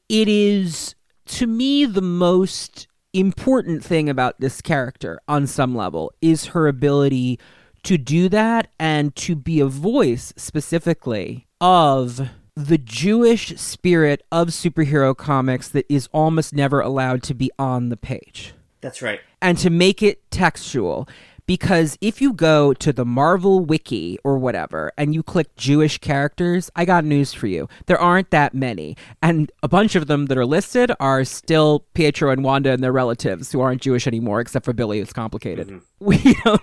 it 0.09 0.27
is 0.27 0.95
to 1.25 1.47
me 1.47 1.85
the 1.85 2.01
most 2.01 2.87
important 3.13 3.83
thing 3.83 4.09
about 4.09 4.39
this 4.39 4.61
character 4.61 5.19
on 5.27 5.45
some 5.45 5.75
level 5.75 6.11
is 6.21 6.47
her 6.47 6.67
ability 6.67 7.39
to 7.83 7.97
do 7.97 8.29
that 8.29 8.71
and 8.79 9.15
to 9.15 9.35
be 9.35 9.59
a 9.59 9.67
voice 9.67 10.33
specifically 10.35 11.47
of 11.61 12.29
the 12.55 12.77
Jewish 12.77 13.57
spirit 13.59 14.23
of 14.31 14.49
superhero 14.49 15.15
comics 15.15 15.67
that 15.69 15.85
is 15.89 16.07
almost 16.11 16.53
never 16.53 16.79
allowed 16.79 17.23
to 17.23 17.33
be 17.33 17.51
on 17.59 17.89
the 17.89 17.97
page 17.97 18.53
That's 18.81 19.01
right. 19.01 19.19
and 19.41 19.57
to 19.59 19.69
make 19.69 20.01
it 20.01 20.29
textual. 20.31 21.07
Because 21.45 21.97
if 21.99 22.21
you 22.21 22.33
go 22.33 22.73
to 22.73 22.93
the 22.93 23.05
Marvel 23.05 23.59
Wiki 23.59 24.17
or 24.23 24.37
whatever 24.37 24.91
and 24.97 25.13
you 25.13 25.23
click 25.23 25.55
Jewish 25.55 25.97
characters, 25.97 26.71
I 26.75 26.85
got 26.85 27.03
news 27.03 27.33
for 27.33 27.47
you. 27.47 27.67
There 27.85 27.99
aren't 27.99 28.31
that 28.31 28.53
many. 28.53 28.95
And 29.21 29.51
a 29.61 29.67
bunch 29.67 29.95
of 29.95 30.07
them 30.07 30.27
that 30.27 30.37
are 30.37 30.45
listed 30.45 30.91
are 30.99 31.23
still 31.25 31.85
Pietro 31.93 32.31
and 32.31 32.43
Wanda 32.43 32.71
and 32.71 32.83
their 32.83 32.93
relatives 32.93 33.51
who 33.51 33.59
aren't 33.59 33.81
Jewish 33.81 34.07
anymore, 34.07 34.39
except 34.39 34.63
for 34.65 34.73
Billy. 34.73 34.99
It's 34.99 35.13
complicated. 35.13 35.67
Mm-hmm. 35.67 35.77
We 35.99 36.35
don't. 36.43 36.61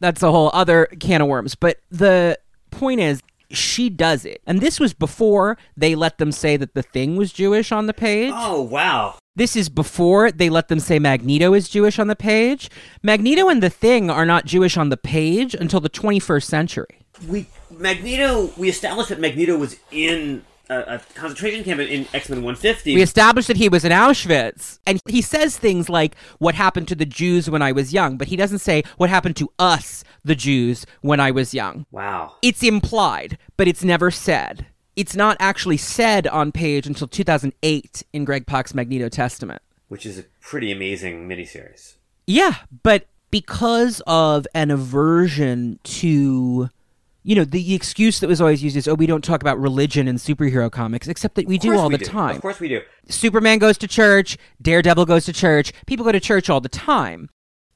That's 0.00 0.22
a 0.22 0.30
whole 0.30 0.50
other 0.52 0.86
can 0.98 1.22
of 1.22 1.28
worms. 1.28 1.54
But 1.54 1.78
the 1.90 2.38
point 2.70 3.00
is, 3.00 3.22
she 3.50 3.88
does 3.88 4.24
it. 4.24 4.42
And 4.46 4.60
this 4.60 4.80
was 4.80 4.92
before 4.92 5.56
they 5.76 5.94
let 5.94 6.18
them 6.18 6.32
say 6.32 6.56
that 6.56 6.74
the 6.74 6.82
thing 6.82 7.16
was 7.16 7.32
Jewish 7.32 7.72
on 7.72 7.86
the 7.86 7.94
page. 7.94 8.32
Oh 8.34 8.62
wow. 8.62 9.18
This 9.36 9.54
is 9.54 9.68
before 9.68 10.32
they 10.32 10.48
let 10.48 10.68
them 10.68 10.80
say 10.80 10.98
Magneto 10.98 11.52
is 11.52 11.68
Jewish 11.68 11.98
on 11.98 12.08
the 12.08 12.16
page. 12.16 12.70
Magneto 13.02 13.48
and 13.48 13.62
the 13.62 13.68
Thing 13.70 14.08
are 14.10 14.24
not 14.24 14.46
Jewish 14.46 14.78
on 14.78 14.88
the 14.88 14.96
page 14.96 15.54
until 15.54 15.78
the 15.78 15.90
21st 15.90 16.44
century. 16.44 17.02
We 17.28 17.46
Magneto. 17.70 18.50
We 18.56 18.70
established 18.70 19.10
that 19.10 19.20
Magneto 19.20 19.58
was 19.58 19.76
in 19.90 20.42
a, 20.70 20.78
a 20.78 20.98
concentration 21.14 21.64
camp 21.64 21.80
in 21.80 22.06
X 22.14 22.28
Men 22.28 22.38
150. 22.38 22.94
We 22.94 23.02
established 23.02 23.48
that 23.48 23.56
he 23.56 23.68
was 23.68 23.84
in 23.84 23.92
Auschwitz. 23.92 24.78
And 24.86 25.00
he 25.06 25.20
says 25.20 25.58
things 25.58 25.88
like, 25.88 26.16
What 26.38 26.54
happened 26.54 26.88
to 26.88 26.94
the 26.94 27.06
Jews 27.06 27.50
when 27.50 27.62
I 27.62 27.72
was 27.72 27.92
young? 27.92 28.16
But 28.16 28.28
he 28.28 28.36
doesn't 28.36 28.60
say, 28.60 28.82
What 28.96 29.10
happened 29.10 29.36
to 29.36 29.50
us, 29.58 30.02
the 30.24 30.34
Jews, 30.34 30.86
when 31.02 31.20
I 31.20 31.30
was 31.30 31.52
young. 31.54 31.86
wow. 31.90 32.34
It's 32.42 32.62
implied, 32.62 33.38
but 33.56 33.68
it's 33.68 33.84
never 33.84 34.10
said. 34.10 34.66
It's 34.96 35.14
not 35.14 35.36
actually 35.38 35.76
said 35.76 36.26
on 36.26 36.52
page 36.52 36.86
until 36.86 37.06
2008 37.06 38.02
in 38.12 38.24
Greg 38.24 38.46
Pak's 38.46 38.74
Magneto 38.74 39.08
Testament. 39.08 39.62
Which 39.88 40.06
is 40.06 40.18
a 40.18 40.24
pretty 40.40 40.72
amazing 40.72 41.28
miniseries. 41.28 41.94
Yeah, 42.26 42.56
but 42.82 43.06
because 43.30 44.02
of 44.06 44.46
an 44.54 44.70
aversion 44.70 45.78
to 45.84 46.70
you 47.26 47.34
know, 47.34 47.44
the 47.44 47.74
excuse 47.74 48.20
that 48.20 48.28
was 48.28 48.40
always 48.40 48.62
used 48.62 48.76
is, 48.76 48.86
oh, 48.86 48.94
we 48.94 49.04
don't 49.04 49.24
talk 49.24 49.42
about 49.42 49.58
religion 49.58 50.06
in 50.06 50.14
superhero 50.14 50.70
comics, 50.70 51.08
except 51.08 51.34
that 51.34 51.48
we 51.48 51.58
do 51.58 51.76
all 51.76 51.88
we 51.88 51.96
the 51.96 52.04
time. 52.04 52.36
Of 52.36 52.40
course 52.40 52.60
we 52.60 52.68
do. 52.68 52.82
Superman 53.08 53.58
goes 53.58 53.76
to 53.78 53.88
church, 53.88 54.38
Daredevil 54.62 55.06
goes 55.06 55.24
to 55.24 55.32
church, 55.32 55.72
people 55.88 56.04
go 56.04 56.12
to 56.12 56.20
church 56.20 56.48
all 56.48 56.60
the 56.60 56.68
time. 56.68 57.28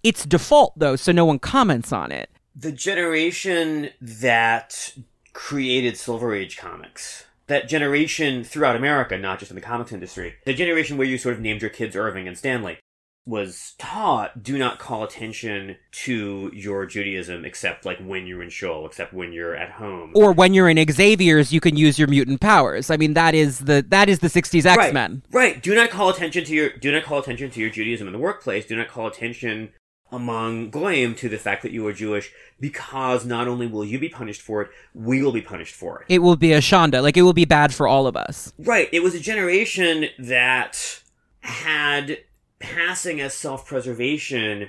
It's 0.05 0.25
default, 0.25 0.79
though, 0.79 0.95
so 0.95 1.11
no 1.11 1.25
one 1.25 1.41
comments 1.41 1.93
on 1.93 2.13
it. 2.13 2.31
The 2.55 2.71
generation 2.71 3.91
that 4.01 4.95
created 5.32 5.97
Silver 5.97 6.35
Age 6.35 6.57
comics, 6.57 7.24
that 7.47 7.69
generation 7.69 8.44
throughout 8.44 8.77
America, 8.77 9.19
not 9.19 9.39
just 9.39 9.51
in 9.51 9.55
the 9.55 9.61
comics 9.61 9.93
industry, 9.93 10.35
the 10.44 10.55
generation 10.55 10.97
where 10.97 11.07
you 11.07 11.19
sort 11.19 11.35
of 11.35 11.40
named 11.40 11.62
your 11.62 11.70
kids 11.70 11.97
Irving 11.97 12.28
and 12.28 12.39
Stanley, 12.39 12.78
was 13.27 13.74
taught 13.78 14.43
do 14.43 14.57
not 14.57 14.78
call 14.78 15.05
attention 15.05 15.77
to 15.93 16.51
your 16.55 16.86
Judaism 16.86 17.44
except 17.44 17.85
like 17.85 17.98
when 17.98 18.27
you're 18.27 18.43
in 18.43 18.48
shul, 18.48 18.86
except 18.86 19.12
when 19.12 19.32
you're 19.32 19.55
at 19.55 19.73
home. 19.73 20.12
Or 20.15 20.32
when 20.32 20.55
you're 20.55 20.69
in 20.69 20.78
Xavier's, 20.90 21.52
you 21.52 21.61
can 21.61 21.77
use 21.77 21.98
your 21.98 22.09
mutant 22.09 22.40
powers. 22.40 22.90
I 22.90 22.97
mean, 22.97 23.15
that 23.15 23.35
is 23.35 23.61
the 23.61 23.85
that 23.89 24.09
is 24.09 24.20
the 24.20 24.28
'60s 24.28 24.66
X 24.66 24.93
Men. 24.93 25.23
Right. 25.31 25.52
right. 25.55 25.62
Do 25.62 25.74
not 25.74 25.90
call 25.90 26.09
attention 26.09 26.44
to 26.44 26.55
your 26.55 26.70
do 26.70 26.90
not 26.90 27.05
call 27.05 27.19
attention 27.19 27.51
to 27.51 27.61
your 27.61 27.70
Judaism 27.70 28.07
in 28.07 28.12
the 28.12 28.19
workplace. 28.19 28.66
Do 28.66 28.77
not 28.77 28.89
call 28.89 29.07
attention 29.07 29.70
among 30.12 30.70
goyim 30.70 31.15
to 31.16 31.28
the 31.28 31.39
fact 31.39 31.62
that 31.62 31.73
you 31.73 31.87
are 31.87 31.93
Jewish 31.93 32.32
because 32.59 33.24
not 33.24 33.49
only 33.49 33.66
will 33.66 33.85
you 33.85 33.99
be 33.99 34.09
punished 34.09 34.43
for 34.43 34.62
it, 34.62 34.70
we 34.95 35.23
will 35.23 35.32
be 35.32 35.41
punished 35.41 35.74
for 35.74 36.01
it. 36.01 36.07
It 36.09 36.19
will 36.20 36.37
be 36.37 36.53
a 36.53 36.59
Shonda, 36.59 37.03
like 37.03 37.16
it 37.16 37.23
will 37.23 37.32
be 37.32 37.45
bad 37.45 37.74
for 37.74 37.87
all 37.87 38.07
of 38.07 38.16
us. 38.16 38.53
Right. 38.59 38.89
It 38.93 39.03
was 39.03 39.15
a 39.15 39.20
generation 39.20 40.07
that 40.19 41.03
had 41.41 42.19
passing 42.59 43.20
as 43.20 43.35
self 43.35 43.66
preservation 43.66 44.69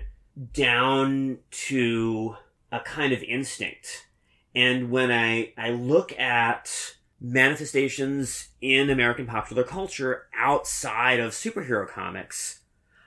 down 0.53 1.39
to 1.51 2.35
a 2.72 2.80
kind 2.80 3.13
of 3.13 3.22
instinct. 3.23 4.07
And 4.55 4.89
when 4.89 5.11
I, 5.11 5.53
I 5.57 5.72
look 5.72 6.18
at 6.18 6.95
manifestations 7.19 8.49
in 8.61 8.89
American 8.89 9.27
popular 9.27 9.63
culture 9.63 10.27
outside 10.35 11.19
of 11.19 11.31
superhero 11.31 11.88
comics, 11.88 12.60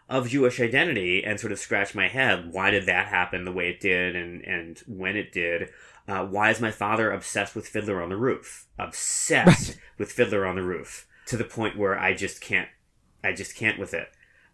of 0.08 0.28
Jewish 0.28 0.60
identity 0.60 1.24
and 1.24 1.40
sort 1.40 1.52
of 1.52 1.58
scratch 1.58 1.94
my 1.94 2.08
head. 2.08 2.52
Why 2.52 2.70
did 2.70 2.86
that 2.86 3.06
happen 3.06 3.44
the 3.44 3.52
way 3.52 3.70
it 3.70 3.80
did 3.80 4.14
and, 4.16 4.42
and 4.42 4.82
when 4.86 5.16
it 5.16 5.32
did? 5.32 5.70
Uh, 6.06 6.24
why 6.26 6.50
is 6.50 6.60
my 6.60 6.70
father 6.70 7.10
obsessed 7.10 7.54
with 7.56 7.66
Fiddler 7.66 8.02
on 8.02 8.10
the 8.10 8.16
Roof? 8.16 8.66
Obsessed 8.78 9.68
Right. 9.70 9.78
with 9.98 10.12
Fiddler 10.12 10.46
on 10.46 10.56
the 10.56 10.62
Roof 10.62 11.06
to 11.26 11.36
the 11.38 11.44
point 11.44 11.78
where 11.78 11.98
I 11.98 12.12
just 12.14 12.40
can't, 12.42 12.68
I 13.22 13.32
just 13.32 13.56
can't 13.56 13.78
with 13.78 13.94
it. 13.94 14.08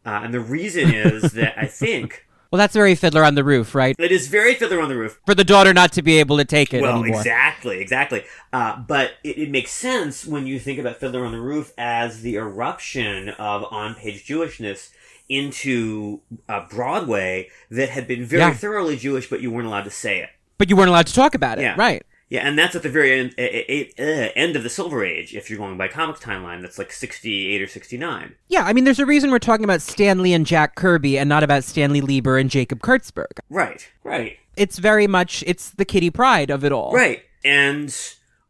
Uh, 0.07 0.21
and 0.23 0.33
the 0.33 0.41
reason 0.41 0.95
is 0.95 1.33
that 1.33 1.55
I 1.59 1.67
think 1.67 2.27
Well, 2.53 2.59
that's 2.59 2.73
very 2.75 2.95
Fiddler 2.95 3.25
on 3.25 3.35
the 3.35 3.43
Roof, 3.43 3.75
right? 3.75 3.97
it 3.99 4.13
is 4.13 4.29
very 4.29 4.55
Fiddler 4.55 4.81
on 4.81 4.89
the 4.89 4.97
Roof 4.97 5.19
For 5.27 5.35
the 5.35 5.43
daughter 5.45 5.75
not 5.75 5.93
to 5.95 6.03
be 6.03 6.19
able 6.21 6.37
to 6.39 6.45
take 6.45 6.73
it 6.73 6.83
well, 6.83 7.01
anymore. 7.01 7.19
exactly, 7.19 7.81
exactly. 7.81 8.23
Uh, 8.53 8.79
but 8.79 9.13
it, 9.25 9.37
it 9.37 9.51
makes 9.51 9.73
sense 9.73 10.25
when 10.25 10.47
you 10.47 10.61
think 10.61 10.79
about 10.79 10.99
Fiddler 10.99 11.25
on 11.25 11.33
the 11.33 11.41
Roof 11.41 11.73
as 11.77 12.23
the 12.23 12.37
eruption 12.37 13.31
of 13.31 13.65
on-page 13.73 14.25
Jewishness 14.25 14.91
into 15.31 16.21
uh, 16.49 16.67
Broadway 16.69 17.49
that 17.71 17.89
had 17.89 18.07
been 18.07 18.25
very 18.27 18.43
Yeah. 18.43 18.53
thoroughly 18.55 18.97
Jewish, 18.97 19.31
but 19.31 19.41
you 19.41 19.51
weren't 19.51 19.67
allowed 19.67 19.85
to 19.85 19.91
say 19.91 20.19
it. 20.21 20.29
But 20.59 20.69
you 20.69 20.77
weren't 20.77 20.91
allowed 20.91 21.07
to 21.07 21.15
talk 21.15 21.35
about 21.35 21.59
it, 21.59 21.63
Yeah. 21.63 21.75
right? 21.79 22.03
Yeah, 22.29 22.47
and 22.47 22.57
that's 22.57 22.77
at 22.77 22.83
the 22.85 22.89
very 22.89 23.13
end, 23.19 23.35
uh, 23.39 23.43
uh, 23.43 24.29
end 24.37 24.55
of 24.55 24.63
the 24.63 24.71
Silver 24.71 25.05
Age. 25.05 25.35
If 25.35 25.51
you're 25.51 25.59
going 25.59 25.77
by 25.77 25.89
comics 25.89 26.21
timeline, 26.21 26.63
that's 26.63 26.79
like 26.79 26.93
68 26.93 27.61
or 27.61 27.67
69. 27.67 28.35
Yeah, 28.49 28.63
I 28.65 28.73
mean, 28.73 28.85
there's 28.85 29.01
a 29.01 29.07
reason 29.07 29.31
we're 29.33 29.41
talking 29.41 29.65
about 29.65 29.83
Stan 29.83 30.23
Lee 30.23 30.33
and 30.33 30.47
Jack 30.47 30.77
Kirby 30.77 31.19
and 31.19 31.29
not 31.29 31.43
about 31.43 31.65
Stanley 31.65 32.01
Lieber 32.01 32.39
and 32.39 32.49
Jacob 32.49 32.81
Kurtzberg. 32.83 33.41
Right, 33.49 33.89
right. 34.05 34.37
It's 34.57 34.79
very 34.79 35.09
much, 35.09 35.43
it's 35.47 35.71
the 35.71 35.85
Kitty 35.85 36.11
Pryde 36.11 36.51
of 36.51 36.65
it 36.65 36.71
all. 36.71 36.93
Right. 36.93 37.23
And 37.45 37.93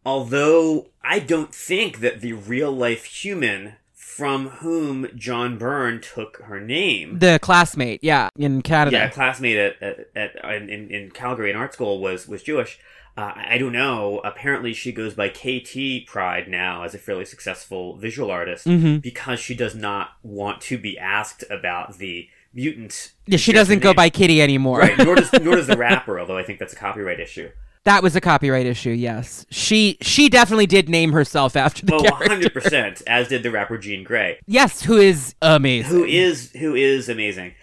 although 0.05 0.89
I 1.03 1.19
don't 1.19 1.55
think 1.55 2.01
that 2.01 2.21
the 2.21 2.33
real 2.35 2.73
life 2.73 3.05
human 3.05 3.75
from 4.17 4.49
whom 4.49 5.09
John 5.17 5.57
Byrne 5.59 6.01
took 6.01 6.39
her 6.45 6.61
name, 6.61 7.19
The 7.19 7.39
classmate, 7.41 8.01
yeah, 8.03 8.29
in 8.37 8.63
Canada. 8.63 8.97
yeah, 8.97 9.05
a 9.07 9.11
classmate 9.11 9.57
at, 9.57 9.83
at, 9.83 10.07
at 10.17 10.55
in, 10.63 10.91
in, 10.91 11.11
Calgary 11.13 11.51
in 11.51 11.57
art 11.57 11.73
school 11.75 12.01
was 12.01 12.27
was 12.29 12.43
Jewish. 12.43 12.79
Uh, 13.17 13.33
I 13.35 13.59
don't 13.59 13.73
know. 13.73 14.21
Apparently, 14.25 14.73
she 14.73 14.93
goes 14.93 15.15
by 15.15 15.29
KT 15.29 16.07
Pryde 16.07 16.49
now 16.49 16.85
as 16.85 16.95
a 16.95 16.99
fairly 16.99 17.25
successful 17.25 17.97
visual 17.97 18.31
artist 18.31 18.67
Mhm. 18.67 19.03
because 19.03 19.41
she 19.41 19.55
does 19.55 19.75
not 19.75 20.11
want 20.23 20.61
to 20.63 20.79
be 20.79 20.99
asked 20.99 21.45
about 21.51 21.99
the 21.99 22.29
mutant. 22.55 23.13
Yeah, 23.27 23.37
she 23.37 23.53
doesn't 23.53 23.81
go 23.81 23.93
by 23.95 24.11
Kitty 24.11 24.41
anymore. 24.41 24.79
right. 24.81 24.97
Nor 24.99 25.17
does 25.17 25.33
nor 25.35 25.57
does 25.57 25.67
the 25.67 25.77
rapper, 25.89 26.19
although 26.21 26.39
I 26.39 26.43
think 26.45 26.59
that's 26.59 26.73
a 26.73 26.77
copyright 26.77 27.21
issue. 27.21 27.51
That 27.85 28.03
was 28.03 28.15
a 28.17 28.21
copyright 28.21 28.67
issue, 28.67 28.91
yes. 28.91 29.47
She 29.51 29.97
she 30.03 30.29
definitely 30.29 30.67
did 30.67 30.89
name 30.89 31.13
herself 31.13 31.57
after 31.57 31.85
the 31.87 31.95
Oh, 31.95 32.01
character. 32.03 32.29
100 32.29 32.53
percent. 32.55 33.03
As 33.07 33.29
did 33.29 33.43
the 33.43 33.51
rapper 33.51 33.79
Jean 33.79 34.05
Grey. 34.05 34.39
Yes, 34.47 34.83
who 34.83 34.97
is 34.97 35.35
amazing. 35.43 35.91
who 35.91 36.05
is 36.05 36.51
who 36.53 36.75
is 36.75 37.09
amazing. 37.09 37.55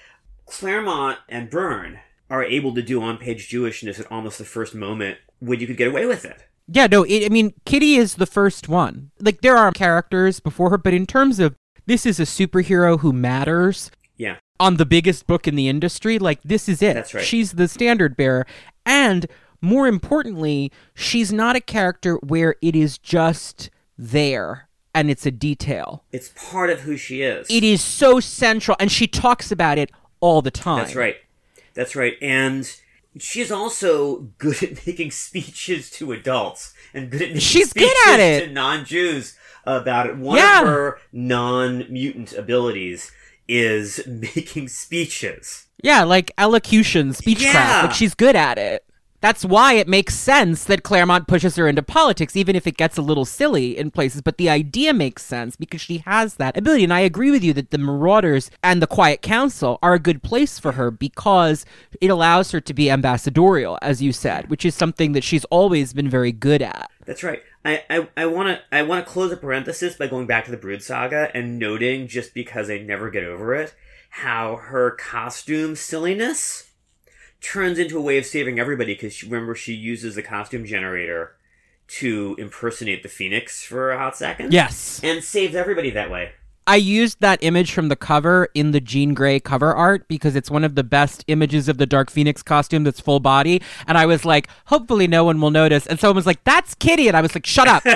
Claremont 0.46 1.20
and 1.30 1.50
Byrne 1.50 2.00
are 2.30 2.44
able 2.44 2.74
to 2.76 2.82
do 2.82 3.02
on-page 3.02 3.50
Jewishness 3.50 4.00
at 4.00 4.12
almost 4.12 4.38
the 4.38 4.46
first 4.46 4.74
moment 4.76 5.18
when 5.40 5.60
you 5.60 5.68
could 5.68 5.78
get 5.78 5.88
away 5.88 6.06
with 6.06 6.26
it. 6.26 6.44
Yeah, 6.68 6.88
no, 6.88 7.04
it, 7.04 7.26
I 7.26 7.30
mean, 7.30 7.54
Kitty 7.66 7.96
is 7.96 8.16
the 8.16 8.26
first 8.26 8.68
one. 8.68 9.12
Like, 9.22 9.40
there 9.42 9.56
are 9.56 9.72
characters 9.72 10.42
before 10.42 10.70
her, 10.72 10.78
but 10.78 10.94
in 10.94 11.06
terms 11.06 11.40
of 11.40 11.56
this 11.86 12.06
is 12.06 12.20
a 12.20 12.24
superhero 12.24 13.00
who 13.00 13.14
matters 13.14 13.90
Yeah, 14.18 14.38
on 14.60 14.76
the 14.76 14.86
biggest 14.86 15.28
book 15.28 15.48
in 15.48 15.56
the 15.56 15.70
industry, 15.70 16.20
like, 16.20 16.42
this 16.44 16.68
is 16.68 16.82
it. 16.82 16.96
That's 16.96 17.14
right. 17.14 17.24
She's 17.24 17.54
the 17.54 17.70
standard 17.70 18.18
bearer. 18.18 18.46
And 18.86 19.28
more 19.62 19.88
importantly, 19.88 20.72
she's 20.94 21.32
not 21.34 21.56
a 21.56 21.62
character 21.62 22.16
where 22.18 22.56
it 22.62 22.76
is 22.76 22.98
just 22.98 23.70
there 23.98 24.68
and 24.94 25.10
it's 25.12 25.26
a 25.26 25.32
detail. 25.32 26.04
it's 26.12 26.32
part 26.36 26.70
of 26.72 26.82
who 26.82 26.98
she 26.98 27.22
is. 27.22 27.46
It 27.50 27.64
is 27.64 27.82
so 27.84 28.20
central, 28.20 28.76
and 28.80 28.92
she 28.92 29.06
talks 29.08 29.52
about 29.52 29.78
it 29.78 29.92
all 30.22 30.42
the 30.42 30.50
time. 30.52 30.80
That's 30.80 30.96
right. 30.96 31.18
That's 31.76 31.96
right. 31.96 32.16
And 32.22 32.68
she's 33.20 33.52
also 33.52 34.30
good 34.40 34.64
at 34.64 34.88
making 34.88 35.12
speeches 35.12 35.92
to 35.92 36.12
adults 36.14 36.74
and 36.96 37.12
good 37.12 37.22
at 37.22 37.28
making 37.28 37.42
She's 37.42 37.74
good 37.74 37.84
speeches 37.90 38.08
at 38.08 38.20
it. 38.20 38.48
to 38.48 38.54
non-Jews 38.54 39.38
about 39.66 40.08
it. 40.08 40.18
One 40.18 40.38
Yeah. 40.38 40.62
of 40.62 40.68
her 40.68 41.00
non-mutant 41.14 42.34
abilities 42.34 43.12
is 43.48 44.00
making 44.08 44.68
speeches. 44.70 45.68
Yeah, 45.84 46.04
like 46.04 46.32
elocution, 46.40 47.12
speechcraft. 47.12 47.54
Yeah. 47.54 47.82
Like 47.84 47.94
she's 47.94 48.16
good 48.16 48.36
at 48.36 48.58
it. 48.58 48.84
That's 49.20 49.44
why 49.44 49.74
it 49.74 49.88
makes 49.88 50.14
sense 50.14 50.64
that 50.66 50.84
Claremont 50.84 51.28
pushes 51.28 51.56
her 51.56 51.68
into 51.68 51.82
politics, 51.82 52.36
even 52.36 52.56
if 52.56 52.68
it 52.68 52.78
gets 52.78 52.98
a 52.98 53.02
little 53.02 53.26
silly 53.26 53.76
in 53.76 53.90
places. 53.90 54.22
But 54.22 54.38
the 54.38 54.50
idea 54.50 54.94
makes 54.94 55.26
sense 55.26 55.56
because 55.56 55.82
she 55.82 56.00
has 56.00 56.36
that 56.36 56.56
ability. 56.56 56.84
And 56.84 56.94
I 56.94 57.00
agree 57.00 57.32
with 57.32 57.44
you 57.44 57.52
that 57.54 57.72
the 57.72 57.80
Marauders 57.80 58.52
and 58.62 58.80
the 58.80 58.88
Quiet 58.88 59.24
Council 59.24 59.80
are 59.82 59.96
a 59.96 60.00
good 60.00 60.22
place 60.22 60.60
for 60.60 60.74
her 60.74 60.92
because 60.92 61.66
it 62.00 62.12
allows 62.12 62.52
her 62.52 62.62
to 62.62 62.74
be 62.74 62.92
ambassadorial, 62.92 63.80
as 63.82 64.04
you 64.04 64.14
said, 64.14 64.52
which 64.52 64.64
is 64.64 64.76
something 64.76 65.14
that 65.14 65.24
she's 65.24 65.46
always 65.46 65.94
been 65.94 66.10
very 66.10 66.32
good 66.32 66.62
at. 66.62 66.92
That's 67.06 67.24
right. 67.24 67.42
I, 67.66 67.84
I, 67.90 68.08
I 68.16 68.26
want 68.28 68.50
to 68.50 68.62
I 68.72 68.84
want 68.84 69.06
to 69.06 69.12
close 69.12 69.32
a 69.32 69.38
parenthesis 69.38 69.96
by 69.96 70.08
going 70.08 70.28
back 70.28 70.46
to 70.46 70.52
the 70.52 70.58
Brood 70.58 70.84
Saga 70.84 71.32
and 71.34 71.58
noting 71.58 72.08
just 72.08 72.34
because 72.34 72.70
I 72.70 72.78
never 72.78 73.10
get 73.10 73.24
over 73.24 73.56
it 73.56 73.74
how 74.10 74.56
her 74.56 74.92
costume 74.92 75.76
silliness 75.76 76.67
turns 77.42 77.80
into 77.80 77.98
a 77.98 78.02
way 78.02 78.18
of 78.18 78.26
saving 78.26 78.60
everybody 78.60 78.94
because 78.94 79.24
remember 79.24 79.56
she 79.56 79.74
uses 79.74 80.16
the 80.16 80.24
costume 80.24 80.66
generator 80.66 81.36
to 81.88 82.36
impersonate 82.38 83.04
the 83.04 83.10
Phoenix 83.10 83.64
for 83.64 83.92
a 83.92 83.98
hot 83.98 84.18
second. 84.18 84.52
Yes. 84.54 85.00
and 85.04 85.24
saves 85.24 85.56
everybody 85.56 85.90
that 85.92 86.12
way. 86.12 86.32
I 86.70 86.76
used 86.76 87.22
that 87.22 87.40
image 87.42 87.72
from 87.72 87.88
the 87.88 87.96
cover 87.96 88.50
in 88.54 88.72
the 88.72 88.82
Jean 88.82 89.14
Grey 89.14 89.40
cover 89.40 89.74
art 89.74 90.06
because 90.10 90.36
it's 90.36 90.52
one 90.52 90.66
of 90.66 90.76
the 90.76 90.84
best 90.84 91.24
images 91.28 91.70
of 91.70 91.78
the 91.78 91.86
Dark 91.86 92.12
Phoenix 92.12 92.44
costume 92.44 92.84
that's 92.84 93.00
full 93.00 93.22
body. 93.22 93.62
And 93.88 93.98
I 93.98 94.06
was 94.06 94.26
like, 94.26 94.50
hopefully 94.66 95.08
no 95.08 95.24
one 95.24 95.40
will 95.40 95.52
notice. 95.52 95.88
And 95.88 95.98
someone 95.98 96.18
was 96.18 96.26
like, 96.26 96.44
that's 96.44 96.76
Kitty. 96.76 97.08
And 97.08 97.16
I 97.16 97.22
was 97.22 97.34
like, 97.34 97.46
shut 97.46 97.70
up. 97.70 97.84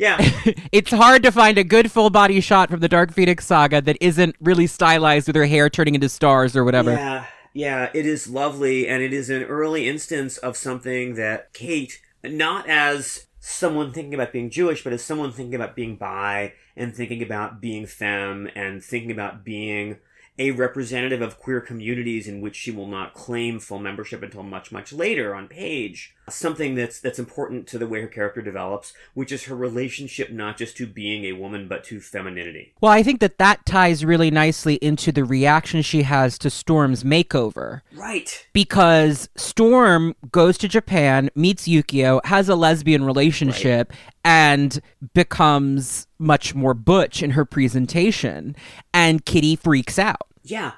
Yeah, 0.00 0.16
it's 0.72 0.90
hard 0.90 1.22
to 1.24 1.30
find 1.30 1.58
a 1.58 1.64
good 1.64 1.92
full 1.92 2.08
body 2.08 2.40
shot 2.40 2.70
from 2.70 2.80
the 2.80 2.88
Dark 2.88 3.12
Phoenix 3.12 3.46
saga 3.46 3.82
that 3.82 3.98
isn't 4.00 4.34
really 4.40 4.66
stylized 4.66 5.26
with 5.26 5.36
her 5.36 5.44
hair 5.44 5.68
turning 5.68 5.94
into 5.94 6.08
stars 6.08 6.56
or 6.56 6.64
whatever. 6.64 6.92
Yeah, 6.92 7.26
yeah, 7.52 7.90
it 7.94 8.06
is 8.06 8.28
lovely, 8.28 8.86
and 8.88 9.02
it 9.02 9.12
is 9.12 9.30
an 9.30 9.44
early 9.44 9.88
instance 9.88 10.38
of 10.38 10.56
something 10.56 11.14
that 11.14 11.52
Kate, 11.52 12.00
not 12.22 12.68
as 12.68 13.26
someone 13.40 13.92
thinking 13.92 14.14
about 14.14 14.32
being 14.32 14.50
Jewish, 14.50 14.84
but 14.84 14.92
as 14.92 15.02
someone 15.02 15.32
thinking 15.32 15.54
about 15.54 15.74
being 15.74 15.96
bi 15.96 16.52
and 16.76 16.94
thinking 16.94 17.22
about 17.22 17.60
being 17.60 17.86
femme 17.86 18.48
and 18.54 18.84
thinking 18.84 19.10
about 19.10 19.44
being 19.44 19.96
a 20.38 20.52
representative 20.52 21.20
of 21.20 21.38
queer 21.38 21.60
communities 21.60 22.26
in 22.26 22.40
which 22.40 22.56
she 22.56 22.70
will 22.70 22.86
not 22.86 23.14
claim 23.14 23.58
full 23.58 23.78
membership 23.78 24.22
until 24.22 24.42
much, 24.42 24.70
much 24.72 24.92
later 24.92 25.34
on 25.34 25.48
page. 25.48 26.14
Something 26.30 26.74
that's 26.74 27.00
that's 27.00 27.18
important 27.18 27.66
to 27.68 27.78
the 27.78 27.86
way 27.86 28.00
her 28.00 28.06
character 28.06 28.40
develops, 28.42 28.92
which 29.14 29.32
is 29.32 29.44
her 29.44 29.54
relationship 29.54 30.30
not 30.30 30.56
just 30.56 30.76
to 30.78 30.86
being 30.86 31.24
a 31.24 31.32
woman 31.32 31.68
but 31.68 31.84
to 31.84 32.00
femininity. 32.00 32.72
Well, 32.80 32.92
I 32.92 33.02
think 33.02 33.20
that 33.20 33.38
that 33.38 33.66
ties 33.66 34.04
really 34.04 34.30
nicely 34.30 34.76
into 34.76 35.12
the 35.12 35.24
reaction 35.24 35.82
she 35.82 36.02
has 36.02 36.38
to 36.38 36.50
Storm's 36.50 37.04
makeover. 37.04 37.82
Right. 37.94 38.46
because 38.52 39.28
Storm 39.36 40.14
goes 40.32 40.56
to 40.58 40.68
Japan, 40.68 41.30
meets 41.34 41.68
Yukio, 41.68 42.24
has 42.24 42.48
a 42.48 42.54
lesbian 42.54 43.04
relationship, 43.04 43.92
and 44.24 44.80
becomes 45.14 46.06
much 46.18 46.54
more 46.54 46.74
butch 46.74 47.22
in 47.22 47.32
her 47.32 47.44
presentation. 47.44 48.56
And 48.94 49.24
Kitty 49.24 49.56
freaks 49.56 49.98
out. 49.98 50.28
Yeah. 50.42 50.72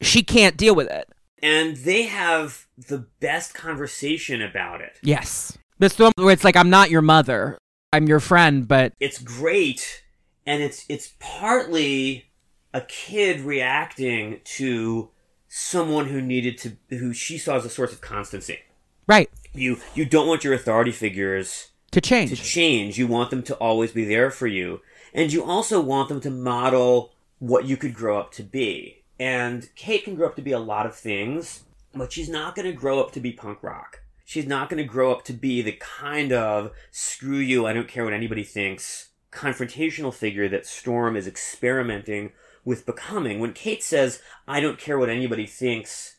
She 0.00 0.22
can't 0.22 0.56
deal 0.56 0.74
with 0.74 0.88
it. 0.90 1.08
And 1.42 1.76
they 1.78 2.04
have 2.04 2.66
the 2.76 3.06
best 3.20 3.54
conversation 3.54 4.42
about 4.42 4.80
it. 4.80 4.98
Yes. 5.02 5.56
The 5.78 5.88
Storm, 5.90 6.12
where 6.16 6.32
it's 6.32 6.44
like, 6.44 6.56
I'm 6.56 6.70
not 6.70 6.90
your 6.90 7.02
mother, 7.02 7.58
I'm 7.92 8.06
your 8.08 8.20
friend, 8.20 8.66
but 8.66 8.92
It's 9.00 9.18
great, 9.18 10.02
and 10.46 10.62
it's 10.62 10.84
it's 10.88 11.14
partly 11.18 12.30
a 12.72 12.80
kid 12.82 13.40
reacting 13.40 14.40
to 14.44 15.10
someone 15.48 16.06
who 16.06 16.20
needed 16.20 16.58
to 16.58 16.76
who 16.96 17.12
she 17.12 17.38
saw 17.38 17.56
as 17.56 17.64
a 17.64 17.70
source 17.70 17.92
of 17.92 18.00
constancy. 18.00 18.58
right, 19.06 19.30
You 19.54 19.78
you 19.94 20.04
don't 20.04 20.26
want 20.28 20.44
your 20.44 20.54
authority 20.54 20.92
figures 20.92 21.70
to 21.92 22.00
change. 22.00 22.30
to 22.30 22.36
change. 22.36 22.98
You 22.98 23.06
want 23.06 23.30
them 23.30 23.42
to 23.44 23.54
always 23.56 23.92
be 23.92 24.04
there 24.04 24.30
for 24.30 24.46
you, 24.46 24.80
and 25.14 25.32
you 25.32 25.44
also 25.44 25.80
want 25.80 26.08
them 26.08 26.20
to 26.22 26.30
model 26.30 27.12
what 27.38 27.66
you 27.66 27.76
could 27.76 27.94
grow 27.94 28.18
up 28.18 28.32
to 28.32 28.42
be. 28.42 28.95
And 29.18 29.68
Kate 29.74 30.04
can 30.04 30.14
grow 30.14 30.28
up 30.28 30.36
to 30.36 30.42
be 30.42 30.52
a 30.52 30.58
lot 30.58 30.86
of 30.86 30.94
things, 30.94 31.64
but 31.94 32.12
she's 32.12 32.28
not 32.28 32.54
going 32.54 32.66
to 32.66 32.72
grow 32.72 33.00
up 33.00 33.12
to 33.12 33.20
be 33.20 33.32
punk 33.32 33.62
rock. 33.62 34.02
She's 34.24 34.46
not 34.46 34.68
going 34.68 34.82
to 34.82 34.88
grow 34.88 35.12
up 35.12 35.24
to 35.26 35.32
be 35.32 35.62
the 35.62 35.72
kind 35.72 36.32
of 36.32 36.72
screw 36.90 37.38
you, 37.38 37.66
I 37.66 37.72
don't 37.72 37.88
care 37.88 38.04
what 38.04 38.12
anybody 38.12 38.42
thinks, 38.42 39.10
confrontational 39.32 40.12
figure 40.12 40.48
that 40.48 40.66
Storm 40.66 41.16
is 41.16 41.26
experimenting 41.26 42.32
with 42.64 42.84
becoming. 42.84 43.38
When 43.38 43.52
Kate 43.52 43.82
says, 43.82 44.20
I 44.48 44.60
don't 44.60 44.78
care 44.78 44.98
what 44.98 45.08
anybody 45.08 45.46
thinks, 45.46 46.16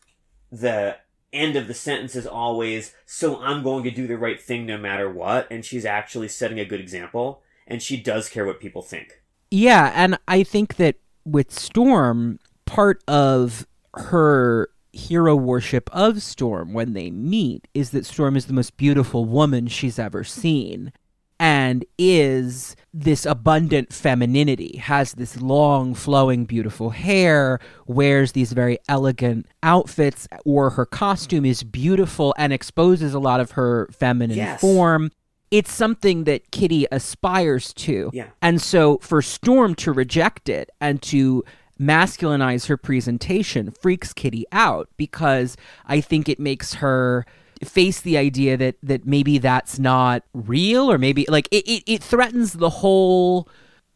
the 0.49 0.97
end 1.33 1.57
of 1.57 1.67
the 1.67 1.73
sentence 1.73 2.15
is 2.15 2.25
always, 2.25 2.95
so 3.05 3.41
I'm 3.41 3.61
going 3.61 3.83
to 3.83 3.91
do 3.91 4.07
the 4.07 4.17
right 4.17 4.41
thing 4.41 4.65
no 4.65 4.77
matter 4.77 5.11
what. 5.11 5.45
And 5.51 5.65
she's 5.65 5.85
actually 5.85 6.29
setting 6.29 6.59
a 6.59 6.65
good 6.65 6.79
example. 6.79 7.41
And 7.67 7.83
she 7.83 7.97
does 7.97 8.29
care 8.29 8.45
what 8.45 8.61
people 8.61 8.81
think. 8.81 9.21
Yeah, 9.51 9.91
and 9.93 10.17
I 10.27 10.43
think 10.43 10.77
that 10.77 10.95
with 11.25 11.51
Storm, 11.51 12.39
part 12.67 13.03
of 13.07 13.65
her 13.95 14.69
hero 14.93 15.35
worship 15.35 15.89
of 15.91 16.21
Storm 16.21 16.73
when 16.73 16.93
they 16.93 17.09
meet 17.09 17.67
is 17.73 17.89
that 17.91 18.05
Storm 18.05 18.35
is 18.37 18.45
the 18.45 18.53
most 18.53 18.77
beautiful 18.77 19.25
woman 19.25 19.65
she's 19.67 19.97
ever 19.97 20.23
seen 20.23 20.91
and 21.39 21.85
is 21.99 22.75
this 22.95 23.23
abundant 23.23 23.93
femininity, 23.93 24.77
has 24.77 25.13
this 25.13 25.39
long, 25.39 25.93
flowing, 25.93 26.45
beautiful 26.45 26.89
hair, 26.89 27.59
wears 27.85 28.31
these 28.31 28.53
very 28.53 28.79
elegant 28.89 29.45
outfits, 29.61 30.27
or 30.45 30.71
her 30.71 30.85
costume 30.85 31.45
is 31.45 31.61
beautiful 31.61 32.33
and 32.39 32.51
exposes 32.51 33.13
a 33.13 33.19
lot 33.19 33.39
of 33.39 33.51
her 33.51 33.87
feminine 33.91 34.35
Yes. 34.37 34.59
form. 34.61 35.11
It's 35.51 35.71
something 35.71 36.23
that 36.23 36.49
Kitty 36.49 36.87
aspires 36.91 37.71
to. 37.75 38.09
Yeah. 38.13 38.29
And 38.41 38.59
so 38.59 38.97
for 39.03 39.21
Storm 39.21 39.75
to 39.75 39.91
reject 39.91 40.49
it 40.49 40.71
and 40.81 40.99
to 41.03 41.43
masculinize 41.79 42.67
her 42.67 42.77
presentation 42.77 43.71
freaks 43.71 44.13
Kitty 44.13 44.45
out 44.51 44.89
because 44.97 45.57
I 45.85 46.01
think 46.01 46.27
it 46.29 46.39
makes 46.39 46.75
her 46.75 47.25
face 47.63 48.01
the 48.01 48.17
idea 48.17 48.55
that 48.57 48.75
that 48.83 49.05
maybe 49.05 49.37
that's 49.37 49.79
not 49.79 50.23
real 50.33 50.91
or 50.91 50.97
maybe 50.97 51.25
like 51.27 51.47
it, 51.51 51.67
it, 51.67 51.83
it 51.87 52.03
threatens 52.03 52.53
the 52.53 52.69
whole 52.69 53.49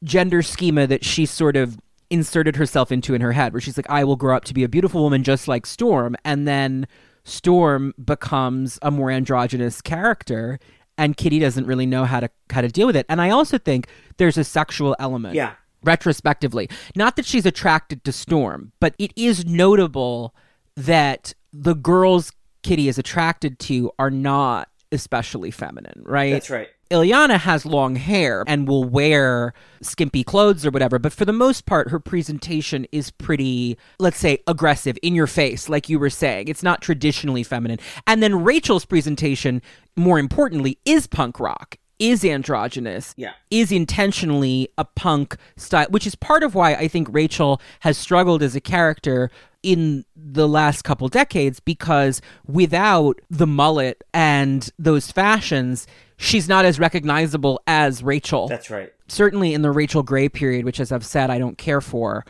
gender 0.04 0.42
schema 0.42 0.88
that 0.88 1.06
she 1.06 1.26
sort 1.26 1.56
of 1.56 1.78
inserted 2.10 2.56
herself 2.56 2.92
into 2.92 3.14
in 3.14 3.22
her 3.22 3.32
head 3.32 3.54
where 3.54 3.62
she's 3.62 3.78
like 3.78 3.90
I 3.90 4.04
will 4.04 4.16
grow 4.16 4.36
up 4.36 4.46
to 4.46 4.54
be 4.54 4.64
a 4.64 4.70
beautiful 4.70 5.04
woman 5.04 5.24
just 5.24 5.48
like 5.48 5.66
Storm 5.66 6.16
and 6.26 6.48
then 6.48 6.88
Storm 7.24 7.94
becomes 8.04 8.80
a 8.82 8.90
more 8.90 9.12
androgynous 9.12 9.80
character 9.80 10.60
and 10.98 11.16
Kitty 11.16 11.40
doesn't 11.40 11.66
really 11.66 11.86
know 11.86 12.06
how 12.06 12.20
to 12.20 12.30
how 12.50 12.62
to 12.62 12.68
deal 12.68 12.88
with 12.88 12.96
it. 12.96 13.06
And 13.10 13.22
I 13.22 13.30
also 13.30 13.58
think 13.58 13.88
there's 14.18 14.38
a 14.38 14.44
sexual 14.44 14.96
element 15.00 15.36
Yeah. 15.36 15.54
Retrospectively. 15.84 16.70
Not 16.96 17.16
that 17.16 17.26
she's 17.26 17.46
attracted 17.46 18.04
to 18.04 18.12
Storm, 18.12 18.72
but 18.80 18.94
it 19.00 19.12
is 19.16 19.46
notable 19.46 20.36
that 20.76 21.34
the 21.52 21.74
girls 21.74 22.32
Kitty 22.64 22.88
is 22.88 23.00
attracted 23.00 23.58
to 23.60 23.92
are 23.98 24.12
not 24.12 24.70
especially 24.92 25.52
feminine, 25.52 26.04
right? 26.06 26.32
That's 26.32 26.50
right. 26.50 26.70
Illyana 26.92 27.40
has 27.40 27.66
long 27.66 27.96
hair 27.96 28.44
and 28.48 28.68
will 28.68 28.84
wear 28.84 29.54
skimpy 29.82 30.26
clothes 30.26 30.66
or 30.66 30.72
whatever, 30.72 31.00
but 31.00 31.14
for 31.14 31.24
the 31.24 31.32
most 31.32 31.66
part, 31.66 31.90
her 31.90 32.00
presentation 32.00 32.86
is 32.92 33.12
pretty, 33.12 33.78
let's 33.98 34.18
say, 34.18 34.40
aggressive, 34.46 34.98
in 35.02 35.16
your 35.16 35.28
face, 35.28 35.70
like 35.70 35.88
you 35.88 35.98
were 35.98 36.10
saying. 36.10 36.50
It's 36.50 36.64
not 36.64 36.82
traditionally 36.82 37.44
feminine. 37.44 37.80
And 38.06 38.22
then 38.22 38.44
Rachel's 38.44 38.84
presentation, 38.84 39.62
more 39.96 40.20
importantly, 40.20 40.80
is 40.84 41.08
punk 41.08 41.40
rock, 41.40 41.78
is 42.02 42.26
androgynous, 42.26 43.14
Yeah. 43.16 43.32
is 43.52 43.72
intentionally 43.72 44.68
a 44.78 44.84
punk 44.84 45.38
style, 45.56 45.86
which 45.92 46.08
is 46.08 46.16
part 46.16 46.42
of 46.44 46.56
why 46.56 46.74
I 46.74 46.88
think 46.88 47.08
Rachel 47.12 47.62
has 47.82 47.98
struggled 47.98 48.42
as 48.42 48.56
a 48.56 48.60
character 48.60 49.30
in 49.62 50.04
the 50.16 50.48
last 50.48 50.82
couple 50.84 51.08
decades 51.08 51.60
because 51.60 52.20
without 52.48 53.22
the 53.30 53.46
mullet 53.46 54.04
and 54.16 54.68
those 54.80 55.12
fashions, 55.12 55.86
she's 56.18 56.50
not 56.50 56.66
as 56.66 56.80
recognizable 56.80 57.62
as 57.68 58.02
Rachel. 58.02 58.48
That's 58.48 58.72
right. 58.72 58.92
Certainly 59.08 59.54
in 59.54 59.62
the 59.62 59.70
Rachel 59.70 60.02
Grey 60.02 60.28
period, 60.28 60.66
which, 60.66 60.80
as 60.80 60.92
I've 60.92 61.06
said, 61.06 61.30
I 61.30 61.38
don't 61.38 61.60
care 61.60 61.82
for. 61.82 62.26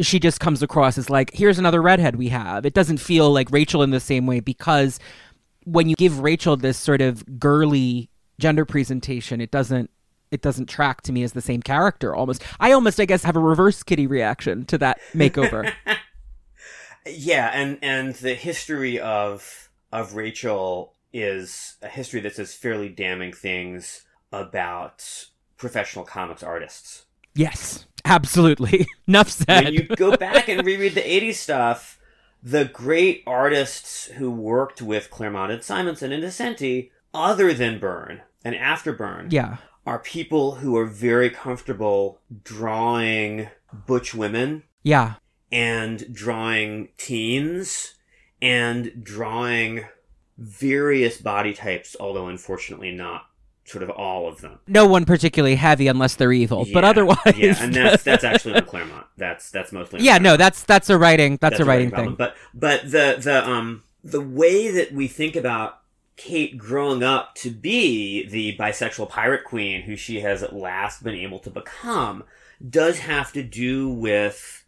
She 0.00 0.20
just 0.20 0.38
comes 0.38 0.62
across 0.62 0.96
as 0.98 1.10
like, 1.10 1.32
here's 1.34 1.58
another 1.58 1.82
redhead 1.82 2.14
we 2.14 2.28
have. 2.28 2.64
It 2.64 2.74
doesn't 2.74 2.98
feel 2.98 3.32
like 3.32 3.50
Rachel 3.50 3.82
in 3.82 3.90
the 3.90 3.98
same 3.98 4.26
way 4.26 4.38
because 4.38 5.00
when 5.64 5.88
you 5.88 5.96
give 5.96 6.20
Rachel 6.20 6.56
this 6.56 6.78
sort 6.78 7.00
of 7.00 7.40
girly 7.40 8.08
gender 8.38 8.64
presentation, 8.64 9.40
it 9.40 9.50
doesn't 9.50 9.90
it 10.30 10.42
doesn't 10.42 10.66
track 10.68 11.02
to 11.02 11.12
me 11.12 11.22
as 11.22 11.32
the 11.32 11.40
same 11.40 11.62
character 11.62 12.14
almost. 12.14 12.42
I 12.58 12.72
almost 12.72 12.98
I 13.00 13.04
guess 13.04 13.22
have 13.24 13.36
a 13.36 13.40
reverse 13.40 13.82
kitty 13.82 14.06
reaction 14.06 14.64
to 14.66 14.78
that 14.78 15.00
makeover. 15.14 15.72
Yeah, 17.08 17.50
and 17.54 17.78
and 17.82 18.14
the 18.16 18.34
history 18.34 18.98
of 18.98 19.70
of 19.92 20.14
Rachel 20.16 20.94
is 21.12 21.76
a 21.80 21.88
history 21.88 22.20
that 22.20 22.34
says 22.34 22.52
fairly 22.54 22.88
damning 22.88 23.32
things 23.32 24.04
about 24.32 25.26
professional 25.56 26.04
comics 26.04 26.42
artists. 26.42 27.06
yes, 27.34 27.86
absolutely. 28.04 28.86
Enough 29.06 29.30
said. 29.30 29.64
When 29.64 29.74
you 29.74 29.82
go 29.84 30.16
back 30.16 30.48
and 30.48 30.66
reread 30.66 30.94
the 30.94 31.00
80s 31.00 31.34
stuff, 31.34 32.00
the 32.42 32.64
great 32.64 33.22
artists 33.26 34.06
who 34.08 34.30
worked 34.30 34.82
with 34.82 35.10
Claremont 35.10 35.52
and 35.52 35.62
Simonson 35.62 36.10
and 36.12 36.22
Decenti, 36.22 36.90
other 37.16 37.52
than 37.54 37.78
Byrne 37.78 38.20
and 38.44 38.54
after 38.54 38.92
Byrne, 38.92 39.28
yeah. 39.30 39.56
are 39.86 39.98
people 39.98 40.56
who 40.56 40.76
are 40.76 40.86
very 40.86 41.30
comfortable 41.30 42.20
drawing 42.44 43.48
butch 43.86 44.14
women 44.14 44.62
Yeah. 44.82 45.14
and 45.50 46.12
drawing 46.12 46.90
teens 46.98 47.94
and 48.42 49.02
drawing 49.02 49.86
various 50.38 51.18
body 51.20 51.54
types, 51.54 51.96
although 51.98 52.28
unfortunately 52.28 52.92
not 52.92 53.22
sort 53.64 53.82
of 53.82 53.90
all 53.90 54.28
of 54.28 54.40
them. 54.42 54.60
No 54.68 54.86
one 54.86 55.04
particularly 55.04 55.56
heavy 55.56 55.88
unless 55.88 56.14
they're 56.14 56.32
evil, 56.32 56.66
but 56.72 56.84
otherwise 56.84 57.18
yeah, 57.36 57.56
and 57.60 57.74
that's 57.74 58.04
that's 58.04 58.22
actually 58.30 58.54
on 58.54 58.64
Claremont. 58.64 59.06
That's 59.16 59.50
that's 59.50 59.72
mostly 59.72 60.02
Yeah, 60.02 60.18
no, 60.18 60.36
that's 60.36 60.62
that's 60.64 60.88
a 60.90 60.98
writing 60.98 61.38
that's, 61.40 61.58
a 61.58 61.64
writing 61.64 61.90
problem. 61.90 62.10
thing. 62.10 62.16
But 62.16 62.36
but 62.54 62.82
the 62.84 63.16
the 63.20 63.48
um 63.48 63.82
the 64.04 64.20
way 64.20 64.70
that 64.70 64.92
we 64.92 65.08
think 65.08 65.34
about 65.34 65.80
Kate 66.16 66.56
growing 66.56 67.02
up 67.02 67.34
to 67.36 67.50
be 67.50 68.26
the 68.26 68.56
bisexual 68.56 69.08
pirate 69.08 69.44
queen 69.44 69.82
who 69.82 69.96
she 69.96 70.20
has 70.20 70.42
at 70.42 70.54
last 70.54 71.02
been 71.04 71.14
able 71.14 71.38
to 71.40 71.50
become 71.50 72.24
does 72.66 73.00
have 73.00 73.32
to 73.32 73.42
do 73.42 73.88
with 73.88 74.64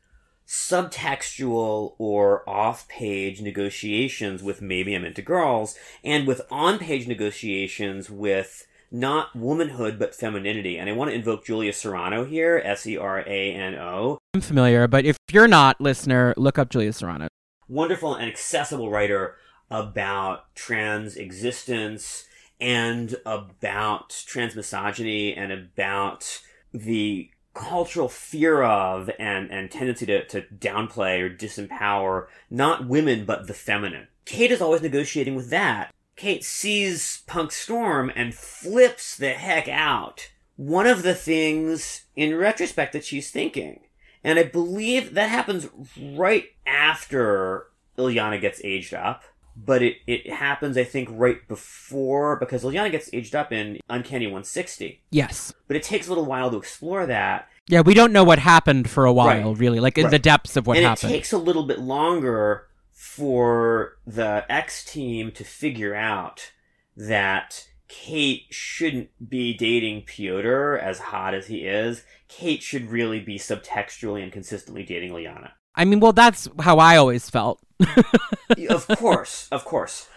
subtextual 0.46 1.94
or 1.98 2.48
off-page 2.48 3.40
negotiations 3.40 4.42
with 4.42 4.62
maybe 4.62 4.94
I'm 4.94 5.04
into 5.04 5.22
girls 5.22 5.74
and 6.04 6.26
with 6.26 6.42
on-page 6.50 7.06
negotiations 7.06 8.08
with 8.10 8.66
not 8.90 9.36
womanhood 9.36 9.98
but 9.98 10.14
femininity. 10.14 10.78
And 10.78 10.88
I 10.88 10.92
want 10.92 11.10
to 11.10 11.14
invoke 11.14 11.44
Julia 11.44 11.72
Serano 11.72 12.24
here, 12.24 12.62
S 12.64 12.86
E 12.86 12.96
R 12.96 13.20
A 13.26 13.52
N 13.52 13.74
O, 13.74 14.18
I'm 14.34 14.40
familiar, 14.40 14.86
but 14.86 15.04
if 15.04 15.16
you're 15.30 15.48
not, 15.48 15.80
listener, 15.80 16.34
look 16.36 16.58
up 16.58 16.70
Julia 16.70 16.92
Serano. 16.92 17.28
wonderful 17.68 18.14
and 18.14 18.28
accessible 18.28 18.90
writer 18.90 19.36
about 19.70 20.54
trans 20.54 21.16
existence 21.16 22.26
and 22.60 23.16
about 23.24 24.24
trans 24.26 24.54
misogyny 24.54 25.34
and 25.34 25.52
about 25.52 26.40
the 26.72 27.30
cultural 27.54 28.08
fear 28.08 28.62
of 28.62 29.10
and, 29.18 29.50
and 29.50 29.70
tendency 29.70 30.06
to, 30.06 30.24
to 30.26 30.42
downplay 30.42 31.20
or 31.20 31.28
disempower 31.28 32.26
not 32.50 32.86
women 32.86 33.24
but 33.24 33.46
the 33.46 33.54
feminine. 33.54 34.08
Kate 34.24 34.52
is 34.52 34.60
always 34.60 34.82
negotiating 34.82 35.34
with 35.34 35.50
that. 35.50 35.92
Kate 36.16 36.44
sees 36.44 37.22
Punk 37.26 37.52
Storm 37.52 38.10
and 38.14 38.34
flips 38.34 39.16
the 39.16 39.30
heck 39.30 39.68
out. 39.68 40.30
One 40.56 40.86
of 40.86 41.02
the 41.02 41.14
things 41.14 42.06
in 42.16 42.36
retrospect 42.36 42.92
that 42.92 43.04
she's 43.04 43.30
thinking 43.30 43.80
and 44.24 44.38
I 44.38 44.44
believe 44.44 45.14
that 45.14 45.30
happens 45.30 45.68
right 45.96 46.46
after 46.66 47.66
Illyana 47.96 48.40
gets 48.40 48.60
aged 48.64 48.94
up. 48.94 49.22
But 49.64 49.82
it, 49.82 49.96
it 50.06 50.30
happens, 50.32 50.76
I 50.76 50.84
think, 50.84 51.08
right 51.10 51.46
before, 51.48 52.36
because 52.36 52.62
Illyana 52.62 52.90
gets 52.92 53.10
aged 53.12 53.34
up 53.34 53.50
in 53.52 53.80
Uncanny 53.90 54.26
160. 54.26 55.02
Yes. 55.10 55.52
But 55.66 55.76
it 55.76 55.82
takes 55.82 56.06
a 56.06 56.10
little 56.10 56.26
while 56.26 56.50
to 56.50 56.56
explore 56.56 57.06
that. 57.06 57.48
Yeah, 57.66 57.80
we 57.80 57.92
don't 57.94 58.12
know 58.12 58.24
what 58.24 58.38
happened 58.38 58.88
for 58.88 59.04
a 59.04 59.12
while, 59.12 59.50
Right. 59.50 59.58
really, 59.58 59.80
like 59.80 59.98
in 59.98 60.04
Right. 60.04 60.10
the 60.12 60.18
depths 60.20 60.56
of 60.56 60.66
what 60.66 60.76
and 60.76 60.86
happened. 60.86 61.10
it 61.12 61.16
takes 61.16 61.32
a 61.32 61.38
little 61.38 61.64
bit 61.64 61.80
longer 61.80 62.68
for 62.92 63.98
the 64.06 64.44
X 64.48 64.84
team 64.84 65.32
to 65.32 65.44
figure 65.44 65.94
out 65.94 66.52
that 66.96 67.66
Kate 67.88 68.44
shouldn't 68.50 69.08
be 69.30 69.54
dating 69.54 70.02
Piotr 70.02 70.76
as 70.76 70.98
hot 70.98 71.34
as 71.34 71.46
he 71.48 71.66
is. 71.66 72.04
Kate 72.28 72.62
should 72.62 72.90
really 72.90 73.18
be 73.20 73.38
subtextually 73.38 74.22
and 74.22 74.30
consistently 74.32 74.82
dating 74.84 75.10
Illyana. 75.12 75.52
I 75.78 75.84
mean, 75.84 76.00
well, 76.00 76.12
that's 76.12 76.48
how 76.60 76.78
I 76.78 76.96
always 76.96 77.30
felt. 77.30 77.60
of 78.68 78.86
course, 78.88 79.48
of 79.52 79.64
course. 79.64 80.08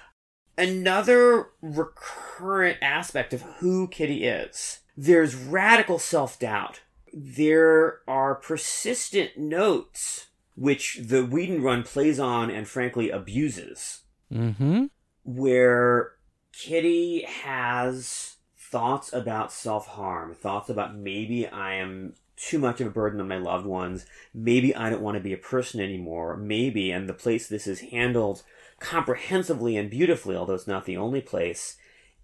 Another 0.57 1.49
recurrent 1.61 2.79
aspect 2.81 3.31
of 3.31 3.41
who 3.59 3.87
Kitty 3.87 4.25
is. 4.25 4.79
There's 4.97 5.35
radical 5.35 5.99
self 5.99 6.37
doubt. 6.39 6.81
There 7.13 7.99
are 8.07 8.35
persistent 8.35 9.37
notes 9.37 10.27
which 10.55 10.99
the 11.01 11.25
Whedon 11.25 11.61
run 11.61 11.83
plays 11.83 12.19
on 12.19 12.49
and 12.49 12.67
frankly 12.67 13.09
abuses, 13.09 14.01
Mm-hmm. 14.33 14.85
where 15.23 16.13
Kitty 16.53 17.23
has 17.23 18.35
thoughts 18.57 19.13
about 19.13 19.51
self 19.51 19.87
harm, 19.87 20.33
thoughts 20.33 20.69
about 20.69 20.95
maybe 20.95 21.45
I 21.47 21.75
am 21.75 22.13
too 22.41 22.57
much 22.57 22.81
of 22.81 22.87
a 22.87 22.91
burden 22.91 23.21
on 23.21 23.27
my 23.27 23.37
loved 23.37 23.65
ones, 23.65 24.05
maybe 24.33 24.75
I 24.75 24.89
don't 24.89 25.01
want 25.01 25.15
to 25.15 25.23
be 25.23 25.33
a 25.33 25.37
person 25.37 25.79
anymore, 25.79 26.35
maybe, 26.35 26.91
and 26.91 27.07
the 27.07 27.13
place 27.13 27.47
this 27.47 27.67
is 27.67 27.81
handled 27.81 28.43
comprehensively 28.79 29.77
and 29.77 29.89
beautifully, 29.89 30.35
although 30.35 30.55
it's 30.55 30.67
not 30.67 30.85
the 30.85 30.97
only 30.97 31.21
place, 31.21 31.77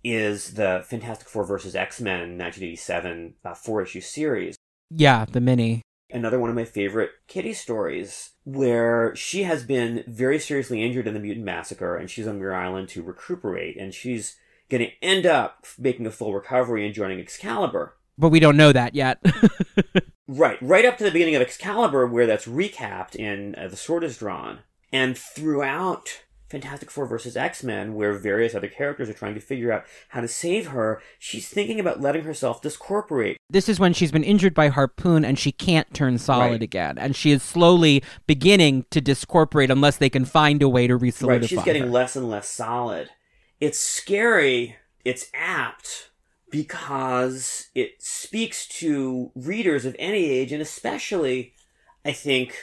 is 0.03 0.56
the 0.56 0.84
Fantastic 0.88 1.30
Four 1.30 1.45
versus 1.45 1.76
X 1.76 2.02
Men 2.02 2.38
1987 2.38 3.35
uh, 3.45 3.53
four 3.53 3.84
issue 3.84 4.02
series. 4.02 4.56
Yeah, 4.89 5.26
the 5.26 5.41
mini. 5.41 5.81
Another 6.10 6.39
one 6.39 6.49
of 6.49 6.56
my 6.56 6.65
favorite 6.65 7.11
Kitty 7.27 7.53
stories, 7.53 8.31
where 8.44 9.15
she 9.15 9.44
has 9.44 9.64
been 9.64 10.03
very 10.07 10.39
seriously 10.39 10.84
injured 10.84 11.07
in 11.07 11.14
the 11.14 11.19
Mutant 11.19 11.45
Massacre 11.45 11.98
and 11.98 12.10
she's 12.10 12.27
on 12.27 12.39
Muir 12.39 12.56
Island 12.56 12.89
to 12.89 13.03
recuperate, 13.03 13.77
and 13.77 13.94
she's 13.94 14.38
going 14.69 14.84
to 14.84 14.91
end 15.02 15.26
up 15.26 15.65
making 15.77 16.07
a 16.07 16.11
full 16.11 16.34
recovery 16.34 16.85
and 16.85 16.95
joining 16.95 17.19
Excalibur. 17.19 17.98
But 18.18 18.30
we 18.30 18.39
don't 18.39 18.57
know 18.57 18.72
that 18.72 18.95
yet. 18.95 19.19
Right, 20.30 20.57
right 20.61 20.84
up 20.84 20.98
to 20.98 21.06
the 21.06 21.11
beginning 21.11 21.35
of 21.38 21.41
Excalibur, 21.41 22.06
where 22.06 22.27
that's 22.27 22.45
recapped 22.48 23.15
in 23.15 23.56
uh, 23.56 23.69
The 23.69 23.77
Sword 23.77 24.03
is 24.03 24.18
Drawn. 24.18 24.60
And 24.91 25.18
throughout 25.18 26.23
Fantastic 26.49 26.91
Four 26.91 27.06
versus 27.06 27.38
X 27.38 27.64
Men, 27.64 27.94
where 27.94 28.11
various 28.11 28.53
other 28.53 28.68
characters 28.68 29.10
are 29.10 29.14
trying 29.14 29.35
to 29.35 29.39
figure 29.39 29.72
out 29.72 29.85
how 30.10 30.19
to 30.19 30.27
save 30.27 30.68
her, 30.68 31.02
she's 31.18 31.48
thinking 31.48 31.80
about 31.80 32.02
letting 32.02 32.26
herself 32.26 32.61
discorporate. 32.61 33.38
this 33.49 33.69
is 33.69 33.80
when 33.80 33.94
she's 33.94 34.11
been 34.11 34.23
injured 34.26 34.53
by 34.53 34.68
Harpoon 34.68 35.23
and 35.23 35.39
she 35.39 35.53
can't 35.53 35.94
turn 35.94 36.18
solid 36.18 36.52
Right. 36.52 36.61
again. 36.61 36.98
And 36.98 37.15
she 37.15 37.31
is 37.31 37.41
slowly 37.41 38.03
beginning 38.26 38.84
to 38.91 38.99
discorporate 38.99 39.72
unless 39.72 39.95
they 39.95 40.10
can 40.10 40.26
find 40.26 40.61
a 40.61 40.68
way 40.68 40.88
to 40.88 40.98
re 40.98 41.14
Right, 41.22 41.45
she's 41.45 41.64
getting 41.64 41.89
less 41.89 42.18
and 42.18 42.30
less 42.30 42.49
solid. 42.49 43.11
It's 43.61 43.80
scary, 43.80 44.76
it's 45.06 45.31
apt, 45.34 46.07
because 46.49 47.68
it 47.76 48.02
speaks 48.02 48.68
to 48.68 49.32
readers 49.36 49.86
of 49.86 49.95
any 49.99 50.26
age, 50.26 50.52
and 50.52 50.61
especially, 50.61 51.53
I 52.06 52.11
think, 52.11 52.56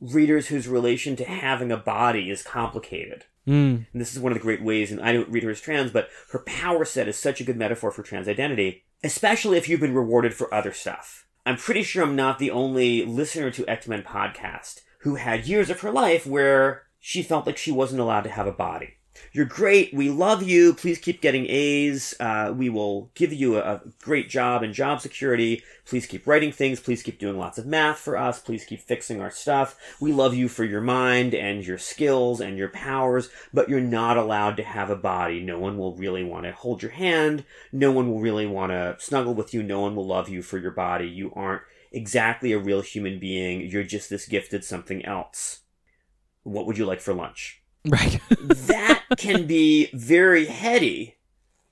readers 0.00 0.48
whose 0.48 0.68
relation 0.68 1.16
to 1.16 1.24
having 1.24 1.70
a 1.70 1.76
body 1.76 2.30
is 2.30 2.42
complicated. 2.42 3.24
Mm. 3.46 3.86
And 3.92 4.00
this 4.00 4.14
is 4.14 4.20
one 4.20 4.32
of 4.32 4.38
the 4.38 4.42
great 4.42 4.62
ways, 4.62 4.90
and 4.90 5.00
I 5.00 5.12
don't 5.12 5.28
read 5.28 5.42
her 5.44 5.50
as 5.50 5.60
trans, 5.60 5.90
but 5.90 6.08
her 6.32 6.40
power 6.40 6.84
set 6.84 7.08
is 7.08 7.16
such 7.16 7.40
a 7.40 7.44
good 7.44 7.56
metaphor 7.56 7.90
for 7.90 8.02
trans 8.02 8.28
identity, 8.28 8.84
especially 9.02 9.58
if 9.58 9.68
you've 9.68 9.80
been 9.80 9.94
rewarded 9.94 10.34
for 10.34 10.52
other 10.52 10.72
stuff. 10.72 11.26
I'm 11.46 11.56
pretty 11.56 11.82
sure 11.82 12.02
I'm 12.02 12.16
not 12.16 12.38
the 12.38 12.50
only 12.50 13.04
listener 13.04 13.50
to 13.50 13.68
X 13.68 13.86
Men 13.86 14.02
podcast 14.02 14.80
who 15.00 15.16
had 15.16 15.46
years 15.46 15.68
of 15.68 15.80
her 15.80 15.92
life 15.92 16.26
where 16.26 16.84
she 16.98 17.22
felt 17.22 17.46
like 17.46 17.58
she 17.58 17.70
wasn't 17.70 18.00
allowed 18.00 18.22
to 18.22 18.30
have 18.30 18.46
a 18.46 18.52
body. 18.52 18.94
You're 19.32 19.44
great. 19.46 19.92
We 19.92 20.10
love 20.10 20.42
you. 20.42 20.74
Please 20.74 20.98
keep 20.98 21.20
getting 21.20 21.46
A's. 21.48 22.14
Uh, 22.20 22.52
we 22.56 22.68
will 22.68 23.10
give 23.14 23.32
you 23.32 23.56
a, 23.56 23.60
a 23.60 23.80
great 24.00 24.28
job 24.28 24.62
and 24.62 24.72
job 24.72 25.00
security. 25.00 25.62
Please 25.86 26.06
keep 26.06 26.26
writing 26.26 26.52
things. 26.52 26.80
Please 26.80 27.02
keep 27.02 27.18
doing 27.18 27.36
lots 27.36 27.58
of 27.58 27.66
math 27.66 27.98
for 27.98 28.16
us. 28.16 28.38
Please 28.38 28.64
keep 28.64 28.80
fixing 28.80 29.20
our 29.20 29.30
stuff. 29.30 29.76
We 30.00 30.12
love 30.12 30.34
you 30.34 30.48
for 30.48 30.64
your 30.64 30.80
mind 30.80 31.34
and 31.34 31.66
your 31.66 31.78
skills 31.78 32.40
and 32.40 32.56
your 32.56 32.68
powers, 32.68 33.28
but 33.52 33.68
you're 33.68 33.80
not 33.80 34.16
allowed 34.16 34.56
to 34.58 34.62
have 34.62 34.90
a 34.90 34.96
body. 34.96 35.40
No 35.40 35.58
one 35.58 35.78
will 35.78 35.96
really 35.96 36.24
want 36.24 36.44
to 36.44 36.52
hold 36.52 36.82
your 36.82 36.92
hand. 36.92 37.44
No 37.72 37.90
one 37.90 38.08
will 38.08 38.20
really 38.20 38.46
want 38.46 38.70
to 38.70 38.96
snuggle 38.98 39.34
with 39.34 39.52
you. 39.52 39.62
No 39.62 39.80
one 39.80 39.96
will 39.96 40.06
love 40.06 40.28
you 40.28 40.42
for 40.42 40.58
your 40.58 40.70
body. 40.70 41.08
You 41.08 41.32
aren't 41.34 41.62
exactly 41.90 42.52
a 42.52 42.58
real 42.58 42.82
human 42.82 43.18
being. 43.18 43.62
You're 43.62 43.82
just 43.82 44.10
this 44.10 44.26
gifted 44.26 44.64
something 44.64 45.04
else. 45.04 45.60
What 46.42 46.66
would 46.66 46.78
you 46.78 46.86
like 46.86 47.00
for 47.00 47.14
lunch? 47.14 47.63
Right. 47.86 48.20
that 48.40 49.04
can 49.18 49.46
be 49.46 49.90
very 49.92 50.46
heady 50.46 51.16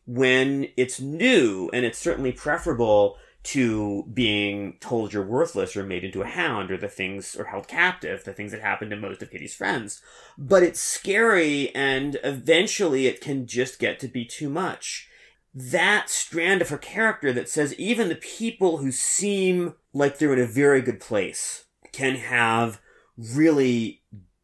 when 0.06 0.68
it's 0.76 1.00
new, 1.00 1.70
and 1.72 1.84
it's 1.84 1.98
certainly 1.98 2.32
preferable 2.32 3.16
to 3.44 4.04
being 4.12 4.76
told 4.80 5.12
you're 5.12 5.26
worthless 5.26 5.76
or 5.76 5.82
made 5.82 6.04
into 6.04 6.22
a 6.22 6.26
hound 6.26 6.70
or 6.70 6.76
the 6.76 6.88
things 6.88 7.34
or 7.34 7.46
held 7.46 7.66
captive, 7.66 8.22
the 8.24 8.32
things 8.32 8.52
that 8.52 8.60
happen 8.60 8.88
to 8.90 8.96
most 8.96 9.22
of 9.22 9.30
Kitty's 9.30 9.54
friends. 9.54 10.00
But 10.38 10.62
it's 10.62 10.80
scary 10.80 11.74
and 11.74 12.18
eventually 12.22 13.06
it 13.06 13.20
can 13.20 13.46
just 13.46 13.78
get 13.78 13.98
to 14.00 14.08
be 14.08 14.24
too 14.24 14.48
much. 14.48 15.08
That 15.54 16.08
strand 16.08 16.62
of 16.62 16.68
her 16.68 16.78
character 16.78 17.32
that 17.32 17.48
says 17.48 17.74
even 17.74 18.08
the 18.08 18.14
people 18.14 18.78
who 18.78 18.92
seem 18.92 19.74
like 19.92 20.18
they're 20.18 20.32
in 20.32 20.38
a 20.38 20.46
very 20.46 20.80
good 20.80 21.00
place 21.00 21.64
can 21.92 22.14
have 22.16 22.80
really 23.16 24.02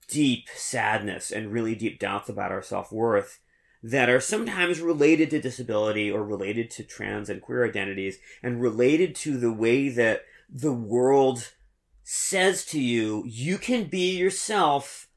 deep 0.08 0.48
sadness 0.54 1.30
and 1.30 1.52
really 1.52 1.74
deep 1.74 1.98
doubts 1.98 2.28
about 2.28 2.52
our 2.52 2.62
self 2.62 2.90
worth 2.90 3.40
that 3.82 4.08
are 4.08 4.20
sometimes 4.20 4.80
related 4.80 5.30
to 5.30 5.40
disability 5.40 6.10
or 6.10 6.24
related 6.24 6.70
to 6.70 6.82
trans 6.82 7.30
and 7.30 7.40
queer 7.40 7.64
identities 7.64 8.18
and 8.42 8.60
related 8.60 9.14
to 9.14 9.38
the 9.38 9.52
way 9.52 9.88
that 9.88 10.22
the 10.48 10.72
world 10.72 11.52
says 12.02 12.64
to 12.64 12.80
you, 12.80 13.22
you 13.26 13.58
can 13.58 13.84
be 13.84 14.16
yourself 14.16 15.08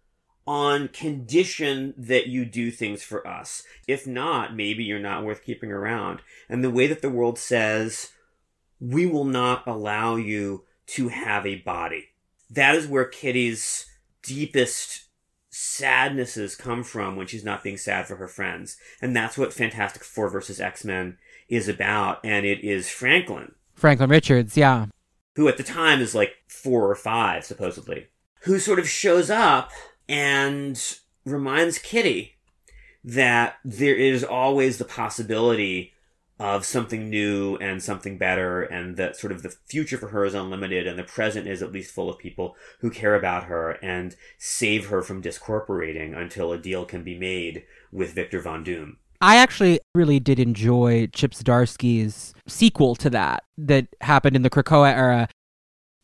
on 0.46 0.88
condition 0.90 1.94
that 1.98 2.28
you 2.28 2.46
do 2.46 2.70
things 2.70 3.02
for 3.02 3.26
us. 3.26 3.64
If 3.88 4.06
not, 4.06 4.56
maybe 4.56 4.84
you're 4.84 5.00
not 5.00 5.24
worth 5.24 5.44
keeping 5.44 5.72
around. 5.72 6.22
And 6.50 6.64
the 6.64 6.72
way 6.72 6.88
that 6.88 7.02
the 7.02 7.10
world 7.10 7.40
says, 7.40 8.12
we 8.80 9.06
will 9.06 9.26
not 9.26 9.66
allow 9.66 10.16
you 10.16 10.66
to 10.88 11.08
have 11.08 11.46
a 11.46 11.56
body. 11.56 12.10
That 12.50 12.76
is 12.76 12.88
where 12.88 13.06
Kitty's 13.06 13.86
deepest 14.23 15.06
sadnesses 15.49 16.56
come 16.56 16.84
from 16.84 17.15
when 17.15 17.27
she's 17.27 17.43
not 17.43 17.64
being 17.64 17.77
sad 17.77 18.07
for 18.07 18.15
her 18.15 18.27
friends. 18.27 18.77
And 19.02 19.15
that's 19.15 19.38
what 19.38 19.53
Fantastic 19.53 20.03
Four 20.03 20.30
versus 20.30 20.61
X-Men 20.61 21.18
is 21.49 21.68
about. 21.68 22.19
And 22.23 22.45
it 22.45 22.64
is 22.64 22.89
Franklin, 22.89 23.53
Franklin 23.76 24.10
Richards, 24.10 24.56
yeah. 24.56 24.88
who 25.35 25.48
at 25.48 25.57
the 25.57 25.64
time 25.64 25.99
is 26.02 26.15
like 26.15 26.35
four 26.48 26.89
or 26.89 26.95
five, 26.95 27.43
supposedly, 27.45 28.07
who 28.43 28.60
sort 28.60 28.80
of 28.80 28.89
shows 28.89 29.30
up 29.30 29.72
and 30.07 30.98
reminds 31.26 31.80
Kitty 31.80 32.35
that 33.03 33.56
there 33.65 33.95
is 33.95 34.23
always 34.23 34.77
the 34.77 34.85
possibility 34.85 35.91
of 36.42 36.66
something 36.66 37.08
new 37.10 37.56
and 37.58 37.84
something 37.84 38.18
better 38.18 38.64
and 38.64 38.98
that 38.98 39.16
sort 39.16 39.32
of 39.32 39.44
the 39.44 39.54
future 39.68 39.98
for 39.98 40.08
her 40.08 40.26
is 40.26 40.34
unlimited 40.34 40.88
and 40.88 40.98
the 40.98 41.04
present 41.04 41.48
is 41.48 41.62
at 41.62 41.72
least 41.72 41.94
full 41.94 42.10
of 42.10 42.18
people 42.18 42.56
who 42.80 42.90
care 42.90 43.14
about 43.14 43.44
her 43.44 43.72
and 43.84 44.16
save 44.40 44.88
her 44.88 45.04
from 45.04 45.22
discorporating 45.22 46.16
until 46.16 46.52
a 46.52 46.58
deal 46.58 46.84
can 46.84 47.04
be 47.04 47.16
made 47.18 47.64
with 47.92 48.14
Victor 48.14 48.42
Von 48.42 48.64
Doom. 48.64 48.98
I 49.22 49.38
actually 49.38 49.80
really 49.94 50.20
did 50.20 50.40
enjoy 50.40 51.08
Chip 51.14 51.34
Zdarsky's 51.34 52.34
sequel 52.48 52.96
to 52.96 53.10
that 53.12 53.44
that 53.60 53.86
happened 54.02 54.36
in 54.36 54.42
the 54.42 54.50
Krakoa 54.50 54.92
era. 54.92 55.30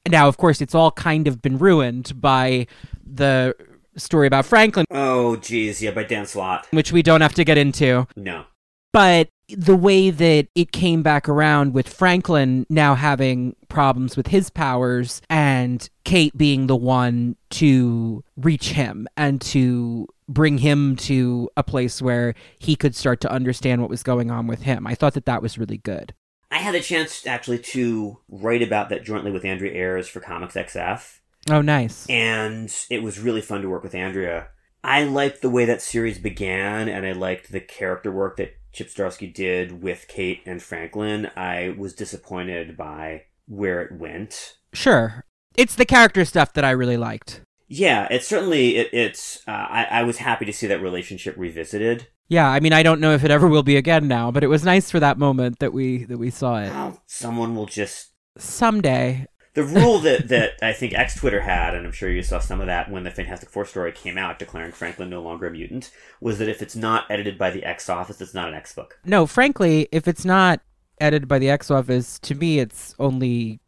Now, 0.08 0.28
of 0.28 0.38
course, 0.38 0.62
it's 0.62 0.76
all 0.76 0.92
kind 0.92 1.28
of 1.28 1.42
been 1.42 1.58
ruined 1.58 2.22
by 2.22 2.68
the 3.04 3.56
story 3.96 4.28
about 4.28 4.46
Franklin, 4.46 4.86
Oh, 4.92 5.36
geez, 5.38 5.82
yeah, 5.82 5.90
by 5.92 6.04
Dan 6.04 6.28
Slott. 6.28 6.68
which 6.70 6.92
we 6.92 7.02
don't 7.02 7.22
have 7.22 7.34
to 7.34 7.44
get 7.44 7.58
into. 7.58 8.06
No. 8.16 8.46
But 8.94 9.30
the 9.50 9.76
way 9.76 10.10
that 10.10 10.48
it 10.56 10.72
came 10.72 11.02
back 11.02 11.30
around 11.30 11.74
with 11.74 11.88
Franklin 11.88 12.66
now 12.70 12.96
having 12.96 13.56
problems 13.70 14.18
with 14.18 14.28
his 14.28 14.50
powers 14.50 15.22
and 15.30 15.90
Kate 16.04 16.38
being 16.38 16.68
the 16.68 16.76
one 16.76 17.36
to 17.52 18.24
reach 18.36 18.70
him 18.70 19.08
and 19.16 19.40
to 19.42 20.08
bring 20.28 20.58
him 20.58 20.96
to 20.98 21.50
a 21.56 21.64
place 21.64 22.02
where 22.02 22.34
he 22.60 22.76
could 22.76 22.96
start 22.96 23.22
to 23.22 23.32
understand 23.32 23.82
what 23.82 23.90
was 23.90 24.04
going 24.04 24.30
on 24.30 24.48
with 24.48 24.64
him. 24.64 24.86
I 24.86 24.96
thought 24.96 25.14
that 25.14 25.26
that 25.26 25.42
was 25.42 25.58
really 25.58 25.78
good. 25.78 26.14
I 26.52 26.58
had 26.58 26.76
a 26.76 26.82
chance 26.82 27.26
actually 27.26 27.60
to 27.60 28.20
write 28.30 28.62
about 28.62 28.90
that 28.90 29.04
jointly 29.04 29.32
with 29.32 29.46
Andrea 29.46 29.74
Ayers 29.74 30.08
for 30.08 30.20
Comics 30.20 30.56
XF. 30.56 31.20
Oh, 31.50 31.62
nice. 31.62 32.06
and 32.10 32.74
it 32.90 33.02
was 33.02 33.20
really 33.20 33.40
fun 33.40 33.62
to 33.62 33.70
work 33.70 33.84
with 33.84 33.96
Andrea. 33.96 34.50
I 34.84 35.04
liked 35.06 35.42
the 35.42 35.50
way 35.50 35.66
that 35.66 35.82
series 35.82 36.20
began, 36.20 36.88
and 36.90 37.06
I 37.06 37.14
liked 37.14 37.52
the 37.52 37.60
character 37.62 38.12
work 38.12 38.38
that 38.38 38.58
Chip 38.78 38.90
Zdarsky 38.90 39.34
did 39.34 39.82
with 39.82 40.08
Kate 40.08 40.42
and 40.46 40.62
Franklin. 40.62 41.32
I 41.36 41.74
was 41.80 41.96
disappointed 41.96 42.78
by 42.78 43.24
where 43.48 43.82
it 43.82 43.92
went. 43.92 44.58
Sure. 44.72 45.26
It's 45.56 45.74
the 45.74 45.84
character 45.84 46.24
stuff 46.26 46.54
that 46.54 46.64
I 46.64 46.70
really 46.70 46.96
liked. 46.96 47.42
Yeah, 47.68 48.08
it's 48.12 48.28
certainly 48.28 48.78
it, 48.78 48.94
it's. 48.94 49.42
Uh, 49.48 49.52
I, 49.52 49.84
I 49.86 50.04
was 50.04 50.18
happy 50.18 50.46
to 50.46 50.54
see 50.54 50.68
that 50.68 50.80
relationship 50.80 51.36
revisited. 51.38 52.06
Yeah, 52.28 52.48
I 52.48 52.60
mean, 52.60 52.72
I 52.72 52.84
don't 52.84 53.02
know 53.02 53.14
if 53.14 53.24
it 53.24 53.32
ever 53.32 53.48
will 53.48 53.64
be 53.64 53.78
again 53.78 54.08
now, 54.08 54.30
but 54.30 54.44
it 54.44 54.48
was 54.48 54.64
nice 54.64 54.92
for 54.92 55.00
that 55.00 55.18
moment 55.18 55.58
that 55.58 55.74
we 55.74 56.04
that 56.04 56.20
we 56.20 56.30
saw 56.30 56.60
it. 56.60 56.70
Well, 56.70 57.02
someone 57.08 57.56
will 57.56 57.66
just 57.66 58.12
Someday. 58.38 59.26
The 59.58 59.64
rule 59.64 59.98
that 59.98 60.28
that 60.28 60.52
I 60.62 60.72
think 60.72 60.94
X 60.94 61.16
Twitter 61.16 61.42
had, 61.42 61.74
and 61.74 61.84
I'm 61.84 61.92
sure 61.92 62.12
you 62.12 62.22
saw 62.22 62.38
some 62.38 62.62
of 62.62 62.68
that 62.68 62.92
when 62.92 63.04
the 63.04 63.10
Fantastic 63.10 63.50
Four 63.50 63.66
story 63.66 63.92
came 63.92 64.16
out, 64.16 64.38
declaring 64.38 64.72
Franklin 64.72 65.10
no 65.10 65.20
longer 65.20 65.48
a 65.48 65.52
mutant, 65.52 65.90
was 66.22 66.38
that 66.38 66.48
if 66.48 66.62
it's 66.62 66.76
not 66.76 67.06
edited 67.10 67.40
by 67.40 67.50
the 67.50 67.64
X 67.64 67.90
office, 67.90 68.22
it's 68.22 68.36
not 68.36 68.50
an 68.50 68.54
X 68.54 68.76
book. 68.76 69.00
No, 69.04 69.26
frankly, 69.26 69.88
if 69.92 70.08
it's 70.08 70.24
not 70.24 70.62
edited 71.02 71.28
by 71.28 71.40
the 71.40 71.50
X 71.50 71.72
Office, 71.72 72.20
to 72.20 72.36
me, 72.36 72.60
it's 72.60 72.94
only 73.00 73.60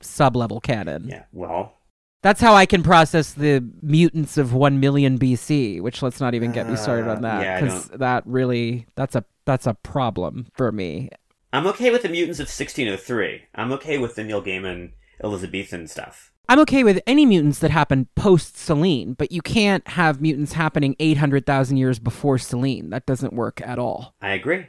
sub-level 0.00 0.60
canon. 0.60 1.08
Yeah, 1.08 1.24
well, 1.32 1.74
That's 2.22 2.40
how 2.40 2.54
I 2.54 2.64
can 2.64 2.82
process 2.82 3.32
the 3.32 3.62
mutants 3.82 4.38
of 4.38 4.54
1 4.54 4.80
million 4.80 5.18
BC, 5.18 5.82
which 5.82 6.02
let's 6.02 6.18
not 6.18 6.34
even 6.34 6.50
get 6.50 6.66
me 6.66 6.76
started 6.76 7.08
on 7.08 7.18
Uh, 7.18 7.20
that 7.20 7.42
yeah, 7.42 7.56
I 7.56 7.60
cuz 7.60 7.88
that 7.88 8.26
really 8.26 8.86
that's 8.94 9.14
a 9.14 9.24
that's 9.44 9.66
a 9.66 9.74
problem 9.74 10.46
for 10.54 10.72
me. 10.72 11.10
I'm 11.52 11.66
okay 11.66 11.90
with 11.90 12.02
the 12.02 12.08
mutants 12.08 12.40
of 12.40 12.48
1603. 12.48 13.42
I'm 13.54 13.70
okay 13.72 13.98
with 13.98 14.14
the 14.14 14.24
Neil 14.24 14.42
Gaiman 14.42 14.92
Elizabethan 15.22 15.86
stuff. 15.88 16.32
I'm 16.48 16.60
okay 16.60 16.84
with 16.84 17.02
any 17.06 17.26
mutants 17.26 17.58
that 17.58 17.72
happen 17.72 18.08
post 18.14 18.56
Selene, 18.56 19.14
but 19.14 19.32
you 19.32 19.42
can't 19.42 19.86
have 19.88 20.20
mutants 20.20 20.52
happening 20.52 20.94
800,000 21.00 21.76
years 21.76 21.98
before 21.98 22.38
Selene. 22.38 22.90
That 22.90 23.04
doesn't 23.04 23.32
work 23.32 23.60
at 23.62 23.80
all. 23.80 24.14
I 24.20 24.30
agree. 24.30 24.66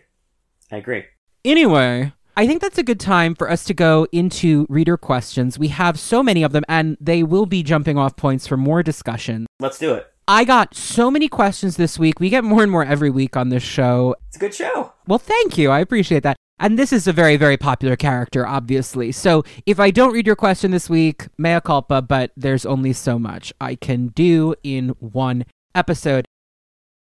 I 0.71 0.77
agree. 0.77 1.05
Anyway, 1.45 2.13
I 2.35 2.47
think 2.47 2.61
that's 2.61 2.79
a 2.79 2.83
good 2.83 2.99
time 2.99 3.35
for 3.35 3.49
us 3.49 3.63
to 3.65 3.75
go 3.75 4.07
into 4.11 4.65
reader 4.69 4.97
questions. 4.97 5.59
We 5.59 5.67
have 5.67 5.99
so 5.99 6.23
many 6.23 6.41
of 6.41 6.51
them, 6.51 6.63
and 6.67 6.97
they 6.99 7.21
will 7.21 7.45
be 7.45 7.61
jumping 7.61 7.97
off 7.97 8.15
points 8.15 8.47
for 8.47 8.57
more 8.57 8.81
discussion. 8.81 9.45
Let's 9.59 9.77
do 9.77 9.93
it. 9.93 10.07
I 10.27 10.43
got 10.43 10.75
so 10.75 11.09
many 11.09 11.27
questions 11.29 11.77
this 11.77 11.97
week. 11.97 12.19
We 12.19 12.29
get 12.29 12.43
more 12.43 12.61
and 12.61 12.71
more 12.71 12.83
every 12.83 13.09
week 13.09 13.37
on 13.37 13.49
this 13.49 13.63
show. 13.63 14.15
It's 14.27 14.35
a 14.35 14.39
good 14.39 14.53
show. 14.53 14.93
Well, 15.07 15.19
thank 15.19 15.57
you. 15.57 15.71
I 15.71 15.79
appreciate 15.79 16.23
that. 16.23 16.35
And 16.59 16.77
this 16.77 16.91
is 16.91 17.07
a 17.07 17.13
very, 17.13 17.37
very 17.37 17.55
popular 17.57 17.95
character, 17.95 18.45
obviously. 18.45 19.11
So 19.11 19.43
if 19.65 19.79
I 19.79 19.91
don't 19.91 20.13
read 20.13 20.25
your 20.25 20.35
question 20.35 20.71
this 20.71 20.89
week, 20.89 21.27
mea 21.37 21.61
culpa, 21.61 22.01
but 22.01 22.31
there's 22.35 22.65
only 22.65 22.93
so 22.93 23.19
much 23.19 23.53
I 23.61 23.75
can 23.75 24.07
do 24.07 24.55
in 24.63 24.89
one 24.99 25.45
episode. 25.75 26.25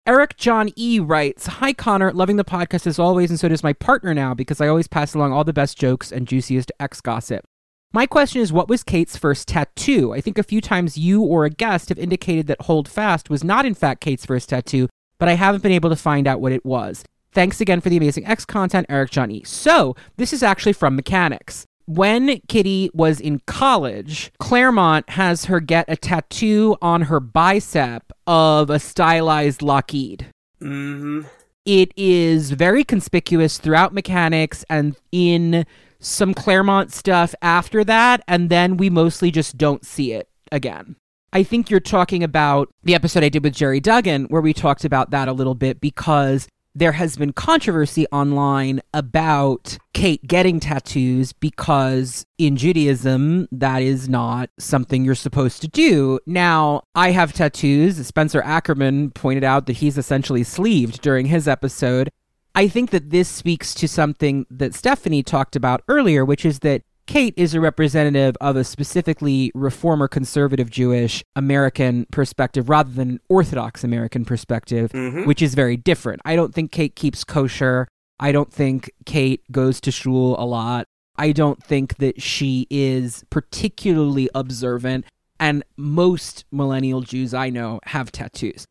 Eric 0.06 0.36
John 0.36 0.70
E 0.74 0.98
writes 0.98 1.46
Hi, 1.46 1.72
Connor. 1.72 2.12
Loving 2.12 2.36
the 2.36 2.44
podcast 2.44 2.86
as 2.86 2.98
always, 2.98 3.30
and 3.30 3.38
so 3.38 3.48
does 3.48 3.62
my 3.62 3.72
partner 3.74 4.14
now 4.14 4.34
because 4.34 4.60
I 4.60 4.68
always 4.68 4.88
pass 4.88 5.14
along 5.14 5.32
all 5.32 5.44
the 5.44 5.52
best 5.52 5.78
jokes 5.78 6.10
and 6.10 6.26
juiciest 6.26 6.72
ex 6.80 7.00
gossip. 7.00 7.44
My 7.92 8.06
question 8.06 8.40
is 8.40 8.52
What 8.52 8.68
was 8.68 8.82
Kate's 8.82 9.18
first 9.18 9.48
tattoo? 9.48 10.14
I 10.14 10.22
think 10.22 10.38
a 10.38 10.42
few 10.42 10.62
times 10.62 10.96
you 10.96 11.22
or 11.22 11.44
a 11.44 11.50
guest 11.50 11.90
have 11.90 11.98
indicated 11.98 12.46
that 12.46 12.62
Hold 12.62 12.88
Fast 12.88 13.28
was 13.28 13.44
not, 13.44 13.66
in 13.66 13.74
fact, 13.74 14.00
Kate's 14.00 14.26
first 14.26 14.48
tattoo, 14.48 14.88
but 15.18 15.28
I 15.28 15.34
haven't 15.34 15.62
been 15.62 15.70
able 15.72 15.90
to 15.90 15.96
find 15.96 16.26
out 16.26 16.40
what 16.40 16.52
it 16.52 16.64
was. 16.64 17.04
Thanks 17.32 17.60
again 17.60 17.80
for 17.80 17.88
the 17.88 17.96
amazing 17.96 18.26
X 18.26 18.44
content, 18.44 18.86
Eric 18.88 19.10
John 19.10 19.30
E. 19.30 19.42
So, 19.44 19.96
this 20.16 20.32
is 20.32 20.42
actually 20.42 20.74
from 20.74 20.98
Mekanix. 20.98 21.64
When 21.86 22.40
Kitty 22.46 22.90
was 22.94 23.20
in 23.20 23.40
college, 23.46 24.30
Claremont 24.38 25.09
has 25.10 25.46
her 25.46 25.59
get 25.59 25.86
a 25.88 25.96
tattoo 25.96 26.76
on 26.80 27.02
her 27.02 27.20
bicep 27.20 28.12
of 28.26 28.70
a 28.70 28.78
stylized 28.78 29.62
Lockheed. 29.62 30.26
Mm-hmm. 30.60 31.22
It 31.64 31.92
is 31.96 32.50
very 32.52 32.84
conspicuous 32.84 33.59
throughout 33.59 33.94
Mekanix 33.94 34.64
and 34.68 34.96
in 35.10 35.64
some 35.98 36.34
Claremont 36.34 36.92
stuff 36.92 37.34
after 37.40 37.82
that, 37.84 38.22
and 38.28 38.50
then 38.50 38.76
we 38.76 38.90
mostly 38.90 39.30
just 39.30 39.56
don't 39.56 39.84
see 39.86 40.12
it 40.12 40.28
again. 40.50 40.96
I 41.32 41.42
think 41.42 41.70
you're 41.70 41.80
talking 41.80 42.22
about 42.22 42.68
the 42.82 42.94
episode 42.94 43.24
I 43.24 43.30
did 43.30 43.42
with 43.42 43.54
Gerry 43.54 43.80
Duggan, 43.80 44.24
where 44.24 44.42
we 44.42 44.52
talked 44.52 44.84
about 44.84 45.10
that 45.10 45.28
a 45.28 45.32
little 45.32 45.54
bit 45.54 45.80
because 45.80 46.46
there 46.74 46.92
has 46.92 47.16
been 47.16 47.32
controversy 47.32 48.06
online 48.12 48.80
about 48.94 49.78
Kate 49.92 50.26
getting 50.26 50.58
tattoos 50.58 51.32
because 51.32 52.24
in 52.38 52.56
Judaism, 52.56 53.46
that 53.52 53.82
is 53.82 54.08
not 54.08 54.50
something 54.58 55.04
you're 55.04 55.14
supposed 55.14 55.60
to 55.62 55.68
do. 55.68 56.18
Now, 56.26 56.82
I 56.94 57.10
have 57.10 57.32
tattoos. 57.32 58.04
Spencer 58.06 58.42
Ackerman 58.42 59.10
pointed 59.10 59.44
out 59.44 59.66
that 59.66 59.74
he's 59.74 59.98
essentially 59.98 60.44
sleeved 60.44 61.02
during 61.02 61.26
his 61.26 61.46
episode. 61.46 62.10
I 62.54 62.68
think 62.68 62.90
that 62.90 63.10
this 63.10 63.28
speaks 63.28 63.74
to 63.74 63.88
something 63.88 64.46
that 64.50 64.74
Stephanie 64.74 65.22
talked 65.22 65.56
about 65.56 65.82
earlier, 65.88 66.24
which 66.24 66.44
is 66.44 66.60
that 66.60 66.82
Kate 67.06 67.34
is 67.36 67.52
a 67.52 67.60
representative 67.60 68.36
of 68.40 68.56
a 68.56 68.64
specifically 68.64 69.50
reformer 69.54 70.08
conservative 70.08 70.70
Jewish 70.70 71.24
American 71.34 72.06
perspective 72.12 72.68
rather 72.68 72.92
than 72.92 73.18
Orthodox 73.28 73.82
American 73.84 74.24
perspective, 74.24 74.92
Mhm. 74.92 75.26
which 75.26 75.42
is 75.42 75.54
very 75.54 75.76
different. 75.76 76.20
I 76.24 76.36
don't 76.36 76.54
think 76.54 76.70
Kate 76.70 76.94
keeps 76.94 77.24
kosher. 77.24 77.88
I 78.20 78.30
don't 78.30 78.52
think 78.52 78.90
Kate 79.04 79.40
goes 79.50 79.80
to 79.80 79.90
shul 79.90 80.36
a 80.38 80.46
lot. 80.46 80.86
I 81.18 81.32
don't 81.32 81.62
think 81.62 81.96
that 81.96 82.22
she 82.22 82.66
is 82.70 83.24
particularly 83.30 84.30
observant. 84.34 85.04
And 85.43 85.64
most 85.77 86.44
millennial 86.52 87.01
Jews 87.01 87.35
I 87.35 87.51
know 87.51 87.81
have 87.82 88.12
tattoos. 88.12 88.64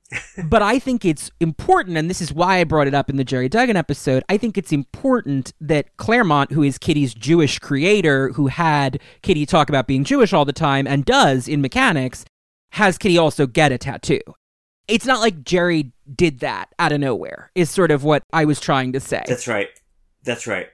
but 0.46 0.62
I 0.62 0.80
think 0.80 1.04
it's 1.04 1.30
important, 1.42 1.98
and 1.98 2.10
this 2.10 2.22
is 2.22 2.32
why 2.32 2.60
I 2.60 2.64
brought 2.64 2.88
it 2.88 2.94
up 2.94 3.10
in 3.10 3.18
the 3.18 3.26
Gerry 3.26 3.50
Duggan 3.50 3.76
episode. 3.76 4.24
I 4.30 4.38
think 4.38 4.58
it's 4.58 4.72
important 4.72 5.52
that 5.60 5.98
Claremont, 5.98 6.54
who 6.54 6.64
is 6.64 6.78
Kitty's 6.78 7.14
Jewish 7.14 7.60
creator, 7.60 8.30
who 8.30 8.48
had 8.48 9.02
Kitty 9.22 9.46
talk 9.46 9.68
about 9.68 9.86
being 9.86 10.06
Jewish 10.06 10.32
all 10.32 10.46
the 10.46 10.54
time 10.54 10.88
and 10.88 11.04
does 11.04 11.50
in 11.50 11.62
Mekanix, 11.62 12.24
has 12.70 12.98
Kitty 12.98 13.18
also 13.18 13.48
get 13.48 13.74
a 13.74 13.78
tattoo. 13.78 14.22
It's 14.88 15.06
not 15.06 15.20
like 15.20 15.44
Gerry 15.44 15.92
did 16.16 16.40
that 16.40 16.70
out 16.80 16.94
of 16.94 17.02
nowhere, 17.02 17.52
is 17.54 17.70
sort 17.70 17.92
of 17.92 18.06
what 18.06 18.24
I 18.32 18.46
was 18.46 18.62
trying 18.62 18.94
to 18.94 19.02
say. 19.02 19.26
That's 19.28 19.46
right. 19.46 19.68
That's 20.24 20.48
right. 20.48 20.70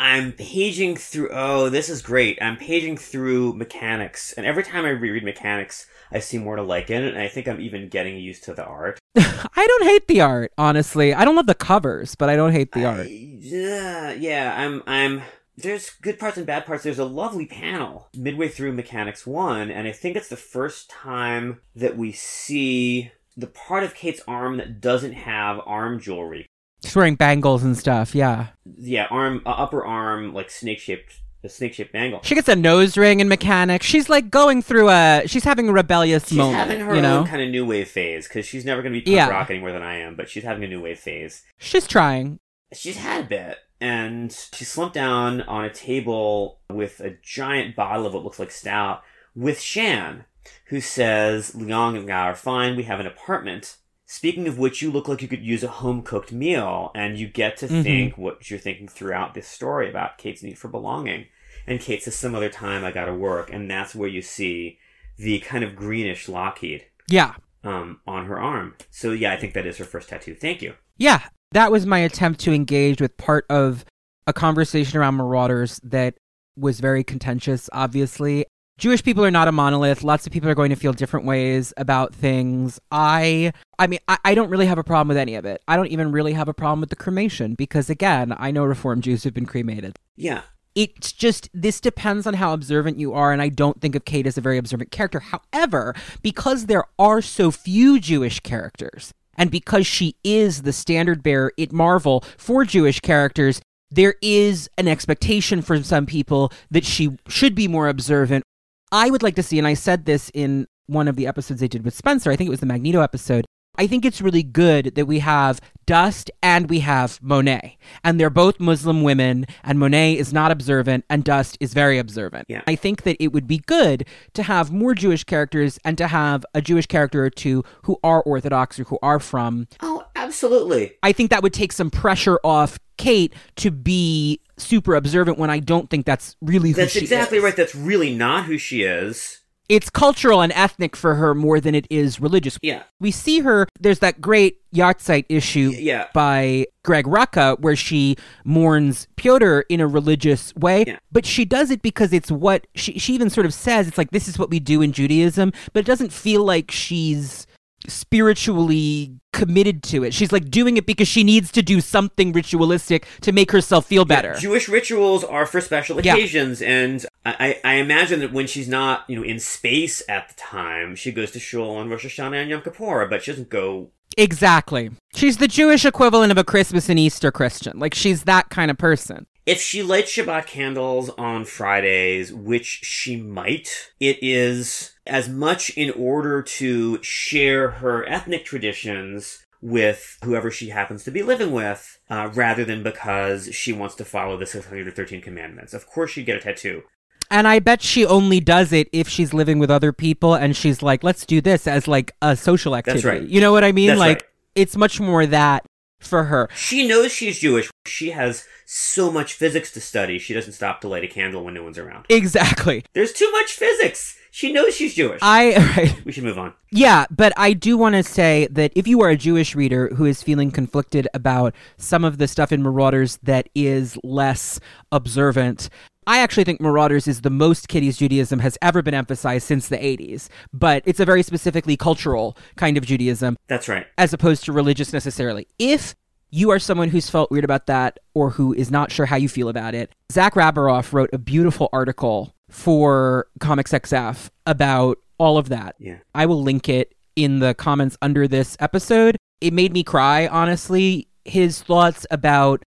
I'm 0.00 0.32
paging 0.32 0.96
through. 0.96 1.28
Oh, 1.30 1.68
this 1.68 1.90
is 1.90 2.00
great. 2.00 2.38
I'm 2.40 2.56
paging 2.56 2.96
through 2.96 3.52
Mekanix, 3.52 4.34
and 4.34 4.46
every 4.46 4.64
time 4.64 4.86
I 4.86 4.88
reread 4.88 5.24
Mekanix, 5.24 5.84
I 6.10 6.20
see 6.20 6.38
more 6.38 6.56
to 6.56 6.62
like 6.62 6.88
in 6.88 7.04
it, 7.04 7.12
and 7.12 7.22
I 7.22 7.28
think 7.28 7.46
I'm 7.46 7.60
even 7.60 7.90
getting 7.90 8.16
used 8.16 8.42
to 8.44 8.54
the 8.54 8.64
art. 8.64 8.98
I 9.16 9.66
don't 9.66 9.84
hate 9.84 10.08
the 10.08 10.22
art, 10.22 10.52
honestly. 10.56 11.12
I 11.12 11.26
don't 11.26 11.36
love 11.36 11.46
the 11.46 11.54
covers, 11.54 12.14
but 12.14 12.30
I 12.30 12.36
don't 12.36 12.52
hate 12.52 12.72
the 12.72 12.86
art. 12.86 13.08
Yeah, 13.10 14.12
yeah. 14.12 14.54
I'm. 14.56 14.82
I'm. 14.86 15.20
There's 15.58 15.90
good 15.90 16.18
parts 16.18 16.38
and 16.38 16.46
bad 16.46 16.64
parts. 16.64 16.82
There's 16.82 16.98
a 16.98 17.04
lovely 17.04 17.44
panel 17.44 18.08
midway 18.16 18.48
through 18.48 18.74
Mekanix 18.74 19.26
One, 19.26 19.70
and 19.70 19.86
I 19.86 19.92
think 19.92 20.16
it's 20.16 20.28
the 20.28 20.36
first 20.36 20.88
time 20.88 21.60
that 21.76 21.98
we 21.98 22.12
see 22.12 23.12
the 23.36 23.48
part 23.48 23.84
of 23.84 23.94
Kate's 23.94 24.22
arm 24.26 24.56
that 24.56 24.80
doesn't 24.80 25.12
have 25.12 25.60
arm 25.66 26.00
jewelry. 26.00 26.46
She's 26.82 26.96
wearing 26.96 27.14
bangles 27.14 27.62
and 27.62 27.76
stuff, 27.76 28.14
yeah. 28.14 28.48
Yeah, 28.76 29.06
arm, 29.10 29.42
uh, 29.44 29.50
upper 29.50 29.84
arm, 29.84 30.32
like 30.32 30.50
snake 30.50 30.78
shaped, 30.78 31.20
a 31.44 31.48
snake 31.48 31.74
shaped 31.74 31.92
bangle. 31.92 32.20
She 32.22 32.34
gets 32.34 32.48
a 32.48 32.56
nose 32.56 32.96
ring 32.96 33.20
in 33.20 33.28
Mekanix. 33.28 33.82
She's 33.82 34.08
like 34.08 34.30
going 34.30 34.62
through 34.62 34.88
a. 34.88 35.22
She's 35.26 35.44
having 35.44 35.68
a 35.68 35.72
rebellious 35.72 36.28
She's 36.28 36.38
moment. 36.38 36.56
having 36.56 36.80
her 36.80 36.94
you 36.94 37.02
know, 37.02 37.18
own 37.20 37.26
kind 37.26 37.42
of 37.42 37.48
new 37.50 37.66
wave 37.66 37.88
phase 37.88 38.26
because 38.28 38.46
she's 38.46 38.64
never 38.64 38.82
going 38.82 38.92
to 38.94 38.98
be 39.00 39.04
punk 39.04 39.16
Yeah. 39.16 39.28
rock 39.28 39.50
anymore 39.50 39.72
than 39.72 39.82
I 39.82 39.96
am, 39.98 40.14
but 40.16 40.28
she's 40.30 40.44
having 40.44 40.64
a 40.64 40.68
new 40.68 40.80
wave 40.80 40.98
phase. 40.98 41.42
she's 41.58 41.86
trying. 41.86 42.38
She's 42.72 42.96
had 42.98 43.24
a 43.24 43.28
bit, 43.28 43.58
and 43.80 44.32
she 44.54 44.64
slumped 44.64 44.94
down 44.94 45.42
on 45.42 45.64
a 45.64 45.70
table 45.70 46.60
with 46.70 47.00
a 47.00 47.16
giant 47.22 47.74
bottle 47.74 48.06
of 48.06 48.14
what 48.14 48.22
looks 48.24 48.38
like 48.38 48.50
stout 48.52 49.02
with 49.34 49.60
Shan, 49.60 50.24
who 50.66 50.80
says, 50.80 51.54
Liang 51.54 51.96
and 51.96 52.04
Nga 52.06 52.12
are 52.14 52.34
fine, 52.36 52.76
we 52.76 52.84
have 52.84 53.00
an 53.00 53.06
apartment. 53.06 53.76
Speaking 54.12 54.48
of 54.48 54.58
which, 54.58 54.82
you 54.82 54.90
look 54.90 55.06
like 55.06 55.22
you 55.22 55.28
could 55.28 55.44
use 55.44 55.62
a 55.62 55.68
home 55.68 56.02
cooked 56.02 56.32
meal, 56.32 56.90
and 56.96 57.16
you 57.16 57.28
get 57.28 57.56
to 57.58 57.68
Mhm. 57.68 57.82
think 57.84 58.18
what 58.18 58.50
you're 58.50 58.58
thinking 58.58 58.88
throughout 58.88 59.34
this 59.34 59.46
story 59.46 59.88
about 59.88 60.18
Kate's 60.18 60.42
need 60.42 60.58
for 60.58 60.66
belonging. 60.66 61.26
And 61.64 61.78
Kate 61.78 62.02
says, 62.02 62.16
Some 62.16 62.34
other 62.34 62.48
time 62.48 62.84
I 62.84 62.90
gotta 62.90 63.14
work, 63.14 63.52
and 63.52 63.70
that's 63.70 63.94
where 63.94 64.08
you 64.08 64.20
see 64.20 64.78
the 65.16 65.38
kind 65.38 65.62
of 65.62 65.76
greenish 65.76 66.28
Lockheed 66.28 66.86
Yeah, 67.06 67.34
um, 67.62 68.00
on 68.04 68.26
her 68.26 68.40
arm. 68.40 68.74
So, 68.90 69.12
yeah, 69.12 69.32
I 69.32 69.36
think 69.36 69.54
that 69.54 69.64
is 69.64 69.76
her 69.78 69.84
first 69.84 70.08
tattoo. 70.08 70.34
Thank 70.34 70.60
you. 70.60 70.74
yeah. 70.96 71.28
That 71.52 71.70
was 71.70 71.86
my 71.86 71.98
attempt 72.00 72.40
to 72.40 72.52
engage 72.52 73.00
with 73.00 73.16
part 73.16 73.46
of 73.48 73.84
a 74.26 74.32
conversation 74.32 74.98
around 74.98 75.14
Marauders 75.16 75.80
that 75.84 76.16
was 76.56 76.80
very 76.80 77.04
contentious. 77.04 77.70
Obviously, 77.72 78.44
Jewish 78.80 79.04
people 79.04 79.22
are 79.22 79.30
not 79.30 79.46
a 79.46 79.52
monolith. 79.52 80.02
Lots 80.02 80.26
of 80.26 80.32
people 80.32 80.48
are 80.48 80.54
going 80.54 80.70
to 80.70 80.76
feel 80.76 80.94
different 80.94 81.26
ways 81.26 81.74
about 81.76 82.14
things. 82.14 82.80
I, 82.90 83.52
I 83.78 83.86
mean, 83.86 83.98
I, 84.08 84.16
I 84.24 84.34
don't 84.34 84.48
really 84.48 84.64
have 84.64 84.78
a 84.78 84.82
problem 84.82 85.08
with 85.08 85.18
any 85.18 85.34
of 85.34 85.44
it. 85.44 85.62
I 85.68 85.76
don't 85.76 85.88
even 85.88 86.12
really 86.12 86.32
have 86.32 86.48
a 86.48 86.54
problem 86.54 86.80
with 86.80 86.88
the 86.88 86.96
cremation 86.96 87.56
because, 87.56 87.90
again, 87.90 88.34
I 88.38 88.50
know 88.50 88.64
Reform 88.64 89.02
Jews 89.02 89.22
who've 89.22 89.34
been 89.34 89.44
cremated. 89.44 89.98
Yeah, 90.16 90.42
it's 90.74 91.12
just 91.12 91.50
this 91.52 91.78
depends 91.78 92.26
on 92.26 92.32
how 92.32 92.54
observant 92.54 92.96
you 92.96 93.12
are 93.12 93.32
and 93.32 93.42
i 93.42 93.48
don't 93.48 93.80
think 93.80 93.96
of 93.96 94.04
kate 94.04 94.24
as 94.24 94.38
a 94.38 94.40
very 94.40 94.56
observant 94.56 94.92
character 94.92 95.18
however 95.18 95.96
because 96.22 96.66
there 96.66 96.84
are 96.96 97.20
so 97.20 97.50
few 97.50 97.98
jewish 97.98 98.38
characters 98.38 99.12
and 99.36 99.50
because 99.50 99.84
she 99.84 100.14
is 100.22 100.62
the 100.62 100.72
standard 100.72 101.24
bearer 101.24 101.52
at 101.58 101.72
marvel 101.72 102.20
for 102.38 102.64
jewish 102.64 103.00
characters 103.00 103.60
there 103.90 104.14
is 104.22 104.70
an 104.78 104.86
expectation 104.86 105.60
for 105.60 105.82
some 105.82 106.06
people 106.06 106.52
that 106.70 106.84
she 106.84 107.10
should 107.26 107.56
be 107.56 107.66
more 107.66 107.88
observant 107.88 108.44
i 108.92 109.10
would 109.10 109.22
like 109.22 109.36
to 109.36 109.42
see 109.42 109.58
and 109.58 109.66
i 109.66 109.74
said 109.74 110.04
this 110.04 110.30
in 110.34 110.66
one 110.86 111.08
of 111.08 111.16
the 111.16 111.26
episodes 111.26 111.60
they 111.60 111.68
did 111.68 111.84
with 111.84 111.94
spencer 111.94 112.30
i 112.30 112.36
think 112.36 112.48
it 112.48 112.50
was 112.50 112.60
the 112.60 112.66
magneto 112.66 113.00
episode 113.00 113.44
I 113.76 113.86
think 113.86 114.04
it's 114.04 114.20
really 114.20 114.42
good 114.42 114.94
that 114.96 115.06
we 115.06 115.20
have 115.20 115.60
Dust 115.86 116.30
and 116.42 116.68
we 116.68 116.80
have 116.80 117.18
Monet. 117.22 117.78
And 118.04 118.20
they're 118.20 118.28
both 118.28 118.60
Muslim 118.60 119.02
women, 119.02 119.46
and 119.64 119.78
Monet 119.78 120.18
is 120.18 120.32
not 120.32 120.50
observant, 120.50 121.04
and 121.08 121.24
Dust 121.24 121.56
is 121.60 121.72
very 121.72 121.98
observant. 121.98 122.46
Yeah. 122.48 122.62
I 122.66 122.74
think 122.76 123.04
that 123.04 123.16
it 123.18 123.28
would 123.28 123.46
be 123.46 123.58
good 123.58 124.06
to 124.34 124.42
have 124.42 124.70
more 124.70 124.94
Jewish 124.94 125.24
characters 125.24 125.78
and 125.84 125.96
to 125.98 126.08
have 126.08 126.44
a 126.52 126.60
Jewish 126.60 126.86
character 126.86 127.24
or 127.24 127.30
two 127.30 127.64
who 127.84 127.98
are 128.04 128.22
Orthodox 128.22 128.78
or 128.78 128.84
who 128.84 128.98
are 129.02 129.18
from. 129.18 129.66
Oh, 129.80 130.04
absolutely. 130.14 130.92
I 131.02 131.12
think 131.12 131.30
that 131.30 131.42
would 131.42 131.54
take 131.54 131.72
some 131.72 131.90
pressure 131.90 132.38
off 132.44 132.78
Kate 133.00 133.32
to 133.56 133.70
be 133.70 134.40
super 134.58 134.94
observant 134.94 135.38
when 135.38 135.48
I 135.50 135.58
don't 135.58 135.88
think 135.88 136.04
that's 136.06 136.36
really 136.42 136.70
who 136.70 136.74
That's 136.76 136.96
exactly 136.96 137.38
is. 137.38 137.44
right. 137.44 137.56
That's 137.56 137.74
really 137.74 138.14
not 138.14 138.44
who 138.44 138.58
she 138.58 138.82
is. 138.82 139.38
It's 139.70 139.88
cultural 139.88 140.42
and 140.42 140.52
ethnic 140.52 140.96
for 140.96 141.14
her 141.14 141.32
more 141.32 141.60
than 141.60 141.76
it 141.76 141.86
is 141.90 142.20
religious. 142.20 142.58
Yeah. 142.60 142.82
We 142.98 143.12
see 143.12 143.38
her, 143.38 143.68
there's 143.78 144.00
that 144.00 144.20
great 144.20 144.58
Yahrzeit 144.74 145.26
issue 145.28 145.72
Yeah. 145.78 146.08
by 146.12 146.66
Greg 146.82 147.06
Rucka 147.06 147.58
where 147.60 147.76
she 147.76 148.16
mourns 148.44 149.06
Piotr 149.16 149.60
in 149.68 149.80
a 149.80 149.86
religious 149.86 150.52
way, 150.56 150.84
Yeah. 150.88 150.98
but 151.12 151.24
she 151.24 151.44
does 151.44 151.70
it 151.70 151.82
because 151.82 152.12
it's 152.12 152.32
what 152.32 152.66
she, 152.74 152.98
she 152.98 153.14
even 153.14 153.30
sort 153.30 153.46
of 153.46 153.54
says 153.54 153.86
it's 153.86 153.96
like 153.96 154.10
this 154.10 154.26
is 154.26 154.40
what 154.40 154.50
we 154.50 154.58
do 154.58 154.82
in 154.82 154.90
Judaism, 154.92 155.52
but 155.72 155.80
it 155.80 155.86
doesn't 155.86 156.12
feel 156.12 156.44
like 156.44 156.72
she's 156.72 157.46
spiritually 157.88 159.14
committed 159.32 159.82
to 159.84 160.02
it. 160.04 160.12
She's 160.12 160.32
like 160.32 160.50
doing 160.50 160.76
it 160.76 160.86
because 160.86 161.08
she 161.08 161.22
needs 161.24 161.50
to 161.52 161.62
do 161.62 161.80
something 161.80 162.32
ritualistic 162.32 163.06
to 163.22 163.32
make 163.32 163.52
herself 163.52 163.86
feel 163.86 164.04
better. 164.04 164.34
Jewish 164.34 164.68
rituals 164.68 165.22
are 165.24 165.46
for 165.46 165.60
special 165.60 166.00
Yeah. 166.00 166.14
occasions, 166.14 166.60
and 166.60 167.06
I, 167.24 167.58
I 167.64 167.72
I 167.72 167.74
imagine 167.76 168.20
that 168.20 168.32
when 168.32 168.46
she's 168.46 168.68
not, 168.68 169.04
you 169.08 169.16
know, 169.16 169.22
in 169.22 169.38
space 169.38 170.02
at 170.08 170.28
the 170.28 170.34
time, 170.34 170.96
she 170.96 171.12
goes 171.12 171.30
to 171.32 171.38
shul 171.40 171.70
on 171.76 171.88
Rosh 171.88 172.04
Hashanah 172.06 172.42
and 172.42 172.50
Yom 172.50 172.62
Kippur, 172.62 173.06
but 173.08 173.22
she 173.22 173.30
doesn't 173.32 173.48
go. 173.50 173.90
Exactly. 174.16 174.90
She's 175.14 175.36
the 175.36 175.46
Jewish 175.48 175.84
equivalent 175.84 176.32
of 176.32 176.38
a 176.38 176.44
Christmas 176.44 176.88
and 176.88 176.98
Easter 176.98 177.30
Christian. 177.30 177.78
Like 177.78 177.94
she's 177.94 178.24
that 178.24 178.50
kind 178.50 178.70
of 178.70 178.76
person. 178.76 179.26
If 179.46 179.60
she 179.60 179.82
lights 179.82 180.12
Shabbat 180.12 180.46
candles 180.46 181.10
on 181.10 181.44
Fridays, 181.44 182.32
which 182.32 182.80
she 182.82 183.16
might, 183.16 183.92
it 183.98 184.18
is 184.22 184.92
as 185.06 185.28
much 185.28 185.70
in 185.70 185.90
order 185.90 186.42
to 186.42 187.02
share 187.02 187.70
her 187.70 188.06
ethnic 188.08 188.44
traditions 188.44 189.44
with 189.62 190.18
whoever 190.24 190.50
she 190.50 190.68
happens 190.68 191.04
to 191.04 191.10
be 191.10 191.22
living 191.22 191.52
with, 191.52 191.98
uh, 192.08 192.30
rather 192.34 192.64
than 192.64 192.82
because 192.82 193.54
she 193.54 193.72
wants 193.72 193.94
to 193.96 194.04
follow 194.04 194.36
the 194.36 194.46
613 194.46 195.20
commandments. 195.20 195.74
Of 195.74 195.86
course, 195.86 196.12
she'd 196.12 196.26
get 196.26 196.36
a 196.36 196.40
tattoo. 196.40 196.82
And 197.30 197.46
I 197.46 197.60
bet 197.60 197.80
she 197.80 198.04
only 198.04 198.40
does 198.40 198.72
it 198.72 198.88
if 198.92 199.08
she's 199.08 199.32
living 199.32 199.58
with 199.58 199.70
other 199.70 199.92
people 199.92 200.34
and 200.34 200.56
she's 200.56 200.82
like, 200.82 201.04
let's 201.04 201.24
do 201.24 201.40
this 201.40 201.68
as 201.68 201.86
like 201.86 202.12
a 202.20 202.34
social 202.36 202.74
activity. 202.74 203.02
That's 203.02 203.20
right. 203.20 203.28
You 203.28 203.40
know 203.40 203.52
what 203.52 203.62
I 203.62 203.70
mean? 203.70 203.88
That's 203.88 204.00
like 204.00 204.16
right. 204.16 204.24
it's 204.56 204.76
much 204.76 204.98
more 204.98 205.24
that 205.26 205.64
for 206.00 206.24
her. 206.24 206.48
She 206.54 206.86
knows 206.86 207.12
she's 207.12 207.38
Jewish. 207.38 207.70
She 207.86 208.10
has 208.10 208.44
so 208.66 209.10
much 209.10 209.34
physics 209.34 209.72
to 209.72 209.80
study, 209.80 210.18
she 210.18 210.34
doesn't 210.34 210.52
stop 210.52 210.80
to 210.80 210.88
light 210.88 211.04
a 211.04 211.08
candle 211.08 211.44
when 211.44 211.54
no 211.54 211.62
one's 211.62 211.78
around. 211.78 212.06
Exactly. 212.08 212.84
There's 212.92 213.12
too 213.12 213.30
much 213.32 213.52
physics. 213.52 214.16
She 214.30 214.52
knows 214.52 214.74
she's 214.74 214.94
Jewish. 214.94 215.20
I 215.22 215.56
right. 215.76 216.04
we 216.04 216.12
should 216.12 216.24
move 216.24 216.38
on. 216.38 216.54
Yeah, 216.70 217.06
but 217.10 217.32
I 217.36 217.52
do 217.52 217.76
want 217.76 217.94
to 217.94 218.02
say 218.02 218.46
that 218.50 218.72
if 218.74 218.86
you 218.86 219.00
are 219.02 219.10
a 219.10 219.16
Jewish 219.16 219.54
reader 219.54 219.88
who 219.94 220.04
is 220.04 220.22
feeling 220.22 220.50
conflicted 220.50 221.08
about 221.14 221.54
some 221.76 222.04
of 222.04 222.18
the 222.18 222.28
stuff 222.28 222.52
in 222.52 222.62
Marauders 222.62 223.18
that 223.22 223.48
is 223.54 223.98
less 224.04 224.60
observant, 224.92 225.68
I 226.06 226.18
actually 226.18 226.44
think 226.44 226.60
Marauders 226.60 227.06
is 227.06 227.20
the 227.20 227.30
most 227.30 227.68
Kitty's 227.68 227.98
Judaism 227.98 228.38
has 228.40 228.56
ever 228.62 228.82
been 228.82 228.94
emphasized 228.94 229.46
since 229.46 229.68
the 229.68 229.76
80s, 229.76 230.28
but 230.52 230.82
it's 230.86 231.00
a 231.00 231.04
very 231.04 231.22
specifically 231.22 231.76
cultural 231.76 232.36
kind 232.56 232.76
of 232.76 232.86
Judaism 232.86 233.36
That's 233.48 233.68
right. 233.68 233.86
as 233.98 234.12
opposed 234.12 234.44
to 234.44 234.52
religious 234.52 234.92
necessarily. 234.92 235.46
If 235.58 235.94
you 236.30 236.50
are 236.50 236.58
someone 236.58 236.88
who's 236.88 237.10
felt 237.10 237.30
weird 237.30 237.44
about 237.44 237.66
that 237.66 237.98
or 238.14 238.30
who 238.30 238.52
is 238.54 238.70
not 238.70 238.92
sure 238.92 239.06
how 239.06 239.16
you 239.16 239.28
feel 239.28 239.48
about 239.48 239.74
it, 239.74 239.92
Zach 240.10 240.34
Rabaroff 240.34 240.92
wrote 240.92 241.10
a 241.12 241.18
beautiful 241.18 241.68
article 241.72 242.34
for 242.50 243.26
Comics 243.38 243.72
XF 243.72 244.30
about 244.46 244.98
all 245.18 245.38
of 245.38 245.48
that. 245.48 245.76
Yeah. 245.78 245.98
I 246.14 246.26
will 246.26 246.42
link 246.42 246.68
it 246.68 246.94
in 247.16 247.38
the 247.38 247.54
comments 247.54 247.96
under 248.02 248.26
this 248.26 248.56
episode. 248.60 249.16
It 249.40 249.52
made 249.52 249.72
me 249.72 249.82
cry, 249.82 250.26
honestly. 250.26 251.08
His 251.24 251.62
thoughts 251.62 252.06
about 252.10 252.62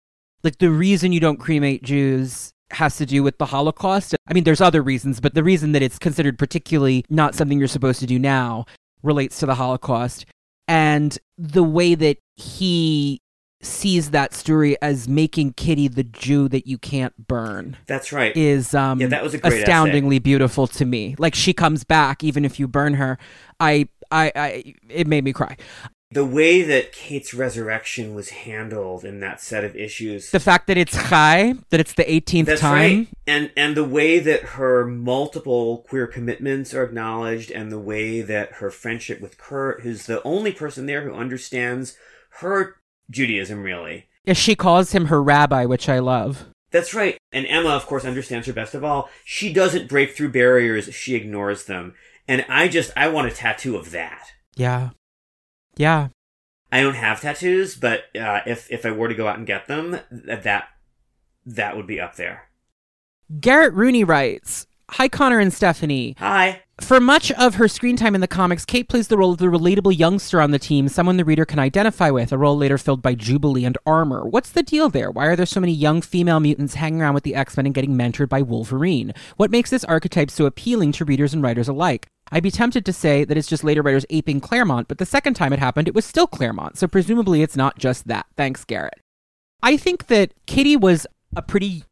like 0.44 0.58
the 0.58 0.70
reason 0.70 1.12
you 1.12 1.20
don't 1.20 1.38
cremate 1.38 1.82
Jews 1.82 2.52
has 2.70 2.96
to 2.96 3.06
do 3.06 3.22
with 3.22 3.38
the 3.38 3.46
Holocaust. 3.46 4.14
I 4.26 4.32
mean, 4.32 4.44
there's 4.44 4.60
other 4.60 4.82
reasons, 4.82 5.20
but 5.20 5.34
the 5.34 5.44
reason 5.44 5.72
that 5.72 5.82
it's 5.82 5.98
considered 5.98 6.38
particularly 6.38 7.04
not 7.08 7.34
something 7.34 7.58
you're 7.58 7.68
supposed 7.68 8.00
to 8.00 8.06
do 8.06 8.18
now 8.18 8.64
relates 9.02 9.38
to 9.40 9.46
the 9.46 9.54
Holocaust. 9.54 10.26
And 10.68 11.18
the 11.36 11.62
way 11.62 11.94
that 11.94 12.18
he 12.36 13.20
sees 13.62 14.10
that 14.10 14.34
story 14.34 14.76
as 14.82 15.08
making 15.08 15.52
Kitty 15.54 15.88
the 15.88 16.04
Jew 16.04 16.48
that 16.48 16.66
you 16.66 16.78
can't 16.78 17.28
burn 17.28 17.76
That's 17.86 18.12
right. 18.12 18.36
is 18.36 18.74
um 18.74 19.00
Yeah, 19.00 19.06
that 19.08 19.22
was 19.22 19.34
a 19.34 19.38
great 19.38 19.52
essay. 19.54 19.62
astoundingly 19.62 20.18
beautiful 20.18 20.66
to 20.68 20.84
me. 20.84 21.14
Like 21.18 21.34
she 21.34 21.52
comes 21.52 21.84
back 21.84 22.24
even 22.24 22.44
if 22.44 22.58
you 22.60 22.66
burn 22.68 22.94
her. 22.94 23.18
I 23.60 23.88
I 24.10 24.32
I 24.34 24.74
it 24.88 25.06
made 25.06 25.24
me 25.24 25.32
cry. 25.32 25.56
the 26.10 26.26
way 26.26 26.60
that 26.60 26.92
Kate's 26.92 27.32
resurrection 27.32 28.14
was 28.14 28.28
handled 28.30 29.02
in 29.02 29.20
that 29.20 29.40
set 29.40 29.64
of 29.64 29.74
issues. 29.74 30.30
The 30.30 30.40
fact 30.40 30.66
that 30.66 30.76
it's 30.76 30.92
Chai, 31.08 31.54
that 31.70 31.80
it's 31.80 31.94
the 31.94 32.04
18th 32.04 32.44
That's 32.46 32.60
time. 32.60 32.72
right. 32.74 33.08
And 33.26 33.50
and 33.56 33.74
the 33.74 33.84
way 33.84 34.18
that 34.18 34.42
her 34.58 34.84
multiple 34.86 35.86
queer 35.88 36.06
commitments 36.06 36.74
are 36.74 36.82
acknowledged 36.84 37.50
and 37.50 37.70
the 37.72 37.78
way 37.78 38.20
that 38.22 38.54
her 38.54 38.70
friendship 38.70 39.20
with 39.22 39.38
Kurt, 39.38 39.82
who's 39.82 40.04
the 40.06 40.22
only 40.24 40.52
person 40.52 40.86
there 40.86 41.02
who 41.08 41.14
understands 41.14 41.96
her 42.40 42.76
Judaism 43.12 43.62
really. 43.62 44.06
Yeah, 44.24 44.34
She 44.34 44.54
calls 44.54 44.92
him 44.92 45.06
her 45.06 45.22
rabbi, 45.22 45.64
which 45.64 45.88
I 45.88 45.98
love. 45.98 46.46
That's 46.70 46.94
right. 46.94 47.18
And 47.32 47.46
Emma, 47.46 47.68
of 47.70 47.86
course, 47.86 48.04
understands 48.04 48.46
her 48.46 48.52
best 48.52 48.74
of 48.74 48.82
all. 48.82 49.10
She 49.24 49.52
doesn't 49.52 49.88
break 49.88 50.16
through 50.16 50.32
barriers, 50.32 50.92
she 50.94 51.14
ignores 51.14 51.64
them. 51.64 51.94
And 52.26 52.46
I 52.48 52.68
just, 52.68 52.90
I 52.96 53.08
want 53.08 53.28
a 53.28 53.34
tattoo 53.34 53.76
of 53.76 53.90
that. 53.90 54.28
Yeah. 54.56 54.90
Yeah. 55.76 56.08
I 56.70 56.80
don't 56.80 56.94
have 56.94 57.20
tattoos, 57.20 57.76
but 57.76 58.04
uh, 58.16 58.40
if 58.46 58.70
if 58.72 58.86
I 58.86 58.90
were 58.92 59.08
to 59.08 59.14
go 59.14 59.28
out 59.28 59.36
and 59.36 59.46
get 59.46 59.66
them, 59.66 59.98
th- 60.10 60.42
that 60.42 60.68
that 61.44 61.76
would 61.76 61.86
be 61.86 62.00
up 62.00 62.16
there. 62.16 62.48
Garrett 63.40 63.74
Rooney 63.74 64.04
writes 64.04 64.66
Hi, 64.96 65.08
Connor 65.08 65.38
and 65.38 65.50
Stephanie. 65.50 66.14
Hi. 66.18 66.64
For 66.78 67.00
much 67.00 67.32
of 67.32 67.54
her 67.54 67.66
screen 67.66 67.96
time 67.96 68.14
in 68.14 68.20
the 68.20 68.28
comics, 68.28 68.66
Kate 68.66 68.90
plays 68.90 69.08
the 69.08 69.16
role 69.16 69.32
of 69.32 69.38
the 69.38 69.46
relatable 69.46 69.98
youngster 69.98 70.38
on 70.38 70.50
the 70.50 70.58
team, 70.58 70.86
someone 70.86 71.16
the 71.16 71.24
reader 71.24 71.46
can 71.46 71.58
identify 71.58 72.10
with, 72.10 72.30
a 72.30 72.36
role 72.36 72.58
later 72.58 72.76
filled 72.76 73.00
by 73.00 73.14
Jubilee 73.14 73.64
and 73.64 73.78
Armor. 73.86 74.26
What's 74.28 74.50
the 74.50 74.62
deal 74.62 74.90
there? 74.90 75.10
Why 75.10 75.24
are 75.26 75.36
there 75.36 75.46
so 75.46 75.60
many 75.60 75.72
young 75.72 76.02
female 76.02 76.40
mutants 76.40 76.74
hanging 76.74 77.00
around 77.00 77.14
with 77.14 77.22
the 77.24 77.34
X 77.34 77.56
Men 77.56 77.64
and 77.64 77.74
getting 77.74 77.96
mentored 77.96 78.28
by 78.28 78.42
Wolverine? 78.42 79.14
What 79.38 79.50
makes 79.50 79.70
this 79.70 79.84
archetype 79.84 80.30
so 80.30 80.44
appealing 80.44 80.92
to 80.92 81.06
readers 81.06 81.32
and 81.32 81.42
writers 81.42 81.68
alike? 81.68 82.08
I'd 82.30 82.42
be 82.42 82.50
tempted 82.50 82.84
to 82.84 82.92
say 82.92 83.24
that 83.24 83.38
it's 83.38 83.48
just 83.48 83.64
later 83.64 83.80
writers 83.80 84.04
aping 84.10 84.40
Claremont, 84.40 84.88
but 84.88 84.98
the 84.98 85.06
second 85.06 85.34
time 85.34 85.54
it 85.54 85.58
happened, 85.58 85.88
it 85.88 85.94
was 85.94 86.04
still 86.04 86.26
Claremont, 86.26 86.76
so 86.76 86.86
presumably 86.86 87.42
it's 87.42 87.56
not 87.56 87.78
just 87.78 88.08
that. 88.08 88.26
Thanks, 88.36 88.66
Garrett. 88.66 89.00
I 89.62 89.78
think 89.78 90.08
that 90.08 90.34
Kitty 90.44 90.76
was 90.76 91.06
a 91.34 91.40
pretty 91.40 91.84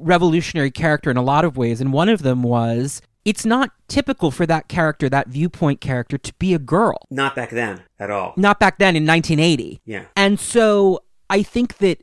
revolutionary 0.00 0.70
character 0.70 1.10
in 1.10 1.16
a 1.16 1.22
lot 1.22 1.44
of 1.44 1.56
ways, 1.56 1.80
and 1.80 1.92
one 1.92 2.08
of 2.08 2.22
them 2.22 2.42
was 2.42 3.02
it's 3.24 3.44
not 3.44 3.70
typical 3.88 4.30
for 4.30 4.46
that 4.46 4.68
character, 4.68 5.08
that 5.08 5.28
viewpoint 5.28 5.80
character, 5.80 6.16
to 6.18 6.32
be 6.34 6.54
a 6.54 6.58
girl. 6.58 6.98
Not 7.10 7.34
back 7.34 7.50
then 7.50 7.82
at 7.98 8.10
all. 8.10 8.32
Not 8.36 8.58
back 8.58 8.78
then 8.78 8.96
in 8.96 9.06
1980. 9.06 9.82
Yeah. 9.84 10.04
And 10.16 10.40
so 10.40 11.00
I 11.28 11.42
think 11.42 11.78
that 11.78 12.02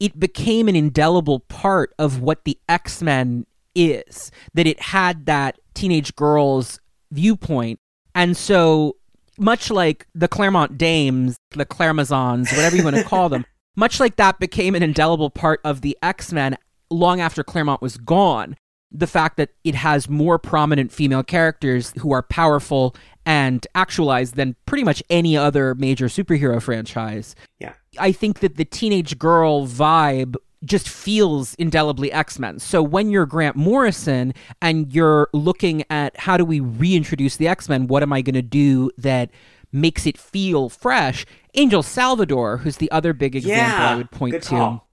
it 0.00 0.18
became 0.18 0.68
an 0.68 0.76
indelible 0.76 1.40
part 1.40 1.94
of 1.98 2.20
what 2.20 2.44
the 2.44 2.58
X 2.68 3.02
Men 3.02 3.46
is, 3.74 4.30
that 4.54 4.66
it 4.66 4.80
had 4.80 5.26
that 5.26 5.58
teenage 5.74 6.14
girl's 6.16 6.80
viewpoint. 7.12 7.78
And 8.14 8.36
so, 8.36 8.96
much 9.38 9.70
like 9.70 10.06
the 10.14 10.28
Claremont 10.28 10.76
Dames, 10.76 11.36
the 11.50 11.66
Claremazons, 11.66 12.50
whatever 12.56 12.76
you 12.76 12.82
want 12.82 12.96
to 12.96 13.04
call 13.04 13.28
them, 13.28 13.44
much 13.76 14.00
like 14.00 14.16
that 14.16 14.40
became 14.40 14.74
an 14.74 14.82
indelible 14.82 15.30
part 15.30 15.60
of 15.64 15.82
the 15.82 15.96
X 16.02 16.32
Men 16.32 16.56
long 16.90 17.20
after 17.20 17.42
Claremont 17.44 17.82
was 17.82 17.96
gone. 17.96 18.56
The 18.90 19.06
fact 19.06 19.36
that 19.36 19.50
it 19.64 19.74
has 19.74 20.08
more 20.08 20.38
prominent 20.38 20.90
female 20.92 21.22
characters 21.22 21.92
who 21.98 22.10
are 22.12 22.22
powerful 22.22 22.96
and 23.26 23.66
actualized 23.74 24.36
than 24.36 24.56
pretty 24.64 24.82
much 24.84 25.02
any 25.10 25.36
other 25.36 25.74
major 25.74 26.06
superhero 26.06 26.62
franchise. 26.62 27.34
Yeah. 27.58 27.74
I 27.98 28.12
think 28.12 28.40
that 28.40 28.56
the 28.56 28.64
teenage 28.64 29.18
girl 29.18 29.66
vibe 29.66 30.36
just 30.64 30.88
feels 30.88 31.54
indelibly 31.56 32.10
X-Men. 32.10 32.58
So 32.60 32.82
when 32.82 33.10
you're 33.10 33.26
Grant 33.26 33.54
Morrison 33.56 34.32
and 34.62 34.90
you're 34.92 35.28
looking 35.34 35.84
at 35.90 36.16
how 36.18 36.38
do 36.38 36.44
we 36.46 36.58
reintroduce 36.60 37.36
the 37.36 37.46
X-Men, 37.46 37.88
what 37.88 38.02
am 38.02 38.12
I 38.14 38.22
going 38.22 38.34
to 38.34 38.42
do 38.42 38.90
that 38.96 39.30
makes 39.70 40.06
it 40.06 40.16
feel 40.16 40.70
fresh? 40.70 41.26
Angel 41.54 41.82
Salvador, 41.82 42.56
who's 42.56 42.78
the 42.78 42.90
other 42.90 43.12
big 43.12 43.36
example 43.36 43.56
Yeah, 43.58 43.90
I 43.90 43.96
would 43.96 44.10
point 44.10 44.42
to, 44.44 44.48
call. 44.48 44.88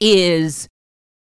is 0.00 0.68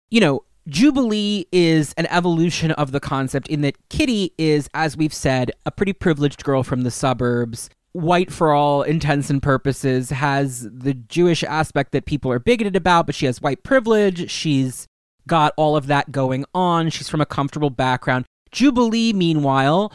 you 0.10 0.20
know, 0.20 0.44
Jubilee 0.68 1.46
is 1.52 1.94
an 1.98 2.08
evolution 2.08 2.72
of 2.72 2.92
the 2.92 3.00
concept 3.00 3.48
in 3.48 3.62
that 3.62 3.76
Kitty 3.90 4.34
is, 4.38 4.68
as 4.74 4.98
we've 4.98 5.14
said, 5.14 5.52
a 5.66 5.72
pretty 5.72 5.94
privileged 5.94 6.44
girl 6.44 6.64
from 6.64 6.82
the 6.82 6.92
suburbs, 6.92 7.70
white 7.92 8.32
for 8.32 8.52
all 8.52 8.82
intents 8.82 9.30
and 9.30 9.42
purposes, 9.42 10.10
has 10.10 10.68
the 10.72 10.94
Jewish 10.96 11.44
aspect 11.44 11.92
that 11.92 12.06
people 12.06 12.32
are 12.32 12.40
bigoted 12.40 12.76
about, 12.76 13.06
but 13.06 13.16
she 13.16 13.28
has 13.28 13.42
white 13.42 13.64
privilege. 13.64 14.30
She's 14.32 14.88
got 15.28 15.54
all 15.56 15.78
of 15.78 15.88
that 15.88 16.12
going 16.12 16.46
on. 16.54 16.90
She's 16.90 17.10
from 17.10 17.22
a 17.22 17.26
comfortable 17.26 17.70
background. 17.70 18.26
Jubilee, 18.52 19.14
meanwhile, 19.14 19.94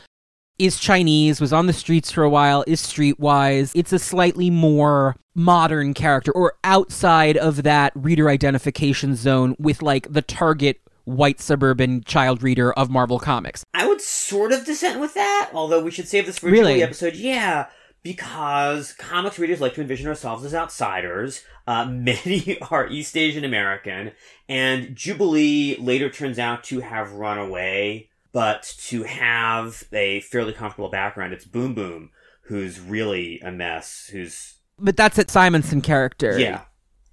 is 0.61 0.79
Chinese, 0.79 1.41
was 1.41 1.53
on 1.53 1.67
the 1.67 1.73
streets 1.73 2.13
for 2.13 2.23
a 2.23 2.29
while, 2.31 2.63
is 2.67 2.83
streetwise. 2.83 3.73
It's 3.75 3.93
a 3.93 3.99
slightly 3.99 4.51
more 4.51 5.17
modern 5.35 5.95
character 5.95 6.33
or 6.33 6.55
outside 6.65 7.37
of 7.39 7.63
that 7.63 7.93
reader 7.95 8.29
identification 8.29 9.17
zone 9.17 9.57
with 9.59 9.81
like 9.81 10.13
the 10.13 10.21
target 10.23 10.81
white 11.05 11.41
suburban 11.41 12.05
child 12.05 12.43
reader 12.43 12.73
of 12.75 12.91
Marvel 12.91 13.19
Comics. 13.19 13.65
I 13.73 13.89
would 13.89 14.03
sort 14.03 14.53
of 14.53 14.67
dissent 14.67 15.01
with 15.01 15.15
that, 15.15 15.51
although 15.55 15.83
we 15.83 15.91
should 15.91 16.09
save 16.09 16.27
this 16.27 16.39
for 16.39 16.49
a 16.49 16.53
Really? 16.53 16.83
Episode. 16.83 17.17
Yeah, 17.17 17.69
because 18.03 18.93
comics 18.93 19.39
readers 19.39 19.63
like 19.63 19.75
to 19.75 19.81
envision 19.81 20.09
ourselves 20.09 20.45
as 20.45 20.55
outsiders. 20.55 21.43
Uh, 21.67 21.85
many 21.91 22.59
are 22.71 22.87
East 22.89 23.17
Asian 23.17 23.45
American, 23.45 24.13
and 24.47 24.95
Jubilee 24.95 25.77
later 25.79 26.11
turns 26.11 26.39
out 26.39 26.65
to 26.65 26.81
have 26.81 27.13
run 27.13 27.39
away, 27.39 28.10
but 28.33 28.75
to 28.87 29.03
have 29.05 29.85
a 29.93 30.21
fairly 30.21 30.53
comfortable 30.53 30.91
background. 30.91 31.33
It's 31.33 31.45
Boom 31.45 31.75
Boom, 31.75 32.11
who's 32.43 32.81
really 32.81 33.41
a 33.41 33.51
mess, 33.51 34.09
who's 34.13 34.55
But 34.79 34.97
that's 34.97 35.19
a 35.19 35.29
Simonson 35.29 35.81
character. 35.81 36.39
yeah, 36.39 36.63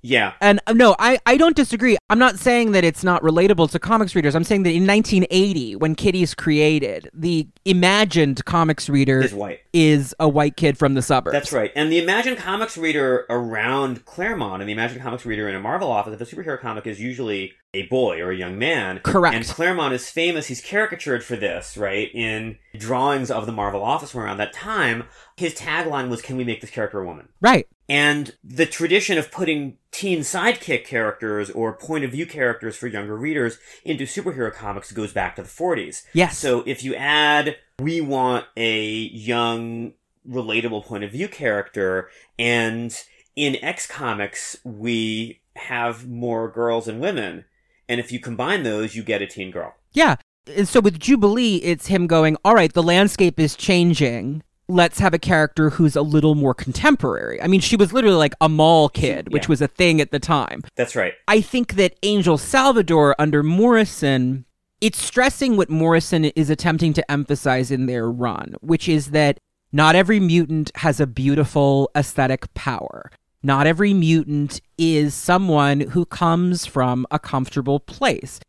yeah, 0.04 0.34
And 0.42 0.60
uh, 0.68 0.74
no, 0.74 0.96
I, 1.00 1.20
I 1.26 1.38
don't 1.38 1.56
disagree. 1.56 1.98
I'm 2.10 2.20
not 2.20 2.38
saying 2.40 2.72
that 2.72 2.84
it's 2.86 3.04
not 3.04 3.22
relatable 3.24 3.70
to 3.72 3.80
comics 3.80 4.16
readers. 4.16 4.36
I'm 4.36 4.44
saying 4.44 4.64
that 4.64 4.70
in 4.72 4.86
1980, 4.88 5.76
when 5.76 5.96
Kitty's 5.96 6.34
created, 6.34 7.10
the 7.14 7.48
imagined 7.66 8.46
comics 8.46 8.88
reader 8.90 9.22
is 9.22 9.34
white. 9.34 9.60
is 9.74 10.16
a 10.20 10.30
white 10.30 10.56
kid 10.56 10.78
from 10.78 10.94
the 10.94 11.02
suburbs. 11.02 11.34
That's 11.34 11.52
right. 11.52 11.72
And 11.76 11.92
the 11.92 11.98
imagined 11.98 12.38
Comics 12.38 12.78
reader 12.78 13.26
around 13.30 14.06
Claremont 14.06 14.62
and 14.62 14.70
the 14.70 14.74
imagined 14.74 15.02
Comics 15.02 15.26
reader 15.26 15.50
in 15.50 15.56
a 15.56 15.60
Marvel 15.60 15.92
office, 15.92 16.14
if 16.14 16.22
a 16.22 16.36
superhero 16.36 16.60
comic 16.60 16.88
is 16.88 17.02
usually 17.02 17.54
a 17.78 17.88
boy 17.88 18.20
or 18.20 18.32
a 18.32 18.36
young 18.36 18.58
man. 18.58 19.00
Correct. 19.04 19.36
And 19.36 19.46
Claremont 19.46 19.94
is 19.94 20.10
famous. 20.10 20.48
He's 20.48 20.62
caricatured 20.62 21.24
for 21.24 21.36
this, 21.36 21.78
right? 21.78 22.10
In 22.14 22.58
drawings 22.76 23.32
of 23.32 23.46
the 23.46 23.52
Marvel 23.52 23.84
office 23.84 24.12
from 24.12 24.22
around 24.22 24.38
that 24.38 24.54
time. 24.54 25.06
His 25.36 25.54
tagline 25.54 26.10
was, 26.10 26.22
Can 26.22 26.38
we 26.38 26.44
make 26.44 26.62
this 26.62 26.70
character 26.70 27.00
a 27.00 27.06
woman? 27.06 27.30
Right. 27.42 27.68
And 27.90 28.36
the 28.44 28.66
tradition 28.66 29.18
of 29.18 29.32
putting 29.32 29.78
teen 29.92 30.20
sidekick 30.20 30.86
characters 30.86 31.50
or 31.50 31.74
point 31.74 32.04
of 32.04 32.12
view 32.12 32.26
characters 32.26 32.76
for 32.76 32.88
younger 32.88 33.16
readers 33.16 33.60
into 33.86 34.04
superhero 34.04 34.54
comics 34.54 34.92
goes 34.92 35.14
back 35.14 35.36
to 35.38 35.44
the 35.44 35.48
40s. 35.48 36.04
Yes. 36.14 36.38
So 36.38 36.64
if 36.66 36.84
you 36.84 36.96
add, 36.96 37.56
we 37.80 38.02
want 38.02 38.46
a 38.58 38.84
young, 38.84 39.94
relatable 40.28 40.86
point 40.86 41.04
of 41.04 41.12
view 41.12 41.28
character, 41.28 42.10
and 42.38 42.94
in 43.36 43.56
X 43.64 43.88
Comics, 43.88 44.58
we 44.66 45.42
have 45.56 46.08
more 46.08 46.50
girls 46.50 46.88
and 46.88 47.00
women. 47.00 47.46
And 47.90 48.00
if 48.00 48.12
you 48.12 48.20
combine 48.20 48.64
those, 48.64 48.96
you 48.96 49.04
get 49.04 49.22
a 49.22 49.28
teen 49.28 49.52
girl. 49.52 49.76
Yeah. 49.94 50.16
And 50.56 50.68
so 50.68 50.80
with 50.80 51.00
Jubilee, 51.00 51.58
it's 51.58 51.88
him 51.88 52.08
going, 52.08 52.38
all 52.46 52.54
right, 52.56 52.72
the 52.72 52.84
landscape 52.84 53.40
is 53.40 53.56
changing. 53.56 54.44
Let's 54.70 55.00
have 55.00 55.14
a 55.14 55.20
character 55.20 55.70
who's 55.72 55.96
a 55.96 56.02
little 56.02 56.36
more 56.36 56.54
contemporary. 56.54 57.42
I 57.42 57.48
mean, 57.48 57.62
she 57.62 57.76
was 57.78 57.94
literally 57.94 58.18
like 58.18 58.34
a 58.42 58.50
mall 58.50 58.90
kid, 58.90 59.32
which 59.32 59.46
Yeah. 59.46 59.50
was 59.50 59.62
a 59.62 59.68
thing 59.68 60.02
at 60.02 60.12
the 60.12 60.20
time. 60.20 60.64
That's 60.76 60.96
right. 60.96 61.14
I 61.28 61.40
think 61.42 61.76
that 61.76 61.96
Angel 62.04 62.38
Salvador 62.38 63.16
under 63.18 63.44
Morrison, 63.44 64.46
it's 64.82 65.02
stressing 65.02 65.56
what 65.56 65.70
Morrison 65.70 66.26
is 66.26 66.50
attempting 66.50 66.94
to 66.94 67.12
emphasize 67.12 67.72
in 67.72 67.86
their 67.86 68.10
run, 68.12 68.56
which 68.62 68.90
is 68.90 69.12
that 69.12 69.40
not 69.72 69.96
every 69.96 70.20
mutant 70.20 70.72
has 70.76 71.00
a 71.00 71.08
beautiful 71.08 71.90
aesthetic 71.96 72.54
power. 72.54 73.10
Not 73.44 73.68
every 73.68 73.94
mutant 73.94 74.62
is 74.78 75.14
someone 75.14 75.82
who 75.82 76.06
comes 76.06 76.66
from 76.66 77.06
a 77.12 77.20
comfortable 77.20 77.80
place. 77.80 78.40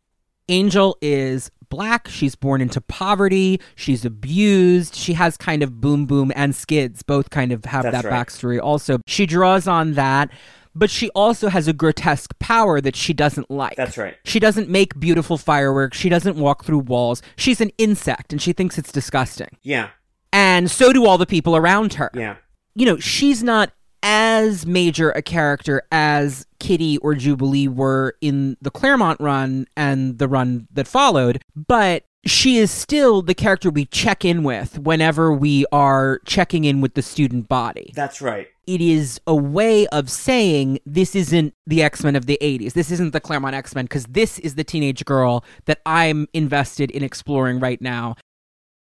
Angel 0.47 0.97
is 1.01 1.51
black. 1.69 2.07
She's 2.07 2.35
born 2.35 2.59
into 2.61 2.81
poverty. 2.81 3.61
She's 3.75 4.03
abused. 4.03 4.95
She 4.95 5.13
has 5.13 5.37
kind 5.37 5.61
of 5.61 5.79
boom 5.79 6.05
boom 6.07 6.31
and 6.35 6.55
skids, 6.55 7.03
both 7.03 7.29
kind 7.29 7.51
of 7.51 7.65
have 7.65 7.83
That's 7.83 8.01
that 8.01 8.05
right. 8.09 8.27
backstory 8.27 8.59
also. 8.59 8.99
She 9.05 9.27
draws 9.27 9.67
on 9.67 9.93
that, 9.93 10.31
but 10.73 10.89
she 10.89 11.09
also 11.11 11.49
has 11.49 11.67
a 11.67 11.73
grotesque 11.73 12.37
power 12.39 12.81
that 12.81 12.95
she 12.95 13.13
doesn't 13.13 13.51
like. 13.51 13.75
That's 13.77 13.97
right. 13.97 14.15
She 14.25 14.39
doesn't 14.39 14.69
make 14.69 14.99
beautiful 14.99 15.37
fireworks. 15.37 15.97
She 15.99 16.09
doesn't 16.09 16.35
walk 16.35 16.65
through 16.65 16.79
walls. 16.79 17.21
She's 17.37 17.61
an 17.61 17.69
insect 17.77 18.33
and 18.33 18.41
she 18.41 18.51
thinks 18.53 18.79
it's 18.79 18.91
disgusting. 18.91 19.49
Yeah. 19.61 19.89
And 20.33 20.69
so 20.71 20.91
do 20.91 21.05
all 21.05 21.19
the 21.19 21.25
people 21.27 21.55
around 21.55 21.93
her 21.93 22.09
Yeah. 22.15 22.37
you 22.73 22.87
know, 22.87 22.97
she's 22.97 23.43
not 23.43 23.71
as 24.03 24.65
major 24.65 25.11
a 25.11 25.21
character 25.21 25.83
as 25.91 26.45
Kitty 26.59 26.97
or 26.99 27.15
Jubilee 27.15 27.67
were 27.67 28.15
in 28.21 28.57
the 28.61 28.71
Claremont 28.71 29.19
run 29.19 29.67
and 29.75 30.17
the 30.17 30.27
run 30.27 30.67
that 30.71 30.87
followed, 30.87 31.41
but 31.55 32.03
she 32.25 32.57
is 32.57 32.69
still 32.69 33.21
the 33.21 33.33
character 33.33 33.69
we 33.69 33.85
check 33.85 34.25
in 34.25 34.43
with 34.43 34.77
whenever 34.79 35.31
we 35.31 35.65
are 35.71 36.19
checking 36.25 36.65
in 36.65 36.81
with 36.81 36.93
the 36.93 37.01
student 37.01 37.47
body. 37.47 37.91
That's 37.95 38.21
right. 38.21 38.47
It 38.67 38.81
is 38.81 39.19
a 39.25 39.35
way 39.35 39.87
of 39.87 40.09
saying 40.09 40.79
this 40.85 41.15
isn't 41.15 41.53
the 41.65 41.81
X 41.81 42.03
Men 42.03 42.15
of 42.15 42.25
the 42.25 42.37
80s. 42.41 42.73
This 42.73 42.91
isn't 42.91 43.13
the 43.13 43.19
Claremont 43.19 43.55
X 43.55 43.73
Men 43.73 43.85
because 43.85 44.05
this 44.05 44.37
is 44.39 44.55
the 44.55 44.63
teenage 44.63 45.05
girl 45.05 45.43
that 45.65 45.79
I'm 45.85 46.27
invested 46.33 46.91
in 46.91 47.03
exploring 47.03 47.59
right 47.59 47.81
now. 47.81 48.15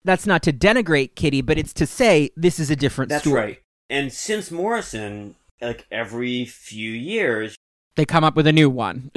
That's 0.06 0.26
not 0.26 0.44
to 0.44 0.54
denigrate 0.54 1.16
Kitty, 1.16 1.42
but 1.42 1.58
it's 1.58 1.74
to 1.74 1.86
say 1.86 2.30
this 2.36 2.60
is 2.60 2.70
a 2.70 2.76
different 2.76 3.12
story. 3.12 3.18
That's 3.18 3.28
story. 3.28 3.42
right. 3.42 3.60
And 3.90 4.12
since 4.12 4.52
Morrison, 4.52 5.36
like 5.62 5.86
every 5.92 6.46
few 6.46 6.92
years, 6.92 7.56
they 7.96 8.06
come 8.06 8.24
up 8.24 8.36
with 8.36 8.48
a 8.48 8.54
new 8.54 8.70
one. 8.70 9.12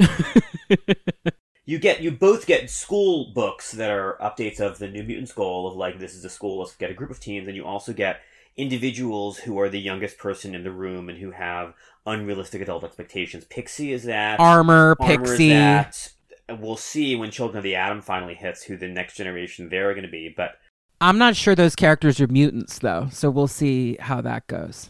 you 1.65 1.79
get 1.79 2.01
you 2.01 2.11
both 2.11 2.45
get 2.45 2.69
school 2.69 3.31
books 3.33 3.71
that 3.71 3.89
are 3.89 4.17
updates 4.21 4.59
of 4.59 4.77
the 4.79 4.87
New 4.87 5.03
Mutants 5.03 5.33
goal 5.33 5.67
of 5.67 5.75
like 5.75 5.99
this 5.99 6.13
is 6.13 6.23
a 6.23 6.29
school, 6.29 6.59
let's 6.59 6.75
get 6.75 6.91
a 6.91 6.93
group 6.93 7.09
of 7.09 7.19
teens, 7.19 7.47
and 7.47 7.55
you 7.55 7.65
also 7.65 7.93
get 7.93 8.21
individuals 8.57 9.39
who 9.39 9.59
are 9.59 9.69
the 9.69 9.79
youngest 9.79 10.17
person 10.17 10.53
in 10.53 10.63
the 10.63 10.71
room 10.71 11.09
and 11.09 11.17
who 11.17 11.31
have 11.31 11.73
unrealistic 12.05 12.61
adult 12.61 12.83
expectations. 12.83 13.45
Pixie 13.45 13.91
is 13.91 14.03
that. 14.03 14.39
Armor, 14.39 14.95
Armor 14.99 15.17
Pixie. 15.17 15.49
that. 15.49 16.11
We'll 16.49 16.77
see 16.77 17.15
when 17.15 17.31
Children 17.31 17.59
of 17.59 17.63
the 17.63 17.75
Atom 17.75 18.01
finally 18.01 18.33
hits 18.33 18.63
who 18.63 18.75
the 18.75 18.87
next 18.87 19.15
generation 19.15 19.69
they're 19.69 19.93
going 19.93 20.05
to 20.05 20.11
be, 20.11 20.33
but 20.35 20.57
I'm 21.01 21.17
not 21.17 21.35
sure 21.35 21.55
those 21.55 21.75
characters 21.75 22.19
are 22.19 22.27
mutants, 22.27 22.79
though, 22.79 23.07
so 23.11 23.29
we'll 23.29 23.47
see 23.47 23.95
how 24.01 24.19
that 24.21 24.47
goes. 24.47 24.89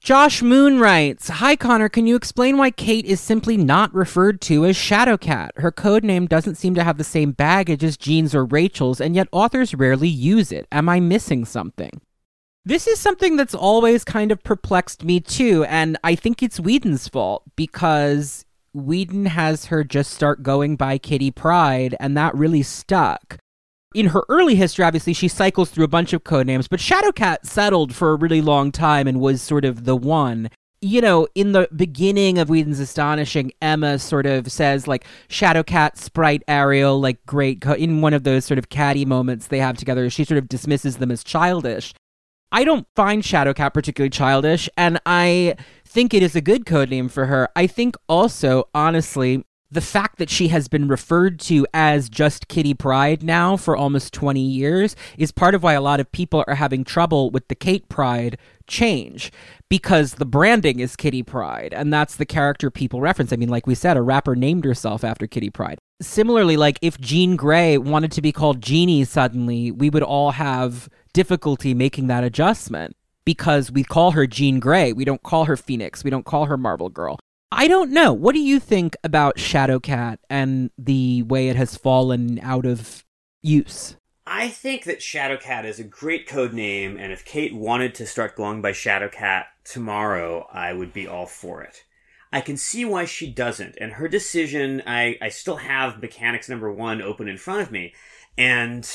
Josh 0.00 0.42
Moon 0.42 0.80
writes 0.80 1.28
Hi, 1.28 1.56
Connor. 1.56 1.88
Can 1.88 2.06
you 2.06 2.16
explain 2.16 2.56
why 2.56 2.70
Kate 2.70 3.06
is 3.06 3.20
simply 3.20 3.56
not 3.56 3.94
referred 3.94 4.40
to 4.42 4.64
as 4.64 4.76
Shadowcat? 4.76 5.50
Her 5.56 5.72
code 5.72 6.04
name 6.04 6.26
doesn't 6.26 6.56
seem 6.56 6.74
to 6.74 6.84
have 6.84 6.98
the 6.98 7.04
same 7.04 7.32
baggage 7.32 7.84
as 7.84 7.96
Jean's 7.96 8.34
or 8.34 8.44
Rachel's, 8.44 9.00
and 9.00 9.14
yet 9.14 9.28
authors 9.32 9.74
rarely 9.74 10.08
use 10.08 10.52
it. 10.52 10.66
Am 10.72 10.88
I 10.88 11.00
missing 11.00 11.44
something? 11.44 12.00
This 12.66 12.86
is 12.86 12.98
something 12.98 13.36
that's 13.36 13.54
always 13.54 14.04
kind 14.04 14.32
of 14.32 14.42
perplexed 14.42 15.04
me, 15.04 15.20
too, 15.20 15.64
and 15.64 15.98
I 16.02 16.14
think 16.14 16.42
it's 16.42 16.60
Whedon's 16.60 17.08
fault 17.08 17.42
because 17.56 18.46
Whedon 18.72 19.26
has 19.26 19.66
her 19.66 19.84
just 19.84 20.12
start 20.12 20.42
going 20.42 20.76
by 20.76 20.96
Kitty 20.96 21.30
Pryde, 21.30 21.94
and 22.00 22.16
that 22.16 22.34
really 22.34 22.62
stuck 22.62 23.38
in 23.94 24.08
her 24.08 24.24
early 24.28 24.56
history, 24.56 24.84
obviously, 24.84 25.12
she 25.12 25.28
cycles 25.28 25.70
through 25.70 25.84
a 25.84 25.88
bunch 25.88 26.12
of 26.12 26.24
code 26.24 26.46
names, 26.46 26.68
but 26.68 26.80
Shadowcat 26.80 27.46
settled 27.46 27.94
for 27.94 28.10
a 28.10 28.16
really 28.16 28.42
long 28.42 28.72
time 28.72 29.06
and 29.06 29.20
was 29.20 29.40
sort 29.40 29.64
of 29.64 29.84
the 29.84 29.96
one. 29.96 30.50
You 30.82 31.00
know, 31.00 31.26
in 31.34 31.52
the 31.52 31.66
beginning 31.74 32.38
of 32.38 32.50
Whedon's 32.50 32.80
Astonishing, 32.80 33.52
Emma 33.62 33.98
sort 33.98 34.26
of 34.26 34.52
says, 34.52 34.86
like, 34.86 35.06
Shadowcat, 35.30 35.96
Sprite, 35.96 36.42
Ariel, 36.46 37.00
like, 37.00 37.24
great. 37.24 37.62
Co-. 37.62 37.72
In 37.72 38.02
one 38.02 38.12
of 38.12 38.24
those 38.24 38.44
sort 38.44 38.58
of 38.58 38.68
catty 38.68 39.06
moments 39.06 39.46
they 39.46 39.60
have 39.60 39.78
together, 39.78 40.10
she 40.10 40.24
sort 40.24 40.36
of 40.36 40.48
dismisses 40.48 40.98
them 40.98 41.10
as 41.10 41.24
childish. 41.24 41.94
I 42.52 42.64
don't 42.64 42.86
find 42.94 43.22
Shadowcat 43.22 43.72
particularly 43.72 44.10
childish, 44.10 44.68
and 44.76 45.00
I 45.06 45.56
think 45.86 46.12
it 46.12 46.22
is 46.22 46.36
a 46.36 46.40
good 46.40 46.66
code 46.66 46.90
name 46.90 47.08
for 47.08 47.26
her. 47.26 47.48
I 47.56 47.66
think 47.66 47.96
also, 48.08 48.68
honestly, 48.74 49.44
the 49.74 49.80
fact 49.80 50.18
that 50.18 50.30
she 50.30 50.48
has 50.48 50.68
been 50.68 50.86
referred 50.86 51.40
to 51.40 51.66
as 51.74 52.08
just 52.08 52.46
Kitty 52.46 52.74
Pryde 52.74 53.24
now 53.24 53.56
for 53.56 53.76
almost 53.76 54.14
20 54.14 54.40
years 54.40 54.94
is 55.18 55.32
part 55.32 55.52
of 55.52 55.64
why 55.64 55.72
a 55.72 55.80
lot 55.80 55.98
of 55.98 56.12
people 56.12 56.44
are 56.46 56.54
having 56.54 56.84
trouble 56.84 57.28
with 57.30 57.48
the 57.48 57.56
Kate 57.56 57.88
Pryde 57.88 58.38
change 58.68 59.32
because 59.68 60.14
the 60.14 60.24
branding 60.24 60.78
is 60.78 60.94
Kitty 60.94 61.24
Pryde 61.24 61.74
and 61.74 61.92
that's 61.92 62.14
the 62.14 62.24
character 62.24 62.70
people 62.70 63.00
reference. 63.00 63.32
I 63.32 63.36
mean, 63.36 63.48
like 63.48 63.66
we 63.66 63.74
said, 63.74 63.96
a 63.96 64.02
rapper 64.02 64.36
named 64.36 64.64
herself 64.64 65.02
after 65.02 65.26
Kitty 65.26 65.50
Pryde. 65.50 65.78
Similarly, 66.00 66.56
like 66.56 66.78
if 66.80 67.00
Jean 67.00 67.34
Grey 67.34 67.76
wanted 67.76 68.12
to 68.12 68.22
be 68.22 68.30
called 68.30 68.62
Jeannie 68.62 69.04
suddenly, 69.04 69.72
we 69.72 69.90
would 69.90 70.04
all 70.04 70.30
have 70.30 70.88
difficulty 71.12 71.74
making 71.74 72.06
that 72.06 72.22
adjustment 72.22 72.96
because 73.24 73.72
we 73.72 73.82
call 73.82 74.12
her 74.12 74.28
Jean 74.28 74.60
Grey. 74.60 74.92
We 74.92 75.04
don't 75.04 75.22
call 75.24 75.46
her 75.46 75.56
Phoenix. 75.56 76.04
We 76.04 76.10
don't 76.10 76.24
call 76.24 76.46
her 76.46 76.56
Marvel 76.56 76.90
Girl. 76.90 77.18
I 77.52 77.68
don't 77.68 77.90
know. 77.90 78.12
What 78.12 78.34
do 78.34 78.40
you 78.40 78.58
think 78.58 78.96
about 79.04 79.36
Shadowcat 79.36 80.18
and 80.28 80.70
the 80.76 81.22
way 81.22 81.48
it 81.48 81.56
has 81.56 81.76
fallen 81.76 82.40
out 82.40 82.66
of 82.66 83.04
use? 83.42 83.96
I 84.26 84.48
think 84.48 84.84
that 84.84 85.00
Shadowcat 85.00 85.64
is 85.64 85.78
a 85.78 85.84
great 85.84 86.26
code 86.26 86.54
name, 86.54 86.96
and 86.96 87.12
if 87.12 87.24
Kate 87.24 87.54
wanted 87.54 87.94
to 87.96 88.06
start 88.06 88.36
going 88.36 88.62
by 88.62 88.72
Shadowcat 88.72 89.44
tomorrow, 89.64 90.48
I 90.52 90.72
would 90.72 90.92
be 90.92 91.06
all 91.06 91.26
for 91.26 91.62
it. 91.62 91.84
I 92.32 92.40
can 92.40 92.56
see 92.56 92.84
why 92.84 93.04
she 93.04 93.30
doesn't, 93.30 93.76
and 93.80 93.92
her 93.92 94.08
decision, 94.08 94.82
I, 94.86 95.18
I 95.20 95.28
still 95.28 95.56
have 95.56 96.00
Mekanix 96.00 96.48
number 96.48 96.72
one 96.72 97.02
open 97.02 97.28
in 97.28 97.36
front 97.36 97.60
of 97.60 97.70
me, 97.70 97.92
and 98.38 98.88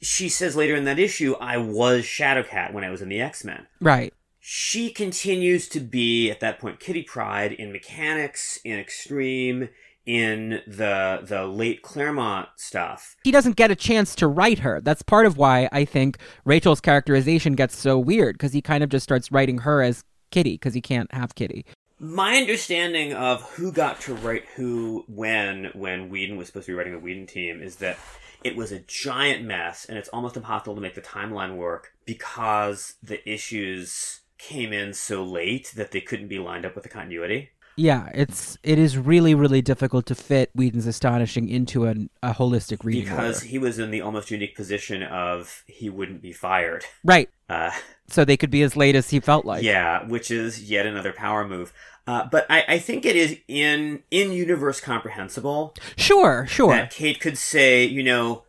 she 0.00 0.28
says 0.28 0.54
later 0.54 0.76
in 0.76 0.84
that 0.84 0.98
issue, 0.98 1.34
I 1.40 1.56
was 1.56 2.04
Shadowcat 2.04 2.72
when 2.72 2.84
I 2.84 2.90
was 2.90 3.02
in 3.02 3.08
the 3.08 3.20
X 3.20 3.44
Men. 3.44 3.66
Right. 3.80 4.12
She 4.50 4.88
continues 4.88 5.68
to 5.68 5.78
be, 5.78 6.30
at 6.30 6.40
that 6.40 6.58
point, 6.58 6.80
Kitty 6.80 7.02
Pryde 7.02 7.52
in 7.52 7.70
Mekanix, 7.70 8.56
in 8.64 8.78
X-Treme, 8.78 9.68
in 10.06 10.62
the 10.66 11.20
the 11.22 11.44
late 11.44 11.82
Claremont 11.82 12.48
stuff. 12.56 13.14
He 13.24 13.30
doesn't 13.30 13.56
get 13.56 13.70
a 13.70 13.76
chance 13.76 14.14
to 14.14 14.26
write 14.26 14.60
her. 14.60 14.80
That's 14.80 15.02
part 15.02 15.26
of 15.26 15.36
why 15.36 15.68
I 15.70 15.84
think 15.84 16.16
Rachel's 16.46 16.80
characterization 16.80 17.56
gets 17.56 17.76
so 17.76 17.98
weird 17.98 18.36
because 18.36 18.54
he 18.54 18.62
kind 18.62 18.82
of 18.82 18.88
just 18.88 19.04
starts 19.04 19.30
writing 19.30 19.58
her 19.58 19.82
as 19.82 20.02
Kitty 20.30 20.54
because 20.54 20.72
he 20.72 20.80
can't 20.80 21.12
have 21.12 21.34
Kitty. 21.34 21.66
My 21.98 22.38
understanding 22.38 23.12
of 23.12 23.42
who 23.50 23.70
got 23.70 24.00
to 24.00 24.14
write 24.14 24.46
who 24.56 25.04
when 25.08 25.72
when 25.74 26.08
Whedon 26.08 26.38
was 26.38 26.46
supposed 26.46 26.64
to 26.64 26.72
be 26.72 26.76
writing 26.76 26.94
the 26.94 27.00
Whedon 27.00 27.26
team 27.26 27.60
is 27.60 27.76
that 27.76 27.98
it 28.42 28.56
was 28.56 28.72
a 28.72 28.80
giant 28.80 29.44
mess, 29.44 29.84
and 29.84 29.98
it's 29.98 30.08
almost 30.08 30.38
impossible 30.38 30.74
to 30.74 30.80
make 30.80 30.94
the 30.94 31.02
timeline 31.02 31.56
work 31.56 31.92
because 32.06 32.94
the 33.02 33.30
issues 33.30 34.20
came 34.38 34.72
in 34.72 34.94
so 34.94 35.22
late 35.24 35.72
that 35.76 35.90
they 35.90 36.00
couldn't 36.00 36.28
be 36.28 36.38
lined 36.38 36.64
up 36.64 36.74
with 36.74 36.84
the 36.84 36.90
continuity. 36.90 37.50
Yeah, 37.76 38.08
it's 38.12 38.58
it 38.64 38.76
is 38.78 38.98
really 38.98 39.36
really 39.36 39.62
difficult 39.62 40.06
to 40.06 40.14
fit 40.16 40.50
Whedon's 40.54 40.86
astonishing 40.86 41.48
into 41.48 41.84
an, 41.84 42.10
a 42.24 42.32
holistic 42.32 42.82
reading 42.84 43.04
because 43.04 43.36
order. 43.38 43.46
he 43.46 43.58
was 43.58 43.78
in 43.78 43.92
the 43.92 44.00
almost 44.00 44.32
unique 44.32 44.56
position 44.56 45.04
of 45.04 45.62
he 45.68 45.88
wouldn't 45.88 46.20
be 46.22 46.32
fired. 46.32 46.84
right. 47.04 47.28
Uh, 47.48 47.70
So 48.08 48.24
they 48.24 48.36
could 48.38 48.50
be 48.50 48.62
as 48.62 48.74
late 48.76 48.94
as 48.96 49.10
he 49.10 49.20
felt 49.20 49.44
like. 49.44 49.62
yeah, 49.62 50.02
which 50.06 50.30
is 50.30 50.68
yet 50.70 50.86
another 50.86 51.12
power 51.12 51.46
move. 51.46 51.72
Uh, 52.06 52.26
but 52.32 52.46
I, 52.50 52.64
I 52.66 52.78
think 52.78 53.04
it 53.06 53.14
is 53.14 53.36
in 53.46 54.02
in 54.10 54.32
universe 54.32 54.80
comprehensible 54.80 55.74
Sure, 55.96 56.46
sure. 56.48 56.74
that 56.74 56.90
Kate 56.90 57.20
could 57.20 57.38
say, 57.38 57.84
you 57.84 58.02
know, 58.02 58.42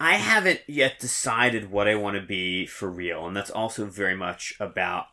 I 0.00 0.14
haven't 0.14 0.62
yet 0.66 0.98
decided 0.98 1.70
what 1.70 1.86
I 1.86 1.94
want 1.94 2.16
to 2.16 2.22
be 2.26 2.66
for 2.66 2.90
real, 2.90 3.26
and 3.26 3.36
that's 3.36 3.50
also 3.50 3.84
very 3.84 4.16
much 4.16 4.54
about 4.58 5.04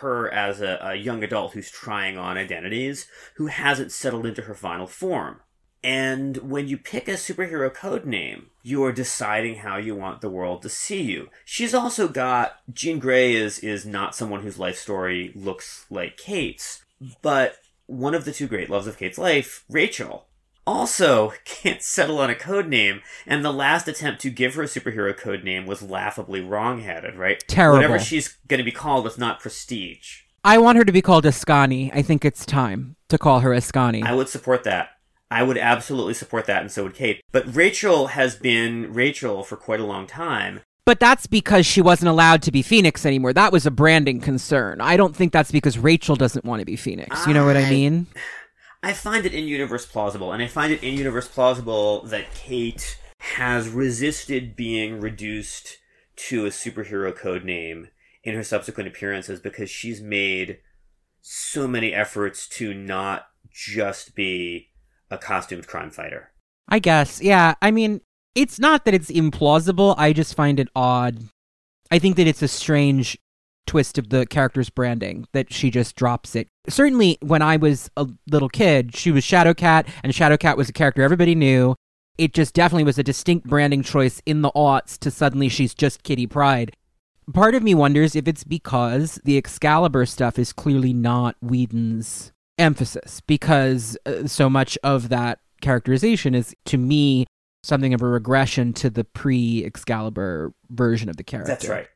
her 0.00 0.32
as 0.32 0.60
a, 0.60 0.78
a 0.82 0.94
young 0.94 1.22
adult 1.22 1.52
who's 1.52 1.70
trying 1.70 2.18
on 2.18 2.38
identities, 2.38 3.06
who 3.34 3.46
hasn't 3.46 3.92
settled 3.92 4.26
into 4.26 4.42
her 4.42 4.54
final 4.54 4.86
form. 4.86 5.40
And 5.82 6.36
when 6.38 6.66
you 6.66 6.76
pick 6.76 7.06
a 7.06 7.12
superhero 7.12 7.72
code 7.72 8.04
name, 8.04 8.50
you 8.62 8.82
are 8.84 8.92
deciding 8.92 9.56
how 9.56 9.76
you 9.76 9.94
want 9.94 10.20
the 10.20 10.30
world 10.30 10.62
to 10.62 10.68
see 10.68 11.02
you. 11.02 11.28
She's 11.44 11.72
also 11.72 12.08
got 12.08 12.56
Jean 12.72 12.98
Grey 12.98 13.34
is 13.34 13.60
is 13.60 13.86
not 13.86 14.14
someone 14.14 14.42
whose 14.42 14.58
life 14.58 14.76
story 14.76 15.32
looks 15.34 15.86
like 15.88 16.16
Kate's, 16.16 16.84
but 17.22 17.56
one 17.86 18.14
of 18.14 18.24
the 18.24 18.32
two 18.32 18.46
great 18.46 18.68
loves 18.68 18.86
of 18.86 18.98
Kate's 18.98 19.18
life, 19.18 19.64
Rachel, 19.70 20.27
also 20.68 21.32
can't 21.44 21.82
settle 21.82 22.18
on 22.18 22.30
a 22.30 22.34
code 22.34 22.68
name, 22.68 23.00
and 23.26 23.44
the 23.44 23.52
last 23.52 23.88
attempt 23.88 24.20
to 24.22 24.30
give 24.30 24.54
her 24.54 24.62
a 24.62 24.66
superhero 24.66 25.16
code 25.16 25.42
name 25.42 25.66
was 25.66 25.82
laughably 25.82 26.40
wrong-headed, 26.40 27.16
right? 27.16 27.42
Terrible. 27.48 27.78
Whatever 27.78 27.98
she's 27.98 28.36
going 28.46 28.58
to 28.58 28.64
be 28.64 28.70
called, 28.72 29.06
it's 29.06 29.18
not 29.18 29.40
prestige. 29.40 30.22
I 30.44 30.58
want 30.58 30.78
her 30.78 30.84
to 30.84 30.92
be 30.92 31.02
called 31.02 31.24
Askani. 31.24 31.90
I 31.94 32.02
think 32.02 32.24
it's 32.24 32.46
time 32.46 32.96
to 33.08 33.18
call 33.18 33.40
her 33.40 33.50
Askani. 33.50 34.04
I 34.04 34.14
would 34.14 34.28
support 34.28 34.64
that. 34.64 34.90
I 35.30 35.42
would 35.42 35.58
absolutely 35.58 36.14
support 36.14 36.46
that, 36.46 36.62
and 36.62 36.70
so 36.70 36.84
would 36.84 36.94
Kate. 36.94 37.20
But 37.32 37.54
Rachel 37.54 38.08
has 38.08 38.36
been 38.36 38.92
Rachel 38.94 39.42
for 39.42 39.56
quite 39.56 39.80
a 39.80 39.84
long 39.84 40.06
time. 40.06 40.60
But 40.86 41.00
that's 41.00 41.26
because 41.26 41.66
she 41.66 41.82
wasn't 41.82 42.08
allowed 42.08 42.40
to 42.42 42.50
be 42.50 42.62
Phoenix 42.62 43.04
anymore. 43.04 43.34
That 43.34 43.52
was 43.52 43.66
a 43.66 43.70
branding 43.70 44.20
concern. 44.20 44.80
I 44.80 44.96
don't 44.96 45.14
think 45.14 45.34
that's 45.34 45.52
because 45.52 45.76
Rachel 45.78 46.16
doesn't 46.16 46.46
want 46.46 46.60
to 46.60 46.64
be 46.64 46.76
Phoenix. 46.76 47.26
You 47.26 47.34
know 47.34 47.44
what 47.44 47.58
I 47.58 47.64
I- 47.66 47.70
mean? 47.70 48.06
I 48.82 48.92
find 48.92 49.26
it 49.26 49.34
in 49.34 49.48
universe 49.48 49.86
plausible, 49.86 50.32
and 50.32 50.42
I 50.42 50.46
find 50.46 50.72
it 50.72 50.82
in 50.82 50.94
universe 50.94 51.28
plausible 51.28 52.02
that 52.06 52.32
Kate 52.34 52.98
has 53.20 53.68
resisted 53.68 54.54
being 54.54 55.00
reduced 55.00 55.78
to 56.16 56.46
a 56.46 56.50
superhero 56.50 57.14
code 57.14 57.44
name 57.44 57.88
in 58.22 58.34
her 58.34 58.42
subsequent 58.42 58.88
appearances 58.88 59.40
because 59.40 59.70
she's 59.70 60.00
made 60.00 60.58
so 61.20 61.66
many 61.66 61.92
efforts 61.92 62.48
to 62.48 62.72
not 62.72 63.26
just 63.52 64.14
be 64.14 64.68
a 65.10 65.18
costumed 65.18 65.66
crime 65.66 65.90
fighter. 65.90 66.32
I 66.68 66.78
guess. 66.78 67.20
Yeah. 67.20 67.54
I 67.62 67.70
mean, 67.70 68.00
it's 68.34 68.58
not 68.58 68.84
that 68.84 68.94
it's 68.94 69.10
implausible. 69.10 69.94
I 69.96 70.12
just 70.12 70.34
find 70.34 70.60
it 70.60 70.68
odd. 70.76 71.18
I 71.90 71.98
think 71.98 72.16
that 72.16 72.26
it's 72.26 72.42
a 72.42 72.48
strange 72.48 73.18
twist 73.68 73.98
of 73.98 74.08
the 74.08 74.26
character's 74.26 74.70
branding 74.70 75.26
that 75.32 75.52
she 75.52 75.70
just 75.70 75.94
drops 75.94 76.34
it. 76.34 76.48
Certainly, 76.68 77.18
when 77.20 77.42
I 77.42 77.56
was 77.56 77.88
a 77.96 78.08
little 78.28 78.48
kid, 78.48 78.96
she 78.96 79.12
was 79.12 79.24
Shadowcat, 79.24 79.86
and 80.02 80.12
Shadowcat 80.12 80.56
was 80.56 80.68
a 80.68 80.72
character 80.72 81.02
everybody 81.02 81.36
knew. 81.36 81.76
It 82.16 82.34
just 82.34 82.54
definitely 82.54 82.84
was 82.84 82.98
a 82.98 83.04
distinct 83.04 83.46
branding 83.46 83.82
choice 83.82 84.20
in 84.26 84.42
the 84.42 84.50
aughts 84.52 84.98
to 84.98 85.10
suddenly 85.10 85.48
she's 85.48 85.74
just 85.74 86.02
Kitty 86.02 86.26
Pryde. 86.26 86.74
Part 87.32 87.54
of 87.54 87.62
me 87.62 87.74
wonders 87.74 88.16
if 88.16 88.26
it's 88.26 88.42
because 88.42 89.20
the 89.22 89.36
Excalibur 89.36 90.06
stuff 90.06 90.38
is 90.38 90.52
clearly 90.52 90.92
not 90.92 91.36
Whedon's 91.40 92.32
emphasis, 92.58 93.20
because 93.20 93.96
uh, 94.06 94.26
so 94.26 94.50
much 94.50 94.76
of 94.82 95.10
that 95.10 95.38
characterization 95.60 96.34
is, 96.34 96.56
to 96.64 96.78
me, 96.78 97.26
something 97.62 97.92
of 97.92 98.02
a 98.02 98.06
regression 98.06 98.72
to 98.72 98.88
the 98.88 99.04
pre 99.04 99.62
Excalibur 99.64 100.54
version 100.70 101.08
of 101.08 101.18
the 101.18 101.24
character. 101.24 101.52
That's 101.52 101.68
right. 101.68 101.86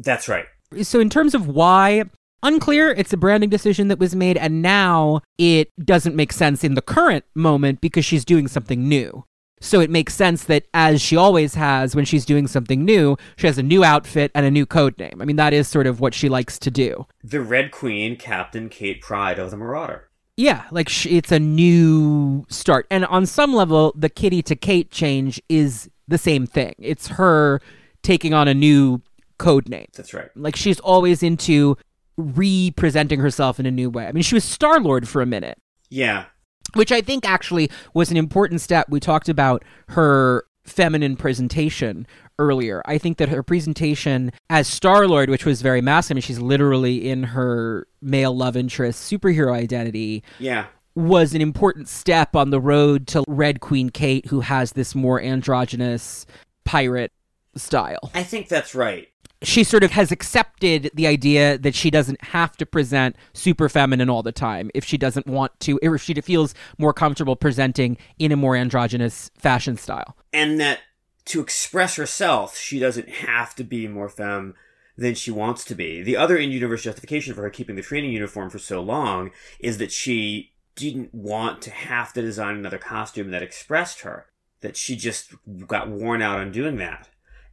That's 0.00 0.28
right. 0.28 0.46
So, 0.82 1.00
in 1.00 1.10
terms 1.10 1.34
of 1.34 1.48
why, 1.48 2.04
unclear. 2.42 2.90
It's 2.90 3.12
a 3.12 3.16
branding 3.16 3.50
decision 3.50 3.88
that 3.88 3.98
was 3.98 4.14
made, 4.14 4.36
and 4.36 4.62
now 4.62 5.20
it 5.38 5.70
doesn't 5.84 6.16
make 6.16 6.32
sense 6.32 6.64
in 6.64 6.74
the 6.74 6.82
current 6.82 7.24
moment 7.34 7.80
because 7.80 8.04
she's 8.04 8.24
doing 8.24 8.48
something 8.48 8.88
new. 8.88 9.24
So 9.62 9.80
it 9.80 9.90
makes 9.90 10.14
sense 10.14 10.44
that, 10.44 10.64
as 10.72 11.02
she 11.02 11.16
always 11.16 11.54
has 11.54 11.94
when 11.94 12.06
she's 12.06 12.24
doing 12.24 12.46
something 12.46 12.82
new, 12.82 13.18
she 13.36 13.46
has 13.46 13.58
a 13.58 13.62
new 13.62 13.84
outfit 13.84 14.30
and 14.34 14.46
a 14.46 14.50
new 14.50 14.64
code 14.64 14.98
name. 14.98 15.18
I 15.20 15.26
mean, 15.26 15.36
that 15.36 15.52
is 15.52 15.68
sort 15.68 15.86
of 15.86 16.00
what 16.00 16.14
she 16.14 16.30
likes 16.30 16.58
to 16.60 16.70
do. 16.70 17.06
The 17.22 17.42
Red 17.42 17.70
Queen, 17.70 18.16
Captain 18.16 18.70
Kate 18.70 19.02
Pryde 19.02 19.38
of 19.38 19.50
the 19.50 19.58
Marauder. 19.58 20.08
Yeah, 20.38 20.64
like 20.70 20.88
sh- 20.88 21.06
it's 21.06 21.30
a 21.30 21.38
new 21.38 22.46
start. 22.48 22.86
And 22.90 23.04
on 23.04 23.26
some 23.26 23.52
level, 23.52 23.92
the 23.94 24.08
Kitty 24.08 24.40
to 24.44 24.56
Kate 24.56 24.90
change 24.90 25.42
is 25.50 25.90
the 26.08 26.16
same 26.16 26.46
thing. 26.46 26.74
It's 26.78 27.08
her 27.08 27.60
taking 28.02 28.32
on 28.32 28.48
a 28.48 28.54
new 28.54 29.02
code 29.40 29.68
name. 29.68 29.86
That's 29.96 30.14
right. 30.14 30.28
Like 30.36 30.54
she's 30.54 30.78
always 30.80 31.22
into 31.22 31.76
representing 32.16 33.20
herself 33.20 33.58
in 33.58 33.66
a 33.66 33.70
new 33.70 33.90
way. 33.90 34.06
I 34.06 34.12
mean, 34.12 34.22
she 34.22 34.34
was 34.34 34.44
Star 34.44 34.78
Lord 34.80 35.08
for 35.08 35.22
a 35.22 35.26
minute, 35.26 35.58
Yeah. 35.88 36.26
which 36.74 36.92
I 36.92 37.00
think 37.00 37.28
actually 37.28 37.70
was 37.94 38.10
an 38.10 38.16
important 38.16 38.60
step. 38.60 38.86
We 38.88 39.00
talked 39.00 39.28
about 39.28 39.64
her 39.88 40.44
feminine 40.64 41.16
presentation 41.16 42.06
earlier. 42.38 42.82
I 42.86 42.98
think 42.98 43.18
that 43.18 43.28
her 43.30 43.42
presentation 43.42 44.30
as 44.50 44.68
Star 44.68 45.08
Lord, 45.08 45.30
which 45.30 45.44
was 45.46 45.62
very 45.62 45.80
masculine, 45.80 46.16
I 46.16 46.18
mean, 46.18 46.22
she's 46.22 46.38
literally 46.40 47.08
in 47.08 47.22
her 47.24 47.86
male 48.00 48.36
love 48.36 48.56
interest 48.56 49.10
superhero 49.10 49.52
identity, 49.54 50.22
Yeah. 50.38 50.66
was 50.94 51.34
an 51.34 51.40
important 51.40 51.88
step 51.88 52.36
on 52.36 52.50
the 52.50 52.60
road 52.60 53.06
to 53.08 53.24
Red 53.26 53.60
Queen 53.60 53.88
Kate, 53.90 54.26
who 54.26 54.40
has 54.40 54.72
this 54.72 54.94
more 54.94 55.20
androgynous 55.20 56.26
pirate 56.64 57.12
style 57.56 58.10
I 58.14 58.22
think 58.22 58.48
that's 58.48 58.74
right. 58.74 59.08
she 59.42 59.64
sort 59.64 59.82
of 59.82 59.90
has 59.92 60.12
accepted 60.12 60.90
the 60.94 61.06
idea 61.06 61.58
that 61.58 61.74
she 61.74 61.90
doesn't 61.90 62.22
have 62.22 62.56
to 62.58 62.66
present 62.66 63.16
super 63.32 63.68
feminine 63.68 64.10
all 64.10 64.22
the 64.22 64.32
time 64.32 64.70
if 64.74 64.84
she 64.84 64.98
doesn't 64.98 65.26
want 65.26 65.58
to, 65.60 65.78
or 65.82 65.94
if 65.94 66.02
she 66.02 66.14
feels 66.14 66.54
more 66.78 66.92
comfortable 66.92 67.36
presenting 67.36 67.96
in 68.18 68.32
a 68.32 68.36
more 68.36 68.54
androgynous 68.54 69.30
fashion 69.36 69.76
style. 69.76 70.16
and 70.32 70.60
that 70.60 70.80
to 71.26 71.40
express 71.40 71.96
herself, 71.96 72.56
she 72.56 72.78
doesn't 72.78 73.08
have 73.08 73.54
to 73.54 73.62
be 73.62 73.86
more 73.86 74.08
femme 74.08 74.54
than 74.96 75.14
she 75.14 75.30
wants 75.30 75.64
to 75.64 75.74
be. 75.74 76.02
The 76.02 76.16
other 76.16 76.36
in-universe 76.36 76.82
justification 76.82 77.34
for 77.34 77.42
her 77.42 77.50
keeping 77.50 77.76
the 77.76 77.82
training 77.82 78.12
uniform 78.12 78.50
for 78.50 78.58
so 78.58 78.80
long 78.80 79.30
is 79.58 79.78
that 79.78 79.92
she 79.92 80.52
didn't 80.74 81.14
want 81.14 81.62
to 81.62 81.70
have 81.70 82.12
to 82.14 82.22
design 82.22 82.56
another 82.56 82.78
costume 82.78 83.30
that 83.30 83.42
expressed 83.42 84.00
her. 84.00 84.26
That 84.60 84.76
she 84.76 84.96
just 84.96 85.34
got 85.66 85.88
worn 85.88 86.20
out 86.20 86.40
on 86.40 86.52
doing 86.52 86.76
that. 86.76 87.08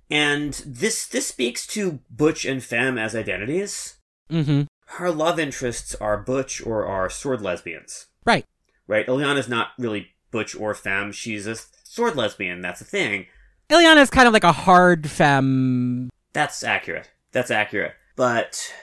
And 0.09 0.53
this 0.65 1.05
this 1.05 1.27
speaks 1.27 1.67
to 1.67 1.99
butch 2.09 2.45
and 2.45 2.63
femme 2.63 2.97
as 2.97 3.15
identities. 3.15 3.95
Mm-hmm. 4.29 4.63
Her 4.97 5.11
love 5.11 5.39
interests 5.39 5.95
are 5.95 6.17
butch 6.17 6.65
or 6.65 6.85
are 6.85 7.09
sword 7.09 7.41
lesbians. 7.41 8.07
Right. 8.25 8.45
Right? 8.87 9.05
Illyana's 9.05 9.49
not 9.49 9.69
really 9.77 10.09
butch 10.31 10.55
or 10.55 10.73
femme. 10.73 11.11
She's 11.11 11.45
a 11.45 11.57
sword 11.83 12.15
lesbian. 12.15 12.61
That's 12.61 12.81
a 12.81 12.85
thing. 12.85 13.25
Illyana 13.69 13.97
is 13.97 14.09
kind 14.09 14.27
of 14.27 14.33
like 14.33 14.45
a 14.45 14.53
hard 14.53 15.09
femme. 15.09 16.09
That's 16.31 16.63
accurate. 16.63 17.09
That's 17.33 17.51
accurate. 17.51 17.93
But 18.15 18.73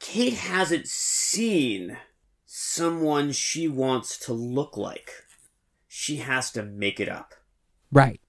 Kate 0.00 0.34
hasn't 0.34 0.88
seen 0.88 1.96
someone 2.44 3.32
she 3.32 3.68
wants 3.68 4.18
to 4.18 4.32
look 4.32 4.76
like. 4.76 5.12
She 5.86 6.16
has 6.16 6.50
to 6.52 6.62
make 6.62 6.98
it 6.98 7.08
up. 7.08 7.34
Right. 7.92 8.20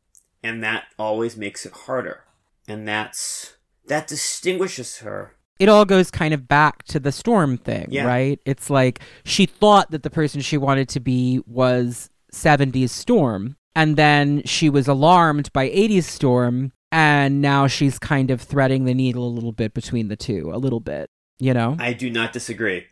And 0.44 0.64
that 0.64 0.86
always 1.00 1.36
makes 1.36 1.66
it 1.66 1.74
harder. 1.74 2.24
And 2.68 2.88
that's 2.88 3.56
that 3.88 4.08
distinguishes 4.08 4.98
her. 5.00 5.34
It 5.60 5.70
all 5.70 5.86
goes 5.86 6.12
kind 6.12 6.34
of 6.34 6.48
back 6.48 6.84
to 6.84 7.00
the 7.00 7.12
storm 7.12 7.58
thing, 7.58 7.88
Yeah. 7.90 8.06
right? 8.06 8.40
It's 8.46 8.70
like 8.70 9.00
she 9.24 9.46
thought 9.46 9.90
that 9.92 10.04
the 10.04 10.10
person 10.10 10.42
she 10.42 10.58
wanted 10.58 10.88
to 10.90 11.00
be 11.00 11.42
was 11.48 12.10
70s 12.34 12.90
Storm, 12.92 13.56
and 13.76 13.96
then 13.96 14.44
she 14.46 14.70
was 14.70 14.88
alarmed 14.88 15.52
by 15.54 15.68
80s 15.70 16.04
Storm, 16.04 16.74
and 16.92 17.42
now 17.42 17.66
she's 17.66 17.98
kind 17.98 18.30
of 18.30 18.42
threading 18.42 18.86
the 18.86 18.94
needle 18.94 19.26
a 19.26 19.30
little 19.34 19.52
bit 19.54 19.74
between 19.74 20.10
the 20.10 20.16
two, 20.16 20.52
a 20.54 20.58
little 20.60 20.80
bit, 20.82 21.10
you 21.40 21.54
know? 21.54 21.76
I 21.80 21.94
do 21.94 22.10
not 22.10 22.34
disagree. 22.34 22.86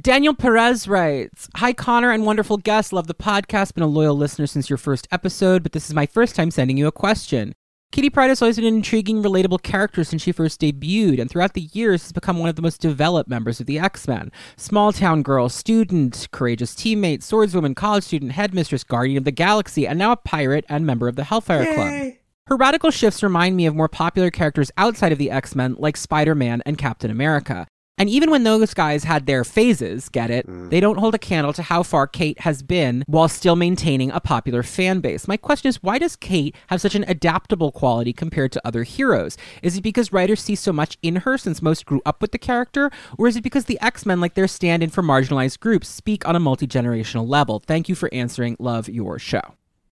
Daniel 0.00 0.34
Perez 0.34 0.86
writes 0.86 1.48
Hi, 1.56 1.72
Connor 1.72 2.12
and 2.12 2.24
wonderful 2.24 2.58
guest. 2.58 2.92
Love 2.92 3.08
the 3.08 3.14
podcast. 3.14 3.74
Been 3.74 3.82
a 3.82 3.88
loyal 3.88 4.14
listener 4.14 4.46
since 4.46 4.70
your 4.70 4.76
first 4.76 5.08
episode, 5.10 5.64
but 5.64 5.72
this 5.72 5.88
is 5.88 5.94
my 5.94 6.06
first 6.06 6.36
time 6.36 6.52
sending 6.52 6.76
you 6.76 6.86
a 6.86 6.92
question. 6.92 7.54
Kitty 7.92 8.08
Pryde 8.08 8.28
has 8.28 8.40
always 8.40 8.54
been 8.54 8.66
an 8.66 8.74
intriguing, 8.76 9.20
relatable 9.20 9.64
character 9.64 10.04
since 10.04 10.22
she 10.22 10.30
first 10.30 10.60
debuted, 10.60 11.20
and 11.20 11.28
throughout 11.28 11.54
the 11.54 11.68
years 11.72 12.02
has 12.02 12.12
become 12.12 12.38
one 12.38 12.48
of 12.48 12.54
the 12.54 12.62
most 12.62 12.80
developed 12.80 13.28
members 13.28 13.58
of 13.58 13.66
the 13.66 13.80
X 13.80 14.06
Men. 14.06 14.30
Small 14.56 14.92
town 14.92 15.22
girl, 15.22 15.48
student, 15.48 16.28
courageous 16.30 16.76
teammate, 16.76 17.18
swordswoman, 17.18 17.74
college 17.74 18.04
student, 18.04 18.30
headmistress, 18.32 18.84
guardian 18.84 19.18
of 19.18 19.24
the 19.24 19.32
galaxy, 19.32 19.88
and 19.88 19.98
now 19.98 20.12
a 20.12 20.16
pirate 20.16 20.64
and 20.68 20.86
member 20.86 21.08
of 21.08 21.16
the 21.16 21.24
Hellfire 21.24 21.74
Club. 21.74 22.12
Her 22.46 22.56
radical 22.56 22.92
shifts 22.92 23.24
remind 23.24 23.56
me 23.56 23.66
of 23.66 23.74
more 23.74 23.88
popular 23.88 24.30
characters 24.30 24.70
outside 24.76 25.10
of 25.10 25.18
the 25.18 25.32
X 25.32 25.56
Men, 25.56 25.74
like 25.76 25.96
Spider 25.96 26.36
Man 26.36 26.62
and 26.64 26.78
Captain 26.78 27.10
America. 27.10 27.66
And 28.00 28.08
even 28.08 28.30
when 28.30 28.44
those 28.44 28.72
guys 28.72 29.04
had 29.04 29.26
their 29.26 29.44
phases, 29.44 30.08
get 30.08 30.30
it, 30.30 30.46
they 30.70 30.80
don't 30.80 30.96
hold 30.96 31.14
a 31.14 31.18
candle 31.18 31.52
to 31.52 31.62
how 31.62 31.82
far 31.82 32.06
Kate 32.06 32.40
has 32.40 32.62
been 32.62 33.04
while 33.06 33.28
still 33.28 33.56
maintaining 33.56 34.10
a 34.10 34.20
popular 34.20 34.62
fan 34.62 35.00
base. 35.00 35.28
My 35.28 35.36
question 35.36 35.68
is 35.68 35.82
why 35.82 35.98
does 35.98 36.16
Kate 36.16 36.56
have 36.68 36.80
such 36.80 36.94
an 36.94 37.04
adaptable 37.08 37.70
quality 37.70 38.14
compared 38.14 38.52
to 38.52 38.66
other 38.66 38.84
heroes? 38.84 39.36
Is 39.62 39.76
it 39.76 39.82
because 39.82 40.14
writers 40.14 40.40
see 40.40 40.54
so 40.54 40.72
much 40.72 40.96
in 41.02 41.16
her 41.16 41.36
since 41.36 41.60
most 41.60 41.84
grew 41.84 42.00
up 42.06 42.22
with 42.22 42.32
the 42.32 42.38
character? 42.38 42.90
Or 43.18 43.28
is 43.28 43.36
it 43.36 43.42
because 43.42 43.66
the 43.66 43.78
X 43.82 44.06
Men, 44.06 44.18
like 44.18 44.32
their 44.32 44.48
stand 44.48 44.82
in 44.82 44.88
for 44.88 45.02
marginalized 45.02 45.60
groups, 45.60 45.86
speak 45.86 46.26
on 46.26 46.34
a 46.34 46.40
multi 46.40 46.66
generational 46.66 47.28
level? 47.28 47.62
Thank 47.66 47.90
you 47.90 47.94
for 47.94 48.08
answering. 48.14 48.56
Love 48.58 48.88
your 48.88 49.18
show. 49.18 49.42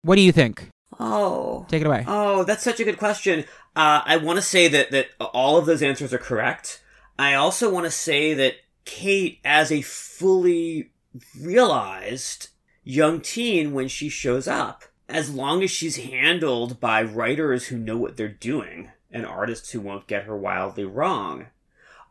What 0.01 0.17
do 0.17 0.23
you 0.23 0.33
think? 0.33 0.69
Oh. 0.99 1.67
Take 1.69 1.83
it 1.83 1.87
away. 1.87 2.07
Oh, 2.09 2.45
that's 2.45 2.63
such 2.63 2.81
a 2.81 2.85
good 2.85 2.97
question. 2.97 3.41
Uh, 3.77 4.01
I 4.07 4.17
want 4.17 4.39
to 4.39 4.43
say 4.43 4.69
that, 4.69 4.91
that 4.91 5.09
all 5.21 5.59
of 5.59 5.67
those 5.67 5.83
answers 5.83 6.15
are 6.15 6.19
correct. 6.19 6.81
I 7.21 7.35
also 7.35 7.71
want 7.71 7.85
to 7.85 7.91
say 7.91 8.33
that 8.33 8.55
Kate, 8.87 9.41
as 9.45 9.71
a 9.71 9.83
fully 9.83 10.93
realized 11.39 12.49
young 12.83 13.21
teen 13.21 13.75
when 13.75 13.89
she 13.89 14.09
shows 14.09 14.49
up, 14.49 14.85
as 15.07 15.29
long 15.29 15.63
as 15.63 15.71
she's 15.71 15.99
handled 15.99 16.81
by 16.81 17.03
writers 17.03 17.67
who 17.67 17.77
know 17.77 17.99
what 17.99 18.17
they're 18.17 18.27
doing 18.27 18.93
and 19.11 19.27
artists 19.27 19.73
who 19.73 19.83
won't 19.83 20.07
get 20.07 20.25
her 20.25 20.35
wildly 20.35 20.87
wrong, 20.87 21.49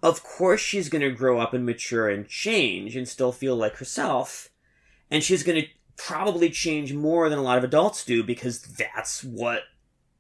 of 0.04 0.22
course 0.22 0.62
she's 0.62 0.90
going 0.90 1.02
to 1.02 1.10
grow 1.10 1.40
up 1.40 1.56
and 1.56 1.66
mature 1.66 2.08
and 2.08 2.28
change 2.28 2.96
and 2.96 3.08
still 3.08 3.32
feel 3.32 3.56
like 3.56 3.78
herself. 3.78 4.52
And 5.10 5.24
she's 5.24 5.42
going 5.42 5.60
to 5.60 5.68
probably 5.98 6.52
change 6.52 6.94
more 6.94 7.30
than 7.30 7.40
a 7.40 7.44
lot 7.44 7.58
of 7.58 7.64
adults 7.64 8.06
do 8.06 8.22
because 8.22 8.62
that's 8.62 9.24
what 9.24 9.64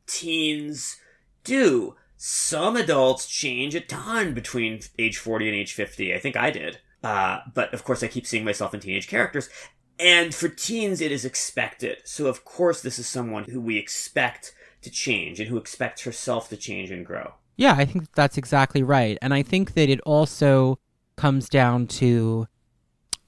teens 0.07 0.97
do. 1.43 1.95
Some 2.21 2.75
adults 2.75 3.27
change 3.27 3.75
a 3.75 3.79
ton 3.79 4.33
between 4.33 4.81
age 4.99 5.17
40 5.17 5.47
and 5.47 5.55
age 5.55 5.71
50. 5.71 6.13
I 6.13 6.19
think 6.19 6.35
I 6.35 6.51
did. 6.51 6.79
Uh, 7.01 7.39
but 7.53 7.73
of 7.73 7.85
course, 7.85 8.03
I 8.03 8.07
keep 8.07 8.27
seeing 8.27 8.43
myself 8.43 8.73
in 8.73 8.81
teenage 8.81 9.07
characters. 9.07 9.49
And 9.97 10.35
for 10.35 10.49
teens, 10.49 10.99
it 10.99 11.13
is 11.13 11.23
expected. 11.23 11.99
So, 12.03 12.27
of 12.27 12.43
course, 12.43 12.81
this 12.81 12.99
is 12.99 13.07
someone 13.07 13.45
who 13.45 13.61
we 13.61 13.77
expect 13.77 14.53
to 14.81 14.89
change 14.89 15.39
and 15.39 15.47
who 15.47 15.55
expects 15.55 16.01
herself 16.01 16.49
to 16.49 16.57
change 16.57 16.91
and 16.91 17.05
grow. 17.05 17.35
Yeah, 17.55 17.75
I 17.77 17.85
think 17.85 18.11
that's 18.11 18.37
exactly 18.37 18.83
right. 18.83 19.17
And 19.21 19.33
I 19.33 19.41
think 19.41 19.75
that 19.75 19.87
it 19.89 20.01
also 20.01 20.77
comes 21.15 21.47
down 21.47 21.87
to 21.87 22.49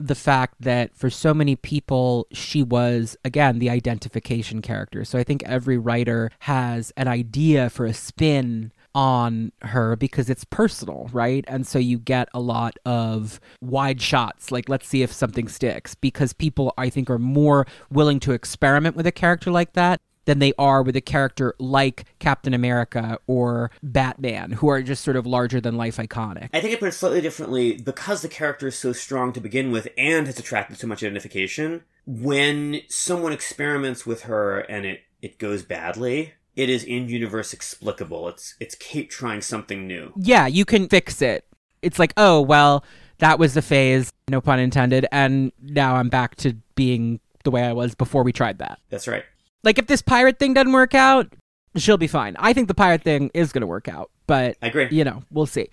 the 0.01 0.15
fact 0.15 0.55
that 0.59 0.93
for 0.97 1.09
so 1.09 1.33
many 1.33 1.55
people, 1.55 2.27
she 2.33 2.61
was, 2.61 3.15
again, 3.23 3.59
the 3.59 3.69
identification 3.69 4.61
character. 4.61 5.05
So 5.05 5.17
I 5.17 5.23
think 5.23 5.43
every 5.43 5.77
writer 5.77 6.29
has 6.39 6.91
an 6.97 7.07
idea 7.07 7.69
for 7.69 7.85
a 7.85 7.93
spin 7.93 8.73
on 8.93 9.51
her 9.61 9.95
because 9.95 10.29
it's 10.29 10.43
personal, 10.43 11.09
right? 11.11 11.45
And 11.47 11.65
so 11.65 11.79
you 11.79 11.97
get 11.97 12.29
a 12.33 12.39
lot 12.39 12.77
of 12.85 13.39
wide 13.61 14.01
shots, 14.01 14.51
like 14.51 14.69
let's 14.69 14.87
see 14.87 15.03
if 15.03 15.11
something 15.11 15.47
sticks, 15.47 15.95
because 15.95 16.33
people, 16.33 16.73
I 16.77 16.89
think, 16.89 17.09
are 17.09 17.19
more 17.19 17.65
willing 17.89 18.19
to 18.21 18.31
experiment 18.33 18.95
with 18.95 19.07
a 19.07 19.11
character 19.11 19.51
like 19.51 19.73
that 19.73 20.01
than 20.25 20.39
they 20.39 20.53
are 20.57 20.83
with 20.83 20.95
a 20.95 21.01
character 21.01 21.55
like 21.59 22.05
Captain 22.19 22.53
America 22.53 23.17
or 23.27 23.71
Batman, 23.81 24.51
who 24.51 24.67
are 24.69 24.81
just 24.81 25.03
sort 25.03 25.17
of 25.17 25.25
larger 25.25 25.59
than 25.59 25.77
life 25.77 25.97
iconic. 25.97 26.49
I 26.53 26.61
think 26.61 26.73
I 26.73 26.77
put 26.77 26.89
it 26.89 26.93
slightly 26.93 27.21
differently 27.21 27.77
because 27.77 28.21
the 28.21 28.27
character 28.27 28.67
is 28.67 28.77
so 28.77 28.93
strong 28.93 29.33
to 29.33 29.41
begin 29.41 29.71
with 29.71 29.87
and 29.97 30.27
has 30.27 30.37
attracted 30.37 30.77
so 30.77 30.87
much 30.87 31.03
identification. 31.03 31.83
When 32.05 32.81
someone 32.87 33.31
experiments 33.31 34.05
with 34.05 34.23
her 34.23 34.59
and 34.59 34.85
it, 34.85 35.01
it 35.21 35.39
goes 35.39 35.63
badly, 35.63 36.33
it 36.55 36.69
is 36.69 36.83
in 36.83 37.07
universe 37.07 37.53
explicable. 37.53 38.27
It's 38.27 38.55
it's 38.59 38.75
Kate 38.75 39.09
trying 39.09 39.41
something 39.41 39.87
new. 39.87 40.13
Yeah, 40.15 40.47
you 40.47 40.65
can 40.65 40.87
fix 40.87 41.21
it. 41.21 41.45
It's 41.81 41.97
like, 41.99 42.13
oh, 42.17 42.41
well, 42.41 42.83
that 43.19 43.39
was 43.39 43.53
the 43.53 43.61
phase, 43.61 44.11
no 44.29 44.41
pun 44.41 44.59
intended, 44.59 45.05
and 45.11 45.51
now 45.61 45.95
I'm 45.95 46.09
back 46.09 46.35
to 46.37 46.53
being 46.75 47.19
the 47.43 47.51
way 47.51 47.63
I 47.63 47.73
was 47.73 47.95
before 47.95 48.23
we 48.23 48.31
tried 48.31 48.59
that. 48.59 48.79
That's 48.89 49.07
right. 49.07 49.23
Like 49.63 49.77
if 49.77 49.87
this 49.87 50.01
pirate 50.01 50.39
thing 50.39 50.53
doesn't 50.53 50.71
work 50.73 50.93
out, 50.93 51.33
she'll 51.75 51.97
be 51.97 52.07
fine. 52.07 52.35
I 52.39 52.53
think 52.53 52.67
the 52.67 52.73
pirate 52.73 53.03
thing 53.03 53.31
is 53.33 53.51
going 53.51 53.61
to 53.61 53.67
work 53.67 53.87
out, 53.87 54.11
but 54.27 54.57
I 54.61 54.67
agree. 54.67 54.87
you 54.91 55.03
know, 55.03 55.23
we'll 55.31 55.45
see. 55.45 55.69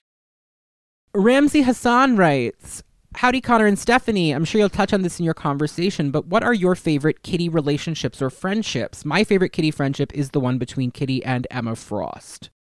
Ramsey 1.14 1.62
Hassan 1.62 2.16
writes, 2.16 2.82
Howdy, 3.14 3.40
Connor 3.40 3.66
and 3.66 3.78
Stephanie. 3.78 4.32
I'm 4.32 4.44
sure 4.44 4.60
you'll 4.60 4.68
touch 4.68 4.92
on 4.92 5.02
this 5.02 5.18
in 5.18 5.24
your 5.24 5.34
conversation, 5.34 6.10
but 6.10 6.26
what 6.26 6.42
are 6.42 6.54
your 6.54 6.74
favorite 6.74 7.22
kitty 7.22 7.48
relationships 7.48 8.20
or 8.20 8.30
friendships? 8.30 9.04
My 9.04 9.24
favorite 9.24 9.50
kitty 9.50 9.70
friendship 9.70 10.12
is 10.14 10.30
the 10.30 10.40
one 10.40 10.58
between 10.58 10.90
Kitty 10.90 11.24
and 11.24 11.46
Emma 11.50 11.74
Frost. 11.74 12.50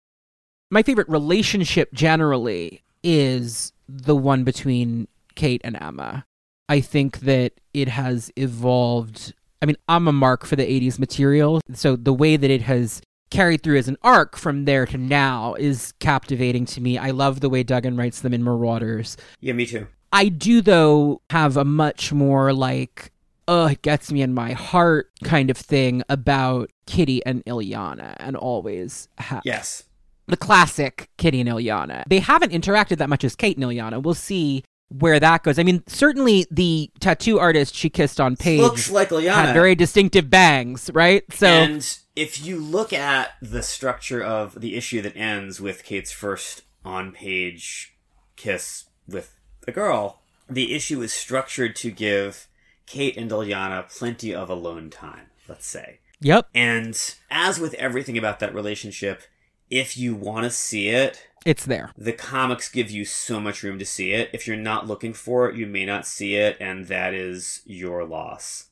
My 0.70 0.82
favorite 0.82 1.08
relationship 1.08 1.92
generally 1.92 2.82
is 3.02 3.72
the 3.88 4.16
one 4.16 4.42
between 4.42 5.06
Kate 5.34 5.60
and 5.64 5.76
Emma. 5.80 6.24
I 6.68 6.80
think 6.80 7.20
that 7.20 7.52
it 7.72 7.88
has 7.88 8.32
evolved. 8.36 9.34
I 9.62 9.66
mean, 9.66 9.76
I'm 9.88 10.08
a 10.08 10.12
mark 10.12 10.44
for 10.44 10.56
the 10.56 10.64
80s 10.64 10.98
material, 10.98 11.60
so 11.72 11.94
the 11.94 12.12
way 12.12 12.36
that 12.36 12.50
it 12.50 12.62
has 12.62 13.00
carried 13.30 13.62
through 13.62 13.78
as 13.78 13.88
an 13.88 13.96
arc 14.02 14.36
from 14.36 14.64
there 14.64 14.86
to 14.86 14.98
now 14.98 15.54
is 15.54 15.92
captivating 16.00 16.64
to 16.64 16.80
me. 16.80 16.96
I 16.96 17.10
love 17.10 17.40
the 17.40 17.50
way 17.50 17.62
Duggan 17.62 17.96
writes 17.96 18.20
them 18.20 18.32
in 18.32 18.42
Marauders. 18.42 19.16
Yeah, 19.40 19.52
me 19.52 19.66
too. 19.66 19.86
I 20.12 20.28
do, 20.28 20.60
though, 20.60 21.20
have 21.30 21.56
a 21.56 21.64
much 21.64 22.12
more 22.12 22.52
like, 22.52 23.12
oh, 23.46 23.66
it 23.66 23.82
gets 23.82 24.10
me 24.10 24.22
in 24.22 24.34
my 24.34 24.52
heart 24.52 25.10
kind 25.24 25.50
of 25.50 25.56
thing 25.56 26.02
about 26.08 26.70
Kitty 26.86 27.24
and 27.26 27.44
Illyana, 27.44 28.16
and 28.18 28.36
always 28.36 29.08
have. 29.18 29.42
Yes. 29.44 29.84
The 30.26 30.36
classic 30.36 31.08
Kitty 31.16 31.40
and 31.40 31.48
Illyana. 31.48 32.04
They 32.06 32.18
haven't 32.20 32.52
interacted 32.52 32.98
that 32.98 33.08
much 33.08 33.24
as 33.24 33.34
Kate 33.34 33.56
and 33.56 33.64
Illyana. 33.64 34.02
We'll 34.02 34.14
see 34.14 34.62
where 34.90 35.20
that 35.20 35.42
goes. 35.42 35.58
I 35.58 35.62
mean, 35.62 35.82
certainly 35.86 36.46
the 36.50 36.90
tattoo 37.00 37.38
artist 37.38 37.74
she 37.74 37.90
kissed 37.90 38.20
on 38.20 38.36
page 38.36 38.60
Looks 38.60 38.90
like 38.90 39.10
Illyana. 39.10 39.46
had 39.46 39.52
very 39.52 39.74
distinctive 39.74 40.30
bangs, 40.30 40.90
right? 40.94 41.24
So 41.32 41.46
And 41.46 41.98
if 42.16 42.44
you 42.44 42.58
look 42.58 42.92
at 42.92 43.32
the 43.42 43.62
structure 43.62 44.22
of 44.22 44.60
the 44.60 44.76
issue 44.76 45.02
that 45.02 45.16
ends 45.16 45.60
with 45.60 45.84
Kate's 45.84 46.10
first 46.12 46.62
on 46.84 47.12
page 47.12 47.96
kiss 48.36 48.84
with 49.06 49.37
the 49.62 49.72
girl, 49.72 50.20
the 50.48 50.74
issue 50.74 51.02
is 51.02 51.12
structured 51.12 51.76
to 51.76 51.90
give 51.90 52.48
Kate 52.86 53.16
and 53.16 53.30
Illyana 53.30 53.88
plenty 53.96 54.34
of 54.34 54.48
alone 54.48 54.90
time, 54.90 55.26
let's 55.48 55.66
say. 55.66 55.98
yep, 56.20 56.48
And 56.54 56.98
as 57.30 57.58
with 57.60 57.74
everything 57.74 58.16
about 58.16 58.40
that 58.40 58.54
relationship, 58.54 59.22
if 59.70 59.96
you 59.98 60.14
want 60.14 60.44
to 60.44 60.50
see 60.50 60.88
it, 60.88 61.26
it's 61.44 61.66
there. 61.66 61.92
the 61.96 62.12
comics 62.12 62.68
give 62.70 62.90
you 62.90 63.04
so 63.04 63.38
much 63.40 63.62
room 63.62 63.78
to 63.78 63.84
see 63.84 64.12
it. 64.12 64.30
If 64.32 64.46
you're 64.46 64.56
not 64.56 64.86
looking 64.86 65.12
for 65.12 65.48
it, 65.48 65.56
you 65.56 65.66
may 65.66 65.84
not 65.84 66.06
see 66.06 66.34
it, 66.36 66.56
and 66.60 66.86
that 66.86 67.12
is 67.14 67.60
your 67.66 68.04
loss. 68.04 68.68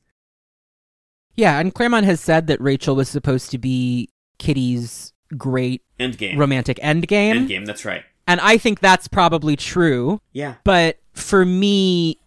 Yeah, 1.37 1.59
and 1.61 1.75
Claremont 1.75 2.07
has 2.07 2.21
said 2.21 2.47
that 2.47 2.61
Rachel 2.61 2.97
was 2.97 3.09
supposed 3.11 3.51
to 3.51 3.59
be 3.59 4.09
Kitty's 4.39 5.13
great 5.37 5.83
Endgame. 6.01 6.39
romantic 6.39 6.79
endgame. 6.79 7.47
Endgame, 7.47 7.67
that's 7.67 7.85
right. 7.85 8.05
And 8.27 8.41
I 8.41 8.59
think 8.59 8.81
that's 8.81 9.09
probably 9.09 9.57
true. 9.57 10.21
Yeah. 10.33 10.55
But 10.65 10.99
for 11.13 11.45
me, 11.45 12.19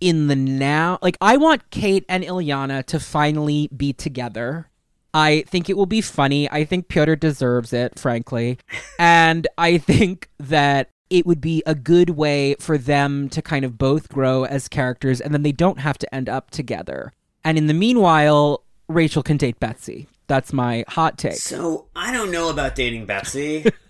in 0.00 0.26
the 0.26 0.36
now, 0.36 0.98
like, 1.02 1.16
I 1.20 1.36
want 1.36 1.70
Kate 1.70 2.04
and 2.08 2.24
Illyana 2.24 2.84
to 2.86 3.00
finally 3.00 3.68
be 3.74 3.92
together. 3.92 4.68
I 5.14 5.44
think 5.48 5.70
it 5.70 5.76
will 5.76 5.86
be 5.86 6.00
funny. 6.00 6.50
I 6.50 6.64
think 6.64 6.88
Piotr 6.88 7.14
deserves 7.14 7.72
it, 7.72 7.98
frankly. 7.98 8.58
and 8.98 9.46
I 9.56 9.78
think 9.78 10.28
that 10.38 10.90
it 11.08 11.24
would 11.24 11.40
be 11.40 11.62
a 11.66 11.74
good 11.74 12.10
way 12.10 12.56
for 12.58 12.76
them 12.76 13.28
to 13.30 13.40
kind 13.40 13.64
of 13.64 13.78
both 13.78 14.08
grow 14.08 14.44
as 14.44 14.68
characters 14.68 15.20
and 15.20 15.32
then 15.32 15.42
they 15.42 15.52
don't 15.52 15.78
have 15.78 15.96
to 15.98 16.14
end 16.14 16.28
up 16.28 16.50
together. 16.50 17.12
And 17.44 17.56
in 17.56 17.66
the 17.66 17.74
meanwhile, 17.74 18.64
Rachel 18.88 19.22
can 19.22 19.36
date 19.36 19.60
Betsy. 19.60 20.08
That's 20.26 20.52
my 20.52 20.84
hot 20.88 21.16
take. 21.16 21.34
So 21.34 21.86
I 21.94 22.12
don't 22.12 22.30
know 22.30 22.50
about 22.50 22.74
dating 22.74 23.06
Betsy. 23.06 23.64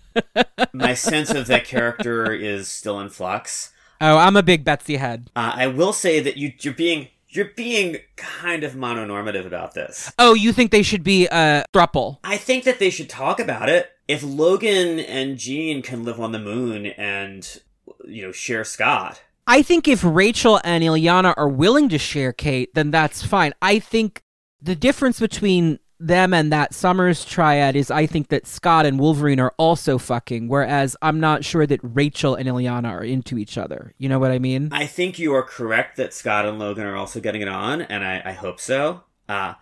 My 0.73 0.93
sense 0.93 1.31
of 1.31 1.47
that 1.47 1.65
character 1.65 2.31
is 2.31 2.67
still 2.67 2.99
in 2.99 3.09
flux. 3.09 3.71
Oh, 3.99 4.17
I'm 4.17 4.35
a 4.35 4.43
big 4.43 4.63
Betsy 4.63 4.97
head. 4.97 5.29
Uh, 5.35 5.53
I 5.55 5.67
will 5.67 5.93
say 5.93 6.19
that 6.19 6.37
you, 6.37 6.53
you're 6.59 6.73
being 6.73 7.09
you're 7.29 7.51
being 7.55 7.97
kind 8.15 8.63
of 8.63 8.73
mononormative 8.73 9.45
about 9.45 9.73
this. 9.73 10.11
Oh, 10.17 10.33
you 10.33 10.53
think 10.53 10.71
they 10.71 10.83
should 10.83 11.03
be 11.03 11.27
a 11.27 11.65
thruple? 11.73 12.17
I 12.23 12.37
think 12.37 12.63
that 12.63 12.79
they 12.79 12.89
should 12.89 13.09
talk 13.09 13.39
about 13.39 13.69
it. 13.69 13.91
If 14.07 14.23
Logan 14.23 14.99
and 14.99 15.37
Jean 15.37 15.81
can 15.81 16.03
live 16.03 16.19
on 16.19 16.31
the 16.31 16.39
moon 16.39 16.85
and 16.85 17.61
you 18.05 18.23
know 18.23 18.31
share 18.31 18.63
Scott, 18.63 19.21
I 19.45 19.61
think 19.61 19.87
if 19.87 20.03
Rachel 20.03 20.59
and 20.63 20.83
Illyana 20.83 21.33
are 21.37 21.49
willing 21.49 21.89
to 21.89 21.97
share 21.97 22.33
Kate, 22.33 22.73
then 22.73 22.91
that's 22.91 23.23
fine. 23.23 23.53
I 23.61 23.79
think 23.79 24.21
the 24.61 24.75
difference 24.75 25.19
between 25.19 25.79
them 25.99 26.33
and 26.33 26.51
that 26.51 26.73
Summers 26.73 27.25
triad 27.25 27.75
is 27.75 27.89
I 27.89 28.05
think 28.05 28.27
that 28.29 28.47
Scott 28.47 28.85
and 28.85 28.99
Wolverine 28.99 29.39
are 29.39 29.53
also 29.57 29.97
fucking, 29.97 30.47
whereas 30.47 30.95
I'm 31.01 31.19
not 31.19 31.43
sure 31.43 31.65
that 31.65 31.79
Rachel 31.81 32.35
and 32.35 32.47
Illyana 32.47 32.89
are 32.89 33.03
into 33.03 33.37
each 33.37 33.57
other. 33.57 33.93
You 33.97 34.09
know 34.09 34.19
what 34.19 34.31
I 34.31 34.39
mean? 34.39 34.69
I 34.71 34.85
think 34.85 35.19
you 35.19 35.33
are 35.33 35.43
correct 35.43 35.97
that 35.97 36.13
Scott 36.13 36.45
and 36.45 36.59
Logan 36.59 36.85
are 36.85 36.95
also 36.95 37.19
getting 37.19 37.41
it 37.41 37.47
on, 37.47 37.81
and 37.81 38.03
I, 38.03 38.21
I 38.25 38.31
hope 38.33 38.59
so. 38.59 39.03
Uh, 39.27 39.55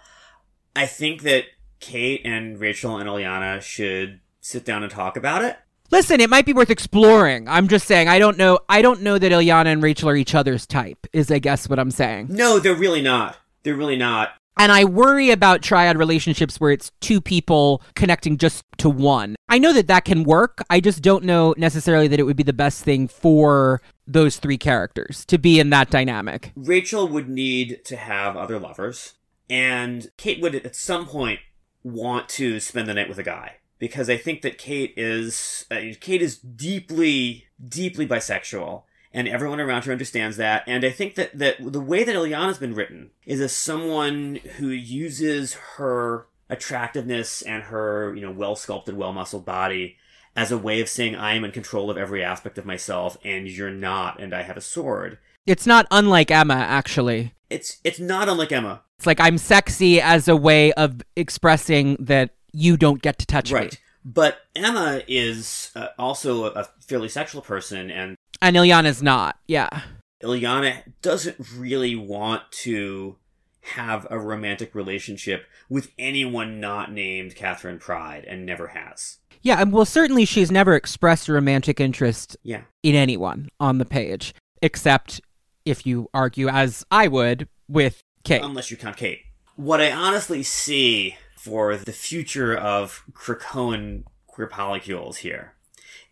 I 0.75 0.85
think 0.85 1.21
that 1.23 1.45
Kate 1.79 2.21
and 2.25 2.59
Rachel 2.59 2.97
and 2.97 3.09
Illyana 3.09 3.61
should 3.61 4.19
sit 4.41 4.65
down 4.65 4.83
and 4.83 4.91
talk 4.91 5.17
about 5.17 5.43
it. 5.43 5.57
Listen, 5.91 6.19
it 6.19 6.29
might 6.29 6.45
be 6.45 6.53
worth 6.53 6.71
exploring. 6.71 7.47
I'm 7.47 7.67
just 7.67 7.87
saying 7.87 8.07
I 8.07 8.17
don't 8.19 8.37
know 8.37 8.59
I 8.67 8.81
don't 8.81 9.01
know 9.01 9.17
that 9.17 9.31
Illyana 9.31 9.67
and 9.67 9.83
Rachel 9.83 10.09
are 10.09 10.15
each 10.15 10.35
other's 10.35 10.65
type, 10.65 11.07
is 11.13 11.31
I 11.31 11.39
guess 11.39 11.69
what 11.69 11.79
I'm 11.79 11.91
saying. 11.91 12.27
No, 12.29 12.59
they're 12.59 12.75
really 12.75 13.01
not. 13.01 13.37
They're 13.63 13.75
really 13.75 13.97
not. 13.97 14.33
And 14.57 14.71
I 14.71 14.85
worry 14.85 15.31
about 15.31 15.61
triad 15.61 15.97
relationships 15.97 16.59
where 16.59 16.71
it's 16.71 16.91
two 17.01 17.19
people 17.19 17.81
connecting 17.95 18.37
just 18.37 18.63
to 18.77 18.89
one. 18.89 19.35
I 19.49 19.57
know 19.57 19.73
that 19.73 19.87
that 19.87 20.05
can 20.05 20.23
work. 20.23 20.63
I 20.69 20.79
just 20.79 21.01
don't 21.01 21.23
know 21.23 21.53
necessarily 21.57 22.07
that 22.07 22.19
it 22.19 22.23
would 22.23 22.37
be 22.37 22.43
the 22.43 22.53
best 22.53 22.83
thing 22.83 23.07
for 23.07 23.81
those 24.07 24.37
three 24.37 24.57
characters 24.57 25.25
to 25.25 25.37
be 25.37 25.59
in 25.59 25.69
that 25.71 25.89
dynamic. 25.89 26.51
Rachel 26.55 27.07
would 27.07 27.29
need 27.29 27.83
to 27.85 27.95
have 27.97 28.37
other 28.37 28.59
lovers, 28.59 29.13
and 29.49 30.09
Kate 30.17 30.41
would 30.41 30.55
at 30.55 30.75
some 30.75 31.05
point 31.05 31.39
want 31.83 32.29
to 32.29 32.59
spend 32.59 32.87
the 32.87 32.93
night 32.93 33.09
with 33.09 33.19
a 33.19 33.23
guy 33.23 33.57
because 33.77 34.09
I 34.09 34.17
think 34.17 34.41
that 34.41 34.57
Kate 34.57 34.93
is 34.97 35.65
uh, 35.69 35.81
Kate 35.99 36.21
is 36.21 36.37
deeply 36.37 37.47
deeply 37.67 38.07
bisexual 38.07 38.83
and 39.15 39.29
everyone 39.29 39.61
around 39.61 39.85
her 39.85 39.93
understands 39.93 40.35
that. 40.35 40.65
And 40.67 40.83
I 40.83 40.91
think 40.91 41.15
that, 41.15 41.39
that 41.39 41.55
the 41.59 41.79
way 41.79 42.03
that 42.03 42.13
Illyana's 42.13 42.57
been 42.57 42.75
written 42.75 43.11
is 43.25 43.39
as 43.39 43.53
someone 43.53 44.41
who 44.57 44.67
uses 44.67 45.53
her 45.77 46.27
attractiveness 46.49 47.41
and 47.41 47.63
her, 47.63 48.13
you 48.13 48.21
know, 48.21 48.31
well 48.31 48.57
sculpted, 48.57 48.97
well 48.97 49.13
muscled 49.13 49.45
body 49.45 49.95
as 50.35 50.51
a 50.51 50.57
way 50.57 50.81
of 50.81 50.89
saying 50.89 51.15
I 51.15 51.33
am 51.33 51.45
in 51.45 51.53
control 51.53 51.89
of 51.89 51.97
every 51.97 52.21
aspect 52.21 52.57
of 52.57 52.65
myself 52.65 53.17
and 53.23 53.47
you're 53.47 53.71
not 53.71 54.19
and 54.19 54.33
I 54.33 54.41
have 54.41 54.57
a 54.57 54.61
sword. 54.61 55.17
It's 55.45 55.65
not 55.65 55.87
unlike 55.91 56.29
Emma, 56.29 56.55
actually. 56.55 57.33
It's 57.49 57.77
it's 57.85 58.01
not 58.01 58.27
unlike 58.27 58.51
Emma. 58.51 58.81
It's 58.97 59.07
like 59.07 59.21
I'm 59.21 59.37
sexy 59.37 60.01
as 60.01 60.27
a 60.27 60.35
way 60.35 60.73
of 60.73 61.01
expressing 61.15 61.95
that 62.01 62.31
you 62.51 62.75
don't 62.75 63.01
get 63.01 63.17
to 63.19 63.25
touch 63.25 63.51
right. 63.51 63.71
me. 63.71 63.77
But 64.05 64.37
Emma 64.55 65.01
is 65.07 65.71
uh, 65.75 65.87
also 65.97 66.45
a 66.45 66.65
fairly 66.79 67.09
sexual 67.09 67.41
person, 67.41 67.89
and 67.89 68.15
And 68.41 68.55
Illyana's 68.55 69.01
not. 69.01 69.37
Yeah. 69.47 69.81
Illyana 70.23 70.83
doesn't 71.01 71.37
really 71.57 71.95
want 71.95 72.43
to 72.51 73.17
have 73.61 74.05
a 74.11 74.19
romantic 74.19 74.75
relationship 74.75 75.47
with 75.69 75.91
anyone 75.97 76.59
not 76.59 76.91
named 76.91 77.35
Catherine 77.35 77.79
Pryde, 77.79 78.23
and 78.25 78.45
never 78.45 78.67
has. 78.67 79.17
Yeah, 79.41 79.59
and 79.61 79.71
well 79.73 79.85
certainly 79.85 80.25
she's 80.25 80.51
never 80.51 80.75
expressed 80.75 81.27
a 81.27 81.33
romantic 81.33 81.79
interest 81.79 82.37
Yeah. 82.43 82.61
in 82.83 82.93
anyone 82.95 83.49
on 83.59 83.79
the 83.79 83.85
page, 83.85 84.35
except 84.61 85.19
if 85.65 85.85
you 85.85 86.09
argue 86.13 86.47
as 86.47 86.85
I 86.91 87.07
would 87.07 87.47
with 87.67 88.01
Kate. 88.23 88.43
unless 88.43 88.69
you 88.69 88.77
count 88.77 88.97
Kate. 88.97 89.21
What 89.55 89.81
I 89.81 89.91
honestly 89.91 90.43
see 90.43 91.15
for 91.45 91.77
the 91.77 91.91
future 91.93 92.55
of 92.57 93.03
Krakoan 93.13 94.03
queer 94.27 94.47
polycules 94.47 95.17
here 95.17 95.53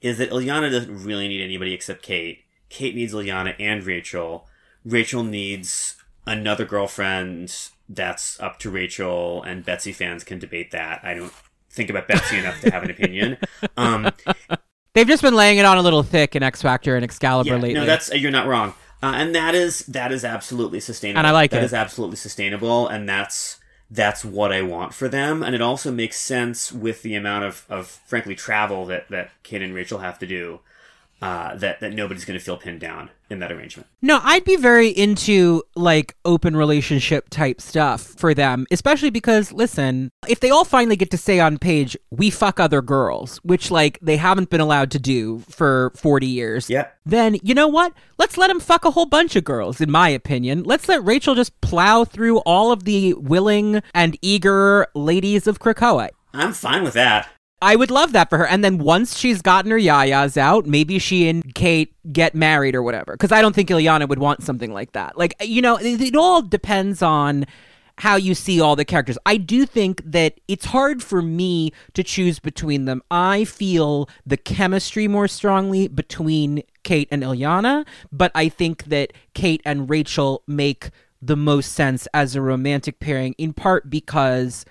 is 0.01 0.17
that 0.19 0.29
Illyana 0.29 0.69
doesn't 0.71 1.03
really 1.03 1.27
need 1.27 1.43
anybody 1.43 1.73
except 1.73 2.01
Kate. 2.03 2.43
Kate 2.69 2.95
needs 2.95 3.13
Illyana 3.13 3.55
and 3.59 3.83
Rachel. 3.83 4.47
Rachel 4.85 5.23
needs 5.23 5.95
another 6.27 6.65
girlfriend 6.65 7.69
that's 7.89 8.39
up 8.39 8.59
to 8.59 8.69
Rachel, 8.69 9.43
and 9.43 9.65
Betsy 9.65 9.91
fans 9.91 10.23
can 10.23 10.39
debate 10.39 10.71
that. 10.71 11.01
I 11.03 11.13
don't 11.13 11.33
think 11.69 11.89
about 11.89 12.07
Betsy 12.07 12.37
enough 12.37 12.61
to 12.61 12.71
have 12.71 12.83
an 12.83 12.91
opinion. 12.91 13.37
Um, 13.77 14.11
They've 14.93 15.07
just 15.07 15.23
been 15.23 15.33
laying 15.33 15.57
it 15.57 15.65
on 15.65 15.77
a 15.77 15.81
little 15.81 16.03
thick 16.03 16.35
in 16.35 16.43
X 16.43 16.61
Factor 16.61 16.95
and 16.95 17.03
Excalibur 17.03 17.49
yeah, 17.49 17.55
lately. 17.55 17.73
no, 17.73 17.85
that's 17.85 18.13
you're 18.13 18.29
not 18.29 18.45
wrong, 18.45 18.75
uh, 19.01 19.13
and 19.15 19.33
that 19.33 19.55
is 19.55 19.79
that 19.87 20.11
is 20.11 20.23
absolutely 20.23 20.79
sustainable. 20.79 21.17
And 21.19 21.27
I 21.27 21.31
like 21.31 21.49
That 21.51 21.63
it. 21.63 21.65
is 21.65 21.73
absolutely 21.73 22.17
sustainable, 22.17 22.87
and 22.87 23.09
that's 23.09 23.59
that's 23.93 24.25
what 24.25 24.51
I 24.51 24.63
want 24.63 24.93
for 24.93 25.07
them, 25.07 25.43
and 25.43 25.53
it 25.53 25.61
also 25.61 25.91
makes 25.91 26.19
sense 26.19 26.71
with 26.71 27.03
the 27.03 27.15
amount 27.15 27.45
of, 27.45 27.65
of 27.69 27.87
frankly 27.87 28.35
travel 28.35 28.85
that 28.87 29.07
that 29.09 29.31
Kate 29.43 29.61
and 29.61 29.73
Rachel 29.73 29.99
have 29.99 30.17
to 30.19 30.27
do. 30.27 30.59
Uh, 31.23 31.55
that 31.55 31.79
that 31.79 31.93
nobody's 31.93 32.25
going 32.25 32.37
to 32.37 32.43
feel 32.43 32.57
pinned 32.57 32.81
down 32.81 33.09
in 33.29 33.39
that 33.39 33.49
arrangement. 33.49 33.87
No, 34.01 34.19
I'd 34.23 34.43
be 34.43 34.57
very 34.57 34.89
into 34.89 35.63
like 35.73 36.17
open 36.25 36.53
relationship 36.53 37.29
type 37.29 37.61
stuff 37.61 38.01
for 38.01 38.33
them, 38.33 38.67
especially 38.71 39.09
because 39.09 39.53
listen, 39.53 40.09
if 40.27 40.41
they 40.41 40.49
all 40.49 40.65
finally 40.65 40.97
get 40.97 41.11
to 41.11 41.17
say 41.17 41.39
on 41.39 41.59
page, 41.59 41.95
we 42.11 42.29
fuck 42.29 42.59
other 42.59 42.81
girls, 42.81 43.37
which 43.37 43.71
like 43.71 43.99
they 44.01 44.17
haven't 44.17 44.49
been 44.49 44.59
allowed 44.59 44.91
to 44.91 44.99
do 44.99 45.39
for 45.49 45.93
40 45.95 46.27
years. 46.27 46.69
Yep. 46.69 46.93
Then, 47.05 47.37
you 47.41 47.53
know 47.53 47.69
what? 47.69 47.93
Let's 48.17 48.37
let 48.37 48.47
them 48.47 48.59
fuck 48.59 48.83
a 48.83 48.91
whole 48.91 49.05
bunch 49.05 49.37
of 49.37 49.45
girls, 49.45 49.79
in 49.79 49.89
my 49.89 50.09
opinion. 50.09 50.63
Let's 50.63 50.89
let 50.89 51.05
Rachel 51.05 51.35
just 51.35 51.61
plow 51.61 52.03
through 52.03 52.39
all 52.39 52.73
of 52.73 52.83
the 52.83 53.13
willing 53.13 53.81
and 53.93 54.17
eager 54.21 54.87
ladies 54.93 55.47
of 55.47 55.59
Krakoa. 55.59 56.09
I'm 56.33 56.51
fine 56.51 56.83
with 56.83 56.95
that. 56.95 57.29
I 57.63 57.77
would 57.77 57.89
love 57.89 58.11
that 58.11 58.29
for 58.29 58.37
her. 58.37 58.45
And 58.45 58.63
then 58.63 58.77
once 58.77 59.17
she's 59.17 59.41
gotten 59.41 59.71
her 59.71 59.77
yayas 59.77 60.35
out, 60.35 60.65
maybe 60.65 60.99
she 60.99 61.29
and 61.29 61.55
Kate 61.55 61.95
get 62.11 62.35
married 62.35 62.75
or 62.75 62.83
whatever. 62.83 63.13
Because 63.13 63.31
I 63.31 63.41
don't 63.41 63.55
think 63.55 63.69
Illyana 63.69 64.07
would 64.09 64.19
want 64.19 64.43
something 64.43 64.73
like 64.73 64.91
that. 64.91 65.17
Like, 65.17 65.33
you 65.39 65.61
know, 65.61 65.77
it, 65.77 66.01
it 66.01 66.15
all 66.15 66.41
depends 66.41 67.01
on 67.01 67.45
how 67.99 68.17
you 68.17 68.35
see 68.35 68.59
all 68.59 68.75
the 68.75 68.83
characters. 68.83 69.17
I 69.25 69.37
do 69.37 69.65
think 69.65 70.01
that 70.03 70.41
it's 70.49 70.65
hard 70.65 71.01
for 71.01 71.21
me 71.21 71.71
to 71.93 72.03
choose 72.03 72.39
between 72.39 72.83
them. 72.83 73.01
I 73.09 73.45
feel 73.45 74.09
the 74.25 74.35
chemistry 74.35 75.07
more 75.07 75.29
strongly 75.29 75.87
between 75.87 76.63
Kate 76.83 77.07
and 77.11 77.23
Illyana, 77.23 77.85
but 78.11 78.31
I 78.35 78.49
think 78.49 78.85
that 78.85 79.13
Kate 79.33 79.61
and 79.63 79.89
Rachel 79.89 80.43
make 80.47 80.89
the 81.21 81.37
most 81.37 81.71
sense 81.71 82.07
as 82.13 82.35
a 82.35 82.41
romantic 82.41 82.99
pairing, 82.99 83.35
in 83.37 83.53
part 83.53 83.89
because 83.89 84.65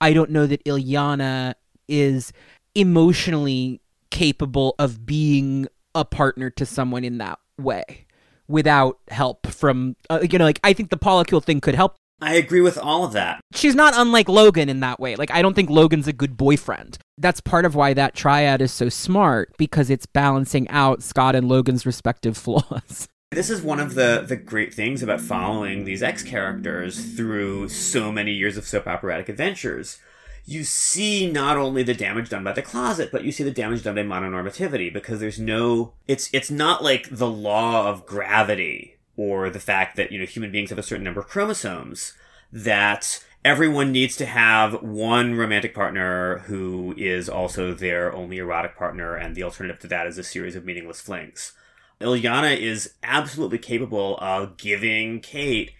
I 0.00 0.12
don't 0.12 0.30
know 0.30 0.46
that 0.46 0.62
Illyana 0.64 1.54
is 1.88 2.32
emotionally 2.74 3.80
capable 4.10 4.74
of 4.78 5.06
being 5.06 5.66
a 5.94 6.04
partner 6.04 6.50
to 6.50 6.66
someone 6.66 7.04
in 7.04 7.18
that 7.18 7.38
way 7.58 8.06
without 8.48 8.98
help 9.08 9.46
from 9.46 9.96
uh, 10.10 10.20
you 10.30 10.38
know 10.38 10.44
like 10.44 10.60
I 10.62 10.72
think 10.72 10.90
the 10.90 10.98
polycule 10.98 11.42
thing 11.42 11.60
could 11.60 11.74
help. 11.74 11.96
I 12.20 12.34
agree 12.34 12.62
with 12.62 12.78
all 12.78 13.04
of 13.04 13.12
that. 13.12 13.40
She's 13.52 13.74
not 13.74 13.92
unlike 13.94 14.28
Logan 14.28 14.70
in 14.70 14.80
that 14.80 14.98
way. 14.98 15.16
Like 15.16 15.30
I 15.30 15.42
don't 15.42 15.54
think 15.54 15.68
Logan's 15.68 16.08
a 16.08 16.12
good 16.12 16.36
boyfriend. 16.36 16.98
That's 17.18 17.40
part 17.40 17.64
of 17.64 17.74
why 17.74 17.92
that 17.94 18.14
triad 18.14 18.62
is 18.62 18.72
so 18.72 18.88
smart 18.88 19.52
because 19.58 19.90
it's 19.90 20.06
balancing 20.06 20.68
out 20.70 21.02
Scott 21.02 21.34
and 21.34 21.48
Logan's 21.48 21.84
respective 21.84 22.36
flaws. 22.36 23.08
This 23.32 23.50
is 23.50 23.60
one 23.60 23.80
of 23.80 23.94
the, 23.94 24.24
the 24.26 24.36
great 24.36 24.72
things 24.72 25.02
about 25.02 25.20
following 25.20 25.84
these 25.84 26.02
X 26.02 26.22
characters 26.22 27.16
through 27.16 27.68
so 27.68 28.12
many 28.12 28.32
years 28.32 28.56
of 28.56 28.66
soap 28.66 28.86
operatic 28.86 29.28
adventures. 29.28 29.98
You 30.48 30.62
see 30.62 31.30
not 31.30 31.56
only 31.56 31.82
the 31.82 31.92
damage 31.92 32.28
done 32.28 32.44
by 32.44 32.52
the 32.52 32.62
closet, 32.62 33.10
but 33.10 33.24
you 33.24 33.32
see 33.32 33.42
the 33.42 33.50
damage 33.50 33.82
done 33.82 33.96
by 33.96 34.02
mononormativity 34.02 34.92
because 34.92 35.18
there's 35.18 35.40
no 35.40 35.94
it's 36.06 36.30
it's 36.32 36.52
not 36.52 36.84
like 36.84 37.08
the 37.10 37.28
law 37.28 37.88
of 37.88 38.06
gravity 38.06 38.96
or 39.16 39.50
the 39.50 39.58
fact 39.58 39.96
that, 39.96 40.12
you 40.12 40.20
know, 40.20 40.24
human 40.24 40.52
beings 40.52 40.70
have 40.70 40.78
a 40.78 40.84
certain 40.84 41.04
number 41.04 41.20
of 41.20 41.26
chromosomes 41.26 42.12
that 42.52 43.24
everyone 43.44 43.90
needs 43.90 44.16
to 44.16 44.26
have 44.26 44.82
one 44.82 45.34
romantic 45.34 45.74
partner 45.74 46.38
who 46.46 46.94
is 46.96 47.28
also 47.28 47.74
their 47.74 48.14
only 48.14 48.38
erotic 48.38 48.76
partner 48.76 49.16
and 49.16 49.34
the 49.34 49.42
alternative 49.42 49.80
to 49.80 49.88
that 49.88 50.06
is 50.06 50.16
a 50.16 50.22
series 50.22 50.54
of 50.54 50.64
meaningless 50.64 51.00
flings. 51.00 51.54
Illyana 52.00 52.56
is 52.56 52.94
absolutely 53.02 53.58
capable 53.58 54.16
of 54.18 54.56
giving 54.56 55.20
Kate 55.20 55.72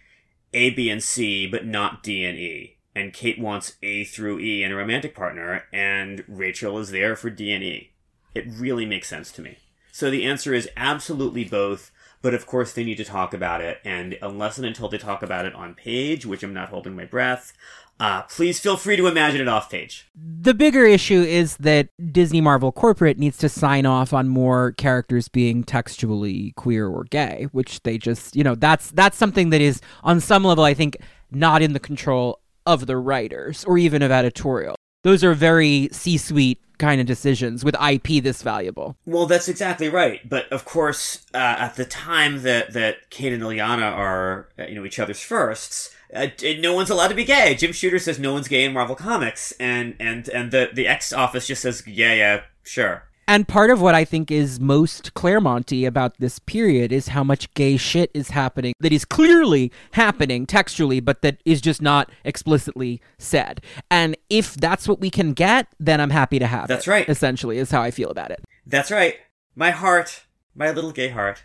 A, 0.55 0.70
B, 0.70 0.89
and 0.89 1.03
C, 1.03 1.47
but 1.47 1.67
not 1.67 2.03
D 2.03 2.25
and 2.25 2.39
E. 2.39 2.76
And 2.97 3.12
Kate 3.12 3.39
wants 3.39 3.76
A 3.83 4.05
through 4.05 4.41
E 4.41 4.62
in 4.62 4.73
a 4.73 4.76
romantic 4.76 5.15
partner, 5.15 5.65
and 5.70 6.25
Rachel 6.26 6.78
is 6.78 6.91
there 6.91 7.15
for 7.15 7.28
D 7.28 7.52
and 7.52 7.62
E. 7.62 7.91
It 8.34 8.47
really 8.49 8.86
makes 8.86 9.07
sense 9.07 9.31
to 9.33 9.42
me. 9.42 9.58
So 9.92 10.10
the 10.10 10.25
answer 10.25 10.55
is 10.55 10.66
absolutely 10.78 11.44
both, 11.44 11.91
but 12.23 12.33
of 12.33 12.47
course 12.47 12.73
they 12.73 12.84
need 12.84 12.97
to 12.97 13.05
talk 13.05 13.34
about 13.34 13.60
it, 13.60 13.81
and 13.84 14.16
unless 14.23 14.57
and 14.57 14.66
until 14.66 14.89
they 14.89 14.97
talk 14.97 15.23
about 15.23 15.44
it 15.44 15.55
on 15.55 15.75
page, 15.75 16.25
which 16.25 16.42
I'm 16.42 16.55
not 16.55 16.70
holding 16.70 16.97
my 16.97 17.05
breath, 17.05 17.52
uh, 18.00 18.23
please 18.23 18.60
feel 18.60 18.78
free 18.78 18.97
to 18.97 19.08
imagine 19.08 19.42
it 19.42 19.49
off 19.49 19.70
page. 19.70 20.08
The 20.15 20.55
bigger 20.55 20.86
issue 20.86 21.20
is 21.20 21.58
that 21.58 21.89
Disney 22.12 22.41
Marvel 22.41 22.73
Corporate 22.73 23.18
needs 23.18 23.36
to 23.39 23.50
sign 23.50 23.84
off 23.84 24.15
on 24.15 24.26
more 24.26 24.73
characters 24.73 25.28
being 25.28 25.65
textually 25.65 26.52
queer 26.57 26.89
or 26.89 27.05
gay, 27.05 27.49
which 27.52 27.83
they 27.83 27.99
just, 27.99 28.34
you 28.36 28.42
know, 28.44 28.55
that's 28.55 28.91
that's 28.92 29.18
something 29.18 29.50
that 29.50 29.60
is 29.60 29.83
on 30.02 30.18
some 30.20 30.44
level 30.44 30.65
I 30.65 30.73
think 30.73 30.97
not 31.31 31.60
in 31.60 31.75
the 31.75 31.81
control 31.81 32.41
of 32.67 32.86
the 32.86 32.97
writers 32.97 33.65
or 33.65 33.78
even 33.78 34.03
of 34.03 34.11
editorial. 34.11 34.77
Those 35.03 35.23
are 35.23 35.35
very 35.35 35.89
C-suite 35.93 36.61
kind 36.78 37.01
of 37.01 37.07
decisions 37.07 37.65
with 37.65 37.77
IP 37.81 38.23
this 38.23 38.43
valuable. 38.43 38.97
Well, 39.07 39.27
that's 39.27 39.49
exactly 39.49 39.89
right. 39.89 40.28
But 40.28 40.51
of 40.53 40.65
course, 40.65 41.25
uh, 41.33 41.57
at 41.59 41.77
the 41.77 41.85
time 41.85 42.43
that 42.43 42.73
that 42.73 43.11
Kate 43.11 43.33
and 43.33 43.43
Illyana 43.43 43.93
are 43.93 44.49
uh, 44.59 44.65
you 44.65 44.75
know 44.75 44.85
each 44.85 44.99
other's 44.99 45.20
firsts, 45.20 45.95
uh, 46.15 46.28
no 46.59 46.75
one's 46.75 46.91
allowed 46.91 47.09
to 47.09 47.15
be 47.15 47.25
gay. 47.25 47.55
Jim 47.55 47.73
Shooter 47.73 47.99
says 47.99 48.19
no 48.19 48.33
one's 48.33 48.49
gay 48.49 48.65
in 48.65 48.73
Marvel 48.73 48.97
Comics, 48.97 49.53
and 49.53 49.97
and 50.01 50.28
and 50.28 50.51
the 50.51 50.70
the 50.73 50.86
X 50.86 51.12
office 51.12 51.47
just 51.47 51.62
says 51.62 51.83
yeah 51.86 52.15
yeah 52.15 52.41
sure. 52.62 53.05
And 53.29 53.49
part 53.49 53.71
of 53.71 53.81
what 53.81 53.95
I 53.95 54.05
think 54.05 54.31
is 54.31 54.61
most 54.61 55.15
Claremonty 55.15 55.87
about 55.87 56.19
this 56.19 56.39
period 56.39 56.93
is 56.93 57.09
how 57.09 57.25
much 57.25 57.53
gay 57.55 57.77
shit 57.77 58.11
is 58.15 58.31
happening 58.31 58.73
that 58.81 58.93
is 58.93 59.05
clearly 59.05 59.73
happening 59.93 60.47
textually, 60.47 61.01
but 61.01 61.23
that 61.23 61.39
is 61.45 61.61
just 61.61 61.83
not 61.83 62.11
explicitly 62.25 63.01
said. 63.19 63.61
And 63.91 64.17
if 64.31 64.55
that's 64.55 64.87
what 64.87 65.01
we 65.01 65.11
can 65.11 65.33
get, 65.33 65.67
then 65.81 66.01
I'm 66.01 66.11
happy 66.11 66.39
to 66.39 66.47
have 66.47 66.69
That's 66.69 66.87
it, 66.87 66.91
right. 66.91 67.09
Essentially, 67.09 67.59
is 67.59 67.71
how 67.71 67.83
I 67.83 67.91
feel 67.91 68.11
about 68.11 68.31
it. 68.31 68.45
That's 68.65 68.91
right. 68.93 69.17
My 69.57 69.71
heart, 69.71 70.25
my 70.55 70.71
little 70.71 70.93
gay 70.93 71.09
heart. 71.09 71.45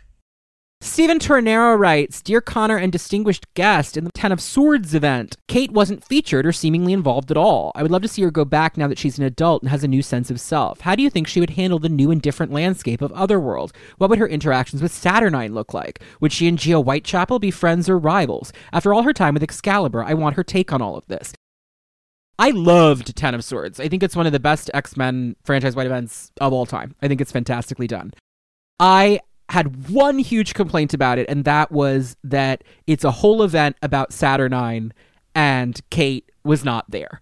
Stephen 0.84 1.20
Tornero 1.20 1.76
writes 1.76 2.20
Dear 2.20 2.40
Connor 2.40 2.76
and 2.76 2.90
distinguished 2.90 3.46
guest, 3.54 3.96
in 3.96 4.02
the 4.02 4.10
Ten 4.10 4.32
of 4.32 4.40
Swords 4.40 4.96
event, 4.96 5.36
Kate 5.46 5.70
wasn't 5.70 6.02
featured 6.02 6.44
or 6.44 6.50
seemingly 6.50 6.92
involved 6.92 7.30
at 7.30 7.36
all. 7.36 7.70
I 7.76 7.82
would 7.82 7.92
love 7.92 8.02
to 8.02 8.08
see 8.08 8.20
her 8.22 8.32
go 8.32 8.44
back 8.44 8.76
now 8.76 8.88
that 8.88 8.98
she's 8.98 9.16
an 9.16 9.24
adult 9.24 9.62
and 9.62 9.70
has 9.70 9.84
a 9.84 9.88
new 9.88 10.02
sense 10.02 10.28
of 10.28 10.40
self. 10.40 10.80
How 10.80 10.96
do 10.96 11.02
you 11.04 11.08
think 11.08 11.28
she 11.28 11.38
would 11.38 11.50
handle 11.50 11.78
the 11.78 11.88
new 11.88 12.10
and 12.10 12.20
different 12.20 12.50
landscape 12.50 13.00
of 13.00 13.12
Otherworld? 13.12 13.72
What 13.98 14.10
would 14.10 14.18
her 14.18 14.26
interactions 14.26 14.82
with 14.82 14.92
Saturnyne 14.92 15.54
look 15.54 15.72
like? 15.72 16.02
Would 16.20 16.32
she 16.32 16.48
and 16.48 16.58
Geo 16.58 16.82
Whitechapel 16.82 17.38
be 17.38 17.52
friends 17.52 17.88
or 17.88 17.96
rivals? 17.96 18.52
After 18.72 18.92
all 18.92 19.04
her 19.04 19.12
time 19.12 19.34
with 19.34 19.44
Excalibur, 19.44 20.02
I 20.02 20.14
want 20.14 20.34
her 20.34 20.42
take 20.42 20.72
on 20.72 20.82
all 20.82 20.96
of 20.96 21.06
this. 21.06 21.32
I 22.40 22.50
loved 22.50 23.14
Ten 23.14 23.36
of 23.36 23.44
Swords. 23.44 23.78
I 23.78 23.86
think 23.86 24.02
it's 24.02 24.16
one 24.16 24.26
of 24.26 24.32
the 24.32 24.40
best 24.40 24.68
X 24.74 24.96
Men 24.96 25.36
franchise 25.44 25.76
wide 25.76 25.86
events 25.86 26.32
of 26.40 26.52
all 26.52 26.66
time. 26.66 26.96
I 27.00 27.06
think 27.06 27.20
it's 27.20 27.30
fantastically 27.30 27.86
done. 27.86 28.12
I 28.80 29.20
had 29.52 29.90
one 29.90 30.18
huge 30.18 30.54
complaint 30.54 30.94
about 30.94 31.18
it, 31.18 31.26
and 31.28 31.44
that 31.44 31.70
was 31.70 32.16
that 32.24 32.64
it's 32.86 33.04
a 33.04 33.10
whole 33.10 33.42
event 33.42 33.76
about 33.82 34.10
Saturnyne, 34.10 34.92
and 35.34 35.78
Kate 35.90 36.32
was 36.42 36.64
not 36.64 36.90
there. 36.90 37.20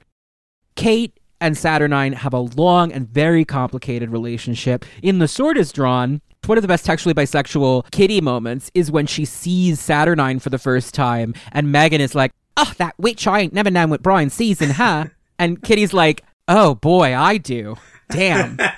Kate 0.77 1.19
and 1.41 1.57
Saturnyne 1.57 2.15
have 2.15 2.33
a 2.33 2.39
long 2.39 2.93
and 2.93 3.09
very 3.09 3.45
complicated 3.45 4.11
relationship. 4.11 4.85
In 5.03 5.19
The 5.19 5.27
Sword 5.27 5.59
is 5.59 5.73
Drawn, 5.73 6.21
one 6.47 6.57
of 6.57 6.63
the 6.63 6.69
best 6.69 6.87
textually 6.87 7.15
bisexual 7.15 7.91
kitty 7.91 8.21
moments 8.21 8.71
is 8.75 8.93
when 8.93 9.07
she 9.07 9.25
sees 9.25 9.81
Saturnyne 9.81 10.41
for 10.41 10.51
the 10.51 10.59
first 10.59 10.95
time, 10.95 11.35
and 11.51 11.73
Meggan 11.73 12.01
is 12.01 12.15
like, 12.15 12.31
Oh, 12.57 12.73
that 12.79 12.95
witch, 12.97 13.27
I 13.27 13.41
ain't 13.41 13.53
never 13.53 13.71
known 13.71 13.91
what 13.91 14.03
Brian 14.05 14.31
sees 14.31 14.63
in 14.63 14.71
her. 14.71 15.11
and 15.39 15.61
Kitty's 15.61 15.93
like, 15.93 16.23
Oh 16.47 16.77
boy, 16.77 17.17
I 17.17 17.39
do. 17.39 17.75
Damn. 18.09 18.57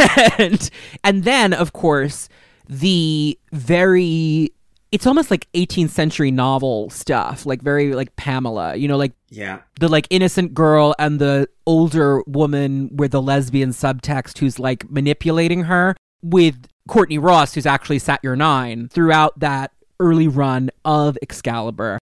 and, 0.38 0.70
and 1.04 1.24
then, 1.24 1.52
of 1.52 1.72
course, 1.72 2.28
the 2.72 3.38
very 3.52 4.50
it's 4.92 5.06
almost 5.06 5.30
like 5.30 5.46
18th 5.52 5.90
century 5.90 6.30
novel 6.30 6.88
stuff 6.88 7.44
like 7.44 7.60
very 7.60 7.94
like 7.94 8.14
pamela 8.16 8.74
you 8.76 8.88
know 8.88 8.96
like 8.96 9.12
Yeah. 9.28 9.60
the 9.78 9.88
like 9.88 10.06
innocent 10.08 10.54
girl 10.54 10.94
and 10.98 11.18
the 11.18 11.48
older 11.66 12.22
woman 12.26 12.88
with 12.96 13.12
the 13.12 13.20
lesbian 13.20 13.70
subtext 13.70 14.38
who's 14.38 14.58
like 14.58 14.90
manipulating 14.90 15.64
her 15.64 15.94
with 16.22 16.66
courtney 16.88 17.18
ross 17.18 17.52
who's 17.54 17.66
actually 17.66 17.98
Sat-yr-9 17.98 18.90
throughout 18.90 19.38
that 19.40 19.72
early 20.00 20.28
run 20.28 20.70
of 20.84 21.18
excalibur 21.20 21.98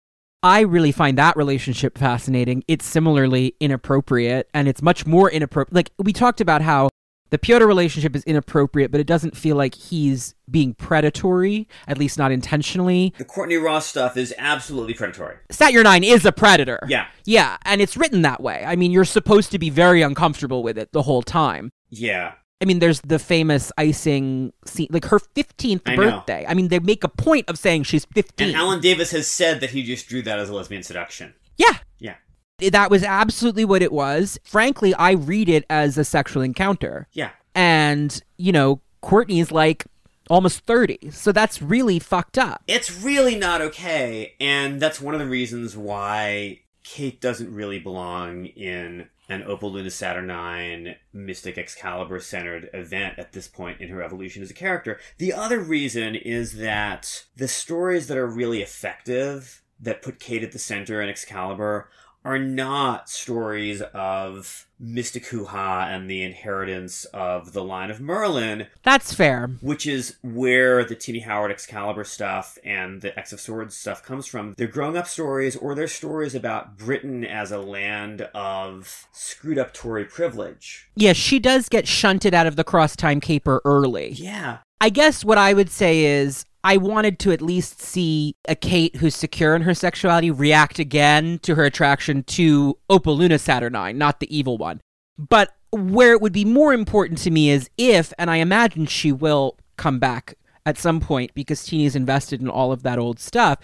I 0.43 0.61
really 0.61 0.93
find 0.93 1.19
that 1.19 1.37
relationship 1.37 1.99
fascinating. 1.99 2.63
It's 2.69 2.85
similarly 2.85 3.57
inappropriate, 3.59 4.49
and 4.55 4.69
it's 4.69 4.81
much 4.81 5.05
more 5.05 5.29
inappropriate. 5.29 5.75
Like, 5.75 5.91
we 5.99 6.13
talked 6.13 6.41
about 6.41 6.63
how 6.63 6.89
the 7.31 7.39
Piotr 7.39 7.67
relationship 7.67 8.15
is 8.15 8.23
inappropriate, 8.25 8.91
but 8.91 9.01
it 9.01 9.07
doesn't 9.07 9.37
feel 9.37 9.57
like 9.57 9.75
he's 9.75 10.35
being 10.51 10.75
predatory, 10.75 11.67
at 11.89 11.99
least 11.99 12.19
not 12.19 12.31
intentionally. 12.33 13.13
The 13.19 13.25
Courtney 13.25 13.57
Ross 13.57 13.87
stuff 13.87 14.17
is 14.17 14.35
absolutely 14.39 14.95
predatory. 14.95 15.37
Sat-yr-9 15.51 16.05
is 16.05 16.25
a 16.25 16.33
predator. 16.33 16.81
Yeah. 16.89 17.07
Yeah, 17.25 17.57
and 17.65 17.81
it's 17.81 17.97
written 17.97 18.23
that 18.23 18.41
way. 18.43 18.65
I 18.67 18.77
mean, 18.77 18.93
you're 18.93 19.05
supposed 19.05 19.51
to 19.53 19.59
be 19.59 19.71
very 19.71 20.03
uncomfortable 20.03 20.63
with 20.63 20.79
it 20.79 20.93
the 20.93 21.03
whole 21.03 21.23
time. 21.23 21.71
Yeah. 21.91 22.35
I 22.63 22.65
mean, 22.65 22.79
there's 22.79 23.01
the 23.03 23.19
famous 23.19 23.71
icing 23.77 24.53
scene, 24.65 24.89
like 24.91 25.05
her 25.07 25.19
15th 25.19 25.83
I 25.85 25.95
know. 25.97 26.03
birthday. 26.11 26.47
I 26.49 26.55
mean, 26.55 26.69
they 26.69 26.79
make 26.79 27.05
a 27.05 27.09
point 27.09 27.49
of 27.51 27.59
saying 27.59 27.83
she's 27.83 28.07
15. 28.15 28.49
And 28.49 28.57
Alan 28.57 28.81
Davis 28.81 29.11
has 29.11 29.27
said 29.27 29.61
that 29.61 29.71
he 29.71 29.83
just 29.83 30.09
drew 30.09 30.23
that 30.23 30.39
as 30.39 30.49
a 30.49 30.55
lesbian 30.55 30.83
seduction. 30.83 31.35
yeah. 31.59 31.79
Yeah. 31.99 32.15
That 32.59 32.91
was 32.91 33.03
absolutely 33.03 33.65
what 33.65 33.83
it 33.83 33.93
was. 33.93 34.39
Frankly, 34.45 34.95
I 34.95 35.13
read 35.13 35.49
it 35.49 35.65
as 35.69 35.99
a 35.99 36.05
sexual 36.05 36.43
encounter. 36.43 37.07
Yeah. 37.13 37.31
And, 37.55 38.23
you 38.39 38.53
know, 38.53 38.81
Courtney's 39.03 39.53
like 39.53 39.87
almost 40.29 40.61
30. 40.61 41.11
So 41.11 41.33
that's 41.33 41.63
really 41.63 41.99
fucked 41.99 42.39
up. 42.39 42.63
It's 42.67 43.03
really 43.03 43.37
not 43.37 43.61
okay, 43.61 44.35
and 44.41 44.81
that's 44.81 45.01
one 45.01 45.15
of 45.15 45.21
the 45.21 45.27
reasons 45.27 45.77
why 45.77 46.61
Kate 46.83 47.21
doesn't 47.21 47.53
really 47.53 47.79
belong 47.79 48.47
in 48.47 49.09
an 49.29 49.43
Opal 49.43 49.73
Luna 49.73 49.89
Saturnyne 49.89 50.97
Mystic 51.13 51.59
Excalibur 51.59 52.21
centered 52.21 52.71
event 52.73 53.19
at 53.19 53.33
this 53.33 53.49
point 53.49 53.81
in 53.81 53.89
her 53.89 54.03
evolution 54.03 54.43
as 54.43 54.51
a 54.51 54.55
character. 54.55 55.01
The 55.19 55.33
other 55.33 55.59
reason 55.61 56.15
is 56.15 56.59
that 56.59 57.25
the 57.37 57.49
stories 57.49 58.07
that 58.07 58.17
are 58.17 58.27
really 58.27 58.63
effective, 58.63 59.63
that 59.81 60.03
put 60.03 60.21
Kate 60.21 60.45
at 60.45 60.53
the 60.53 60.59
center 60.59 61.03
in 61.03 61.09
Excalibur, 61.09 61.89
are 62.27 62.39
not 62.39 63.09
stories 63.09 63.81
of 63.95 64.67
mystic 64.81 65.27
hoo-ha 65.27 65.87
and 65.89 66.11
the 66.11 66.23
inheritance 66.23 67.05
of 67.07 67.53
the 67.53 67.63
line 67.63 67.91
of 67.91 68.01
Merlin, 68.01 68.67
That's 68.83 69.15
fair. 69.15 69.49
which 69.61 69.87
is 69.87 70.17
where 70.23 70.85
the 70.85 70.97
Tini 70.97 71.21
Howard 71.21 71.51
Excalibur 71.51 72.05
stuff 72.05 72.59
and 72.65 73.01
the 73.01 73.17
X 73.19 73.33
of 73.33 73.41
Swords 73.41 73.77
stuff 73.77 74.03
comes 74.03 74.27
from. 74.27 74.55
They're 74.59 74.67
growing 74.67 74.97
up 74.97 75.07
stories, 75.07 75.57
or 75.57 75.75
they're 75.75 75.87
stories 75.87 76.35
about 76.35 76.77
Britain 76.77 77.25
as 77.25 77.53
a 77.53 77.59
land 77.59 78.23
of 78.35 79.07
screwed 79.13 79.59
up 79.59 79.73
Tory 79.73 80.05
privilege. 80.05 80.89
Yeah, 80.97 81.13
she 81.15 81.39
does 81.39 81.69
get 81.69 81.87
shunted 81.87 82.35
out 82.35 82.47
of 82.47 82.57
the 82.57 82.65
cross 82.65 82.97
time 82.97 83.21
caper 83.21 83.63
early. 83.65 84.11
Yeah. 84.11 84.59
I 84.81 84.91
guess 84.91 85.25
what 85.25 85.39
I 85.39 85.55
would 85.55 85.71
say 85.71 86.05
is 86.05 86.45
I 86.67 86.79
wanted 86.79 87.21
to 87.21 87.31
at 87.31 87.41
least 87.41 87.81
see 87.81 88.35
a 88.49 88.57
Kate 88.57 88.97
who's 88.97 89.15
secure 89.15 89.55
in 89.55 89.63
her 89.63 89.73
sexuality 89.73 90.33
react 90.33 90.81
again 90.81 91.39
to 91.45 91.55
her 91.55 91.65
attraction 91.65 92.25
to 92.25 92.77
Opal 92.91 93.17
Luna 93.17 93.37
Saturnyne, 93.37 93.95
not 93.95 94.19
the 94.19 94.37
evil 94.37 94.59
one. 94.59 94.81
But 95.17 95.55
where 95.71 96.11
it 96.11 96.21
would 96.21 96.33
be 96.33 96.45
more 96.45 96.75
important 96.75 97.21
to 97.21 97.31
me 97.31 97.51
is 97.51 97.71
if, 97.79 98.13
and 98.19 98.29
I 98.29 98.39
imagine 98.39 98.87
she 98.87 99.13
will 99.13 99.57
come 99.77 100.01
back 100.01 100.35
at 100.65 100.77
some 100.77 100.99
point 100.99 101.31
because 101.35 101.65
Tini's 101.65 101.95
invested 101.95 102.41
in 102.41 102.49
all 102.49 102.73
of 102.73 102.83
that 102.83 102.99
old 102.99 103.21
stuff, 103.21 103.59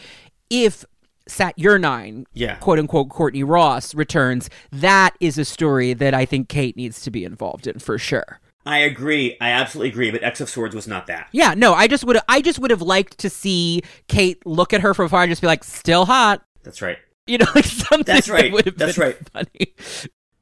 if 0.49 0.85
Saturnyne, 1.29 2.25
Yeah. 2.33 2.55
quote 2.57 2.79
unquote 2.79 3.09
Courtney 3.09 3.43
Ross, 3.43 3.97
returns, 3.97 4.49
that 4.71 5.17
is 5.19 5.39
a 5.39 5.45
story 5.45 5.93
that 5.93 6.15
I 6.15 6.25
think 6.25 6.49
Kate 6.49 6.77
needs 6.77 7.01
to 7.03 7.11
be 7.11 7.25
involved 7.25 7.67
in 7.67 7.81
for 7.81 7.99
sure. 7.99 8.39
I 8.65 8.79
agree. 8.79 9.37
I 9.41 9.51
absolutely 9.51 9.89
agree, 9.91 10.11
but 10.11 10.23
X 10.23 10.41
of 10.41 10.49
Swords 10.49 10.75
was 10.75 10.87
not 10.87 11.07
that. 11.09 11.29
Yeah, 11.33 11.55
no, 11.55 11.75
I 11.75 11.89
just 11.89 12.05
would 12.05 12.19
I 12.29 12.41
just 12.41 12.59
would 12.59 12.71
have 12.71 12.83
liked 12.83 13.19
to 13.19 13.31
see 13.31 13.83
Kate 14.09 14.45
look 14.47 14.73
at 14.73 14.83
her 14.83 14.95
from 14.95 15.07
afar 15.07 15.23
and 15.23 15.31
just 15.31 15.41
be 15.41 15.49
like, 15.49 15.65
still 15.65 16.05
hot. 16.05 16.43
That's 16.63 16.81
right. 16.81 16.99
You 17.27 17.39
know, 17.39 17.47
like 17.55 17.65
something 17.67 18.05
That's 18.05 18.29
right. 18.29 18.53
would 18.53 18.77
That's 18.77 18.97
been 18.97 19.07
right. 19.07 19.29
funny. 19.31 19.75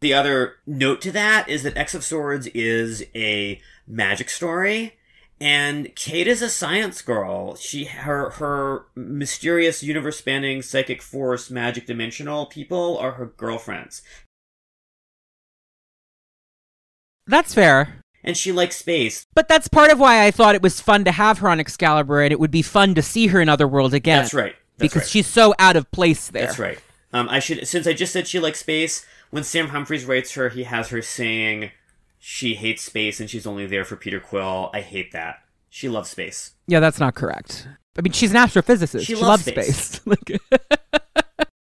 The 0.01 0.15
other 0.15 0.55
note 0.67 1.01
to 1.03 1.13
that 1.13 1.49
is 1.49 1.63
that 1.63 1.77
X 1.77 1.95
of 1.95 2.05
Swords 2.05 2.47
is 2.49 3.05
a 3.15 3.61
magic 3.87 4.31
story, 4.31 4.95
and 5.41 5.95
Kate 5.95 6.27
is 6.27 6.41
a 6.43 6.49
science 6.49 7.03
girl. 7.03 7.55
She 7.55 7.85
her 7.85 8.31
her 8.31 8.87
mysterious 8.95 9.83
universe 9.83 10.19
spanning 10.19 10.63
psychic 10.63 11.01
force 11.03 11.51
magic 11.51 11.87
dimensional 11.87 12.47
people 12.47 12.99
are 12.99 13.13
her 13.13 13.27
girlfriends. 13.27 14.03
That's 17.27 17.55
fair. 17.55 18.01
And 18.23 18.37
she 18.37 18.53
likes 18.53 18.77
space. 18.77 19.27
But 19.35 19.49
that's 19.49 19.69
part 19.69 19.91
of 19.91 19.99
why 19.99 20.27
I 20.27 20.31
thought 20.31 20.55
it 20.55 20.63
was 20.63 20.81
fun 20.81 21.05
to 21.05 21.13
have 21.13 21.39
her 21.39 21.49
on 21.49 21.59
Excalibur 21.59 22.21
and 22.21 22.33
it 22.33 22.41
would 22.41 22.51
be 22.51 22.63
fun 22.63 22.95
to 22.95 23.03
see 23.03 23.29
her 23.29 23.41
in 23.41 23.49
Otherworld 23.49 23.95
again. 23.95 24.23
That's 24.23 24.35
right. 24.35 24.55
That's 24.77 24.93
because 24.93 25.03
right. 25.03 25.11
she's 25.11 25.27
so 25.27 25.55
out 25.59 25.77
of 25.77 25.91
place 25.91 26.29
there. 26.29 26.47
That's 26.47 26.59
right. 26.59 26.79
Um, 27.13 27.29
I 27.29 27.39
should 27.39 27.67
since 27.67 27.87
I 27.87 27.93
just 27.93 28.13
said 28.13 28.27
she 28.27 28.39
likes 28.39 28.61
space. 28.61 29.05
When 29.31 29.43
Sam 29.43 29.69
Humphries 29.69 30.05
writes 30.05 30.35
her, 30.35 30.49
he 30.49 30.65
has 30.65 30.89
her 30.89 31.03
saying 31.03 31.71
she 32.19 32.55
hates 32.55 32.83
space 32.83 33.21
and 33.21 33.31
she's 33.31 33.47
only 33.47 33.67
there 33.67 33.85
for 33.85 33.97
Peter 33.97 34.21
Quill. 34.21 34.71
I 34.75 34.81
hate 34.81 35.13
that. 35.13 35.43
She 35.71 35.89
loves 35.89 36.11
space. 36.11 36.53
Yeah, 36.67 36.81
that's 36.81 37.01
not 37.01 37.15
correct. 37.15 37.69
I 37.97 38.03
mean, 38.03 38.13
she's 38.13 38.33
an 38.33 38.37
astrophysicist. 38.37 39.01
She 39.01 39.07
She, 39.07 39.15
loves 39.15 39.25
loves 39.25 39.45
space. 39.45 40.01
space. 40.01 40.39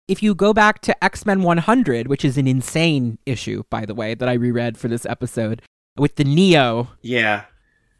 If 0.08 0.22
you 0.22 0.36
go 0.36 0.52
back 0.52 0.82
to 0.82 1.04
X 1.04 1.26
Men 1.26 1.42
100, 1.42 2.06
which 2.06 2.24
is 2.24 2.38
an 2.38 2.46
insane 2.46 3.18
issue, 3.26 3.64
by 3.70 3.84
the 3.84 3.94
way, 3.94 4.14
that 4.14 4.28
I 4.28 4.34
reread 4.34 4.78
for 4.78 4.86
this 4.86 5.04
episode, 5.04 5.62
with 5.96 6.16
the 6.16 6.24
Neo. 6.24 6.88
Yeah, 7.02 7.44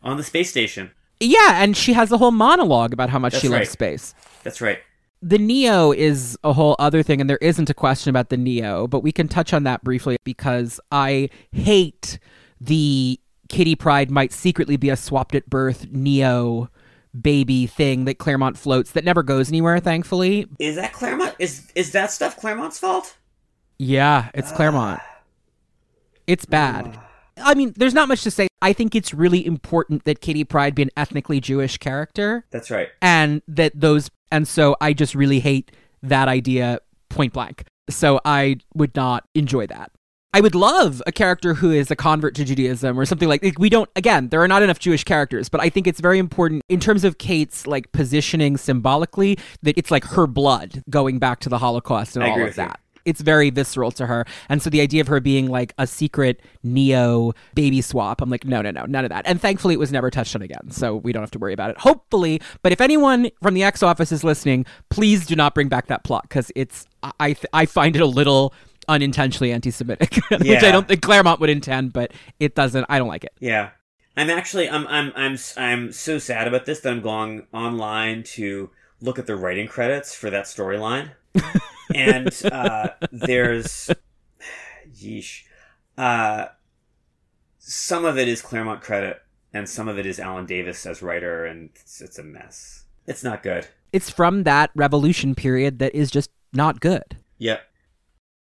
on 0.02 0.16
the 0.16 0.23
space 0.23 0.50
station. 0.50 0.91
Yeah, 1.20 1.62
and 1.62 1.76
she 1.76 1.94
has 1.94 2.12
a 2.12 2.18
whole 2.18 2.31
monologue 2.31 2.92
about 2.92 3.10
how 3.10 3.18
much 3.18 3.33
That's 3.33 3.42
she 3.42 3.49
right. 3.49 3.58
loves 3.60 3.70
space. 3.70 4.15
That's 4.42 4.60
right. 4.60 4.81
The 5.23 5.39
Neo 5.39 5.92
is 5.92 6.39
a 6.44 6.52
whole 6.52 6.76
other 6.78 7.02
thing, 7.02 7.20
and 7.20 7.28
there 7.28 7.39
isn't 7.39 7.70
a 7.70 7.75
question 7.75 8.10
about 8.10 8.28
the 8.28 8.36
Neo, 8.36 8.86
but 8.86 9.00
we 9.00 9.12
can 9.12 9.28
touch 9.28 9.52
on 9.55 9.65
that 9.65 9.83
briefly 9.83 10.18
because 10.25 10.78
I 10.92 11.31
hate 11.52 12.18
the 12.60 13.18
Kitty 13.49 13.75
Pryde 13.75 14.10
might 14.10 14.33
secretly 14.33 14.76
be 14.76 14.91
a 14.91 14.97
swapped 14.97 15.34
at 15.34 15.49
birth 15.49 15.86
Neo 15.91 16.70
baby 17.18 17.66
thing 17.66 18.05
that 18.05 18.18
Claremont 18.18 18.58
floats 18.58 18.91
that 18.92 19.05
never 19.05 19.23
goes 19.23 19.49
anywhere, 19.49 19.81
thankfully. 19.81 20.47
Is 20.58 20.76
that 20.76 20.92
Claremont? 20.92 21.34
Is 21.39 21.70
is 21.75 21.92
that 21.92 22.10
stuff 22.10 22.36
Claremont's 22.36 22.78
fault? 22.78 23.16
Yeah, 23.78 24.31
it's 24.34 24.52
Claremont. 24.52 25.00
Ah. 25.02 25.18
It's 26.26 26.44
bad. 26.44 26.94
Ah. 26.97 27.05
I 27.39 27.55
mean, 27.55 27.74
there's 27.76 27.94
not 27.94 28.08
much 28.08 28.23
to 28.23 28.31
say. 28.31 28.48
I 28.62 28.73
think 28.73 28.94
it's 28.94 29.12
really 29.12 29.44
important 29.44 30.05
that 30.05 30.20
Kitty 30.20 30.44
Pryde 30.44 30.74
be 30.74 30.82
an 30.82 30.90
ethnically 30.97 31.40
Jewish 31.40 31.78
character. 31.78 32.44
That's 32.50 32.70
right. 32.70 32.89
And 33.02 33.42
that 33.48 33.73
those, 33.74 34.10
and 34.32 34.48
so 34.48 34.76
I 34.81 34.92
just 34.92 35.15
really 35.15 35.40
hate 35.40 35.73
that 36.02 36.28
idea 36.28 36.81
point 37.08 37.32
blank. 37.32 37.65
So 37.89 38.20
I 38.24 38.56
would 38.74 38.94
not 38.97 39.24
enjoy 39.34 39.66
that. 39.68 39.92
I 40.36 40.40
would 40.40 40.55
love 40.55 41.02
a 41.06 41.12
character 41.12 41.55
who 41.55 41.70
is 41.70 41.90
a 41.90 41.97
convert 41.97 42.34
to 42.34 42.44
Judaism 42.44 43.00
or 43.00 43.06
something 43.06 43.26
like, 43.26 43.42
like 43.42 43.58
we 43.58 43.70
don't 43.70 43.89
again 43.97 44.28
there 44.28 44.42
are 44.42 44.48
not 44.48 44.62
enough 44.62 44.78
Jewish 44.78 45.02
characters 45.02 45.48
but 45.48 45.62
I 45.62 45.70
think 45.70 45.86
it's 45.86 45.98
very 45.98 46.18
important 46.18 46.62
in 46.68 46.78
terms 46.78 47.05
of 47.05 47.16
Kate's 47.16 47.66
like 47.66 47.90
positioning 47.92 48.58
symbolically 48.58 49.39
that 49.62 49.78
it's 49.78 49.90
like 49.90 50.05
her 50.05 50.26
blood 50.26 50.82
going 50.90 51.18
back 51.18 51.40
to 51.40 51.48
the 51.48 51.56
Holocaust 51.56 52.16
and 52.16 52.24
all 52.26 52.42
of 52.42 52.55
that. 52.56 52.81
you. 52.81 52.85
It's 53.06 53.20
very 53.22 53.50
visceral 53.50 53.90
to 53.92 54.06
her. 54.06 54.26
And 54.48 54.60
so 54.60 54.68
the 54.68 54.80
idea 54.80 55.00
of 55.00 55.06
her 55.06 55.20
being 55.20 55.48
like 55.48 55.72
a 55.78 55.86
secret 55.86 56.42
neo 56.62 57.32
baby 57.54 57.80
swap, 57.80 58.20
I'm 58.20 58.28
like, 58.28 58.44
no, 58.44 58.60
no, 58.60 58.70
no, 58.70 58.84
none 58.84 59.04
of 59.04 59.10
that. 59.10 59.26
And 59.26 59.40
thankfully, 59.40 59.74
it 59.74 59.78
was 59.78 59.92
never 59.92 60.10
touched 60.10 60.34
on 60.34 60.42
again. 60.42 60.70
So 60.70 60.96
we 60.96 61.12
don't 61.12 61.22
have 61.22 61.30
to 61.30 61.38
worry 61.38 61.54
about 61.54 61.70
it. 61.70 61.78
Hopefully. 61.78 62.42
But 62.62 62.72
if 62.72 62.80
anyone 62.80 63.30
from 63.42 63.54
the 63.54 63.62
X 63.62 63.82
office 63.82 64.12
is 64.12 64.24
listening, 64.24 64.66
please 64.90 65.24
do 65.26 65.36
not 65.36 65.54
bring 65.54 65.68
back 65.68 65.86
that 65.86 66.04
plot 66.04 66.22
because 66.22 66.50
it's, 66.54 66.86
I, 67.20 67.32
th- 67.32 67.46
I 67.52 67.66
find 67.66 67.96
it 67.96 68.02
a 68.02 68.06
little 68.06 68.52
unintentionally 68.88 69.52
anti 69.52 69.70
Semitic, 69.70 70.14
which 70.30 70.62
I 70.62 70.72
don't 70.72 70.86
think 70.86 71.02
Claremont 71.02 71.40
would 71.40 71.50
intend, 71.50 71.92
but 71.92 72.12
it 72.40 72.54
doesn't, 72.54 72.84
I 72.88 72.98
don't 72.98 73.08
like 73.08 73.24
it. 73.24 73.32
Yeah. 73.40 73.70
I'm 74.16 74.30
actually 74.30 74.68
I'm 74.70 74.86
I'm 74.86 75.12
I'm 75.14 75.36
I'm 75.58 75.92
so 75.92 76.18
sad 76.18 76.48
about 76.48 76.64
this 76.64 76.80
that 76.80 76.90
I'm 76.90 77.02
going 77.02 77.46
online 77.52 78.22
to 78.22 78.70
look 79.00 79.18
at 79.18 79.26
the 79.26 79.36
writing 79.36 79.68
credits 79.68 80.14
for 80.14 80.30
that 80.30 80.46
storyline. 80.46 81.10
And 81.94 82.28
uh, 82.50 82.90
there's 83.12 83.90
yeesh. 84.90 85.42
Uh, 85.97 86.47
some 87.58 88.05
of 88.05 88.18
it 88.18 88.28
is 88.28 88.42
Claremont 88.42 88.81
credit 88.81 89.20
and 89.52 89.68
some 89.68 89.89
of 89.89 89.98
it 89.98 90.06
is 90.06 90.20
Alan 90.20 90.47
Davis 90.47 90.86
as 90.86 91.02
writer 91.02 91.47
and 91.47 91.70
it's, 91.74 92.00
it's 92.00 92.18
a 92.18 92.23
mess. 92.23 92.84
It's 93.06 93.24
not 93.24 93.42
good. 93.42 93.66
It's 93.92 94.10
from 94.10 94.44
that 94.44 94.70
revolution 94.74 95.34
period 95.34 95.78
that 95.78 95.94
is 95.94 96.10
just 96.10 96.31
not 96.52 96.81
good. 96.81 97.16
Yep. 97.39 97.62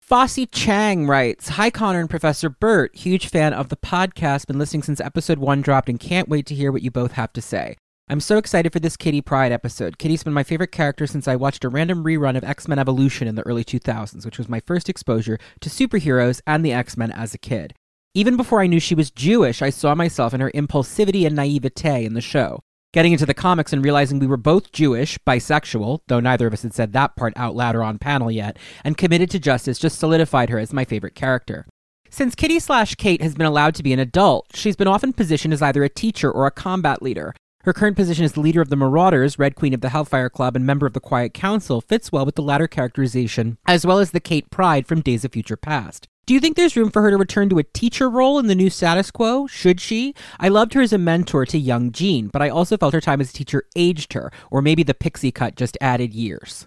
Fossey 0.08 0.48
Chang 0.50 1.06
writes 1.06 1.50
Hi, 1.50 1.70
Connor 1.70 2.00
and 2.00 2.10
Professor 2.10 2.48
Burt. 2.48 2.96
Huge 2.96 3.28
fan 3.28 3.52
of 3.52 3.68
the 3.68 3.76
podcast. 3.76 4.46
Been 4.46 4.58
listening 4.58 4.82
since 4.82 5.00
episode 5.00 5.38
one 5.38 5.60
dropped 5.60 5.88
and 5.88 6.00
can't 6.00 6.28
wait 6.28 6.46
to 6.46 6.54
hear 6.54 6.72
what 6.72 6.82
you 6.82 6.90
both 6.90 7.12
have 7.12 7.32
to 7.34 7.40
say. 7.40 7.76
I'm 8.10 8.18
so 8.18 8.38
excited 8.38 8.72
for 8.72 8.80
this 8.80 8.96
Kitty 8.96 9.20
Pryde 9.20 9.52
episode. 9.52 9.96
Kitty's 9.96 10.24
been 10.24 10.32
my 10.32 10.42
favorite 10.42 10.72
character 10.72 11.06
since 11.06 11.28
I 11.28 11.36
watched 11.36 11.62
a 11.62 11.68
random 11.68 12.02
rerun 12.02 12.36
of 12.36 12.42
X 12.42 12.66
Men 12.66 12.80
Evolution 12.80 13.28
in 13.28 13.36
the 13.36 13.46
early 13.46 13.62
2000s, 13.62 14.24
which 14.24 14.36
was 14.36 14.48
my 14.48 14.58
first 14.66 14.88
exposure 14.88 15.38
to 15.60 15.70
superheroes 15.70 16.40
and 16.44 16.64
the 16.64 16.72
X 16.72 16.96
Men 16.96 17.12
as 17.12 17.34
a 17.34 17.38
kid. 17.38 17.72
Even 18.12 18.36
before 18.36 18.62
I 18.62 18.66
knew 18.66 18.80
she 18.80 18.96
was 18.96 19.12
Jewish, 19.12 19.62
I 19.62 19.70
saw 19.70 19.94
myself 19.94 20.34
in 20.34 20.40
her 20.40 20.50
impulsivity 20.50 21.24
and 21.24 21.36
naivete 21.36 22.04
in 22.04 22.14
the 22.14 22.20
show. 22.20 22.58
Getting 22.92 23.12
into 23.12 23.26
the 23.26 23.32
comics 23.32 23.72
and 23.72 23.84
realizing 23.84 24.18
we 24.18 24.26
were 24.26 24.36
both 24.36 24.72
Jewish, 24.72 25.16
bisexual, 25.18 26.00
though 26.08 26.18
neither 26.18 26.48
of 26.48 26.52
us 26.52 26.62
had 26.62 26.74
said 26.74 26.92
that 26.92 27.14
part 27.14 27.32
out 27.36 27.54
loud 27.54 27.76
or 27.76 27.84
on 27.84 27.98
panel 28.00 28.28
yet, 28.28 28.58
and 28.82 28.98
committed 28.98 29.30
to 29.30 29.38
justice 29.38 29.78
just 29.78 30.00
solidified 30.00 30.50
her 30.50 30.58
as 30.58 30.72
my 30.72 30.84
favorite 30.84 31.14
character. 31.14 31.64
Since 32.10 32.34
Kitty 32.34 32.58
slash 32.58 32.96
Kate 32.96 33.22
has 33.22 33.36
been 33.36 33.46
allowed 33.46 33.76
to 33.76 33.84
be 33.84 33.92
an 33.92 34.00
adult, 34.00 34.48
she's 34.52 34.74
been 34.74 34.88
often 34.88 35.12
positioned 35.12 35.54
as 35.54 35.62
either 35.62 35.84
a 35.84 35.88
teacher 35.88 36.28
or 36.28 36.46
a 36.46 36.50
combat 36.50 37.02
leader. 37.02 37.34
Her 37.64 37.74
current 37.74 37.94
position 37.94 38.24
as 38.24 38.38
leader 38.38 38.62
of 38.62 38.70
the 38.70 38.76
Marauders, 38.76 39.38
Red 39.38 39.54
Queen 39.54 39.74
of 39.74 39.82
the 39.82 39.90
Hellfire 39.90 40.30
Club, 40.30 40.56
and 40.56 40.64
member 40.64 40.86
of 40.86 40.94
the 40.94 41.00
Quiet 41.00 41.34
Council 41.34 41.82
fits 41.82 42.10
well 42.10 42.24
with 42.24 42.34
the 42.34 42.42
latter 42.42 42.66
characterization, 42.66 43.58
as 43.66 43.84
well 43.84 43.98
as 43.98 44.12
the 44.12 44.20
Kate 44.20 44.48
Pryde 44.50 44.86
from 44.86 45.02
Days 45.02 45.26
of 45.26 45.32
Future 45.32 45.58
Past. 45.58 46.08
Do 46.24 46.32
you 46.32 46.40
think 46.40 46.56
there's 46.56 46.74
room 46.74 46.90
for 46.90 47.02
her 47.02 47.10
to 47.10 47.18
return 47.18 47.50
to 47.50 47.58
a 47.58 47.64
teacher 47.64 48.08
role 48.08 48.38
in 48.38 48.46
the 48.46 48.54
new 48.54 48.70
status 48.70 49.10
quo? 49.10 49.46
Should 49.46 49.78
she? 49.78 50.14
I 50.38 50.48
loved 50.48 50.72
her 50.72 50.80
as 50.80 50.94
a 50.94 50.98
mentor 50.98 51.44
to 51.46 51.58
young 51.58 51.92
Jean, 51.92 52.28
but 52.28 52.40
I 52.40 52.48
also 52.48 52.78
felt 52.78 52.94
her 52.94 53.00
time 53.00 53.20
as 53.20 53.28
a 53.28 53.34
teacher 53.34 53.64
aged 53.76 54.14
her, 54.14 54.32
or 54.50 54.62
maybe 54.62 54.82
the 54.82 54.94
pixie 54.94 55.32
cut 55.32 55.54
just 55.54 55.76
added 55.82 56.14
years. 56.14 56.66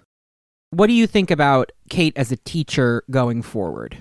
What 0.70 0.88
do 0.88 0.94
you 0.94 1.08
think 1.08 1.32
about 1.32 1.72
Kate 1.90 2.16
as 2.16 2.32
a 2.32 2.38
teacher 2.38 3.04
going 3.10 3.42
forward? 3.42 3.98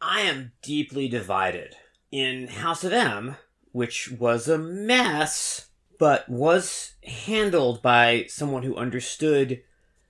I 0.00 0.20
am 0.20 0.52
deeply 0.62 1.08
divided. 1.08 1.76
In 2.10 2.48
House 2.48 2.84
of 2.84 2.92
M, 2.94 3.36
which 3.72 4.10
was 4.12 4.48
a 4.48 4.56
mess, 4.56 5.66
but 5.98 6.28
was 6.28 6.94
handled 7.04 7.82
by 7.82 8.26
someone 8.28 8.62
who 8.62 8.76
understood 8.76 9.62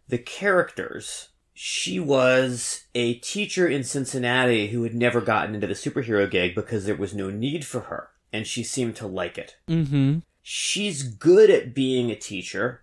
the 0.08 0.18
characters. 0.18 1.28
She 1.54 1.98
was 1.98 2.84
a 2.94 3.14
teacher 3.14 3.66
in 3.66 3.82
Cincinnati 3.82 4.68
who 4.68 4.82
had 4.82 4.94
never 4.94 5.20
gotten 5.20 5.54
into 5.54 5.66
the 5.66 5.74
superhero 5.74 6.30
gig 6.30 6.54
because 6.54 6.84
there 6.84 6.96
was 6.96 7.14
no 7.14 7.30
need 7.30 7.64
for 7.64 7.80
her, 7.80 8.10
and 8.32 8.46
she 8.46 8.62
seemed 8.62 8.96
to 8.96 9.06
like 9.06 9.38
it. 9.38 9.56
Mm-hmm. 9.68 10.18
She's 10.42 11.02
good 11.02 11.50
at 11.50 11.74
being 11.74 12.10
a 12.10 12.16
teacher, 12.16 12.82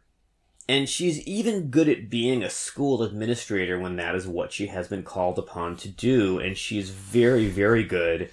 and 0.67 0.89
she's 0.89 1.21
even 1.27 1.69
good 1.69 1.87
at 1.87 2.09
being 2.09 2.43
a 2.43 2.49
school 2.49 3.03
administrator 3.03 3.79
when 3.79 3.95
that 3.97 4.15
is 4.15 4.27
what 4.27 4.51
she 4.51 4.67
has 4.67 4.87
been 4.87 5.03
called 5.03 5.37
upon 5.37 5.75
to 5.77 5.87
do. 5.87 6.39
And 6.39 6.57
she's 6.57 6.89
very, 6.89 7.47
very 7.47 7.83
good 7.83 8.29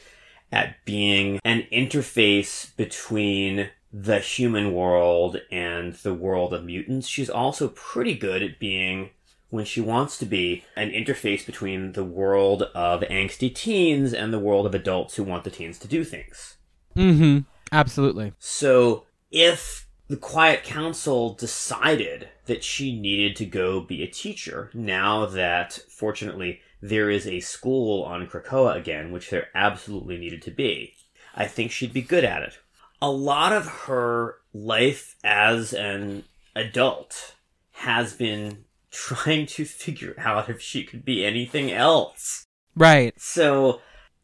at 0.51 0.85
being 0.85 1.39
an 1.45 1.67
interface 1.73 2.75
between 2.77 3.71
the 3.93 4.21
human 4.21 4.73
world 4.73 5.41
and 5.51 5.95
the 5.95 6.15
world 6.15 6.55
of 6.55 6.65
mutants. 6.65 7.09
She's 7.09 7.31
also 7.31 7.69
pretty 7.69 8.15
good 8.15 8.43
at 8.43 8.59
being, 8.59 9.11
when 9.49 9.65
she 9.65 9.81
wants 9.81 10.17
to 10.19 10.27
be, 10.27 10.65
an 10.77 10.91
interface 10.91 11.45
between 11.45 11.93
the 11.93 12.05
world 12.05 12.63
of 12.75 13.01
angsty 13.03 13.55
teens 13.55 14.13
and 14.13 14.33
the 14.33 14.39
world 14.39 14.67
of 14.67 14.75
adults 14.75 15.17
who 15.17 15.25
want 15.25 15.45
the 15.45 15.51
teens 15.51 15.79
to 15.81 15.89
do 15.89 16.05
things. 16.05 16.57
Mm-hmm. 16.97 17.41
Absolutely. 17.73 18.33
So 18.39 19.07
if 19.31 19.89
the 20.09 20.17
Quiet 20.17 20.65
Council 20.65 21.35
decided 21.35 22.29
that 22.47 22.65
she 22.65 22.99
needed 22.99 23.37
to 23.37 23.47
go 23.47 23.81
be 23.81 24.03
a 24.03 24.09
teacher, 24.09 24.71
now 24.75 25.27
that 25.27 25.79
fortunately 25.89 26.61
there 26.81 27.11
is 27.11 27.27
a 27.27 27.41
school 27.41 28.03
on 28.03 28.27
Krakoa 28.27 28.77
again, 28.77 29.13
which 29.13 29.31
there 29.31 29.49
absolutely 29.55 30.17
needed 30.19 30.43
to 30.43 30.51
be, 30.51 30.95
I 31.35 31.47
think 31.47 31.71
she'd 31.71 31.93
be 31.93 32.03
good 32.03 32.25
at 32.25 32.43
it. 32.43 32.59
A 33.03 33.11
lot 33.11 33.53
of 33.53 33.67
her 33.87 34.37
life 34.53 35.17
as 35.25 35.73
an 35.73 36.25
adult 36.55 37.35
has 37.73 38.15
been 38.15 38.65
trying 38.91 39.47
to 39.47 39.65
figure 39.65 40.15
out 40.19 40.51
if 40.51 40.61
she 40.61 40.85
could 40.85 41.05
be 41.05 41.25
anything 41.25 41.71
else. 41.71 42.47
Right. 42.75 43.15
So 43.19 43.81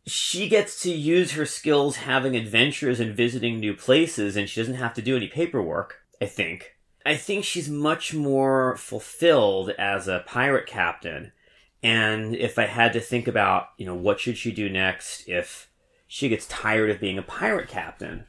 she 0.06 0.48
gets 0.48 0.80
to 0.82 0.90
use 0.90 1.32
her 1.32 1.46
skills 1.46 1.96
having 1.96 2.36
adventures 2.36 3.00
and 3.00 3.16
visiting 3.16 3.58
new 3.58 3.74
places, 3.74 4.36
and 4.36 4.48
she 4.48 4.60
doesn't 4.60 4.74
have 4.74 4.94
to 4.94 5.02
do 5.02 5.16
any 5.16 5.26
paperwork, 5.26 6.02
I 6.20 6.26
think. 6.26 6.76
I 7.04 7.16
think 7.16 7.44
she's 7.44 7.68
much 7.68 8.14
more 8.14 8.76
fulfilled 8.76 9.70
as 9.70 10.08
a 10.08 10.24
pirate 10.26 10.66
captain. 10.66 11.32
And 11.82 12.34
if 12.34 12.58
I 12.58 12.66
had 12.66 12.92
to 12.94 13.00
think 13.00 13.28
about, 13.28 13.68
you 13.78 13.86
know, 13.86 13.94
what 13.94 14.18
should 14.18 14.36
she 14.36 14.50
do 14.50 14.68
next 14.68 15.28
if 15.28 15.70
she 16.08 16.28
gets 16.28 16.46
tired 16.46 16.90
of 16.90 17.00
being 17.00 17.18
a 17.18 17.22
pirate 17.22 17.68
captain, 17.68 18.26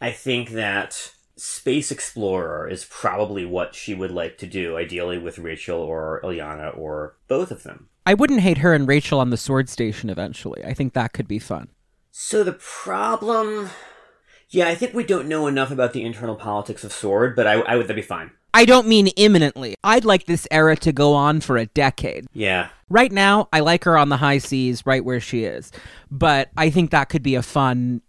I 0.00 0.12
think 0.12 0.50
that 0.50 1.12
Space 1.36 1.90
Explorer 1.90 2.68
is 2.68 2.84
probably 2.84 3.44
what 3.44 3.74
she 3.74 3.94
would 3.94 4.10
like 4.10 4.38
to 4.38 4.46
do, 4.46 4.76
ideally 4.76 5.18
with 5.18 5.38
Rachel 5.38 5.78
or 5.78 6.20
Illyana 6.22 6.76
or 6.76 7.16
both 7.28 7.50
of 7.50 7.62
them. 7.62 7.88
I 8.06 8.14
wouldn't 8.14 8.40
hate 8.40 8.58
her 8.58 8.74
and 8.74 8.88
Rachel 8.88 9.20
on 9.20 9.30
the 9.30 9.36
sword 9.36 9.68
station 9.68 10.10
eventually. 10.10 10.64
I 10.64 10.74
think 10.74 10.94
that 10.94 11.12
could 11.12 11.28
be 11.28 11.38
fun. 11.38 11.68
So 12.10 12.42
the 12.42 12.52
problem, 12.52 13.70
yeah, 14.48 14.68
I 14.68 14.74
think 14.74 14.94
we 14.94 15.04
don't 15.04 15.28
know 15.28 15.46
enough 15.46 15.70
about 15.70 15.92
the 15.92 16.02
internal 16.02 16.34
politics 16.34 16.82
of 16.82 16.92
Sword, 16.92 17.36
but 17.36 17.46
I, 17.46 17.60
I 17.60 17.76
would 17.76 17.86
that'd 17.86 17.96
be 17.96 18.02
fine. 18.02 18.32
I 18.52 18.64
don't 18.64 18.88
mean 18.88 19.06
imminently. 19.08 19.76
I'd 19.84 20.04
like 20.04 20.26
this 20.26 20.48
era 20.50 20.76
to 20.78 20.92
go 20.92 21.14
on 21.14 21.40
for 21.40 21.56
a 21.56 21.66
decade. 21.66 22.26
Yeah, 22.32 22.70
Right 22.90 23.12
now, 23.12 23.48
I 23.52 23.60
like 23.60 23.84
her 23.84 23.96
on 23.96 24.08
the 24.08 24.16
high 24.16 24.38
seas, 24.38 24.84
right 24.84 25.04
where 25.04 25.20
she 25.20 25.44
is. 25.44 25.70
But 26.10 26.50
I 26.56 26.70
think 26.70 26.90
that 26.90 27.08
could 27.08 27.22
be 27.22 27.36
a 27.36 27.42
fun, 27.42 28.02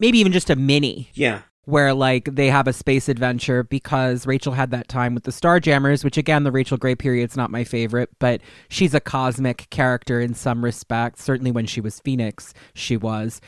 maybe 0.00 0.18
even 0.18 0.32
just 0.32 0.50
a 0.50 0.56
mini, 0.56 1.10
yeah, 1.14 1.42
where 1.64 1.92
like 1.94 2.34
they 2.34 2.48
have 2.48 2.66
a 2.66 2.72
space 2.72 3.08
adventure 3.08 3.62
because 3.62 4.26
Rachel 4.26 4.52
had 4.54 4.70
that 4.70 4.88
time 4.88 5.14
with 5.14 5.24
the 5.24 5.30
Starjammers, 5.30 6.02
which 6.04 6.16
again, 6.16 6.44
the 6.44 6.52
Rachel 6.52 6.76
Grey 6.78 6.94
period's 6.94 7.36
not 7.36 7.50
my 7.50 7.64
favorite, 7.64 8.10
but 8.18 8.40
she's 8.68 8.94
a 8.94 9.00
cosmic 9.00 9.68
character 9.70 10.20
in 10.20 10.34
some 10.34 10.64
respects. 10.64 11.22
Certainly 11.22 11.52
when 11.52 11.66
she 11.66 11.80
was 11.80 12.00
Phoenix, 12.00 12.54
she 12.74 12.96
was. 12.96 13.40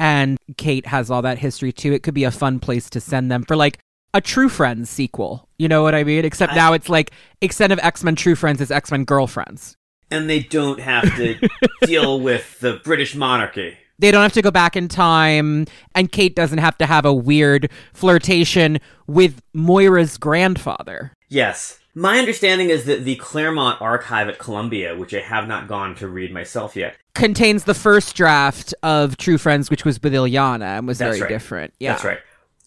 And 0.00 0.38
Kate 0.56 0.86
has 0.86 1.10
all 1.10 1.22
that 1.22 1.38
history 1.38 1.72
too. 1.72 1.92
It 1.92 2.02
could 2.02 2.14
be 2.14 2.24
a 2.24 2.30
fun 2.30 2.60
place 2.60 2.88
to 2.90 3.00
send 3.00 3.30
them 3.32 3.42
for 3.44 3.56
like 3.56 3.78
a 4.14 4.20
True 4.20 4.48
Friends 4.48 4.88
sequel. 4.88 5.48
You 5.58 5.68
know 5.68 5.82
what 5.82 5.94
I 5.94 6.02
mean? 6.04 6.24
Except 6.24 6.52
I- 6.52 6.56
now 6.56 6.72
it's 6.72 6.88
like 6.88 7.10
extent 7.40 7.72
of 7.72 7.78
X 7.80 8.02
Men 8.04 8.14
True 8.16 8.34
Friends, 8.36 8.60
is 8.60 8.70
X 8.70 8.90
Men 8.90 9.04
Girlfriends. 9.04 9.76
and 10.10 10.28
they 10.30 10.40
don't 10.40 10.80
have 10.80 11.14
to 11.16 11.36
deal 11.82 12.20
with 12.20 12.58
the 12.60 12.74
British 12.84 13.14
monarchy. 13.14 13.76
They 13.98 14.10
don't 14.10 14.22
have 14.22 14.32
to 14.34 14.42
go 14.42 14.50
back 14.50 14.76
in 14.76 14.88
time, 14.88 15.66
and 15.94 16.10
Kate 16.12 16.36
doesn't 16.36 16.58
have 16.58 16.78
to 16.78 16.86
have 16.86 17.04
a 17.04 17.12
weird 17.12 17.70
flirtation 17.92 18.78
with 19.06 19.42
Moira's 19.54 20.16
grandfather. 20.18 21.12
Yes, 21.28 21.78
My 21.94 22.18
understanding 22.18 22.70
is 22.70 22.84
that 22.84 23.04
the 23.04 23.16
Claremont 23.16 23.82
archive 23.82 24.28
at 24.28 24.38
Columbia, 24.38 24.96
which 24.96 25.12
I 25.12 25.18
have 25.20 25.48
not 25.48 25.66
gone 25.66 25.96
to 25.96 26.06
read 26.06 26.32
myself 26.32 26.76
yet, 26.76 26.96
Contains 27.14 27.64
the 27.64 27.74
first 27.74 28.14
draft 28.14 28.72
of 28.84 29.16
True 29.16 29.36
Friends, 29.38 29.68
which 29.68 29.84
was 29.84 30.00
with 30.00 30.12
Illyana 30.12 30.78
and 30.78 30.86
was 30.86 30.98
That's 30.98 31.16
very 31.16 31.22
right. 31.22 31.28
different. 31.28 31.74
Yeah. 31.80 31.92
That's 31.92 32.04
right. 32.04 32.18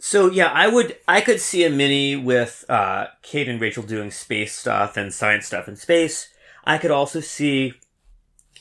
So 0.01 0.29
yeah, 0.29 0.47
I 0.53 0.67
would 0.67 0.97
I 1.07 1.21
could 1.21 1.39
see 1.39 1.63
a 1.63 1.69
mini 1.69 2.17
with 2.17 2.65
uh, 2.67 3.05
Kate 3.21 3.47
and 3.47 3.61
Rachel 3.61 3.83
doing 3.83 4.11
space 4.11 4.53
stuff 4.53 4.97
and 4.97 5.13
science 5.13 5.45
stuff 5.45 5.69
in 5.69 5.77
space. 5.77 6.27
I 6.65 6.77
could 6.77 6.91
also 6.91 7.21
see 7.21 7.73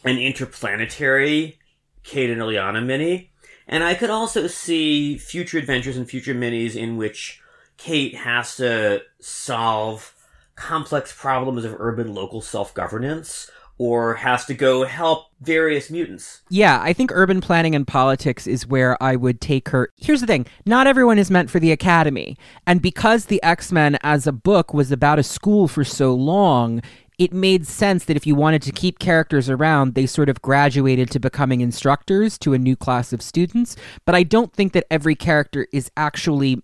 an 0.05 0.19
interplanetary 0.19 1.59
Kate 2.03 2.31
and 2.31 2.41
Illyana 2.41 2.85
mini, 2.85 3.31
and 3.67 3.85
I 3.85 3.95
could 3.95 4.11
also 4.11 4.47
see 4.47 5.19
future 5.19 5.59
adventures 5.59 5.97
and 5.97 6.09
future 6.09 6.35
minis 6.35 6.75
in 6.75 6.97
which 6.97 7.41
Kate 7.77 8.15
has 8.15 8.57
to 8.57 9.03
solve 9.20 10.15
complex 10.55 11.15
problems 11.17 11.65
of 11.65 11.75
urban 11.79 12.15
local 12.15 12.41
self 12.41 12.75
governance 12.75 13.51
or 13.81 14.17
has 14.17 14.45
to 14.45 14.53
go 14.53 14.85
help 14.85 15.29
various 15.41 15.89
mutants. 15.89 16.43
Yeah, 16.51 16.83
I 16.83 16.93
think 16.93 17.11
urban 17.15 17.41
planning 17.41 17.75
and 17.75 17.87
politics 17.87 18.47
is 18.47 18.67
where 18.67 19.03
I 19.03 19.17
would 19.17 19.41
take 19.41 19.70
her. 19.70 19.89
Here's 19.97 20.20
the 20.20 20.27
thing 20.27 20.47
not 20.67 20.87
everyone 20.87 21.19
is 21.19 21.31
meant 21.31 21.49
for 21.49 21.59
the 21.59 21.73
academy. 21.73 22.37
And 22.67 22.83
because 22.83 23.25
the 23.25 23.43
X 23.43 23.73
Men 23.73 23.97
as 24.03 24.27
a 24.27 24.33
book 24.33 24.75
was 24.75 24.93
about 24.93 25.19
a 25.19 25.23
school 25.23 25.67
for 25.67 25.83
so 25.83 26.12
long, 26.12 26.83
it 27.21 27.35
made 27.35 27.67
sense 27.67 28.07
that 28.07 28.17
if 28.17 28.27
you 28.27 28.35
wanted 28.35 28.63
to 28.63 28.73
keep 28.73 28.99
characters 28.99 29.51
around, 29.51 29.95
they 29.95 30.07
sort 30.07 30.31
of 30.31 30.41
graduated 30.41 31.11
to 31.11 31.21
becoming 31.21 31.61
instructors 31.61 32.39
to 32.39 32.55
a 32.55 32.59
new 32.59 32.75
class 32.75 33.13
of 33.13 33.21
students. 33.21 33.77
But 34.07 34.15
I 34.15 34.23
don't 34.23 34.55
think 34.55 34.73
that 34.73 34.87
every 34.91 35.15
character 35.15 35.67
is 35.71 35.91
actually 35.99 36.63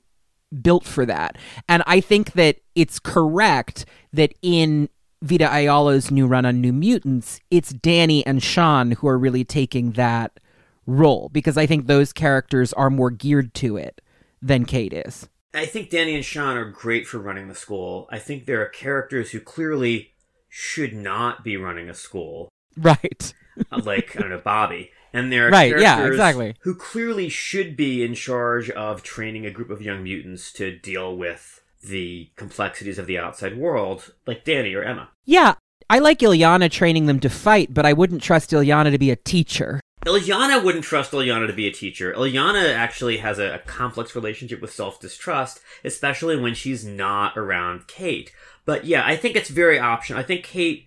built 0.63 0.87
for 0.87 1.05
that. 1.05 1.37
And 1.69 1.83
I 1.87 2.01
think 2.01 2.33
that 2.33 2.57
it's 2.75 2.99
correct 2.99 3.85
that 4.15 4.33
in 4.41 4.89
Vita 5.21 5.45
Ayala's 5.45 6.11
new 6.11 6.27
run 6.27 6.47
on 6.47 6.63
New 6.63 6.73
Mutants, 6.73 7.39
it's 7.51 7.75
Dani 7.75 8.23
and 8.25 8.43
Sean 8.43 8.93
who 8.93 9.09
are 9.09 9.19
really 9.19 9.45
taking 9.45 9.93
that 9.93 10.41
role 10.87 11.29
because 11.35 11.59
I 11.59 11.67
think 11.67 11.87
those 11.87 12.15
characters 12.15 12.73
are 12.73 12.89
more 12.89 13.11
geared 13.11 13.53
to 13.55 13.77
it 13.77 14.01
than 14.41 14.65
Kate 14.65 14.95
is. 14.95 15.29
I 15.53 15.67
think 15.67 15.91
Dani 15.91 16.15
and 16.15 16.25
Sean 16.25 16.57
are 16.57 16.71
great 16.71 17.07
for 17.07 17.19
running 17.19 17.49
the 17.49 17.55
school. 17.55 18.09
I 18.11 18.19
think 18.19 18.47
there 18.47 18.63
are 18.63 18.69
characters 18.69 19.33
who 19.33 19.41
clearly 19.41 20.15
should 20.59 20.95
not 20.95 21.45
be 21.45 21.55
running 21.59 21.91
a 21.91 21.95
school, 21.95 22.49
Right. 22.79 23.35
uh, 23.71 23.83
like 23.85 24.17
I 24.17 24.21
don't 24.21 24.31
know 24.31 24.41
Bobby, 24.43 24.91
and 25.13 25.31
there 25.31 25.49
are 25.49 25.51
Right, 25.51 25.79
yeah, 25.79 25.97
characters 25.97 26.15
exactly. 26.15 26.55
who 26.61 26.75
clearly 26.75 27.29
should 27.29 27.77
be 27.77 28.03
in 28.03 28.15
charge 28.15 28.71
of 28.71 29.03
training 29.03 29.45
a 29.45 29.51
group 29.51 29.69
of 29.69 29.83
young 29.83 30.03
mutants 30.03 30.51
to 30.55 30.75
deal 30.75 31.15
with 31.15 31.61
the 31.87 32.31
complexities 32.37 32.99
of 32.99 33.07
the 33.07 33.19
outside 33.19 33.59
world, 33.59 34.15
like 34.27 34.47
Dani 34.47 34.75
or 34.75 34.83
Emma. 34.83 35.11
Yeah, 35.27 35.55
I 35.91 35.99
like 35.99 36.21
Illyana 36.21 36.71
training 36.71 37.05
them 37.05 37.21
to 37.21 37.29
fight, 37.29 37.75
but 37.75 37.85
I 37.85 37.93
wouldn't 37.93 38.23
trust 38.23 38.51
Illyana 38.53 38.91
to 38.93 38.99
be 38.99 39.11
a 39.11 39.17
teacher. 39.17 39.81
Illyana 40.07 40.65
wouldn't 40.65 40.85
trust 40.85 41.13
Illyana 41.13 41.49
to 41.49 41.53
be 41.53 41.67
a 41.67 41.73
teacher. 41.73 42.15
Illyana 42.15 42.73
actually 42.75 43.19
has 43.19 43.39
a, 43.39 43.57
a 43.57 43.59
complex 43.59 44.15
relationship 44.15 44.63
with 44.63 44.73
self 44.73 45.01
distrust, 45.01 45.61
especially 45.85 46.37
when 46.39 46.55
she's 46.55 46.83
not 46.85 47.37
around 47.37 47.87
Kate. 47.89 48.33
But 48.67 48.85
yeah, 48.85 49.07
I 49.07 49.17
think 49.17 49.37
it's 49.37 49.49
very 49.49 49.79
optional. 49.79 50.21
I 50.21 50.25
think 50.25 50.45
Kate 50.45 50.85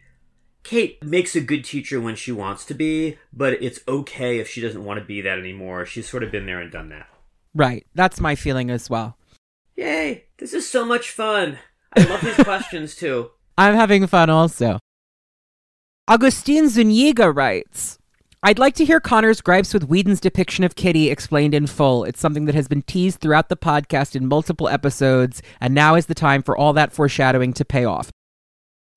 Kate 0.63 1.01
makes 1.03 1.35
a 1.35 1.41
good 1.41 1.63
teacher 1.63 1.99
when 1.99 2.15
she 2.15 2.31
wants 2.31 2.65
to 2.65 2.73
be, 2.73 3.17
but 3.33 3.53
it's 3.53 3.79
okay 3.87 4.39
if 4.39 4.47
she 4.47 4.61
doesn't 4.61 4.83
want 4.83 4.99
to 4.99 5.05
be 5.05 5.21
that 5.21 5.39
anymore. 5.39 5.85
She's 5.85 6.07
sort 6.07 6.21
of 6.21 6.31
been 6.31 6.45
there 6.45 6.59
and 6.59 6.71
done 6.71 6.89
that. 6.89 7.07
Right. 7.55 7.87
That's 7.95 8.19
my 8.19 8.35
feeling 8.35 8.69
as 8.69 8.89
well. 8.89 9.17
Yay! 9.75 10.25
This 10.37 10.53
is 10.53 10.69
so 10.69 10.85
much 10.85 11.09
fun. 11.09 11.57
I 11.95 12.03
love 12.03 12.21
these 12.21 12.35
questions 12.43 12.95
too. 12.95 13.31
I'm 13.57 13.75
having 13.75 14.05
fun 14.07 14.29
also. 14.29 14.79
Augustine 16.07 16.69
Zuniga 16.69 17.31
writes 17.31 17.98
I'd 18.41 18.57
like 18.57 18.75
to 18.75 18.85
hear 18.85 19.01
Connor's 19.01 19.41
gripes 19.41 19.73
with 19.73 19.89
Whedon's 19.89 20.21
depiction 20.21 20.63
of 20.63 20.75
Kitty 20.75 21.09
explained 21.09 21.53
in 21.53 21.67
full. 21.67 22.05
It's 22.05 22.21
something 22.21 22.45
that 22.45 22.55
has 22.55 22.69
been 22.69 22.83
teased 22.83 23.19
throughout 23.19 23.49
the 23.49 23.57
podcast 23.57 24.15
in 24.15 24.27
multiple 24.27 24.69
episodes, 24.69 25.41
and 25.59 25.75
now 25.75 25.95
is 25.95 26.05
the 26.05 26.15
time 26.15 26.41
for 26.41 26.57
all 26.57 26.71
that 26.71 26.93
foreshadowing 26.93 27.51
to 27.51 27.65
pay 27.65 27.83
off. 27.83 28.11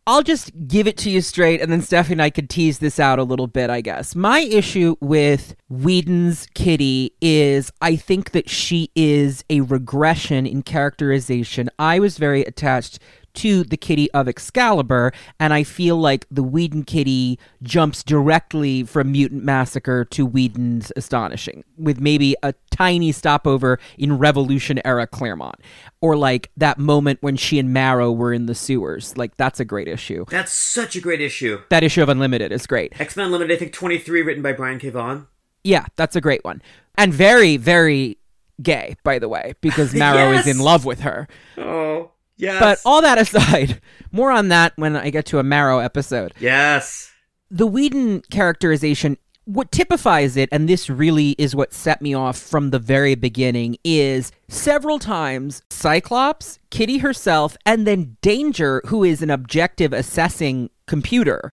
I'll 0.06 0.22
just 0.22 0.52
give 0.68 0.86
it 0.86 0.96
to 0.98 1.10
you 1.10 1.20
straight, 1.20 1.60
and 1.60 1.72
then 1.72 1.82
Stephanie 1.82 2.14
and 2.14 2.22
I 2.22 2.30
could 2.30 2.50
tease 2.50 2.78
this 2.78 3.00
out 3.00 3.18
a 3.18 3.24
little 3.24 3.48
bit, 3.48 3.68
I 3.68 3.80
guess. 3.80 4.14
My 4.14 4.40
issue 4.40 4.94
with 5.00 5.56
Whedon's 5.68 6.46
Kitty 6.54 7.16
is 7.20 7.72
I 7.80 7.96
think 7.96 8.30
that 8.30 8.48
she 8.48 8.90
is 8.94 9.44
a 9.50 9.62
regression 9.62 10.46
in 10.46 10.62
characterization. 10.62 11.68
I 11.80 11.98
was 11.98 12.16
very 12.16 12.42
attached 12.42 13.00
to 13.34 13.64
the 13.64 13.76
Kitty 13.76 14.10
of 14.12 14.28
Excalibur, 14.28 15.12
and 15.40 15.52
I 15.52 15.62
feel 15.62 15.96
like 15.96 16.26
the 16.30 16.42
Whedon 16.42 16.84
Kitty 16.84 17.38
jumps 17.62 18.02
directly 18.02 18.84
from 18.84 19.12
Mutant 19.12 19.44
Massacre 19.44 20.04
to 20.06 20.26
Whedon's 20.26 20.92
Astonishing, 20.96 21.64
with 21.76 22.00
maybe 22.00 22.36
a 22.42 22.54
tiny 22.70 23.12
stopover 23.12 23.78
in 23.98 24.18
Revolution 24.18 24.80
era 24.84 25.06
Claremont. 25.06 25.56
Or 26.00 26.16
like 26.16 26.50
that 26.56 26.78
moment 26.78 27.18
when 27.22 27.36
she 27.36 27.58
and 27.58 27.72
Marrow 27.72 28.10
were 28.10 28.32
in 28.32 28.46
the 28.46 28.54
sewers. 28.54 29.16
Like, 29.16 29.36
that's 29.36 29.60
a 29.60 29.64
great 29.64 29.88
issue. 29.88 30.24
That's 30.28 30.52
such 30.52 30.96
a 30.96 31.00
great 31.00 31.20
issue. 31.20 31.60
That 31.70 31.82
issue 31.84 32.02
of 32.02 32.08
Unlimited 32.08 32.52
is 32.52 32.66
great. 32.66 32.98
X 33.00 33.16
Men 33.16 33.26
Unlimited, 33.26 33.54
I 33.56 33.58
think 33.58 33.72
23, 33.72 34.22
written 34.22 34.42
by 34.42 34.52
Brian 34.52 34.78
K. 34.78 34.90
Vaughan. 34.90 35.26
Yeah, 35.64 35.86
that's 35.96 36.16
a 36.16 36.20
great 36.20 36.44
one. 36.44 36.60
And 36.98 37.12
very, 37.14 37.56
very 37.56 38.18
gay, 38.62 38.96
by 39.04 39.18
the 39.18 39.28
way, 39.28 39.54
because 39.60 39.94
Marrow 39.94 40.32
Yes! 40.32 40.46
is 40.46 40.56
in 40.56 40.62
love 40.62 40.84
with 40.84 41.00
her. 41.00 41.28
Oh, 41.58 42.11
yes. 42.36 42.60
But 42.60 42.80
all 42.84 43.02
that 43.02 43.18
aside, 43.18 43.80
more 44.12 44.30
on 44.30 44.48
that 44.48 44.72
when 44.76 44.96
I 44.96 45.10
get 45.10 45.26
to 45.26 45.38
a 45.38 45.42
Marrow 45.42 45.78
episode. 45.78 46.32
yes. 46.38 47.10
The 47.50 47.66
Whedon 47.66 48.22
characterization, 48.30 49.18
what 49.44 49.70
typifies 49.70 50.38
it, 50.38 50.48
and 50.50 50.68
this 50.70 50.88
really 50.88 51.30
is 51.32 51.54
what 51.54 51.74
set 51.74 52.00
me 52.00 52.14
off 52.14 52.38
from 52.38 52.70
the 52.70 52.78
very 52.78 53.14
beginning, 53.14 53.76
is 53.84 54.32
several 54.48 54.98
times 54.98 55.62
Cyclops, 55.68 56.58
Kitty 56.70 56.98
herself, 56.98 57.58
and 57.66 57.86
then 57.86 58.16
Danger, 58.22 58.80
who 58.86 59.04
is 59.04 59.20
an 59.20 59.28
objective 59.28 59.92
assessing 59.92 60.70
computer, 60.86 61.50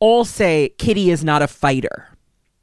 all 0.00 0.26
say 0.26 0.74
Kitty 0.76 1.10
is 1.10 1.24
not 1.24 1.40
a 1.40 1.48
fighter. 1.48 2.08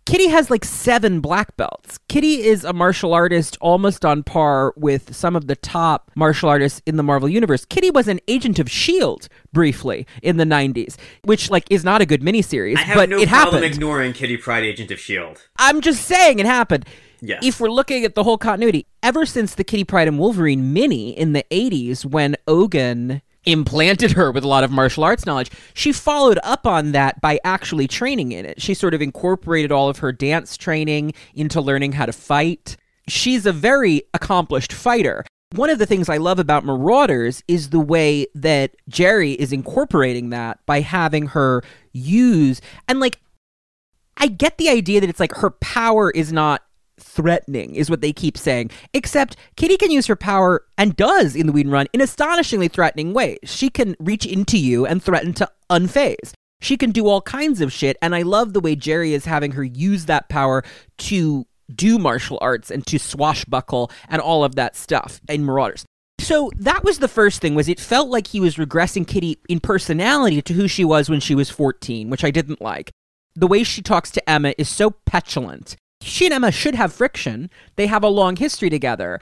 Kitty 0.05 0.27
has 0.27 0.51
like 0.51 0.63
seven 0.63 1.19
black 1.19 1.57
belts. 1.57 1.97
Kitty 2.07 2.43
is 2.43 2.63
a 2.63 2.73
martial 2.73 3.13
artist 3.13 3.57
almost 3.59 4.05
on 4.05 4.21
par 4.21 4.71
with 4.77 5.15
some 5.15 5.35
of 5.35 5.47
the 5.47 5.55
top 5.55 6.11
martial 6.15 6.47
artists 6.47 6.79
in 6.85 6.95
the 6.95 7.01
Marvel 7.03 7.27
universe. 7.27 7.65
Kitty 7.65 7.89
was 7.89 8.07
an 8.07 8.19
agent 8.27 8.59
of 8.59 8.69
Shield 8.69 9.27
briefly 9.51 10.05
in 10.21 10.37
the 10.37 10.43
90s, 10.43 10.95
which 11.23 11.49
like 11.49 11.65
is 11.71 11.83
not 11.83 12.01
a 12.01 12.05
good 12.05 12.21
miniseries, 12.21 12.77
I 12.77 12.81
have 12.81 12.97
but 12.97 13.09
no 13.09 13.17
it 13.17 13.29
problem 13.29 13.55
happened. 13.55 13.73
ignoring 13.73 14.13
Kitty 14.13 14.37
Pryde, 14.37 14.63
Agent 14.63 14.91
of 14.91 14.99
S.H.I.E.L.D. 14.99 15.39
I'm 15.57 15.81
just 15.81 16.05
saying 16.05 16.37
it 16.37 16.45
happened. 16.45 16.85
Yes. 17.21 17.43
If 17.43 17.59
we're 17.59 17.69
looking 17.69 18.05
at 18.05 18.13
the 18.13 18.23
whole 18.23 18.37
continuity, 18.37 18.85
ever 19.01 19.25
since 19.25 19.55
the 19.55 19.63
Kitty 19.63 19.85
Pryde 19.85 20.07
and 20.07 20.19
Wolverine 20.19 20.73
mini 20.73 21.17
in 21.17 21.33
the 21.33 21.43
80s, 21.49 22.05
when 22.05 22.35
Ogun 22.47 23.23
implanted 23.45 24.11
her 24.11 24.31
with 24.31 24.43
a 24.43 24.47
lot 24.47 24.63
of 24.63 24.71
martial 24.71 25.03
arts 25.03 25.25
knowledge, 25.25 25.51
she 25.73 25.91
followed 25.91 26.39
up 26.43 26.65
on 26.65 26.91
that 26.93 27.21
by 27.21 27.39
actually 27.43 27.87
training 27.87 28.31
in 28.31 28.45
it. 28.45 28.61
She 28.61 28.73
sort 28.73 28.93
of 28.93 29.01
incorporated 29.01 29.71
all 29.71 29.89
of 29.89 29.99
her 29.99 30.11
dance 30.11 30.57
training 30.57 31.13
into 31.33 31.61
learning 31.61 31.93
how 31.93 32.05
to 32.05 32.13
fight. 32.13 32.77
She's 33.07 33.45
a 33.45 33.53
very 33.53 34.03
accomplished 34.13 34.73
fighter. 34.73 35.25
One 35.51 35.69
of 35.69 35.79
the 35.79 35.85
things 35.85 36.09
I 36.09 36.17
love 36.17 36.39
about 36.39 36.65
Marauders 36.65 37.43
is 37.47 37.69
the 37.69 37.79
way 37.79 38.27
that 38.35 38.75
Gerry 38.89 39.33
is 39.33 39.53
incorporating 39.53 40.31
that 40.31 40.59
by 40.65 40.81
having 40.81 41.27
her 41.27 41.63
use 41.93 42.61
and 42.87 42.99
like 42.99 43.19
I 44.17 44.27
get 44.27 44.57
the 44.57 44.69
idea 44.69 45.01
that 45.01 45.09
it's 45.09 45.19
like 45.19 45.35
her 45.35 45.51
power 45.51 46.09
is 46.09 46.31
not 46.31 46.63
threatening, 46.99 47.75
is 47.75 47.89
what 47.89 48.01
they 48.01 48.13
keep 48.13 48.37
saying. 48.37 48.71
Except 48.93 49.35
Kitty 49.55 49.77
can 49.77 49.91
use 49.91 50.07
her 50.07 50.15
power 50.15 50.65
and 50.77 50.95
does 50.95 51.35
in 51.35 51.47
the 51.47 51.53
Whedon 51.53 51.71
run 51.71 51.87
in 51.93 52.01
astonishingly 52.01 52.67
threatening 52.67 53.13
ways. 53.13 53.39
She 53.43 53.69
can 53.69 53.95
reach 53.99 54.25
into 54.25 54.57
you 54.57 54.85
and 54.85 55.01
threaten 55.03 55.33
to 55.33 55.49
unphase. 55.69 56.33
She 56.61 56.77
can 56.77 56.91
do 56.91 57.07
all 57.07 57.21
kinds 57.21 57.61
of 57.61 57.73
shit, 57.73 57.97
and 58.01 58.15
I 58.15 58.21
love 58.21 58.53
the 58.53 58.59
way 58.59 58.75
Gerry 58.75 59.13
is 59.13 59.25
having 59.25 59.51
her 59.51 59.63
use 59.63 60.05
that 60.05 60.29
power 60.29 60.63
to 60.99 61.45
do 61.73 61.99
martial 61.99 62.37
arts 62.41 62.71
and 62.71 62.85
to 62.87 62.99
swashbuckle 62.99 63.91
and 64.07 64.21
all 64.21 64.43
of 64.43 64.55
that 64.55 64.75
stuff 64.75 65.19
in 65.27 65.43
Marauders. 65.43 65.85
So 66.19 66.51
that 66.57 66.83
was 66.83 66.99
the 66.99 67.07
first 67.07 67.41
thing 67.41 67.55
was 67.55 67.67
it 67.67 67.79
felt 67.79 68.09
like 68.09 68.27
he 68.27 68.39
was 68.39 68.55
regressing 68.55 69.05
Kitty 69.05 69.37
in 69.49 69.59
personality 69.59 70.41
to 70.43 70.53
who 70.53 70.67
she 70.67 70.85
was 70.85 71.09
when 71.09 71.19
she 71.19 71.35
was 71.35 71.49
14, 71.49 72.09
which 72.09 72.23
I 72.23 72.31
didn't 72.31 72.61
like 72.61 72.91
the 73.35 73.47
way 73.47 73.63
she 73.63 73.81
talks 73.81 74.11
to 74.11 74.29
Emma 74.29 74.53
is 74.57 74.69
so 74.69 74.91
petulant. 74.91 75.75
She 76.01 76.25
and 76.25 76.33
Emma 76.33 76.51
should 76.51 76.75
have 76.75 76.93
friction. 76.93 77.49
They 77.75 77.87
have 77.87 78.03
a 78.03 78.09
long 78.09 78.35
history 78.35 78.69
together, 78.69 79.19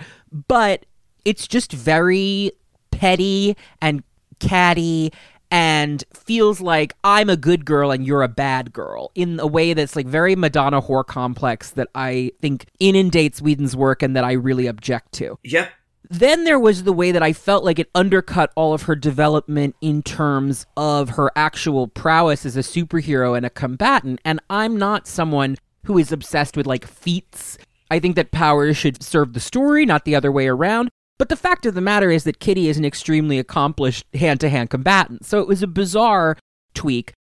but 0.48 0.86
it's 1.26 1.48
just 1.48 1.72
very 1.72 2.52
petty 2.92 3.56
and 3.82 4.04
catty 4.40 5.12
and 5.54 6.04
feels 6.14 6.62
like 6.62 6.96
I'm 7.04 7.30
a 7.30 7.38
good 7.38 7.64
girl 7.64 7.92
and 7.92 8.08
you're 8.08 8.24
a 8.24 8.28
bad 8.28 8.74
girl 8.74 9.12
in 9.14 9.40
a 9.40 9.46
way 9.46 9.74
that's 9.74 9.96
like 9.96 10.08
very 10.08 10.36
Madonna 10.36 10.82
whore 10.82 11.06
complex 11.06 11.70
that 11.72 11.90
I 11.94 12.32
think 12.42 12.66
inundates 12.80 13.40
Whedon's 13.40 13.76
work 13.76 14.02
and 14.02 14.16
that 14.16 14.24
I 14.24 14.32
really 14.32 14.66
object 14.66 15.12
to. 15.14 15.38
Yep. 15.44 15.72
Then 16.10 16.44
there 16.44 16.60
was 16.60 16.84
the 16.84 16.94
way 16.94 17.12
that 17.12 17.24
I 17.24 17.34
felt 17.34 17.64
like 17.64 17.80
it 17.80 17.90
undercut 17.96 18.52
all 18.56 18.74
of 18.74 18.84
her 18.84 18.96
development 18.96 19.76
in 19.80 20.02
terms 20.02 20.66
of 20.76 21.12
her 21.12 21.32
actual 21.36 21.88
prowess 21.88 22.46
as 22.46 22.58
a 22.58 22.62
superhero 22.62 23.38
and 23.38 23.46
a 23.46 23.50
combatant. 23.50 24.22
And 24.26 24.40
I'm 24.50 24.78
not 24.78 25.08
someone 25.08 25.58
who 25.86 25.98
is 25.98 26.12
obsessed 26.12 26.58
with 26.58 26.68
like 26.68 26.88
feats. 26.88 27.58
I 27.92 28.00
think 28.00 28.16
that 28.16 28.32
powers 28.32 28.78
should 28.78 29.04
serve 29.04 29.34
the 29.34 29.40
story, 29.40 29.86
not 29.86 30.06
the 30.06 30.16
other 30.16 30.32
way 30.32 30.48
around. 30.48 30.90
But 31.20 31.30
the 31.30 31.36
fact 31.36 31.66
of 31.66 31.76
the 31.76 31.82
matter 31.82 32.10
is 32.10 32.24
that 32.24 32.40
Kitty 32.40 32.68
is 32.68 32.78
an 32.78 32.86
extremely 32.86 33.38
accomplished 33.38 34.06
hand 34.14 34.40
to 34.42 34.50
hand 34.50 34.70
combatant. 34.70 35.26
So 35.26 35.40
it 35.40 35.48
was 35.48 35.62
a 35.62 35.68
bizarre 35.68 36.38
tweak. 36.74 37.14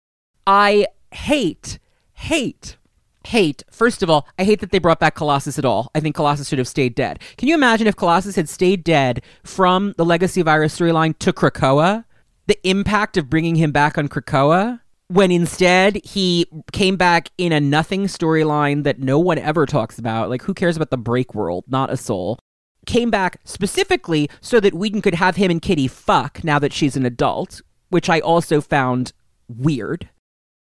I 0.48 0.88
hate, 1.12 1.80
hate 2.14 2.78
hate, 3.28 3.64
first 3.72 4.04
of 4.04 4.10
all, 4.10 4.28
I 4.38 4.44
hate 4.44 4.60
that 4.60 4.72
they 4.72 4.80
brought 4.80 5.00
back 5.00 5.16
Colossus 5.16 5.58
at 5.58 5.66
all. 5.66 5.90
I 5.96 6.00
think 6.00 6.16
Colossus 6.16 6.50
should 6.50 6.60
have 6.60 6.68
stayed 6.68 6.96
dead. 6.96 7.20
Can 7.38 7.48
you 7.48 7.56
imagine 7.56 7.88
if 7.88 7.96
Colossus 7.96 8.36
had 8.36 8.50
stayed 8.50 8.84
dead 8.84 9.22
from 9.44 9.94
the 9.98 10.06
Legacy 10.06 10.42
Virus 10.42 10.78
storyline 10.78 11.18
to 11.20 11.34
Krakoa? 11.34 12.06
The 12.48 12.60
impact 12.68 13.18
of 13.18 13.30
bringing 13.30 13.56
him 13.56 13.72
back 13.72 13.98
on 13.98 14.10
Krakoa? 14.10 14.82
When 15.14 15.32
instead 15.32 16.04
he 16.04 16.48
came 16.72 16.96
back 16.98 17.30
in 17.38 17.52
a 17.52 17.60
nothing 17.60 18.06
storyline 18.06 18.84
that 18.84 18.98
no 18.98 19.20
one 19.20 19.38
ever 19.38 19.68
talks 19.68 20.00
about. 20.00 20.30
Like, 20.30 20.42
who 20.42 20.56
cares 20.56 20.76
about 20.76 20.90
the 20.90 20.98
break 20.98 21.36
world? 21.36 21.66
Not 21.68 21.92
a 21.92 21.98
soul. 21.98 22.40
Came 22.88 23.12
back 23.12 23.40
specifically 23.44 24.28
so 24.42 24.60
that 24.60 24.74
Whedon 24.74 25.04
could 25.04 25.14
have 25.14 25.36
him 25.36 25.52
and 25.52 25.62
Kitty 25.62 25.88
fuck 25.88 26.44
now 26.44 26.58
that 26.58 26.74
she's 26.74 26.96
an 26.96 27.06
adult, 27.06 27.62
which 27.90 28.10
I 28.10 28.22
also 28.22 28.60
found 28.60 29.14
weird 29.48 30.10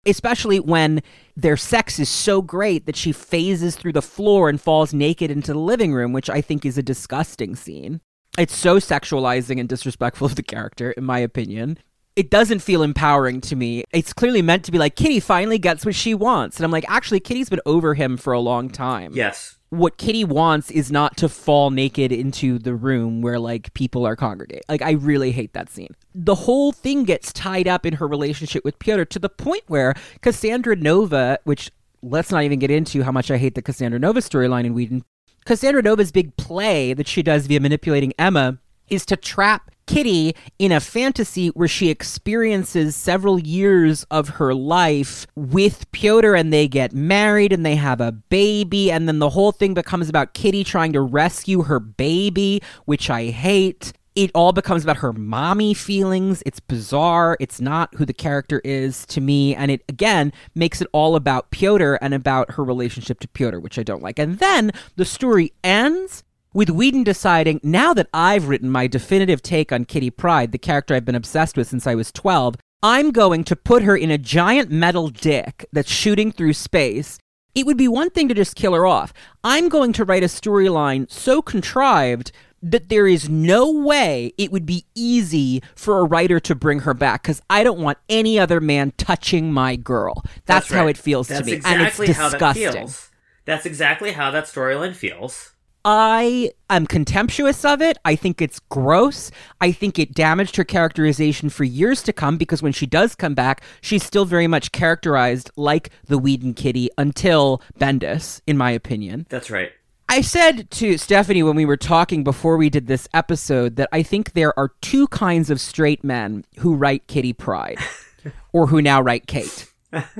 especially 0.05 0.59
when 0.59 1.01
their 1.35 1.57
sex 1.57 1.99
is 1.99 2.09
so 2.09 2.41
great 2.41 2.85
that 2.85 2.95
she 2.95 3.11
phases 3.11 3.75
through 3.75 3.93
the 3.93 4.01
floor 4.01 4.49
and 4.49 4.59
falls 4.59 4.93
naked 4.93 5.29
into 5.29 5.53
the 5.53 5.59
living 5.59 5.93
room, 5.93 6.13
which 6.13 6.29
I 6.29 6.41
think 6.41 6.65
is 6.65 6.77
a 6.77 6.83
disgusting 6.83 7.55
scene. 7.55 8.01
It's 8.37 8.55
so 8.55 8.77
sexualizing 8.77 9.59
and 9.59 9.67
disrespectful 9.67 10.25
of 10.25 10.35
the 10.35 10.43
character, 10.43 10.91
in 10.91 11.03
my 11.03 11.19
opinion. 11.19 11.77
It 12.15 12.29
doesn't 12.29 12.59
feel 12.59 12.83
empowering 12.83 13.41
to 13.41 13.55
me. 13.55 13.83
It's 13.91 14.13
clearly 14.13 14.41
meant 14.41 14.65
to 14.65 14.71
be 14.71 14.77
like 14.77 14.95
Kitty 14.95 15.19
finally 15.19 15.57
gets 15.57 15.85
what 15.85 15.95
she 15.95 16.13
wants. 16.13 16.57
And 16.57 16.65
I'm 16.65 16.71
like, 16.71 16.85
actually, 16.89 17.19
Kitty's 17.19 17.49
been 17.49 17.61
over 17.65 17.93
him 17.93 18.17
for 18.17 18.33
a 18.33 18.39
long 18.39 18.69
time. 18.69 19.11
Yes 19.13 19.59
what 19.69 19.97
Kitty 19.97 20.23
wants 20.23 20.71
is 20.71 20.91
not 20.91 21.15
to 21.17 21.29
fall 21.29 21.69
naked 21.69 22.11
into 22.11 22.57
the 22.57 22.73
room 22.73 23.21
where 23.21 23.39
like 23.39 23.73
people 23.73 24.05
are 24.05 24.15
congregating. 24.15 24.63
Like 24.67 24.81
I 24.81 24.91
really 24.91 25.31
hate 25.31 25.53
that 25.53 25.69
scene. 25.69 25.95
The 26.15 26.35
whole 26.35 26.71
thing 26.71 27.03
gets 27.03 27.31
tied 27.31 27.67
up 27.67 27.85
in 27.85 27.93
her 27.93 28.07
relationship 28.07 28.65
with 28.65 28.79
Piotr 28.79 29.03
to 29.05 29.19
the 29.19 29.29
point 29.29 29.63
where 29.67 29.93
Cassandra 30.21 30.75
Nova, 30.75 31.39
which 31.43 31.71
let's 32.01 32.31
not 32.31 32.43
even 32.43 32.59
get 32.59 32.71
into 32.71 33.03
how 33.03 33.11
much 33.11 33.29
I 33.29 33.37
hate 33.37 33.55
the 33.55 33.61
Cassandra 33.61 33.99
Nova 33.99 34.21
storyline 34.21 34.65
in 34.65 34.73
Whedon. 34.73 35.03
Cassandra 35.45 35.83
Nova's 35.83 36.11
big 36.11 36.35
play 36.35 36.93
that 36.93 37.07
she 37.07 37.21
does 37.21 37.47
via 37.47 37.59
manipulating 37.59 38.13
Emma 38.17 38.57
is 38.89 39.05
to 39.07 39.15
trap 39.15 39.71
Kitty 39.89 40.35
in 40.59 40.71
a 40.71 40.79
fantasy 40.79 41.47
where 41.47 41.67
she 41.67 41.89
experiences 41.89 42.95
several 42.95 43.39
years 43.39 44.03
of 44.11 44.29
her 44.29 44.53
life 44.53 45.25
with 45.35 45.91
Piotr 45.91 46.35
and 46.35 46.53
they 46.53 46.67
get 46.67 46.93
married 46.93 47.51
and 47.51 47.65
they 47.65 47.75
have 47.75 47.99
a 47.99 48.11
baby. 48.11 48.91
And 48.91 49.07
then 49.07 49.17
the 49.17 49.31
whole 49.31 49.51
thing 49.51 49.73
becomes 49.73 50.07
about 50.07 50.35
Kitty 50.35 50.63
trying 50.63 50.93
to 50.93 51.01
rescue 51.01 51.63
her 51.63 51.79
baby, 51.79 52.61
which 52.85 53.09
I 53.09 53.31
hate. 53.31 53.91
It 54.13 54.29
all 54.35 54.51
becomes 54.51 54.83
about 54.83 54.97
her 54.97 55.11
mommy 55.11 55.73
feelings. 55.73 56.43
It's 56.45 56.59
bizarre. 56.59 57.35
It's 57.39 57.59
not 57.59 57.95
who 57.95 58.05
the 58.05 58.13
character 58.13 58.61
is 58.63 59.07
to 59.07 59.21
me. 59.21 59.55
And 59.55 59.71
it, 59.71 59.81
again, 59.89 60.31
makes 60.53 60.81
it 60.81 60.87
all 60.91 61.15
about 61.15 61.49
Piotr 61.49 61.95
and 61.95 62.13
about 62.13 62.51
her 62.51 62.63
relationship 62.63 63.19
to 63.21 63.27
Piotr, 63.27 63.57
which 63.57 63.79
I 63.79 63.83
don't 63.83 64.03
like. 64.03 64.19
And 64.19 64.37
then 64.37 64.71
the 64.97 65.05
story 65.05 65.51
ends 65.63 66.23
with 66.53 66.69
Whedon 66.69 67.03
deciding, 67.03 67.59
now 67.63 67.93
that 67.93 68.09
I've 68.13 68.47
written 68.47 68.69
my 68.69 68.87
definitive 68.87 69.41
take 69.41 69.71
on 69.71 69.85
Kitty 69.85 70.09
Pryde, 70.09 70.51
the 70.51 70.57
character 70.57 70.95
I've 70.95 71.05
been 71.05 71.15
obsessed 71.15 71.55
with 71.55 71.67
since 71.67 71.85
I 71.85 71.95
was 71.95 72.11
12, 72.11 72.55
I'm 72.81 73.11
going 73.11 73.43
to 73.45 73.55
put 73.55 73.83
her 73.83 73.95
in 73.95 74.09
a 74.09 74.17
giant 74.17 74.71
metal 74.71 75.09
dick 75.09 75.65
that's 75.71 75.91
shooting 75.91 76.31
through 76.31 76.53
space. 76.53 77.19
It 77.53 77.65
would 77.65 77.77
be 77.77 77.87
one 77.87 78.09
thing 78.09 78.27
to 78.29 78.33
just 78.33 78.55
kill 78.55 78.73
her 78.73 78.85
off. 78.85 79.13
I'm 79.43 79.69
going 79.69 79.93
to 79.93 80.05
write 80.05 80.23
a 80.23 80.27
storyline 80.27 81.11
so 81.11 81.41
contrived 81.41 82.31
that 82.61 82.89
there 82.89 83.07
is 83.07 83.29
no 83.29 83.71
way 83.71 84.33
it 84.37 84.51
would 84.51 84.65
be 84.65 84.85
easy 84.95 85.61
for 85.75 85.99
a 85.99 86.03
writer 86.03 86.39
to 86.41 86.55
bring 86.55 86.79
her 86.79 86.93
back 86.93 87.23
because 87.23 87.41
I 87.49 87.63
don't 87.63 87.79
want 87.79 87.97
any 88.09 88.39
other 88.39 88.59
man 88.59 88.93
touching 88.97 89.51
my 89.51 89.75
girl. 89.75 90.21
That's, 90.23 90.43
That's 90.45 90.71
right. 90.71 90.77
how 90.77 90.87
it 90.87 90.97
feels 90.97 91.27
That's 91.27 91.41
to 91.41 91.45
me. 91.45 91.53
Exactly 91.53 91.79
and 91.79 91.87
it's 91.87 91.97
disgusting. 91.97 92.65
How 92.65 92.71
that 92.71 92.79
feels. 92.79 93.11
That's 93.45 93.65
exactly 93.65 94.11
how 94.11 94.31
that 94.31 94.45
storyline 94.45 94.95
feels. 94.95 95.53
I 95.85 96.51
am 96.69 96.85
contemptuous 96.85 97.63
of 97.63 97.81
it. 97.81 97.97
I 98.03 98.15
think 98.15 98.41
it's 98.41 98.59
gross. 98.59 99.31
I 99.61 99.71
think 99.71 99.97
it 99.97 100.13
damaged 100.13 100.55
her 100.57 100.63
characterization 100.63 101.49
for 101.49 101.63
years 101.63 102.03
to 102.03 102.13
come 102.13 102.37
because 102.37 102.61
when 102.61 102.73
she 102.73 102.85
does 102.85 103.15
come 103.15 103.33
back, 103.33 103.63
she's 103.81 104.03
still 104.03 104.25
very 104.25 104.47
much 104.47 104.71
characterized 104.71 105.49
like 105.55 105.89
the 106.05 106.17
Whedon 106.17 106.53
Kitty 106.53 106.89
until 106.97 107.61
Bendis, 107.79 108.41
in 108.45 108.57
my 108.57 108.71
opinion. 108.71 109.25
That's 109.29 109.49
right. 109.49 109.71
I 110.11 110.21
said 110.21 110.71
to 110.71 110.97
Stephanie 110.97 111.43
when 111.43 111.55
we 111.55 111.65
were 111.65 111.77
talking 111.77 112.23
before 112.23 112.57
we 112.57 112.69
did 112.71 112.87
this 112.87 113.07
episode 113.13 113.75
that 113.75 113.89
I 113.91 114.01
think 114.01 114.33
there 114.33 114.57
are 114.57 114.71
two 114.81 115.07
kinds 115.09 115.51
of 115.51 115.61
straight 115.61 116.03
men 116.03 116.45
who 116.57 116.73
write 116.73 117.05
Kitty 117.07 117.31
Pryde 117.31 117.77
or 118.51 118.67
who 118.67 118.81
now 118.81 119.01
write 119.01 119.27
Kate. 119.27 119.71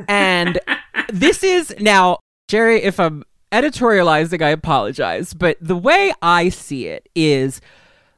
And 0.08 0.60
this 1.12 1.44
is 1.44 1.76
now, 1.80 2.20
Gerry, 2.48 2.84
if 2.84 3.00
I'm 3.00 3.24
editorializing, 3.52 4.42
I 4.42 4.50
apologize. 4.50 5.34
But 5.34 5.58
the 5.62 5.78
way 5.78 6.14
I 6.22 6.50
see 6.50 6.88
it 6.88 7.10
is 7.16 7.62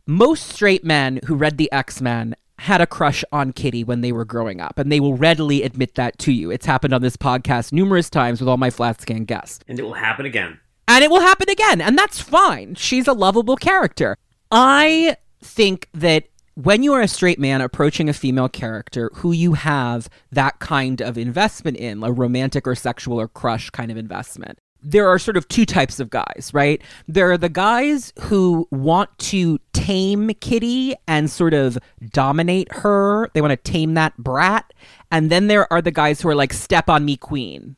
most 0.06 0.48
straight 0.48 0.84
men 0.84 1.20
who 1.26 1.36
read 1.36 1.58
the 1.58 1.72
X 1.72 2.02
Men 2.02 2.36
had 2.60 2.80
a 2.80 2.86
crush 2.86 3.24
on 3.32 3.54
Kitty 3.54 3.84
when 3.84 4.02
they 4.02 4.12
were 4.12 4.26
growing 4.26 4.62
up, 4.62 4.78
and 4.78 4.92
they 4.92 5.00
will 5.00 5.16
readily 5.16 5.64
admit 5.64 5.96
that 5.96 6.20
to 6.20 6.32
you. 6.32 6.52
It's 6.52 6.66
happened 6.66 6.94
on 6.94 7.02
this 7.02 7.18
podcast 7.18 7.74
numerous 7.74 8.10
times 8.10 8.40
with 8.40 8.48
all 8.48 8.58
my 8.58 8.70
flat 8.70 9.02
scan 9.02 9.26
guests. 9.26 9.64
And 9.68 9.80
it 9.80 9.84
will 9.84 9.94
happen 9.94 10.28
again. 10.28 10.60
And 10.88 11.04
it 11.04 11.10
will 11.10 11.22
happen 11.22 11.50
again, 11.50 11.82
and 11.82 11.98
that's 11.98 12.20
fine. 12.20 12.76
She's 12.76 13.08
a 13.08 13.14
lovable 13.14 13.56
character. 13.56 14.16
I 14.52 15.18
think 15.42 15.88
that 15.94 16.26
when 16.54 16.84
you 16.84 16.94
are 16.94 17.02
a 17.02 17.08
straight 17.08 17.40
man 17.40 17.62
approaching 17.62 18.10
a 18.10 18.14
female 18.14 18.50
character 18.50 19.10
who 19.16 19.32
you 19.32 19.54
have 19.54 20.10
that 20.32 20.60
kind 20.60 21.02
of 21.02 21.18
investment 21.18 21.78
in, 21.78 22.04
a 22.04 22.12
romantic 22.12 22.68
or 22.68 22.76
sexual 22.76 23.20
or 23.20 23.28
crush 23.28 23.70
kind 23.70 23.90
of 23.90 23.98
investment, 23.98 24.60
there 24.82 25.08
are 25.08 25.20
sort 25.20 25.38
of 25.38 25.48
two 25.48 25.66
types 25.66 26.00
of 26.00 26.10
guys, 26.10 26.52
right? 26.54 26.82
There 27.08 27.32
are 27.32 27.38
the 27.38 27.50
guys 27.50 28.14
who 28.20 28.68
want 28.72 29.16
to 29.20 29.60
tame 29.74 30.32
Kitty 30.40 30.96
and 31.08 31.30
sort 31.30 31.54
of 31.54 31.78
dominate 32.12 32.72
her. 32.72 33.30
They 33.34 33.42
want 33.42 33.52
to 33.52 33.72
tame 33.72 33.94
that 33.96 34.18
brat. 34.18 34.74
And 35.12 35.30
then 35.30 35.48
there 35.48 35.72
are 35.72 35.82
the 35.82 35.92
guys 35.92 36.22
who 36.22 36.30
are 36.30 36.36
like, 36.36 36.54
step 36.54 36.90
on 36.90 37.06
me, 37.06 37.18
queen. 37.18 37.76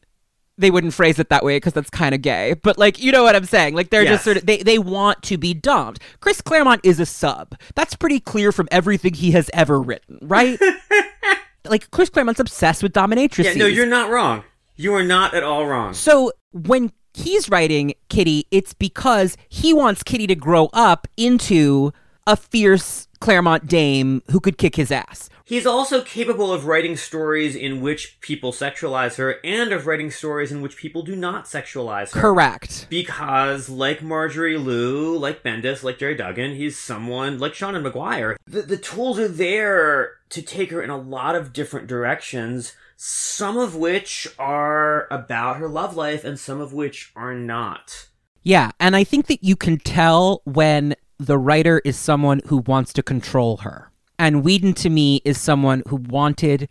They 0.58 0.70
wouldn't 0.70 0.94
phrase 0.94 1.18
it 1.18 1.30
that 1.30 1.44
way 1.44 1.58
because 1.58 1.74
that's 1.74 1.90
kind 1.90 2.14
of 2.14 2.22
gay, 2.22 2.54
but 2.54 2.78
like, 2.78 3.02
you 3.02 3.12
know 3.12 3.24
what 3.24 3.36
I'm 3.36 3.46
saying? 3.46 3.74
Like, 3.74 3.90
they're 3.90 4.04
yes. 4.04 4.12
just 4.12 4.24
sort 4.24 4.38
of, 4.38 4.46
they, 4.46 4.58
they 4.58 4.78
want 4.78 5.24
to 5.24 5.38
be 5.38 5.56
domed. 5.56 5.98
Chris 6.20 6.42
Claremont 6.42 6.82
is 6.84 7.00
a 7.00 7.08
sub. 7.08 7.56
That's 7.74 7.96
pretty 7.96 8.20
clear 8.20 8.52
from 8.52 8.68
everything 8.70 9.16
he 9.16 9.32
has 9.32 9.50
ever 9.52 9.82
written, 9.82 10.20
right? 10.22 10.60
like, 11.66 11.90
Chris 11.90 12.10
Claremont's 12.10 12.40
obsessed 12.40 12.84
with 12.84 12.94
dominatrix. 12.94 13.46
Yeah, 13.46 13.54
no, 13.56 13.66
you're 13.66 13.88
not 13.88 14.12
wrong. 14.12 14.44
You 14.76 14.94
are 14.96 15.04
not 15.04 15.34
at 15.34 15.44
all 15.44 15.66
wrong. 15.66 15.94
So 15.94 16.32
when 16.52 16.92
he's 17.14 17.50
writing 17.50 17.94
Kitty, 18.10 18.46
it's 18.52 18.74
because 18.74 19.38
he 19.50 19.74
wants 19.74 20.04
Kitty 20.04 20.28
to 20.28 20.36
grow 20.36 20.70
up 20.74 21.08
into 21.16 21.92
a 22.26 22.36
fierce 22.36 23.08
Claremont 23.20 23.68
dame 23.68 24.22
who 24.32 24.40
could 24.40 24.58
kick 24.58 24.76
his 24.76 24.92
ass. 24.92 25.30
He's 25.46 25.66
also 25.66 26.02
capable 26.02 26.54
of 26.54 26.66
writing 26.66 26.96
stories 26.96 27.56
in 27.56 27.82
which 27.82 28.20
people 28.22 28.54
sexualize 28.54 29.18
her 29.18 29.40
and 29.44 29.74
of 29.74 29.86
writing 29.86 30.10
stories 30.10 30.52
in 30.52 30.62
which 30.62 30.78
people 30.78 31.04
do 31.04 31.16
not 31.16 31.46
sexualize 31.46 32.14
her. 32.14 32.22
Correct. 32.22 32.88
Because, 32.90 33.70
like 33.70 34.02
Marjorie 34.02 34.58
Liu, 34.58 35.18
like 35.18 35.44
Bendis, 35.44 35.84
like 35.84 36.00
Gerry 36.00 36.16
Duggan, 36.16 36.56
he's 36.56 36.80
someone 36.80 37.40
like 37.40 37.54
Seanan 37.54 37.90
McGuire. 37.90 38.36
The, 38.48 38.62
the 38.62 38.78
tools 38.78 39.20
are 39.20 39.28
there 39.28 40.14
to 40.30 40.42
take 40.42 40.72
her 40.72 40.82
in 40.82 40.90
a 40.90 40.98
lot 40.98 41.36
of 41.36 41.54
different 41.54 41.88
directions 41.88 42.74
some 43.06 43.58
of 43.58 43.76
which 43.76 44.28
are 44.40 45.08
about 45.12 45.58
her 45.58 45.68
love 45.68 45.98
life 45.98 46.24
and 46.24 46.40
some 46.40 46.62
of 46.62 46.72
which 46.72 47.12
are 47.18 47.34
not. 47.34 48.08
Yeah, 48.44 48.72
and 48.80 48.96
I 48.96 49.04
think 49.04 49.28
that 49.28 49.44
you 49.44 49.58
can 49.58 49.78
tell 49.78 50.42
when 50.46 50.96
the 51.18 51.38
writer 51.38 51.82
is 51.84 51.98
someone 51.98 52.42
who 52.48 52.58
wants 52.60 52.94
to 52.94 53.04
control 53.04 53.58
her. 53.58 53.92
And 54.18 54.44
Whedon 54.44 54.74
to 54.76 54.90
me 54.90 55.22
is 55.26 55.40
someone 55.40 55.84
who 55.88 55.98
wanted 55.98 56.70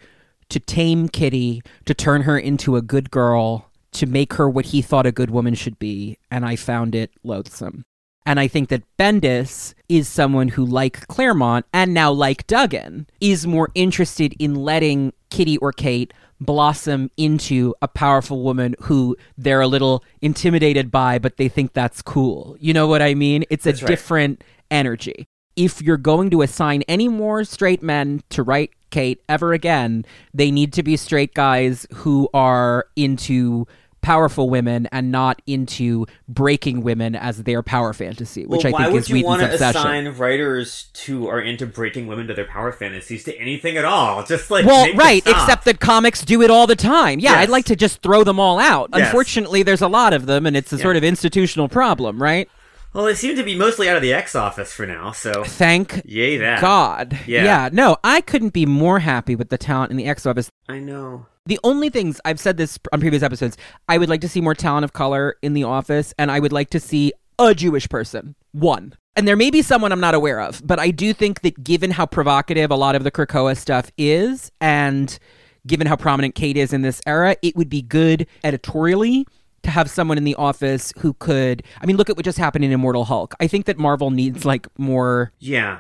to 0.49 0.61
tame 0.61 1.09
Kitty, 1.09 1.63
to 1.87 1.95
turn 1.95 2.23
her 2.23 2.39
into 2.39 2.77
a 2.77 2.83
good 2.83 3.11
girl, 3.11 3.71
to 3.93 4.07
make 4.07 4.35
her 4.35 4.49
what 4.49 4.67
he 4.67 4.83
thought 4.83 5.07
a 5.07 5.13
good 5.13 5.31
woman 5.31 5.55
should 5.55 5.79
be, 5.79 6.19
and 6.31 6.45
I 6.45 6.57
found 6.57 6.95
it 6.95 7.11
loathsome. 7.23 7.85
And 8.25 8.39
I 8.39 8.47
think 8.49 8.69
that 8.69 8.85
Bendis 8.99 9.75
is 9.89 10.09
someone 10.09 10.49
who, 10.49 10.65
like 10.65 11.07
Claremont 11.09 11.67
and 11.73 11.93
now 11.93 12.13
like 12.13 12.47
Duggan, 12.47 13.07
is 13.21 13.47
more 13.47 13.71
interested 13.75 14.35
in 14.39 14.55
letting 14.55 15.13
Kitty 15.31 15.59
or 15.59 15.73
Kate 15.73 16.15
blossom 16.41 17.11
into 17.17 17.75
a 17.83 17.89
powerful 17.89 18.43
woman 18.43 18.75
who 18.83 19.17
they're 19.37 19.61
a 19.61 19.67
little 19.67 20.05
intimidated 20.21 20.91
by, 20.91 21.19
but 21.19 21.37
they 21.37 21.49
think 21.49 21.73
that's 21.73 22.03
cool. 22.03 22.57
You 22.61 22.73
know 22.73 22.87
what 22.87 23.03
I 23.03 23.15
mean? 23.15 23.45
It's 23.51 23.67
a 23.67 23.73
different 23.73 24.43
energy. 24.71 25.27
If 25.57 25.83
you're 25.83 25.97
going 25.97 26.31
to 26.31 26.43
assign 26.43 26.83
any 26.89 27.09
more 27.09 27.45
straight 27.45 27.83
men 27.83 28.23
to 28.31 28.43
write 28.43 28.71
Kate 28.91 29.23
ever 29.29 29.53
again, 29.53 30.05
they 30.33 30.51
need 30.51 30.73
to 30.75 30.83
be 30.83 30.97
straight 30.97 31.35
guys 31.35 31.87
who 31.95 32.29
are 32.33 32.87
into 32.97 33.67
powerful 34.03 34.51
women 34.51 34.89
and 34.91 35.13
not 35.13 35.41
into 35.47 36.05
breaking 36.29 36.83
women 36.83 37.15
as 37.15 37.45
their 37.45 37.63
power 37.63 37.93
fantasy, 37.93 38.45
which 38.45 38.65
well, 38.65 38.75
I 38.75 38.79
think 38.79 38.79
why 38.79 38.89
would 38.89 39.03
is 39.03 39.09
you 39.11 39.25
want 39.25 39.43
to 39.43 39.55
assign 39.55 40.09
writers 40.17 40.89
who 41.07 41.29
are 41.29 41.41
into 41.41 41.67
breaking 41.67 42.09
women 42.09 42.27
to 42.27 42.35
their 42.35 42.47
power 42.47 42.73
fantasies 42.73 43.23
to 43.25 43.39
anything 43.39 43.77
at 43.77 43.85
all? 43.85 44.25
Just 44.25 44.51
like 44.51 44.67
Well, 44.67 44.93
right, 44.95 45.23
except 45.25 45.65
that 45.67 45.79
comics 45.79 46.25
do 46.25 46.43
it 46.43 46.51
all 46.51 46.67
the 46.67 46.75
time. 46.75 47.21
Yeah, 47.21 47.31
Yes. 47.35 47.39
I'd 47.45 47.49
like 47.51 47.67
to 47.67 47.77
just 47.77 48.03
throw 48.03 48.25
them 48.25 48.41
all 48.41 48.59
out. 48.59 48.91
Yes. 48.93 49.07
Unfortunately, 49.07 49.63
there's 49.63 49.83
a 49.83 49.89
lot 49.89 50.13
of 50.13 50.27
them, 50.27 50.47
and 50.47 50.57
it's 50.57 50.73
a 50.73 50.77
Yeah. 50.77 50.83
sort 50.83 50.97
of 50.97 51.05
institutional 51.05 51.69
problem, 51.69 52.21
right? 52.21 52.49
Well, 52.93 53.05
they 53.05 53.15
seem 53.15 53.37
to 53.37 53.43
be 53.43 53.55
mostly 53.55 53.89
out 53.89 53.97
of 53.97 54.03
the 54.03 54.13
X 54.13 54.35
office 54.35 54.73
for 54.73 54.87
now. 54.87 55.13
So 55.13 55.45
Thank 55.45 56.03
yay 56.05 56.37
that. 56.39 56.61
God. 56.61 57.19
Yeah. 57.27 57.71
no, 57.73 57.97
I 58.05 58.21
couldn't 58.21 58.53
be 58.53 58.67
more 58.67 58.99
happy 58.99 59.35
with 59.35 59.49
the 59.49 59.59
talent 59.59 59.91
in 59.91 59.97
the 59.97 60.07
X 60.07 60.27
Office. 60.27 60.51
I 60.69 60.79
know. 60.79 61.27
The 61.47 61.59
only 61.65 61.91
things 61.91 62.21
I've 62.25 62.39
said 62.39 62.57
this 62.57 62.79
on 62.93 63.01
previous 63.01 63.23
episodes, 63.23 63.57
I 63.89 63.99
would 63.99 64.09
like 64.09 64.21
to 64.21 64.29
see 64.29 64.41
more 64.41 64.55
talent 64.55 64.85
of 64.85 64.93
color 64.93 65.37
in 65.43 65.55
the 65.55 65.65
office, 65.65 66.15
and 66.19 66.31
I 66.31 66.39
would 66.39 66.53
like 66.53 66.71
to 66.71 66.81
see 66.81 67.13
a 67.39 67.55
Jewish 67.55 67.89
person. 67.89 68.37
One. 68.53 68.95
And 69.17 69.27
there 69.27 69.37
may 69.37 69.51
be 69.51 69.61
someone 69.61 69.91
I'm 69.91 70.01
not 70.01 70.15
aware 70.15 70.41
of, 70.41 70.65
but 70.65 70.79
I 70.79 70.91
do 70.91 71.13
think 71.13 71.41
that 71.41 71.65
given 71.65 71.91
how 71.91 72.07
provocative 72.07 72.71
a 72.71 72.77
lot 72.77 72.95
of 72.95 73.03
the 73.05 73.11
Krakoa 73.11 73.57
stuff 73.57 73.91
is, 73.99 74.53
and 74.61 75.19
given 75.67 75.87
how 75.87 75.97
prominent 75.97 76.35
Kate 76.35 76.57
is 76.57 76.73
in 76.73 76.83
this 76.83 77.01
era, 77.07 77.37
it 77.43 77.57
would 77.57 77.69
be 77.69 77.83
good 77.83 78.27
editorially 78.45 79.27
to 79.63 79.71
have 79.71 79.89
someone 79.91 80.19
in 80.19 80.25
the 80.25 80.35
office 80.35 80.93
who 80.99 81.13
could. 81.15 81.63
I 81.81 81.87
mean, 81.87 81.97
look 81.97 82.11
at 82.11 82.17
what 82.17 82.25
just 82.25 82.39
happened 82.39 82.65
in 82.65 82.73
Immortal 82.73 83.05
Hulk. 83.05 83.35
I 83.41 83.47
think 83.47 83.67
that 83.67 83.79
Marvel 83.79 84.11
needs 84.11 84.45
like 84.45 84.67
more 84.79 85.33
Yeah. 85.39 85.79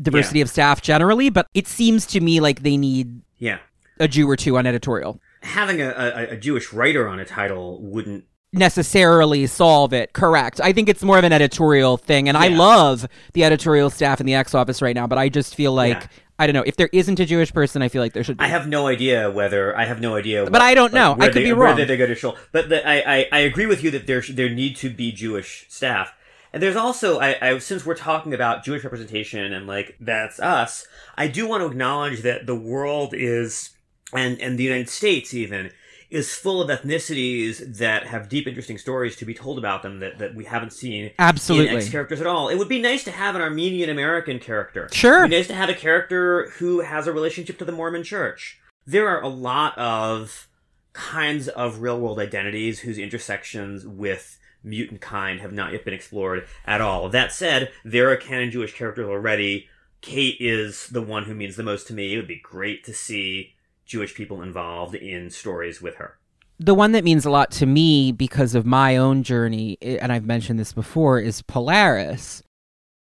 diversity 0.00 0.40
of 0.40 0.48
staff 0.48 0.80
generally, 0.82 1.28
but 1.30 1.46
it 1.54 1.66
seems 1.66 2.06
to 2.06 2.20
me 2.20 2.40
like 2.40 2.62
they 2.62 2.76
need 2.76 3.20
Yeah. 3.38 3.58
a 4.00 4.08
Jew 4.08 4.28
or 4.30 4.36
two 4.36 4.56
on 4.56 4.66
editorial. 4.66 5.20
Having 5.42 5.82
a, 5.82 5.88
a, 5.90 6.22
a 6.32 6.36
Jewish 6.36 6.72
writer 6.72 7.06
on 7.08 7.20
a 7.20 7.24
title 7.24 7.80
wouldn't. 7.82 8.24
necessarily 8.50 9.46
solve 9.46 9.92
it. 9.92 10.12
Correct. 10.14 10.60
I 10.62 10.72
think 10.72 10.88
it's 10.88 11.02
more 11.02 11.18
of 11.18 11.24
an 11.24 11.32
editorial 11.32 11.96
thing, 11.98 12.28
and 12.28 12.36
I 12.36 12.48
love 12.48 13.06
the 13.34 13.44
editorial 13.44 13.90
staff 13.90 14.20
in 14.20 14.26
the 14.26 14.34
X 14.34 14.54
office 14.54 14.80
right 14.80 14.94
now. 14.96 15.06
But 15.06 15.18
I 15.18 15.28
just 15.28 15.54
feel 15.54 15.72
like 15.72 16.00
Yeah. 16.00 16.06
I 16.38 16.46
don't 16.46 16.54
know 16.54 16.62
if 16.64 16.76
there 16.76 16.88
isn't 16.92 17.18
a 17.18 17.24
Jewish 17.24 17.52
person. 17.52 17.82
I 17.82 17.88
feel 17.88 18.00
like 18.00 18.12
there 18.12 18.22
should 18.22 18.36
be. 18.36 18.44
I 18.44 18.48
have 18.48 18.68
no 18.68 18.86
idea 18.86 19.30
whether 19.30 19.76
I 19.76 19.84
have 19.84 20.00
no 20.00 20.14
idea. 20.14 20.48
But 20.48 20.62
I 20.62 20.74
don't 20.74 20.92
know. 20.92 21.16
I 21.18 21.26
could 21.26 21.34
they, 21.34 21.44
be 21.44 21.52
wrong. 21.52 21.76
They, 21.76 21.84
they 21.84 21.96
go 21.96 22.06
to 22.06 22.14
show. 22.14 22.36
But 22.52 22.68
the, 22.68 22.86
I, 22.86 23.18
I 23.18 23.28
I 23.32 23.38
agree 23.40 23.66
with 23.66 23.82
you 23.82 23.90
that 23.90 24.06
there 24.06 24.22
there 24.30 24.48
need 24.48 24.76
to 24.76 24.90
be 24.90 25.10
Jewish 25.10 25.66
staff. 25.68 26.14
And 26.52 26.62
there's 26.62 26.76
also 26.76 27.18
I, 27.18 27.36
I 27.42 27.58
since 27.58 27.84
we're 27.84 27.96
talking 27.96 28.32
about 28.32 28.64
Jewish 28.64 28.84
representation 28.84 29.52
and 29.52 29.66
like 29.66 29.96
that's 30.00 30.38
us. 30.38 30.86
I 31.16 31.26
do 31.26 31.46
want 31.48 31.62
to 31.62 31.66
acknowledge 31.66 32.22
that 32.22 32.46
the 32.46 32.54
world 32.54 33.14
is 33.14 33.70
and 34.12 34.40
and 34.40 34.58
the 34.58 34.64
United 34.64 34.88
States 34.88 35.34
even 35.34 35.72
is 36.10 36.34
full 36.34 36.62
of 36.62 36.70
ethnicities 36.70 37.76
that 37.76 38.06
have 38.06 38.28
deep, 38.28 38.46
interesting 38.46 38.78
stories 38.78 39.14
to 39.16 39.26
be 39.26 39.34
told 39.34 39.58
about 39.58 39.82
them 39.82 40.00
that, 40.00 40.18
that 40.18 40.34
we 40.34 40.44
haven't 40.44 40.72
seen 40.72 41.04
in 41.04 41.10
Absolutely. 41.18 41.76
X 41.76 41.90
characters 41.90 42.20
at 42.20 42.26
all. 42.26 42.48
It 42.48 42.56
would 42.56 42.68
be 42.68 42.80
nice 42.80 43.04
to 43.04 43.10
have 43.10 43.34
an 43.34 43.42
Armenian 43.42 43.90
American 43.90 44.38
character. 44.38 44.88
Sure. 44.90 45.28
Nice 45.28 45.48
to 45.48 45.54
have 45.54 45.68
a 45.68 45.74
character 45.74 46.48
who 46.58 46.80
has 46.80 47.06
a 47.06 47.12
relationship 47.12 47.58
to 47.58 47.64
the 47.64 47.72
Mormon 47.72 48.04
Church. 48.04 48.58
There 48.86 49.08
are 49.08 49.22
a 49.22 49.28
lot 49.28 49.76
of 49.76 50.48
kinds 50.94 51.48
of 51.48 51.80
real 51.80 52.00
world 52.00 52.18
identities 52.18 52.80
whose 52.80 52.96
intersections 52.96 53.86
with 53.86 54.38
mutant 54.64 55.00
kind 55.00 55.40
have 55.40 55.52
not 55.52 55.72
yet 55.72 55.84
been 55.84 55.94
explored 55.94 56.46
at 56.66 56.80
all. 56.80 57.08
That 57.10 57.32
said, 57.32 57.70
there 57.84 58.10
are 58.10 58.16
canon 58.16 58.50
Jewish 58.50 58.74
characters 58.74 59.06
already. 59.06 59.68
Kate 60.00 60.36
is 60.40 60.88
the 60.88 61.02
one 61.02 61.24
who 61.24 61.34
means 61.34 61.56
the 61.56 61.62
most 61.62 61.86
to 61.88 61.92
me. 61.92 62.14
It 62.14 62.16
would 62.16 62.28
be 62.28 62.40
great 62.40 62.84
to 62.84 62.94
see 62.94 63.54
Jewish 63.88 64.14
people 64.14 64.42
involved 64.42 64.94
in 64.94 65.30
stories 65.30 65.82
with 65.82 65.96
her. 65.96 66.18
the 66.60 66.74
one 66.74 66.92
that 66.92 67.04
means 67.04 67.24
a 67.24 67.30
lot 67.30 67.50
to 67.52 67.66
me 67.66 68.12
because 68.12 68.54
of 68.54 68.66
my 68.66 68.96
own 68.96 69.22
journey, 69.22 69.78
and 69.80 70.12
I've 70.12 70.26
mentioned 70.26 70.58
this 70.58 70.72
before, 70.72 71.18
is 71.20 71.40
Polaris. 71.42 72.42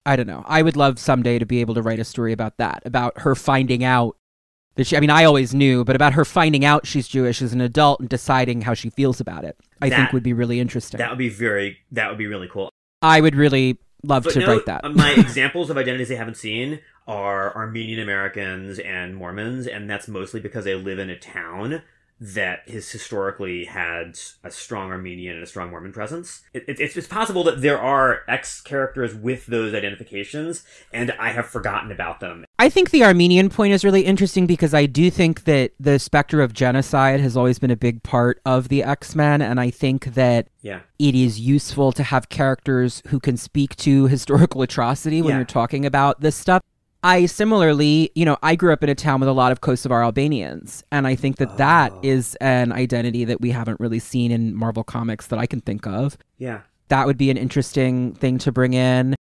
I 0.06 0.16
don't 0.16 0.26
know. 0.26 0.44
I 0.46 0.62
would 0.62 0.76
love 0.76 0.98
someday 0.98 1.38
to 1.38 1.46
be 1.46 1.60
able 1.60 1.74
to 1.74 1.82
write 1.82 1.98
a 1.98 2.04
story 2.04 2.32
about 2.32 2.56
that, 2.58 2.82
about 2.84 3.20
her 3.20 3.34
finding 3.34 3.82
out 3.82 4.16
that 4.76 4.86
she, 4.86 4.96
I 4.96 5.00
mean, 5.00 5.10
I 5.10 5.24
always 5.24 5.54
knew, 5.54 5.84
but 5.84 5.96
about 5.96 6.12
her 6.14 6.24
finding 6.24 6.64
out 6.64 6.86
she's 6.86 7.08
Jewish 7.08 7.42
as 7.42 7.52
an 7.52 7.60
adult 7.60 8.00
and 8.00 8.08
deciding 8.08 8.62
how 8.62 8.74
she 8.74 8.90
feels 8.90 9.20
about 9.20 9.44
it, 9.44 9.56
I 9.82 9.90
think 9.90 10.12
would 10.12 10.22
be 10.22 10.32
really 10.32 10.60
interesting. 10.60 10.98
That 10.98 11.10
would 11.10 11.18
be 11.18 11.28
very, 11.28 11.78
that 11.92 12.08
would 12.08 12.18
be 12.18 12.26
really 12.26 12.48
cool. 12.48 12.70
I 13.02 13.20
would 13.20 13.34
really 13.34 13.78
love 14.02 14.24
to 14.24 14.30
Footnote, 14.30 14.48
write 14.48 14.66
that. 14.66 14.94
my 14.94 15.10
examples 15.16 15.70
of 15.70 15.76
identities 15.76 16.10
I 16.12 16.14
haven't 16.14 16.36
seen 16.36 16.80
are 17.06 17.54
Armenian 17.56 18.00
Americans 18.00 18.78
and 18.78 19.16
Mormons, 19.16 19.66
and 19.66 19.88
that's 19.88 20.08
mostly 20.08 20.40
because 20.40 20.64
they 20.64 20.74
live 20.74 20.98
in 20.98 21.10
a 21.10 21.18
town 21.18 21.82
that 22.22 22.68
has 22.68 22.90
historically 22.90 23.64
had 23.64 24.18
a 24.44 24.50
strong 24.50 24.90
Armenian 24.90 25.36
and 25.36 25.42
a 25.42 25.46
strong 25.46 25.70
Mormon 25.70 25.90
presence. 25.90 26.42
It, 26.52 26.64
it, 26.68 26.78
it's, 26.78 26.94
it's 26.94 27.06
possible 27.06 27.42
that 27.44 27.62
there 27.62 27.80
are 27.80 28.20
X 28.28 28.60
characters 28.60 29.14
with 29.14 29.46
those 29.46 29.72
identifications, 29.72 30.62
and 30.92 31.12
I 31.12 31.30
have 31.30 31.46
forgotten 31.46 31.90
about 31.90 32.20
them. 32.20 32.44
I 32.58 32.68
think 32.68 32.90
the 32.90 33.04
Armenian 33.04 33.48
point 33.48 33.72
is 33.72 33.86
really 33.86 34.02
interesting 34.04 34.46
because 34.46 34.74
I 34.74 34.84
do 34.84 35.10
think 35.10 35.44
that 35.44 35.72
the 35.80 35.98
specter 35.98 36.42
of 36.42 36.52
genocide 36.52 37.20
has 37.20 37.38
always 37.38 37.58
been 37.58 37.70
a 37.70 37.76
big 37.76 38.02
part 38.02 38.38
of 38.44 38.68
the 38.68 38.82
X 38.82 39.16
Men, 39.16 39.40
and 39.40 39.58
I 39.58 39.70
think 39.70 40.12
that 40.12 40.48
Yeah. 40.60 40.80
it 40.98 41.14
is 41.14 41.40
useful 41.40 41.90
to 41.92 42.02
have 42.02 42.28
characters 42.28 43.02
who 43.06 43.18
can 43.18 43.38
speak 43.38 43.76
to 43.76 44.08
historical 44.08 44.60
atrocity 44.60 45.22
when 45.22 45.30
Yeah. 45.30 45.36
you're 45.36 45.44
talking 45.46 45.86
about 45.86 46.20
this 46.20 46.36
stuff. 46.36 46.60
I 47.02 47.26
similarly, 47.26 48.10
you 48.14 48.24
know, 48.24 48.36
I 48.42 48.56
grew 48.56 48.72
up 48.72 48.82
in 48.82 48.90
a 48.90 48.94
town 48.94 49.20
with 49.20 49.28
a 49.28 49.32
lot 49.32 49.52
of 49.52 49.60
Kosovar 49.60 50.02
Albanians, 50.04 50.84
and 50.92 51.06
I 51.06 51.14
think 51.14 51.36
that 51.36 51.56
that 51.56 51.92
Oh. 51.92 52.00
is 52.02 52.34
an 52.36 52.72
identity 52.72 53.24
that 53.24 53.40
we 53.40 53.50
haven't 53.50 53.80
really 53.80 53.98
seen 53.98 54.30
in 54.30 54.54
Marvel 54.54 54.84
comics 54.84 55.26
that 55.28 55.38
I 55.38 55.46
can 55.46 55.60
think 55.60 55.86
of. 55.86 56.18
Yeah. 56.38 56.60
That 56.88 57.06
would 57.06 57.16
be 57.16 57.30
an 57.30 57.36
interesting 57.36 58.12
thing 58.14 58.38
to 58.38 58.52
bring 58.52 58.74
in. 58.74 59.14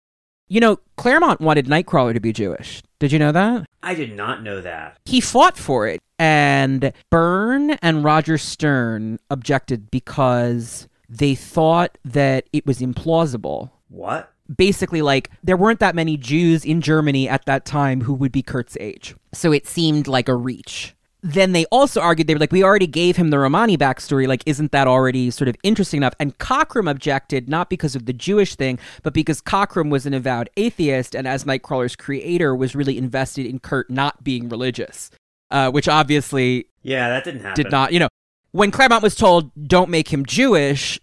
You 0.49 0.59
know, 0.59 0.79
Claremont 0.97 1.39
wanted 1.39 1.67
Nightcrawler 1.67 2.13
to 2.13 2.19
be 2.19 2.33
Jewish. 2.33 2.81
Did 2.99 3.11
you 3.11 3.19
know 3.19 3.31
that? 3.31 3.65
I 3.83 3.93
did 3.93 4.13
not 4.15 4.43
know 4.43 4.59
that. 4.61 4.97
he 5.05 5.21
fought 5.21 5.57
for 5.57 5.87
it 5.87 6.01
and 6.17 6.91
byrne 7.09 7.71
and 7.81 8.03
roger 8.03 8.37
stern 8.37 9.17
objected 9.29 9.89
because 9.89 10.87
they 11.07 11.33
thought 11.33 11.97
that 12.03 12.45
it 12.51 12.65
was 12.65 12.79
implausible 12.79 13.69
What? 13.87 14.33
Basically 14.55 15.01
like 15.01 15.29
there 15.43 15.57
weren't 15.57 15.79
that 15.79 15.95
many 15.95 16.17
jews 16.17 16.65
in 16.65 16.81
germany 16.81 17.29
at 17.29 17.45
that 17.45 17.65
time 17.65 18.01
who 18.01 18.13
would 18.13 18.31
be 18.31 18.41
kurt's 18.41 18.75
age. 18.79 19.15
So 19.33 19.51
it 19.51 19.67
seemed 19.67 20.07
like 20.07 20.27
a 20.27 20.35
reach. 20.35 20.95
Then 21.21 21.51
they 21.51 21.65
also 21.65 21.99
argued 21.99 22.27
they 22.27 22.33
were 22.33 22.39
like 22.39 22.51
we 22.51 22.63
already 22.63 22.87
gave 22.87 23.17
him 23.17 23.29
the 23.29 23.37
romani 23.39 23.77
backstory. 23.77 24.25
Like 24.27 24.41
isn't 24.45 24.71
that 24.71 24.87
already 24.87 25.29
sort 25.31 25.49
of 25.49 25.55
interesting 25.63 25.97
enough? 25.97 26.13
And 26.19 26.37
cockrum 26.37 26.89
objected 26.89 27.49
not 27.49 27.69
because 27.69 27.93
of 27.95 28.05
the 28.05 28.13
jewish 28.13 28.55
thing 28.55 28.79
but 29.03 29.13
because 29.13 29.41
cockrum 29.41 29.89
was 29.89 30.05
an 30.05 30.13
avowed 30.13 30.49
atheist 30.57 31.15
and 31.15 31.27
as 31.27 31.43
nightcrawler's 31.43 31.95
creator 31.95 32.55
was 32.55 32.73
really 32.75 32.97
invested 32.97 33.45
in 33.45 33.59
kurt 33.59 33.89
not 33.89 34.23
being 34.23 34.47
religious 34.49 35.11
uh, 35.51 35.69
which 35.71 35.87
obviously 35.87 36.67
Yeah, 36.83 37.09
that 37.09 37.23
didn't 37.23 37.41
happen. 37.41 37.63
did 37.63 37.71
not 37.71 37.91
you 37.91 37.99
know. 37.99 38.07
When 38.51 38.71
claremont 38.71 39.03
was 39.03 39.15
told 39.15 39.51
don't 39.67 39.89
make 39.89 40.07
him 40.11 40.25
jewish 40.25 40.99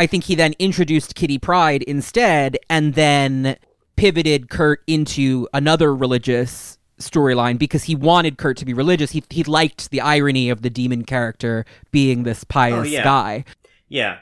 i 0.00 0.06
think 0.06 0.24
he 0.24 0.34
then 0.34 0.54
introduced 0.58 1.14
kitty 1.14 1.38
pryde 1.38 1.82
instead 1.84 2.58
and 2.68 2.94
then 2.94 3.56
pivoted 3.96 4.50
kurt 4.50 4.82
into 4.86 5.46
another 5.52 5.94
religious 5.94 6.78
storyline 6.98 7.58
because 7.58 7.84
he 7.84 7.94
wanted 7.94 8.36
kurt 8.36 8.56
to 8.56 8.64
be 8.64 8.74
religious 8.74 9.12
he, 9.12 9.22
he 9.30 9.44
liked 9.44 9.90
the 9.90 10.00
irony 10.00 10.50
of 10.50 10.62
the 10.62 10.70
demon 10.70 11.04
character 11.04 11.64
being 11.92 12.24
this 12.24 12.42
pious 12.44 12.80
Oh, 12.80 12.82
yeah. 12.82 13.04
guy 13.04 13.44
Yeah. 13.88 14.18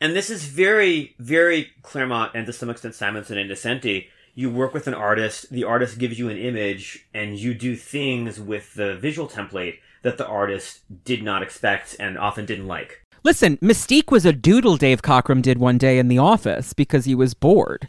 And 0.00 0.16
this 0.16 0.30
is 0.30 0.46
very, 0.46 1.14
very 1.20 1.70
Claremont 1.82 2.32
and 2.34 2.44
to 2.46 2.52
some 2.52 2.68
extent 2.70 2.96
Simonson 2.96 3.38
and 3.38 3.48
Decenti. 3.48 4.08
You 4.34 4.50
work 4.50 4.74
with 4.74 4.88
an 4.88 4.94
artist, 4.94 5.50
the 5.50 5.62
artist 5.62 5.96
gives 5.98 6.18
you 6.18 6.28
an 6.28 6.38
image, 6.38 7.06
and 7.14 7.38
you 7.38 7.54
do 7.54 7.76
things 7.76 8.40
with 8.40 8.74
the 8.74 8.96
visual 8.96 9.28
template 9.28 9.78
that 10.02 10.18
the 10.18 10.26
artist 10.26 10.80
did 11.04 11.22
not 11.22 11.42
expect 11.42 11.94
and 12.00 12.18
often 12.18 12.46
didn't 12.46 12.66
like. 12.66 13.01
Listen, 13.24 13.56
Mystique 13.58 14.10
was 14.10 14.26
a 14.26 14.32
doodle 14.32 14.76
Dave 14.76 15.02
Cockrum 15.02 15.42
did 15.42 15.58
one 15.58 15.78
day 15.78 15.98
in 15.98 16.08
the 16.08 16.18
office 16.18 16.72
because 16.72 17.04
he 17.04 17.14
was 17.14 17.34
bored. 17.34 17.88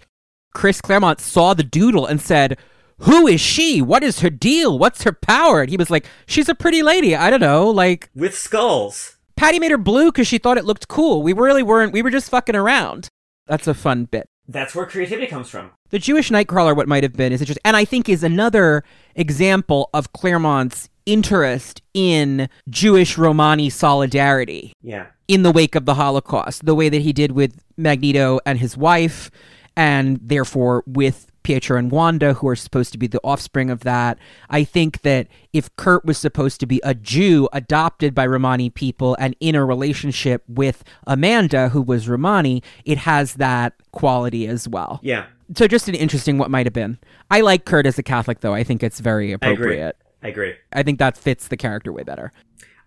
Chris 0.54 0.80
Claremont 0.82 1.20
saw 1.20 1.54
the 1.54 1.64
doodle 1.64 2.06
and 2.06 2.22
said, 2.22 2.58
Who 3.00 3.26
is 3.28 3.42
she? 3.42 3.82
What 3.82 4.04
is 4.04 4.20
her 4.20 4.30
deal? 4.30 4.78
What's 4.78 5.04
her 5.04 5.12
power? 5.12 5.62
And 5.62 5.70
he 5.70 5.78
was 5.78 5.90
like, 5.90 6.06
She's 6.28 6.50
a 6.50 6.56
pretty 6.56 6.84
lady. 6.84 7.16
I 7.16 7.30
don't 7.32 7.40
know. 7.40 7.70
Like, 7.70 8.10
With 8.16 8.38
skulls. 8.38 9.18
Paty 9.36 9.60
made 9.60 9.72
her 9.72 9.78
blue 9.80 10.12
because 10.12 10.28
she 10.28 10.38
thought 10.38 10.60
it 10.60 10.66
looked 10.66 10.88
cool. 10.88 11.24
We 11.24 11.34
really 11.34 11.64
weren't, 11.64 11.92
we 11.94 12.04
were 12.04 12.12
just 12.12 12.30
fucking 12.30 12.56
around. 12.56 13.08
That's 13.48 13.68
a 13.68 13.74
fun 13.74 14.06
bit. 14.06 14.28
That's 14.48 14.76
where 14.76 14.86
creativity 14.86 15.28
comes 15.28 15.50
from. 15.50 15.72
The 15.90 16.00
Jewish 16.00 16.30
Nightcrawler, 16.30 16.76
what 16.76 16.88
might 16.88 17.04
have 17.04 17.14
been, 17.14 17.32
is 17.34 17.42
interesting, 17.42 17.62
and 17.66 17.76
I 17.76 17.86
think 17.86 18.08
is 18.10 18.24
another 18.24 18.84
example 19.16 19.90
of 19.94 20.14
Claremont's 20.14 20.90
interest 21.06 21.82
in 21.94 22.48
Jewish 22.70 23.18
Romani 23.18 23.70
solidarity 23.70 24.74
Yeah. 24.82 25.08
In 25.28 25.44
the 25.44 25.52
wake 25.52 25.76
of 25.76 25.86
the 25.86 25.96
Holocaust, 25.96 26.66
the 26.66 26.76
way 26.76 26.90
that 26.90 27.02
he 27.02 27.14
did 27.14 27.32
with 27.32 27.64
Magneto 27.78 28.40
and 28.46 28.60
his 28.60 28.76
wife, 28.78 29.32
and 29.76 30.20
therefore 30.22 30.84
with 30.86 31.28
Pietro 31.44 31.78
and 31.78 31.92
Wanda, 31.92 32.34
who 32.34 32.48
are 32.48 32.56
supposed 32.56 32.92
to 32.94 32.98
be 32.98 33.08
the 33.08 33.20
offspring 33.24 33.70
of 33.70 33.82
that. 33.82 34.18
I 34.50 34.64
think 34.64 35.02
that 35.02 35.28
if 35.52 35.74
Kurt 35.76 36.06
was 36.06 36.18
supposed 36.18 36.60
to 36.62 36.66
be 36.66 36.80
a 36.84 36.94
Jew 36.94 37.50
adopted 37.52 38.16
by 38.16 38.26
Romani 38.26 38.70
people 38.70 39.16
and 39.20 39.36
in 39.40 39.56
a 39.56 39.66
relationship 39.66 40.44
with 40.48 40.84
Amanda, 41.06 41.70
who 41.70 41.82
was 41.82 42.08
Romani, 42.08 42.64
it 42.86 43.00
has 43.00 43.36
that 43.36 43.74
quality 43.92 44.48
as 44.48 44.68
well. 44.70 45.00
Yeah. 45.04 45.26
So 45.56 45.68
just 45.68 45.90
an 45.90 45.96
interesting 45.96 46.38
what 46.38 46.50
might 46.50 46.66
have 46.66 46.74
been. 46.74 46.98
I 47.30 47.42
like 47.42 47.66
Kurt 47.66 47.86
as 47.86 48.00
a 48.00 48.04
Catholic, 48.04 48.40
though. 48.40 48.54
I 48.54 48.64
think 48.64 48.82
it's 48.82 49.02
very 49.02 49.32
I 49.32 49.36
agree. 49.36 49.52
appropriate. 49.52 49.98
I 50.24 50.28
agree. 50.30 50.54
I 50.72 50.84
think 50.84 51.00
that 51.00 51.18
fits 51.18 51.50
the 51.50 51.58
character 51.58 51.92
way 51.92 52.04
better. 52.04 52.32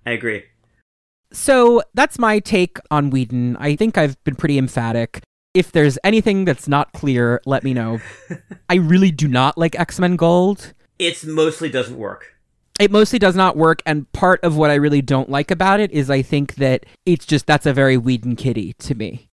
I 0.07 0.13
agree. 0.13 0.45
So 1.33 1.83
that's 1.95 2.19
my 2.19 2.39
take 2.39 2.79
on 2.91 3.11
Whedon. 3.11 3.57
I 3.59 3.77
think 3.77 3.99
I've 3.99 4.23
been 4.25 4.37
pretty 4.37 4.59
emphatic. 4.59 5.23
If 5.55 5.73
there's 5.73 5.99
anything 6.05 6.45
that's 6.45 6.69
not 6.69 6.93
clear, 6.93 7.41
let 7.47 7.65
me 7.65 7.73
know. 7.75 8.01
I 8.69 8.75
really 8.77 9.11
do 9.11 9.27
not 9.27 9.57
like 9.57 9.79
X 9.79 9.99
Men 9.99 10.17
Gold. 10.17 10.75
It 10.99 11.25
mostly 11.25 11.69
doesn't 11.69 11.97
work. 11.97 12.35
It 12.79 12.91
mostly 12.91 13.19
does 13.19 13.35
not 13.35 13.57
work, 13.57 13.81
and 13.87 14.11
part 14.13 14.45
of 14.45 14.57
what 14.57 14.71
I 14.71 14.75
really 14.75 15.01
don't 15.01 15.31
like 15.31 15.51
about 15.51 15.81
it 15.81 15.91
is 15.93 16.11
I 16.11 16.21
think 16.21 16.57
that 16.57 16.85
it's 17.07 17.25
just 17.25 17.47
that's 17.47 17.65
a 17.65 17.73
very 17.73 17.97
Whedon 17.97 18.37
kitty 18.37 18.75
to 18.75 18.95
me. 18.95 19.31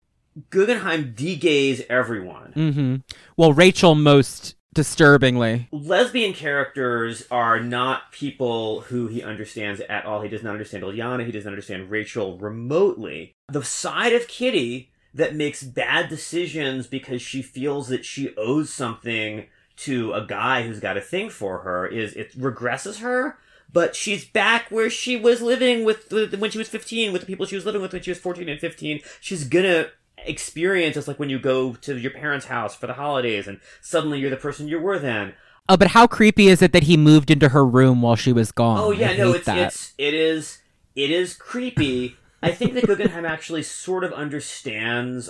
Guggenheim 0.50 1.14
de-gays 1.16 1.82
everyone. 1.90 2.51
hmm 2.53 2.95
Well, 3.38 3.53
Rachel 3.53 3.95
most 3.95 4.56
disturbingly. 4.73 5.67
lesbian 5.72 6.33
characters 6.33 7.25
are 7.31 7.59
not 7.59 8.11
people 8.11 8.81
who 8.81 9.07
he 9.07 9.23
understands 9.23 9.81
at 9.81 10.06
all. 10.06 10.22
He 10.22 10.30
does 10.30 10.43
not 10.43 10.51
understand 10.51 10.83
Illyana. 10.83 11.25
He 11.25 11.31
doesn't 11.31 11.49
understand 11.49 11.89
Rachel 11.89 12.38
remotely. 12.38 13.33
The 13.51 13.64
side 13.64 14.14
of 14.14 14.27
Kitty 14.27 14.91
that 15.14 15.35
makes 15.35 15.64
bad 15.64 16.07
decisions 16.09 16.88
because 16.88 17.22
she 17.22 17.41
feels 17.41 17.88
that 17.88 18.06
she 18.06 18.33
owes 18.38 18.72
something 18.72 19.48
to 19.77 20.14
a 20.14 20.25
guy 20.25 20.64
who's 20.64 20.80
got 20.80 20.98
a 20.98 21.01
thing 21.01 21.30
for 21.30 21.59
her 21.59 21.88
is 21.88 22.14
it 22.14 22.38
regresses 22.38 22.99
her. 22.99 23.38
But 23.72 23.95
she's 23.95 24.25
back 24.25 24.69
where 24.72 24.89
she 24.89 25.15
was 25.15 25.41
living 25.41 25.83
with 25.83 26.11
with- 26.11 26.33
when 26.39 26.49
she 26.51 26.57
was 26.57 26.67
15 26.67 27.11
with 27.14 27.22
the 27.22 27.27
people 27.27 27.45
she 27.45 27.56
was 27.56 27.65
living 27.65 27.81
with 27.81 27.93
when 27.93 28.01
she 28.01 28.09
was 28.11 28.19
14 28.19 28.49
and 28.49 28.59
15. 28.59 29.01
She's 29.22 29.43
gonna 29.43 29.89
experience 30.30 30.95
it's 30.95 31.08
like 31.08 31.19
when 31.19 31.30
you 31.30 31.40
go 31.40 31.74
to 31.74 31.98
your 31.98 32.11
parents' 32.11 32.45
house 32.45 32.75
for 32.75 32.88
the 32.88 32.93
holidays 32.93 33.48
and 33.48 33.59
suddenly 33.82 34.19
you're 34.19 34.30
the 34.30 34.38
person 34.38 34.67
you 34.67 34.80
were 34.80 34.99
then. 34.99 35.33
Oh, 35.67 35.77
but 35.77 35.90
how 35.90 36.08
creepy 36.08 36.48
is 36.48 36.61
it 36.61 36.72
that 36.74 36.83
he 36.83 36.98
moved 36.98 37.30
into 37.30 37.49
her 37.49 37.66
room 37.66 38.01
while 38.01 38.16
she 38.16 38.32
was 38.32 38.51
gone? 38.51 38.80
Oh 38.80 38.91
yeah, 38.91 39.16
no, 39.16 39.33
it's 39.33 39.45
that. 39.45 39.58
it's 39.58 39.93
it 39.98 40.14
is 40.14 40.59
it 40.95 41.11
is 41.11 41.35
creepy. 41.35 42.16
I 42.41 42.51
think 42.51 42.74
that 42.75 42.88
Guggenheim 42.88 43.25
actually 43.25 43.64
sort 43.64 44.06
of 44.06 44.14
understands 44.14 45.30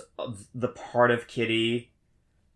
the 0.54 0.68
part 0.68 1.10
of 1.10 1.28
Kitty 1.28 1.89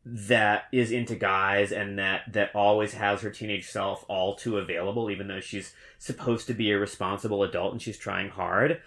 that 0.05 0.65
is 0.73 0.91
into 0.91 1.15
guys 1.15 1.71
and 1.71 1.97
that 1.97 2.21
that 2.33 2.51
always 2.53 2.93
has 2.93 3.21
her 3.21 3.29
teenage 3.29 3.65
self 3.65 4.03
all 4.09 4.35
too 4.35 4.57
available, 4.57 5.09
even 5.09 5.27
though 5.27 5.39
she's 5.39 5.73
supposed 5.97 6.47
to 6.47 6.53
be 6.53 6.71
a 6.71 6.77
responsible 6.77 7.41
adult 7.43 7.71
and 7.71 7.81
she's 7.81 7.97
trying 7.97 8.29
hard. 8.29 8.81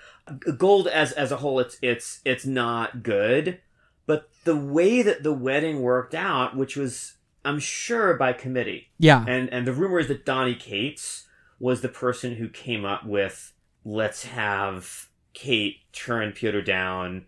Gold 0.58 0.88
as 0.88 1.12
as 1.12 1.32
a 1.32 1.38
whole, 1.38 1.58
it's 1.58 1.78
it's 1.80 2.20
it's 2.24 2.44
not 2.44 3.02
good, 3.02 3.60
but 4.06 4.28
the 4.44 4.56
way 4.56 5.00
that 5.02 5.22
the 5.22 5.32
wedding 5.32 5.80
worked 5.80 6.14
out, 6.14 6.54
which 6.56 6.76
was 6.76 7.14
I'm 7.44 7.60
sure 7.60 8.14
by 8.14 8.34
committee, 8.34 8.88
yeah. 8.98 9.24
and 9.26 9.48
and 9.50 9.66
the 9.66 9.72
rumor 9.72 9.98
is 9.98 10.08
that 10.08 10.26
Donny 10.26 10.54
Cates 10.54 11.26
was 11.58 11.80
the 11.80 11.88
person 11.88 12.34
who 12.34 12.48
came 12.48 12.84
up 12.84 13.06
with 13.06 13.54
let's 13.84 14.26
have 14.26 15.08
Kate 15.32 15.76
turn 15.92 16.32
Piotr 16.32 16.60
down 16.60 17.24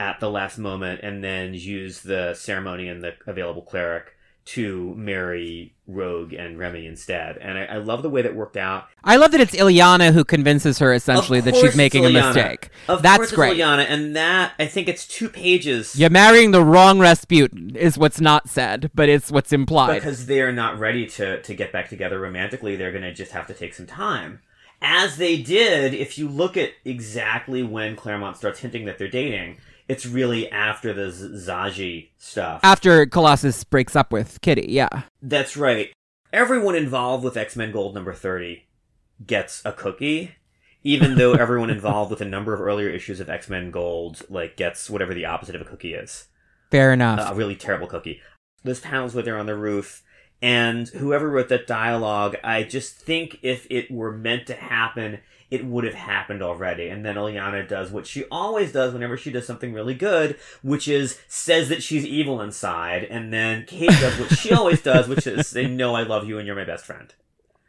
at 0.00 0.18
the 0.18 0.30
last 0.30 0.58
moment 0.58 1.00
and 1.02 1.22
then 1.22 1.52
use 1.52 2.00
the 2.00 2.34
ceremony 2.34 2.88
and 2.88 3.04
the 3.04 3.12
available 3.26 3.62
cleric 3.62 4.16
to 4.46 4.94
marry 4.96 5.74
Rogue 5.86 6.32
and 6.32 6.58
Remy 6.58 6.86
instead. 6.86 7.36
And 7.36 7.58
I, 7.58 7.64
I 7.66 7.76
love 7.76 8.02
the 8.02 8.08
way 8.08 8.22
that 8.22 8.34
worked 8.34 8.56
out. 8.56 8.88
I 9.04 9.16
love 9.16 9.32
that 9.32 9.40
it's 9.40 9.54
Illyana 9.54 10.12
who 10.12 10.24
convinces 10.24 10.78
her 10.78 10.94
essentially 10.94 11.40
that 11.42 11.54
she's 11.54 11.76
making 11.76 12.06
a 12.06 12.10
mistake. 12.10 12.70
Of 12.88 13.02
That's 13.02 13.18
course 13.18 13.28
it's 13.28 13.36
great. 13.36 13.58
Illyana, 13.58 13.84
and 13.88 14.16
that 14.16 14.54
I 14.58 14.66
think 14.66 14.88
it's 14.88 15.06
two 15.06 15.28
pages 15.28 15.94
You're 15.94 16.10
marrying 16.10 16.50
the 16.50 16.64
wrong 16.64 16.98
Rasputin 16.98 17.76
is 17.76 17.98
what's 17.98 18.20
not 18.20 18.48
said, 18.48 18.90
but 18.94 19.10
it's 19.10 19.30
what's 19.30 19.52
implied. 19.52 19.96
because 19.96 20.24
they're 20.26 20.52
not 20.52 20.78
ready 20.78 21.06
to 21.06 21.42
to 21.42 21.54
get 21.54 21.70
back 21.70 21.90
together 21.90 22.18
romantically 22.18 22.76
they're 22.76 22.92
going 22.92 23.02
to 23.02 23.12
just 23.12 23.32
have 23.32 23.46
to 23.46 23.54
take 23.54 23.74
some 23.74 23.86
time 23.86 24.40
as 24.82 25.16
they 25.16 25.40
did 25.40 25.92
if 25.92 26.18
you 26.18 26.28
look 26.28 26.56
at 26.56 26.70
exactly 26.84 27.62
when 27.62 27.94
claremont 27.94 28.36
starts 28.36 28.60
hinting 28.60 28.86
that 28.86 28.98
they're 28.98 29.08
dating 29.08 29.58
it's 29.90 30.06
really 30.06 30.50
after 30.50 30.92
the 30.92 31.08
zsaji 31.10 32.08
stuff 32.18 32.60
After 32.62 33.06
Colossus 33.06 33.64
breaks 33.64 33.96
up 33.96 34.12
with 34.12 34.40
Kitty, 34.40 34.66
yeah. 34.68 35.02
that's 35.20 35.56
right 35.56 35.92
everyone 36.32 36.76
involved 36.76 37.24
with 37.24 37.36
x-men 37.36 37.72
gold 37.72 37.94
number 37.94 38.12
30 38.14 38.64
gets 39.26 39.62
a 39.64 39.72
cookie 39.72 40.32
even 40.82 41.16
though 41.16 41.32
everyone 41.44 41.70
involved 41.70 42.10
with 42.10 42.20
a 42.20 42.24
number 42.24 42.54
of 42.54 42.60
earlier 42.60 42.88
issues 42.88 43.20
of 43.20 43.28
x-men 43.28 43.70
gold 43.70 44.22
like 44.30 44.56
gets 44.56 44.88
whatever 44.88 45.12
the 45.12 45.26
opposite 45.26 45.54
of 45.54 45.60
a 45.60 45.64
cookie 45.64 45.94
is 45.94 46.26
Fair 46.70 46.92
enough. 46.92 47.30
a 47.30 47.34
really 47.34 47.56
terrible 47.56 47.86
cookie. 47.86 48.20
Those 48.62 48.80
panels 48.80 49.14
where 49.14 49.24
they're 49.24 49.38
on 49.38 49.46
the 49.46 49.56
roof, 49.56 50.02
and 50.40 50.88
whoever 50.88 51.28
wrote 51.28 51.48
that 51.48 51.66
dialogue, 51.66 52.36
I 52.44 52.62
just 52.62 52.96
think 52.96 53.38
if 53.42 53.66
it 53.70 53.90
were 53.90 54.12
meant 54.12 54.46
to 54.46 54.54
happen, 54.54 55.18
it 55.50 55.64
would 55.64 55.84
have 55.84 55.94
happened 55.94 56.42
already. 56.42 56.88
And 56.88 57.04
then 57.04 57.16
Illyana 57.16 57.66
does 57.68 57.90
what 57.90 58.06
she 58.06 58.24
always 58.30 58.72
does 58.72 58.92
whenever 58.92 59.16
she 59.16 59.30
does 59.30 59.46
something 59.46 59.72
really 59.72 59.94
good, 59.94 60.38
which 60.62 60.86
is 60.88 61.18
says 61.28 61.68
that 61.70 61.82
she's 61.82 62.04
evil 62.04 62.40
inside, 62.40 63.04
and 63.04 63.32
then 63.32 63.64
Kate 63.66 63.90
does 63.90 64.18
what 64.18 64.30
she 64.38 64.52
always 64.52 64.80
does, 64.82 65.08
which 65.08 65.26
is 65.26 65.46
say, 65.48 65.66
"No, 65.66 65.94
I 65.94 66.02
love 66.04 66.26
you, 66.28 66.38
and 66.38 66.46
you're 66.46 66.56
my 66.56 66.64
best 66.64 66.84
friend." 66.86 67.12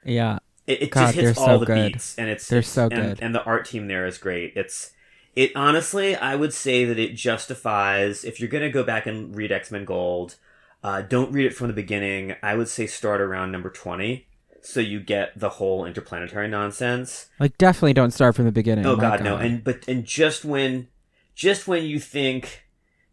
yeah. 0.04 0.38
It, 0.68 0.84
it 0.84 0.92
God, 0.92 1.06
just 1.08 1.16
hits 1.16 1.40
they're 1.40 1.44
all 1.50 1.56
so 1.56 1.60
the 1.60 1.66
good. 1.66 1.94
beats, 1.94 2.16
and 2.20 2.30
it's 2.30 2.48
They're 2.48 2.62
so 2.62 2.84
and- 2.84 2.94
good. 2.94 3.20
And 3.22 3.34
the 3.34 3.44
art 3.44 3.66
team 3.66 3.88
there 3.88 4.06
is 4.06 4.20
great. 4.20 4.54
It's 4.56 4.92
it 5.36 5.52
honestly, 5.56 6.16
I 6.16 6.36
would 6.36 6.54
say 6.54 6.86
that 6.86 7.00
it 7.00 7.16
justifies 7.16 8.24
if 8.24 8.40
you're 8.40 8.48
gonna 8.50 8.70
go 8.70 8.84
back 8.84 9.06
and 9.08 9.36
read 9.36 9.52
X 9.52 9.72
Men 9.72 9.86
Gold. 9.86 10.36
Uh, 10.84 11.02
don't 11.02 11.32
read 11.32 11.46
it 11.48 11.56
from 11.56 11.68
the 11.68 11.74
beginning. 11.74 12.36
I 12.44 12.56
would 12.56 12.68
say 12.68 12.86
start 12.86 13.22
around 13.22 13.52
number 13.52 13.70
twenty, 13.72 14.28
so 14.62 14.80
you 14.80 15.00
get 15.00 15.38
the 15.40 15.50
whole 15.50 15.86
interplanetary 15.86 16.48
nonsense. 16.48 17.30
Like 17.40 17.58
definitely 17.58 17.94
don't 17.94 18.12
start 18.12 18.36
from 18.36 18.46
the 18.46 18.52
beginning. 18.52 18.86
Oh 18.86 18.96
my 18.96 19.02
God, 19.02 19.24
no! 19.24 19.38
And 19.38 19.64
but 19.64 19.88
and 19.88 20.06
just 20.06 20.46
when, 20.46 20.88
just 21.36 21.68
when 21.68 21.84
you 21.84 22.00
think 22.00 22.64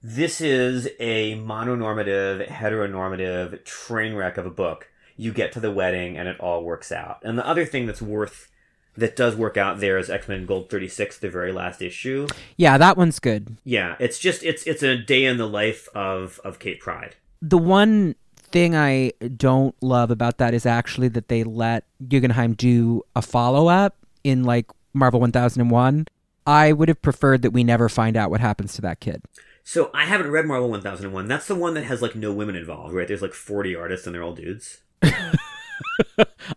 this 0.02 0.40
is 0.40 0.88
a 1.00 1.34
mononormative, 1.36 2.48
heteronormative 2.48 3.64
train 3.64 4.14
wreck 4.14 4.36
of 4.36 4.46
a 4.46 4.50
book, 4.50 4.88
you 5.16 5.32
get 5.32 5.52
to 5.52 5.60
the 5.60 5.72
wedding 5.72 6.16
and 6.16 6.28
it 6.28 6.38
all 6.40 6.62
works 6.62 6.92
out. 6.92 7.18
And 7.22 7.38
the 7.38 7.46
other 7.46 7.64
thing 7.64 7.86
that's 7.86 8.02
worth 8.02 8.50
that 8.96 9.14
does 9.16 9.36
work 9.36 9.56
out 9.56 9.80
there 9.80 9.96
is 9.96 10.10
X 10.10 10.28
Men 10.28 10.44
Gold 10.46 10.70
thirty 10.70 10.88
six, 10.88 11.18
the 11.18 11.30
very 11.30 11.52
last 11.52 11.80
issue. 11.80 12.26
yeah, 12.56 12.78
that 12.78 12.96
one's 12.96 13.18
good. 13.18 13.58
Yeah, 13.64 13.96
it's 13.98 14.18
just 14.18 14.42
it's 14.42 14.64
it's 14.64 14.82
a 14.82 14.96
day 14.96 15.24
in 15.24 15.36
the 15.36 15.48
life 15.48 15.88
of 15.94 16.40
of 16.44 16.58
Kate 16.58 16.80
Pryde. 16.80 17.16
The 17.40 17.58
one 17.58 18.16
thing 18.50 18.74
I 18.74 19.12
don't 19.36 19.74
love 19.82 20.10
about 20.10 20.38
that 20.38 20.54
is 20.54 20.66
actually 20.66 21.08
that 21.08 21.28
they 21.28 21.44
let 21.44 21.84
Guggenheim 22.08 22.54
do 22.54 23.02
a 23.14 23.22
follow 23.22 23.68
up 23.68 23.96
in 24.24 24.44
like 24.44 24.66
Marvel 24.92 25.20
1001. 25.20 26.06
I 26.46 26.72
would 26.72 26.88
have 26.88 27.02
preferred 27.02 27.42
that 27.42 27.50
we 27.50 27.62
never 27.62 27.88
find 27.88 28.16
out 28.16 28.30
what 28.30 28.40
happens 28.40 28.74
to 28.74 28.82
that 28.82 29.00
kid. 29.00 29.22
So 29.64 29.90
I 29.92 30.06
haven't 30.06 30.30
read 30.30 30.46
Marvel 30.46 30.70
one 30.70 30.80
thousand 30.80 31.04
and 31.06 31.14
one. 31.14 31.28
That's 31.28 31.46
the 31.46 31.54
one 31.54 31.74
that 31.74 31.84
has 31.84 32.00
like 32.00 32.14
no 32.14 32.32
women 32.32 32.56
involved, 32.56 32.94
right? 32.94 33.06
There's 33.06 33.20
like 33.20 33.34
forty 33.34 33.76
artists 33.76 34.06
and 34.06 34.14
they're 34.14 34.22
all 34.22 34.32
dudes. 34.32 34.78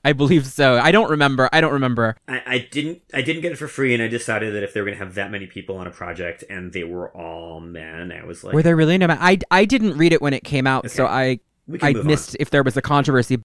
I 0.05 0.13
believe 0.13 0.47
so. 0.47 0.77
I 0.77 0.91
don't 0.91 1.09
remember. 1.09 1.49
I 1.51 1.59
don't 1.59 1.73
remember. 1.73 2.15
I, 2.27 2.41
I 2.45 2.67
didn't 2.71 3.01
I 3.13 3.21
didn't 3.21 3.41
get 3.41 3.51
it 3.51 3.57
for 3.57 3.67
free, 3.67 3.93
and 3.93 4.01
I 4.01 4.07
decided 4.07 4.55
that 4.55 4.63
if 4.63 4.73
they 4.73 4.79
were 4.79 4.85
going 4.85 4.97
to 4.97 5.03
have 5.03 5.15
that 5.15 5.29
many 5.29 5.45
people 5.45 5.77
on 5.77 5.87
a 5.87 5.91
project 5.91 6.45
and 6.49 6.71
they 6.71 6.85
were 6.85 7.09
all 7.09 7.59
men, 7.59 8.13
I 8.13 8.23
was 8.23 8.45
like, 8.45 8.53
Were 8.53 8.63
there 8.63 8.77
really 8.77 8.97
no? 8.97 9.07
I 9.09 9.39
I 9.51 9.65
didn't 9.65 9.97
read 9.97 10.13
it 10.13 10.21
when 10.21 10.33
it 10.33 10.45
came 10.45 10.65
out, 10.65 10.89
so 10.89 11.05
I 11.05 11.41
I 11.81 11.93
missed 11.93 12.37
if 12.39 12.49
there 12.49 12.63
was 12.63 12.77
a 12.77 12.81
controversy. 12.81 13.39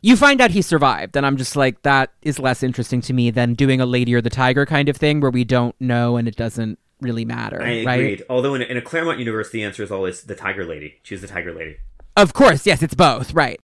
You 0.00 0.16
find 0.16 0.40
out 0.40 0.50
he 0.50 0.62
survived, 0.62 1.16
and 1.16 1.24
I'm 1.24 1.36
just 1.36 1.54
like 1.54 1.82
that 1.82 2.10
is 2.22 2.38
less 2.38 2.62
interesting 2.62 3.00
to 3.02 3.12
me 3.12 3.30
than 3.30 3.54
doing 3.54 3.80
a 3.80 3.86
Lady 3.86 4.14
or 4.14 4.20
the 4.20 4.30
Tiger 4.30 4.66
kind 4.66 4.88
of 4.88 4.96
thing 4.96 5.20
where 5.20 5.30
we 5.30 5.44
don't 5.44 5.74
know 5.80 6.16
and 6.16 6.26
it 6.26 6.34
doesn't 6.34 6.78
really 7.00 7.24
matter, 7.24 7.60
on. 7.60 7.68
I 7.68 7.84
right? 7.84 8.00
agreed. 8.00 8.22
Although 8.28 8.54
in 8.54 8.62
a, 8.62 8.64
in 8.64 8.76
a 8.76 8.82
Claremont 8.82 9.18
universe, 9.18 9.50
the 9.50 9.62
answer 9.62 9.82
is 9.82 9.90
always 9.90 10.22
the 10.22 10.34
Tiger 10.34 10.64
Lady. 10.64 10.98
She's 11.02 11.20
the 11.20 11.28
Tiger 11.28 11.52
Lady. 11.54 11.76
Of 12.16 12.32
course, 12.32 12.66
yes, 12.66 12.82
it's 12.82 12.94
both, 12.94 13.32
right. 13.32 13.60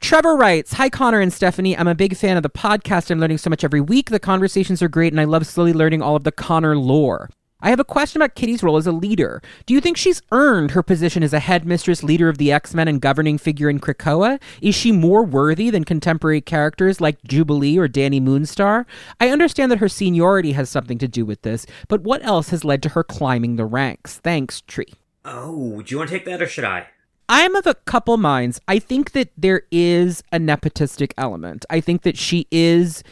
Trevor 0.00 0.36
writes, 0.36 0.74
Hi, 0.74 0.90
Connor 0.90 1.20
and 1.20 1.32
Stephanie. 1.32 1.76
I'm 1.76 1.88
a 1.88 1.94
big 1.94 2.16
fan 2.16 2.36
of 2.36 2.42
the 2.42 2.50
podcast. 2.50 3.10
I'm 3.10 3.20
learning 3.20 3.38
so 3.38 3.48
much 3.48 3.64
every 3.64 3.80
week. 3.80 4.10
The 4.10 4.20
conversations 4.20 4.82
are 4.82 4.88
great, 4.88 5.12
and 5.12 5.20
I 5.20 5.24
love 5.24 5.46
slowly 5.46 5.72
learning 5.72 6.02
all 6.02 6.14
of 6.14 6.24
the 6.24 6.32
Connor 6.32 6.76
lore. 6.76 7.30
I 7.64 7.70
have 7.70 7.80
a 7.80 7.84
question 7.84 8.20
about 8.20 8.34
Kitty's 8.34 8.62
role 8.62 8.76
as 8.76 8.86
a 8.86 8.92
leader. 8.92 9.40
Do 9.64 9.72
you 9.72 9.80
think 9.80 9.96
she's 9.96 10.20
earned 10.32 10.72
her 10.72 10.82
position 10.82 11.22
as 11.22 11.32
a 11.32 11.40
headmistress, 11.40 12.02
leader 12.02 12.28
of 12.28 12.36
the 12.36 12.52
X 12.52 12.74
Men, 12.74 12.88
and 12.88 13.00
governing 13.00 13.38
figure 13.38 13.70
in 13.70 13.80
Krakoa? 13.80 14.38
Is 14.60 14.74
she 14.74 14.92
more 14.92 15.24
worthy 15.24 15.70
than 15.70 15.82
contemporary 15.82 16.42
characters 16.42 17.00
like 17.00 17.22
Jubilee 17.24 17.78
or 17.78 17.88
Dani 17.88 18.20
Moonstar? 18.20 18.84
I 19.18 19.30
understand 19.30 19.72
that 19.72 19.78
her 19.78 19.88
seniority 19.88 20.52
has 20.52 20.68
something 20.68 20.98
to 20.98 21.08
do 21.08 21.24
with 21.24 21.40
this, 21.40 21.64
but 21.88 22.02
what 22.02 22.22
else 22.22 22.50
has 22.50 22.64
led 22.64 22.82
to 22.82 22.90
her 22.90 23.02
climbing 23.02 23.56
the 23.56 23.64
ranks? 23.64 24.18
Thanks, 24.18 24.60
Tree. 24.60 24.92
Oh, 25.24 25.80
do 25.80 25.90
you 25.90 25.96
want 25.96 26.10
to 26.10 26.18
take 26.18 26.26
that 26.26 26.42
or 26.42 26.46
should 26.46 26.64
I? 26.64 26.88
I'm 27.30 27.56
of 27.56 27.66
a 27.66 27.74
couple 27.74 28.18
minds. 28.18 28.60
I 28.68 28.78
think 28.78 29.12
that 29.12 29.30
there 29.38 29.62
is 29.70 30.22
a 30.32 30.38
nepotistic 30.38 31.12
element. 31.16 31.64
I 31.70 31.80
think 31.80 32.02
that 32.02 32.18
she 32.18 32.46
is 32.50 33.02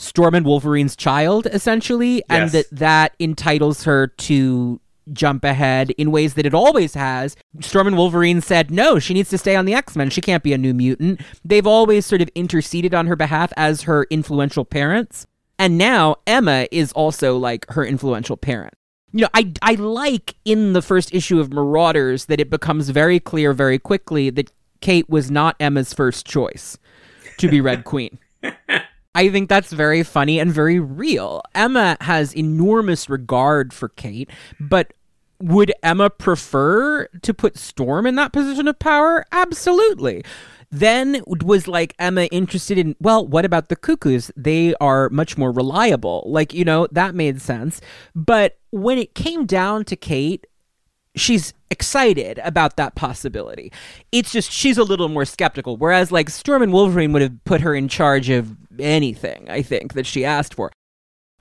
Storm 0.00 0.34
and 0.34 0.46
Wolverine's 0.46 0.96
child, 0.96 1.46
essentially, 1.46 2.22
and 2.30 2.50
that 2.52 2.70
that 2.72 3.14
entitles 3.18 3.84
her 3.84 4.06
to 4.06 4.80
jump 5.12 5.44
ahead 5.44 5.90
in 5.90 6.10
ways 6.10 6.34
that 6.34 6.46
it 6.46 6.54
always 6.54 6.94
has. 6.94 7.36
Storm 7.60 7.86
and 7.86 7.98
Wolverine 7.98 8.40
said 8.40 8.70
no, 8.70 8.98
she 8.98 9.12
needs 9.12 9.28
to 9.28 9.36
stay 9.36 9.56
on 9.56 9.66
the 9.66 9.74
X 9.74 9.96
Men. 9.96 10.08
She 10.08 10.22
can't 10.22 10.42
be 10.42 10.54
a 10.54 10.58
new 10.58 10.72
mutant. 10.72 11.20
They've 11.44 11.66
always 11.66 12.06
sort 12.06 12.22
of 12.22 12.30
interceded 12.34 12.94
on 12.94 13.08
her 13.08 13.16
behalf 13.16 13.52
as 13.58 13.82
her 13.82 14.06
influential 14.08 14.64
parents. 14.64 15.26
And 15.58 15.76
now 15.76 16.16
Emma 16.26 16.66
is 16.72 16.92
also 16.92 17.36
like 17.36 17.70
her 17.72 17.84
influential 17.84 18.38
parent. 18.38 18.72
You 19.12 19.22
know, 19.22 19.28
I, 19.34 19.52
I 19.60 19.74
like 19.74 20.34
in 20.46 20.72
the 20.72 20.80
first 20.80 21.12
issue 21.12 21.40
of 21.40 21.52
Marauders 21.52 22.24
that 22.26 22.40
it 22.40 22.48
becomes 22.48 22.88
very 22.88 23.20
clear 23.20 23.52
very 23.52 23.78
quickly 23.78 24.30
that 24.30 24.50
Kate 24.80 25.10
was 25.10 25.30
not 25.30 25.56
Emma's 25.60 25.92
first 25.92 26.24
choice 26.24 26.78
to 27.36 27.48
be 27.48 27.60
Red 27.60 27.84
Queen. 27.84 28.18
I 29.14 29.28
think 29.28 29.48
that's 29.48 29.72
very 29.72 30.02
funny 30.02 30.38
and 30.38 30.52
very 30.52 30.78
real. 30.78 31.42
Emma 31.54 31.96
has 32.00 32.34
enormous 32.36 33.08
regard 33.08 33.72
for 33.72 33.88
Kate, 33.88 34.30
but 34.60 34.92
would 35.40 35.72
Emma 35.82 36.10
prefer 36.10 37.06
to 37.22 37.34
put 37.34 37.56
Storm 37.56 38.06
in 38.06 38.14
that 38.16 38.32
position 38.32 38.68
of 38.68 38.78
power? 38.78 39.24
Absolutely. 39.32 40.22
Then 40.70 41.22
was 41.26 41.66
like 41.66 41.94
Emma 41.98 42.26
interested 42.26 42.78
in, 42.78 42.94
well, 43.00 43.26
what 43.26 43.44
about 43.44 43.68
the 43.68 43.76
cuckoos? 43.76 44.30
They 44.36 44.74
are 44.80 45.08
much 45.08 45.36
more 45.36 45.50
reliable. 45.50 46.22
Like, 46.26 46.54
you 46.54 46.64
know, 46.64 46.86
that 46.92 47.14
made 47.14 47.42
sense. 47.42 47.80
But 48.14 48.58
when 48.70 48.96
it 48.98 49.14
came 49.16 49.46
down 49.46 49.84
to 49.86 49.96
Kate, 49.96 50.46
she's 51.16 51.52
excited 51.70 52.38
about 52.44 52.76
that 52.76 52.94
possibility. 52.94 53.72
It's 54.12 54.30
just 54.30 54.52
she's 54.52 54.78
a 54.78 54.84
little 54.84 55.08
more 55.08 55.24
skeptical. 55.24 55.76
Whereas 55.76 56.12
like 56.12 56.30
Storm 56.30 56.62
and 56.62 56.72
Wolverine 56.72 57.12
would 57.12 57.22
have 57.22 57.44
put 57.44 57.62
her 57.62 57.74
in 57.74 57.88
charge 57.88 58.30
of 58.30 58.56
anything, 58.78 59.48
I 59.48 59.62
think, 59.62 59.94
that 59.94 60.06
she 60.06 60.24
asked 60.24 60.54
for. 60.54 60.70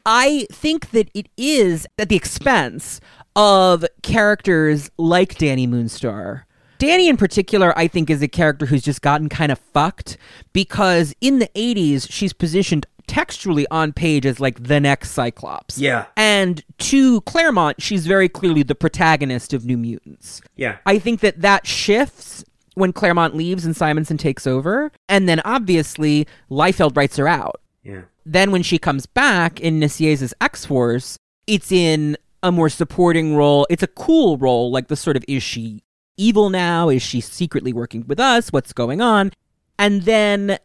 I 0.06 0.48
think 0.52 0.92
that 0.92 1.10
it 1.14 1.30
is 1.38 1.86
at 1.98 2.10
the 2.10 2.16
expense 2.16 3.00
of 3.36 3.86
characters 4.02 4.90
like 4.98 5.36
Dani 5.36 5.68
Moonstar. 5.68 6.44
Dani, 6.80 7.10
in 7.10 7.18
particular, 7.18 7.78
I 7.78 7.88
think 7.88 8.10
is 8.10 8.22
a 8.22 8.28
character 8.28 8.66
who's 8.66 8.82
just 8.82 9.02
gotten 9.02 9.28
kind 9.28 9.52
of 9.52 9.60
fucked 9.60 10.18
because 10.54 11.14
in 11.20 11.40
the 11.40 11.50
80s, 11.54 12.08
she's 12.10 12.32
positioned 12.32 12.86
textually 13.06 13.68
on 13.70 13.92
page 13.92 14.26
as 14.26 14.40
like 14.40 14.64
the 14.64 14.80
next 14.80 15.12
Cyclops. 15.12 15.78
Yeah. 15.78 16.06
And 16.16 16.64
to 16.78 17.22
Claremont, 17.22 17.82
she's 17.82 18.08
very 18.08 18.30
clearly 18.30 18.64
the 18.64 18.76
protagonist 18.76 19.52
of 19.52 19.66
New 19.66 19.78
Mutants. 19.78 20.42
Yeah. 20.56 20.78
I 20.86 21.00
think 21.00 21.20
that 21.20 21.42
that 21.42 21.68
shifts 21.68 22.46
when 22.80 22.94
Claremont 22.94 23.36
leaves 23.36 23.66
and 23.66 23.76
Simonson 23.76 24.18
takes 24.18 24.48
over. 24.48 24.92
And 25.08 25.30
then 25.30 25.42
obviously, 25.46 26.28
Liefeld 26.50 26.96
writes 26.98 27.18
her 27.18 27.28
out. 27.28 27.62
Yeah. 27.84 28.02
Then 28.26 28.52
when 28.52 28.64
she 28.64 28.78
comes 28.78 29.06
back 29.06 29.60
in 29.60 29.80
Nicieza's 29.80 30.34
X 30.42 30.66
Force, 30.66 31.18
it's 31.48 31.72
in 31.72 32.18
a 32.42 32.52
more 32.52 32.70
supporting 32.70 33.36
role. 33.36 33.68
It's 33.70 33.84
a 33.84 33.88
cool 33.88 34.38
role, 34.38 34.72
like 34.72 34.88
the 34.88 34.96
sort 34.96 35.18
of 35.18 35.26
is 35.28 35.44
she 35.44 35.84
evil 36.18 36.50
now? 36.50 36.90
Is 36.90 37.02
she 37.02 37.22
secretly 37.22 37.74
working 37.74 38.06
with 38.08 38.20
us? 38.20 38.52
What's 38.52 38.74
going 38.74 39.02
on? 39.02 39.32
And 39.78 40.04
then 40.04 40.60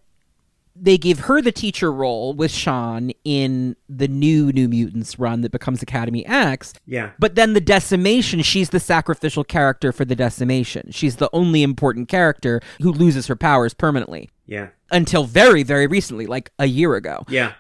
they 0.77 0.99
give 0.99 1.21
her 1.21 1.41
the 1.41 1.53
teacher 1.53 1.93
role 1.93 2.35
with 2.35 2.51
Sean 2.51 3.13
in 3.25 3.77
the 3.89 4.09
new 4.09 4.51
New 4.53 4.69
Mutants 4.69 5.19
run 5.19 5.43
that 5.43 5.53
becomes 5.53 5.83
Academy 5.83 6.27
X. 6.27 6.73
Yeah. 6.87 7.11
But 7.19 7.37
then 7.37 7.53
the 7.53 7.61
decimation, 7.61 8.43
she's 8.43 8.71
the 8.71 8.81
sacrificial 8.81 9.45
character 9.45 9.93
for 9.93 10.05
the 10.05 10.17
decimation. 10.17 10.89
She's 10.91 11.17
the 11.17 11.31
only 11.33 11.63
important 11.63 12.09
character 12.09 12.61
who 12.83 12.93
loses 12.93 13.29
her 13.29 13.37
powers 13.37 13.73
permanently 13.73 14.31
Yeah. 14.47 14.69
until 14.91 15.25
very, 15.25 15.63
very 15.63 15.87
recently, 15.87 16.27
like 16.27 16.51
a 16.59 16.67
year 16.67 16.95
ago. 16.97 17.25
Yeah. 17.29 17.53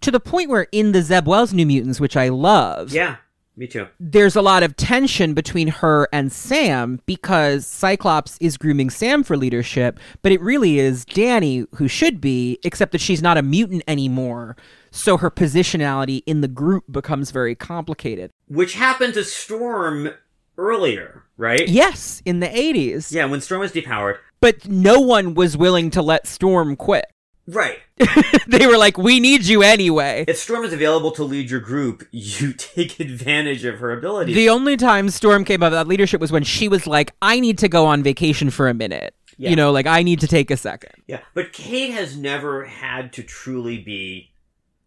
To 0.00 0.10
the 0.10 0.20
point 0.20 0.48
where 0.50 0.66
in 0.72 0.92
the 0.92 1.02
Zeb 1.02 1.26
Wells 1.26 1.52
New 1.52 1.66
Mutants, 1.66 2.00
which 2.00 2.16
I 2.16 2.28
love, 2.28 2.92
Yeah. 2.92 3.16
Me 3.56 3.68
too. 3.68 3.86
there's 4.00 4.34
a 4.34 4.42
lot 4.42 4.64
of 4.64 4.76
tension 4.76 5.32
between 5.32 5.68
her 5.68 6.08
and 6.12 6.32
Sam 6.32 7.00
because 7.06 7.66
Cyclops 7.66 8.36
is 8.40 8.56
grooming 8.56 8.90
Sam 8.90 9.22
for 9.22 9.36
leadership, 9.36 10.00
but 10.22 10.32
it 10.32 10.40
really 10.40 10.80
is 10.80 11.04
Dani 11.04 11.66
who 11.76 11.86
should 11.86 12.20
be, 12.20 12.58
except 12.64 12.90
that 12.92 13.00
she's 13.00 13.22
not 13.22 13.36
a 13.36 13.42
mutant 13.42 13.84
anymore. 13.86 14.56
So 14.90 15.16
her 15.18 15.30
positionality 15.30 16.22
in 16.26 16.40
the 16.40 16.48
group 16.48 16.84
becomes 16.90 17.30
very 17.30 17.54
complicated. 17.54 18.30
Which 18.48 18.74
happened 18.74 19.14
to 19.14 19.22
Storm 19.22 20.10
earlier, 20.58 21.22
right? 21.36 21.68
Yes, 21.68 22.22
in 22.24 22.40
the 22.40 22.48
80s. 22.48 23.12
Yeah, 23.12 23.26
when 23.26 23.40
Storm 23.40 23.60
was 23.60 23.72
depowered. 23.72 24.18
But 24.40 24.68
no 24.68 25.00
one 25.00 25.34
was 25.34 25.56
willing 25.56 25.90
to 25.90 26.02
let 26.02 26.26
Storm 26.26 26.76
quit. 26.76 27.06
Right. 27.46 27.78
they 28.46 28.66
were 28.66 28.78
like, 28.78 28.96
we 28.96 29.20
need 29.20 29.44
you 29.44 29.62
anyway. 29.62 30.24
If 30.26 30.38
Storm 30.38 30.64
is 30.64 30.72
available 30.72 31.10
to 31.12 31.24
lead 31.24 31.50
your 31.50 31.60
group, 31.60 32.06
you 32.10 32.52
take 32.56 33.00
advantage 33.00 33.64
of 33.64 33.78
her 33.78 33.92
ability. 33.92 34.34
The 34.34 34.48
only 34.48 34.76
time 34.76 35.10
Storm 35.10 35.44
came 35.44 35.62
up 35.62 35.72
with 35.72 35.78
that 35.78 35.88
leadership 35.88 36.20
was 36.20 36.32
when 36.32 36.44
she 36.44 36.68
was 36.68 36.86
like, 36.86 37.12
I 37.20 37.40
need 37.40 37.58
to 37.58 37.68
go 37.68 37.86
on 37.86 38.02
vacation 38.02 38.50
for 38.50 38.68
a 38.68 38.74
minute. 38.74 39.14
Yeah. 39.36 39.50
You 39.50 39.56
know, 39.56 39.72
like, 39.72 39.86
I 39.86 40.02
need 40.02 40.20
to 40.20 40.28
take 40.28 40.50
a 40.50 40.56
second. 40.56 40.92
yeah, 41.06 41.20
but 41.34 41.52
Kate 41.52 41.90
has 41.90 42.16
never 42.16 42.64
had 42.64 43.12
to 43.14 43.22
truly 43.22 43.78
be 43.78 44.32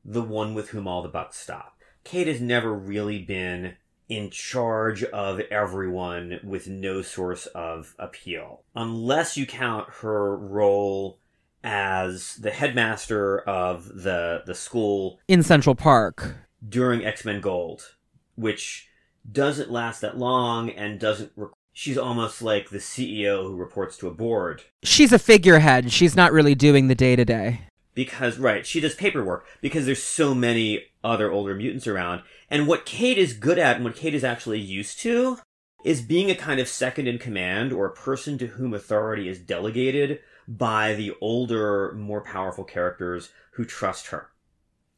the 0.05 0.21
one 0.21 0.53
with 0.53 0.69
whom 0.69 0.87
all 0.87 1.01
the 1.01 1.09
bucks 1.09 1.37
stop. 1.37 1.77
Kate 2.05 2.27
has 2.27 2.39
never 2.39 2.73
really 2.73 3.19
been 3.21 3.75
in 4.07 4.29
charge 4.29 5.03
of 5.03 5.41
everyone 5.51 6.39
with 6.43 6.67
no 6.67 7.01
source 7.01 7.45
of 7.47 7.93
appeal. 7.99 8.61
Unless 8.73 9.35
you 9.35 9.45
count 9.45 9.89
her 10.01 10.37
role 10.37 11.19
as 11.67 12.35
the 12.37 12.49
headmaster 12.51 13.39
of 13.41 14.03
the 14.03 14.41
the 14.45 14.55
school 14.55 15.19
In 15.27 15.43
Central 15.43 15.75
Park. 15.75 16.35
during 16.67 17.03
X-Men 17.05 17.41
Gold, 17.41 17.95
which 18.35 18.87
doesn't 19.29 19.69
last 19.69 19.99
that 19.99 20.17
long 20.17 20.69
and 20.69 20.97
doesn't 20.97 21.33
re- 21.35 21.49
she's 21.73 21.97
almost 21.97 22.41
like 22.41 22.69
the 22.69 22.77
CEO 22.77 23.43
who 23.43 23.55
reports 23.57 23.97
to 23.97 24.07
a 24.07 24.13
board 24.13 24.63
She's 24.83 25.11
a 25.11 25.19
figurehead. 25.19 25.91
She's 25.91 26.15
not 26.15 26.31
really 26.31 26.55
doing 26.55 26.87
the 26.87 26.95
day 26.95 27.17
to 27.17 27.25
day. 27.25 27.59
because 27.93 28.37
right 28.39 28.65
she 28.65 28.79
does 28.79 28.95
paperwork 28.95 29.45
because 29.59 29.85
there's 29.85 30.01
so 30.03 30.33
many 30.33 30.83
other 31.03 31.29
older 31.31 31.53
mutants 31.53 31.85
around 31.87 32.21
and 32.49 32.65
what 32.67 32.85
kate 32.85 33.17
is 33.17 33.33
good 33.33 33.59
at 33.59 33.75
and 33.75 33.83
what 33.83 33.95
kate 33.97 34.13
is 34.15 34.23
actually 34.23 34.59
used 34.59 34.99
to 35.01 35.37
is 35.83 36.01
being 36.01 36.29
a 36.31 36.35
kind 36.35 36.59
of 36.61 36.67
second 36.69 37.07
in 37.07 37.17
command 37.17 37.73
or 37.73 37.85
a 37.87 37.93
person 37.93 38.37
to 38.37 38.47
whom 38.47 38.73
authority 38.73 39.27
is 39.27 39.39
delegated 39.39 40.19
by 40.47 40.93
the 40.93 41.13
older 41.21 41.93
more 41.93 42.21
powerful 42.21 42.63
characters 42.63 43.29
who 43.51 43.65
trust 43.65 44.07
her 44.07 44.29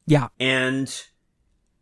Yeah. 0.06 0.28
and 0.38 1.02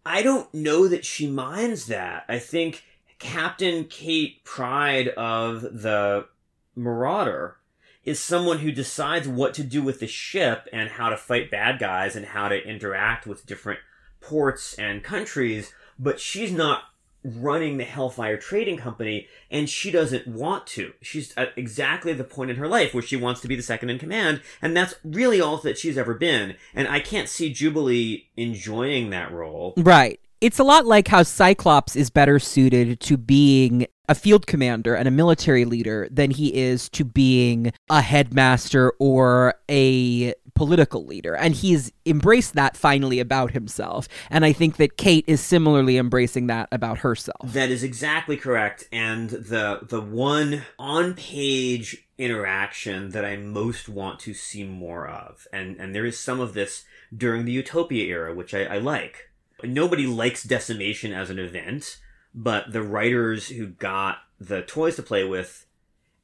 i 0.06 0.22
don't 0.22 0.52
know 0.54 0.88
that 0.88 1.04
she 1.04 1.26
minds 1.28 1.86
that 1.86 2.24
i 2.28 2.38
think 2.38 2.84
captain 3.18 3.84
kate 3.84 4.42
pryde 4.44 5.08
of 5.08 5.60
the 5.62 6.26
marauder 6.74 7.56
is 8.04 8.18
someone 8.18 8.58
who 8.58 8.72
decides 8.72 9.28
what 9.28 9.52
to 9.52 9.62
do 9.62 9.82
with 9.82 10.00
the 10.00 10.06
ship 10.06 10.66
and 10.72 10.88
how 10.88 11.10
to 11.10 11.16
fight 11.16 11.50
bad 11.50 11.78
guys 11.78 12.16
and 12.16 12.24
how 12.26 12.48
to 12.48 12.56
interact 12.66 13.26
with 13.26 13.44
different 13.44 13.80
ports 14.20 14.74
and 14.78 15.04
countries, 15.04 15.74
but 15.98 16.18
she's 16.18 16.50
not 16.50 16.84
running 17.24 17.76
the 17.76 17.84
Hellfire 17.84 18.36
Trading 18.36 18.76
Company 18.76 19.26
and 19.50 19.68
she 19.68 19.90
doesn't 19.90 20.26
want 20.26 20.66
to. 20.68 20.92
She's 21.02 21.32
at 21.36 21.52
exactly 21.56 22.12
the 22.12 22.24
point 22.24 22.50
in 22.50 22.56
her 22.56 22.68
life 22.68 22.94
where 22.94 23.02
she 23.02 23.16
wants 23.16 23.40
to 23.40 23.48
be 23.48 23.56
the 23.56 23.62
second 23.62 23.90
in 23.90 23.98
command, 23.98 24.40
and 24.62 24.76
that's 24.76 24.94
really 25.04 25.40
all 25.40 25.56
that 25.58 25.78
she's 25.78 25.98
ever 25.98 26.14
been. 26.14 26.56
And 26.74 26.88
I 26.88 27.00
can't 27.00 27.28
see 27.28 27.52
Jubilee 27.52 28.28
enjoying 28.36 29.10
that 29.10 29.32
role. 29.32 29.74
Right. 29.76 30.20
It's 30.40 30.60
a 30.60 30.64
lot 30.64 30.86
like 30.86 31.08
how 31.08 31.24
Cyclops 31.24 31.96
is 31.96 32.10
better 32.10 32.38
suited 32.38 33.00
to 33.00 33.16
being 33.16 33.86
a 34.08 34.14
field 34.14 34.46
commander 34.46 34.94
and 34.94 35.08
a 35.08 35.10
military 35.10 35.64
leader 35.64 36.08
than 36.10 36.30
he 36.30 36.54
is 36.54 36.88
to 36.90 37.04
being 37.04 37.72
a 37.90 38.00
headmaster 38.00 38.92
or 38.98 39.54
a 39.68 40.34
political 40.54 41.04
leader. 41.04 41.34
And 41.34 41.54
he's 41.54 41.92
embraced 42.06 42.54
that 42.54 42.76
finally 42.76 43.20
about 43.20 43.50
himself. 43.50 44.08
And 44.30 44.44
I 44.44 44.52
think 44.52 44.76
that 44.76 44.96
Kate 44.96 45.24
is 45.26 45.40
similarly 45.40 45.96
embracing 45.96 46.46
that 46.46 46.68
about 46.72 46.98
herself. 46.98 47.52
That 47.52 47.70
is 47.70 47.82
exactly 47.82 48.36
correct. 48.36 48.88
And 48.92 49.30
the 49.30 49.80
the 49.88 50.00
one 50.00 50.62
on 50.78 51.14
page 51.14 52.08
interaction 52.16 53.10
that 53.10 53.24
I 53.24 53.36
most 53.36 53.88
want 53.88 54.18
to 54.20 54.34
see 54.34 54.64
more 54.64 55.06
of, 55.06 55.46
and 55.52 55.76
and 55.78 55.94
there 55.94 56.06
is 56.06 56.18
some 56.18 56.40
of 56.40 56.54
this 56.54 56.84
during 57.16 57.44
the 57.44 57.52
Utopia 57.52 58.04
era, 58.04 58.34
which 58.34 58.54
I, 58.54 58.64
I 58.64 58.78
like. 58.78 59.27
Nobody 59.62 60.06
likes 60.06 60.42
decimation 60.44 61.12
as 61.12 61.30
an 61.30 61.38
event, 61.38 61.98
but 62.34 62.72
the 62.72 62.82
writers 62.82 63.48
who 63.48 63.68
got 63.68 64.18
the 64.38 64.62
toys 64.62 64.96
to 64.96 65.02
play 65.02 65.24
with 65.24 65.66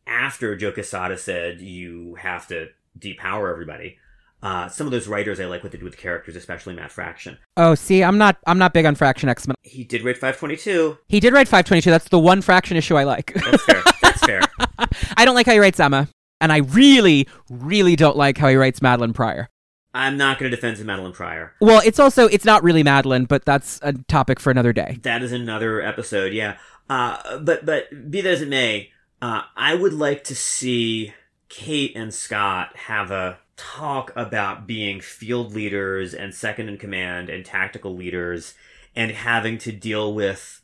after 0.07 0.55
Joe 0.57 0.73
Quesada 0.73 1.19
said 1.19 1.61
you 1.61 2.17
have 2.17 2.47
to 2.49 2.69
depower 2.99 3.51
everybody. 3.51 3.99
Uh, 4.43 4.69
some 4.69 4.87
of 4.87 4.91
those 4.91 5.09
writers 5.09 5.41
I 5.41 5.47
like 5.47 5.63
what 5.63 5.73
they 5.73 5.79
do 5.79 5.85
with 5.85 5.95
the 5.95 6.03
characters, 6.03 6.37
especially 6.37 6.75
Matt 6.75 6.93
Fraction. 6.93 7.39
Oh, 7.57 7.75
see, 7.75 8.05
I'm 8.05 8.19
not 8.19 8.37
I'm 8.47 8.59
not 8.59 8.75
big 8.75 8.85
on 8.85 8.95
Fraction 8.95 9.29
X-Men. 9.31 9.55
He 9.63 9.85
did 9.85 10.03
rate 10.03 10.19
522. 10.19 10.99
He 11.09 11.19
did 11.19 11.33
write 11.33 11.49
522. 11.49 11.91
That's 11.91 12.09
the 12.09 12.19
one 12.19 12.43
Fraction 12.43 12.77
issue 12.77 12.97
I 12.97 13.05
like. 13.05 13.33
That's 13.35 13.65
fair. 13.65 13.83
That's 14.03 14.23
fair. 14.23 14.43
I 15.17 15.25
don't 15.25 15.35
like 15.35 15.47
how 15.47 15.53
he 15.53 15.59
writes 15.59 15.81
Emma, 15.81 16.09
and 16.43 16.53
I 16.53 16.59
really, 16.59 17.27
really 17.49 17.97
don't 17.97 18.19
like 18.19 18.37
how 18.37 18.49
he 18.49 18.57
writes 18.57 18.81
Madelyne 18.81 19.15
Pryor. 19.15 19.49
I'm 19.95 20.17
not 20.17 20.39
going 20.39 20.51
to 20.51 20.57
defend 20.57 20.77
Madelyne 20.79 21.15
Pryor. 21.15 21.55
Well, 21.61 21.81
it's 21.85 22.01
also 22.01 22.27
it's 22.27 22.45
not 22.45 22.65
really 22.65 22.83
Madelyne, 22.83 23.29
but 23.29 23.45
that's 23.45 23.79
a 23.83 23.93
topic 23.93 24.41
for 24.41 24.51
another 24.51 24.73
day. 24.73 24.99
That 25.03 25.23
is 25.23 25.31
another 25.31 25.81
episode, 25.81 26.33
yeah. 26.33 26.57
Uh, 26.91 27.39
but 27.39 27.65
but 27.65 28.11
be 28.11 28.21
that 28.21 28.33
as 28.33 28.43
it 28.43 28.49
may, 28.49 28.91
uh, 29.23 29.43
I 29.57 29.75
would 29.75 29.95
like 29.95 30.25
to 30.25 30.35
see 30.35 31.15
Kate 31.49 31.93
and 31.95 32.13
Scott 32.13 32.77
have 32.77 33.13
a 33.13 33.39
talk 33.57 34.13
about 34.17 34.67
being 34.67 35.01
field 35.01 35.55
leaders 35.55 36.13
and 36.13 36.35
second 36.35 36.69
in 36.69 36.77
command 36.77 37.31
and 37.31 37.45
tactical 37.45 37.95
leaders 37.95 38.55
and 38.97 39.13
having 39.13 39.59
to 39.59 39.71
deal 39.71 40.13
with 40.13 40.61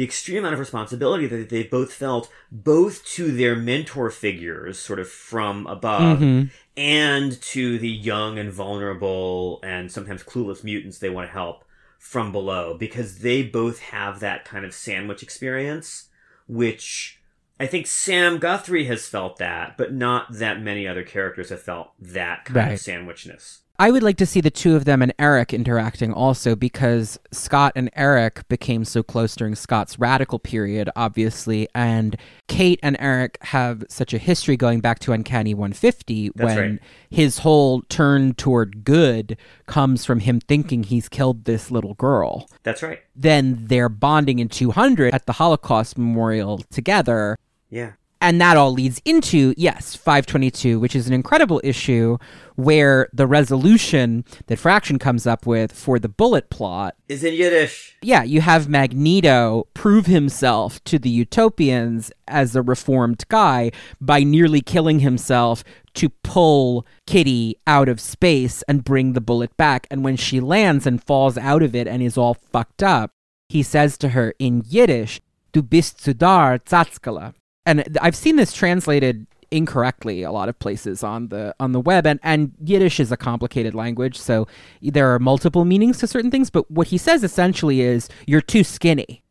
the 0.00 0.04
extreme 0.06 0.38
amount 0.38 0.54
of 0.54 0.58
responsibility 0.58 1.26
that 1.26 1.50
they've 1.50 1.70
both 1.70 1.92
felt, 1.92 2.32
both 2.50 3.04
to 3.04 3.30
their 3.32 3.54
mentor 3.54 4.08
figures, 4.08 4.78
sort 4.78 4.98
of 4.98 5.06
from 5.06 5.66
above, 5.66 6.20
Mhm. 6.20 6.48
and 6.74 7.38
to 7.42 7.78
the 7.78 7.86
young 7.90 8.38
and 8.38 8.50
vulnerable 8.50 9.60
and 9.62 9.92
sometimes 9.92 10.22
clueless 10.22 10.64
mutants 10.64 10.96
they 11.00 11.10
want 11.10 11.28
to 11.28 11.32
help 11.34 11.66
from 11.98 12.32
below, 12.32 12.78
because 12.78 13.18
they 13.18 13.42
both 13.42 13.80
have 13.80 14.20
that 14.20 14.46
kind 14.46 14.64
of 14.64 14.72
sandwich 14.72 15.22
experience, 15.22 16.08
which 16.48 17.20
I 17.60 17.66
think 17.66 17.86
Sam 17.86 18.38
Guthrie 18.38 18.84
has 18.86 19.06
felt 19.06 19.36
that, 19.36 19.76
but 19.76 19.92
not 19.92 20.32
that 20.38 20.62
many 20.62 20.88
other 20.88 21.02
characters 21.02 21.50
have 21.50 21.60
felt 21.60 21.90
that 22.00 22.46
kind 22.46 22.56
Right. 22.56 22.72
of 22.72 22.78
sandwichness. 22.78 23.58
I 23.80 23.90
would 23.90 24.02
like 24.02 24.18
to 24.18 24.26
see 24.26 24.42
the 24.42 24.50
two 24.50 24.76
of 24.76 24.84
them 24.84 25.00
and 25.00 25.14
Eric 25.18 25.54
interacting 25.54 26.12
also 26.12 26.54
because 26.54 27.18
Scott 27.32 27.72
and 27.74 27.88
Eric 27.96 28.46
became 28.50 28.84
so 28.84 29.02
close 29.02 29.34
during 29.34 29.54
Scott's 29.54 29.98
radical 29.98 30.38
period, 30.38 30.90
obviously, 30.96 31.66
and 31.74 32.14
Kate 32.46 32.78
and 32.82 32.94
Eric 33.00 33.38
have 33.40 33.82
such 33.88 34.12
a 34.12 34.18
history 34.18 34.58
going 34.58 34.80
back 34.80 34.98
to 34.98 35.12
Uncanny 35.12 35.54
150 35.54 36.32
That's 36.34 36.44
when 36.44 36.58
right. 36.72 36.80
his 37.08 37.38
whole 37.38 37.80
turn 37.88 38.34
toward 38.34 38.84
good 38.84 39.38
comes 39.64 40.04
from 40.04 40.20
him 40.20 40.40
thinking 40.40 40.82
he's 40.82 41.08
killed 41.08 41.46
this 41.46 41.70
little 41.70 41.94
girl. 41.94 42.50
That's 42.62 42.82
right. 42.82 43.00
Then 43.16 43.64
they're 43.66 43.88
bonding 43.88 44.40
in 44.40 44.50
200 44.50 45.14
at 45.14 45.24
the 45.24 45.32
Holocaust 45.32 45.96
Memorial 45.96 46.58
together. 46.70 47.38
Yeah. 47.70 47.92
And 48.22 48.38
that 48.40 48.58
all 48.58 48.72
leads 48.72 49.00
into, 49.06 49.54
yes, 49.56 49.94
522, 49.94 50.78
which 50.78 50.94
is 50.94 51.06
an 51.06 51.14
incredible 51.14 51.60
issue 51.64 52.18
where 52.54 53.08
the 53.14 53.26
resolution 53.26 54.24
that 54.46 54.58
Fraction 54.58 54.98
comes 54.98 55.26
up 55.26 55.46
with 55.46 55.72
for 55.72 55.98
the 55.98 56.08
bullet 56.08 56.50
plot. 56.50 56.96
Is 57.08 57.24
in 57.24 57.32
Yiddish. 57.32 57.96
Yeah, 58.02 58.22
you 58.22 58.42
have 58.42 58.68
Magneto 58.68 59.66
prove 59.72 60.04
himself 60.04 60.84
to 60.84 60.98
the 60.98 61.08
Utopians 61.08 62.12
as 62.28 62.54
a 62.54 62.60
reformed 62.60 63.24
guy 63.28 63.70
by 64.00 64.22
nearly 64.22 64.60
killing 64.60 64.98
himself 64.98 65.64
to 65.94 66.10
pull 66.22 66.86
Kitty 67.06 67.56
out 67.66 67.88
of 67.88 68.00
space 68.00 68.62
and 68.68 68.84
bring 68.84 69.14
the 69.14 69.22
bullet 69.22 69.56
back. 69.56 69.86
And 69.90 70.04
when 70.04 70.16
she 70.16 70.40
lands 70.40 70.86
and 70.86 71.02
falls 71.02 71.38
out 71.38 71.62
of 71.62 71.74
it 71.74 71.88
and 71.88 72.02
is 72.02 72.18
all 72.18 72.34
fucked 72.34 72.82
up, 72.82 73.12
he 73.48 73.62
says 73.62 73.96
to 73.98 74.10
her 74.10 74.34
in 74.38 74.62
Yiddish, 74.66 75.20
Du 75.52 75.62
bist 75.62 76.00
zu 76.02 76.14
dar, 76.14 76.58
Zatskala. 76.58 77.34
And 77.70 77.98
I've 78.02 78.16
seen 78.16 78.34
this 78.34 78.52
translated 78.52 79.26
incorrectly 79.52 80.22
a 80.22 80.32
lot 80.32 80.48
of 80.48 80.58
places 80.58 81.02
on 81.02 81.28
the 81.28 81.54
on 81.58 81.72
the 81.72 81.80
web 81.80 82.06
and 82.06 82.20
and 82.22 82.52
Yiddish 82.64 83.00
is 83.00 83.10
a 83.10 83.16
complicated 83.16 83.74
language 83.74 84.16
so 84.16 84.46
there 84.80 85.12
are 85.12 85.18
multiple 85.18 85.64
meanings 85.64 85.98
to 85.98 86.06
certain 86.06 86.30
things 86.30 86.50
but 86.50 86.70
what 86.70 86.86
he 86.86 86.96
says 86.96 87.24
essentially 87.24 87.80
is 87.80 88.08
you're 88.28 88.40
too 88.40 88.62
skinny 88.62 89.24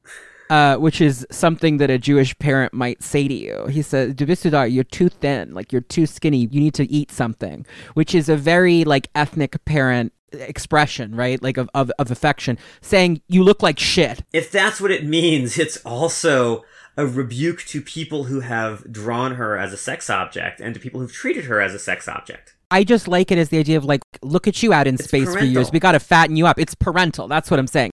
uh, 0.50 0.76
which 0.76 1.00
is 1.00 1.26
something 1.32 1.78
that 1.78 1.90
a 1.90 1.98
Jewish 1.98 2.38
parent 2.40 2.74
might 2.74 3.04
say 3.04 3.28
to 3.28 3.34
you. 3.36 3.68
He 3.68 3.84
says, 3.84 4.16
"Du 4.16 4.26
bist 4.26 4.46
you're 4.46 4.84
too 4.84 5.08
thin, 5.08 5.54
like 5.54 5.72
you're 5.72 5.80
too 5.80 6.08
skinny. 6.08 6.48
You 6.50 6.60
need 6.60 6.74
to 6.74 6.92
eat 6.92 7.12
something," 7.12 7.68
which 7.94 8.16
is 8.16 8.30
a 8.30 8.36
very 8.36 8.84
like 8.84 9.12
ethnic 9.14 9.64
parent 9.66 10.12
expression, 10.32 11.16
right? 11.16 11.42
Like 11.42 11.58
of, 11.58 11.70
of, 11.74 11.92
of 12.00 12.10
affection, 12.10 12.58
saying 12.82 13.22
you 13.28 13.44
look 13.44 13.62
like 13.62 13.80
shit. 13.80 14.24
If 14.34 14.52
that's 14.52 14.82
what 14.82 14.92
it 14.92 15.06
means, 15.06 15.58
it's 15.60 15.78
also 15.86 16.66
a 17.00 17.08
rebuke 17.08 17.62
to 17.62 17.82
people 17.82 18.26
who 18.26 18.42
have 18.42 18.92
drawn 18.92 19.36
her 19.36 19.58
as 19.58 19.72
a 19.72 19.78
sex 19.78 20.10
object 20.10 20.60
and 20.60 20.74
to 20.74 20.80
people 20.82 21.00
who've 21.00 21.14
treated 21.14 21.46
her 21.46 21.62
as 21.62 21.74
a 21.74 21.80
sex 21.80 22.10
object. 22.10 22.56
I 22.70 22.84
just 22.84 23.08
like 23.08 23.32
it 23.32 23.38
as 23.38 23.48
the 23.48 23.58
idea 23.58 23.78
of 23.78 23.86
like, 23.86 24.02
look 24.22 24.50
at 24.50 24.62
you 24.62 24.74
out 24.74 24.86
in 24.86 24.96
It's 24.96 25.06
space 25.06 25.34
for 25.34 25.46
years. 25.46 25.72
We 25.72 25.80
got 25.80 25.94
to 25.94 26.00
fatten 26.02 26.36
you 26.36 26.46
up. 26.46 26.60
It's 26.60 26.76
parental. 26.76 27.30
That's 27.30 27.50
what 27.50 27.58
I'm 27.58 27.68
saying. 27.68 27.92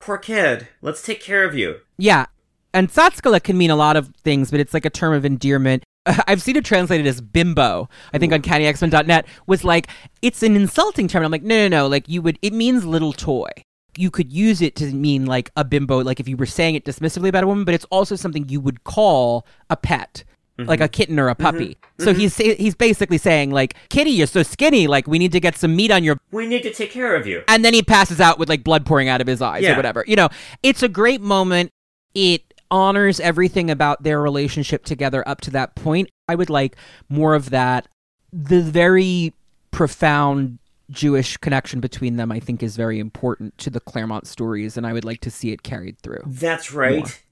Poor 0.00 0.16
kid. 0.16 0.68
Let's 0.80 1.02
take 1.02 1.20
care 1.20 1.44
of 1.44 1.54
you. 1.54 1.80
Yeah. 1.98 2.26
And 2.72 2.90
Satskala 2.90 3.42
can 3.42 3.58
mean 3.58 3.70
a 3.70 3.76
lot 3.76 3.94
of 3.94 4.14
things, 4.16 4.50
but 4.50 4.58
it's 4.58 4.72
like 4.72 4.86
a 4.86 4.90
term 4.90 5.12
of 5.12 5.26
endearment. 5.26 5.84
I've 6.26 6.40
seen 6.40 6.56
it 6.56 6.64
translated 6.64 7.06
as 7.06 7.20
bimbo. 7.20 7.90
I 8.14 8.18
think 8.18 8.32
on 8.32 8.40
CannyXmen.net 8.40 9.26
was 9.46 9.64
like, 9.64 9.88
it's 10.22 10.42
an 10.42 10.56
insulting 10.56 11.08
term. 11.08 11.24
I'm 11.24 11.30
like, 11.30 11.42
no, 11.42 11.68
no, 11.68 11.68
no. 11.68 11.86
Like, 11.88 12.08
you 12.08 12.22
would, 12.22 12.38
it 12.40 12.54
means 12.54 12.86
little 12.86 13.12
toy. 13.12 13.50
You 13.98 14.10
could 14.10 14.32
use 14.32 14.62
it 14.62 14.76
to 14.76 14.86
mean 14.92 15.26
like 15.26 15.50
a 15.56 15.64
bimbo, 15.64 16.02
like 16.02 16.20
if 16.20 16.28
you 16.28 16.36
were 16.36 16.46
saying 16.46 16.74
it 16.74 16.84
dismissively 16.84 17.28
about 17.28 17.44
a 17.44 17.46
woman, 17.46 17.64
but 17.64 17.74
it's 17.74 17.86
also 17.86 18.16
something 18.16 18.48
you 18.48 18.60
would 18.60 18.84
call 18.84 19.46
a 19.70 19.76
pet. 19.76 20.24
Mm-hmm. 20.58 20.70
Like 20.70 20.80
a 20.80 20.88
kitten 20.88 21.18
or 21.18 21.28
a 21.28 21.34
mm-hmm. 21.34 21.42
puppy. 21.42 21.76
So 21.98 22.06
mm-hmm. 22.06 22.20
he's 22.20 22.34
say- 22.34 22.54
he's 22.54 22.74
basically 22.74 23.18
saying 23.18 23.50
like, 23.50 23.74
"Kitty, 23.90 24.08
you're 24.08 24.26
so 24.26 24.42
skinny. 24.42 24.86
Like 24.86 25.06
we 25.06 25.18
need 25.18 25.32
to 25.32 25.40
get 25.40 25.54
some 25.54 25.76
meat 25.76 25.90
on 25.90 26.02
your 26.02 26.16
We 26.30 26.46
need 26.46 26.62
to 26.62 26.72
take 26.72 26.90
care 26.90 27.14
of 27.14 27.26
you. 27.26 27.42
and 27.46 27.62
then 27.62 27.74
he 27.74 27.82
passes 27.82 28.22
out 28.22 28.38
with 28.38 28.48
like 28.48 28.64
blood 28.64 28.86
pouring 28.86 29.10
out 29.10 29.20
of 29.20 29.26
his 29.26 29.42
eyes 29.42 29.66
or 29.66 29.76
whatever. 29.76 30.02
You 30.06 30.16
know, 30.16 30.30
it's 30.62 30.82
a 30.82 30.88
great 30.88 31.20
moment. 31.20 31.72
It 32.14 32.54
honors 32.70 33.20
everything 33.20 33.70
about 33.70 34.02
their 34.02 34.20
relationship 34.20 34.84
together 34.84 35.26
up 35.28 35.42
to 35.42 35.50
that 35.50 35.74
point. 35.74 36.08
I 36.26 36.34
would 36.34 36.50
like 36.50 36.76
more 37.08 37.34
of 37.34 37.50
that. 37.50 37.86
The 38.32 38.62
very 38.62 39.34
profound 39.70 40.58
Jewish 40.90 41.36
connection 41.38 41.80
between 41.80 42.16
them, 42.16 42.30
I 42.30 42.40
think, 42.40 42.62
is 42.62 42.76
very 42.76 42.98
important 42.98 43.56
to 43.58 43.70
the 43.70 43.80
Claremont 43.80 44.26
stories, 44.26 44.76
and 44.76 44.86
I 44.86 44.92
would 44.92 45.04
like 45.04 45.20
to 45.22 45.30
see 45.30 45.52
it 45.52 45.62
carried 45.62 45.98
through. 45.98 46.22
That's 46.26 46.72
right. 46.72 47.22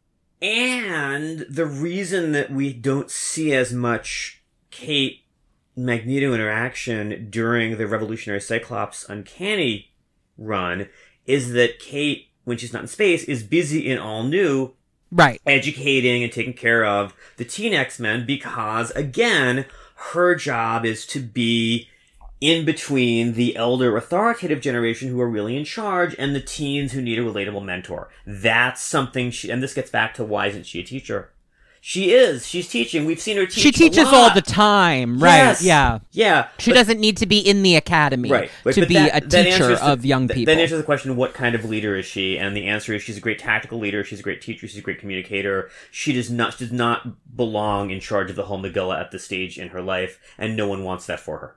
And 0.43 1.47
the 1.49 1.67
reason 1.67 2.33
that 2.33 2.51
we 2.51 2.73
don't 2.73 3.11
see 3.11 3.55
as 3.55 3.73
much 3.73 4.43
Kate 4.71 5.21
Magneto 5.77 6.35
interaction 6.35 7.31
during 7.31 7.79
the 7.79 7.87
Revolutionary 7.87 8.41
Cyclops 8.41 9.09
Uncanny 9.09 9.93
run 10.37 10.89
is 11.27 11.53
that 11.53 11.79
Kate, 11.79 12.29
when 12.45 12.59
she's 12.59 12.73
not 12.73 12.83
in 12.83 12.89
space, 12.89 13.25
is 13.25 13.43
busy 13.43 13.89
in 13.89 13.99
All 13.99 14.25
New 14.25 14.75
Right. 15.11 15.41
educating 15.47 16.25
and 16.25 16.33
taking 16.33 16.55
care 16.55 16.85
of 16.85 17.15
the 17.37 17.45
teen 17.45 17.73
X-Men 17.73 18.27
because, 18.27 18.91
again, 18.93 19.65
her 20.13 20.35
job 20.35 20.85
is 20.85 21.07
to 21.07 21.21
be 21.21 21.89
in 22.41 22.65
between 22.65 23.35
the 23.35 23.57
elder 23.57 23.97
authoritative 23.97 24.61
generation 24.61 25.09
who 25.09 25.21
are 25.21 25.29
really 25.29 25.57
in 25.57 25.65
charge 25.65 26.15
and 26.19 26.35
the 26.35 26.41
teens 26.41 26.93
who 26.93 27.01
need 27.01 27.19
a 27.19 27.23
relatable 27.23 27.65
mentor. 27.65 28.09
That's 28.27 28.83
something 28.83 29.31
she, 29.31 29.51
and 29.51 29.63
this 29.63 29.75
gets 29.75 29.91
back 29.91 30.15
to 30.15 30.25
why 30.25 30.49
isn't 30.49 30.67
she 30.67 30.81
a 30.81 30.85
teacher? 30.85 31.31
She 31.87 32.13
is. 32.13 32.47
She's 32.47 32.67
teaching. 32.67 33.05
We've 33.05 33.21
seen 33.21 33.37
her 33.37 33.45
teach. 33.45 33.63
She 33.63 33.71
teaches 33.71 34.09
all 34.09 34.33
the 34.33 34.41
time, 34.41 35.23
right? 35.23 35.37
Yes. 35.37 35.63
Yeah. 35.63 35.99
Yeah. 36.13 36.49
She 36.59 36.71
but- 36.71 36.77
doesn't 36.77 36.99
need 36.99 37.19
to 37.19 37.27
be 37.27 37.39
in 37.39 37.63
the 37.63 37.77
academy 37.77 38.31
Right. 38.31 38.51
To 38.73 38.87
be 38.87 38.95
that- 38.95 39.17
a 39.25 39.29
teacher 39.29 39.69
the- 39.69 39.85
of 39.87 40.03
young 40.03 40.27
people. 40.27 40.55
That 40.55 40.63
answers 40.63 40.79
the 40.79 40.85
question, 40.85 41.15
what 41.15 41.35
kind 41.35 41.55
of 41.55 41.67
leader 41.67 41.95
is 41.95 42.07
she? 42.07 42.39
And 42.39 42.57
the 42.57 42.69
answer 42.69 42.95
is 42.95 43.03
she's 43.03 43.19
a 43.19 43.21
great 43.21 43.39
tactical 43.39 43.79
leader, 43.79 44.03
she's 44.03 44.21
a 44.21 44.23
great 44.23 44.41
teacher, 44.41 44.67
she's 44.67 44.79
a 44.79 44.81
great 44.81 44.99
communicator. 44.99 45.69
She 45.91 46.15
does 46.15 46.31
not 46.31 46.55
she 46.55 46.65
does 46.65 46.73
not 46.73 47.37
belong 47.37 47.91
in 47.91 48.01
charge 48.01 48.31
of 48.31 48.37
the 48.37 48.45
whole 48.45 48.63
Megillah 48.63 48.99
at 48.99 49.11
this 49.11 49.25
stage 49.25 49.59
in 49.59 49.69
her 49.69 49.83
life, 49.83 50.19
and 50.39 50.57
no 50.57 50.67
one 50.67 50.85
wants 50.85 51.05
that 51.05 51.21
for 51.21 51.37
her. 51.41 51.57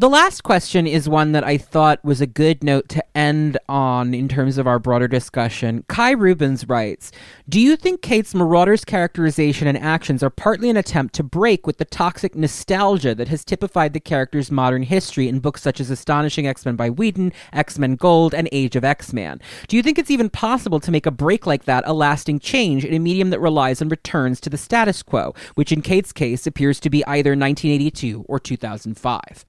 The 0.00 0.08
last 0.08 0.44
question 0.44 0.86
is 0.86 1.10
one 1.10 1.32
that 1.32 1.44
I 1.44 1.58
thought 1.58 2.02
was 2.02 2.22
a 2.22 2.26
good 2.26 2.64
note 2.64 2.88
to 2.88 3.04
end 3.14 3.58
on 3.68 4.14
in 4.14 4.28
terms 4.28 4.56
of 4.56 4.66
our 4.66 4.78
broader 4.78 5.06
discussion. 5.06 5.84
Kai 5.88 6.12
Rubens 6.12 6.66
writes 6.66 7.12
Do 7.46 7.60
you 7.60 7.76
think 7.76 8.00
Kate's 8.00 8.34
Marauder's 8.34 8.82
characterization 8.82 9.68
and 9.68 9.76
actions 9.76 10.22
are 10.22 10.30
partly 10.30 10.70
an 10.70 10.78
attempt 10.78 11.14
to 11.16 11.22
break 11.22 11.66
with 11.66 11.76
the 11.76 11.84
toxic 11.84 12.34
nostalgia 12.34 13.14
that 13.14 13.28
has 13.28 13.44
typified 13.44 13.92
the 13.92 14.00
character's 14.00 14.50
modern 14.50 14.84
history 14.84 15.28
in 15.28 15.38
books 15.38 15.60
such 15.60 15.80
as 15.80 15.90
Astonishing 15.90 16.46
X 16.46 16.64
Men 16.64 16.76
by 16.76 16.88
Whedon, 16.88 17.34
X 17.52 17.78
Men 17.78 17.96
Gold, 17.96 18.32
and 18.32 18.48
Age 18.52 18.76
of 18.76 18.84
X 18.86 19.12
Man? 19.12 19.38
Do 19.68 19.76
you 19.76 19.82
think 19.82 19.98
it's 19.98 20.10
even 20.10 20.30
possible 20.30 20.80
to 20.80 20.90
make 20.90 21.04
a 21.04 21.10
break 21.10 21.46
like 21.46 21.64
that 21.64 21.86
a 21.86 21.92
lasting 21.92 22.38
change 22.38 22.86
in 22.86 22.94
a 22.94 22.98
medium 22.98 23.28
that 23.28 23.40
relies 23.40 23.82
on 23.82 23.90
returns 23.90 24.40
to 24.40 24.48
the 24.48 24.56
status 24.56 25.02
quo, 25.02 25.34
which 25.56 25.70
in 25.70 25.82
Kate's 25.82 26.14
case 26.14 26.46
appears 26.46 26.80
to 26.80 26.88
be 26.88 27.04
either 27.04 27.32
1982 27.32 28.24
or 28.26 28.40
2005? 28.40 29.44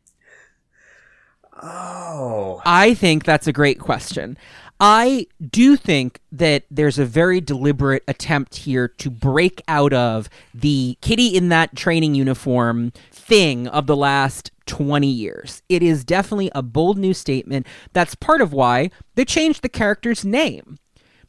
Oh. 1.61 2.61
I 2.65 2.93
think 2.93 3.23
that's 3.23 3.47
a 3.47 3.53
great 3.53 3.79
question. 3.79 4.37
I 4.83 5.27
do 5.47 5.75
think 5.75 6.19
that 6.31 6.63
there's 6.71 6.97
a 6.97 7.05
very 7.05 7.39
deliberate 7.39 8.03
attempt 8.07 8.55
here 8.55 8.87
to 8.87 9.11
break 9.11 9.61
out 9.67 9.93
of 9.93 10.27
the 10.55 10.97
kitty 11.01 11.27
in 11.27 11.49
that 11.49 11.75
training 11.75 12.15
uniform 12.15 12.91
thing 13.11 13.67
of 13.67 13.85
the 13.85 13.95
last 13.95 14.49
20 14.65 15.05
years. 15.07 15.61
It 15.69 15.83
is 15.83 16.03
definitely 16.03 16.49
a 16.55 16.63
bold 16.63 16.97
new 16.97 17.13
statement. 17.13 17.67
That's 17.93 18.15
part 18.15 18.41
of 18.41 18.53
why 18.53 18.89
they 19.13 19.23
changed 19.23 19.61
the 19.61 19.69
character's 19.69 20.25
name. 20.25 20.79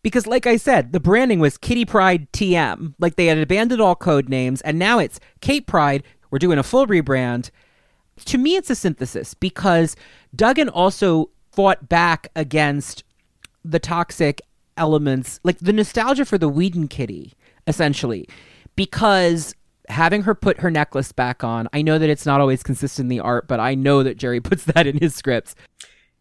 Because, 0.03 0.27
like 0.27 0.47
I 0.47 0.57
said, 0.57 0.93
the 0.93 0.99
branding 0.99 1.39
was 1.39 1.59
Kitty 1.59 1.85
Pryde 1.85 2.33
TM. 2.33 2.95
Like 2.99 3.17
they 3.17 3.27
had 3.27 3.39
abandoned 3.39 3.83
all 3.83 3.95
code 3.95 4.31
names, 4.31 4.63
and 4.63 4.79
now 4.79 4.99
it's 4.99 5.21
Kate 5.43 5.67
Pryde. 5.67 6.03
We're 6.31 6.39
doing 6.39 6.59
a 6.59 6.63
full 6.63 6.87
rebrand. 6.87 7.51
To 8.27 8.39
me, 8.39 8.57
it's 8.57 8.71
a 8.71 8.75
synthesis 8.75 9.35
because 9.35 9.97
Duggan 10.35 10.69
also 10.69 11.31
fought 11.53 11.89
back 11.89 12.29
against 12.37 13.05
the 13.65 13.79
toxic 13.79 14.41
elements, 14.77 15.41
like 15.45 15.59
the 15.59 15.73
nostalgia 15.73 16.25
for 16.25 16.39
the 16.39 16.49
Whedon 16.49 16.89
Kitty, 16.89 17.35
essentially, 17.67 18.29
because 18.77 19.55
having 19.89 20.23
her 20.23 20.35
put 20.35 20.61
her 20.61 20.71
necklace 20.71 21.13
back 21.13 21.45
on, 21.45 21.69
I 21.73 21.83
know 21.83 21.99
that 21.99 22.09
it's 22.09 22.27
not 22.27 22.41
always 22.41 22.63
consistent 22.63 23.07
in 23.07 23.09
the 23.09 23.21
art, 23.21 23.49
but 23.49 23.61
I 23.61 23.75
know 23.75 24.03
that 24.03 24.17
Gerry 24.17 24.41
puts 24.43 24.65
that 24.65 24.87
in 24.87 24.99
his 24.99 25.15
scripts. 25.15 25.55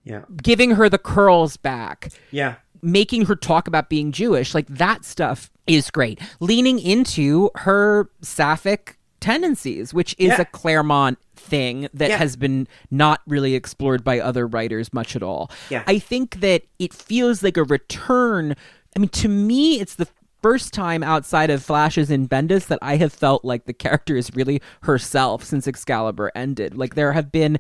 Yeah. 0.03 0.23
Giving 0.41 0.71
her 0.71 0.89
the 0.89 0.97
curls 0.97 1.57
back. 1.57 2.11
Yeah. 2.31 2.55
Making 2.81 3.25
her 3.25 3.35
talk 3.35 3.67
about 3.67 3.89
being 3.89 4.11
Jewish, 4.11 4.55
like 4.55 4.67
that 4.67 5.05
stuff 5.05 5.51
is 5.67 5.91
great. 5.91 6.19
Leaning 6.39 6.79
into 6.79 7.51
her 7.55 8.09
sapphic 8.21 8.97
tendencies, 9.21 9.93
which 9.93 10.13
is 10.17 10.29
Yeah. 10.29 10.41
a 10.41 10.45
Claremont 10.45 11.17
thing 11.35 11.87
that 11.93 12.09
Yeah. 12.09 12.17
has 12.17 12.35
been 12.35 12.67
not 12.89 13.21
really 13.25 13.55
explored 13.55 14.03
by 14.03 14.19
other 14.19 14.45
writers 14.45 14.91
much 14.93 15.15
at 15.15 15.23
all. 15.23 15.49
Yeah. 15.69 15.83
I 15.87 15.99
think 15.99 16.41
that 16.41 16.63
it 16.79 16.93
feels 16.93 17.41
like 17.41 17.55
a 17.57 17.63
return. 17.63 18.55
I 18.95 18.99
mean, 18.99 19.09
to 19.09 19.29
me, 19.29 19.79
it's 19.79 19.95
the 19.95 20.07
first 20.41 20.73
time 20.73 21.03
outside 21.03 21.49
of 21.51 21.63
flashes 21.63 22.09
in 22.09 22.27
Bendis 22.27 22.65
that 22.67 22.79
I 22.81 22.97
have 22.97 23.13
felt 23.13 23.45
like 23.45 23.65
the 23.65 23.73
character 23.73 24.17
is 24.17 24.35
really 24.35 24.61
herself 24.83 25.43
since 25.43 25.67
Excalibur 25.67 26.31
ended. 26.35 26.75
Like 26.75 26.95
there 26.95 27.13
have 27.13 27.31
been 27.31 27.59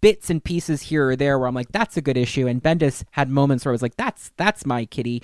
bits 0.00 0.30
and 0.30 0.42
pieces 0.42 0.82
here 0.82 1.10
or 1.10 1.16
there 1.16 1.38
where 1.38 1.46
I'm 1.46 1.54
like, 1.54 1.70
that's 1.72 1.98
a 1.98 2.00
good 2.00 2.16
issue, 2.16 2.46
and 2.46 2.62
Bendis 2.62 3.04
had 3.10 3.28
moments 3.28 3.64
where 3.66 3.72
I 3.72 3.74
was 3.74 3.82
like, 3.82 3.96
that's 3.96 4.30
that's 4.38 4.64
my 4.64 4.86
kitty. 4.86 5.22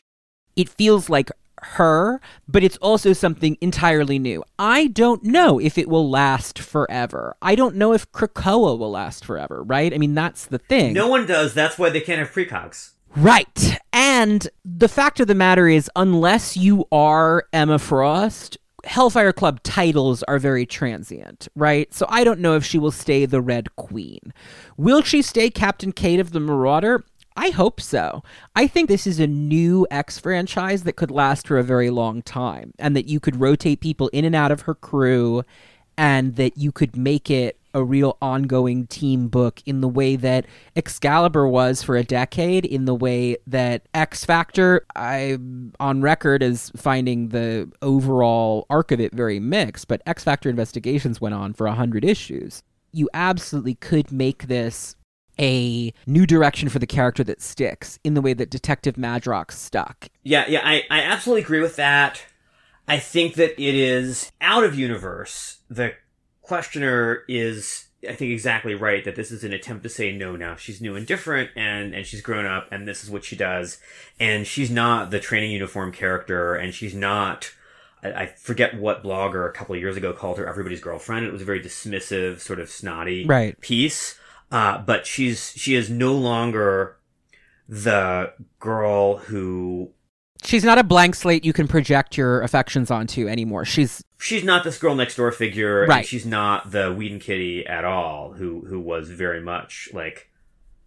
It 0.56 0.68
feels 0.68 1.08
like 1.08 1.30
her, 1.62 2.20
but 2.46 2.62
it's 2.62 2.76
also 2.78 3.12
something 3.12 3.56
entirely 3.60 4.18
new. 4.18 4.44
I 4.58 4.88
don't 4.88 5.24
know 5.24 5.58
if 5.58 5.78
it 5.78 5.88
will 5.88 6.08
last 6.08 6.58
forever. 6.58 7.36
I 7.42 7.54
don't 7.54 7.76
know 7.76 7.92
if 7.92 8.10
Krakoa 8.12 8.78
will 8.78 8.90
last 8.90 9.24
forever, 9.24 9.62
right? 9.62 9.92
I 9.92 9.98
mean, 9.98 10.14
that's 10.14 10.46
the 10.46 10.58
thing. 10.58 10.92
No 10.92 11.08
one 11.08 11.26
does. 11.26 11.54
That's 11.54 11.78
why 11.78 11.90
they 11.90 12.00
can't 12.00 12.18
have 12.18 12.32
precogs. 12.32 12.90
Right. 13.16 13.78
And 13.92 14.48
the 14.64 14.88
fact 14.88 15.20
of 15.20 15.26
the 15.26 15.34
matter 15.34 15.66
is, 15.68 15.90
unless 15.96 16.56
you 16.56 16.86
are 16.92 17.46
Emma 17.52 17.78
Frost, 17.78 18.58
Hellfire 18.84 19.32
Club 19.32 19.62
titles 19.62 20.22
are 20.24 20.38
very 20.38 20.64
transient, 20.64 21.48
right? 21.56 21.92
So 21.92 22.06
I 22.08 22.22
don't 22.24 22.40
know 22.40 22.54
if 22.54 22.64
she 22.64 22.78
will 22.78 22.90
stay 22.90 23.26
the 23.26 23.40
Red 23.40 23.74
Queen. 23.76 24.32
Will 24.76 25.02
she 25.02 25.20
stay 25.20 25.50
Captain 25.50 25.92
Kate 25.92 26.20
of 26.20 26.30
the 26.30 26.40
Marauder? 26.40 27.04
I 27.38 27.50
hope 27.50 27.80
so. 27.80 28.24
I 28.56 28.66
think 28.66 28.88
this 28.88 29.06
is 29.06 29.20
a 29.20 29.28
new 29.28 29.86
X 29.92 30.18
franchise 30.18 30.82
that 30.82 30.96
could 30.96 31.12
last 31.12 31.46
for 31.46 31.56
a 31.56 31.62
very 31.62 31.88
long 31.88 32.20
time, 32.20 32.74
and 32.80 32.96
that 32.96 33.06
you 33.06 33.20
could 33.20 33.38
rotate 33.38 33.80
people 33.80 34.08
in 34.08 34.24
and 34.24 34.34
out 34.34 34.50
of 34.50 34.62
her 34.62 34.74
crew, 34.74 35.44
and 35.96 36.34
that 36.34 36.58
you 36.58 36.72
could 36.72 36.96
make 36.96 37.30
it 37.30 37.56
a 37.74 37.84
real 37.84 38.18
ongoing 38.20 38.88
team 38.88 39.28
book 39.28 39.62
in 39.66 39.82
the 39.82 39.88
way 39.88 40.16
that 40.16 40.46
Excalibur 40.74 41.46
was 41.46 41.80
for 41.80 41.96
a 41.96 42.02
decade, 42.02 42.64
in 42.64 42.86
the 42.86 42.94
way 42.94 43.36
that 43.46 43.82
X 43.94 44.24
Factor, 44.24 44.84
I'm 44.96 45.72
on 45.78 46.02
record 46.02 46.42
as 46.42 46.72
finding 46.74 47.28
the 47.28 47.70
overall 47.82 48.66
arc 48.68 48.90
of 48.90 48.98
it 48.98 49.14
very 49.14 49.38
mixed, 49.38 49.86
but 49.86 50.02
X 50.06 50.24
Factor 50.24 50.50
investigations 50.50 51.20
went 51.20 51.36
on 51.36 51.52
for 51.52 51.68
a 51.68 51.74
hundred 51.74 52.04
issues. 52.04 52.64
You 52.90 53.08
absolutely 53.14 53.76
could 53.76 54.10
make 54.10 54.48
this 54.48 54.96
a 55.40 55.92
new 56.06 56.26
direction 56.26 56.68
for 56.68 56.78
the 56.78 56.86
character 56.86 57.22
that 57.24 57.40
sticks 57.42 57.98
in 58.04 58.14
the 58.14 58.20
way 58.20 58.32
that 58.34 58.50
Detective 58.50 58.94
Madrox 58.96 59.52
stuck. 59.52 60.08
Yeah, 60.22 60.44
yeah, 60.48 60.60
I, 60.64 60.84
I 60.90 61.00
absolutely 61.02 61.42
agree 61.42 61.60
with 61.60 61.76
that. 61.76 62.22
I 62.86 62.98
think 62.98 63.34
that 63.34 63.52
it 63.60 63.74
is 63.74 64.32
out 64.40 64.64
of 64.64 64.74
universe. 64.78 65.58
The 65.68 65.92
questioner 66.42 67.22
is, 67.28 67.88
I 68.08 68.14
think, 68.14 68.32
exactly 68.32 68.74
right 68.74 69.04
that 69.04 69.14
this 69.16 69.30
is 69.30 69.44
an 69.44 69.52
attempt 69.52 69.82
to 69.82 69.88
say 69.88 70.10
no 70.12 70.36
now. 70.36 70.56
She's 70.56 70.80
new 70.80 70.96
and 70.96 71.06
different 71.06 71.50
and, 71.54 71.94
and 71.94 72.06
she's 72.06 72.22
grown 72.22 72.46
up 72.46 72.68
and 72.72 72.88
this 72.88 73.04
is 73.04 73.10
what 73.10 73.24
she 73.24 73.36
does. 73.36 73.78
And 74.18 74.46
she's 74.46 74.70
not 74.70 75.10
the 75.10 75.20
training 75.20 75.50
uniform 75.50 75.92
character 75.92 76.54
and 76.54 76.72
she's 76.74 76.94
not, 76.94 77.52
I, 78.02 78.12
I 78.22 78.26
forget 78.26 78.78
what 78.78 79.04
blogger 79.04 79.46
a 79.48 79.52
couple 79.52 79.74
of 79.74 79.80
years 79.82 79.96
ago 79.98 80.12
called 80.14 80.38
her 80.38 80.48
everybody's 80.48 80.80
girlfriend. 80.80 81.26
It 81.26 81.32
was 81.32 81.42
a 81.42 81.46
very 81.46 81.60
dismissive, 81.60 82.40
sort 82.40 82.58
of 82.60 82.70
snotty 82.70 83.26
Right. 83.26 83.60
piece. 83.60 84.18
Uh, 84.50 84.78
but 84.78 85.06
she's, 85.06 85.52
she 85.56 85.74
is 85.74 85.90
no 85.90 86.14
longer 86.14 86.96
the 87.68 88.32
girl 88.58 89.18
who 89.18 89.90
She's 90.44 90.62
not 90.64 90.78
a 90.78 90.84
blank 90.84 91.16
slate 91.16 91.44
you 91.44 91.52
can 91.52 91.66
project 91.66 92.16
your 92.16 92.42
affections 92.42 92.90
onto 92.92 93.26
anymore. 93.28 93.64
She's 93.64 94.04
she's 94.20 94.44
not 94.44 94.62
this 94.62 94.78
girl 94.78 94.94
next 94.94 95.16
door 95.16 95.32
figure, 95.32 95.84
Right. 95.86 95.98
and 95.98 96.06
she's 96.06 96.24
not 96.24 96.70
the 96.70 96.92
Whedon 96.94 97.18
Kitty 97.18 97.66
at 97.66 97.84
all, 97.84 98.32
who 98.34 98.64
who 98.68 98.78
was 98.78 99.10
very 99.10 99.40
much 99.40 99.88
like 99.92 100.30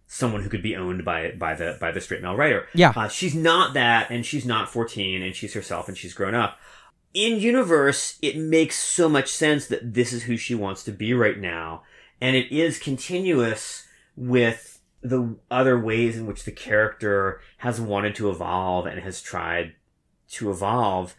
someone 0.06 0.42
who 0.42 0.48
could 0.48 0.62
be 0.62 0.74
owned 0.74 1.04
by 1.04 1.32
by 1.32 1.54
the 1.54 1.76
by 1.78 1.90
the 1.92 2.00
straight 2.00 2.22
male 2.22 2.34
writer. 2.34 2.66
Yeah. 2.74 2.94
uh, 2.96 3.08
she's 3.08 3.34
not 3.34 3.74
that, 3.74 4.10
and 4.10 4.24
she's 4.24 4.46
not 4.46 4.70
fourteen, 4.70 5.20
and 5.22 5.36
she's 5.36 5.52
herself, 5.52 5.86
and 5.86 5.98
she's 5.98 6.14
grown 6.14 6.34
up. 6.34 6.58
In 7.12 7.38
universe, 7.38 8.18
it 8.22 8.38
makes 8.38 8.78
so 8.78 9.06
much 9.06 9.28
sense 9.30 9.66
that 9.66 9.92
this 9.92 10.14
is 10.14 10.22
who 10.22 10.38
she 10.38 10.54
wants 10.54 10.82
to 10.84 10.92
be 10.92 11.12
right 11.12 11.38
now, 11.38 11.82
and 12.22 12.36
it 12.36 12.52
is 12.52 12.78
continuous 12.78 13.88
with 14.14 14.80
the 15.02 15.36
other 15.50 15.76
ways 15.76 16.16
in 16.16 16.24
which 16.24 16.44
the 16.44 16.52
character 16.52 17.40
has 17.58 17.80
wanted 17.80 18.14
to 18.14 18.30
evolve 18.30 18.86
and 18.86 19.00
has 19.00 19.20
tried 19.20 19.74
to 20.30 20.48
evolve 20.48 21.16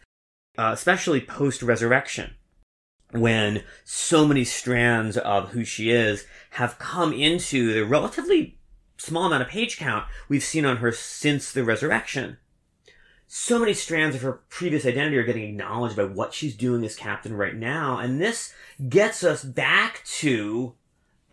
uh, 0.58 0.70
especially 0.72 1.20
post 1.20 1.62
resurrection, 1.62 2.36
when 3.12 3.64
so 3.84 4.26
many 4.26 4.46
strands 4.46 5.18
of 5.18 5.50
who 5.50 5.66
she 5.66 5.92
is 5.92 6.26
have 6.52 6.80
come 6.80 7.12
into 7.12 7.74
the 7.74 7.84
relatively 7.84 8.58
small 8.96 9.26
amount 9.26 9.44
of 9.44 9.50
page 9.50 9.78
count 9.78 10.06
we've 10.30 10.44
seen 10.44 10.64
on 10.64 10.78
her 10.78 10.94
since 10.94 11.52
the 11.52 11.66
resurrection. 11.66 12.38
So 13.28 13.60
many 13.60 13.74
strands 13.74 14.16
of 14.16 14.22
her 14.22 14.44
previous 14.48 14.86
identity 14.86 15.18
are 15.18 15.24
getting 15.24 15.50
acknowledged 15.50 15.98
by 15.98 16.06
what 16.06 16.34
she's 16.34 16.56
doing 16.56 16.86
as 16.86 16.96
captain 16.96 17.36
right 17.36 17.56
now, 17.56 17.98
and 17.98 18.22
this 18.22 18.54
gets 18.88 19.22
us 19.22 19.44
back 19.44 20.02
to, 20.06 20.76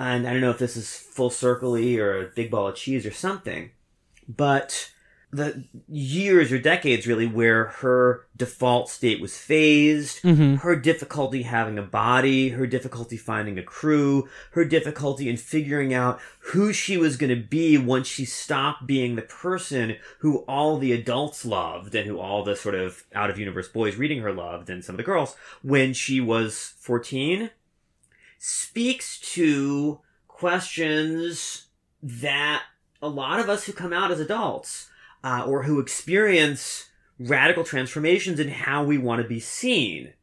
and 0.00 0.26
I 0.26 0.32
don't 0.32 0.40
know 0.40 0.50
if 0.50 0.58
this 0.58 0.76
is 0.78 0.96
full 0.96 1.30
circle 1.30 1.76
or 1.76 2.22
a 2.22 2.28
big 2.34 2.50
ball 2.50 2.68
of 2.68 2.74
cheese 2.74 3.04
or 3.04 3.10
something, 3.10 3.70
but 4.26 4.90
the 5.32 5.62
years 5.88 6.50
or 6.50 6.58
decades 6.58 7.06
really 7.06 7.26
where 7.26 7.66
her 7.66 8.26
default 8.36 8.88
state 8.88 9.20
was 9.20 9.36
phased, 9.36 10.20
Mhm. 10.22 10.58
her 10.60 10.74
difficulty 10.74 11.42
having 11.42 11.78
a 11.78 11.82
body, 11.82 12.48
her 12.48 12.66
difficulty 12.66 13.16
finding 13.16 13.56
a 13.58 13.62
crew, 13.62 14.28
her 14.52 14.64
difficulty 14.64 15.28
in 15.28 15.36
figuring 15.36 15.94
out 15.94 16.18
who 16.40 16.72
she 16.72 16.96
was 16.96 17.16
going 17.16 17.30
to 17.30 17.36
be 17.48 17.78
once 17.78 18.08
she 18.08 18.24
stopped 18.24 18.86
being 18.88 19.14
the 19.14 19.22
person 19.22 19.96
who 20.18 20.38
all 20.48 20.78
the 20.78 20.92
adults 20.92 21.44
loved 21.44 21.94
and 21.94 22.08
who 22.08 22.18
all 22.18 22.42
the 22.42 22.56
sort 22.56 22.74
of 22.74 23.04
out 23.14 23.30
of 23.30 23.38
universe 23.38 23.68
boys 23.68 23.94
reading 23.96 24.22
her 24.22 24.32
loved 24.32 24.68
and 24.68 24.84
some 24.84 24.94
of 24.94 24.96
the 24.96 25.04
girls 25.04 25.36
when 25.62 25.92
she 25.92 26.20
was 26.20 26.72
14 26.80 27.50
speaks 28.42 29.20
to 29.20 30.00
questions 30.26 31.66
that 32.02 32.62
a 33.02 33.08
lot 33.08 33.38
of 33.38 33.50
us 33.50 33.64
who 33.66 33.72
come 33.72 33.92
out 33.92 34.10
as 34.10 34.18
adults 34.18 34.88
uh, 35.22 35.44
or 35.46 35.64
who 35.64 35.78
experience 35.78 36.88
radical 37.18 37.64
transformations 37.64 38.40
in 38.40 38.48
how 38.48 38.82
we 38.82 38.96
want 38.96 39.20
to 39.20 39.28
be 39.28 39.38
seen 39.38 40.14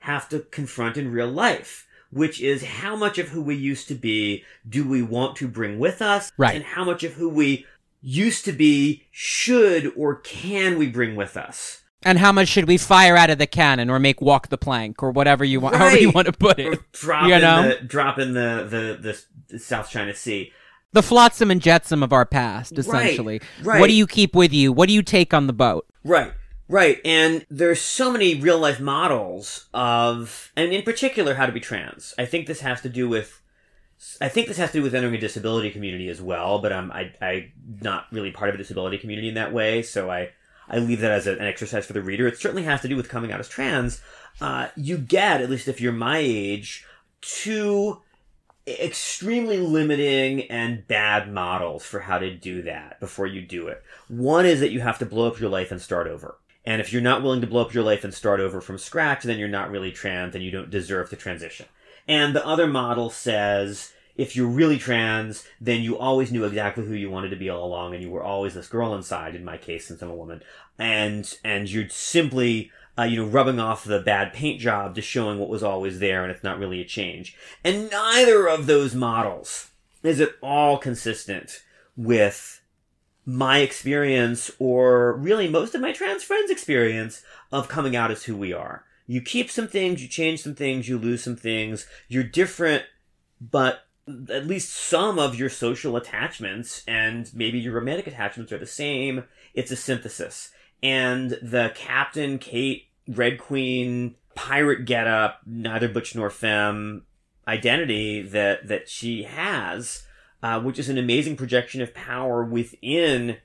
have 0.00 0.28
to 0.28 0.38
confront 0.38 0.96
in 0.96 1.10
real 1.10 1.26
life, 1.28 1.88
which 2.12 2.40
is 2.40 2.62
how 2.64 2.94
much 2.94 3.18
of 3.18 3.30
who 3.30 3.42
we 3.42 3.56
used 3.56 3.88
to 3.88 3.94
be 3.96 4.44
do 4.68 4.86
we 4.88 5.02
want 5.02 5.34
to 5.36 5.48
bring 5.48 5.80
with 5.80 6.00
us, 6.00 6.30
Right. 6.36 6.54
and 6.54 6.64
how 6.64 6.84
much 6.84 7.02
of 7.02 7.14
who 7.14 7.28
we 7.28 7.66
used 8.00 8.44
to 8.44 8.52
be 8.52 9.02
should 9.10 9.92
or 9.96 10.14
can 10.16 10.78
we 10.78 10.86
bring 10.88 11.16
with 11.16 11.36
us. 11.36 11.82
And 12.04 12.18
how 12.18 12.32
much 12.32 12.48
should 12.48 12.68
we 12.68 12.76
fire 12.76 13.16
out 13.16 13.30
of 13.30 13.38
the 13.38 13.46
cannon 13.46 13.88
or 13.90 13.98
make 13.98 14.20
walk 14.20 14.48
the 14.48 14.58
plank 14.58 15.02
or 15.02 15.10
whatever 15.10 15.44
you 15.44 15.60
want, 15.60 15.76
however 15.76 15.98
you 15.98 16.10
want 16.10 16.26
to 16.26 16.32
put 16.32 16.58
it? 16.58 16.78
drop 16.92 17.28
You 17.28 17.34
in 17.34 17.40
know? 17.40 17.68
the 17.68 17.84
drop 17.84 18.18
in 18.18 18.34
the, 18.34 18.98
the, 19.00 19.16
the, 19.48 19.58
South 19.58 19.88
China 19.90 20.14
Sea. 20.14 20.52
The 20.92 21.02
flotsam 21.02 21.50
and 21.50 21.60
jetsam 21.60 22.02
of 22.02 22.12
our 22.12 22.24
past, 22.24 22.78
essentially. 22.78 23.40
right. 23.62 23.80
What 23.80 23.88
do 23.88 23.94
you 23.94 24.06
keep 24.06 24.34
with 24.34 24.52
you? 24.52 24.72
What 24.72 24.88
do 24.88 24.94
you 24.94 25.02
take 25.02 25.34
on 25.34 25.48
the 25.48 25.52
boat? 25.52 25.86
Right, 26.04 26.32
right. 26.68 27.00
And 27.04 27.44
there's 27.50 27.80
so 27.80 28.12
many 28.12 28.36
real 28.36 28.58
life 28.58 28.78
models 28.78 29.68
of, 29.74 30.52
and 30.56 30.72
in 30.72 30.82
particular, 30.82 31.34
how 31.34 31.46
to 31.46 31.52
be 31.52 31.58
trans. 31.58 32.14
I 32.16 32.26
think 32.26 32.46
this 32.46 32.60
has 32.60 32.80
to 32.82 32.88
do 32.88 33.08
with, 33.08 33.40
I 34.20 34.28
think 34.28 34.46
this 34.46 34.56
has 34.58 34.70
to 34.70 34.78
do 34.78 34.82
with 34.82 34.94
entering 34.94 35.16
a 35.16 35.20
disability 35.20 35.70
community 35.72 36.08
as 36.08 36.22
well, 36.22 36.60
but 36.60 36.72
I'm, 36.72 36.92
I, 36.92 37.12
I'm 37.20 37.52
not 37.80 38.06
really 38.12 38.30
part 38.30 38.50
of 38.50 38.54
a 38.54 38.58
disability 38.58 38.98
community 38.98 39.28
in 39.28 39.34
that 39.34 39.52
way, 39.52 39.82
so 39.82 40.10
I, 40.10 40.30
I 40.68 40.78
leave 40.78 41.00
that 41.00 41.12
as 41.12 41.26
a, 41.26 41.32
an 41.32 41.46
exercise 41.46 41.86
for 41.86 41.92
the 41.92 42.02
reader. 42.02 42.26
It 42.26 42.38
certainly 42.38 42.64
has 42.64 42.80
to 42.82 42.88
do 42.88 42.96
with 42.96 43.08
coming 43.08 43.32
out 43.32 43.40
as 43.40 43.48
trans. 43.48 44.00
Uh, 44.40 44.68
you 44.76 44.98
get, 44.98 45.40
at 45.40 45.50
least 45.50 45.68
if 45.68 45.80
you're 45.80 45.92
my 45.92 46.18
age, 46.18 46.86
two 47.20 48.00
extremely 48.66 49.58
limiting 49.58 50.42
and 50.50 50.86
bad 50.88 51.30
models 51.30 51.84
for 51.84 52.00
how 52.00 52.18
to 52.18 52.34
do 52.34 52.62
that 52.62 52.98
before 52.98 53.26
you 53.26 53.42
do 53.42 53.68
it. 53.68 53.82
One 54.08 54.46
is 54.46 54.60
that 54.60 54.70
you 54.70 54.80
have 54.80 54.98
to 55.00 55.06
blow 55.06 55.28
up 55.28 55.38
your 55.38 55.50
life 55.50 55.70
and 55.70 55.80
start 55.80 56.06
over. 56.06 56.38
And 56.64 56.80
if 56.80 56.92
you're 56.92 57.02
not 57.02 57.22
willing 57.22 57.42
to 57.42 57.46
blow 57.46 57.60
up 57.60 57.74
your 57.74 57.84
life 57.84 58.04
and 58.04 58.14
start 58.14 58.40
over 58.40 58.60
from 58.60 58.78
scratch, 58.78 59.22
then 59.22 59.38
you're 59.38 59.48
not 59.48 59.70
really 59.70 59.92
trans 59.92 60.34
and 60.34 60.42
you 60.42 60.50
don't 60.50 60.70
deserve 60.70 61.10
to 61.10 61.16
transition. 61.16 61.66
And 62.08 62.34
the 62.34 62.46
other 62.46 62.66
model 62.66 63.10
says, 63.10 63.92
if 64.16 64.36
you're 64.36 64.46
really 64.46 64.78
trans, 64.78 65.44
then 65.60 65.82
you 65.82 65.98
always 65.98 66.30
knew 66.30 66.44
exactly 66.44 66.84
who 66.84 66.94
you 66.94 67.10
wanted 67.10 67.30
to 67.30 67.36
be 67.36 67.50
all 67.50 67.64
along 67.64 67.94
and 67.94 68.02
you 68.02 68.10
were 68.10 68.22
always 68.22 68.54
this 68.54 68.68
girl 68.68 68.94
inside, 68.94 69.34
in 69.34 69.44
my 69.44 69.56
case, 69.56 69.86
since 69.86 70.02
I'm 70.02 70.10
a 70.10 70.14
woman. 70.14 70.42
And, 70.78 71.32
and 71.42 71.68
you're 71.68 71.88
simply, 71.88 72.70
uh, 72.96 73.02
you 73.02 73.16
know, 73.16 73.28
rubbing 73.28 73.58
off 73.58 73.84
the 73.84 74.00
bad 74.00 74.32
paint 74.32 74.60
job 74.60 74.94
to 74.94 75.02
showing 75.02 75.38
what 75.38 75.48
was 75.48 75.62
always 75.62 75.98
there 75.98 76.22
and 76.22 76.30
it's 76.30 76.44
not 76.44 76.58
really 76.58 76.80
a 76.80 76.84
change. 76.84 77.36
And 77.64 77.90
neither 77.90 78.48
of 78.48 78.66
those 78.66 78.94
models 78.94 79.70
is 80.02 80.20
at 80.20 80.34
all 80.40 80.78
consistent 80.78 81.62
with 81.96 82.60
my 83.26 83.58
experience 83.58 84.50
or 84.58 85.14
really 85.14 85.48
most 85.48 85.74
of 85.74 85.80
my 85.80 85.92
trans 85.92 86.22
friends' 86.22 86.50
experience 86.50 87.22
of 87.50 87.68
coming 87.68 87.96
out 87.96 88.10
as 88.10 88.24
who 88.24 88.36
we 88.36 88.52
are. 88.52 88.84
You 89.06 89.20
keep 89.20 89.50
some 89.50 89.68
things, 89.68 90.02
you 90.02 90.08
change 90.08 90.42
some 90.42 90.54
things, 90.54 90.88
you 90.88 90.98
lose 90.98 91.22
some 91.22 91.36
things. 91.36 91.86
You're 92.08 92.22
different, 92.22 92.84
but 93.40 93.84
at 94.06 94.46
least 94.46 94.70
some 94.70 95.18
of 95.18 95.36
your 95.36 95.48
social 95.48 95.96
attachments 95.96 96.82
and 96.86 97.30
maybe 97.34 97.58
your 97.58 97.74
romantic 97.74 98.06
attachments 98.06 98.52
are 98.52 98.58
the 98.58 98.66
same. 98.66 99.24
It's 99.54 99.70
a 99.70 99.76
synthesis. 99.76 100.50
And 100.82 101.30
the 101.42 101.72
Captain, 101.74 102.38
Kate, 102.38 102.88
Red 103.08 103.38
Queen, 103.38 104.16
pirate 104.34 104.84
getup, 104.84 105.40
neither 105.46 105.88
butch 105.88 106.14
nor 106.14 106.30
femme 106.30 107.02
identity 107.46 108.22
that, 108.22 108.68
that 108.68 108.88
she 108.88 109.24
has 109.24 110.04
uh, 110.44 110.60
which 110.60 110.78
is 110.78 110.90
an 110.90 110.98
amazing 110.98 111.36
projection 111.36 111.80
of 111.80 111.94
power 111.94 112.44
within 112.44 113.38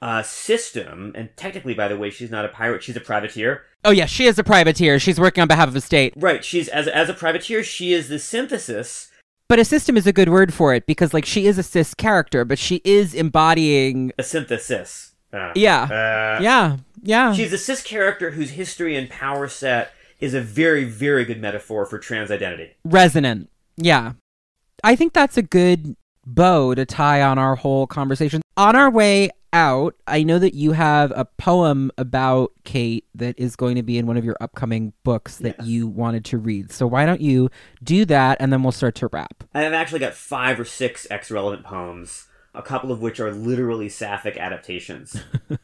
a 0.00 0.22
system. 0.22 1.10
And 1.16 1.28
technically, 1.36 1.74
by 1.74 1.88
the 1.88 1.98
way, 1.98 2.08
she's 2.08 2.30
not 2.30 2.44
a 2.44 2.48
pirate; 2.48 2.84
she's 2.84 2.94
a 2.94 3.00
privateer. 3.00 3.64
Oh 3.84 3.90
yeah, 3.90 4.06
she 4.06 4.26
is 4.26 4.38
a 4.38 4.44
privateer. 4.44 5.00
She's 5.00 5.18
working 5.18 5.42
on 5.42 5.48
behalf 5.48 5.66
of 5.66 5.74
a 5.74 5.80
state. 5.80 6.14
Right. 6.16 6.44
She's 6.44 6.68
as 6.68 6.86
as 6.86 7.08
a 7.08 7.14
privateer, 7.14 7.64
she 7.64 7.92
is 7.92 8.08
the 8.08 8.20
synthesis. 8.20 9.10
But 9.48 9.58
a 9.58 9.64
system 9.64 9.96
is 9.96 10.06
a 10.06 10.12
good 10.12 10.28
word 10.28 10.52
for 10.52 10.74
it 10.74 10.86
because, 10.86 11.14
like, 11.14 11.24
she 11.24 11.46
is 11.46 11.56
a 11.56 11.62
cis 11.62 11.94
character, 11.94 12.44
but 12.44 12.58
she 12.58 12.82
is 12.84 13.14
embodying 13.14 14.12
a 14.18 14.22
synthesis. 14.22 15.12
Uh, 15.32 15.52
yeah, 15.54 15.82
uh, 15.82 16.42
yeah, 16.42 16.76
yeah. 17.02 17.32
She's 17.32 17.52
a 17.52 17.58
cis 17.58 17.82
character 17.82 18.32
whose 18.32 18.50
history 18.50 18.96
and 18.96 19.08
power 19.08 19.46
set 19.48 19.92
is 20.18 20.34
a 20.34 20.40
very, 20.40 20.84
very 20.84 21.24
good 21.24 21.40
metaphor 21.40 21.86
for 21.86 21.98
trans 21.98 22.30
identity. 22.30 22.70
Resonant. 22.84 23.50
Yeah. 23.76 24.12
I 24.82 24.96
think 24.96 25.12
that's 25.12 25.36
a 25.36 25.42
good 25.42 25.96
bow 26.24 26.74
to 26.74 26.84
tie 26.84 27.22
on 27.22 27.38
our 27.38 27.56
whole 27.56 27.86
conversation. 27.86 28.42
On 28.56 28.74
our 28.74 28.90
way 28.90 29.30
out, 29.56 29.94
I 30.06 30.22
know 30.22 30.38
that 30.38 30.52
you 30.52 30.72
have 30.72 31.12
a 31.16 31.24
poem 31.24 31.90
about 31.96 32.52
Kate 32.64 33.06
that 33.14 33.38
is 33.38 33.56
going 33.56 33.76
to 33.76 33.82
be 33.82 33.96
in 33.96 34.06
one 34.06 34.18
of 34.18 34.24
your 34.24 34.36
upcoming 34.38 34.92
books 35.02 35.38
that 35.38 35.56
yes. 35.58 35.66
you 35.66 35.86
wanted 35.86 36.26
to 36.26 36.38
read. 36.38 36.70
So 36.70 36.86
why 36.86 37.06
don't 37.06 37.22
you 37.22 37.48
do 37.82 38.04
that 38.04 38.36
and 38.38 38.52
then 38.52 38.62
we'll 38.62 38.72
start 38.72 38.94
to 38.96 39.08
wrap. 39.08 39.44
I've 39.54 39.72
actually 39.72 40.00
got 40.00 40.12
five 40.12 40.60
or 40.60 40.66
six 40.66 41.06
X 41.10 41.30
relevant 41.30 41.64
poems. 41.64 42.26
A 42.54 42.62
couple 42.62 42.90
of 42.90 43.02
which 43.02 43.20
are 43.20 43.32
literally 43.32 43.90
sapphic 43.90 44.38
adaptations. 44.38 45.22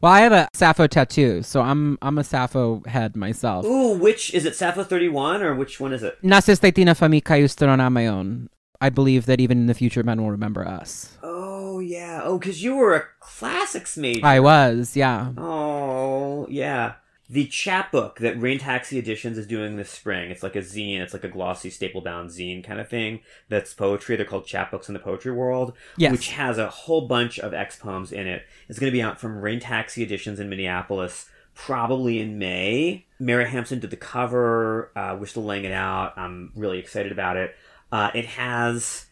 well, 0.00 0.12
I 0.12 0.20
have 0.20 0.30
a 0.30 0.48
Sappho 0.54 0.86
tattoo, 0.86 1.42
so 1.42 1.60
I'm 1.60 1.98
I'm 2.00 2.18
a 2.18 2.24
Sappho 2.24 2.84
head 2.86 3.16
myself. 3.16 3.66
Ooh, 3.66 3.98
which 3.98 4.32
is 4.32 4.46
it? 4.46 4.54
Sappho 4.54 4.84
thirty 4.84 5.08
one, 5.08 5.42
or 5.42 5.56
which 5.56 5.80
one 5.80 5.92
is 5.92 6.04
it? 6.04 6.22
Nasestetina 6.22 6.94
fami 6.96 7.20
kayustron 7.20 7.80
amayon. 7.80 8.46
I 8.80 8.90
believe 8.90 9.26
that 9.26 9.40
even 9.40 9.58
in 9.58 9.66
the 9.66 9.74
future, 9.74 10.02
men 10.02 10.20
will 10.22 10.30
remember 10.30 10.66
us. 10.66 11.16
Oh 11.22 11.78
yeah. 11.80 12.20
Oh, 12.24 12.38
because 12.38 12.62
you 12.62 12.76
were 12.76 12.94
a 12.94 13.04
classics 13.20 13.96
major. 13.96 14.24
I 14.24 14.40
was. 14.40 14.96
Yeah. 14.96 15.32
Oh 15.36 16.46
yeah. 16.48 16.94
The 17.28 17.46
chapbook 17.46 18.20
that 18.20 18.40
Rain 18.40 18.58
Taxi 18.60 18.98
Editions 18.98 19.36
is 19.36 19.48
doing 19.48 19.76
this 19.76 19.90
spring. 19.90 20.30
It's 20.30 20.44
like 20.44 20.54
a 20.54 20.60
zine. 20.60 21.00
It's 21.00 21.12
like 21.12 21.24
a 21.24 21.28
glossy 21.28 21.70
staple 21.70 22.00
bound 22.00 22.30
zine 22.30 22.62
kind 22.62 22.78
of 22.78 22.88
thing. 22.88 23.20
That's 23.48 23.74
poetry. 23.74 24.14
They're 24.14 24.24
called 24.24 24.46
chapbooks 24.46 24.86
in 24.86 24.94
the 24.94 25.00
poetry 25.00 25.32
world. 25.32 25.72
Yes. 25.96 26.12
Which 26.12 26.30
has 26.30 26.56
a 26.56 26.68
whole 26.68 27.08
bunch 27.08 27.40
of 27.40 27.52
X 27.52 27.76
poems 27.76 28.12
in 28.12 28.28
it. 28.28 28.44
It's 28.68 28.78
going 28.78 28.92
to 28.92 28.96
be 28.96 29.02
out 29.02 29.18
from 29.20 29.38
Rain 29.38 29.58
Taxi 29.58 30.04
Editions 30.04 30.38
in 30.38 30.48
Minneapolis 30.48 31.26
probably 31.56 32.20
in 32.20 32.38
May. 32.38 33.06
Mary 33.18 33.48
Hampson 33.48 33.80
did 33.80 33.90
the 33.90 33.96
cover. 33.96 34.92
Uh, 34.94 35.16
we're 35.18 35.26
still 35.26 35.44
laying 35.44 35.64
it 35.64 35.72
out. 35.72 36.16
I'm 36.16 36.52
really 36.54 36.78
excited 36.78 37.10
about 37.10 37.36
it. 37.36 37.56
Uh, 37.92 38.10
it 38.14 38.26
has 38.26 39.06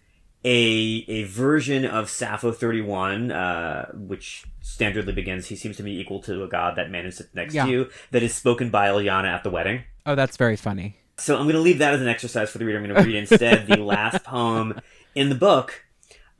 a 0.44 1.04
a 1.08 1.24
version 1.24 1.84
of 1.84 2.10
Sappho 2.10 2.52
31, 2.52 3.32
uh, 3.32 3.90
which 3.94 4.44
standardly 4.62 5.14
begins, 5.14 5.46
"He 5.46 5.56
seems 5.56 5.76
to 5.78 5.82
be 5.82 5.98
equal 5.98 6.20
to 6.22 6.44
a 6.44 6.48
god 6.48 6.76
that 6.76 6.90
man 6.90 7.04
who 7.04 7.10
sits 7.10 7.34
next 7.34 7.54
yeah. 7.54 7.64
to 7.64 7.70
you," 7.70 7.90
that 8.10 8.22
is 8.22 8.34
spoken 8.34 8.70
by 8.70 8.88
Illyana 8.88 9.28
at 9.28 9.42
the 9.42 9.50
wedding. 9.50 9.84
Oh, 10.06 10.14
that's 10.14 10.36
very 10.36 10.56
funny. 10.56 10.96
So 11.16 11.36
I'm 11.36 11.44
going 11.44 11.54
to 11.54 11.60
leave 11.60 11.78
that 11.78 11.94
as 11.94 12.00
an 12.00 12.08
exercise 12.08 12.50
for 12.50 12.58
the 12.58 12.64
reader. 12.64 12.78
I'm 12.78 12.84
going 12.84 12.96
to 12.96 13.02
read 13.02 13.16
instead 13.16 13.68
the 13.68 13.76
last 13.84 14.24
poem 14.24 14.80
in 15.14 15.28
the 15.28 15.34
book, 15.36 15.84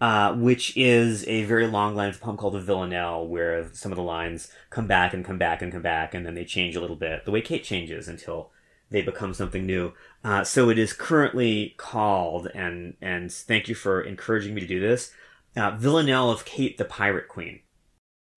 uh, 0.00 0.34
which 0.34 0.76
is 0.76 1.26
a 1.28 1.44
very 1.44 1.66
long 1.66 1.94
line 1.94 2.08
of 2.10 2.20
poem 2.20 2.36
called 2.36 2.54
the 2.54 2.60
Villanelle, 2.60 3.26
where 3.26 3.72
some 3.72 3.92
of 3.92 3.96
the 3.96 4.02
lines 4.02 4.50
come 4.70 4.86
back 4.86 5.14
and 5.14 5.24
come 5.24 5.38
back 5.38 5.62
and 5.62 5.72
come 5.72 5.82
back, 5.82 6.12
and 6.12 6.26
then 6.26 6.34
they 6.34 6.44
change 6.44 6.76
a 6.76 6.80
little 6.80 6.96
bit, 6.96 7.24
the 7.24 7.30
way 7.30 7.40
Kate 7.40 7.64
changes 7.64 8.08
until 8.08 8.50
they 8.90 9.02
become 9.02 9.34
something 9.34 9.66
new. 9.66 9.92
Uh, 10.22 10.44
so 10.44 10.70
it 10.70 10.78
is 10.78 10.92
currently 10.92 11.74
called, 11.76 12.48
and 12.54 12.96
and 13.00 13.32
thank 13.32 13.68
you 13.68 13.74
for 13.74 14.00
encouraging 14.00 14.54
me 14.54 14.60
to 14.60 14.66
do 14.66 14.80
this, 14.80 15.12
uh, 15.56 15.72
Villanelle 15.72 16.30
of 16.30 16.44
Kate 16.44 16.78
the 16.78 16.84
Pirate 16.84 17.28
Queen. 17.28 17.60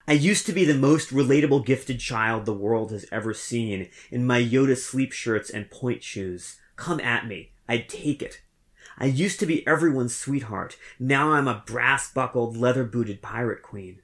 I 0.07 0.13
used 0.13 0.45
to 0.45 0.53
be 0.53 0.63
the 0.63 0.73
most 0.73 1.09
relatable 1.09 1.65
gifted 1.65 1.99
child 1.99 2.45
the 2.45 2.53
world 2.53 2.91
has 2.91 3.05
ever 3.11 3.33
seen 3.33 3.89
in 4.09 4.25
my 4.25 4.41
Yoda 4.41 4.77
sleep 4.77 5.11
shirts 5.11 5.49
and 5.49 5.69
point 5.69 6.01
shoes. 6.01 6.57
Come 6.77 7.01
at 7.01 7.27
me. 7.27 7.51
I'd 7.67 7.89
take 7.89 8.21
it. 8.21 8.41
I 8.97 9.05
used 9.05 9.39
to 9.41 9.45
be 9.45 9.67
everyone's 9.67 10.15
sweetheart. 10.15 10.77
Now 10.97 11.33
I'm 11.33 11.47
a 11.47 11.61
brass 11.65 12.11
buckled, 12.11 12.55
leather 12.55 12.85
booted 12.85 13.21
pirate 13.21 13.61
queen. 13.61 13.99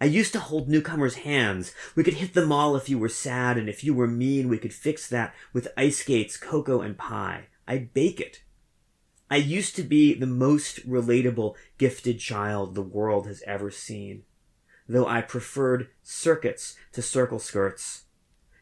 I 0.00 0.04
used 0.04 0.32
to 0.34 0.40
hold 0.40 0.68
newcomers' 0.68 1.16
hands. 1.16 1.74
We 1.96 2.04
could 2.04 2.14
hit 2.14 2.34
them 2.34 2.52
all 2.52 2.76
if 2.76 2.88
you 2.88 2.98
were 2.98 3.08
sad, 3.08 3.58
and 3.58 3.68
if 3.68 3.82
you 3.82 3.92
were 3.92 4.06
mean, 4.06 4.48
we 4.48 4.58
could 4.58 4.72
fix 4.72 5.08
that 5.08 5.34
with 5.52 5.72
ice 5.76 5.98
skates, 5.98 6.36
cocoa, 6.36 6.80
and 6.80 6.96
pie. 6.96 7.46
I 7.66 7.78
bake 7.92 8.20
it. 8.20 8.42
I 9.30 9.36
used 9.36 9.74
to 9.76 9.82
be 9.82 10.14
the 10.14 10.26
most 10.26 10.88
relatable, 10.88 11.54
gifted 11.78 12.20
child 12.20 12.74
the 12.74 12.82
world 12.82 13.26
has 13.26 13.42
ever 13.46 13.70
seen, 13.70 14.22
though 14.88 15.06
I 15.06 15.20
preferred 15.20 15.88
circuits 16.02 16.76
to 16.92 17.02
circle 17.02 17.40
skirts. 17.40 18.04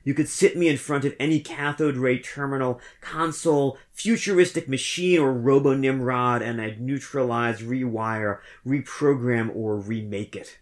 You 0.03 0.15
could 0.15 0.29
sit 0.29 0.57
me 0.57 0.69
in 0.69 0.77
front 0.77 1.05
of 1.05 1.15
any 1.21 1.41
cathode 1.41 1.97
ray 1.97 2.19
terminal, 2.19 2.81
console, 3.01 3.77
futuristic 3.93 4.69
machine, 4.69 5.19
or 5.19 5.33
robo 5.33 5.75
Nimrod, 5.75 6.43
and 6.43 6.61
I'd 6.61 6.81
neutralize, 6.81 7.61
rewire, 7.61 8.39
reprogram, 8.65 9.55
or 9.55 9.77
remake 9.77 10.35
it. 10.35 10.59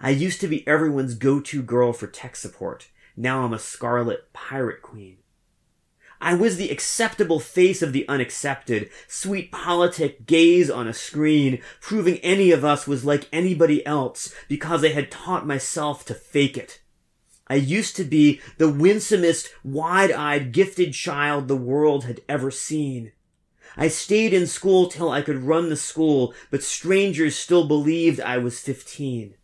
I 0.00 0.10
used 0.10 0.40
to 0.42 0.48
be 0.48 0.66
everyone's 0.66 1.14
go-to 1.14 1.62
girl 1.62 1.92
for 1.92 2.06
tech 2.06 2.36
support. 2.36 2.88
Now 3.16 3.42
I'm 3.42 3.52
a 3.52 3.58
scarlet 3.58 4.32
pirate 4.32 4.80
queen. 4.80 5.18
I 6.20 6.34
was 6.34 6.56
the 6.56 6.70
acceptable 6.70 7.40
face 7.40 7.80
of 7.80 7.92
the 7.92 8.06
unaccepted, 8.08 8.90
sweet 9.06 9.52
politic 9.52 10.26
gaze 10.26 10.68
on 10.68 10.88
a 10.88 10.92
screen, 10.92 11.60
proving 11.80 12.18
any 12.18 12.50
of 12.50 12.64
us 12.64 12.86
was 12.86 13.04
like 13.04 13.28
anybody 13.32 13.84
else 13.86 14.34
because 14.48 14.84
I 14.84 14.88
had 14.88 15.10
taught 15.10 15.46
myself 15.46 16.04
to 16.06 16.14
fake 16.14 16.56
it. 16.56 16.80
I 17.46 17.54
used 17.54 17.96
to 17.96 18.04
be 18.04 18.40
the 18.58 18.70
winsomest, 18.70 19.48
wide-eyed, 19.64 20.52
gifted 20.52 20.92
child 20.92 21.48
the 21.48 21.56
world 21.56 22.04
had 22.04 22.20
ever 22.28 22.50
seen. 22.50 23.12
I 23.76 23.88
stayed 23.88 24.34
in 24.34 24.46
school 24.46 24.88
till 24.88 25.10
I 25.10 25.22
could 25.22 25.44
run 25.44 25.70
the 25.70 25.76
school, 25.76 26.34
but 26.50 26.62
strangers 26.62 27.36
still 27.36 27.66
believed 27.66 28.20
I 28.20 28.38
was 28.38 28.60
fifteen. 28.60 29.34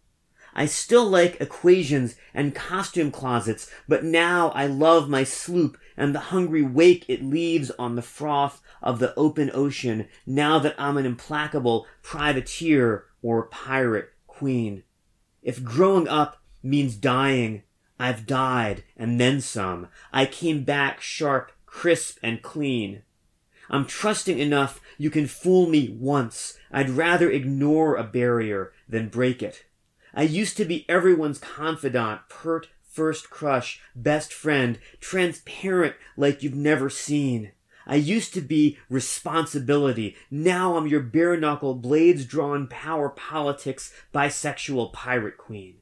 I 0.54 0.66
still 0.66 1.04
like 1.04 1.40
equations 1.40 2.14
and 2.32 2.54
costume 2.54 3.10
closets, 3.10 3.68
but 3.88 4.04
now 4.04 4.50
I 4.50 4.66
love 4.66 5.08
my 5.08 5.24
sloop 5.24 5.76
and 5.96 6.14
the 6.14 6.30
hungry 6.30 6.62
wake 6.62 7.04
it 7.08 7.24
leaves 7.24 7.70
on 7.72 7.96
the 7.96 8.02
froth 8.02 8.62
of 8.80 9.00
the 9.00 9.14
open 9.16 9.50
ocean 9.52 10.06
now 10.26 10.60
that 10.60 10.76
I'm 10.78 10.96
an 10.96 11.06
implacable 11.06 11.86
privateer 12.02 13.06
or 13.20 13.46
pirate 13.46 14.12
queen. 14.28 14.84
If 15.42 15.64
growing 15.64 16.06
up 16.06 16.40
means 16.62 16.94
dying, 16.94 17.62
I've 17.98 18.26
died 18.26 18.84
and 18.96 19.20
then 19.20 19.40
some. 19.40 19.88
I 20.12 20.26
came 20.26 20.62
back 20.62 21.00
sharp, 21.00 21.52
crisp, 21.66 22.18
and 22.22 22.42
clean. 22.42 23.02
I'm 23.70 23.86
trusting 23.86 24.38
enough 24.38 24.80
you 24.98 25.10
can 25.10 25.26
fool 25.26 25.68
me 25.68 25.96
once. 25.98 26.58
I'd 26.70 26.90
rather 26.90 27.30
ignore 27.30 27.96
a 27.96 28.04
barrier 28.04 28.72
than 28.88 29.08
break 29.08 29.42
it. 29.42 29.64
I 30.14 30.22
used 30.22 30.56
to 30.58 30.64
be 30.64 30.84
everyone's 30.88 31.38
confidant, 31.38 32.20
pert 32.28 32.68
first 32.82 33.28
crush, 33.28 33.80
best 33.96 34.32
friend, 34.32 34.78
transparent 35.00 35.96
like 36.16 36.42
you've 36.42 36.54
never 36.54 36.88
seen. 36.88 37.52
I 37.86 37.96
used 37.96 38.32
to 38.34 38.40
be 38.40 38.78
responsibility. 38.88 40.16
Now 40.30 40.76
I'm 40.76 40.86
your 40.86 41.00
bare 41.00 41.36
knuckle, 41.36 41.74
blades 41.74 42.24
drawn 42.24 42.68
power 42.68 43.08
politics, 43.08 43.92
bisexual 44.14 44.92
pirate 44.92 45.36
queen. 45.36 45.78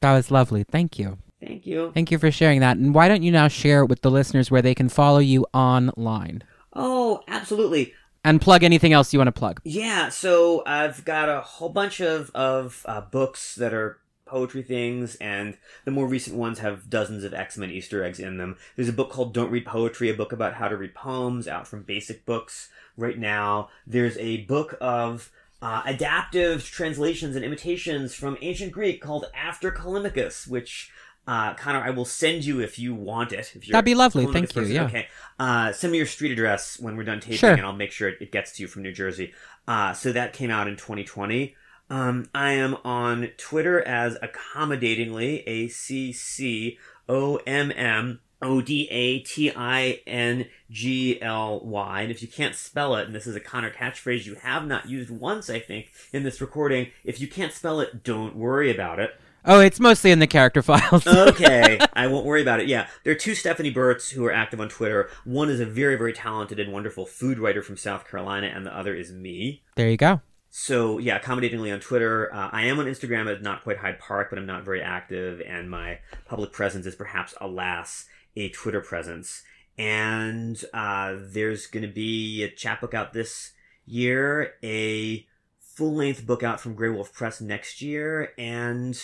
That 0.00 0.14
was 0.14 0.30
lovely. 0.30 0.62
Thank 0.62 0.98
you. 0.98 1.18
Thank 1.40 1.66
you. 1.66 1.90
Thank 1.92 2.10
you 2.10 2.18
for 2.18 2.30
sharing 2.30 2.60
that. 2.60 2.76
And 2.76 2.94
why 2.94 3.08
don't 3.08 3.22
you 3.22 3.32
now 3.32 3.48
share 3.48 3.84
with 3.84 4.02
the 4.02 4.10
listeners 4.10 4.50
where 4.50 4.62
they 4.62 4.74
can 4.74 4.88
follow 4.88 5.18
you 5.18 5.46
online 5.52 6.42
Oh, 6.78 7.22
absolutely. 7.26 7.94
And 8.26 8.40
plug 8.40 8.64
anything 8.64 8.92
else 8.92 9.12
you 9.12 9.20
want 9.20 9.28
to 9.28 9.32
plug? 9.32 9.60
Yeah, 9.62 10.08
so 10.08 10.64
I've 10.66 11.04
got 11.04 11.28
a 11.28 11.40
whole 11.40 11.68
bunch 11.68 12.00
of 12.00 12.30
of 12.34 12.82
uh, 12.84 13.00
books 13.00 13.54
that 13.54 13.72
are 13.72 13.98
poetry 14.26 14.62
things, 14.62 15.14
and 15.16 15.56
the 15.84 15.92
more 15.92 16.08
recent 16.08 16.36
ones 16.36 16.58
have 16.58 16.90
dozens 16.90 17.22
of 17.22 17.32
X 17.32 17.56
Men 17.56 17.70
Easter 17.70 18.02
eggs 18.02 18.18
in 18.18 18.36
them. 18.36 18.56
There's 18.74 18.88
a 18.88 18.92
book 18.92 19.10
called 19.10 19.32
Don't 19.32 19.52
Read 19.52 19.64
Poetry, 19.64 20.10
a 20.10 20.14
book 20.14 20.32
about 20.32 20.54
how 20.54 20.66
to 20.66 20.76
read 20.76 20.94
poems, 20.94 21.46
out 21.46 21.68
from 21.68 21.84
Basic 21.84 22.26
Books 22.26 22.68
right 22.96 23.16
now. 23.16 23.68
There's 23.86 24.18
a 24.18 24.38
book 24.38 24.76
of 24.80 25.30
uh, 25.62 25.82
adaptive 25.86 26.64
translations 26.64 27.36
and 27.36 27.44
imitations 27.44 28.12
from 28.12 28.36
ancient 28.42 28.72
Greek 28.72 29.00
called 29.00 29.26
After 29.34 29.70
Callimachus, 29.70 30.48
which 30.48 30.90
uh, 31.26 31.54
Connor, 31.54 31.80
I 31.80 31.90
will 31.90 32.04
send 32.04 32.44
you 32.44 32.60
if 32.60 32.78
you 32.78 32.94
want 32.94 33.32
it. 33.32 33.52
If 33.54 33.66
you're 33.66 33.72
That'd 33.72 33.84
be 33.84 33.94
lovely. 33.94 34.26
Thank 34.26 34.54
you, 34.54 34.60
person. 34.62 34.74
yeah. 34.74 34.84
Okay. 34.84 35.08
Uh, 35.38 35.72
send 35.72 35.90
me 35.90 35.98
your 35.98 36.06
street 36.06 36.30
address 36.32 36.78
when 36.78 36.96
we're 36.96 37.02
done 37.04 37.20
taping, 37.20 37.38
Sure. 37.38 37.52
and 37.52 37.62
I'll 37.62 37.72
make 37.72 37.90
sure 37.92 38.08
it, 38.08 38.18
it 38.20 38.30
gets 38.32 38.52
to 38.52 38.62
you 38.62 38.68
from 38.68 38.82
New 38.82 38.92
Jersey. 38.92 39.32
Uh, 39.66 39.92
so 39.92 40.12
that 40.12 40.32
came 40.32 40.50
out 40.50 40.68
in 40.68 40.76
2020. 40.76 41.54
Um, 41.90 42.26
I 42.34 42.52
am 42.52 42.76
on 42.84 43.30
Twitter 43.36 43.80
as 43.82 44.16
accommodatingly, 44.22 45.40
A 45.46 45.68
C 45.68 46.12
C 46.12 46.78
O 47.08 47.36
M 47.46 47.70
M 47.74 48.20
O 48.42 48.60
D 48.60 48.88
A 48.90 49.20
T 49.20 49.52
I 49.54 50.00
N 50.06 50.46
G 50.70 51.20
L 51.22 51.60
Y. 51.60 52.02
And 52.02 52.10
if 52.10 52.22
you 52.22 52.28
can't 52.28 52.54
spell 52.54 52.96
it, 52.96 53.06
and 53.06 53.14
this 53.14 53.26
is 53.26 53.36
a 53.36 53.40
Connor 53.40 53.70
catchphrase 53.70 54.26
you 54.26 54.34
have 54.36 54.66
not 54.66 54.88
used 54.88 55.10
once, 55.10 55.48
I 55.48 55.60
think, 55.60 55.90
in 56.12 56.22
this 56.24 56.40
recording, 56.40 56.88
if 57.04 57.20
you 57.20 57.28
can't 57.28 57.52
spell 57.52 57.80
it, 57.80 58.02
don't 58.02 58.36
worry 58.36 58.70
about 58.70 58.98
it. 58.98 59.18
Oh, 59.48 59.60
it's 59.60 59.78
mostly 59.78 60.10
in 60.10 60.18
the 60.18 60.26
character 60.26 60.60
files. 60.60 61.06
okay, 61.06 61.78
I 61.92 62.08
won't 62.08 62.26
worry 62.26 62.42
about 62.42 62.58
it. 62.58 62.66
Yeah, 62.66 62.88
there 63.04 63.12
are 63.12 63.16
two 63.16 63.36
Stephanie 63.36 63.70
Burts 63.70 64.10
who 64.10 64.24
are 64.24 64.32
active 64.32 64.60
on 64.60 64.68
Twitter. 64.68 65.08
One 65.24 65.48
is 65.48 65.60
a 65.60 65.66
very, 65.66 65.96
very 65.96 66.12
talented 66.12 66.58
and 66.58 66.72
wonderful 66.72 67.06
food 67.06 67.38
writer 67.38 67.62
from 67.62 67.76
South 67.76 68.08
Carolina, 68.08 68.48
and 68.48 68.66
the 68.66 68.76
other 68.76 68.94
is 68.94 69.12
me. 69.12 69.62
there 69.76 69.88
you 69.88 69.96
go. 69.96 70.20
So 70.50 70.98
yeah, 70.98 71.16
accommodatingly 71.16 71.70
on 71.70 71.78
Twitter. 71.78 72.34
Uh, 72.34 72.48
I 72.50 72.64
am 72.64 72.80
on 72.80 72.86
Instagram 72.86 73.30
at 73.30 73.42
not 73.42 73.62
quite 73.62 73.78
Hyde 73.78 74.00
Park, 74.00 74.30
but 74.30 74.38
I'm 74.38 74.46
not 74.46 74.64
very 74.64 74.82
active, 74.82 75.40
and 75.46 75.70
my 75.70 76.00
public 76.24 76.50
presence 76.52 76.84
is 76.86 76.96
perhaps, 76.96 77.34
alas, 77.40 78.06
a 78.34 78.48
Twitter 78.48 78.80
presence. 78.80 79.44
And 79.78 80.60
uh, 80.74 81.16
there's 81.20 81.66
going 81.66 81.86
to 81.86 81.92
be 81.92 82.42
a 82.42 82.50
chapbook 82.50 82.94
out 82.94 83.12
this 83.12 83.52
year, 83.84 84.54
a 84.64 85.26
full 85.60 85.94
length 85.94 86.26
book 86.26 86.42
out 86.42 86.60
from 86.60 86.74
Graywolf 86.74 87.12
Press 87.12 87.40
next 87.40 87.82
year, 87.82 88.32
and 88.38 88.98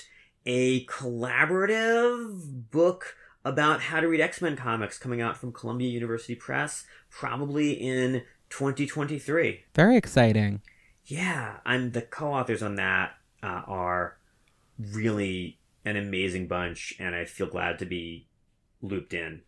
a 0.46 0.84
collaborative 0.86 2.70
book 2.70 3.16
about 3.44 3.80
how 3.82 4.00
to 4.00 4.06
read 4.08 4.20
X 4.20 4.40
Men 4.40 4.56
comics 4.56 4.98
coming 4.98 5.20
out 5.20 5.36
from 5.36 5.52
Columbia 5.52 5.88
University 5.88 6.34
Press, 6.34 6.84
probably 7.10 7.72
in 7.72 8.22
2023. 8.50 9.64
Very 9.74 9.96
exciting. 9.96 10.60
Yeah, 11.04 11.56
and 11.66 11.92
the 11.92 12.02
co-authors 12.02 12.62
on 12.62 12.76
that 12.76 13.14
uh, 13.42 13.62
are 13.66 14.16
really 14.78 15.58
an 15.84 15.96
amazing 15.96 16.46
bunch, 16.46 16.94
and 17.00 17.14
I 17.14 17.24
feel 17.24 17.48
glad 17.48 17.78
to 17.80 17.86
be 17.86 18.26
looped 18.80 19.12
in. 19.14 19.42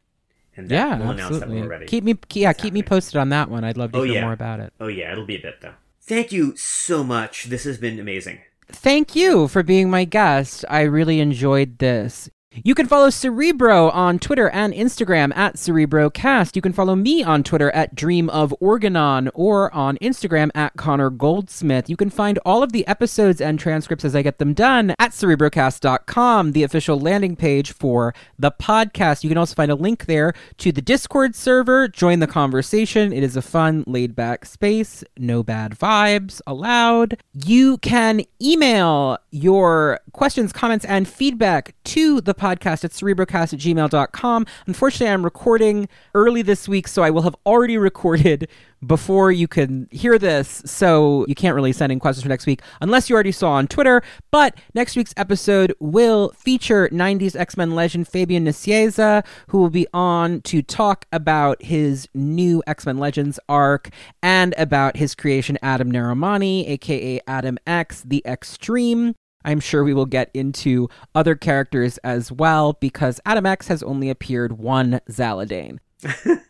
And 0.57 0.69
that, 0.69 0.75
Yeah, 0.75 0.99
we'll 0.99 1.11
announce 1.11 1.39
that 1.39 1.49
when 1.49 1.59
absolutely. 1.59 1.63
we're 1.63 1.69
ready. 1.69 1.87
Keep 1.87 2.05
me, 2.05 2.19
yeah, 2.33 2.51
It's 2.51 2.61
keep 2.63 2.75
me 2.75 2.83
posted 2.83 3.17
on 3.17 3.29
that 3.31 3.51
one. 3.51 3.65
I'd 3.65 3.77
love 3.77 3.93
to 3.93 3.99
Oh, 3.99 4.03
hear 4.03 4.15
yeah. 4.15 4.21
more 4.23 4.33
about 4.33 4.61
it. 4.61 4.73
oh 4.81 4.87
yeah, 4.89 5.13
it'll 5.13 5.27
be 5.27 5.37
a 5.37 5.41
bit 5.43 5.61
though. 5.61 5.75
Thank 6.03 6.33
you 6.33 6.55
so 6.57 7.03
much. 7.03 7.45
This 7.45 7.65
has 7.65 7.79
been 7.79 7.99
amazing. 7.99 8.41
Thank 8.69 9.15
you 9.15 9.49
for 9.49 9.63
being 9.63 9.91
my 9.91 10.05
guest. 10.05 10.65
I 10.69 10.83
really 10.83 11.21
enjoyed 11.21 11.79
this. 11.79 12.29
You 12.63 12.77
can 12.77 12.87
follow 12.87 13.11
Cerebro 13.11 13.91
on 13.91 14.21
Twitter 14.21 14.49
and 14.49 14.73
Instagram 14.73 15.37
at 15.37 15.57
CerebroCast. 15.57 16.55
You 16.55 16.63
can 16.63 16.73
follow 16.73 16.95
me 16.95 17.21
on 17.21 17.43
Twitter 17.43 17.73
at 17.73 17.97
Dream 17.97 18.31
of 18.31 18.55
Organon 18.61 19.29
or 19.35 19.75
on 19.75 19.97
Instagram 19.99 20.51
at 20.55 20.77
Connor 20.77 21.11
Goldsmith. 21.11 21.91
You 21.91 21.97
can 21.97 22.11
find 22.11 22.39
all 22.45 22.63
of 22.63 22.71
the 22.71 22.87
episodes 22.87 23.41
and 23.41 23.59
transcripts 23.59 24.05
as 24.05 24.15
I 24.15 24.23
get 24.23 24.39
them 24.39 24.55
done 24.55 24.95
at 25.01 25.11
cerebrocast.com, 25.11 26.53
the 26.53 26.63
official 26.63 27.01
landing 27.01 27.35
page 27.35 27.73
for 27.73 28.15
the 28.39 28.53
podcast. 28.53 29.25
You 29.25 29.31
can 29.31 29.39
also 29.39 29.57
find 29.57 29.73
a 29.73 29.75
link 29.75 30.07
there 30.07 30.33
to 30.59 30.71
the 30.71 30.83
Discord 30.83 31.35
server. 31.35 31.89
Join 31.89 32.21
the 32.21 32.29
conversation. 32.29 33.13
It 33.13 33.25
is 33.25 33.37
a 33.37 33.43
fun, 33.43 33.83
laid 33.89 34.15
back 34.15 34.45
space. 34.45 35.03
No 35.19 35.43
bad 35.43 35.73
vibes 35.73 36.41
allowed. 36.47 37.21
You 37.33 37.79
can 37.79 38.23
email 38.41 39.19
your 39.33 39.99
questions, 40.13 40.53
comments, 40.53 40.85
and 40.85 41.09
feedback 41.09 41.75
to 41.83 42.21
the 42.21 42.33
podcast 42.33 42.44
at 42.53 42.61
cerebrocast 42.61 43.53
at 43.53 43.61
gmail.com. 43.61 44.47
Unfortunately, 44.67 45.13
I'm 45.13 45.25
recording 45.25 45.89
early 46.15 46.43
this 46.43 46.69
week, 46.69 46.89
so 46.89 47.03
I 47.03 47.11
will 47.11 47.23
have 47.23 47.37
already 47.47 47.79
recorded 47.79 48.49
before 48.87 49.33
you 49.33 49.49
can 49.49 49.89
hear 49.91 50.19
this. 50.19 50.63
So 50.67 51.25
you 51.29 51.35
can't 51.35 51.55
really 51.55 51.73
send 51.73 51.93
in 51.93 51.99
questions 51.99 52.23
for 52.23 52.29
next 52.29 52.47
week 52.47 52.63
unless 52.81 53.09
you 53.09 53.15
already 53.15 53.33
saw 53.33 53.53
on 53.53 53.67
Twitter. 53.67 54.03
But 54.31 54.59
next 54.75 54.97
week's 54.97 55.15
episode 55.17 55.75
will 55.81 56.31
feature 56.31 56.89
90s 56.91 57.37
X 57.37 57.57
Men 57.57 57.75
legend 57.75 58.09
Fabian 58.09 58.45
Nicieza, 58.45 59.25
who 59.49 59.59
will 59.59 59.71
be 59.71 59.87
on 59.93 60.41
to 60.43 60.63
talk 60.63 61.07
about 61.13 61.63
his 61.63 62.09
new 62.15 62.63
X 62.67 62.87
Men 62.87 62.99
Legends 62.99 63.39
arc 63.49 63.91
and 64.23 64.55
about 64.59 64.97
his 64.97 65.15
creation, 65.15 65.59
Adam 65.63 65.91
Neramani, 65.91 66.69
aka 66.69 67.21
Adam 67.27 67.59
X, 67.67 68.03
the 68.03 68.25
X-Treme. 68.27 69.15
I'm 69.45 69.61
sure 69.61 69.85
we 69.85 69.95
will 69.95 70.07
get 70.07 70.31
into 70.35 70.89
other 71.15 71.35
characters 71.35 71.99
as 71.99 72.33
well 72.33 72.75
because 72.75 73.21
Adam 73.27 73.47
X 73.47 73.69
has 73.69 73.83
only 73.83 74.11
appeared 74.11 74.59
one 74.59 75.01
Zaladane. 75.11 75.79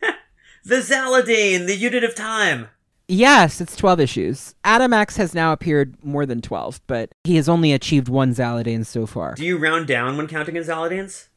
The 0.67 0.77
Zaladane, 0.77 1.67
the 1.67 1.77
unit 1.77 2.05
of 2.05 2.15
time. 2.15 2.69
Yes, 3.07 3.61
it's 3.61 3.77
12 3.77 4.01
issues. 4.01 4.55
Adam 4.65 4.95
X 4.95 5.19
has 5.19 5.35
now 5.35 5.53
appeared 5.53 6.03
more 6.03 6.25
than 6.25 6.41
12, 6.41 6.81
but 6.87 7.13
he 7.25 7.37
has 7.37 7.51
only 7.51 7.75
achieved 7.75 8.09
one 8.09 8.35
Zaladane 8.35 8.87
so 8.87 9.05
far. 9.05 9.35
Do 9.35 9.45
you 9.45 9.59
round 9.59 9.87
down 9.87 10.17
when 10.17 10.27
counting 10.27 10.57
in 10.57 10.63
Zaladanes? 10.63 11.29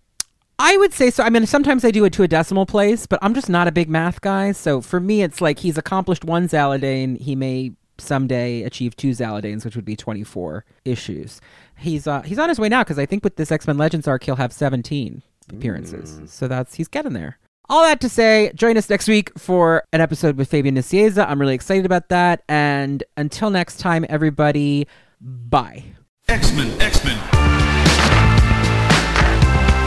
I 0.58 0.78
would 0.78 0.94
say 0.94 1.10
so. 1.10 1.26
I 1.26 1.30
mean, 1.30 1.46
sometimes 1.46 1.84
I 1.84 1.92
do 1.92 2.06
it 2.06 2.14
to 2.14 2.24
a 2.24 2.28
decimal 2.30 2.66
place, 2.66 3.06
but 3.06 3.20
I'm 3.22 3.34
just 3.34 3.50
not 3.50 3.68
a 3.68 3.72
big 3.74 3.90
math 3.90 4.22
guy. 4.22 4.54
So 4.54 4.80
for 4.80 5.02
me, 5.02 5.24
it's 5.24 5.42
like 5.42 5.60
he's 5.60 5.78
accomplished 5.78 6.24
one 6.24 6.48
Zaladane. 6.48 7.20
He 7.20 7.36
may 7.36 7.74
someday 8.00 8.64
achieve 8.64 8.96
two 8.96 9.12
Zaladanes, 9.12 9.66
which 9.66 9.76
would 9.76 9.86
be 9.86 9.96
24 9.96 10.66
issues. 10.86 11.42
He's 11.78 12.08
uh, 12.08 12.22
he's 12.22 12.40
on 12.40 12.50
his 12.50 12.60
way 12.60 12.70
now 12.70 12.84
because 12.84 13.00
I 13.00 13.06
think 13.06 13.24
with 13.24 13.36
this 13.36 13.52
X 13.52 13.68
Men 13.68 13.78
Legends 13.78 14.08
arc, 14.08 14.24
he'll 14.24 14.36
have 14.36 14.54
17 14.54 15.22
appearances. 15.52 16.20
So 16.32 16.48
that's 16.48 16.76
he's 16.76 16.88
getting 16.88 17.14
there. 17.14 17.38
All 17.70 17.84
that 17.84 18.00
to 18.00 18.10
say, 18.10 18.52
join 18.56 18.78
us 18.78 18.90
next 18.90 19.10
week 19.10 19.38
for 19.38 19.84
an 19.92 20.00
episode 20.00 20.38
with 20.38 20.50
Fabian 20.50 20.76
Nicieza. 20.76 21.28
I'm 21.28 21.40
really 21.40 21.56
excited 21.56 21.86
about 21.86 22.08
that. 22.10 22.44
And 22.48 23.04
until 23.18 23.50
next 23.50 23.80
time, 23.80 24.06
everybody, 24.08 24.88
bye. 25.20 25.84
X-Men, 26.30 26.80
X-Men. 26.80 27.18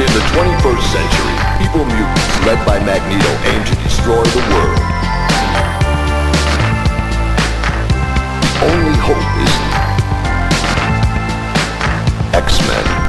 In 0.01 0.07
the 0.13 0.25
21st 0.33 0.83
century, 0.93 1.65
evil 1.65 1.85
mutants 1.87 2.47
led 2.47 2.67
by 2.67 2.79
Magneto 2.85 3.29
aim 3.49 3.65
to 3.65 3.75
destroy 3.83 4.23
the 4.25 4.55
world. 4.55 5.00
only 8.63 8.97
hope 8.99 9.17
is 9.41 9.55
X-Men. 12.35 13.00